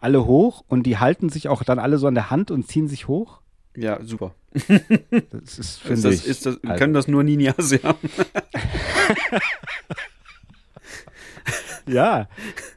alle 0.00 0.24
hoch 0.26 0.62
und 0.68 0.84
die 0.84 0.98
halten 0.98 1.28
sich 1.28 1.48
auch 1.48 1.64
dann 1.64 1.80
alle 1.80 1.98
so 1.98 2.06
an 2.06 2.14
der 2.14 2.30
Hand 2.30 2.52
und 2.52 2.68
ziehen 2.68 2.86
sich 2.86 3.08
hoch. 3.08 3.40
Ja, 3.76 3.98
super. 4.02 4.34
Das 4.52 5.58
ist, 5.58 5.78
finde 5.82 6.10
ich. 6.10 6.26
ist 6.26 6.46
das, 6.46 6.62
also- 6.62 6.78
können 6.78 6.94
das 6.94 7.08
nur 7.08 7.24
Ninjas, 7.24 7.72
ja. 7.72 7.78
Ja, 11.88 12.28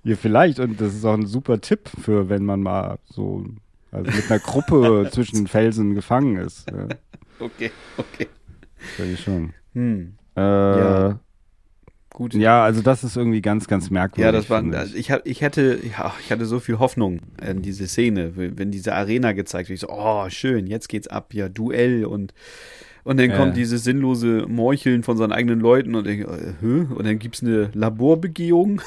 ja, 0.04 0.16
vielleicht. 0.16 0.60
Und 0.60 0.80
das 0.82 0.94
ist 0.96 1.06
auch 1.06 1.14
ein 1.14 1.26
super 1.28 1.60
Tipp 1.62 1.90
für, 2.02 2.30
wenn 2.30 2.46
man 2.46 2.62
mal 2.62 2.98
so 3.06 3.46
also 3.92 4.10
mit 4.12 4.30
einer 4.32 4.40
Gruppe 4.40 5.10
zwischen 5.14 5.48
Felsen 5.48 5.94
gefangen 5.96 6.38
ist. 6.38 6.70
Ja, 6.70 6.88
Okay, 7.40 7.72
okay. 7.98 8.28
ich 9.14 9.20
schon. 9.20 9.54
Hm. 9.74 10.14
Äh, 10.36 10.42
Ja. 10.42 11.08
ja. 11.10 11.20
Gut. 12.14 12.36
also 12.36 12.82
das 12.82 13.04
ist 13.06 13.16
irgendwie 13.16 13.42
ganz, 13.42 13.68
ganz 13.68 13.90
merkwürdig. 13.90 14.26
Ja, 14.26 14.32
das 14.34 14.50
war. 14.50 14.62
Also 14.78 14.96
ich, 14.96 15.12
hab- 15.12 15.26
ich 15.26 15.42
hätte, 15.42 15.80
ja, 15.98 16.14
ich 16.22 16.32
hatte 16.32 16.46
so 16.46 16.60
viel 16.60 16.78
Hoffnung 16.78 17.20
in 17.46 17.62
diese 17.62 17.88
Szene, 17.88 18.34
wenn 18.36 18.70
diese 18.70 18.94
Arena 18.94 19.32
gezeigt 19.32 19.70
wird. 19.70 19.76
Ich 19.76 19.82
so, 19.82 19.90
oh, 19.90 20.30
schön, 20.30 20.68
jetzt 20.68 20.90
geht's 20.90 21.08
ab, 21.08 21.34
ja, 21.34 21.48
Duell 21.50 22.06
und 22.06 22.34
und 23.04 23.18
dann 23.20 23.32
Ja. 23.32 23.38
kommt 23.38 23.58
dieses 23.58 23.84
sinnlose 23.84 24.46
Morcheln 24.48 25.02
von 25.02 25.18
seinen 25.18 25.32
eigenen 25.32 25.60
Leuten 25.60 25.96
und, 25.96 26.06
ich, 26.06 26.20
äh, 26.20 26.26
und 26.62 27.04
dann 27.04 27.18
gibt's 27.18 27.42
eine 27.42 27.72
Laborbegehung 27.74 28.82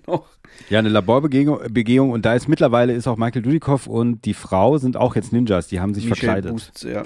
noch. 0.06 0.26
Ja, 0.70 0.78
eine 0.78 0.88
Laborbegehung 0.88 1.60
Begehung, 1.72 2.10
und 2.10 2.24
da 2.24 2.34
ist 2.34 2.48
mittlerweile 2.48 2.92
ist 2.92 3.06
auch 3.06 3.16
Michael 3.16 3.42
Dudikoff 3.42 3.86
und 3.86 4.24
die 4.24 4.34
Frau 4.34 4.78
sind 4.78 4.96
auch 4.96 5.16
jetzt 5.16 5.32
Ninjas, 5.32 5.68
die 5.68 5.80
haben 5.80 5.94
sich 5.94 6.04
Michelle 6.04 6.42
verkleidet. 6.42 6.52
Booth, 6.52 6.82
ja. 6.84 7.02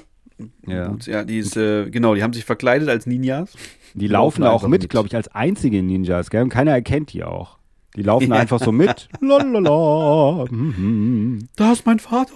Ja. 0.66 0.88
Booth, 0.88 1.06
ja, 1.06 1.24
die 1.24 1.38
ist, 1.38 1.56
äh, 1.56 1.88
genau, 1.90 2.14
die 2.14 2.22
haben 2.22 2.32
sich 2.32 2.44
verkleidet 2.44 2.88
als 2.88 3.06
Ninjas. 3.06 3.52
Die 3.94 4.08
laufen 4.08 4.42
da 4.42 4.50
auch 4.50 4.54
einfach 4.56 4.68
mit, 4.68 4.88
glaube 4.90 5.08
ich, 5.08 5.16
als 5.16 5.28
einzige 5.28 5.82
Ninjas, 5.82 6.28
gell? 6.30 6.42
Und 6.42 6.50
keiner 6.50 6.72
erkennt 6.72 7.12
die 7.12 7.24
auch. 7.24 7.58
Die 7.96 8.02
laufen 8.02 8.28
Ja. 8.30 8.36
einfach 8.36 8.60
so 8.60 8.72
mit. 8.72 9.08
Lalala. 9.20 10.44
Mhm. 10.50 11.48
Da 11.56 11.72
ist 11.72 11.86
mein 11.86 11.98
Vater. 11.98 12.34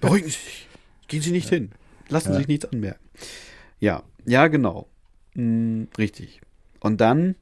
Beruhigen 0.00 0.26
Sie 0.26 0.30
sich. 0.32 0.68
Gehen 1.08 1.22
Sie 1.22 1.30
nicht 1.32 1.48
hin. 1.48 1.70
Lassen 2.08 2.32
Sie 2.32 2.38
sich 2.38 2.48
nichts 2.48 2.66
anmerken. 2.66 3.00
Ja, 3.80 4.02
ja, 4.26 4.48
genau. 4.48 4.86
Hm, 5.34 5.88
richtig. 5.98 6.40
Und 6.80 7.00
dann 7.00 7.34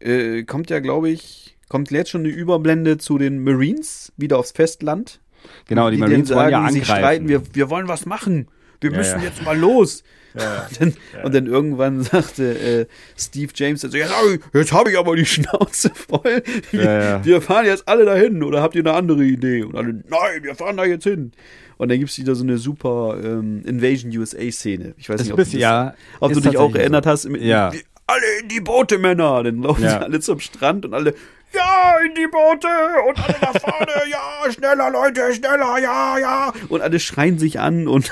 äh, 0.00 0.42
kommt 0.44 0.70
ja, 0.70 0.80
glaube 0.80 1.10
ich, 1.10 1.56
kommt 1.68 1.90
jetzt 1.90 2.10
schon 2.10 2.22
eine 2.22 2.30
Überblende 2.30 2.98
zu 2.98 3.18
den 3.18 3.42
Marines 3.42 4.12
wieder 4.16 4.38
aufs 4.38 4.52
Festland. 4.52 5.20
Genau, 5.68 5.90
die, 5.90 5.98
dann 5.98 6.08
Marines 6.08 6.30
wollen 6.34 6.50
ja 6.50 6.60
sie 6.70 6.80
angreifen. 6.80 6.84
streiten, 6.84 7.28
wir, 7.28 7.42
wir 7.54 7.70
wollen 7.70 7.88
was 7.88 8.06
machen. 8.06 8.48
Wir 8.80 8.90
Ja, 8.92 8.96
müssen 8.98 9.18
ja. 9.20 9.24
jetzt 9.26 9.42
mal 9.44 9.56
los. 9.58 10.02
Dann, 10.78 10.94
Und 11.24 11.34
dann 11.34 11.46
irgendwann 11.46 12.02
sagte 12.04 12.56
äh, 12.58 12.86
Steve 13.18 13.50
James, 13.56 13.82
also, 13.84 13.96
jetzt 13.96 14.12
habe 14.14 14.38
ich, 14.62 14.72
hab 14.72 14.88
ich 14.88 14.96
aber 14.98 15.16
die 15.16 15.24
Schnauze 15.26 15.90
voll. 15.94 16.42
Wir, 16.70 16.82
Ja, 16.84 17.00
ja. 17.00 17.24
wir 17.24 17.40
fahren 17.40 17.64
jetzt 17.66 17.88
alle 17.88 18.04
dahin 18.04 18.42
oder 18.44 18.62
habt 18.62 18.74
ihr 18.76 18.82
eine 18.82 18.92
andere 18.92 19.24
Idee? 19.24 19.62
Und 19.64 19.74
alle, 19.74 19.94
nein, 19.94 20.42
wir 20.42 20.54
fahren 20.54 20.76
da 20.76 20.84
jetzt 20.84 21.04
hin. 21.04 21.32
Und 21.78 21.88
dann 21.88 21.98
gibt 21.98 22.10
es 22.10 22.18
wieder 22.18 22.34
so 22.36 22.44
eine 22.44 22.58
super 22.58 23.18
ähm, 23.24 23.62
Invasion 23.64 24.16
USA-Szene. 24.16 24.94
Ich 24.98 25.08
weiß 25.08 25.22
nicht, 25.22 25.32
ob, 25.32 25.38
bisschen- 25.38 25.52
du, 25.58 25.58
das, 25.58 25.62
ja, 25.62 25.94
ob 26.20 26.32
du 26.32 26.40
dich 26.40 26.56
auch 26.58 26.74
erinnert 26.74 27.04
so. 27.04 27.10
hast. 27.10 27.28
Mit, 27.28 27.42
Ja. 27.42 27.72
Alle 28.08 28.40
in 28.42 28.48
die 28.48 28.60
Boote, 28.60 28.98
Männer. 28.98 29.42
Dann 29.44 29.62
laufen 29.62 29.82
Ja. 29.84 29.90
sie 29.90 29.96
alle 30.04 30.20
zum 30.20 30.40
Strand 30.40 30.84
und 30.84 30.94
alle, 30.94 31.14
ja, 31.54 31.94
in 32.04 32.14
die 32.14 32.26
Boote 32.26 32.68
und 33.08 33.18
alle 33.18 33.36
nach 33.40 33.60
vorne, 33.60 33.92
ja, 34.10 34.52
schneller, 34.52 34.90
Leute, 34.90 35.32
schneller, 35.34 35.78
ja, 35.78 36.18
ja. 36.18 36.52
Und 36.68 36.82
alle 36.82 36.98
schreien 37.00 37.38
sich 37.38 37.60
an 37.60 37.86
und 37.88 38.10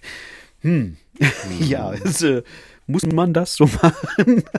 hm, 0.62 0.96
ja, 1.58 1.92
es, 1.94 2.22
äh, 2.22 2.42
muss 2.86 3.04
man 3.06 3.32
das 3.32 3.54
so 3.54 3.66
machen? 3.66 4.44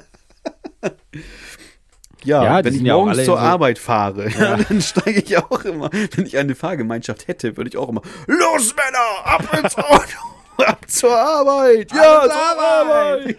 Ja, 2.24 2.44
Ja, 2.44 2.64
wenn 2.64 2.76
ich 2.76 2.82
ja 2.82 2.94
morgens 2.94 3.18
zur 3.18 3.26
so- 3.26 3.38
Arbeit 3.38 3.80
fahre, 3.80 4.30
ja. 4.30 4.56
dann 4.58 4.80
steige 4.82 5.22
ich 5.22 5.38
auch 5.40 5.66
immer, 5.66 5.90
wenn 6.16 6.26
ich 6.28 6.38
eine 6.38 6.54
Fahrgemeinschaft 6.54 7.28
hätte, 7.28 7.58
würde 7.58 7.70
ich 7.72 7.78
auch 7.78 7.90
immer, 7.90 8.04
los 8.28 8.76
Männer, 8.76 9.26
ab 9.26 9.44
ins 9.60 9.76
Auto, 9.76 10.64
ab 10.64 10.78
zur 10.88 11.18
Arbeit, 11.18 11.92
ja, 11.92 12.22
zur 12.22 12.30
zur 12.30 12.62
Arbeit. 12.62 13.36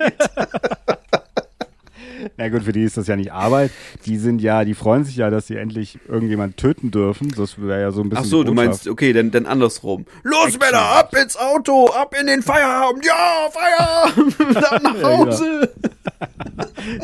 Na 2.36 2.48
gut, 2.48 2.62
für 2.62 2.72
die 2.72 2.82
ist 2.84 2.96
das 2.96 3.06
ja 3.06 3.16
nicht 3.16 3.32
Arbeit. 3.32 3.70
Die 4.06 4.16
sind 4.18 4.40
ja, 4.42 4.64
die 4.64 4.74
freuen 4.74 5.04
sich 5.04 5.16
ja, 5.16 5.30
dass 5.30 5.46
sie 5.46 5.56
endlich 5.56 5.98
irgendjemand 6.08 6.56
töten 6.56 6.90
dürfen. 6.90 7.32
Das 7.36 7.60
wäre 7.60 7.80
ja 7.80 7.90
so 7.92 8.02
ein 8.02 8.08
bisschen. 8.08 8.24
Ach 8.24 8.28
so, 8.28 8.44
du 8.44 8.52
meinst, 8.54 8.88
okay, 8.88 9.12
dann, 9.12 9.30
dann 9.30 9.46
andersrum. 9.46 10.06
Los 10.22 10.58
Männer, 10.58 10.80
ab 10.82 11.14
ins 11.20 11.36
Auto, 11.36 11.86
ab 11.88 12.14
in 12.20 12.26
den 12.26 12.42
Feierabend, 12.42 13.04
ja, 13.04 13.48
Feierabend, 13.50 14.56
ab 14.72 14.82
nach 14.82 14.94
genau. 14.94 15.18
Hause. 15.26 15.72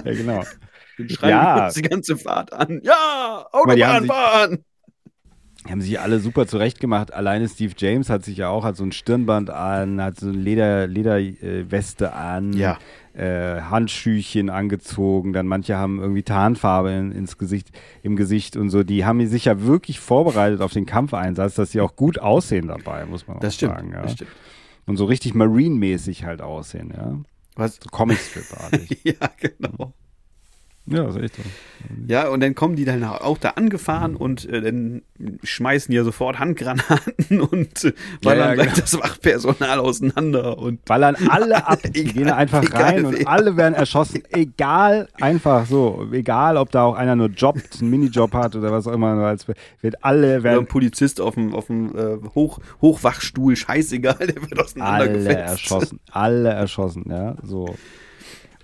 Ja, 0.04 0.12
genau. 0.12 0.44
Dann 0.98 1.08
schreien 1.08 1.30
Ja. 1.30 1.64
uns 1.66 1.74
die 1.74 1.82
ganze 1.82 2.16
Fahrt 2.16 2.52
an, 2.52 2.80
ja, 2.82 3.46
Autobahn 3.52 3.82
haben 3.82 4.02
sich- 4.02 4.10
fahren. 4.12 4.58
Haben 5.68 5.80
sich 5.82 6.00
alle 6.00 6.18
super 6.20 6.46
zurecht 6.46 6.80
gemacht. 6.80 7.12
Alleine 7.12 7.46
Steve 7.48 7.74
James 7.76 8.08
hat 8.08 8.24
sich 8.24 8.38
ja 8.38 8.48
auch, 8.48 8.64
hat 8.64 8.76
so 8.76 8.84
ein 8.84 8.92
Stirnband 8.92 9.50
an, 9.50 10.00
hat 10.02 10.18
so 10.18 10.28
eine 10.28 10.36
Leder, 10.38 10.86
Lederweste 10.86 12.12
an, 12.14 12.52
Ja. 12.54 12.78
Äh, 13.18 13.60
Handschüchen 13.62 14.48
angezogen. 14.48 15.32
Dann 15.32 15.46
manche 15.46 15.76
haben 15.76 15.98
irgendwie 16.00 16.22
Tarnfarbe 16.22 16.90
in, 16.90 17.12
ins 17.12 17.36
Gesicht, 17.36 17.70
im 18.02 18.16
Gesicht 18.16 18.56
und 18.56 18.70
so. 18.70 18.84
Die 18.84 19.04
haben 19.04 19.26
sich 19.26 19.46
ja 19.46 19.62
wirklich 19.62 20.00
vorbereitet 20.00 20.60
auf 20.60 20.72
den 20.72 20.86
Kampfeinsatz, 20.86 21.54
dass 21.54 21.72
sie 21.72 21.80
auch 21.80 21.96
gut 21.96 22.18
aussehen 22.18 22.68
dabei, 22.68 23.04
muss 23.06 23.26
man 23.26 23.38
auch 23.38 23.40
Das 23.40 23.56
stimmt, 23.56 23.74
sagen. 23.74 23.92
Ja. 23.92 24.02
das 24.02 24.12
stimmt. 24.12 24.30
Und 24.86 24.96
so 24.96 25.04
richtig 25.04 25.34
Marine-mäßig 25.34 26.24
halt 26.24 26.40
aussehen, 26.40 26.92
ja. 26.96 27.18
Was? 27.56 27.76
So 27.82 27.90
Comicstrip-artig. 27.90 29.00
Ja, 29.04 29.28
genau. 29.36 29.92
Ja, 30.90 31.04
das 31.04 31.16
ist 31.16 31.22
echt 31.22 31.36
so. 31.36 31.42
Ja, 32.08 32.28
und 32.28 32.40
dann 32.42 32.54
kommen 32.56 32.74
die 32.76 32.84
dann 32.84 33.04
auch 33.04 33.38
da 33.38 33.50
angefahren 33.50 34.16
und 34.16 34.48
äh, 34.48 34.60
dann 34.60 35.02
schmeißen 35.44 35.94
ja 35.94 36.02
sofort 36.02 36.38
Handgranaten 36.40 37.40
und 37.50 37.84
äh, 37.84 37.88
Ja, 37.88 37.92
ballern 38.22 38.48
ja, 38.48 38.54
gleich 38.54 38.66
genau. 38.68 38.80
das 38.80 38.94
Wachpersonal 39.00 39.78
auseinander 39.78 40.58
und 40.58 40.84
Ballern 40.84 41.16
alle 41.28 41.66
ab, 41.68 41.78
die 41.94 42.00
Egal- 42.00 42.12
gehen 42.12 42.30
einfach 42.30 42.62
egal 42.64 42.82
rein 42.82 43.04
und 43.06 43.18
wer. 43.18 43.28
alle 43.28 43.56
werden 43.56 43.74
erschossen. 43.74 44.22
Egal, 44.30 45.08
einfach 45.20 45.66
so. 45.66 46.06
Egal, 46.12 46.56
ob 46.56 46.70
da 46.72 46.82
auch 46.82 46.94
einer 46.96 47.14
nur 47.16 47.28
jobbt, 47.28 47.78
einen 47.80 47.90
Minijob 47.90 48.32
hat 48.34 48.56
oder 48.56 48.72
was 48.72 48.86
auch 48.88 48.92
immer. 48.92 49.08
Als 49.24 49.46
wird 49.80 50.04
alle 50.04 50.26
oder 50.26 50.36
ein 50.38 50.42
werden 50.44 50.66
Polizist 50.66 51.20
auf 51.20 51.34
dem, 51.34 51.54
auf 51.54 51.66
dem 51.66 51.96
äh, 51.96 52.18
Hoch, 52.34 52.58
Hochwachstuhl, 52.82 53.54
scheißegal, 53.54 54.16
der 54.18 54.34
wird 54.36 54.52
alle 54.54 54.64
auseinandergefetzt. 54.64 55.36
erschossen. 55.50 56.00
Alle 56.10 56.48
erschossen, 56.50 57.04
ja, 57.08 57.36
so. 57.44 57.74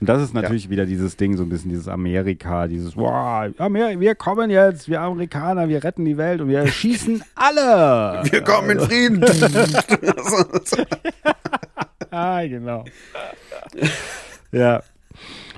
Und 0.00 0.08
das 0.08 0.22
ist 0.22 0.34
natürlich 0.34 0.70
wieder 0.70 0.86
dieses 0.86 1.16
Ding, 1.16 1.36
so 1.36 1.44
ein 1.44 1.48
bisschen 1.48 1.70
dieses 1.70 1.88
Amerika, 1.88 2.66
dieses, 2.66 2.96
wow, 2.96 3.48
wir 3.56 4.14
kommen 4.14 4.50
jetzt, 4.50 4.88
wir 4.88 5.00
Amerikaner, 5.00 5.68
wir 5.68 5.82
retten 5.84 6.04
die 6.04 6.16
Welt 6.16 6.40
und 6.40 6.48
wir 6.48 6.66
schießen 6.66 7.22
alle. 7.34 8.22
Wir 8.30 8.42
kommen 8.42 8.70
in 8.70 8.80
Frieden. 8.80 9.24
Ah, 12.10 12.46
genau. 12.46 12.84
ja. 14.52 14.84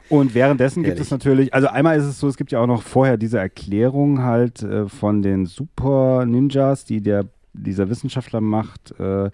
Und 0.08 0.34
währenddessen 0.34 0.82
gibt 0.82 0.94
Herrlich. 0.94 1.08
es 1.08 1.10
natürlich, 1.10 1.52
also 1.52 1.66
einmal 1.68 1.98
ist 1.98 2.04
es 2.04 2.18
so, 2.18 2.28
es 2.28 2.38
gibt 2.38 2.50
ja 2.50 2.60
auch 2.60 2.66
noch 2.66 2.82
vorher 2.82 3.18
diese 3.18 3.38
Erklärung 3.38 4.22
halt 4.22 4.62
äh, 4.62 4.88
von 4.88 5.20
den 5.20 5.44
Super 5.44 6.24
Ninjas, 6.24 6.86
die 6.86 7.02
der 7.02 7.26
dieser 7.52 7.90
Wissenschaftler 7.90 8.40
macht, 8.40 8.98
äh, 8.98 9.30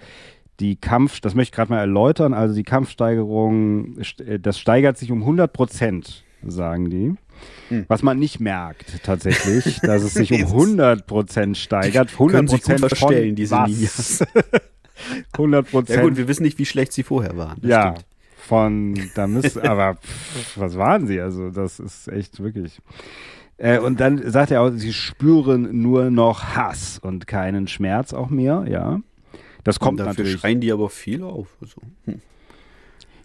die 0.61 0.77
Kampf, 0.77 1.21
das 1.21 1.35
möchte 1.35 1.51
ich 1.53 1.57
gerade 1.57 1.73
mal 1.73 1.81
erläutern, 1.81 2.35
also 2.35 2.55
die 2.55 2.63
Kampfsteigerung, 2.63 3.97
st- 4.01 4.25
äh, 4.25 4.39
das 4.39 4.59
steigert 4.59 4.97
sich 4.99 5.11
um 5.11 5.21
100 5.23 5.53
Prozent, 5.53 6.25
sagen 6.47 6.91
die. 6.91 7.15
Hm. 7.71 7.85
Was 7.89 8.03
man 8.03 8.19
nicht 8.19 8.39
merkt 8.41 9.03
tatsächlich, 9.03 9.81
dass 9.83 10.03
es 10.03 10.15
sich 10.15 10.33
um 10.33 10.43
100 10.43 11.07
Prozent 11.07 11.57
steigert. 11.57 12.13
100 12.13 12.37
Können 12.37 12.49
sich 12.49 12.63
gut 12.63 12.77
Prozent 12.77 12.81
verstellen, 12.99 13.35
diese 13.35 13.57
was? 13.57 13.69
Ninjas. 13.71 14.25
100 15.33 15.71
Prozent. 15.71 15.97
Ja 15.99 16.05
gut, 16.05 16.17
wir 16.17 16.29
wissen 16.29 16.43
nicht, 16.45 16.59
wie 16.59 16.67
schlecht 16.67 16.93
sie 16.93 17.03
vorher 17.03 17.37
waren. 17.37 17.59
Das 17.61 17.71
Ja, 17.71 17.83
stimmt. 17.93 18.07
von, 18.37 19.11
da 19.17 19.27
müsste, 19.27 19.65
aber 19.69 19.95
pff, 19.97 20.59
was 20.59 20.77
waren 20.77 21.07
sie? 21.07 21.21
Also, 21.21 21.51
das 21.51 21.81
ist 21.81 22.09
echt 22.09 22.41
wirklich. 22.43 22.79
Äh, 23.57 23.79
und 23.79 23.99
dann 24.01 24.31
sagt 24.31 24.51
er 24.53 24.63
auch, 24.63 24.71
sie 24.71 24.93
spüren 24.93 25.83
nur 25.83 26.11
noch 26.11 26.55
Hass 26.57 26.99
und 27.03 27.27
keinen 27.27 27.67
Schmerz 27.67 28.13
auch 28.13 28.31
mehr, 28.31 28.65
ja. 28.69 29.01
Das 29.65 29.79
kommt 29.81 30.01
Und 30.01 30.07
dafür 30.07 30.25
natürlich. 30.25 30.41
schreien 30.41 30.61
die 30.61 30.73
aber 30.73 30.89
viel 30.91 31.23
auf. 31.23 31.57
Also, 31.61 31.81
hm. 32.07 32.21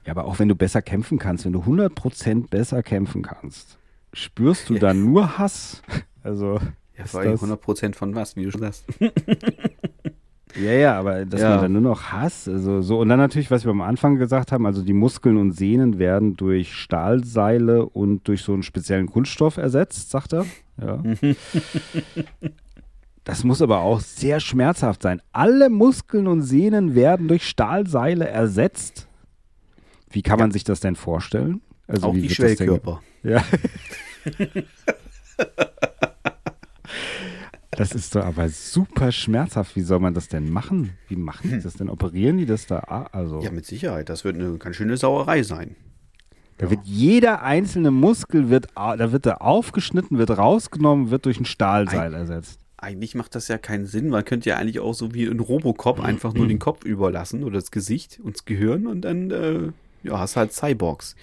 Ja, 0.06 0.12
aber 0.14 0.26
auch 0.26 0.40
wenn 0.40 0.48
du 0.48 0.56
besser 0.56 0.82
kämpfen 0.82 1.18
kannst, 1.20 1.46
wenn 1.46 1.54
du 1.54 1.62
100% 1.64 2.50
besser 2.50 2.82
kämpfen 2.84 3.24
kannst, 3.24 3.78
spürst 4.14 4.70
du 4.70 4.76
dann 4.76 5.04
nur 5.06 5.38
Hass? 5.38 5.82
Also, 6.24 6.60
Ja, 6.98 7.06
vor 7.06 7.22
allem 7.22 7.32
das- 7.32 7.42
100% 7.42 7.96
von 7.96 8.14
was, 8.14 8.36
wie 8.36 8.44
du 8.44 8.52
schon 8.52 8.62
sagst. 8.62 8.86
Ja, 10.56 10.72
ja, 10.72 11.00
aber 11.00 11.24
dass 11.26 11.42
Ja. 11.42 11.50
man 11.52 11.62
dann 11.62 11.74
nur 11.74 11.82
noch 11.82 12.04
Hass, 12.12 12.48
also 12.48 12.82
so 12.82 13.00
und 13.00 13.10
dann 13.10 13.20
natürlich, 13.20 13.52
was 13.52 13.64
wir 13.66 13.70
am 13.72 13.82
Anfang 13.82 14.16
gesagt 14.16 14.52
haben, 14.52 14.66
also 14.66 14.82
die 14.82 14.94
Muskeln 14.94 15.38
und 15.38 15.52
Sehnen 15.52 16.00
werden 16.00 16.36
durch 16.36 16.74
Stahlseile 16.74 17.86
und 17.86 18.28
durch 18.28 18.42
so 18.42 18.54
einen 18.54 18.64
speziellen 18.64 19.06
Kunststoff 19.08 19.58
ersetzt, 19.58 20.10
sagt 20.10 20.34
er. 20.34 20.46
Ja. 20.82 21.04
Das 23.28 23.44
muss 23.44 23.62
aber 23.62 23.80
auch 23.80 24.00
sehr 24.00 24.40
schmerzhaft 24.40 25.02
sein. 25.02 25.22
Alle 25.34 25.70
Muskeln 25.70 26.28
und 26.28 26.44
Sehnen 26.44 26.96
werden 26.96 27.28
durch 27.28 27.46
Stahlseile 27.46 28.26
ersetzt. 28.26 29.10
Wie 30.10 30.22
kann 30.22 30.40
man 30.40 30.52
sich 30.52 30.64
das 30.64 30.80
denn 30.80 30.96
vorstellen? 30.96 31.60
Also 31.88 32.08
Auch 32.08 32.16
wie 32.16 32.22
die 32.22 32.30
wird 32.30 32.40
das 32.40 32.56
denn- 32.56 32.68
Schwellkörper. 32.68 33.02
Ja. 33.24 33.44
Das 37.72 37.92
ist 37.92 38.16
doch 38.16 38.24
aber 38.24 38.48
super 38.50 39.12
schmerzhaft. 39.12 39.76
Wie 39.76 39.82
soll 39.82 40.00
man 40.00 40.14
das 40.14 40.30
denn 40.30 40.50
machen? 40.50 40.92
Wie 41.10 41.16
machen 41.18 41.52
die 41.52 41.60
das 41.60 41.74
denn? 41.74 41.90
Operieren 41.90 42.38
die 42.38 42.46
das 42.46 42.66
da? 42.66 42.80
Ah, 42.88 43.08
Also, 43.12 43.42
Ja, 43.42 43.52
mit 43.52 43.66
Sicherheit. 43.66 44.08
Das 44.10 44.24
wird 44.24 44.36
eine 44.36 44.58
ganz 44.58 44.78
schöne 44.78 44.96
Sauerei 44.98 45.44
sein. 45.44 45.76
da 46.60 46.70
wird 46.72 46.80
jeder 46.86 47.44
einzelne 47.44 47.92
Muskel 47.92 48.50
wird, 48.50 48.68
da 48.76 49.12
wird 49.12 49.26
er 49.26 49.42
aufgeschnitten, 49.44 50.18
wird 50.18 50.32
rausgenommen, 50.38 51.12
wird 51.12 51.26
durch 51.26 51.40
ein 51.40 51.46
Stahlseil 51.46 52.14
ersetzt. 52.16 52.62
Eigentlich 52.78 53.16
macht 53.16 53.34
das 53.34 53.48
ja 53.48 53.58
keinen 53.58 53.86
Sinn. 53.88 54.10
Man 54.10 54.24
könnte 54.24 54.50
ja 54.50 54.58
eigentlich 54.58 54.80
auch 54.80 54.94
so 54.94 55.14
wie 55.14 55.24
in 55.26 55.40
Robocop 55.40 56.00
einfach 56.00 56.34
nur 56.34 56.48
den 56.48 56.60
Kopf 56.60 56.86
überlassen 56.86 57.44
oder 57.44 57.56
das 57.56 57.72
Gesicht 57.72 58.20
und 58.24 58.36
das 58.36 58.46
Gehirn 58.46 58.86
und 58.86 59.02
dann 59.02 59.32
äh, 59.32 59.72
ja, 60.04 60.20
hast 60.20 60.36
halt 60.36 60.54
Cyborgs. 60.54 61.16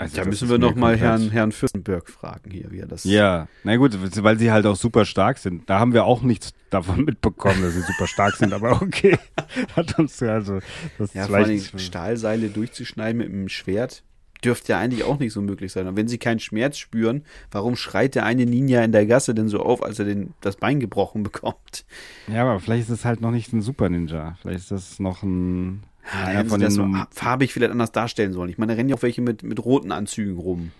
Also 0.00 0.16
Da 0.16 0.24
müssen 0.24 0.48
wir 0.48 0.58
mir 0.58 0.66
noch 0.66 0.74
mal 0.76 0.92
komplett- 0.92 1.00
Herrn, 1.00 1.30
Herrn 1.30 1.52
Fürstenberg 1.52 2.08
fragen 2.08 2.50
hier, 2.50 2.70
wie 2.70 2.78
er 2.80 2.86
das. 2.86 3.04
Ja, 3.04 3.48
na 3.64 3.76
gut, 3.76 3.96
weil 4.22 4.38
sie 4.38 4.50
halt 4.52 4.66
auch 4.66 4.76
super 4.76 5.04
stark 5.04 5.38
sind. 5.38 5.68
Da 5.68 5.78
haben 5.80 5.92
wir 5.92 6.04
auch 6.04 6.22
nichts 6.22 6.52
davon 6.70 7.04
mitbekommen, 7.04 7.62
dass 7.62 7.74
sie 7.74 7.82
super 7.82 8.06
stark 8.06 8.36
sind, 8.36 8.52
aber 8.52 8.80
okay. 8.82 9.18
Hat 9.76 9.98
uns 9.98 10.22
also 10.22 10.60
das 10.98 11.14
Ja, 11.14 11.26
vor 11.26 11.36
allem 11.36 11.60
Stahlseile 11.76 12.48
durchzuschneiden 12.48 13.18
mit 13.18 13.28
einem 13.28 13.48
Schwert 13.48 14.02
dürfte 14.44 14.72
ja 14.72 14.78
eigentlich 14.78 15.04
auch 15.04 15.18
nicht 15.18 15.32
so 15.32 15.42
möglich 15.42 15.72
sein. 15.72 15.86
Und 15.86 15.96
wenn 15.96 16.08
sie 16.08 16.18
keinen 16.18 16.40
Schmerz 16.40 16.78
spüren, 16.78 17.24
warum 17.50 17.76
schreit 17.76 18.14
der 18.14 18.24
eine 18.24 18.46
Ninja 18.46 18.82
in 18.84 18.92
der 18.92 19.06
Gasse 19.06 19.34
denn 19.34 19.48
so 19.48 19.60
auf, 19.60 19.82
als 19.82 19.98
er 19.98 20.04
den, 20.04 20.34
das 20.40 20.56
Bein 20.56 20.80
gebrochen 20.80 21.22
bekommt? 21.24 21.84
Ja, 22.32 22.42
aber 22.42 22.60
vielleicht 22.60 22.82
ist 22.84 22.90
es 22.90 23.04
halt 23.04 23.20
noch 23.20 23.30
nicht 23.32 23.52
ein 23.52 23.62
Super 23.62 23.88
Ninja. 23.88 24.36
Vielleicht 24.42 24.60
ist 24.60 24.70
das 24.70 24.98
noch 25.00 25.22
ein 25.22 25.82
Ja, 26.04 26.24
einer 26.26 26.38
hätten 26.40 26.48
von 26.50 26.60
das 26.60 26.74
so 26.74 26.86
farbig 27.10 27.52
vielleicht 27.52 27.72
anders 27.72 27.92
darstellen 27.92 28.32
sollen. 28.32 28.50
Ich 28.50 28.58
meine, 28.58 28.72
da 28.72 28.76
rennen 28.76 28.88
ja 28.88 28.96
auch 28.96 29.02
welche 29.02 29.22
mit, 29.22 29.42
mit 29.42 29.64
roten 29.64 29.92
Anzügen 29.92 30.38
rum. 30.38 30.70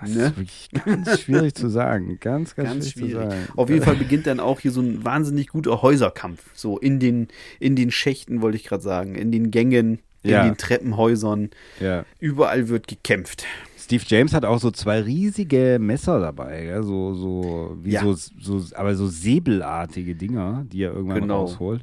Das 0.00 0.10
Ne? 0.10 0.24
ist 0.26 0.36
wirklich 0.36 0.70
ganz 0.84 1.20
schwierig 1.20 1.54
zu 1.54 1.68
sagen. 1.68 2.16
Ganz, 2.20 2.54
ganz, 2.56 2.70
Ganz 2.70 2.90
schwierig, 2.90 3.12
schwierig. 3.12 3.28
zu 3.28 3.36
sagen. 3.36 3.48
Auf 3.56 3.68
jeden 3.70 3.82
Fall 3.84 3.96
beginnt 3.96 4.26
dann 4.26 4.40
auch 4.40 4.60
hier 4.60 4.70
so 4.72 4.80
ein 4.80 5.04
wahnsinnig 5.04 5.48
guter 5.48 5.82
Häuserkampf. 5.82 6.42
So 6.54 6.78
in 6.78 6.98
den, 6.98 7.28
in 7.60 7.76
den 7.76 7.90
Schächten, 7.90 8.40
wollte 8.40 8.56
ich 8.56 8.64
gerade 8.64 8.82
sagen, 8.82 9.14
in 9.14 9.30
den 9.30 9.50
Gängen, 9.50 10.00
in 10.22 10.30
Ja. 10.30 10.44
den 10.44 10.56
Treppenhäusern. 10.56 11.50
Ja. 11.80 12.04
Überall 12.20 12.68
wird 12.68 12.86
gekämpft. 12.88 13.44
Steve 13.78 14.04
James 14.06 14.32
hat 14.32 14.44
auch 14.44 14.58
so 14.60 14.70
zwei 14.70 15.00
riesige 15.00 15.78
Messer 15.80 16.20
dabei, 16.20 16.62
gell? 16.66 16.82
so, 16.84 17.14
so, 17.14 17.76
wie 17.82 17.90
Ja. 17.92 18.02
so, 18.02 18.14
so, 18.14 18.62
aber 18.76 18.94
so 18.94 19.06
säbelartige 19.08 20.14
Dinger, 20.14 20.64
die 20.72 20.82
er 20.84 20.92
irgendwann 20.94 21.22
Genau. 21.22 21.40
rausholt. 21.42 21.82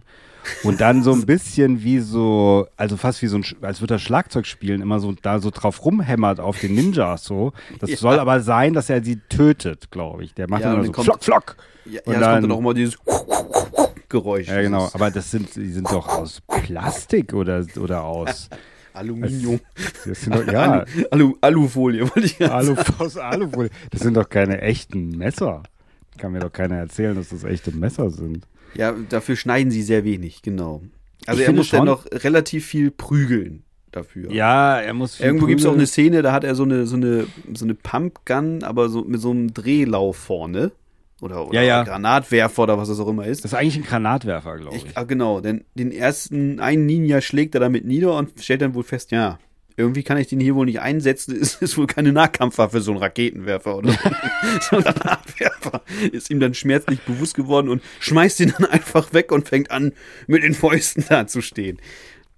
Und 0.64 0.80
dann 0.80 1.04
so 1.04 1.12
ein 1.12 1.26
bisschen 1.26 1.84
wie 1.84 2.00
so, 2.00 2.66
also 2.78 2.96
fast 2.96 3.22
wie 3.22 3.28
so 3.28 3.38
ein, 3.38 3.46
als 3.62 3.82
würde 3.82 3.96
er 3.96 4.00
Schlagzeug 4.00 4.46
spielen, 4.48 4.82
immer 4.82 5.00
so 5.02 5.14
da 5.22 5.40
so 5.40 5.52
drauf 5.52 5.84
rumhämmert 5.84 6.40
auf 6.40 6.58
den 6.60 6.74
Ninjas 6.74 7.26
so. 7.26 7.52
Das 7.80 7.90
Ja. 7.92 7.98
soll 7.98 8.18
aber 8.20 8.40
sein, 8.40 8.74
dass 8.74 8.90
er 8.90 9.04
sie 9.04 9.18
tötet, 9.28 9.92
glaube 9.92 10.24
ich. 10.24 10.34
Der 10.34 10.50
macht 10.50 10.62
Ja, 10.62 10.68
dann 10.74 10.78
immer 10.78 10.86
so 10.86 10.92
dann 10.94 11.04
flock, 11.04 11.16
kommt- 11.16 11.24
flock. 11.26 11.58
Ja, 11.86 12.02
Und 12.06 12.14
ja 12.14 12.20
es 12.20 12.24
kommt 12.24 12.24
dann- 12.24 12.42
dann 12.44 12.52
auch 12.54 12.60
immer 12.60 12.74
dieses 12.74 12.98
Geräusch. 14.10 14.48
Ja, 14.48 14.62
genau. 14.62 14.90
Aber 14.94 15.12
das 15.12 15.32
sind, 15.32 15.56
die 15.56 15.72
sind 15.72 15.90
doch 15.92 16.08
aus 16.08 16.42
Plastik 16.48 17.34
oder, 17.34 17.66
oder 17.80 18.04
aus. 18.04 18.50
Aluminium. 18.94 19.60
Das 20.06 20.22
sind 20.22 20.36
doch, 20.36 20.46
ja, 20.52 20.84
Alu, 21.12 21.36
Alufolie, 21.42 22.02
wollte 22.02 22.22
ich 22.26 22.42
Alu, 22.52 22.76
sagen. 22.76 22.94
aus 22.98 23.18
Alufolie. 23.18 23.70
Das 23.92 24.02
sind 24.02 24.18
doch 24.18 24.28
keine 24.28 24.62
echten 24.62 25.12
Messer. 25.12 25.64
Kann 26.18 26.32
mir 26.34 26.40
doch 26.40 26.52
keiner 26.52 26.76
erzählen, 26.78 27.16
dass 27.16 27.30
das 27.30 27.44
echte 27.44 27.72
Messer 27.72 28.10
sind. 28.10 28.46
Ja, 28.74 28.94
dafür 29.10 29.36
schneiden 29.36 29.72
sie 29.72 29.84
sehr 29.84 30.04
wenig, 30.04 30.42
genau. 30.42 30.82
Also 31.26 31.42
Ich 31.42 31.48
er 31.48 31.54
muss 31.54 31.70
dann 31.70 31.80
schon- 31.80 31.86
noch 31.88 32.06
relativ 32.12 32.66
viel 32.66 32.92
prügeln 32.92 33.64
dafür. 33.92 34.32
Ja, 34.32 34.80
er 34.80 34.94
muss 34.94 35.16
viel 35.16 35.28
Irgendwo 35.28 35.46
gibt 35.46 35.62
es 35.62 35.66
auch 35.68 35.74
eine 35.74 35.88
Szene, 35.88 36.22
da 36.22 36.34
hat 36.34 36.44
er 36.44 36.56
so 36.56 36.64
eine, 36.64 36.86
so 36.86 36.96
eine, 36.96 37.26
so 37.54 37.66
eine 37.66 37.76
Pumpgun, 37.76 38.64
aber 38.64 38.90
so 38.90 39.04
mit 39.04 39.22
so 39.22 39.32
einem 39.32 39.54
Drehlauf 39.54 40.18
vorne. 40.18 40.72
Oder, 41.22 41.48
oder 41.48 41.56
Ja, 41.56 41.62
ja. 41.62 41.84
Granatwerfer 41.84 42.64
oder 42.64 42.78
was 42.78 42.88
das 42.88 43.00
auch 43.00 43.08
immer 43.08 43.26
ist. 43.26 43.44
Das 43.44 43.54
ist 43.54 43.58
eigentlich 43.58 43.78
ein 43.78 43.84
Granatwerfer, 43.84 44.58
glaube 44.58 44.76
ich. 44.76 44.86
Ich, 44.86 44.98
ah, 44.98 45.04
genau, 45.04 45.42
denn 45.42 45.66
den 45.76 45.92
ersten, 45.92 46.60
einen 46.60 46.86
Ninja 46.86 47.22
schlägt 47.22 47.56
er 47.56 47.62
damit 47.62 47.86
nieder 47.86 48.16
und 48.16 48.32
stellt 48.42 48.62
dann 48.62 48.74
wohl 48.74 48.84
fest, 48.84 49.12
ja, 49.12 49.40
irgendwie 49.80 50.04
kann 50.04 50.18
ich 50.18 50.28
den 50.28 50.40
hier 50.42 50.56
wohl 50.56 50.66
nicht 50.66 50.82
einsetzen, 50.82 51.38
es 51.42 51.56
ist 51.56 51.78
wohl 51.78 51.88
keine 51.88 52.12
Nahkampfwaffe, 52.12 52.82
so 52.82 52.92
ein 52.92 52.98
Raketenwerfer 52.98 53.78
oder 53.78 53.92
so. 54.62 54.78
ein 54.78 54.84
Granatwerfer 54.84 55.82
ist 56.12 56.30
ihm 56.30 56.40
dann 56.40 56.54
schmerzlich 56.54 57.00
bewusst 57.02 57.36
geworden 57.36 57.70
und 57.70 57.82
schmeißt 58.00 58.42
ihn 58.42 58.54
dann 58.58 58.70
einfach 58.70 59.14
weg 59.14 59.32
und 59.32 59.48
fängt 59.48 59.72
an, 59.72 59.94
mit 60.28 60.44
den 60.44 60.54
Fäusten 60.54 61.06
da 61.08 61.28
zu 61.28 61.42
stehen. 61.42 61.80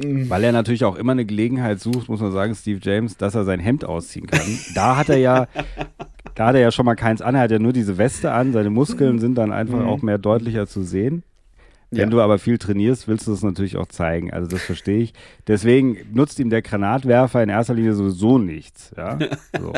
Weil 0.04 0.44
er 0.44 0.52
natürlich 0.52 0.84
auch 0.84 0.96
immer 0.96 1.12
eine 1.12 1.26
Gelegenheit 1.26 1.80
sucht, 1.80 2.10
muss 2.10 2.22
man 2.22 2.32
sagen, 2.32 2.56
Steve 2.56 2.80
James, 2.82 3.18
dass 3.18 3.36
er 3.36 3.44
sein 3.44 3.60
Hemd 3.60 3.86
ausziehen 3.86 4.26
kann. 4.26 4.60
Da 4.74 4.98
hat 4.98 5.10
er 5.10 5.18
ja, 5.18 5.48
da 6.36 6.48
hat 6.48 6.56
er 6.56 6.62
ja 6.62 6.72
schon 6.72 6.86
mal 6.86 6.96
keins 6.96 7.22
an, 7.22 7.36
er 7.36 7.42
hat 7.42 7.52
ja 7.52 7.60
nur 7.60 7.74
diese 7.74 7.98
Weste 7.98 8.32
an, 8.32 8.54
seine 8.54 8.70
Muskeln 8.70 9.20
sind 9.20 9.36
dann 9.36 9.52
einfach 9.52 9.86
auch 9.86 10.02
mehr 10.02 10.18
deutlicher 10.18 10.68
zu 10.68 10.84
sehen. 10.84 11.24
Wenn 11.94 12.00
Ja. 12.00 12.06
du 12.06 12.22
aber 12.22 12.40
viel 12.40 12.58
trainierst, 12.58 13.10
willst 13.10 13.28
du 13.28 13.32
das 13.32 13.44
natürlich 13.44 13.76
auch 13.76 13.88
zeigen. 13.88 14.32
Also 14.32 14.48
das 14.48 14.62
verstehe 14.62 15.00
ich. 15.00 15.14
Deswegen 15.48 15.98
nutzt 16.14 16.40
ihm 16.40 16.50
der 16.50 16.62
Granatwerfer 16.62 17.44
in 17.44 17.50
erster 17.50 17.74
Linie 17.74 17.94
sowieso 17.96 18.38
nichts. 18.38 18.92
Ja? 18.96 19.20
So. 19.60 19.74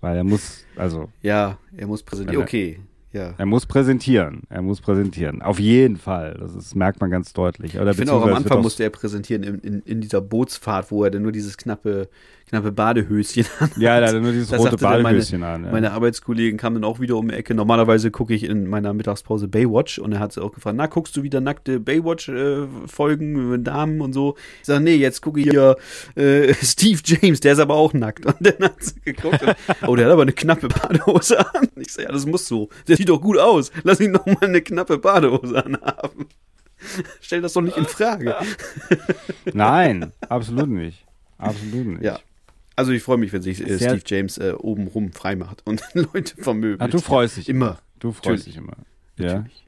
Weil 0.00 0.16
er 0.16 0.24
muss, 0.24 0.64
also 0.76 1.10
Ja, 1.20 1.58
er 1.76 1.86
muss 1.86 2.02
präsentieren. 2.02 2.40
Er- 2.40 2.44
Okay, 2.44 2.80
ja. 3.12 3.34
er 3.36 3.44
muss 3.44 3.66
präsentieren. 3.66 4.44
Er 4.48 4.62
muss 4.62 4.80
präsentieren. 4.80 5.42
Auf 5.42 5.58
jeden 5.60 5.98
Fall. 5.98 6.38
Das 6.40 6.54
ist, 6.54 6.74
merkt 6.74 7.02
man 7.02 7.10
ganz 7.10 7.34
deutlich. 7.34 7.78
Oder 7.78 7.90
Ich 7.90 7.98
finde 7.98 8.14
auch 8.14 8.22
am 8.26 8.32
Anfang 8.32 8.62
musste 8.62 8.82
er 8.84 8.88
präsentieren 8.90 9.42
in, 9.42 9.58
in, 9.58 9.80
in 9.82 10.00
dieser 10.00 10.22
Bootsfahrt, 10.22 10.90
wo 10.90 11.04
er 11.04 11.10
dann 11.10 11.20
nur 11.20 11.32
dieses 11.32 11.58
knappe, 11.58 12.08
knappe 12.50 12.72
Badehöschen 12.72 13.46
an 13.60 13.70
Ja, 13.76 14.00
da 14.00 14.12
nur 14.12 14.32
dieses 14.32 14.50
Da 14.50 14.56
rote 14.56 14.76
Badehöschen 14.76 15.40
meine, 15.40 15.54
an. 15.54 15.64
Ja. 15.64 15.70
Meine 15.70 15.92
Arbeitskollegen 15.92 16.58
kamen 16.58 16.82
dann 16.82 16.84
auch 16.84 16.98
wieder 17.00 17.16
um 17.16 17.28
die 17.28 17.34
Ecke. 17.34 17.54
Normalerweise 17.54 18.10
gucke 18.10 18.34
ich 18.34 18.42
in 18.44 18.66
meiner 18.66 18.92
Mittagspause 18.92 19.46
Baywatch 19.48 19.98
und 19.98 20.12
er 20.12 20.18
hat 20.18 20.32
sie 20.32 20.42
auch 20.42 20.52
gefragt, 20.52 20.76
na, 20.76 20.86
guckst 20.86 21.16
du 21.16 21.22
wieder 21.22 21.40
nackte 21.40 21.78
Baywatch-Folgen 21.78 23.50
mit 23.50 23.66
Damen 23.66 24.00
und 24.00 24.12
so? 24.12 24.34
Ich 24.60 24.66
sage, 24.66 24.82
nee, 24.82 24.96
jetzt 24.96 25.22
gucke 25.22 25.40
ich 25.40 25.50
hier 25.50 25.76
äh, 26.16 26.52
Steve 26.62 27.00
James, 27.04 27.40
der 27.40 27.52
ist 27.52 27.60
aber 27.60 27.76
auch 27.76 27.92
nackt. 27.92 28.26
Und 28.26 28.36
dann 28.40 28.68
hat 28.68 28.82
sie 28.82 29.00
geguckt 29.00 29.42
und, 29.42 29.56
oh, 29.86 29.94
der 29.94 30.06
hat 30.06 30.12
aber 30.12 30.22
eine 30.22 30.32
knappe 30.32 30.68
Badehose 30.68 31.38
an. 31.38 31.68
Ich 31.76 31.92
sage, 31.92 32.08
ja, 32.08 32.12
das 32.12 32.26
muss 32.26 32.48
so. 32.48 32.68
Der 32.88 32.96
sieht 32.96 33.08
doch 33.08 33.20
gut 33.20 33.38
aus. 33.38 33.70
Lass 33.84 34.00
ihn 34.00 34.12
doch 34.12 34.26
mal 34.26 34.36
eine 34.40 34.60
knappe 34.60 34.98
Badehose 34.98 35.64
anhaben. 35.64 36.26
Stell 37.20 37.42
das 37.42 37.52
doch 37.52 37.62
nicht 37.62 37.76
in 37.76 37.86
Frage. 37.86 38.34
Nein, 39.52 40.12
absolut 40.28 40.68
nicht. 40.68 41.06
Absolut 41.38 41.86
nicht. 41.86 42.02
Ja. 42.02 42.18
Also 42.80 42.92
ich 42.92 43.02
freue 43.02 43.18
mich, 43.18 43.32
wenn 43.32 43.42
sich 43.42 43.60
äh, 43.60 43.76
Steve 43.76 44.00
James 44.06 44.38
äh, 44.38 44.54
oben 44.58 44.88
rum 44.88 45.12
frei 45.12 45.36
macht 45.36 45.62
und 45.66 45.82
Leute 45.94 46.34
vermöbelt. 46.42 46.80
Ah, 46.80 46.88
du 46.88 46.98
freust 46.98 47.36
dich 47.36 47.48
Immer. 47.48 47.78
Du 47.98 48.12
freust 48.12 48.24
Natürlich. 48.26 48.44
dich 48.46 48.56
immer. 48.56 48.72
Ja. 49.18 49.34
Natürlich. 49.34 49.64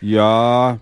Ja. 0.00 0.78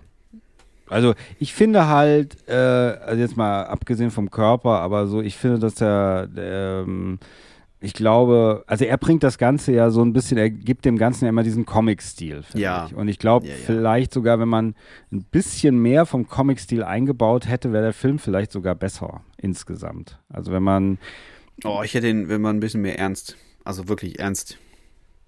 Also 0.88 1.14
ich 1.40 1.52
finde 1.52 1.88
halt, 1.88 2.36
äh, 2.48 2.52
also 2.54 3.20
jetzt 3.20 3.36
mal 3.36 3.64
abgesehen 3.64 4.10
vom 4.12 4.30
Körper, 4.30 4.78
aber 4.80 5.06
so, 5.08 5.20
ich 5.20 5.36
finde, 5.36 5.58
dass 5.58 5.80
er, 5.80 6.28
ähm, 6.36 7.18
ich 7.80 7.94
glaube, 7.94 8.62
also 8.66 8.84
er 8.84 8.96
bringt 8.98 9.22
das 9.22 9.36
Ganze 9.38 9.72
ja 9.72 9.90
so 9.90 10.02
ein 10.02 10.12
bisschen, 10.12 10.38
er 10.38 10.50
gibt 10.50 10.84
dem 10.84 10.96
Ganzen 10.96 11.24
ja 11.24 11.30
immer 11.30 11.42
diesen 11.42 11.66
Comic-Stil, 11.66 12.42
finde 12.42 12.62
Ja. 12.62 12.86
ich. 12.86 12.94
Und 12.94 13.08
ich 13.08 13.18
glaube, 13.18 13.46
Ja, 13.46 13.52
ja. 13.54 13.58
vielleicht 13.66 14.12
sogar, 14.12 14.38
wenn 14.38 14.48
man 14.48 14.74
ein 15.10 15.24
bisschen 15.24 15.76
mehr 15.78 16.06
vom 16.06 16.28
Comic-Stil 16.28 16.82
eingebaut 16.84 17.48
hätte, 17.48 17.72
wäre 17.72 17.82
der 17.84 17.92
Film 17.92 18.18
vielleicht 18.18 18.52
sogar 18.52 18.74
besser 18.74 19.22
insgesamt. 19.38 20.18
Also 20.28 20.52
wenn 20.52 20.62
man, 20.62 20.98
Oh, 21.62 21.82
ich 21.84 21.94
hätte 21.94 22.08
ihn, 22.08 22.28
wenn 22.28 22.40
man 22.40 22.56
ein 22.56 22.60
bisschen 22.60 22.82
mehr 22.82 22.98
ernst, 22.98 23.36
also 23.64 23.88
wirklich 23.88 24.18
ernst. 24.18 24.58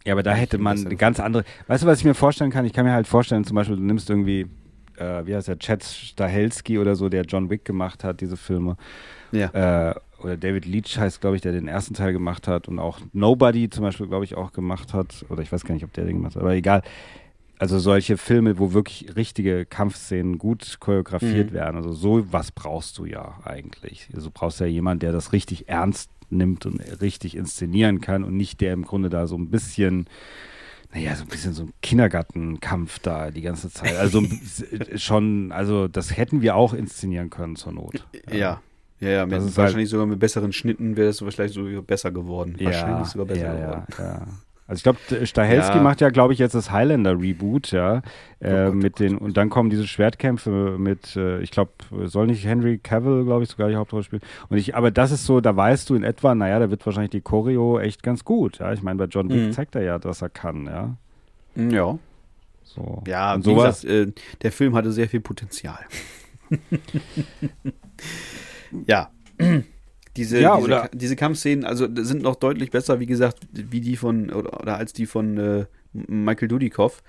Ja, 0.05 0.13
aber 0.15 0.23
da 0.23 0.35
hätte 0.35 0.59
man 0.59 0.79
eine 0.85 0.97
ganz 0.97 1.21
andere. 1.21 1.45
Weißt 1.67 1.83
du, 1.83 1.87
was 1.87 1.99
ich 1.99 2.05
mir 2.05 2.15
vorstellen 2.15 2.51
kann? 2.51 2.65
Ich 2.65 2.73
kann 2.73 2.85
mir 2.85 2.93
halt 2.93 3.07
vorstellen, 3.07 3.45
zum 3.45 3.55
Beispiel, 3.57 3.77
du 3.77 3.83
nimmst 3.83 4.09
irgendwie, 4.11 4.47
äh, 4.97 5.27
wie 5.27 5.35
heißt 5.35 5.49
der, 5.49 5.59
Chad 5.59 5.83
Stahelski 5.85 6.79
oder 6.79 6.95
so, 6.97 7.09
der 7.09 7.23
John 7.25 7.51
Wick 7.51 7.65
gemacht 7.65 8.05
hat, 8.05 8.21
diese 8.21 8.37
Filme. 8.37 8.77
Ja. 9.33 9.91
Äh, 9.91 9.95
oder 10.23 10.37
David 10.37 10.65
Leach 10.65 10.99
heißt, 10.99 11.21
glaube 11.21 11.37
ich, 11.37 11.43
der 11.43 11.53
den 11.53 11.69
ersten 11.69 11.95
Teil 11.95 12.13
gemacht 12.13 12.49
hat 12.49 12.69
und 12.69 12.79
auch 12.79 13.01
Nobody 13.13 13.69
zum 13.69 13.83
Beispiel, 13.83 14.07
glaube 14.07 14.25
ich, 14.25 14.35
auch 14.35 14.53
gemacht 14.53 14.95
hat. 14.95 15.25
Oder 15.29 15.43
ich 15.43 15.53
weiß 15.53 15.65
gar 15.65 15.75
nicht, 15.75 15.85
ob 15.85 15.93
der 15.93 16.05
den 16.05 16.17
gemacht 16.17 16.37
hat, 16.37 16.43
aber 16.43 16.55
egal. 16.55 16.83
Also 17.59 17.79
solche 17.79 18.17
Filme, 18.19 18.59
wo 18.59 18.73
wirklich 18.75 19.17
richtige 19.17 19.65
Kampfszenen 19.67 20.39
gut 20.39 20.77
choreografiert 20.79 21.51
Mhm. 21.51 21.55
werden. 21.55 21.77
Also 21.77 21.93
so 21.93 22.33
was 22.33 22.53
brauchst 22.53 22.99
du 22.99 23.07
ja 23.07 23.39
eigentlich. 23.45 24.09
Also 24.15 24.29
du 24.29 24.33
brauchst 24.35 24.61
ja 24.61 24.67
jemanden, 24.67 25.01
der 25.01 25.13
das 25.13 25.33
richtig 25.33 25.69
ernst 25.69 26.11
nimmt 26.31 26.67
und 26.67 26.81
richtig 27.01 27.37
inszenieren 27.37 28.01
kann 28.01 28.25
und 28.25 28.37
nicht 28.37 28.61
der 28.61 28.73
im 28.73 28.85
Grunde 28.85 29.09
da 29.09 29.27
so 29.27 29.37
ein 29.37 29.51
bisschen, 29.51 30.07
naja, 30.93 31.15
so 31.15 31.23
ein 31.23 31.29
bisschen 31.29 31.53
so 31.53 31.65
ein 31.65 31.73
Kindergartenkampf 31.83 32.99
da 32.99 33.31
die 33.31 33.43
ganze 33.43 33.71
Zeit. 33.71 33.97
Also 33.97 34.23
schon, 34.97 35.53
also 35.53 35.89
das 35.89 36.17
hätten 36.17 36.43
wir 36.43 36.57
auch 36.57 36.75
inszenieren 36.75 37.31
können 37.31 37.57
zur 37.57 37.73
Not. 37.73 38.07
Ja. 38.31 38.61
Ja, 38.99 39.11
ja, 39.11 39.27
Das 39.27 39.45
ist 39.45 39.57
wahrscheinlich 39.59 39.91
sogar 39.91 40.07
mit 40.07 40.19
besseren 40.19 40.55
Schnitten 40.55 40.97
wäre 40.97 41.11
es 41.11 41.19
vielleicht 41.19 41.53
sogar 41.53 41.83
besser 41.83 42.11
geworden. 42.11 42.57
Ja, 42.59 42.67
wahrscheinlich 42.67 43.09
sogar 43.09 43.27
besser 43.27 43.47
ja, 43.47 43.55
geworden. 43.55 43.85
ja, 43.99 44.05
ja. 44.05 44.27
Also 44.69 44.79
ich 44.79 44.83
glaube, 44.83 45.27
Stahelski 45.27 45.77
Ja. 45.77 45.83
macht 45.83 46.01
ja, 46.01 46.11
glaube 46.11 46.33
ich, 46.33 46.41
jetzt 46.41 46.57
das 46.57 46.73
Highlander-Reboot, 46.73 47.71
ja. 47.71 48.03
Äh, 48.41 48.43
Oh 48.49 48.51
Gott, 48.51 48.69
oh 48.69 48.73
mit 48.75 48.93
Gott, 48.95 49.01
den, 49.01 49.19
und 49.19 49.37
dann 49.37 49.49
kommen 49.49 49.71
diese 49.71 49.87
Schwertkämpfe 49.87 50.77
mit, 50.77 51.15
äh, 51.15 51.39
ich 51.41 51.53
glaube, 51.53 51.71
soll 52.07 52.27
nicht 52.27 52.45
Henry 52.45 52.79
Cavill, 52.79 53.25
glaube 53.25 53.45
ich, 53.45 53.51
sogar 53.51 53.69
die 53.69 53.77
Hauptrolle 53.77 54.03
spielen. 54.03 54.23
Und 54.49 54.57
ich, 54.59 54.75
aber 54.75 54.91
das 54.91 55.13
ist 55.13 55.25
so, 55.25 55.41
da 55.41 55.55
weißt 55.57 55.89
du 55.89 55.95
in 55.95 56.03
etwa, 56.03 56.35
naja, 56.35 56.59
da 56.59 56.69
wird 56.71 56.85
wahrscheinlich 56.85 57.11
die 57.11 57.21
Choreo 57.21 57.79
echt 57.79 58.03
ganz 58.03 58.25
gut. 58.25 58.59
Ja, 58.59 58.73
ich 58.73 58.83
meine, 58.83 58.99
bei 58.99 59.05
John 59.05 59.29
Wick 59.31 59.49
Mhm. 59.49 59.53
zeigt 59.53 59.77
er 59.77 59.83
ja, 59.83 59.99
dass 59.99 60.21
er 60.23 60.31
kann, 60.31 60.67
ja. 60.67 60.97
Ja. 61.55 61.99
So. 62.65 63.03
Ja, 63.07 63.35
und 63.35 63.45
sowas. 63.45 63.83
gesagt, 63.83 64.09
äh, 64.09 64.13
der 64.43 64.51
Film 64.53 64.75
hatte 64.75 64.91
sehr 64.91 65.09
viel 65.09 65.21
Potenzial. 65.21 65.79
ja. 68.87 69.11
Diese, 70.17 70.41
Ja, 70.41 70.57
diese, 70.57 70.65
oder- 70.67 70.91
diese 70.93 71.17
Kampfszenen, 71.17 71.65
also 71.65 71.87
sind 71.95 72.23
noch 72.23 72.37
deutlich 72.37 72.71
besser, 72.71 73.01
wie 73.01 73.07
gesagt, 73.07 73.39
wie 73.53 73.81
die 73.81 73.97
von, 73.97 74.31
oder, 74.33 74.61
oder 74.61 74.77
als 74.77 74.93
die 74.93 75.07
von 75.07 75.37
äh, 75.39 75.65
Michael 75.93 76.49
Dudikoff. 76.49 77.03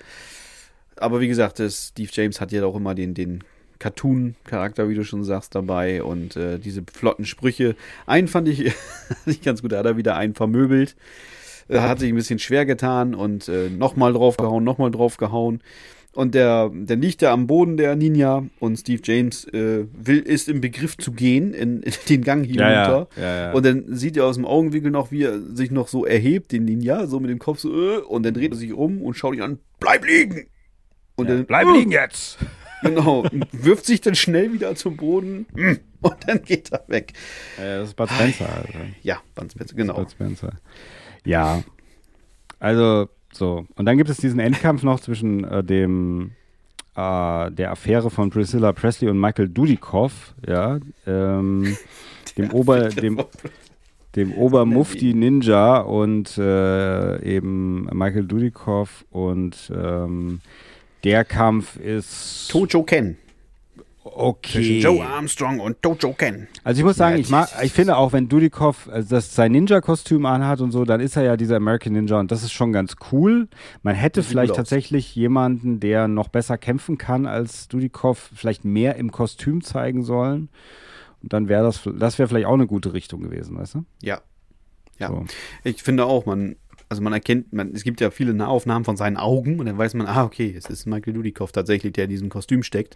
Aber 0.97 1.19
wie 1.19 1.27
gesagt, 1.27 1.59
das 1.59 1.89
Steve 1.89 2.09
James 2.11 2.41
hat 2.41 2.51
ja 2.51 2.63
auch 2.65 2.75
immer 2.75 2.95
den, 2.95 3.13
den 3.13 3.43
Cartoon-Charakter, 3.79 4.89
wie 4.89 4.95
du 4.95 5.03
schon 5.03 5.23
sagst, 5.23 5.53
dabei 5.55 6.01
und 6.03 6.35
äh, 6.35 6.57
diese 6.59 6.83
flotten 6.91 7.25
Sprüche. 7.25 7.75
Einen 8.05 8.27
fand 8.27 8.47
ich, 8.47 8.73
ich 9.25 9.41
ganz 9.41 9.61
gut, 9.61 9.71
da 9.71 9.77
hat 9.79 9.85
er 9.85 9.97
wieder 9.97 10.15
einen 10.15 10.33
vermöbelt. 10.35 10.95
Er 11.69 11.83
hat 11.89 11.99
sich 11.99 12.09
ein 12.09 12.15
bisschen 12.15 12.39
schwer 12.39 12.65
getan 12.65 13.13
und 13.13 13.49
äh, 13.49 13.69
nochmal 13.69 14.13
draufgehauen, 14.13 14.63
nochmal 14.63 14.89
draufgehauen. 14.89 15.61
Und 16.17 16.33
der, 16.33 16.71
der 16.73 16.95
liegt 16.95 17.21
da 17.21 17.31
am 17.31 17.45
Boden, 17.45 17.77
der 17.77 17.95
Ninja, 17.95 18.43
und 18.59 18.77
Steve 18.77 18.99
James 19.03 19.45
äh, 19.49 19.85
will, 19.93 20.17
ist 20.17 20.49
im 20.49 20.61
Begriff 20.61 20.97
zu 20.97 21.11
gehen, 21.11 21.53
in, 21.53 21.83
in 21.83 21.93
den 22.09 22.23
Gang 22.23 22.43
Ja, 22.43 22.71
ja, 22.71 22.85
hinunter. 22.85 23.09
ja, 23.21 23.41
ja. 23.41 23.51
Und 23.51 23.63
dann 23.63 23.95
sieht 23.95 24.17
er 24.17 24.25
aus 24.25 24.33
dem 24.33 24.45
Augenwinkel 24.45 24.89
noch, 24.89 25.11
wie 25.11 25.25
er 25.25 25.39
sich 25.39 25.69
noch 25.69 25.87
so 25.87 26.07
erhebt, 26.07 26.51
den 26.51 26.65
Ninja, 26.65 27.05
so 27.05 27.19
mit 27.19 27.29
dem 27.29 27.37
Kopf 27.37 27.59
so, 27.59 27.71
äh, 27.71 27.97
und 27.99 28.25
dann 28.25 28.33
dreht 28.33 28.51
er 28.51 28.57
sich 28.57 28.73
um 28.73 29.03
und 29.03 29.13
schaut 29.13 29.35
ihn 29.35 29.43
an, 29.43 29.59
bleib 29.79 30.07
liegen! 30.07 30.47
Und 31.17 31.29
dann, 31.29 31.45
Bleib 31.45 31.67
äh, 31.67 31.77
liegen 31.77 31.91
jetzt! 31.91 32.39
Genau, 32.81 33.23
wirft 33.51 33.85
sich 33.85 34.01
dann 34.01 34.15
schnell 34.15 34.53
wieder 34.53 34.73
zum 34.73 34.97
Boden 34.97 35.45
hm, 35.55 35.79
und 36.01 36.15
dann 36.25 36.41
geht 36.41 36.71
er 36.71 36.83
weg. 36.87 37.13
Das 37.57 37.89
ist 37.89 37.95
Bud 37.95 38.09
Spencer, 38.09 38.49
also. 38.49 38.79
Ja, 39.03 39.21
Bud 39.35 39.51
Spencer, 39.51 39.75
genau. 39.75 39.93
Bud 39.95 40.11
Spencer. 40.11 40.53
Ja. 41.25 41.63
Also, 42.59 43.07
so. 43.37 43.65
Und 43.75 43.85
dann 43.85 43.97
gibt 43.97 44.09
es 44.09 44.17
diesen 44.17 44.39
Endkampf 44.39 44.83
noch 44.83 44.99
zwischen 44.99 45.43
äh, 45.43 45.63
dem 45.63 46.31
äh, 46.95 47.51
der 47.51 47.71
Affäre 47.71 48.09
von 48.09 48.29
Priscilla 48.29 48.73
Presley 48.73 49.09
und 49.09 49.19
Michael 49.19 49.49
Dudikoff, 49.49 50.33
ja, 50.45 50.79
ähm, 51.05 51.77
dem 52.37 52.51
Ober, 52.51 52.89
dem, 52.89 53.21
dem 54.15 54.33
Obermufti 54.33 55.13
Ninja 55.13 55.77
und 55.79 56.37
äh, 56.37 57.21
eben 57.23 57.85
Michael 57.93 58.25
Dudikoff 58.25 59.05
und 59.11 59.71
ähm, 59.73 60.41
der 61.03 61.23
Kampf 61.23 61.77
ist 61.77 62.49
Tojo 62.49 62.83
Ken. 62.83 63.17
Okay. 64.15 64.51
Zwischen 64.51 64.81
Joe 64.81 65.05
Armstrong 65.05 65.59
und 65.59 65.81
Tojo 65.81 66.13
Ken. 66.13 66.47
Also 66.63 66.79
ich 66.79 66.85
muss 66.85 66.97
sagen, 66.97 67.15
Ja, 67.15 67.21
ich 67.21 67.29
mag, 67.29 67.49
ich 67.63 67.73
finde 67.73 67.97
auch, 67.97 68.13
wenn 68.13 68.29
Dudikoff 68.29 68.89
also 68.89 69.15
das 69.15 69.33
sein 69.33 69.51
Ninja-Kostüm 69.51 70.25
anhat 70.25 70.61
und 70.61 70.71
so, 70.71 70.85
dann 70.85 70.99
ist 70.99 71.15
er 71.15 71.23
ja 71.23 71.37
dieser 71.37 71.57
American 71.57 71.93
Ninja 71.93 72.19
und 72.19 72.31
das 72.31 72.43
ist 72.43 72.51
schon 72.51 72.71
ganz 72.71 72.95
cool. 73.11 73.47
Man 73.83 73.95
hätte 73.95 74.23
vielleicht 74.23 74.55
tatsächlich 74.55 75.15
jemanden, 75.15 75.79
der 75.79 76.07
noch 76.07 76.27
besser 76.29 76.57
kämpfen 76.57 76.97
kann 76.97 77.25
als 77.25 77.67
Dudikoff, 77.67 78.31
vielleicht 78.35 78.65
mehr 78.65 78.95
im 78.95 79.11
Kostüm 79.11 79.63
zeigen 79.63 80.03
sollen. 80.03 80.49
Und 81.23 81.33
dann 81.33 81.49
wäre 81.49 81.63
das, 81.63 81.81
das 81.97 82.19
wäre 82.19 82.29
vielleicht 82.29 82.45
auch 82.45 82.53
eine 82.53 82.67
gute 82.67 82.93
Richtung 82.93 83.21
gewesen, 83.21 83.57
weißt 83.57 83.75
du? 83.75 83.85
Ja. 84.01 84.21
Ja. 84.99 85.09
So. 85.09 85.25
Ich 85.63 85.83
finde 85.83 86.05
auch, 86.05 86.25
man, 86.25 86.55
also 86.89 87.01
man 87.01 87.13
erkennt, 87.13 87.53
man, 87.53 87.71
es 87.73 87.83
gibt 87.83 88.01
ja 88.01 88.11
viele 88.11 88.33
Nahaufnahmen 88.33 88.85
von 88.85 88.97
seinen 88.97 89.17
Augen 89.17 89.59
und 89.59 89.65
dann 89.65 89.77
weiß 89.77 89.93
man, 89.93 90.07
ah, 90.07 90.23
okay, 90.23 90.53
es 90.57 90.67
ist 90.67 90.85
Michael 90.85 91.13
Dudikoff 91.13 91.51
tatsächlich, 91.51 91.93
der 91.93 92.05
in 92.05 92.09
diesem 92.09 92.29
Kostüm 92.29 92.63
steckt. 92.63 92.95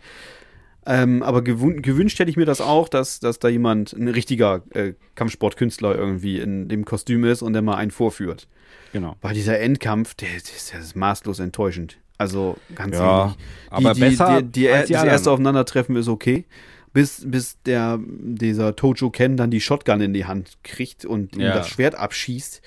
Ähm, 0.85 1.21
aber 1.21 1.43
gewün 1.43 1.81
gewünscht 1.83 2.17
hätte 2.19 2.31
ich 2.31 2.37
mir 2.37 2.45
das 2.45 2.59
auch, 2.59 2.89
dass, 2.89 3.19
dass 3.19 3.37
da 3.39 3.47
jemand, 3.49 3.93
ein 3.93 4.07
richtiger 4.07 4.63
äh, 4.73 4.93
Kampfsportkünstler 5.15 5.95
irgendwie 5.95 6.39
in 6.39 6.69
dem 6.69 6.85
Kostüm 6.85 7.23
ist 7.23 7.41
und 7.43 7.53
der 7.53 7.61
mal 7.61 7.75
einen 7.75 7.91
vorführt. 7.91 8.47
Genau. 8.91 9.15
Weil 9.21 9.35
dieser 9.35 9.59
Endkampf, 9.59 10.15
der, 10.15 10.29
der, 10.29 10.37
ist, 10.37 10.73
ist 10.73 10.95
maßlos 10.95 11.39
enttäuschend. 11.39 11.97
Also 12.17 12.57
ganz 12.75 12.95
Ja, 12.95 13.19
ehrlich. 13.21 13.37
aber 13.69 13.93
die, 13.93 13.99
besser 13.99 14.41
die, 14.41 14.51
die, 14.51 14.69
als 14.69 14.87
die 14.87 14.93
das 14.93 15.03
erste 15.03 15.31
Aufeinandertreffen 15.31 15.95
ist 15.95 16.07
okay. 16.07 16.45
Bis, 16.93 17.23
bis 17.25 17.57
der, 17.65 17.99
dieser 18.03 18.75
Tojo 18.75 19.11
Ken 19.11 19.37
dann 19.37 19.49
die 19.49 19.61
Shotgun 19.61 20.01
in 20.01 20.13
die 20.13 20.25
Hand 20.25 20.57
kriegt 20.63 21.05
und 21.05 21.35
ihm 21.35 21.41
Ja. 21.41 21.53
das 21.55 21.69
Schwert 21.69 21.95
abschießt, 21.95 22.61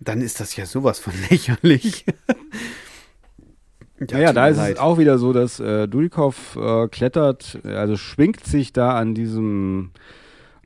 dann 0.00 0.22
ist 0.22 0.40
das 0.40 0.56
ja 0.56 0.64
sowas 0.64 0.98
von 1.00 1.12
lächerlich. 1.30 2.04
Ja, 4.10 4.18
ja, 4.18 4.32
da 4.32 4.48
ist 4.48 4.56
leid. 4.58 4.74
es 4.74 4.80
auch 4.80 4.98
wieder 4.98 5.18
so, 5.18 5.32
dass 5.32 5.58
äh, 5.60 5.88
Dudikoff 5.88 6.56
äh, 6.56 6.86
klettert, 6.88 7.58
also 7.64 7.96
schwingt 7.96 8.44
sich 8.44 8.72
da 8.72 8.92
an 8.96 9.14
diesem 9.14 9.90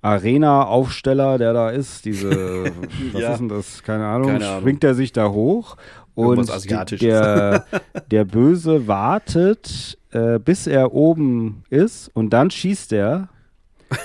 Arena-Aufsteller, 0.03 1.39
der 1.39 1.53
da 1.53 1.71
ist, 1.71 2.05
diese, 2.05 2.31
was 3.13 3.23
Ja. 3.23 3.33
ist 3.33 3.39
denn 3.39 3.49
das, 3.49 3.83
keine 3.83 4.07
Ahnung, 4.07 4.29
Keine 4.33 4.49
Ahnung. 4.49 4.63
schwingt 4.63 4.85
er 4.85 4.95
sich 4.95 5.13
da 5.13 5.29
hoch 5.31 5.77
und 6.15 6.51
Asiatisches. 6.51 7.07
der, 7.07 7.65
der 8.11 8.25
Böse 8.25 8.87
wartet, 8.87 9.99
äh, 10.11 10.39
bis 10.39 10.67
er 10.67 10.93
oben 10.93 11.65
ist 11.71 12.11
und 12.15 12.31
dann 12.31 12.51
schießt 12.51 12.93
er 12.93 13.29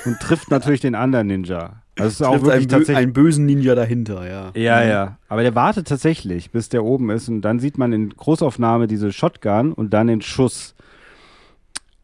und 0.06 0.20
trifft 0.20 0.50
natürlich 0.52 0.82
den 0.82 0.96
anderen 0.96 1.28
Ninja. 1.28 1.82
Also 2.00 2.08
es 2.08 2.14
ist 2.16 2.22
auch 2.24 2.42
wirklich 2.44 2.72
einen, 2.74 2.86
bö 2.86 2.96
einen 2.96 3.14
bösen 3.14 3.46
Ninja 3.46 3.76
dahinter, 3.76 4.28
ja. 4.28 4.52
ja, 4.56 4.84
ja. 4.84 5.18
Aber 5.30 5.42
der 5.42 5.56
wartet 5.56 5.88
tatsächlich, 5.88 6.52
bis 6.52 6.70
der 6.70 6.84
oben 6.84 7.10
ist 7.10 7.28
und 7.30 7.42
dann 7.42 7.60
sieht 7.60 7.78
man 7.78 7.94
in 7.94 8.10
Großaufnahme 8.10 8.88
diese 8.88 9.12
Shotgun 9.12 9.74
und 9.74 9.94
dann 9.94 10.08
den 10.08 10.22
Schuss. 10.22 10.76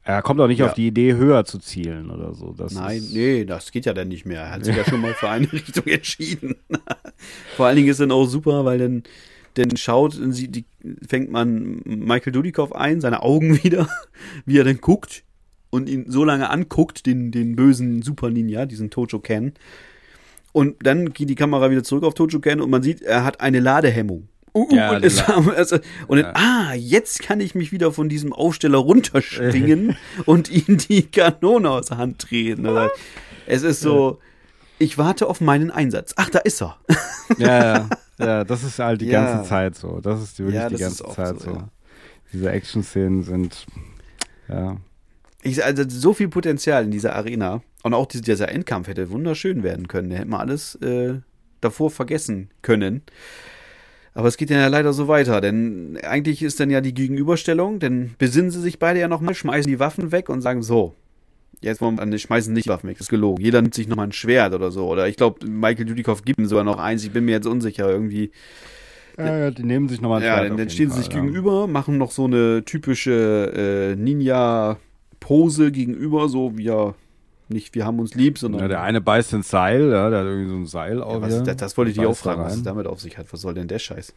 Er 0.06 0.22
kommt 0.22 0.42
auch 0.42 0.48
nicht 0.48 0.60
Ja. 0.60 0.66
auf 0.68 0.74
die 0.74 0.88
Idee, 0.88 1.14
höher 1.14 1.46
zu 1.46 1.60
zielen 1.60 2.10
oder 2.12 2.34
so. 2.34 2.54
Das 2.58 2.74
Nein, 2.74 3.02
nee, 3.14 3.46
das 3.46 3.72
geht 3.72 3.86
ja 3.86 3.94
dann 3.94 4.10
nicht 4.10 4.26
mehr. 4.26 4.42
Er 4.42 4.52
hat 4.52 4.66
sich 4.66 4.76
ja 4.76 4.84
schon 4.84 5.00
mal 5.00 5.14
für 5.14 5.30
eine 5.30 5.50
Richtung 5.54 5.86
entschieden. 5.88 6.56
Vor 7.56 7.68
allen 7.68 7.78
Dingen 7.78 7.88
ist 7.88 8.00
dann 8.02 8.12
auch 8.12 8.26
super, 8.26 8.66
weil 8.66 8.80
dann, 8.80 9.04
dann 9.54 9.78
schaut, 9.78 10.14
sieht, 10.32 10.56
die, 10.56 10.66
fängt 11.08 11.32
man 11.32 11.82
Michael 11.86 12.34
Dudikoff 12.34 12.74
ein, 12.74 13.00
seine 13.00 13.22
Augen 13.24 13.64
wieder, 13.64 13.88
wie 14.46 14.58
er 14.60 14.66
dann 14.66 14.82
guckt 14.82 15.24
und 15.74 15.90
ihn 15.90 16.06
so 16.08 16.24
lange 16.24 16.52
anguckt, 16.52 17.08
den, 17.08 17.32
den 17.32 17.56
bösen 17.56 18.04
Super 18.04 18.30
Ninja, 18.30 18.68
diesen 18.68 18.92
Tojo 18.92 19.18
Ken. 19.18 19.54
Und 20.52 20.76
dann 20.86 21.14
geht 21.14 21.30
die 21.30 21.36
Kamera 21.36 21.72
wieder 21.72 21.84
zurück 21.84 22.04
auf 22.04 22.14
Tojo 22.14 22.40
Ken 22.40 22.62
und 22.62 22.70
man 22.70 22.84
sieht, 22.84 23.02
er 23.02 23.24
hat 23.24 23.42
eine 23.42 23.60
Ladehemmung. 23.60 24.28
Uh, 24.54 24.68
uh, 24.70 24.76
Ja, 24.76 24.92
und, 24.92 25.04
ist, 25.04 25.28
also, 25.28 25.80
und 26.08 26.20
dann, 26.20 26.36
ah, 26.36 26.76
jetzt 26.76 27.24
kann 27.24 27.40
ich 27.40 27.56
mich 27.56 27.72
wieder 27.72 27.92
von 27.92 28.08
diesem 28.08 28.34
Aufsteller 28.34 28.78
runterschwingen 28.78 29.98
und 30.26 30.52
ihm 30.52 30.78
die 30.78 31.08
Kanone 31.08 31.72
aus 31.72 31.88
der 31.88 31.98
Hand 31.98 32.20
treten. 32.20 32.68
Oder, 32.68 32.92
es 33.48 33.64
ist 33.64 33.80
so, 33.82 34.20
ich 34.78 35.00
warte 35.00 35.26
auf 35.26 35.42
meinen 35.42 35.72
Einsatz. 35.72 36.14
Ach, 36.18 36.30
da 36.30 36.38
ist 36.38 36.62
er. 36.62 36.78
ja, 37.40 37.48
ja, 37.78 37.90
ja, 38.20 38.44
das 38.44 38.64
ist 38.64 38.78
halt 38.78 39.02
die 39.02 39.08
Ja. 39.08 39.26
ganze 39.26 39.50
Zeit 39.50 39.76
so. 39.76 40.00
Das 40.02 40.22
ist 40.22 40.38
wirklich 40.38 40.54
Ja, 40.56 40.70
die 40.70 40.78
ganze 40.78 41.04
Zeit 41.06 41.40
so, 41.40 41.46
so. 41.50 41.52
ja. 41.56 41.70
Diese 42.32 42.52
Action-Szenen 42.52 43.24
sind, 43.24 43.66
ja. 44.48 44.78
Ich, 45.44 45.64
also 45.64 45.84
so 45.88 46.14
viel 46.14 46.30
Potenzial 46.30 46.86
in 46.86 46.92
dieser 46.92 47.16
Arena. 47.16 47.62
Und 47.84 47.94
auch 47.94 48.06
dieser, 48.06 48.50
Endkampf 48.50 48.88
hätte 48.88 49.12
wunderschön 49.12 49.62
werden 49.62 49.88
können. 49.88 50.10
Da 50.10 50.16
hätte 50.16 50.30
man 50.30 50.40
alles 50.40 50.76
äh, 50.76 51.16
davor 51.60 51.92
vergessen 51.92 52.50
können. 52.62 53.02
Aber 54.14 54.28
es 54.28 54.38
geht 54.38 54.50
ja 54.52 54.68
leider 54.68 54.94
so 54.94 55.08
weiter, 55.08 55.42
denn 55.42 55.98
eigentlich 56.04 56.44
ist 56.44 56.60
dann 56.60 56.70
ja 56.70 56.82
die 56.82 56.94
Gegenüberstellung, 56.94 57.80
denn 57.80 58.12
besinnen 58.20 58.52
sie 58.52 58.62
sich 58.62 58.78
beide 58.78 59.00
ja 59.00 59.08
nochmal, 59.08 59.34
schmeißen 59.34 59.70
die 59.70 59.80
Waffen 59.80 60.12
weg 60.12 60.30
und 60.30 60.42
sagen 60.42 60.62
so, 60.62 60.94
jetzt 61.62 61.82
wollen 61.82 61.98
wir, 61.98 62.20
schmeißen 62.20 62.54
nicht 62.54 62.66
die 62.66 62.70
Waffen 62.70 62.90
weg, 62.90 62.98
das 63.00 63.08
ist 63.08 63.10
gelogen. 63.10 63.44
Jeder 63.44 63.62
nimmt 63.62 63.74
sich 63.74 63.88
nochmal 63.88 64.08
ein 64.08 64.12
Schwert 64.12 64.54
oder 64.54 64.70
so. 64.70 64.88
Oder 64.88 65.08
ich 65.08 65.18
glaube, 65.18 65.48
Michael 65.48 65.86
Dudikoff 65.86 66.24
gibt 66.24 66.40
ihm 66.40 66.46
sogar 66.46 66.64
noch 66.64 66.78
eins, 66.78 67.04
ich 67.04 67.12
bin 67.12 67.26
mir 67.26 67.32
jetzt 67.32 67.48
unsicher 67.48 67.90
irgendwie. 67.90 68.32
ja, 69.18 69.38
ja 69.40 69.52
die 69.52 69.64
nehmen 69.64 69.90
sich 69.90 70.00
nochmal 70.00 70.22
ein 70.22 70.26
Ja, 70.28 70.36
Schwert 70.36 70.46
dann, 70.46 70.52
auf 70.52 70.58
dann 70.58 70.68
jeden 70.68 70.70
stehen 70.70 70.90
sie 70.90 70.96
Fall, 70.96 71.04
sich 71.06 71.14
ja. 71.14 71.20
gegenüber, 71.20 71.68
machen 71.68 71.98
noch 71.98 72.12
so 72.12 72.26
eine 72.26 72.64
typische 72.66 73.94
äh, 73.96 73.96
Ninja-Pose 75.24 75.72
gegenüber, 75.72 76.30
so 76.30 76.58
wie 76.58 76.64
ja 76.64 76.94
nicht 77.50 77.76
wir 77.76 77.86
haben 77.86 78.00
uns 78.00 78.16
lieb, 78.16 78.38
sondern 78.38 78.62
Ja, 78.62 78.68
der 78.68 78.82
eine 78.82 79.02
beißt 79.02 79.34
ins 79.34 79.50
Seil, 79.50 79.90
ja, 79.90 80.10
der 80.10 80.20
hat 80.20 80.26
irgendwie 80.26 80.50
so 80.50 80.56
ein 80.56 80.66
Seil 80.66 81.00
ja, 81.00 81.22
was, 81.22 81.44
das, 81.44 81.58
das 81.58 81.78
wollte 81.78 81.92
ich 81.92 81.98
dich 81.98 82.06
auch 82.06 82.16
fragen, 82.16 82.42
was 82.42 82.56
es 82.56 82.64
damit 82.64 82.88
auf 82.88 83.02
sich 83.02 83.18
hat. 83.18 83.32
Was 83.32 83.42
soll 83.42 83.54
denn 83.54 83.68
der 83.68 83.80
Scheiß? 83.80 84.14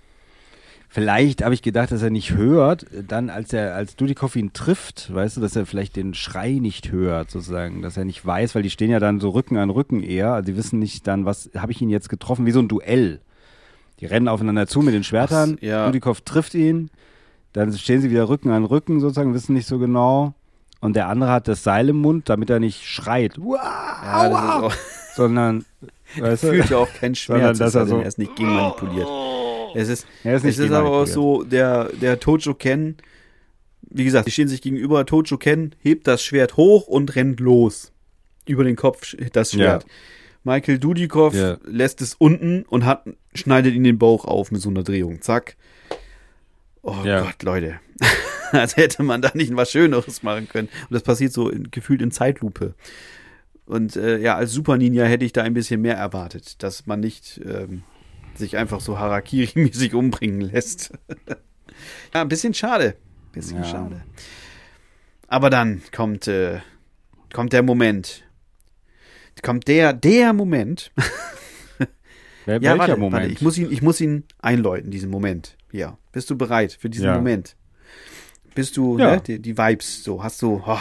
Vielleicht 0.88 1.42
habe 1.42 1.52
ich 1.52 1.62
gedacht, 1.62 1.90
dass 1.90 2.00
er 2.00 2.10
nicht 2.10 2.34
hört, 2.34 2.86
dann 3.08 3.28
als 3.28 3.52
er, 3.52 3.74
als 3.74 3.96
Dudikoff 3.96 4.36
ihn 4.36 4.52
trifft, 4.52 5.12
weißt 5.12 5.36
du, 5.36 5.40
dass 5.40 5.56
er 5.56 5.66
vielleicht 5.66 5.96
den 5.96 6.14
Schrei 6.14 6.52
nicht 6.52 6.92
hört, 6.92 7.30
sozusagen, 7.30 7.82
dass 7.82 7.96
er 7.96 8.04
nicht 8.04 8.24
weiß, 8.24 8.54
weil 8.54 8.62
die 8.62 8.70
stehen 8.70 8.90
ja 8.90 9.00
dann 9.00 9.18
so 9.18 9.30
Rücken 9.30 9.56
an 9.56 9.70
Rücken 9.70 10.02
eher, 10.02 10.32
also 10.32 10.46
die 10.46 10.56
wissen 10.56 10.78
nicht 10.78 11.06
dann, 11.06 11.24
was, 11.24 11.50
habe 11.56 11.72
ich 11.72 11.82
ihn 11.82 11.90
jetzt 11.90 12.08
getroffen, 12.08 12.46
wie 12.46 12.52
so 12.52 12.60
ein 12.60 12.68
Duell. 12.68 13.20
Die 13.98 14.06
rennen 14.06 14.28
aufeinander 14.28 14.68
zu 14.68 14.80
mit 14.80 14.94
den 14.94 15.02
Schwertern, 15.02 15.56
Ach, 15.58 15.62
ja. 15.62 15.86
Dudikoff 15.86 16.20
trifft 16.20 16.54
ihn, 16.54 16.90
dann 17.52 17.72
stehen 17.72 18.00
sie 18.00 18.10
wieder 18.10 18.28
Rücken 18.28 18.50
an 18.50 18.64
Rücken, 18.64 19.00
sozusagen, 19.00 19.34
wissen 19.34 19.54
nicht 19.54 19.66
so 19.66 19.78
genau. 19.78 20.34
Und 20.80 20.94
der 20.96 21.08
andere 21.08 21.30
hat 21.30 21.48
das 21.48 21.62
Seil 21.62 21.88
im 21.88 21.96
Mund, 21.96 22.28
damit 22.28 22.50
er 22.50 22.60
nicht 22.60 22.84
schreit, 22.84 23.38
"Uah, 23.38 23.56
Ja, 24.02 24.60
aua", 24.60 24.72
sondern, 25.16 25.64
weißt 26.18 26.44
du, 26.44 26.48
fühlt 26.48 26.70
ja 26.70 26.76
auch 26.78 26.92
keinen 26.92 27.14
Schmerz, 27.14 27.58
dass 27.58 27.74
er, 27.74 27.86
so- 27.86 27.98
er 28.00 28.06
ist 28.06 28.18
nicht 28.18 28.36
genmanipuliert. 28.36 29.08
Es 29.74 29.88
ist, 29.88 30.06
Er 30.24 30.36
ist 30.36 30.44
es 30.44 30.58
ist 30.58 30.70
aber 30.72 30.90
auch 30.90 31.06
so, 31.06 31.42
der, 31.42 31.90
der 32.00 32.18
Tojo 32.20 32.54
Ken, 32.54 32.96
wie 33.82 34.04
gesagt, 34.04 34.26
die 34.26 34.30
stehen 34.30 34.48
sich 34.48 34.62
gegenüber, 34.62 35.04
Tojo 35.06 35.36
Ken 35.38 35.74
hebt 35.80 36.06
das 36.06 36.22
Schwert 36.22 36.56
hoch 36.56 36.86
und 36.86 37.14
rennt 37.16 37.40
los. 37.40 37.92
Über 38.46 38.64
den 38.64 38.76
Kopf 38.76 39.14
das 39.32 39.52
Schwert. 39.52 39.82
Ja. 39.84 39.88
Michael 40.44 40.78
Dudikoff 40.78 41.34
Ja. 41.34 41.56
lässt 41.64 42.00
es 42.00 42.14
unten 42.14 42.62
und 42.68 42.84
hat, 42.84 43.04
schneidet 43.34 43.74
ihn 43.74 43.82
den 43.84 43.98
Bauch 43.98 44.24
auf 44.24 44.52
mit 44.52 44.62
so 44.62 44.68
einer 44.70 44.84
Drehung. 44.84 45.20
Zack. 45.20 45.56
Oh 46.88 47.02
Ja. 47.04 47.20
Gott, 47.22 47.42
Leute. 47.42 47.80
Als 48.52 48.76
hätte 48.76 49.02
man 49.02 49.20
da 49.22 49.32
nicht 49.34 49.54
was 49.56 49.70
Schöneres 49.72 50.22
machen 50.22 50.48
können. 50.48 50.68
Und 50.82 50.92
das 50.94 51.02
passiert 51.02 51.32
so 51.32 51.48
in, 51.50 51.70
gefühlt 51.70 52.00
in 52.00 52.10
Zeitlupe. 52.12 52.74
Und 53.64 53.96
äh, 53.96 54.18
ja, 54.18 54.36
als 54.36 54.52
Super 54.52 54.76
Ninja 54.76 55.04
hätte 55.04 55.24
ich 55.24 55.32
da 55.32 55.42
ein 55.42 55.52
bisschen 55.54 55.80
mehr 55.82 55.96
erwartet, 55.96 56.62
dass 56.62 56.86
man 56.86 57.00
nicht 57.00 57.40
ähm, 57.44 57.82
sich 58.36 58.56
einfach 58.56 58.80
so 58.80 58.98
Harakiri-mäßig 58.98 59.94
umbringen 59.96 60.40
lässt. 60.40 60.92
ja, 62.14 62.20
ein 62.22 62.28
bisschen 62.28 62.54
schade. 62.54 62.94
Bisschen 63.32 63.58
Ja. 63.58 63.64
schade. 63.64 64.02
Aber 65.26 65.50
dann 65.50 65.82
kommt, 65.94 66.28
äh, 66.28 66.60
kommt 67.32 67.52
der 67.52 67.64
Moment. 67.64 68.22
Kommt 69.42 69.66
der, 69.66 69.92
der 69.92 70.32
Moment. 70.32 70.92
Wer, 72.46 72.54
Ja, 72.56 72.60
welcher 72.62 72.78
warte, 72.78 72.96
Moment? 72.96 73.12
warte, 73.24 73.26
ich 73.32 73.42
muss 73.42 73.58
ihn, 73.58 73.72
ich 73.72 73.82
muss 73.82 74.00
ihn 74.00 74.22
einläuten, 74.38 74.92
diesen 74.92 75.10
Moment. 75.10 75.56
Ja, 75.76 75.98
bist 76.12 76.30
du 76.30 76.36
bereit 76.38 76.72
für 76.72 76.88
diesen 76.88 77.06
Ja. 77.06 77.14
Moment? 77.16 77.54
Bist 78.54 78.76
du, 78.76 78.98
Ja. 78.98 79.16
ne, 79.16 79.20
die, 79.20 79.38
die 79.40 79.58
Vibes, 79.58 80.02
so, 80.02 80.22
hast 80.22 80.40
du, 80.40 80.62
oh, 80.66 80.78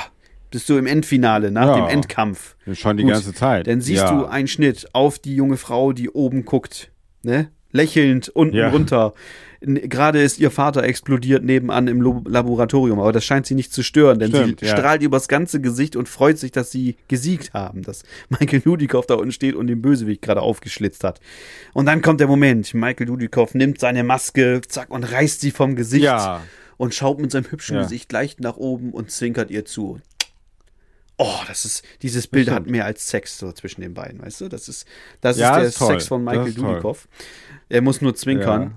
bist 0.50 0.70
du 0.70 0.78
im 0.78 0.88
Endfinale, 0.88 1.52
nach 1.52 1.68
Ja. 1.68 1.76
dem 1.76 1.88
Endkampf. 1.88 2.56
Schon 2.74 2.96
die 2.98 3.04
Gut, 3.04 3.12
ganze 3.12 3.34
Zeit. 3.34 3.68
Dann 3.68 3.82
siehst 3.82 4.10
du 4.10 4.26
einen 4.26 4.48
Schnitt 4.48 4.88
auf 4.94 5.20
die 5.20 5.36
junge 5.36 5.58
Frau, 5.58 5.92
die 5.92 6.10
oben 6.10 6.46
guckt, 6.46 6.92
ne? 7.24 7.50
Lächelnd 7.76 8.30
unten 8.30 8.56
Ja. 8.56 8.70
runter. 8.70 9.14
Gerade 9.62 10.22
ist 10.22 10.38
ihr 10.38 10.52
Vater 10.52 10.84
explodiert 10.84 11.44
nebenan 11.44 11.88
im 11.88 12.00
Lo 12.02 12.22
Laboratorium, 12.28 13.00
aber 13.00 13.12
das 13.12 13.26
scheint 13.26 13.48
sie 13.48 13.56
nicht 13.56 13.74
zu 13.74 13.82
stören, 13.84 14.20
denn 14.20 14.30
Stimmt, 14.30 14.60
sie 14.60 14.66
ja. 14.68 14.78
strahlt 14.78 15.02
übers 15.02 15.28
ganze 15.28 15.60
Gesicht 15.60 15.96
und 15.96 16.08
freut 16.08 16.38
sich, 16.38 16.52
dass 16.52 16.70
sie 16.72 16.98
gesiegt 17.08 17.54
haben, 17.54 17.82
dass 17.82 18.04
Michael 18.30 18.60
Dudikoff 18.62 19.08
da 19.08 19.16
unten 19.16 19.32
steht 19.32 19.56
und 19.56 19.68
den 19.68 19.82
Bösewicht 19.82 20.22
gerade 20.22 20.42
aufgeschlitzt 20.42 21.04
hat. 21.04 21.20
Und 21.74 21.88
dann 21.88 22.02
kommt 22.04 22.20
der 22.20 22.28
Moment, 22.28 22.74
Michael 22.76 23.08
Dudikoff 23.08 23.56
nimmt 23.56 23.80
seine 23.80 24.04
Maske, 24.04 24.62
zack, 24.68 24.92
und 24.92 25.04
reißt 25.04 25.42
sie 25.42 25.52
vom 25.52 25.76
Gesicht 25.76 26.04
Ja. 26.04 26.44
und 26.78 26.94
schaut 26.94 27.20
mit 27.20 27.32
seinem 27.32 27.50
hübschen. 27.50 27.78
Gesicht 27.80 28.12
leicht 28.12 28.42
nach 28.42 28.58
oben 28.58 28.92
und 28.92 29.10
zwinkert 29.10 29.50
ihr 29.50 29.66
zu. 29.66 30.00
Oh, 31.18 31.40
das 31.48 31.64
ist, 31.64 31.86
dieses 32.02 32.28
Bild 32.28 32.48
stimmt. 32.48 32.56
hat 32.60 32.68
mehr 32.70 32.84
als 32.84 33.08
Sex 33.08 33.40
so 33.40 33.50
zwischen 33.54 33.80
den 33.80 33.94
beiden, 33.94 34.22
weißt 34.22 34.42
du? 34.42 34.50
Das 34.50 34.68
ist, 34.68 34.86
das 35.22 35.38
Ja, 35.38 35.60
ist 35.60 35.80
der 35.80 35.88
ist. 35.88 35.92
Sex 35.94 36.08
von 36.10 36.26
Michael 36.26 36.50
ist 36.50 36.58
toll. 36.58 36.82
Er 37.70 37.82
muss 37.82 38.02
nur 38.02 38.16
zwinkern 38.16 38.76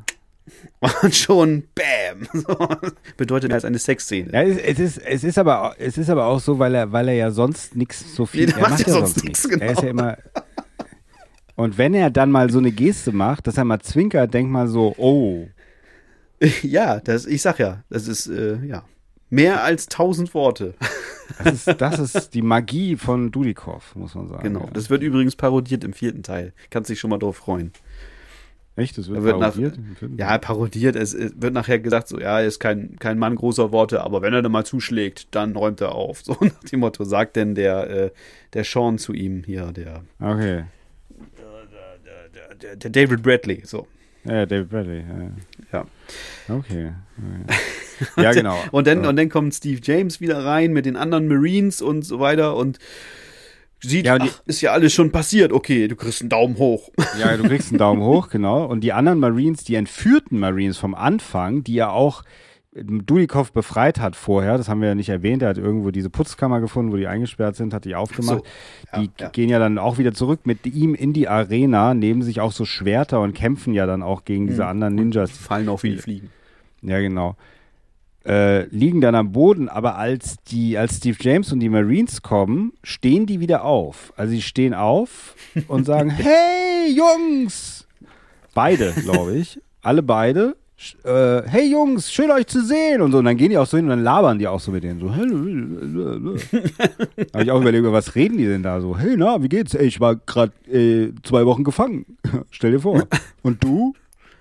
und 1.02 1.14
schon 1.14 1.64
Bam! 1.74 2.28
So, 2.32 2.68
bedeutet 3.16 3.48
mehr 3.48 3.56
als 3.56 3.64
eine 3.64 3.78
Sexszene. 3.78 4.32
Ja, 4.32 4.42
es, 4.42 4.58
es, 4.58 4.78
ist, 4.78 4.98
es, 4.98 5.24
ist 5.24 5.38
aber, 5.38 5.74
es 5.78 5.98
ist 5.98 6.10
aber 6.10 6.26
auch 6.26 6.40
so, 6.40 6.58
weil 6.58 6.74
er, 6.74 6.92
weil 6.92 7.08
er 7.08 7.14
ja 7.14 7.30
sonst 7.30 7.76
nichts 7.76 8.14
so 8.14 8.26
viel. 8.26 8.46
Nee, 8.46 8.52
er 8.52 8.60
macht 8.60 8.86
ja 8.86 8.92
sonst 8.92 9.22
nichts. 9.24 9.46
nix, 9.46 9.60
Er 9.60 9.72
ist 9.72 9.82
ja 9.82 9.90
genau. 9.90 10.02
immer. 10.02 10.18
Und 11.56 11.76
wenn 11.76 11.92
er 11.92 12.10
dann 12.10 12.30
mal 12.30 12.50
so 12.50 12.58
eine 12.58 12.70
Geste 12.70 13.12
macht, 13.12 13.46
dass 13.46 13.58
er 13.58 13.64
mal 13.64 13.80
zwinkert, 13.80 14.32
denkt 14.32 14.50
mal 14.50 14.68
so, 14.68 14.94
oh. 14.96 15.48
Ja, 16.62 17.00
das, 17.00 17.26
ich 17.26 17.42
sag 17.42 17.58
ja, 17.58 17.82
das 17.90 18.06
ist, 18.06 18.28
äh, 18.28 18.58
ja. 18.64 18.84
Mehr 19.30 19.62
als 19.62 19.86
tausend 19.86 20.32
Worte. 20.34 20.74
Das 21.42 21.66
ist, 21.66 21.80
das 21.80 21.98
ist 21.98 22.34
die 22.34 22.42
Magie 22.42 22.96
von 22.96 23.30
Dudikoff, 23.30 23.94
muss 23.94 24.14
man 24.14 24.28
sagen. 24.28 24.42
Genau. 24.42 24.60
Ja. 24.60 24.70
Das 24.72 24.88
wird 24.88 25.02
übrigens 25.02 25.36
parodiert 25.36 25.84
im 25.84 25.92
vierten 25.92 26.22
Teil. 26.22 26.54
Kannst 26.70 26.88
dich 26.88 26.98
schon 26.98 27.10
mal 27.10 27.18
drauf 27.18 27.36
freuen. 27.36 27.72
Echt, 28.78 28.96
das 28.96 29.08
wird, 29.08 29.22
wird 29.22 29.38
nach, 29.38 29.54
parodiert 29.54 29.78
Film? 29.98 30.16
ja, 30.18 30.38
parodiert. 30.38 30.96
Es, 30.96 31.12
es 31.14 31.32
wird 31.36 31.52
nachher 31.52 31.78
gesagt, 31.78 32.08
so, 32.08 32.18
ja, 32.20 32.40
er 32.40 32.46
ist 32.46 32.60
kein, 32.60 32.96
kein 32.98 33.18
Mann 33.18 33.34
großer 33.36 33.72
Worte, 33.72 34.02
aber 34.02 34.22
wenn 34.22 34.32
er 34.32 34.42
dann 34.42 34.52
mal 34.52 34.64
zuschlägt, 34.64 35.28
dann 35.32 35.54
räumt 35.56 35.80
er 35.80 35.94
auf. 35.94 36.22
So 36.24 36.36
nach 36.40 36.64
dem 36.70 36.80
Motto 36.80 37.04
sagt 37.04 37.36
denn 37.36 37.54
der, 37.54 37.90
äh, 37.90 38.10
der 38.54 38.64
Sean 38.64 38.98
zu 38.98 39.12
ihm 39.12 39.42
hier, 39.44 39.72
der, 39.72 40.02
Okay. 40.20 40.64
der, 42.62 42.76
der 42.76 42.90
David 42.90 43.22
Bradley. 43.22 43.62
So. 43.64 43.86
Ja, 44.24 44.46
David 44.46 44.68
Bradley. 44.68 45.00
Ja. 45.00 45.30
Ja. 45.72 45.86
Okay. 46.54 46.92
okay. 47.18 47.54
Ja, 48.22 48.32
genau. 48.32 48.56
Und 48.70 48.86
dann, 48.86 49.02
Ja. 49.02 49.08
und 49.08 49.16
dann 49.16 49.28
kommt 49.28 49.54
Steve 49.54 49.80
James 49.82 50.20
wieder 50.20 50.44
rein 50.44 50.72
mit 50.72 50.86
den 50.86 50.94
anderen 50.96 51.26
Marines 51.26 51.82
und 51.82 52.02
so 52.02 52.20
weiter 52.20 52.54
und 52.54 52.78
sieht, 53.80 54.06
Ja, 54.06 54.14
und 54.14 54.22
ach, 54.22 54.42
ist 54.46 54.60
ja 54.60 54.72
alles 54.72 54.92
schon 54.92 55.12
passiert. 55.12 55.52
Okay, 55.52 55.88
du 55.88 55.96
kriegst 55.96 56.20
einen 56.20 56.30
Daumen 56.30 56.58
hoch. 56.58 56.90
Ja, 57.18 57.36
du 57.36 57.44
kriegst 57.44 57.70
einen 57.70 57.78
Daumen 57.78 58.02
hoch, 58.02 58.28
genau. 58.30 58.64
Und 58.64 58.80
die 58.80 58.92
anderen 58.92 59.18
Marines, 59.18 59.64
die 59.64 59.74
entführten 59.74 60.38
Marines 60.38 60.78
vom 60.78 60.94
Anfang, 60.94 61.64
die 61.64 61.74
ja 61.74 61.90
auch 61.90 62.22
Dudikoff 62.74 63.52
befreit 63.52 63.98
hat 63.98 64.14
vorher, 64.14 64.56
das 64.56 64.68
haben 64.68 64.80
wir 64.80 64.88
ja 64.88 64.94
nicht 64.94 65.08
erwähnt, 65.08 65.42
er 65.42 65.48
hat 65.48 65.58
irgendwo 65.58 65.90
diese 65.90 66.10
Putzkammer 66.10 66.60
gefunden, 66.60 66.92
wo 66.92 66.96
die 66.96 67.06
eingesperrt 67.06 67.56
sind, 67.56 67.72
hat 67.74 67.84
die 67.84 67.94
aufgemacht. 67.94 68.44
Ja, 68.92 69.00
die 69.00 69.10
ja. 69.18 69.28
gehen 69.30 69.48
ja 69.48 69.58
dann 69.58 69.78
auch 69.78 69.98
wieder 69.98 70.12
zurück 70.12 70.40
mit 70.44 70.66
ihm 70.66 70.94
in 70.94 71.12
die 71.12 71.28
Arena, 71.28 71.94
nehmen 71.94 72.22
sich 72.22 72.40
auch 72.40 72.52
so 72.52 72.64
Schwerter 72.64 73.20
und 73.20 73.34
kämpfen 73.34 73.74
ja 73.74 73.86
dann 73.86 74.02
auch 74.02 74.24
gegen 74.24 74.46
diese 74.46 74.66
anderen 74.66 74.94
Ninjas. 74.94 75.30
Fallen 75.30 75.68
auch 75.68 75.82
wie 75.82 75.90
die 75.90 75.98
Fliegen. 75.98 76.30
Ja, 76.82 77.00
genau. 77.00 77.36
Äh, 78.28 78.66
liegen 78.66 79.00
dann 79.00 79.14
am 79.14 79.32
Boden, 79.32 79.70
aber 79.70 79.96
als 79.96 80.36
die, 80.48 80.76
als 80.76 80.98
Steve 80.98 81.16
James 81.18 81.50
und 81.50 81.60
die 81.60 81.70
Marines 81.70 82.20
kommen, 82.20 82.74
stehen 82.82 83.24
die 83.24 83.40
wieder 83.40 83.64
auf. 83.64 84.12
Also 84.16 84.32
sie 84.32 84.42
stehen 84.42 84.74
auf 84.74 85.34
und 85.68 85.86
sagen, 85.86 86.10
hey 86.10 86.94
Jungs! 86.94 87.86
Beide, 88.52 88.92
glaube 88.92 89.36
ich. 89.36 89.58
Alle 89.82 90.02
beide. 90.02 90.56
Äh, 91.04 91.42
hey 91.46 91.70
Jungs, 91.70 92.10
schön 92.12 92.30
euch 92.30 92.46
zu 92.46 92.64
sehen 92.64 93.02
und 93.02 93.12
so. 93.12 93.18
Und 93.18 93.24
dann 93.24 93.36
gehen 93.36 93.50
die 93.50 93.58
auch 93.58 93.66
so 93.66 93.76
hin 93.76 93.86
und 93.86 93.90
dann 93.90 94.04
labern 94.04 94.38
die 94.38 94.46
auch 94.46 94.60
so 94.60 94.70
mit 94.70 94.84
denen. 94.84 95.00
So, 95.00 95.12
habe 95.12 96.36
ich 97.42 97.50
auch 97.50 97.60
überlegt, 97.60 97.80
über 97.80 97.92
was 97.92 98.14
reden 98.14 98.38
die 98.38 98.46
denn 98.46 98.62
da 98.62 98.80
so? 98.80 98.96
Hey, 98.96 99.16
na, 99.16 99.42
wie 99.42 99.48
geht's? 99.48 99.74
Ey, 99.74 99.86
ich 99.86 99.98
war 100.00 100.14
gerade 100.16 100.52
äh, 100.70 101.12
zwei 101.24 101.44
Wochen 101.46 101.64
gefangen. 101.64 102.06
Stell 102.50 102.70
dir 102.72 102.80
vor. 102.80 103.02
Und 103.42 103.64
du? 103.64 103.94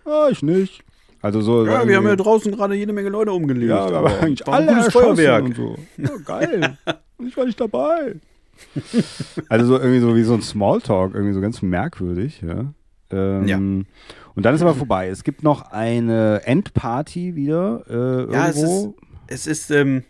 Ah, 0.05 0.27
ich 0.30 0.43
nicht. 0.43 0.84
Also 1.28 1.41
so. 1.41 1.66
Ja, 1.66 1.86
wir 1.86 1.98
haben 1.98 2.08
ja 2.08 2.16
draußen 2.16 2.54
gerade 2.56 2.74
jede 2.76 2.94
Menge 2.94 3.10
Leute 3.10 3.34
umgelegt. 3.34 3.70
Ja, 3.70 3.86
aber 3.86 4.22
eigentlich 4.22 4.48
alle 4.48 4.68
gutes 4.74 4.94
Feuerwerk. 4.94 5.44
und 5.44 5.56
so. 5.58 5.76
Ja, 5.98 6.10
geil. 6.24 6.78
Und 7.18 7.28
ich 7.28 7.36
war 7.36 7.44
nicht 7.45 7.60
dabei. 7.60 8.16
Also 9.49 9.66
so 9.66 9.78
irgendwie 9.78 9.99
so 9.99 10.16
wie 10.16 10.24
so 10.24 10.36
ein 10.36 10.41
Smalltalk, 10.41 11.14
irgendwie 11.14 11.34
so 11.34 11.41
ganz 11.41 11.62
merkwürdig, 11.62 12.41
ja. 12.41 12.74
Ähm, 13.12 13.45
Ja. 13.45 13.58
Und 13.58 14.44
dann 14.45 14.56
ist 14.56 14.62
aber 14.62 14.74
vorbei. 14.74 15.10
Es 15.10 15.24
gibt 15.26 15.44
noch 15.44 15.72
eine 15.72 16.41
Endparty 16.45 17.36
wieder 17.36 17.84
äh, 17.90 18.32
Ja, 18.32 18.48
es 18.48 18.56
irgendwo. 18.58 18.95
ist, 19.28 19.48
es 19.48 19.48
ist, 19.48 19.72
ähm, 19.72 20.04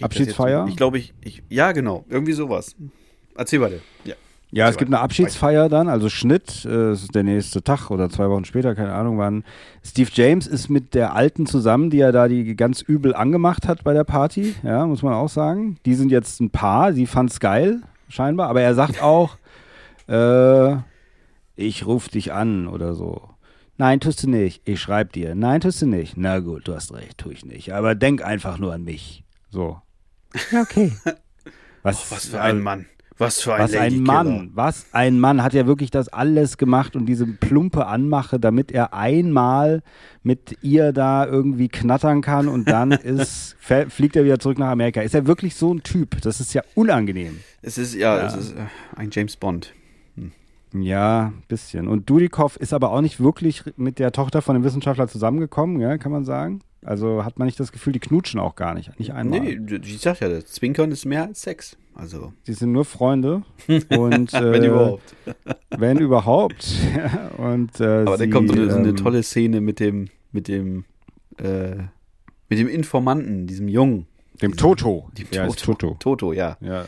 Abschiedsfeier? 0.00 0.66
Ich 0.68 0.76
glaube, 0.76 0.98
ich, 0.98 1.14
ich, 1.22 1.42
ja, 1.48 1.72
genau, 1.72 2.04
irgendwie 2.10 2.32
sowas. 2.32 2.76
Erzähl 3.36 3.60
weiter. 3.62 3.76
Ja. 4.04 4.14
Ja, 4.50 4.68
es 4.68 4.78
gibt 4.78 4.88
eine 4.90 5.00
Abschiedsfeier 5.00 5.68
dann, 5.68 5.88
also 5.88 6.08
Schnitt, 6.08 6.64
äh, 6.64 6.90
es 6.90 7.02
ist 7.02 7.14
der 7.14 7.22
nächste 7.22 7.62
Tag 7.62 7.90
oder 7.90 8.08
zwei 8.08 8.30
Wochen 8.30 8.46
später, 8.46 8.74
keine 8.74 8.94
Ahnung 8.94 9.18
wann. 9.18 9.44
Steve 9.84 10.10
James 10.12 10.46
ist 10.46 10.70
mit 10.70 10.94
der 10.94 11.14
Alten 11.14 11.44
zusammen, 11.44 11.90
die 11.90 12.00
er 12.00 12.12
da 12.12 12.28
die 12.28 12.56
ganz 12.56 12.80
übel 12.80 13.14
angemacht 13.14 13.68
hat 13.68 13.84
bei 13.84 13.92
der 13.92 14.04
Party, 14.04 14.54
ja, 14.62 14.86
muss 14.86 15.02
man 15.02 15.12
auch 15.12 15.28
sagen. 15.28 15.76
Die 15.84 15.94
sind 15.94 16.10
jetzt 16.10 16.40
ein 16.40 16.50
Paar, 16.50 16.94
sie 16.94 17.06
fand's 17.06 17.40
geil, 17.40 17.82
scheinbar, 18.08 18.48
aber 18.48 18.62
er 18.62 18.74
sagt 18.74 19.02
auch, 19.02 19.36
äh, 20.08 20.76
ich 21.56 21.84
ruf 21.84 22.08
dich 22.08 22.32
an 22.32 22.68
oder 22.68 22.94
so. 22.94 23.28
Nein, 23.76 24.00
tust 24.00 24.24
du 24.24 24.30
nicht. 24.30 24.62
Ich 24.64 24.80
schreib 24.80 25.12
dir. 25.12 25.34
Nein, 25.34 25.60
tust 25.60 25.82
du 25.82 25.86
nicht. 25.86 26.16
Na 26.16 26.40
gut, 26.40 26.66
du 26.66 26.74
hast 26.74 26.92
recht, 26.94 27.18
tu 27.18 27.30
ich 27.30 27.44
nicht. 27.44 27.72
Aber 27.74 27.94
denk 27.94 28.24
einfach 28.24 28.58
nur 28.58 28.72
an 28.72 28.82
mich. 28.82 29.24
So. 29.50 29.80
Ja, 30.50 30.62
okay. 30.62 30.92
Was, 31.82 32.10
Was 32.10 32.26
für 32.26 32.40
ein 32.40 32.60
Mann. 32.60 32.86
Was 33.18 33.40
für 33.40 33.54
ein 33.54 33.62
was 33.62 33.74
ein. 33.74 34.02
Mann, 34.02 34.50
was 34.54 34.86
ein 34.92 35.18
Mann 35.18 35.42
hat 35.42 35.52
ja 35.52 35.66
wirklich 35.66 35.90
das 35.90 36.08
alles 36.08 36.56
gemacht 36.56 36.94
und 36.96 37.06
diese 37.06 37.26
plumpe 37.26 37.86
Anmache, 37.86 38.38
damit 38.38 38.70
er 38.72 38.94
einmal 38.94 39.82
mit 40.22 40.56
ihr 40.62 40.92
da 40.92 41.26
irgendwie 41.26 41.68
knattern 41.68 42.20
kann 42.22 42.48
und 42.48 42.68
dann 42.68 42.92
ist, 42.92 43.56
fliegt 43.88 44.14
er 44.16 44.24
wieder 44.24 44.38
zurück 44.38 44.58
nach 44.58 44.68
Amerika. 44.70 45.00
Ist 45.00 45.14
er 45.14 45.26
wirklich 45.26 45.56
so 45.56 45.74
ein 45.74 45.82
Typ? 45.82 46.20
Das 46.22 46.40
ist 46.40 46.54
ja 46.54 46.62
unangenehm. 46.74 47.40
Es 47.62 47.76
ist, 47.78 47.94
ja, 47.94 48.16
Ja. 48.18 48.26
es 48.26 48.36
ist 48.36 48.52
äh, 48.52 48.66
ein 48.96 49.10
James 49.12 49.36
Bond. 49.36 49.74
Ja, 50.74 51.32
bisschen. 51.48 51.88
Und 51.88 52.10
Dudikoff 52.10 52.56
ist 52.56 52.74
aber 52.74 52.90
auch 52.92 53.00
nicht 53.00 53.20
wirklich 53.20 53.64
mit 53.76 53.98
der 53.98 54.12
Tochter 54.12 54.42
von 54.42 54.54
dem 54.54 54.64
Wissenschaftler 54.64 55.08
zusammengekommen, 55.08 55.80
ja, 55.80 55.96
kann 55.96 56.12
man 56.12 56.24
sagen. 56.24 56.60
Also 56.84 57.24
hat 57.24 57.38
man 57.38 57.46
nicht 57.46 57.58
das 57.58 57.72
Gefühl, 57.72 57.92
die 57.94 57.98
knutschen 58.00 58.38
auch 58.38 58.54
gar 58.54 58.74
nicht, 58.74 58.98
nicht 59.00 59.12
einmal. 59.12 59.40
Nee, 59.40 59.58
ich 59.82 60.00
sag 60.00 60.20
ja, 60.20 60.28
das 60.28 60.44
Zwinkern 60.46 60.92
ist 60.92 61.06
mehr 61.06 61.24
als 61.24 61.42
Sex. 61.42 61.76
Also, 61.98 62.32
Die 62.46 62.52
sind 62.52 62.70
nur 62.70 62.84
Freunde 62.84 63.42
und 63.90 64.32
äh, 64.32 64.52
wenn 64.52 64.64
überhaupt. 64.64 65.14
Wenn 65.76 65.98
überhaupt. 65.98 66.66
Ja, 66.96 67.28
und, 67.36 67.80
äh, 67.80 67.84
Aber 67.84 68.16
sie, 68.16 68.24
dann 68.24 68.30
kommt 68.30 68.48
so 68.48 68.54
eine, 68.54 68.70
so 68.70 68.76
eine 68.78 68.88
ähm, 68.90 68.96
tolle 68.96 69.22
Szene 69.22 69.60
mit 69.60 69.80
dem, 69.80 70.08
mit 70.32 70.48
dem, 70.48 70.84
äh, 71.38 71.76
mit 72.48 72.58
dem 72.58 72.68
Informanten, 72.68 73.46
diesem 73.46 73.68
Jungen. 73.68 74.06
Dem 74.40 74.56
Toto. 74.56 75.10
Dem 75.18 75.26
heißt 75.26 75.60
Toto. 75.64 75.96
Toto, 75.98 76.32
ja. 76.32 76.56
Ja. 76.60 76.86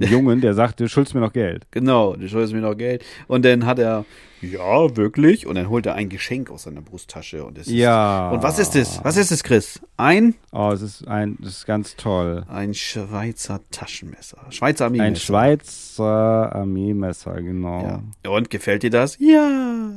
Dem 0.00 0.10
Jungen, 0.10 0.40
der 0.40 0.54
sagt, 0.54 0.78
du 0.80 0.88
schuldest 0.88 1.14
mir 1.14 1.20
noch 1.20 1.32
Geld. 1.32 1.66
Genau, 1.70 2.14
du 2.14 2.28
schuldest 2.28 2.52
mir 2.52 2.60
noch 2.60 2.74
Geld. 2.76 3.04
Und 3.26 3.44
dann 3.44 3.64
hat 3.66 3.78
er, 3.78 4.04
ja, 4.42 4.96
wirklich. 4.96 5.46
Und 5.46 5.54
dann 5.54 5.68
holt 5.70 5.86
er 5.86 5.94
ein 5.94 6.08
Geschenk 6.08 6.50
aus 6.50 6.64
seiner 6.64 6.82
Brusttasche. 6.82 7.44
Und 7.44 7.56
es 7.58 7.66
Ja. 7.68 8.28
Ist, 8.28 8.34
und 8.36 8.42
was 8.42 8.58
ist 8.58 8.76
es? 8.76 9.00
Was 9.02 9.16
ist 9.16 9.30
es, 9.32 9.42
Chris? 9.42 9.80
Ein, 9.96 10.34
Oh, 10.52 10.70
es 10.72 10.82
ist 10.82 11.08
ein, 11.08 11.36
das 11.40 11.52
ist 11.58 11.66
ganz 11.66 11.96
toll. 11.96 12.44
ein 12.48 12.74
Schweizer 12.74 13.60
Taschenmesser. 13.70 14.38
Schweizer 14.50 14.86
Ein 14.86 15.00
Armeemesser. 15.00 15.24
Schweizer 15.24 16.54
Armeemesser, 16.54 17.40
genau. 17.42 18.02
Ja. 18.24 18.30
Und 18.30 18.50
gefällt 18.50 18.82
dir 18.82 18.90
das? 18.90 19.16
Ja. 19.18 19.90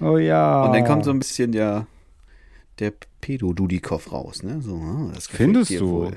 Oh 0.00 0.18
ja. 0.18 0.64
Und 0.64 0.72
dann 0.74 0.84
kommt 0.84 1.04
so 1.04 1.10
ein 1.10 1.18
bisschen 1.18 1.52
der, 1.52 1.86
der 2.78 2.92
Pedo-Dudikoff 3.20 4.12
raus, 4.12 4.42
ne? 4.44 4.60
So, 4.62 4.76
ah, 4.76 5.10
das 5.14 5.26
Findest 5.26 5.72
du? 5.80 6.10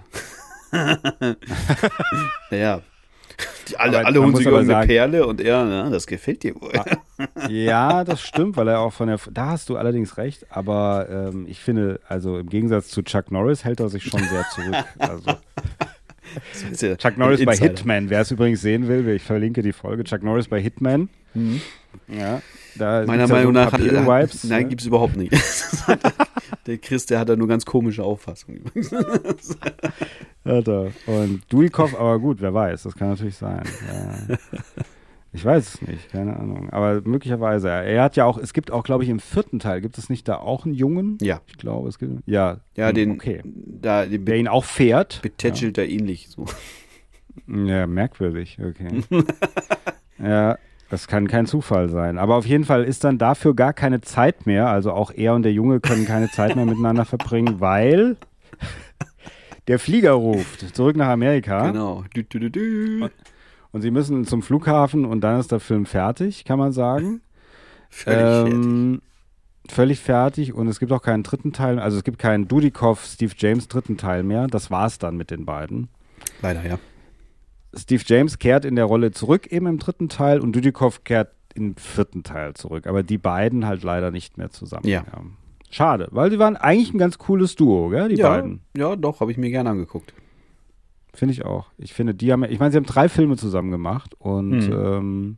Ja. 2.51 2.81
Die, 3.69 3.77
alle 3.77 3.97
Aber 3.99 4.07
alle 4.07 4.21
holen 4.21 4.35
sich 4.35 4.45
irgendeine 4.45 4.73
sagen- 4.81 4.87
Perle 4.87 5.25
und 5.27 5.41
er, 5.41 5.65
na, 5.65 5.89
das 5.89 6.07
gefällt 6.07 6.43
dir 6.43 6.55
wohl. 6.59 6.71
Ja, 7.49 8.03
das 8.03 8.21
stimmt, 8.21 8.57
weil 8.57 8.67
er 8.67 8.79
auch 8.79 8.93
von 8.93 9.07
der. 9.07 9.19
Da 9.31 9.47
hast 9.47 9.69
du 9.69 9.77
allerdings 9.77 10.17
recht, 10.17 10.45
aber 10.49 11.07
ähm, 11.09 11.45
ich 11.47 11.59
finde, 11.59 11.99
also 12.07 12.37
im 12.39 12.49
Gegensatz 12.49 12.87
zu 12.89 13.01
Chuck 13.01 13.31
Norris 13.31 13.63
hält 13.65 13.79
er 13.79 13.89
sich 13.89 14.03
schon 14.03 14.21
sehr 14.23 14.45
zurück. 14.53 14.75
Also 14.97 15.31
ja 16.87 16.95
Chuck 16.95 17.17
Norris 17.17 17.43
bei. 17.43 17.55
Hitman, 17.55 18.09
wer 18.09 18.21
es 18.21 18.31
übrigens 18.31 18.61
sehen 18.61 18.87
will, 18.87 19.07
ich 19.09 19.23
verlinke 19.23 19.61
die 19.61 19.73
Folge. 19.73 20.03
Chuck 20.03 20.23
Norris 20.23 20.47
bei 20.47 20.61
Hitman. 20.61 21.09
Ja, 22.07 22.41
da 22.75 23.01
Mhm. 23.01 23.07
Meiner 23.07 23.17
gibt's 23.23 23.29
ja 23.29 23.35
Meinung 23.35 23.53
so 23.53 23.59
nach 23.59 23.65
hat. 23.71 23.81
Papierwipes, 23.81 24.43
Nein, 24.45 24.61
ja. 24.63 24.67
gibt's 24.67 24.85
überhaupt 24.85 25.15
nicht. 25.17 25.33
der 26.69 26.77
Chris, 26.77 27.05
der 27.05 27.19
hat 27.19 27.27
da 27.29 27.35
nur 27.35 27.47
ganz 27.47 27.65
komische 27.65 28.03
Auffassungen. 28.03 28.59
übrigens. 28.61 28.91
Hat 30.45 30.67
er. 30.67 30.91
Und 31.07 31.41
Dudikoff, 31.49 31.93
aber 31.99 32.19
gut, 32.19 32.39
wer 32.41 32.53
weiß, 32.53 32.83
das 32.83 32.95
kann 32.95 33.09
natürlich 33.09 33.35
sein. 33.35 33.63
Ja. 33.87 34.37
Ich 35.31 35.45
weiß 35.45 35.75
es 35.75 35.81
nicht, 35.83 36.09
keine 36.11 36.35
Ahnung. 36.37 36.69
Aber 36.71 37.01
möglicherweise. 37.01 37.69
Er 37.69 38.01
hat 38.01 38.15
ja 38.15 38.25
auch, 38.25 38.39
es 38.39 38.51
gibt 38.53 38.71
auch, 38.71 38.83
glaube 38.83 39.03
ich, 39.03 39.09
im 39.11 39.19
vierten 39.19 39.59
Teil, 39.59 39.79
gibt 39.79 39.97
es 39.99 40.09
nicht 40.09 40.27
da 40.27 40.37
auch 40.37 40.65
einen 40.65 40.73
Jungen? 40.73 41.19
Ja. 41.21 41.41
Ich 41.47 41.57
glaube, 41.57 41.87
es 41.89 41.99
gibt. 41.99 42.23
Ja, 42.25 42.61
Ja, 42.75 42.91
den, 42.91 43.11
Okay. 43.11 43.41
da, 43.45 44.05
den 44.07 44.25
Der 44.25 44.37
ihn 44.37 44.47
auch 44.47 44.63
fährt. 44.65 45.21
betätschelt 45.21 45.77
er 45.77 45.87
ähnlich 45.87 46.29
so. 46.29 46.45
Ja, 47.47 47.85
merkwürdig, 47.85 48.57
okay. 48.59 49.03
ja, 50.19 50.57
das 50.89 51.07
kann 51.07 51.27
kein 51.27 51.45
Zufall 51.45 51.89
sein. 51.89 52.17
Aber 52.17 52.35
auf 52.35 52.45
jeden 52.45 52.65
Fall 52.65 52.83
ist 52.83 53.03
dann 53.03 53.17
dafür 53.17 53.55
gar 53.55 53.73
keine 53.73 54.01
Zeit 54.01 54.45
mehr. 54.47 54.67
Also 54.69 54.91
auch 54.91 55.11
er 55.11 55.35
und 55.35 55.43
der 55.43 55.53
Junge 55.53 55.79
können 55.79 56.05
keine 56.05 56.29
Zeit 56.29 56.55
mehr 56.55 56.65
miteinander 56.65 57.05
verbringen, 57.05 57.59
weil 57.59 58.17
der 59.67 59.77
Flieger 59.77 60.13
ruft 60.13 60.75
zurück 60.75 60.95
nach 60.95 61.09
Amerika. 61.09 61.67
Genau. 61.71 62.03
Dü, 62.15 62.23
dü, 62.23 62.39
dü, 62.39 62.49
dü. 62.49 63.09
Und 63.71 63.81
sie 63.81 63.91
müssen 63.91 64.25
zum 64.25 64.41
Flughafen 64.41 65.05
und 65.05 65.21
dann 65.21 65.39
ist 65.39 65.51
der 65.51 65.59
Film 65.59 65.85
fertig, 65.85 66.43
kann 66.43 66.57
man 66.57 66.71
sagen. 66.71 67.21
Völlig 67.91 68.19
fertig. 68.19 68.53
ähm, 68.53 69.01
völlig 69.67 69.99
fertig 69.99 70.53
und 70.53 70.67
es 70.67 70.79
gibt 70.79 70.91
auch 70.91 71.03
keinen 71.03 71.21
dritten 71.21 71.53
Teil. 71.53 71.77
Also 71.77 71.97
es 71.97 72.03
gibt 72.03 72.17
keinen 72.17 72.47
Dudikoff, 72.47 73.05
Steve 73.05 73.33
James 73.37 73.67
dritten 73.67 73.97
Teil 73.97 74.23
mehr. 74.23 74.47
Das 74.47 74.71
war's 74.71 74.97
dann 74.97 75.17
mit 75.17 75.29
den 75.29 75.45
beiden. 75.45 75.89
Leider, 76.41 76.65
ja. 76.65 76.79
Steve 77.75 78.03
James 78.05 78.39
kehrt 78.39 78.65
in 78.65 78.75
der 78.75 78.85
Rolle 78.85 79.11
zurück 79.11 79.47
eben 79.47 79.67
im 79.67 79.77
dritten 79.79 80.09
Teil 80.09 80.39
und 80.39 80.55
Dudikoff 80.55 81.03
kehrt 81.03 81.29
im 81.55 81.75
vierten 81.75 82.23
Teil 82.23 82.53
zurück. 82.53 82.87
Aber 82.87 83.03
die 83.03 83.17
beiden 83.17 83.65
halt 83.65 83.83
leider 83.83 84.11
nicht 84.11 84.37
mehr 84.37 84.49
zusammen. 84.49 84.87
Ja. 84.87 85.03
Schade, 85.71 86.07
weil 86.11 86.31
sie 86.31 86.39
waren 86.39 86.57
eigentlich 86.57 86.93
ein 86.93 86.97
ganz 86.97 87.17
cooles 87.19 87.55
Duo, 87.55 87.89
gell, 87.89 88.09
die 88.09 88.15
ja, 88.15 88.29
beiden. 88.29 88.61
ja, 88.75 88.95
doch, 88.95 89.19
habe 89.19 89.31
ich 89.31 89.37
mir 89.37 89.51
gerne 89.51 89.69
angeguckt. 89.69 90.13
Finde 91.13 91.33
ich 91.33 91.45
auch. 91.45 91.67
Ich 91.77 91.93
finde, 91.93 92.15
die 92.15 92.31
haben, 92.31 92.43
ich 92.43 92.59
meine, 92.59 92.71
sie 92.71 92.77
haben 92.77 92.85
drei 92.85 93.07
Filme 93.09 93.37
zusammen 93.37 93.69
gemacht 93.71 94.15
und 94.19 94.61
Hm. 94.61 94.71
ähm, 94.73 95.37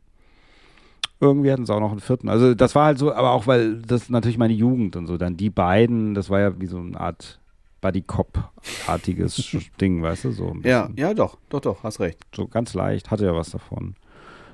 irgendwie 1.20 1.52
hatten 1.52 1.66
sie 1.66 1.74
auch 1.74 1.80
noch 1.80 1.90
einen 1.92 2.00
vierten. 2.00 2.28
Also 2.28 2.54
das 2.54 2.74
war 2.74 2.86
halt 2.86 2.98
so, 2.98 3.12
aber 3.12 3.32
auch 3.32 3.46
weil 3.46 3.76
das 3.82 4.08
natürlich 4.10 4.38
meine 4.38 4.54
Jugend 4.54 4.96
und 4.96 5.06
so. 5.06 5.18
Dann 5.18 5.36
die 5.36 5.50
beiden, 5.50 6.14
das 6.14 6.30
war 6.30 6.40
ja 6.40 6.60
wie 6.60 6.66
so 6.66 6.78
eine 6.78 6.98
Art 6.98 7.40
Buddy 7.82 8.00
Cop-artiges 8.02 9.54
Ding, 9.80 10.02
weißt 10.02 10.24
du, 10.24 10.30
so. 10.32 10.48
ein 10.48 10.62
Ja, 10.64 10.82
bisschen. 10.86 10.96
ja, 10.96 11.12
doch, 11.12 11.36
doch, 11.50 11.60
doch, 11.60 11.82
hast 11.82 12.00
recht. 12.00 12.18
so 12.34 12.46
ganz 12.48 12.72
leicht, 12.72 13.10
hatte 13.10 13.26
ja 13.26 13.34
was 13.34 13.50
davon. 13.50 13.94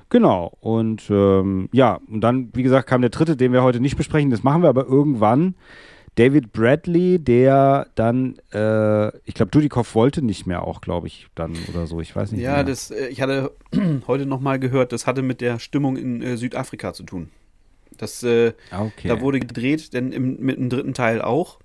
Genau, 0.09 0.51
und 0.59 1.03
ähm, 1.11 1.69
ja, 1.71 1.99
und 2.07 2.21
dann, 2.21 2.49
wie 2.53 2.63
gesagt, 2.63 2.89
kam 2.89 3.01
der 3.01 3.11
dritte, 3.11 3.37
den 3.37 3.53
wir 3.53 3.61
heute 3.63 3.79
nicht 3.79 3.95
besprechen, 3.95 4.31
das 4.31 4.43
machen 4.43 4.63
wir 4.63 4.69
aber 4.69 4.85
irgendwann. 4.87 5.55
David 6.15 6.51
Bradley, 6.51 7.19
der 7.19 7.87
dann, 7.95 8.35
äh, 8.51 9.09
ich 9.25 9.35
glaube, 9.35 9.51
Dudikoff 9.51 9.93
wollte 9.95 10.23
nicht 10.23 10.47
mehr 10.47 10.63
auch, 10.63 10.81
glaube 10.81 11.07
ich, 11.07 11.27
dann 11.35 11.53
oder 11.69 11.85
so, 11.87 12.01
ich 12.01 12.13
weiß 12.15 12.31
nicht 12.31 12.41
Ja, 12.41 12.55
mehr. 12.55 12.63
das, 12.65 12.89
äh, 12.91 13.07
ich 13.07 13.21
hatte 13.21 13.51
heute 14.07 14.25
nochmal 14.25 14.59
gehört, 14.59 14.91
das 14.91 15.05
hatte 15.05 15.21
mit 15.21 15.39
der 15.39 15.59
Stimmung 15.59 15.95
in 15.95 16.21
äh, 16.23 16.35
Südafrika 16.35 16.91
zu 16.93 17.03
tun. 17.03 17.29
Das, 17.97 18.23
äh, 18.23 18.53
Ah, 18.71 18.83
okay. 18.85 19.07
da 19.09 19.21
wurde 19.21 19.39
gedreht, 19.39 19.93
denn 19.93 20.11
im, 20.11 20.37
mit 20.39 20.57
dem 20.57 20.69
dritten 20.69 20.93
Teil 20.95 21.21
auch. 21.21 21.59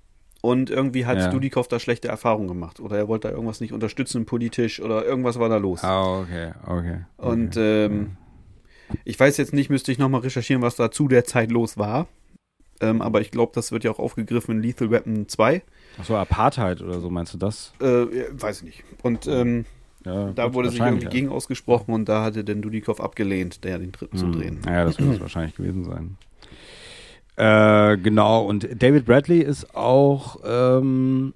Und 0.45 0.69
irgendwie 0.69 1.05
hat 1.07 1.17
Ja. 1.17 1.29
Dudikoff 1.29 1.67
da 1.67 1.79
schlechte 1.79 2.07
Erfahrungen 2.07 2.47
gemacht. 2.47 2.79
Oder 2.79 2.97
er 2.97 3.07
wollte 3.07 3.27
da 3.29 3.33
irgendwas 3.33 3.61
nicht 3.61 3.73
unterstützen 3.73 4.25
politisch 4.25 4.79
oder 4.79 5.03
irgendwas 5.03 5.39
war 5.39 5.49
da 5.49 5.57
los. 5.57 5.83
Ah, 5.83 6.19
okay, 6.21 6.51
okay. 6.67 6.99
Und 7.17 7.57
ähm, 7.57 8.11
ich 9.05 9.19
weiß 9.19 9.37
jetzt 9.37 9.53
nicht, 9.53 9.69
müsste 9.71 9.91
ich 9.91 9.97
nochmal 9.97 10.21
recherchieren, 10.21 10.61
was 10.61 10.75
da 10.75 10.91
zu 10.91 11.07
der 11.07 11.23
Zeit 11.25 11.51
los 11.51 11.77
war. 11.79 12.07
Ähm, 12.79 13.01
aber 13.01 13.21
ich 13.21 13.31
glaube, 13.31 13.53
das 13.55 13.71
wird 13.71 13.83
ja 13.85 13.91
auch 13.91 13.97
aufgegriffen 13.99 14.57
in 14.57 14.61
Lethal 14.61 14.91
Weapon 14.91 15.27
2. 15.27 15.63
Achso, 15.97 16.15
Apartheid 16.15 16.81
oder 16.81 16.99
so, 16.99 17.09
meinst 17.09 17.33
du 17.33 17.37
das? 17.37 17.73
Äh, 17.81 18.01
ja, 18.15 18.23
weiß 18.31 18.57
ich 18.57 18.63
nicht. 18.65 18.83
Und 19.01 19.25
ähm, 19.27 19.65
Ja, 20.05 20.31
da 20.33 20.53
wurde 20.53 20.69
sich 20.69 20.79
irgendwie 20.81 21.07
gegen 21.07 21.29
ausgesprochen 21.29 21.93
und 21.93 22.07
da 22.07 22.21
hatte 22.23 22.43
denn 22.43 22.61
Dudikoff 22.61 23.01
abgelehnt, 23.01 23.63
der 23.63 23.79
den 23.79 23.91
dritten 23.93 24.17
zu 24.17 24.25
Hm. 24.25 24.31
drehen. 24.33 24.61
Ja, 24.67 24.83
das 24.85 24.99
wird 24.99 25.13
es 25.15 25.21
wahrscheinlich 25.21 25.55
gewesen 25.55 25.85
sein. 25.85 26.17
Äh, 27.37 27.97
genau, 27.97 28.45
und 28.45 28.67
David 28.81 29.05
Bradley 29.05 29.39
ist 29.39 29.75
auch, 29.75 30.37
ähm, 30.45 31.33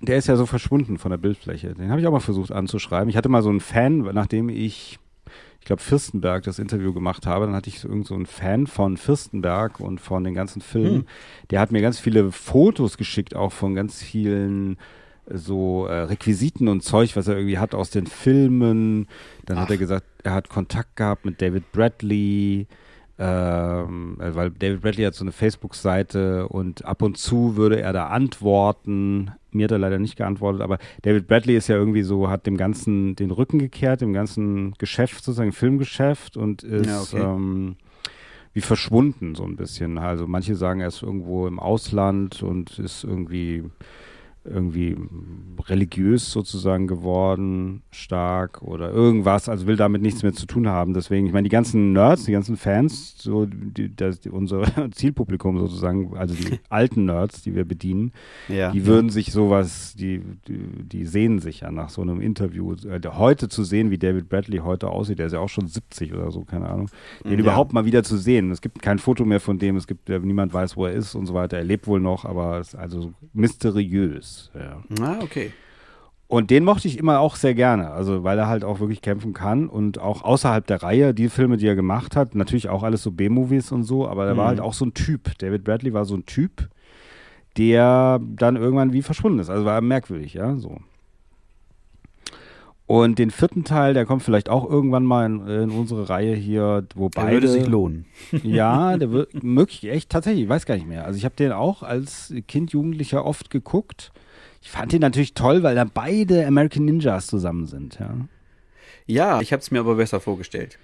der 0.00 0.16
ist 0.16 0.26
ja 0.26 0.36
so 0.36 0.46
verschwunden 0.46 0.98
von 0.98 1.10
der 1.10 1.18
Bildfläche. 1.18 1.74
Den 1.74 1.90
habe 1.90 2.00
ich 2.00 2.06
auch 2.06 2.12
mal 2.12 2.20
versucht 2.20 2.50
anzuschreiben. 2.50 3.08
Ich 3.08 3.16
hatte 3.16 3.28
mal 3.28 3.42
so 3.42 3.50
einen 3.50 3.60
Fan, 3.60 3.98
nachdem 4.12 4.48
ich, 4.48 4.98
ich 5.60 5.66
glaube, 5.66 5.82
Fürstenberg 5.82 6.42
das 6.42 6.58
Interview 6.58 6.92
gemacht 6.92 7.26
habe, 7.26 7.46
dann 7.46 7.54
hatte 7.54 7.68
ich 7.68 7.80
so 7.80 7.88
irgend 7.88 8.06
so 8.06 8.14
einen 8.14 8.26
Fan 8.26 8.66
von 8.66 8.96
Fürstenberg 8.96 9.80
und 9.80 10.00
von 10.00 10.24
den 10.24 10.34
ganzen 10.34 10.62
Filmen. 10.62 11.06
Der 11.50 11.60
hat 11.60 11.70
mir 11.70 11.82
ganz 11.82 12.00
viele 12.00 12.32
Fotos 12.32 12.96
geschickt, 12.96 13.36
auch 13.36 13.52
von 13.52 13.74
ganz 13.74 14.02
vielen 14.02 14.76
so 15.28 15.86
äh, 15.86 16.00
Requisiten 16.00 16.68
und 16.68 16.82
Zeug, 16.82 17.14
was 17.14 17.28
er 17.28 17.36
irgendwie 17.36 17.58
hat 17.58 17.74
aus 17.74 17.90
den 17.90 18.06
Filmen. 18.06 19.06
Dann 19.46 19.58
hat 19.58 19.70
er 19.70 19.76
gesagt, 19.76 20.06
er 20.24 20.34
hat 20.34 20.48
Kontakt 20.48 20.96
gehabt 20.96 21.24
mit 21.24 21.40
David 21.40 21.70
Bradley, 21.70 22.66
ähm, 23.18 24.16
äh, 24.20 24.34
weil 24.34 24.50
David 24.50 24.80
Bradley 24.80 25.04
hat 25.04 25.14
so 25.14 25.24
eine 25.24 25.32
Facebook-Seite 25.32 26.48
und 26.48 26.84
ab 26.84 27.02
und 27.02 27.18
zu 27.18 27.56
würde 27.56 27.80
er 27.80 27.92
da 27.92 28.06
antworten. 28.08 29.30
Mir 29.50 29.64
hat 29.64 29.72
er 29.72 29.78
leider 29.78 29.98
nicht 29.98 30.16
geantwortet, 30.16 30.62
aber 30.62 30.78
David 31.02 31.26
Bradley 31.26 31.56
ist 31.56 31.68
ja 31.68 31.76
irgendwie 31.76 32.02
so, 32.02 32.30
hat 32.30 32.46
dem 32.46 32.56
Ganzen 32.56 33.14
den 33.16 33.30
Rücken 33.30 33.58
gekehrt, 33.58 34.00
dem 34.00 34.12
ganzen 34.12 34.72
Geschäft, 34.78 35.24
sozusagen 35.24 35.52
Filmgeschäft 35.52 36.36
und 36.36 36.62
ist 36.62 36.86
Ja, 36.86 37.00
okay. 37.02 37.20
ähm, 37.20 37.76
wie 38.54 38.60
verschwunden 38.60 39.34
so 39.34 39.44
ein 39.44 39.56
bisschen. 39.56 39.98
Also 39.98 40.26
manche 40.26 40.54
sagen, 40.54 40.80
er 40.80 40.88
ist 40.88 41.02
irgendwo 41.02 41.46
im 41.46 41.58
Ausland 41.58 42.42
und 42.42 42.78
ist 42.78 43.04
irgendwie 43.04 43.64
irgendwie 44.44 44.96
religiös 45.68 46.32
sozusagen 46.32 46.86
geworden, 46.86 47.82
stark 47.90 48.62
oder 48.62 48.90
irgendwas, 48.90 49.48
also 49.48 49.66
will 49.66 49.76
damit 49.76 50.02
nichts 50.02 50.22
mehr 50.22 50.32
zu 50.32 50.46
tun 50.46 50.66
haben. 50.68 50.94
Deswegen, 50.94 51.26
ich 51.26 51.32
meine, 51.32 51.44
die 51.44 51.50
ganzen 51.52 51.92
Nerds, 51.92 52.24
die 52.24 52.32
ganzen 52.32 52.56
Fans, 52.56 53.14
so 53.18 53.46
die, 53.46 53.94
das, 53.94 54.20
die, 54.20 54.30
unser 54.30 54.64
Zielpublikum 54.92 55.58
sozusagen, 55.58 56.16
also 56.16 56.34
die 56.34 56.58
alten 56.68 57.04
Nerds, 57.04 57.42
die 57.42 57.54
wir 57.54 57.64
bedienen, 57.64 58.12
Ja. 58.48 58.72
die 58.72 58.86
würden 58.86 59.10
sich 59.10 59.30
sowas, 59.32 59.94
die, 59.96 60.20
die, 60.48 60.58
die 60.84 61.04
sehnen 61.06 61.38
sich 61.38 61.60
ja 61.60 61.70
nach 61.70 61.90
so 61.90 62.02
einem 62.02 62.20
Interview. 62.20 62.72
Äh, 62.74 63.00
heute 63.12 63.48
zu 63.48 63.62
sehen, 63.62 63.90
wie 63.90 63.98
David 63.98 64.28
Bradley 64.28 64.58
heute 64.58 64.88
aussieht, 64.88 65.18
der 65.20 65.26
ist 65.26 65.32
ja 65.34 65.40
auch 65.40 65.48
schon 65.48 65.68
70 65.68 66.14
oder 66.14 66.30
so, 66.32 66.40
keine 66.42 66.68
Ahnung, 66.68 66.88
den 67.24 67.32
Ja. 67.34 67.38
überhaupt 67.38 67.72
mal 67.72 67.84
wieder 67.84 68.02
zu 68.02 68.16
sehen. 68.16 68.50
Es 68.50 68.60
gibt 68.60 68.82
kein 68.82 68.98
Foto 68.98 69.24
mehr 69.24 69.40
von 69.40 69.58
dem, 69.58 69.76
es 69.76 69.86
gibt, 69.86 70.10
äh, 70.10 70.18
niemand 70.18 70.52
weiß, 70.52 70.76
wo 70.76 70.86
er 70.86 70.92
ist 70.92 71.14
und 71.14 71.26
so 71.26 71.34
weiter. 71.34 71.58
Er 71.58 71.64
lebt 71.64 71.86
wohl 71.86 72.00
noch, 72.00 72.24
aber 72.24 72.58
es 72.58 72.68
ist 72.68 72.74
also 72.74 73.12
mysteriös. 73.32 74.31
Ja. 74.54 74.82
Ah, 75.04 75.18
okay. 75.22 75.52
Und 76.28 76.50
den 76.50 76.64
mochte 76.64 76.88
ich 76.88 76.98
immer 76.98 77.20
auch 77.20 77.36
sehr 77.36 77.54
gerne, 77.54 77.90
also 77.90 78.24
weil 78.24 78.38
er 78.38 78.48
halt 78.48 78.64
auch 78.64 78.80
wirklich 78.80 79.02
kämpfen 79.02 79.34
kann 79.34 79.68
und 79.68 79.98
auch 79.98 80.22
außerhalb 80.22 80.66
der 80.66 80.82
Reihe, 80.82 81.12
die 81.12 81.28
Filme, 81.28 81.58
die 81.58 81.66
er 81.66 81.74
gemacht 81.74 82.16
hat, 82.16 82.34
natürlich 82.34 82.70
auch 82.70 82.82
alles 82.82 83.02
so 83.02 83.10
B-Movies 83.10 83.70
und 83.70 83.82
so, 83.82 84.08
aber 84.08 84.26
er 84.26 84.38
war 84.38 84.46
halt 84.46 84.60
auch 84.60 84.72
so 84.72 84.86
ein 84.86 84.94
Typ. 84.94 85.36
David 85.38 85.62
Bradley 85.62 85.92
war 85.92 86.06
so 86.06 86.14
ein 86.14 86.24
Typ, 86.24 86.70
der 87.58 88.18
dann 88.22 88.56
irgendwann 88.56 88.94
wie 88.94 89.02
verschwunden 89.02 89.40
ist. 89.40 89.50
Also 89.50 89.66
war 89.66 89.78
merkwürdig, 89.82 90.32
ja, 90.32 90.56
so. 90.56 90.78
Und 92.86 93.18
den 93.18 93.30
vierten 93.30 93.64
Teil, 93.64 93.94
der 93.94 94.04
kommt 94.04 94.22
vielleicht 94.22 94.48
auch 94.48 94.68
irgendwann 94.68 95.04
mal 95.04 95.24
in, 95.24 95.46
in 95.46 95.70
unsere 95.70 96.08
Reihe 96.10 96.34
hier, 96.34 96.84
wo 96.94 97.08
Der 97.08 97.20
beide. 97.22 97.32
würde 97.32 97.48
sich 97.48 97.66
lohnen. 97.66 98.06
Ja, 98.42 98.96
der 98.98 99.10
wird 99.12 99.42
möglich, 99.42 99.84
echt 99.90 100.10
tatsächlich, 100.10 100.44
ich 100.44 100.48
weiß 100.48 100.66
gar 100.66 100.74
nicht 100.74 100.86
mehr. 100.88 101.04
Also 101.06 101.16
ich 101.16 101.24
habe 101.24 101.36
den 101.36 101.52
auch 101.52 101.82
als 101.82 102.34
Kind, 102.48 102.72
Jugendlicher 102.72 103.24
oft 103.24 103.50
geguckt. 103.50 104.12
Ich 104.60 104.70
fand 104.70 104.92
den 104.92 105.00
natürlich 105.00 105.34
toll, 105.34 105.62
weil 105.62 105.74
da 105.74 105.84
beide 105.84 106.46
American 106.46 106.84
Ninjas 106.84 107.26
zusammen 107.28 107.66
sind, 107.66 107.98
ja. 107.98 108.14
Ja, 109.06 109.40
ich 109.40 109.52
habe 109.52 109.60
es 109.60 109.70
mir 109.70 109.80
aber 109.80 109.96
besser 109.96 110.20
vorgestellt. 110.20 110.78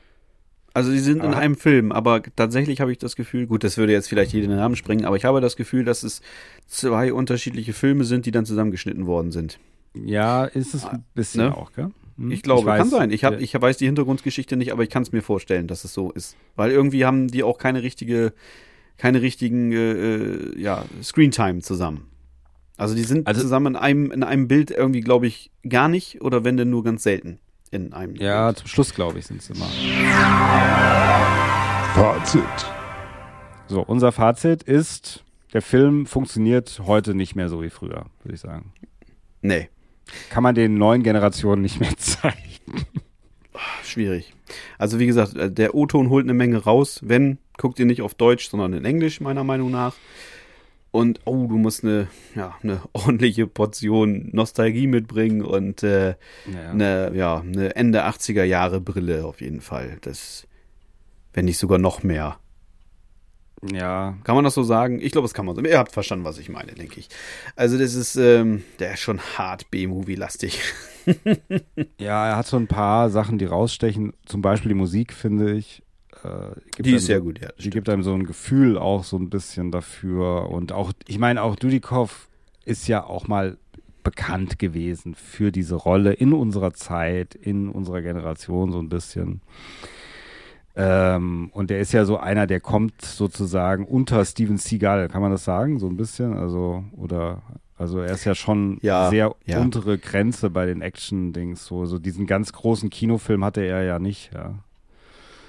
Also 0.75 0.91
sie 0.91 0.99
sind 0.99 1.19
in 1.19 1.31
Aber- 1.31 1.37
einem 1.39 1.57
Film, 1.57 1.93
aber 1.93 2.23
tatsächlich 2.37 2.81
habe 2.81 2.93
ich 2.93 2.99
das 2.99 3.16
Gefühl, 3.16 3.47
gut, 3.47 3.65
das 3.65 3.77
würde 3.77 3.93
jetzt 3.93 4.09
vielleicht 4.09 4.33
jeden 4.33 4.55
Namen 4.55 4.77
springen, 4.77 5.05
aber 5.05 5.16
ich 5.16 5.25
habe 5.25 5.41
das 5.41 5.57
Gefühl, 5.57 5.85
dass 5.85 6.03
es 6.05 6.20
zwei 6.66 7.12
unterschiedliche 7.12 7.73
Filme 7.73 8.05
sind, 8.05 8.27
die 8.27 8.31
dann 8.31 8.45
zusammengeschnitten 8.47 9.07
worden 9.07 9.31
sind. 9.33 9.59
Ja, 9.94 10.44
ist 10.44 10.74
es 10.74 10.85
ein 10.85 11.05
bisschen 11.15 11.44
ne? 11.47 11.56
auch, 11.56 11.73
gell? 11.73 11.90
Hm? 12.16 12.31
Ich 12.31 12.43
glaube, 12.43 12.66
weiß, 12.66 12.78
kann 12.78 12.90
sein. 12.90 13.10
Ich, 13.10 13.24
hab, 13.24 13.40
ich 13.40 13.55
weiß 13.60 13.77
die 13.78 13.86
Hintergrundgeschichte 13.86 14.56
nicht, 14.56 14.73
aber 14.73 14.82
ich 14.82 14.90
kann 14.90 15.02
es 15.02 15.12
mir 15.12 15.23
vorstellen, 15.23 15.66
dass 15.66 15.85
es 15.85 15.93
so 15.94 16.10
ist. 16.10 16.36
Weil 16.56 16.70
irgendwie 16.70 17.05
haben 17.05 17.28
die 17.28 17.43
auch 17.43 17.59
keine 17.59 17.82
richtige, 17.82 18.32
keine 18.97 19.23
richtigen 19.23 19.73
äh, 19.73 19.93
äh, 19.93 20.60
ja, 20.60 20.85
Screentime 21.02 21.60
zusammen. 21.60 22.09
Also 22.77 22.94
die 22.94 23.05
sind 23.05 23.27
Also- 23.27 23.40
zusammen 23.43 23.74
in 23.74 23.77
einem, 23.77 24.10
in 24.12 24.23
einem 24.23 24.47
Bild 24.48 24.70
irgendwie, 24.70 25.01
glaube 25.01 25.27
ich, 25.27 25.51
gar 25.69 25.89
nicht 25.89 26.20
oder 26.23 26.44
wenn 26.44 26.56
denn 26.56 26.70
nur 26.70 26.85
ganz 26.85 27.02
selten 27.02 27.39
in 27.70 27.93
einem 27.93 28.15
Ja, 28.16 28.47
Bild. 28.47 28.59
zum 28.59 28.69
Schluss, 28.69 28.94
glaube 28.94 29.19
ich, 29.19 29.27
sind 29.27 29.40
es 29.40 29.51
immer. 29.51 29.66
Fazit. 31.94 32.43
So, 33.69 33.82
unser 33.82 34.12
Fazit 34.12 34.62
ist, 34.62 35.24
der 35.52 35.62
Film 35.62 36.06
funktioniert 36.06 36.81
heute 36.86 37.15
nicht 37.15 37.35
mehr 37.35 37.48
so 37.48 37.62
wie 37.62 37.70
früher, 37.70 38.06
würde 38.23 38.35
ich 38.35 38.40
sagen. 38.40 38.73
Nee, 39.43 39.69
Kann 40.31 40.43
man 40.43 40.55
den 40.55 40.75
neuen 40.75 41.03
Generationen 41.03 41.63
nicht 41.63 41.81
mehr 41.81 41.95
zeigen. 41.97 42.37
schwierig. 43.85 44.33
Also 44.79 44.99
wie 44.99 45.07
gesagt, 45.07 45.37
äh, 45.37 45.51
der 45.51 45.75
O-Ton 45.75 46.09
holt 46.11 46.25
eine 46.25 46.35
Menge 46.35 46.59
raus. 46.59 47.01
Wenn, 47.03 47.39
guckt 47.57 47.79
ihr 47.79 47.87
nicht 47.87 48.03
auf 48.03 48.15
Deutsch, 48.15 48.49
sondern 48.49 48.73
in 48.73 48.85
Englisch, 48.85 49.21
meiner 49.21 49.45
Meinung 49.45 49.71
nach. 49.71 49.95
Und 50.91 51.21
oh, 51.27 51.47
du 51.47 51.59
musst 51.59 51.85
eine, 51.85 52.09
ja, 52.35 52.57
eine 52.63 52.81
ordentliche 52.93 53.47
Portion 53.47 54.31
Nostalgie 54.33 54.87
mitbringen 54.87 55.43
und 55.43 55.83
äh, 55.83 56.11
Ja. 56.11 56.71
eine, 56.71 57.13
ja, 57.15 57.41
eine 57.41 57.77
Ende 57.77 58.05
80er 58.07 58.45
Jahre 58.45 58.81
Brille 58.81 59.25
auf 59.27 59.41
jeden 59.41 59.61
Fall. 59.61 59.99
Das, 60.01 60.47
wenn 61.35 61.45
nicht 61.45 61.59
sogar 61.59 61.79
noch 61.79 62.03
mehr. 62.03 62.39
Ja, 63.73 64.17
Kann 64.25 64.35
man 64.35 64.45
das 64.45 64.55
so 64.55 64.63
sagen? 64.63 65.01
Ich 65.01 65.13
glaube, 65.13 65.25
das 65.27 65.35
kann 65.35 65.47
man 65.47 65.55
so. 65.57 65.63
Ihr 65.63 65.79
habt 65.79 65.93
verstanden, 65.93 66.25
was 66.25 66.39
ich 66.39 66.49
meine, 66.49 66.73
denke 66.73 67.01
ich. 67.01 67.09
Also 67.57 67.77
das 67.79 67.95
ist, 67.95 68.17
ähm, 68.17 68.63
der 68.79 68.95
ist 68.95 69.01
schon 69.01 69.21
hart 69.21 69.71
B-Movie-lastig. 69.71 70.61
Ja, 71.99 72.29
er 72.29 72.37
hat 72.37 72.47
so 72.47 72.59
ein 72.59 72.67
paar 72.67 73.09
Sachen, 73.09 73.39
die 73.39 73.47
rausstechen. 73.47 74.13
Zum 74.27 74.43
Beispiel 74.43 74.69
die 74.69 74.75
Musik, 74.75 75.15
finde 75.15 75.53
ich. 75.55 75.83
Äh, 76.23 76.55
gibt 76.77 76.87
Die 76.87 76.93
ist 76.93 77.07
sehr 77.07 77.19
so, 77.19 77.25
gut, 77.25 77.41
ja. 77.41 77.49
Die 77.57 77.63
stimmt. 77.63 77.75
gibt 77.75 77.89
einem 77.89 78.03
so 78.03 78.13
ein 78.13 78.25
Gefühl 78.25 78.77
auch 78.77 79.05
so 79.05 79.17
ein 79.17 79.31
bisschen 79.31 79.71
dafür. 79.71 80.51
Und 80.51 80.73
auch, 80.73 80.93
ich 81.07 81.19
meine, 81.19 81.43
auch 81.43 81.57
Dudikoff 81.57 82.29
ist 82.67 82.89
ja 82.89 83.05
auch 83.05 83.27
mal 83.27 83.57
bekannt 84.05 84.59
gewesen 84.59 85.15
für 85.15 85.51
diese 85.51 85.77
Rolle 85.77 86.13
in 86.13 86.35
unserer 86.35 86.75
Zeit, 86.75 87.35
in 87.35 87.69
unserer 87.71 88.03
Generation 88.03 88.71
so 88.71 88.79
ein 88.79 88.89
bisschen. 88.91 89.41
Ähm, 90.81 91.51
und 91.53 91.71
der 91.71 91.81
ist 91.81 91.93
ja 91.93 92.05
so 92.05 92.19
einer, 92.19 92.47
der 92.47 92.61
kommt 92.61 93.03
sozusagen 93.03 93.85
unter 93.85 94.25
Steven 94.25 94.59
Seagal, 94.59 95.09
kann 95.09 95.21
man 95.21 95.33
das 95.33 95.45
sagen, 95.45 95.81
so 95.81 95.89
ein 95.89 95.97
bisschen? 95.97 96.35
Also, 96.35 96.85
oder, 96.97 97.43
also 97.77 97.99
er 97.99 98.13
ist 98.15 98.25
ja 98.25 98.37
schon 98.37 98.79
Ja, 98.81 99.11
sehr 99.11 99.35
ja. 99.45 99.61
untere 99.61 99.99
Grenze 99.99 100.51
bei 100.51 100.67
den 100.67 100.81
Action-Dings. 100.81 101.65
So, 101.67 101.85
so 101.85 101.99
diesen 101.99 102.27
ganz 102.29 102.53
großen 102.53 102.91
Kinofilm 102.91 103.45
hatte 103.45 103.61
er 103.63 103.83
ja 103.83 103.99
nicht, 103.99 104.31
ja. 104.33 104.55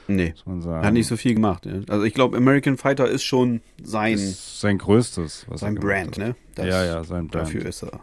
Nee, 0.07 0.31
muss 0.31 0.45
man 0.47 0.61
sagen. 0.63 0.83
hat 0.87 0.93
nicht 0.93 1.05
so 1.05 1.15
viel 1.15 1.35
gemacht. 1.35 1.67
Ja. 1.67 1.73
Also 1.87 2.03
ich 2.03 2.15
glaube, 2.15 2.35
American 2.35 2.77
Fighter 2.77 3.07
ist 3.07 3.23
schon 3.23 3.61
sein, 3.83 4.15
ist 4.15 4.59
sein 4.59 4.79
größtes. 4.79 5.45
Was 5.47 5.59
sein 5.59 5.75
Brand, 5.75 6.17
ne? 6.17 6.35
Das- 6.55 6.65
Ja, 6.65 6.83
ja, 6.83 7.03
sein 7.03 7.27
Brand. 7.27 7.35
Dafür 7.35 7.65
ist 7.67 7.83
er. 7.83 7.99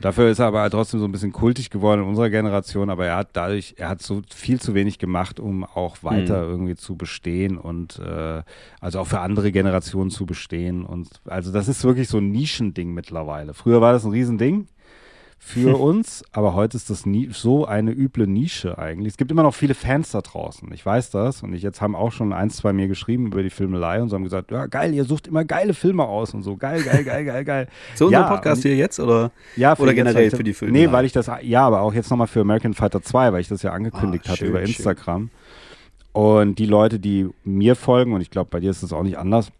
Dafür 0.00 0.28
ist 0.28 0.38
er 0.38 0.46
aber 0.46 0.68
trotzdem 0.68 1.00
so 1.00 1.06
ein 1.06 1.12
bisschen 1.12 1.32
kultig 1.32 1.70
geworden 1.70 2.02
in 2.02 2.08
unserer 2.08 2.28
Generation, 2.30 2.90
aber 2.90 3.06
er 3.06 3.16
hat 3.16 3.30
dadurch, 3.32 3.74
er 3.78 3.88
hat 3.88 4.02
so 4.02 4.22
viel 4.34 4.60
zu 4.60 4.74
wenig 4.74 4.98
gemacht, 4.98 5.40
um 5.40 5.64
auch 5.64 6.02
weiter 6.02 6.44
Mhm. 6.44 6.50
irgendwie 6.50 6.74
zu 6.76 6.96
bestehen 6.96 7.56
und 7.56 7.98
äh, 7.98 8.42
also 8.80 9.00
auch 9.00 9.06
für 9.06 9.20
andere 9.20 9.52
Generationen 9.52 10.10
zu 10.10 10.26
bestehen. 10.26 10.84
Und 10.84 11.08
also 11.24 11.50
das 11.52 11.68
ist 11.68 11.82
wirklich 11.84 12.08
so 12.08 12.18
ein 12.18 12.30
Nischending 12.30 12.92
mittlerweile. 12.92 13.54
Früher 13.54 13.80
war 13.80 13.92
das 13.92 14.04
ein 14.04 14.10
Riesending 14.12 14.68
für 15.38 15.76
uns, 15.80 16.24
aber 16.32 16.54
heute 16.54 16.76
ist 16.76 16.90
das 16.90 17.06
nie, 17.06 17.28
so 17.32 17.66
eine 17.66 17.92
üble 17.92 18.26
Nische 18.26 18.78
eigentlich. 18.78 19.12
Es 19.12 19.16
gibt 19.16 19.30
immer 19.30 19.42
noch 19.42 19.54
viele 19.54 19.74
Fans 19.74 20.10
da 20.10 20.20
draußen. 20.22 20.70
Ich 20.72 20.84
weiß 20.84 21.10
das 21.10 21.42
und 21.42 21.52
ich 21.52 21.62
jetzt 21.62 21.80
haben 21.80 21.94
auch 21.94 22.10
schon 22.10 22.32
eins, 22.32 22.56
zwei 22.56 22.72
mir 22.72 22.88
geschrieben 22.88 23.26
über 23.26 23.42
die 23.42 23.50
Filmelei 23.50 24.02
und 24.02 24.08
so 24.08 24.16
haben 24.16 24.24
gesagt, 24.24 24.50
ja 24.50 24.66
geil, 24.66 24.92
ihr 24.94 25.04
sucht 25.04 25.26
immer 25.28 25.44
geile 25.44 25.74
Filme 25.74 26.04
aus 26.04 26.34
und 26.34 26.42
so, 26.42 26.56
geil, 26.56 26.82
geil, 26.82 27.04
geil, 27.04 27.24
geil, 27.24 27.44
geil. 27.44 27.68
So 27.94 28.06
unser 28.06 28.20
Ja, 28.20 28.28
Podcast 28.28 28.62
hier 28.62 28.74
jetzt 28.76 28.98
oder? 28.98 29.30
ja, 29.56 29.76
Oder 29.78 29.94
generell 29.94 30.24
halt- 30.30 30.36
für 30.36 30.42
die 30.44 30.54
Filme? 30.54 30.72
Nee, 30.72 30.90
weil 30.90 31.04
ich 31.04 31.12
das, 31.12 31.30
ja, 31.42 31.66
aber 31.66 31.82
auch 31.82 31.94
jetzt 31.94 32.10
nochmal 32.10 32.26
für 32.26 32.40
American 32.40 32.74
Fighter 32.74 33.02
2, 33.02 33.32
weil 33.32 33.40
ich 33.40 33.48
das 33.48 33.62
ja 33.62 33.72
angekündigt 33.72 34.24
Ah, 34.26 34.30
hatte 34.30 34.38
schön, 34.38 34.48
über 34.48 34.58
schön. 34.60 34.68
Instagram. 34.68 35.30
Und 36.12 36.58
die 36.58 36.66
Leute, 36.66 36.98
die 36.98 37.28
mir 37.44 37.76
folgen, 37.76 38.14
und 38.14 38.20
ich 38.22 38.30
glaube, 38.30 38.48
bei 38.50 38.58
dir 38.60 38.70
ist 38.70 38.82
das 38.82 38.92
auch 38.92 39.02
nicht 39.02 39.18
anders, 39.18 39.52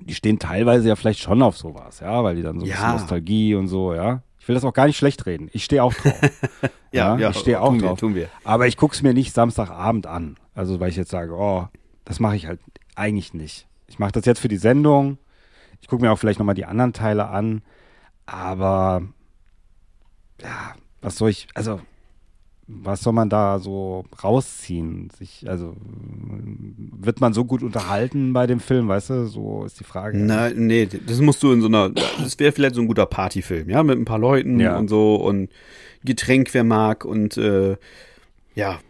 die 0.00 0.14
stehen 0.14 0.38
teilweise 0.38 0.88
ja 0.88 0.96
vielleicht 0.96 1.20
schon 1.20 1.42
auf 1.42 1.56
sowas, 1.56 2.00
ja, 2.00 2.24
weil 2.24 2.36
die 2.36 2.42
dann 2.42 2.58
so 2.58 2.64
ein 2.64 2.68
Ja. 2.70 2.74
bisschen 2.76 2.92
Nostalgie 2.92 3.54
und 3.54 3.68
so, 3.68 3.94
ja. 3.94 4.22
Ich 4.46 4.48
will 4.48 4.54
das 4.54 4.62
auch 4.62 4.72
gar 4.74 4.86
nicht 4.86 4.96
schlecht 4.96 5.26
reden. 5.26 5.50
Ich 5.52 5.64
stehe 5.64 5.82
auch 5.82 5.92
drauf. 5.92 6.14
Ja, 6.92 7.18
ja, 7.18 7.30
ich 7.30 7.38
stehe 7.38 7.60
auch 7.60 7.70
tun 7.70 7.80
wir, 7.80 7.88
drauf. 7.88 7.98
tun 7.98 8.14
wir. 8.14 8.28
Aber 8.44 8.68
ich 8.68 8.76
guck's 8.76 9.02
mir 9.02 9.12
nicht 9.12 9.34
Samstagabend 9.34 10.06
an. 10.06 10.36
Also, 10.54 10.78
weil 10.78 10.88
ich 10.88 10.94
jetzt 10.94 11.10
sage, 11.10 11.34
oh, 11.34 11.66
das 12.04 12.20
mache 12.20 12.36
ich 12.36 12.46
halt 12.46 12.60
eigentlich 12.94 13.34
nicht. 13.34 13.66
Ich 13.88 13.98
mache 13.98 14.12
das 14.12 14.24
jetzt 14.24 14.38
für 14.38 14.46
die 14.46 14.56
Sendung. 14.56 15.18
Ich 15.80 15.88
gucke 15.88 16.00
mir 16.00 16.12
auch 16.12 16.16
vielleicht 16.16 16.38
nochmal 16.38 16.54
die 16.54 16.64
anderen 16.64 16.92
Teile 16.92 17.26
an. 17.26 17.62
Aber 18.24 19.02
ja, 20.40 20.76
was 21.00 21.16
soll 21.16 21.30
ich, 21.30 21.48
also 21.54 21.80
was 22.68 23.00
soll 23.02 23.12
man 23.12 23.28
da 23.28 23.58
so 23.60 24.04
rausziehen? 24.24 25.08
Sich, 25.16 25.48
also 25.48 25.76
wird 25.78 27.20
man 27.20 27.32
so 27.32 27.44
gut 27.44 27.62
unterhalten 27.62 28.32
bei 28.32 28.46
dem 28.46 28.58
Film, 28.60 28.88
weißt 28.88 29.10
du? 29.10 29.26
So 29.26 29.64
ist 29.64 29.78
die 29.78 29.84
Frage. 29.84 30.18
Na, 30.18 30.50
nee, 30.50 30.86
das 30.86 31.20
musst 31.20 31.42
du 31.42 31.52
in 31.52 31.60
so 31.60 31.68
einer, 31.68 31.90
das 31.90 32.38
wäre 32.38 32.52
vielleicht 32.52 32.74
so 32.74 32.80
ein 32.80 32.88
guter 32.88 33.06
Partyfilm, 33.06 33.70
ja, 33.70 33.82
mit 33.82 33.98
ein 33.98 34.04
paar 34.04 34.18
Leuten 34.18 34.58
Ja. 34.58 34.76
und 34.78 34.88
so 34.88 35.14
und 35.16 35.48
Getränk, 36.04 36.52
wer 36.54 36.64
mag 36.64 37.04
und 37.04 37.36
äh, 37.36 37.76
ja, 38.54 38.80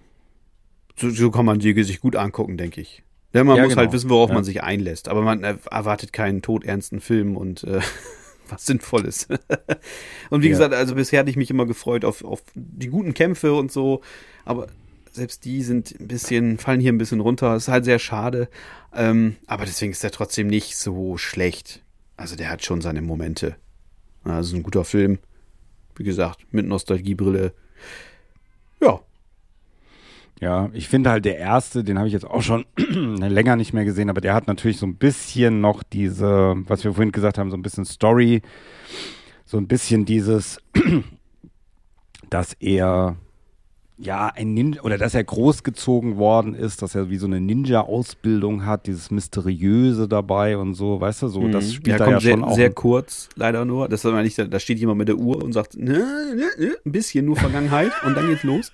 so, 0.98 1.10
so 1.10 1.30
kann 1.30 1.44
man 1.44 1.58
die 1.58 1.82
sich 1.82 2.00
gut 2.00 2.16
angucken, 2.16 2.56
denke 2.56 2.80
ich. 2.80 3.02
Denn 3.34 3.46
man 3.46 3.56
Ja, 3.56 3.62
muss 3.64 3.70
genau. 3.70 3.82
halt 3.82 3.92
wissen, 3.92 4.08
worauf 4.08 4.30
Ja. 4.30 4.34
man 4.36 4.44
sich 4.44 4.62
einlässt, 4.62 5.08
aber 5.08 5.20
man 5.20 5.44
äh, 5.44 5.56
erwartet 5.70 6.12
keinen 6.14 6.40
todernsten 6.40 7.00
Film 7.00 7.36
und 7.36 7.64
äh, 7.64 7.80
was 8.48 8.66
Sinnvolles. 8.66 9.28
und 10.30 10.42
wie 10.42 10.46
Ja. 10.46 10.52
gesagt, 10.52 10.74
also 10.74 10.94
bisher 10.94 11.20
hatte 11.20 11.30
ich 11.30 11.36
mich 11.36 11.50
immer 11.50 11.66
gefreut 11.66 12.04
auf, 12.04 12.24
auf 12.24 12.42
die 12.54 12.88
guten 12.88 13.14
Kämpfe 13.14 13.54
und 13.54 13.70
so, 13.72 14.02
aber 14.44 14.68
selbst 15.12 15.44
die 15.44 15.62
sind 15.62 15.98
ein 15.98 16.08
bisschen, 16.08 16.58
fallen 16.58 16.80
hier 16.80 16.92
ein 16.92 16.98
bisschen 16.98 17.20
runter. 17.20 17.56
Ist 17.56 17.68
halt 17.68 17.86
sehr 17.86 17.98
schade. 17.98 18.48
Ähm, 18.94 19.36
aber 19.46 19.64
deswegen 19.64 19.92
ist 19.92 20.04
er 20.04 20.10
trotzdem 20.10 20.46
nicht 20.46 20.76
so 20.76 21.16
schlecht. 21.16 21.82
Also 22.18 22.36
der 22.36 22.50
hat 22.50 22.64
schon 22.64 22.82
seine 22.82 23.00
Momente. 23.00 23.56
Also 24.24 24.56
ein 24.56 24.62
guter 24.62 24.84
Film. 24.84 25.18
Wie 25.94 26.04
gesagt, 26.04 26.40
mit 26.52 26.66
Nostalgiebrille. 26.66 27.54
Ja. 28.82 29.00
Ja, 30.40 30.68
ich 30.74 30.88
finde 30.88 31.10
halt 31.10 31.24
der 31.24 31.38
erste, 31.38 31.82
den 31.82 31.98
habe 31.98 32.08
ich 32.08 32.12
jetzt 32.12 32.26
auch 32.26 32.42
schon 32.42 32.66
länger 32.76 33.56
nicht 33.56 33.72
mehr 33.72 33.86
gesehen, 33.86 34.10
aber 34.10 34.20
der 34.20 34.34
hat 34.34 34.46
natürlich 34.46 34.76
so 34.78 34.86
ein 34.86 34.96
bisschen 34.96 35.60
noch 35.62 35.82
diese, 35.82 36.54
was 36.66 36.84
wir 36.84 36.92
vorhin 36.92 37.12
gesagt 37.12 37.38
haben, 37.38 37.50
so 37.50 37.56
ein 37.56 37.62
bisschen 37.62 37.86
Story, 37.86 38.42
so 39.46 39.56
ein 39.56 39.66
bisschen 39.66 40.04
dieses, 40.04 40.58
dass 42.30 42.52
er 42.60 43.16
ja 43.98 44.30
ein 44.34 44.52
Ninja 44.52 44.82
oder 44.82 44.98
dass 44.98 45.14
er 45.14 45.24
großgezogen 45.24 46.18
worden 46.18 46.54
ist, 46.54 46.82
dass 46.82 46.94
er 46.94 47.08
wie 47.08 47.16
so 47.16 47.26
eine 47.26 47.40
Ninja-Ausbildung 47.40 48.66
hat, 48.66 48.86
dieses 48.86 49.10
Mysteriöse 49.10 50.06
dabei 50.06 50.58
und 50.58 50.74
so, 50.74 51.00
weißt 51.00 51.22
du, 51.22 51.28
so 51.28 51.48
das 51.48 51.72
spielt 51.72 51.98
ja, 51.98 51.98
da 51.98 52.04
kommt 52.04 52.16
ja 52.16 52.20
sehr, 52.20 52.32
schon 52.34 52.44
auch. 52.44 52.54
sehr 52.54 52.72
kurz, 52.74 53.28
leider 53.36 53.64
nur. 53.64 53.88
Das 53.88 54.04
ist 54.04 54.12
nicht, 54.12 54.52
da 54.52 54.60
steht 54.60 54.78
jemand 54.78 54.98
mit 54.98 55.08
der 55.08 55.16
Uhr 55.16 55.42
und 55.42 55.52
sagt, 55.52 55.78
ne, 55.78 56.04
ne, 56.34 56.44
ne, 56.58 56.76
ein 56.84 56.92
bisschen 56.92 57.24
nur 57.24 57.36
Vergangenheit 57.36 57.92
und 58.04 58.14
dann 58.16 58.26
geht's 58.28 58.42
los. 58.42 58.70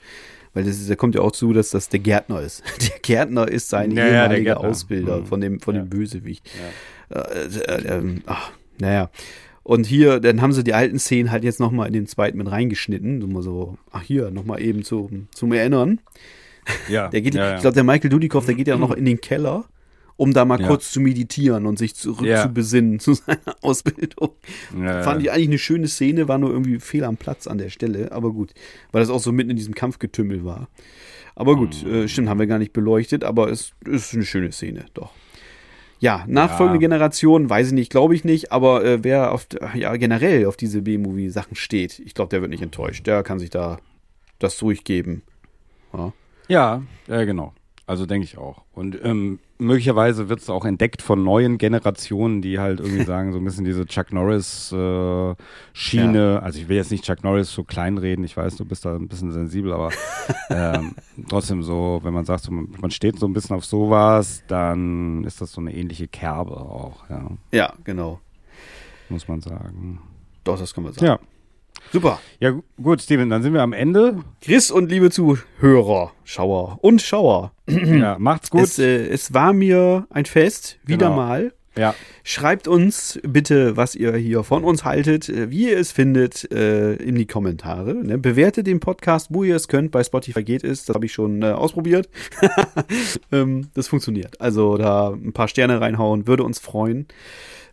Weil 0.55 0.65
das 0.65 0.77
ist, 0.79 0.91
da 0.91 0.97
kommt 0.97 1.15
ja 1.15 1.23
auch 1.23 1.33
zu, 1.33 1.53
dass 1.53 1.71
das 1.71 1.89
der 1.89 2.01
Gärtner 2.01 2.41
ist. 2.43 2.63
Der 2.81 2.99
Gärtner 3.01 3.49
ist 3.49 3.69
sein 3.71 3.91
Ja, 3.93 4.05
ja, 4.05 4.11
der 4.29 4.39
ehemaliger. 4.39 4.61
Ausbilder 4.61 5.19
Mhm. 5.21 5.27
von 5.27 5.41
dem, 5.41 5.61
von 5.61 5.75
Ja. 5.77 5.83
dem 5.83 5.89
Bösewicht. 5.89 6.49
Äh, 7.09 7.19
äh, 7.19 7.89
ähm, 7.99 8.23
ach, 8.27 8.51
naja. 8.79 9.11
Und 9.63 9.87
hier, 9.87 10.19
dann 10.21 10.43
haben 10.43 10.53
sie 10.53 10.65
die 10.65 10.75
alten 10.75 10.99
Szenen 10.99 11.31
halt 11.31 11.45
jetzt 11.45 11.61
nochmal 11.61 11.87
in 11.87 11.93
den 11.93 12.07
zweiten 12.07 12.37
mit 12.39 12.51
reingeschnitten. 12.51 13.21
So 13.21 13.27
mal 13.29 13.43
so, 13.43 13.79
ach 13.93 14.03
hier, 14.03 14.31
nochmal 14.31 14.61
eben 14.61 14.83
zum, 14.83 15.29
zum 15.35 15.53
Erinnern. 15.53 16.01
ja, 16.89 17.09
Der 17.13 17.21
geht, 17.23 17.35
ja, 17.35 17.51
ja. 17.51 17.55
ich 17.57 17.61
glaube, 17.63 17.75
der 17.75 17.85
Michael 17.85 18.11
Dudikoff, 18.11 18.45
der 18.47 18.55
geht 18.55 18.67
ja 18.69 18.77
noch 18.77 18.91
in 18.93 19.05
den 19.05 19.21
Keller, 19.21 19.65
um 20.17 20.33
da 20.33 20.45
mal 20.45 20.61
Ja. 20.61 20.69
kurz 20.69 20.91
zu 20.93 21.01
meditieren 21.01 21.67
und 21.67 21.79
sich 21.79 21.95
zurück 21.95 22.27
Ja. 22.27 22.43
zu 22.43 22.49
besinnen 22.51 22.99
zu 23.01 23.15
seiner 23.15 23.57
Ausbildung. 23.63 24.31
Ja. 24.81 25.03
Fand 25.03 25.23
ich 25.23 25.31
eigentlich 25.33 25.49
eine 25.49 25.59
schöne 25.59 25.89
Szene, 25.89 26.29
war 26.29 26.39
nur 26.39 26.51
irgendwie 26.51 26.79
fehl 26.81 27.05
am 27.05 27.17
Platz 27.17 27.47
an 27.47 27.59
der 27.59 27.71
Stelle, 27.71 28.13
aber 28.13 28.33
gut, 28.33 28.53
weil 28.93 29.01
das 29.01 29.11
auch 29.11 29.21
so 29.21 29.33
mitten 29.33 29.51
in 29.51 29.57
diesem 29.57 29.75
Kampfgetümmel 29.75 30.45
war. 30.45 30.69
Aber 31.35 31.57
gut, 31.57 31.83
Mhm. 31.85 31.95
äh, 31.95 32.09
stimmt, 32.09 32.29
haben 32.29 32.39
wir 32.41 32.47
gar 32.47 32.59
nicht 32.59 32.73
beleuchtet, 32.73 33.25
aber 33.25 33.51
es 33.51 33.73
ist 33.87 34.13
eine 34.15 34.25
schöne 34.25 34.53
Szene, 34.53 34.85
doch. 34.95 35.13
Ja, 35.99 36.25
nachfolgende. 36.27 36.81
Generation, 36.81 37.49
weiß 37.49 37.69
ich 37.69 37.73
nicht, 37.75 37.91
glaube 37.91 38.15
ich 38.17 38.25
nicht, 38.25 38.51
aber 38.51 38.85
äh, 38.85 39.05
wer 39.05 39.31
auf, 39.33 39.47
ja, 39.75 39.95
generell 39.97 40.47
auf 40.47 40.57
diese 40.57 40.83
B-Movie-Sachen 40.83 41.55
steht, 41.55 42.01
ich 42.01 42.15
glaube, 42.15 42.31
der 42.31 42.41
wird 42.41 42.51
nicht 42.51 42.63
enttäuscht. 42.63 43.07
Der 43.07 43.23
kann 43.23 43.39
sich 43.39 43.51
da 43.51 43.79
das 44.41 44.59
durchgeben. 44.59 45.23
Ja. 45.93 46.13
Ja, 46.49 46.83
ja, 47.07 47.25
genau. 47.25 47.55
Also 47.93 48.07
denke 48.07 48.25
ich 48.25 48.39
auch. 48.39 48.63
Und 48.73 48.99
ähm, 49.05 49.39
möglicherweise 49.59 50.31
wird 50.31 50.41
es 50.41 50.49
auch 50.49 50.65
entdeckt 50.65 51.03
von 51.03 51.23
neuen 51.23 51.59
Generationen, 51.59 52.41
die 52.41 52.59
halt 52.59 52.81
irgendwie 52.81 53.05
sagen, 53.05 53.33
so 53.35 53.39
ein 53.39 53.45
bisschen 53.45 53.67
diese 53.67 53.85
Chuck 53.85 54.15
Norris 54.15 54.73
äh, 54.73 55.35
Schiene. 55.75 56.41
Also 56.43 56.59
ich 56.59 56.71
will 56.71 56.79
jetzt 56.79 56.91
nicht 56.91 57.05
Chuck 57.05 57.23
Norris 57.23 57.53
so 57.53 57.65
kleinreden, 57.65 58.25
ich 58.25 58.35
weiß, 58.35 58.57
du 58.57 58.65
bist 58.65 58.87
da 58.87 58.97
ein 58.97 59.09
bisschen 59.09 59.31
sensibel, 59.31 59.75
aber 59.75 59.91
ähm, 60.49 60.95
trotzdem 61.29 61.63
so, 61.63 62.01
wenn 62.03 62.15
man 62.15 62.25
sagt, 62.25 62.45
so, 62.45 62.51
man 62.51 62.69
man 62.81 62.91
steht 62.91 63.19
so 63.19 63.27
ein 63.27 63.35
bisschen 63.35 63.57
auf 63.57 63.67
sowas, 63.67 64.43
dann 64.49 65.25
ist 65.25 65.43
das 65.43 65.53
so 65.53 65.61
eine 65.61 65.75
ähnliche 65.75 66.09
Kerbe 66.09 66.57
auch, 66.57 67.11
ja, 67.11 67.31
ja, 67.53 67.75
genau. 67.85 68.21
muss 69.11 69.29
man 69.29 69.43
sagen. 69.43 70.01
Doch, 70.45 70.59
das 70.59 70.73
kann 70.73 70.85
man 70.85 70.95
sagen. 70.95 71.05
Ja. 71.05 71.19
Super. 71.93 72.21
Ja, 72.41 72.51
gu- 72.51 72.63
gut, 72.83 73.03
Steven, 73.03 73.29
dann 73.29 73.43
sind 73.43 73.53
wir 73.53 73.61
am 73.63 73.73
Ende. 73.75 74.17
Chris 74.41 74.71
und 74.71 74.91
liebe 74.91 75.11
Zuhörer, 75.11 76.13
Schauer 76.25 76.79
und 76.81 77.03
Schauer. 77.03 77.53
Ja, 77.69 78.17
macht's 78.19 78.51
gut. 78.51 78.63
Es, 78.63 78.79
äh, 78.79 79.07
es 79.09 79.35
war 79.35 79.53
mir 79.53 80.07
ein 80.11 80.25
Fest, 80.25 80.79
wieder 80.85 81.07
Genau. 81.09 81.17
mal. 81.17 81.53
ja. 81.77 81.95
Schreibt 82.25 82.69
uns 82.69 83.19
bitte, 83.25 83.77
was 83.77 83.95
ihr 83.95 84.15
hier 84.17 84.43
von 84.45 84.63
uns 84.65 84.85
haltet, 84.85 85.29
äh, 85.29 85.51
wie 85.51 85.71
ihr 85.71 85.79
es 85.79 85.91
findet, 85.93 86.51
äh, 86.53 86.95
in 86.95 87.15
die 87.17 87.27
Kommentare. 87.27 87.95
Ne? 87.95 88.17
Bewertet 88.17 88.67
den 88.69 88.79
Podcast, 88.81 89.29
wo 89.31 89.43
ihr 89.45 89.57
es 89.57 89.69
könnt. 89.69 89.91
Bei 89.91 90.03
Spotify 90.05 90.43
geht 90.45 90.65
es, 90.65 90.85
das 90.87 90.95
habe 90.95 91.05
ich 91.07 91.13
schon 91.13 91.43
äh, 91.43 91.47
ausprobiert. 91.51 92.09
ähm, 93.33 93.69
das 93.75 93.89
funktioniert. 93.89 94.41
Also 94.41 94.77
da 94.77 95.11
ein 95.11 95.33
paar 95.33 95.49
Sterne 95.49 95.81
reinhauen, 95.81 96.27
würde 96.27 96.45
uns 96.45 96.59
freuen. 96.59 97.07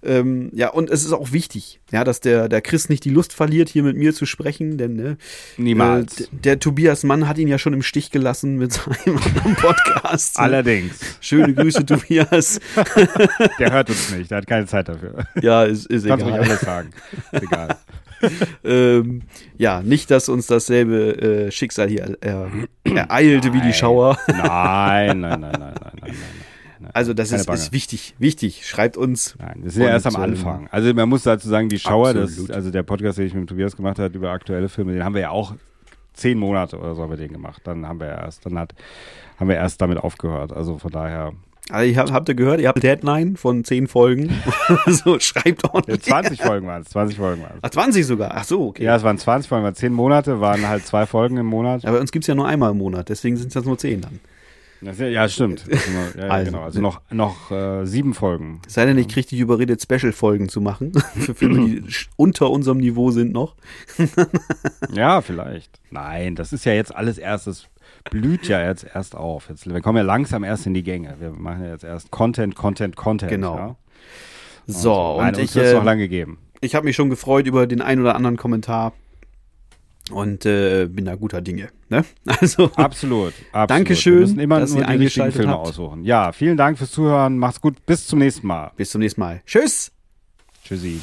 Ähm, 0.01 0.49
ja, 0.53 0.69
und 0.69 0.89
es 0.89 1.03
ist 1.03 1.11
auch 1.11 1.31
wichtig, 1.33 1.81
ja, 1.91 2.03
dass 2.03 2.21
der, 2.21 2.47
der 2.47 2.61
Chris 2.61 2.87
nicht 2.87 3.03
die 3.03 3.09
Lust 3.09 3.33
verliert, 3.33 3.67
hier 3.69 3.83
mit 3.83 3.97
mir 3.97 4.13
zu 4.13 4.25
sprechen, 4.25 4.77
denn 4.77 4.95
ne, 4.95 5.17
Niemals. 5.57 6.21
Äh, 6.21 6.27
der 6.31 6.59
Tobias 6.59 7.03
Mann 7.03 7.27
hat 7.27 7.37
ihn 7.37 7.47
ja 7.49 7.57
schon 7.57 7.73
im 7.73 7.81
Stich 7.81 8.09
gelassen 8.11 8.57
mit 8.57 8.73
seinem 8.73 9.17
anderen 9.35 9.55
Podcast. 9.55 10.39
Allerdings. 10.39 10.99
Schöne 11.19 11.53
Grüße, 11.53 11.85
Tobias. 11.85 12.59
Der 13.59 13.71
hört 13.71 13.89
uns 13.89 14.11
nicht, 14.11 14.31
der 14.31 14.37
hat 14.39 14.47
keine 14.47 14.65
Zeit 14.67 14.87
dafür. 14.87 15.25
Ja, 15.41 15.63
ist, 15.63 15.85
ist 15.87 16.05
Kannst 16.07 16.25
ruhig 16.25 16.35
egal. 16.35 16.47
alles 16.49 16.61
sagen. 16.61 16.89
Ist 17.31 17.43
egal. 17.43 17.77
ähm, 18.63 19.21
ja, 19.57 19.81
nicht, 19.81 20.11
dass 20.11 20.29
uns 20.29 20.47
dasselbe 20.47 21.47
äh, 21.47 21.51
Schicksal 21.51 21.89
hier 21.89 22.17
äh, 22.21 22.89
ereilte 22.95 23.53
wie 23.53 23.61
die 23.61 23.73
Schauer. 23.73 24.17
Nein, 24.27 25.21
nein, 25.21 25.39
nein, 25.39 25.39
nein, 25.41 25.51
nein, 25.59 25.73
nein, 25.81 25.93
nein. 26.01 26.13
Also 26.93 27.13
das 27.13 27.31
ist, 27.31 27.49
ist 27.49 27.71
wichtig, 27.71 28.15
wichtig. 28.19 28.67
Schreibt 28.67 28.97
uns. 28.97 29.35
Nein, 29.39 29.59
wir 29.63 29.71
sind 29.71 29.83
ja 29.83 29.89
erst 29.89 30.07
am 30.07 30.15
ähm, 30.15 30.21
Anfang. 30.21 30.67
Also 30.71 30.93
man 30.93 31.09
muss 31.09 31.23
dazu 31.23 31.47
sagen, 31.47 31.69
die 31.69 31.79
Schauer, 31.79 32.13
das, 32.13 32.49
also 32.49 32.71
der 32.71 32.83
Podcast, 32.83 33.17
den 33.17 33.27
ich 33.27 33.33
mit 33.33 33.49
Tobias 33.49 33.75
gemacht 33.75 33.99
habe 33.99 34.15
über 34.15 34.31
aktuelle 34.31 34.69
Filme, 34.69 34.93
den 34.93 35.03
haben 35.03 35.15
wir 35.15 35.21
ja 35.21 35.29
auch 35.29 35.55
zehn 36.13 36.37
Monate 36.37 36.77
oder 36.77 36.95
so 36.95 37.03
haben 37.03 37.09
wir 37.09 37.17
den 37.17 37.33
gemacht. 37.33 37.61
Dann 37.65 37.87
haben 37.87 37.99
wir 37.99 38.07
erst, 38.07 38.45
dann 38.45 38.57
hat, 38.59 38.73
haben 39.39 39.49
wir 39.49 39.55
erst 39.55 39.81
damit 39.81 39.97
aufgehört. 39.97 40.53
Also 40.53 40.77
von 40.77 40.91
daher. 40.91 41.33
Also, 41.71 41.89
ich 41.89 41.97
hab, 41.97 42.11
habt 42.11 42.27
ihr 42.27 42.33
gehört, 42.33 42.59
ihr 42.59 42.67
habt 42.67 42.81
Deadline 42.81 43.37
von 43.37 43.63
10 43.63 43.87
Folgen. 43.87 44.31
so, 44.87 45.19
schreibt 45.19 45.63
Ja, 45.63 45.73
ordentlich. 45.73 46.01
20 46.01 46.41
Folgen 46.41 46.65
waren 46.65 46.81
es, 46.81 46.89
20 46.89 47.17
Folgen 47.17 47.43
waren 47.43 47.57
es. 47.57 47.59
Ach, 47.61 47.69
20 47.69 48.05
sogar. 48.07 48.31
Ach 48.33 48.43
so, 48.43 48.67
okay. 48.69 48.83
Ja, 48.83 48.95
es 48.95 49.03
waren 49.03 49.19
20 49.19 49.47
Folgen, 49.47 49.63
waren 49.63 49.75
10 49.75 49.93
Monate, 49.93 50.41
waren 50.41 50.67
halt 50.67 50.87
zwei 50.87 51.05
Folgen 51.05 51.37
im 51.37 51.45
Monat. 51.45 51.85
Aber 51.85 51.97
bei 51.97 52.01
uns 52.01 52.11
gibt's 52.11 52.27
ja 52.27 52.33
nur 52.33 52.47
einmal 52.47 52.71
im 52.71 52.79
Monat, 52.79 53.09
deswegen 53.09 53.37
sind 53.37 53.49
es 53.49 53.53
jetzt 53.53 53.65
nur 53.65 53.77
10 53.77 54.01
dann. 54.01 54.19
Ja, 54.81 55.27
stimmt. 55.27 55.65
Also, 55.69 55.91
ja, 55.91 56.25
ja, 56.25 56.29
Also, 56.31 56.51
genau. 56.51 56.63
also 56.63 56.81
noch, 56.81 57.01
noch 57.11 57.51
äh, 57.51 57.85
sieben 57.85 58.13
Folgen. 58.13 58.61
Es 58.65 58.75
sei 58.75 58.85
denn, 58.85 58.97
ich 58.97 59.09
kriege 59.09 59.27
dich 59.27 59.39
überredet, 59.39 59.81
Special-Folgen 59.81 60.47
zu 60.47 60.61
machen. 60.61 60.93
Für 61.19 61.35
Filme, 61.35 61.65
die 61.65 61.83
unter 62.15 62.49
unserem 62.49 62.77
Niveau 62.77 63.11
sind 63.11 63.33
noch. 63.33 63.55
Ja, 64.93 65.21
vielleicht. 65.21 65.79
Nein, 65.91 66.35
das 66.35 66.53
ist 66.53 66.65
ja 66.65 66.73
jetzt 66.73 66.95
alles 66.95 67.17
erst, 67.17 67.47
das 67.47 67.65
blüht 68.09 68.47
ja 68.47 68.65
jetzt 68.65 68.85
erst 68.93 69.15
auf. 69.15 69.49
Jetzt, 69.49 69.71
wir 69.71 69.81
kommen 69.81 69.97
ja 69.97 70.03
langsam 70.03 70.43
erst 70.43 70.65
in 70.65 70.73
die 70.73 70.83
Gänge. 70.83 71.15
Wir 71.19 71.31
machen 71.31 71.63
ja 71.63 71.71
jetzt 71.71 71.83
erst 71.83 72.11
Content, 72.11 72.55
Content, 72.55 72.95
Content. 72.95 73.29
Genau. 73.31 73.55
Ja? 73.57 73.75
So, 74.67 75.17
Nein, 75.17 75.33
und 75.35 75.41
uns 75.41 75.49
ich, 75.49 75.55
wird's 75.55 75.71
äh, 75.71 75.75
noch 75.75 75.83
lange 75.83 76.07
geben. 76.07 76.39
ich 76.61 76.75
habe 76.75 76.85
mich 76.85 76.95
schon 76.95 77.09
gefreut 77.09 77.47
über 77.47 77.67
den 77.67 77.81
ein 77.81 77.99
oder 77.99 78.15
anderen 78.15 78.37
Kommentar. 78.37 78.93
Und 80.11 80.45
äh, 80.45 80.87
bin 80.87 81.05
da 81.05 81.15
guter 81.15 81.41
Dinge. 81.41 81.69
Ne? 81.89 82.03
Also, 82.25 82.71
Absolut, 82.75 83.33
absolut. 83.51 83.69
Dankeschön, 83.69 84.13
Wir 84.13 84.19
müssen 84.21 84.39
immer 84.39 84.59
dass 84.59 84.71
nur 84.71 84.79
ihr 84.81 84.85
die 84.87 84.91
richtigen 84.91 85.01
eingeschaltet 85.23 85.35
Filme 85.35 85.51
habt. 85.53 85.67
aussuchen. 85.67 86.03
Ja, 86.05 86.31
vielen 86.31 86.57
Dank 86.57 86.77
fürs 86.77 86.91
Zuhören. 86.91 87.37
Macht's 87.37 87.61
gut. 87.61 87.85
Bis 87.85 88.07
zum 88.07 88.19
nächsten 88.19 88.47
Mal. 88.47 88.71
bis 88.75 88.89
zum 88.91 88.99
nächsten 89.01 89.21
Mal. 89.21 89.41
Tschüss! 89.45 89.91
Tschüssi. 90.63 90.99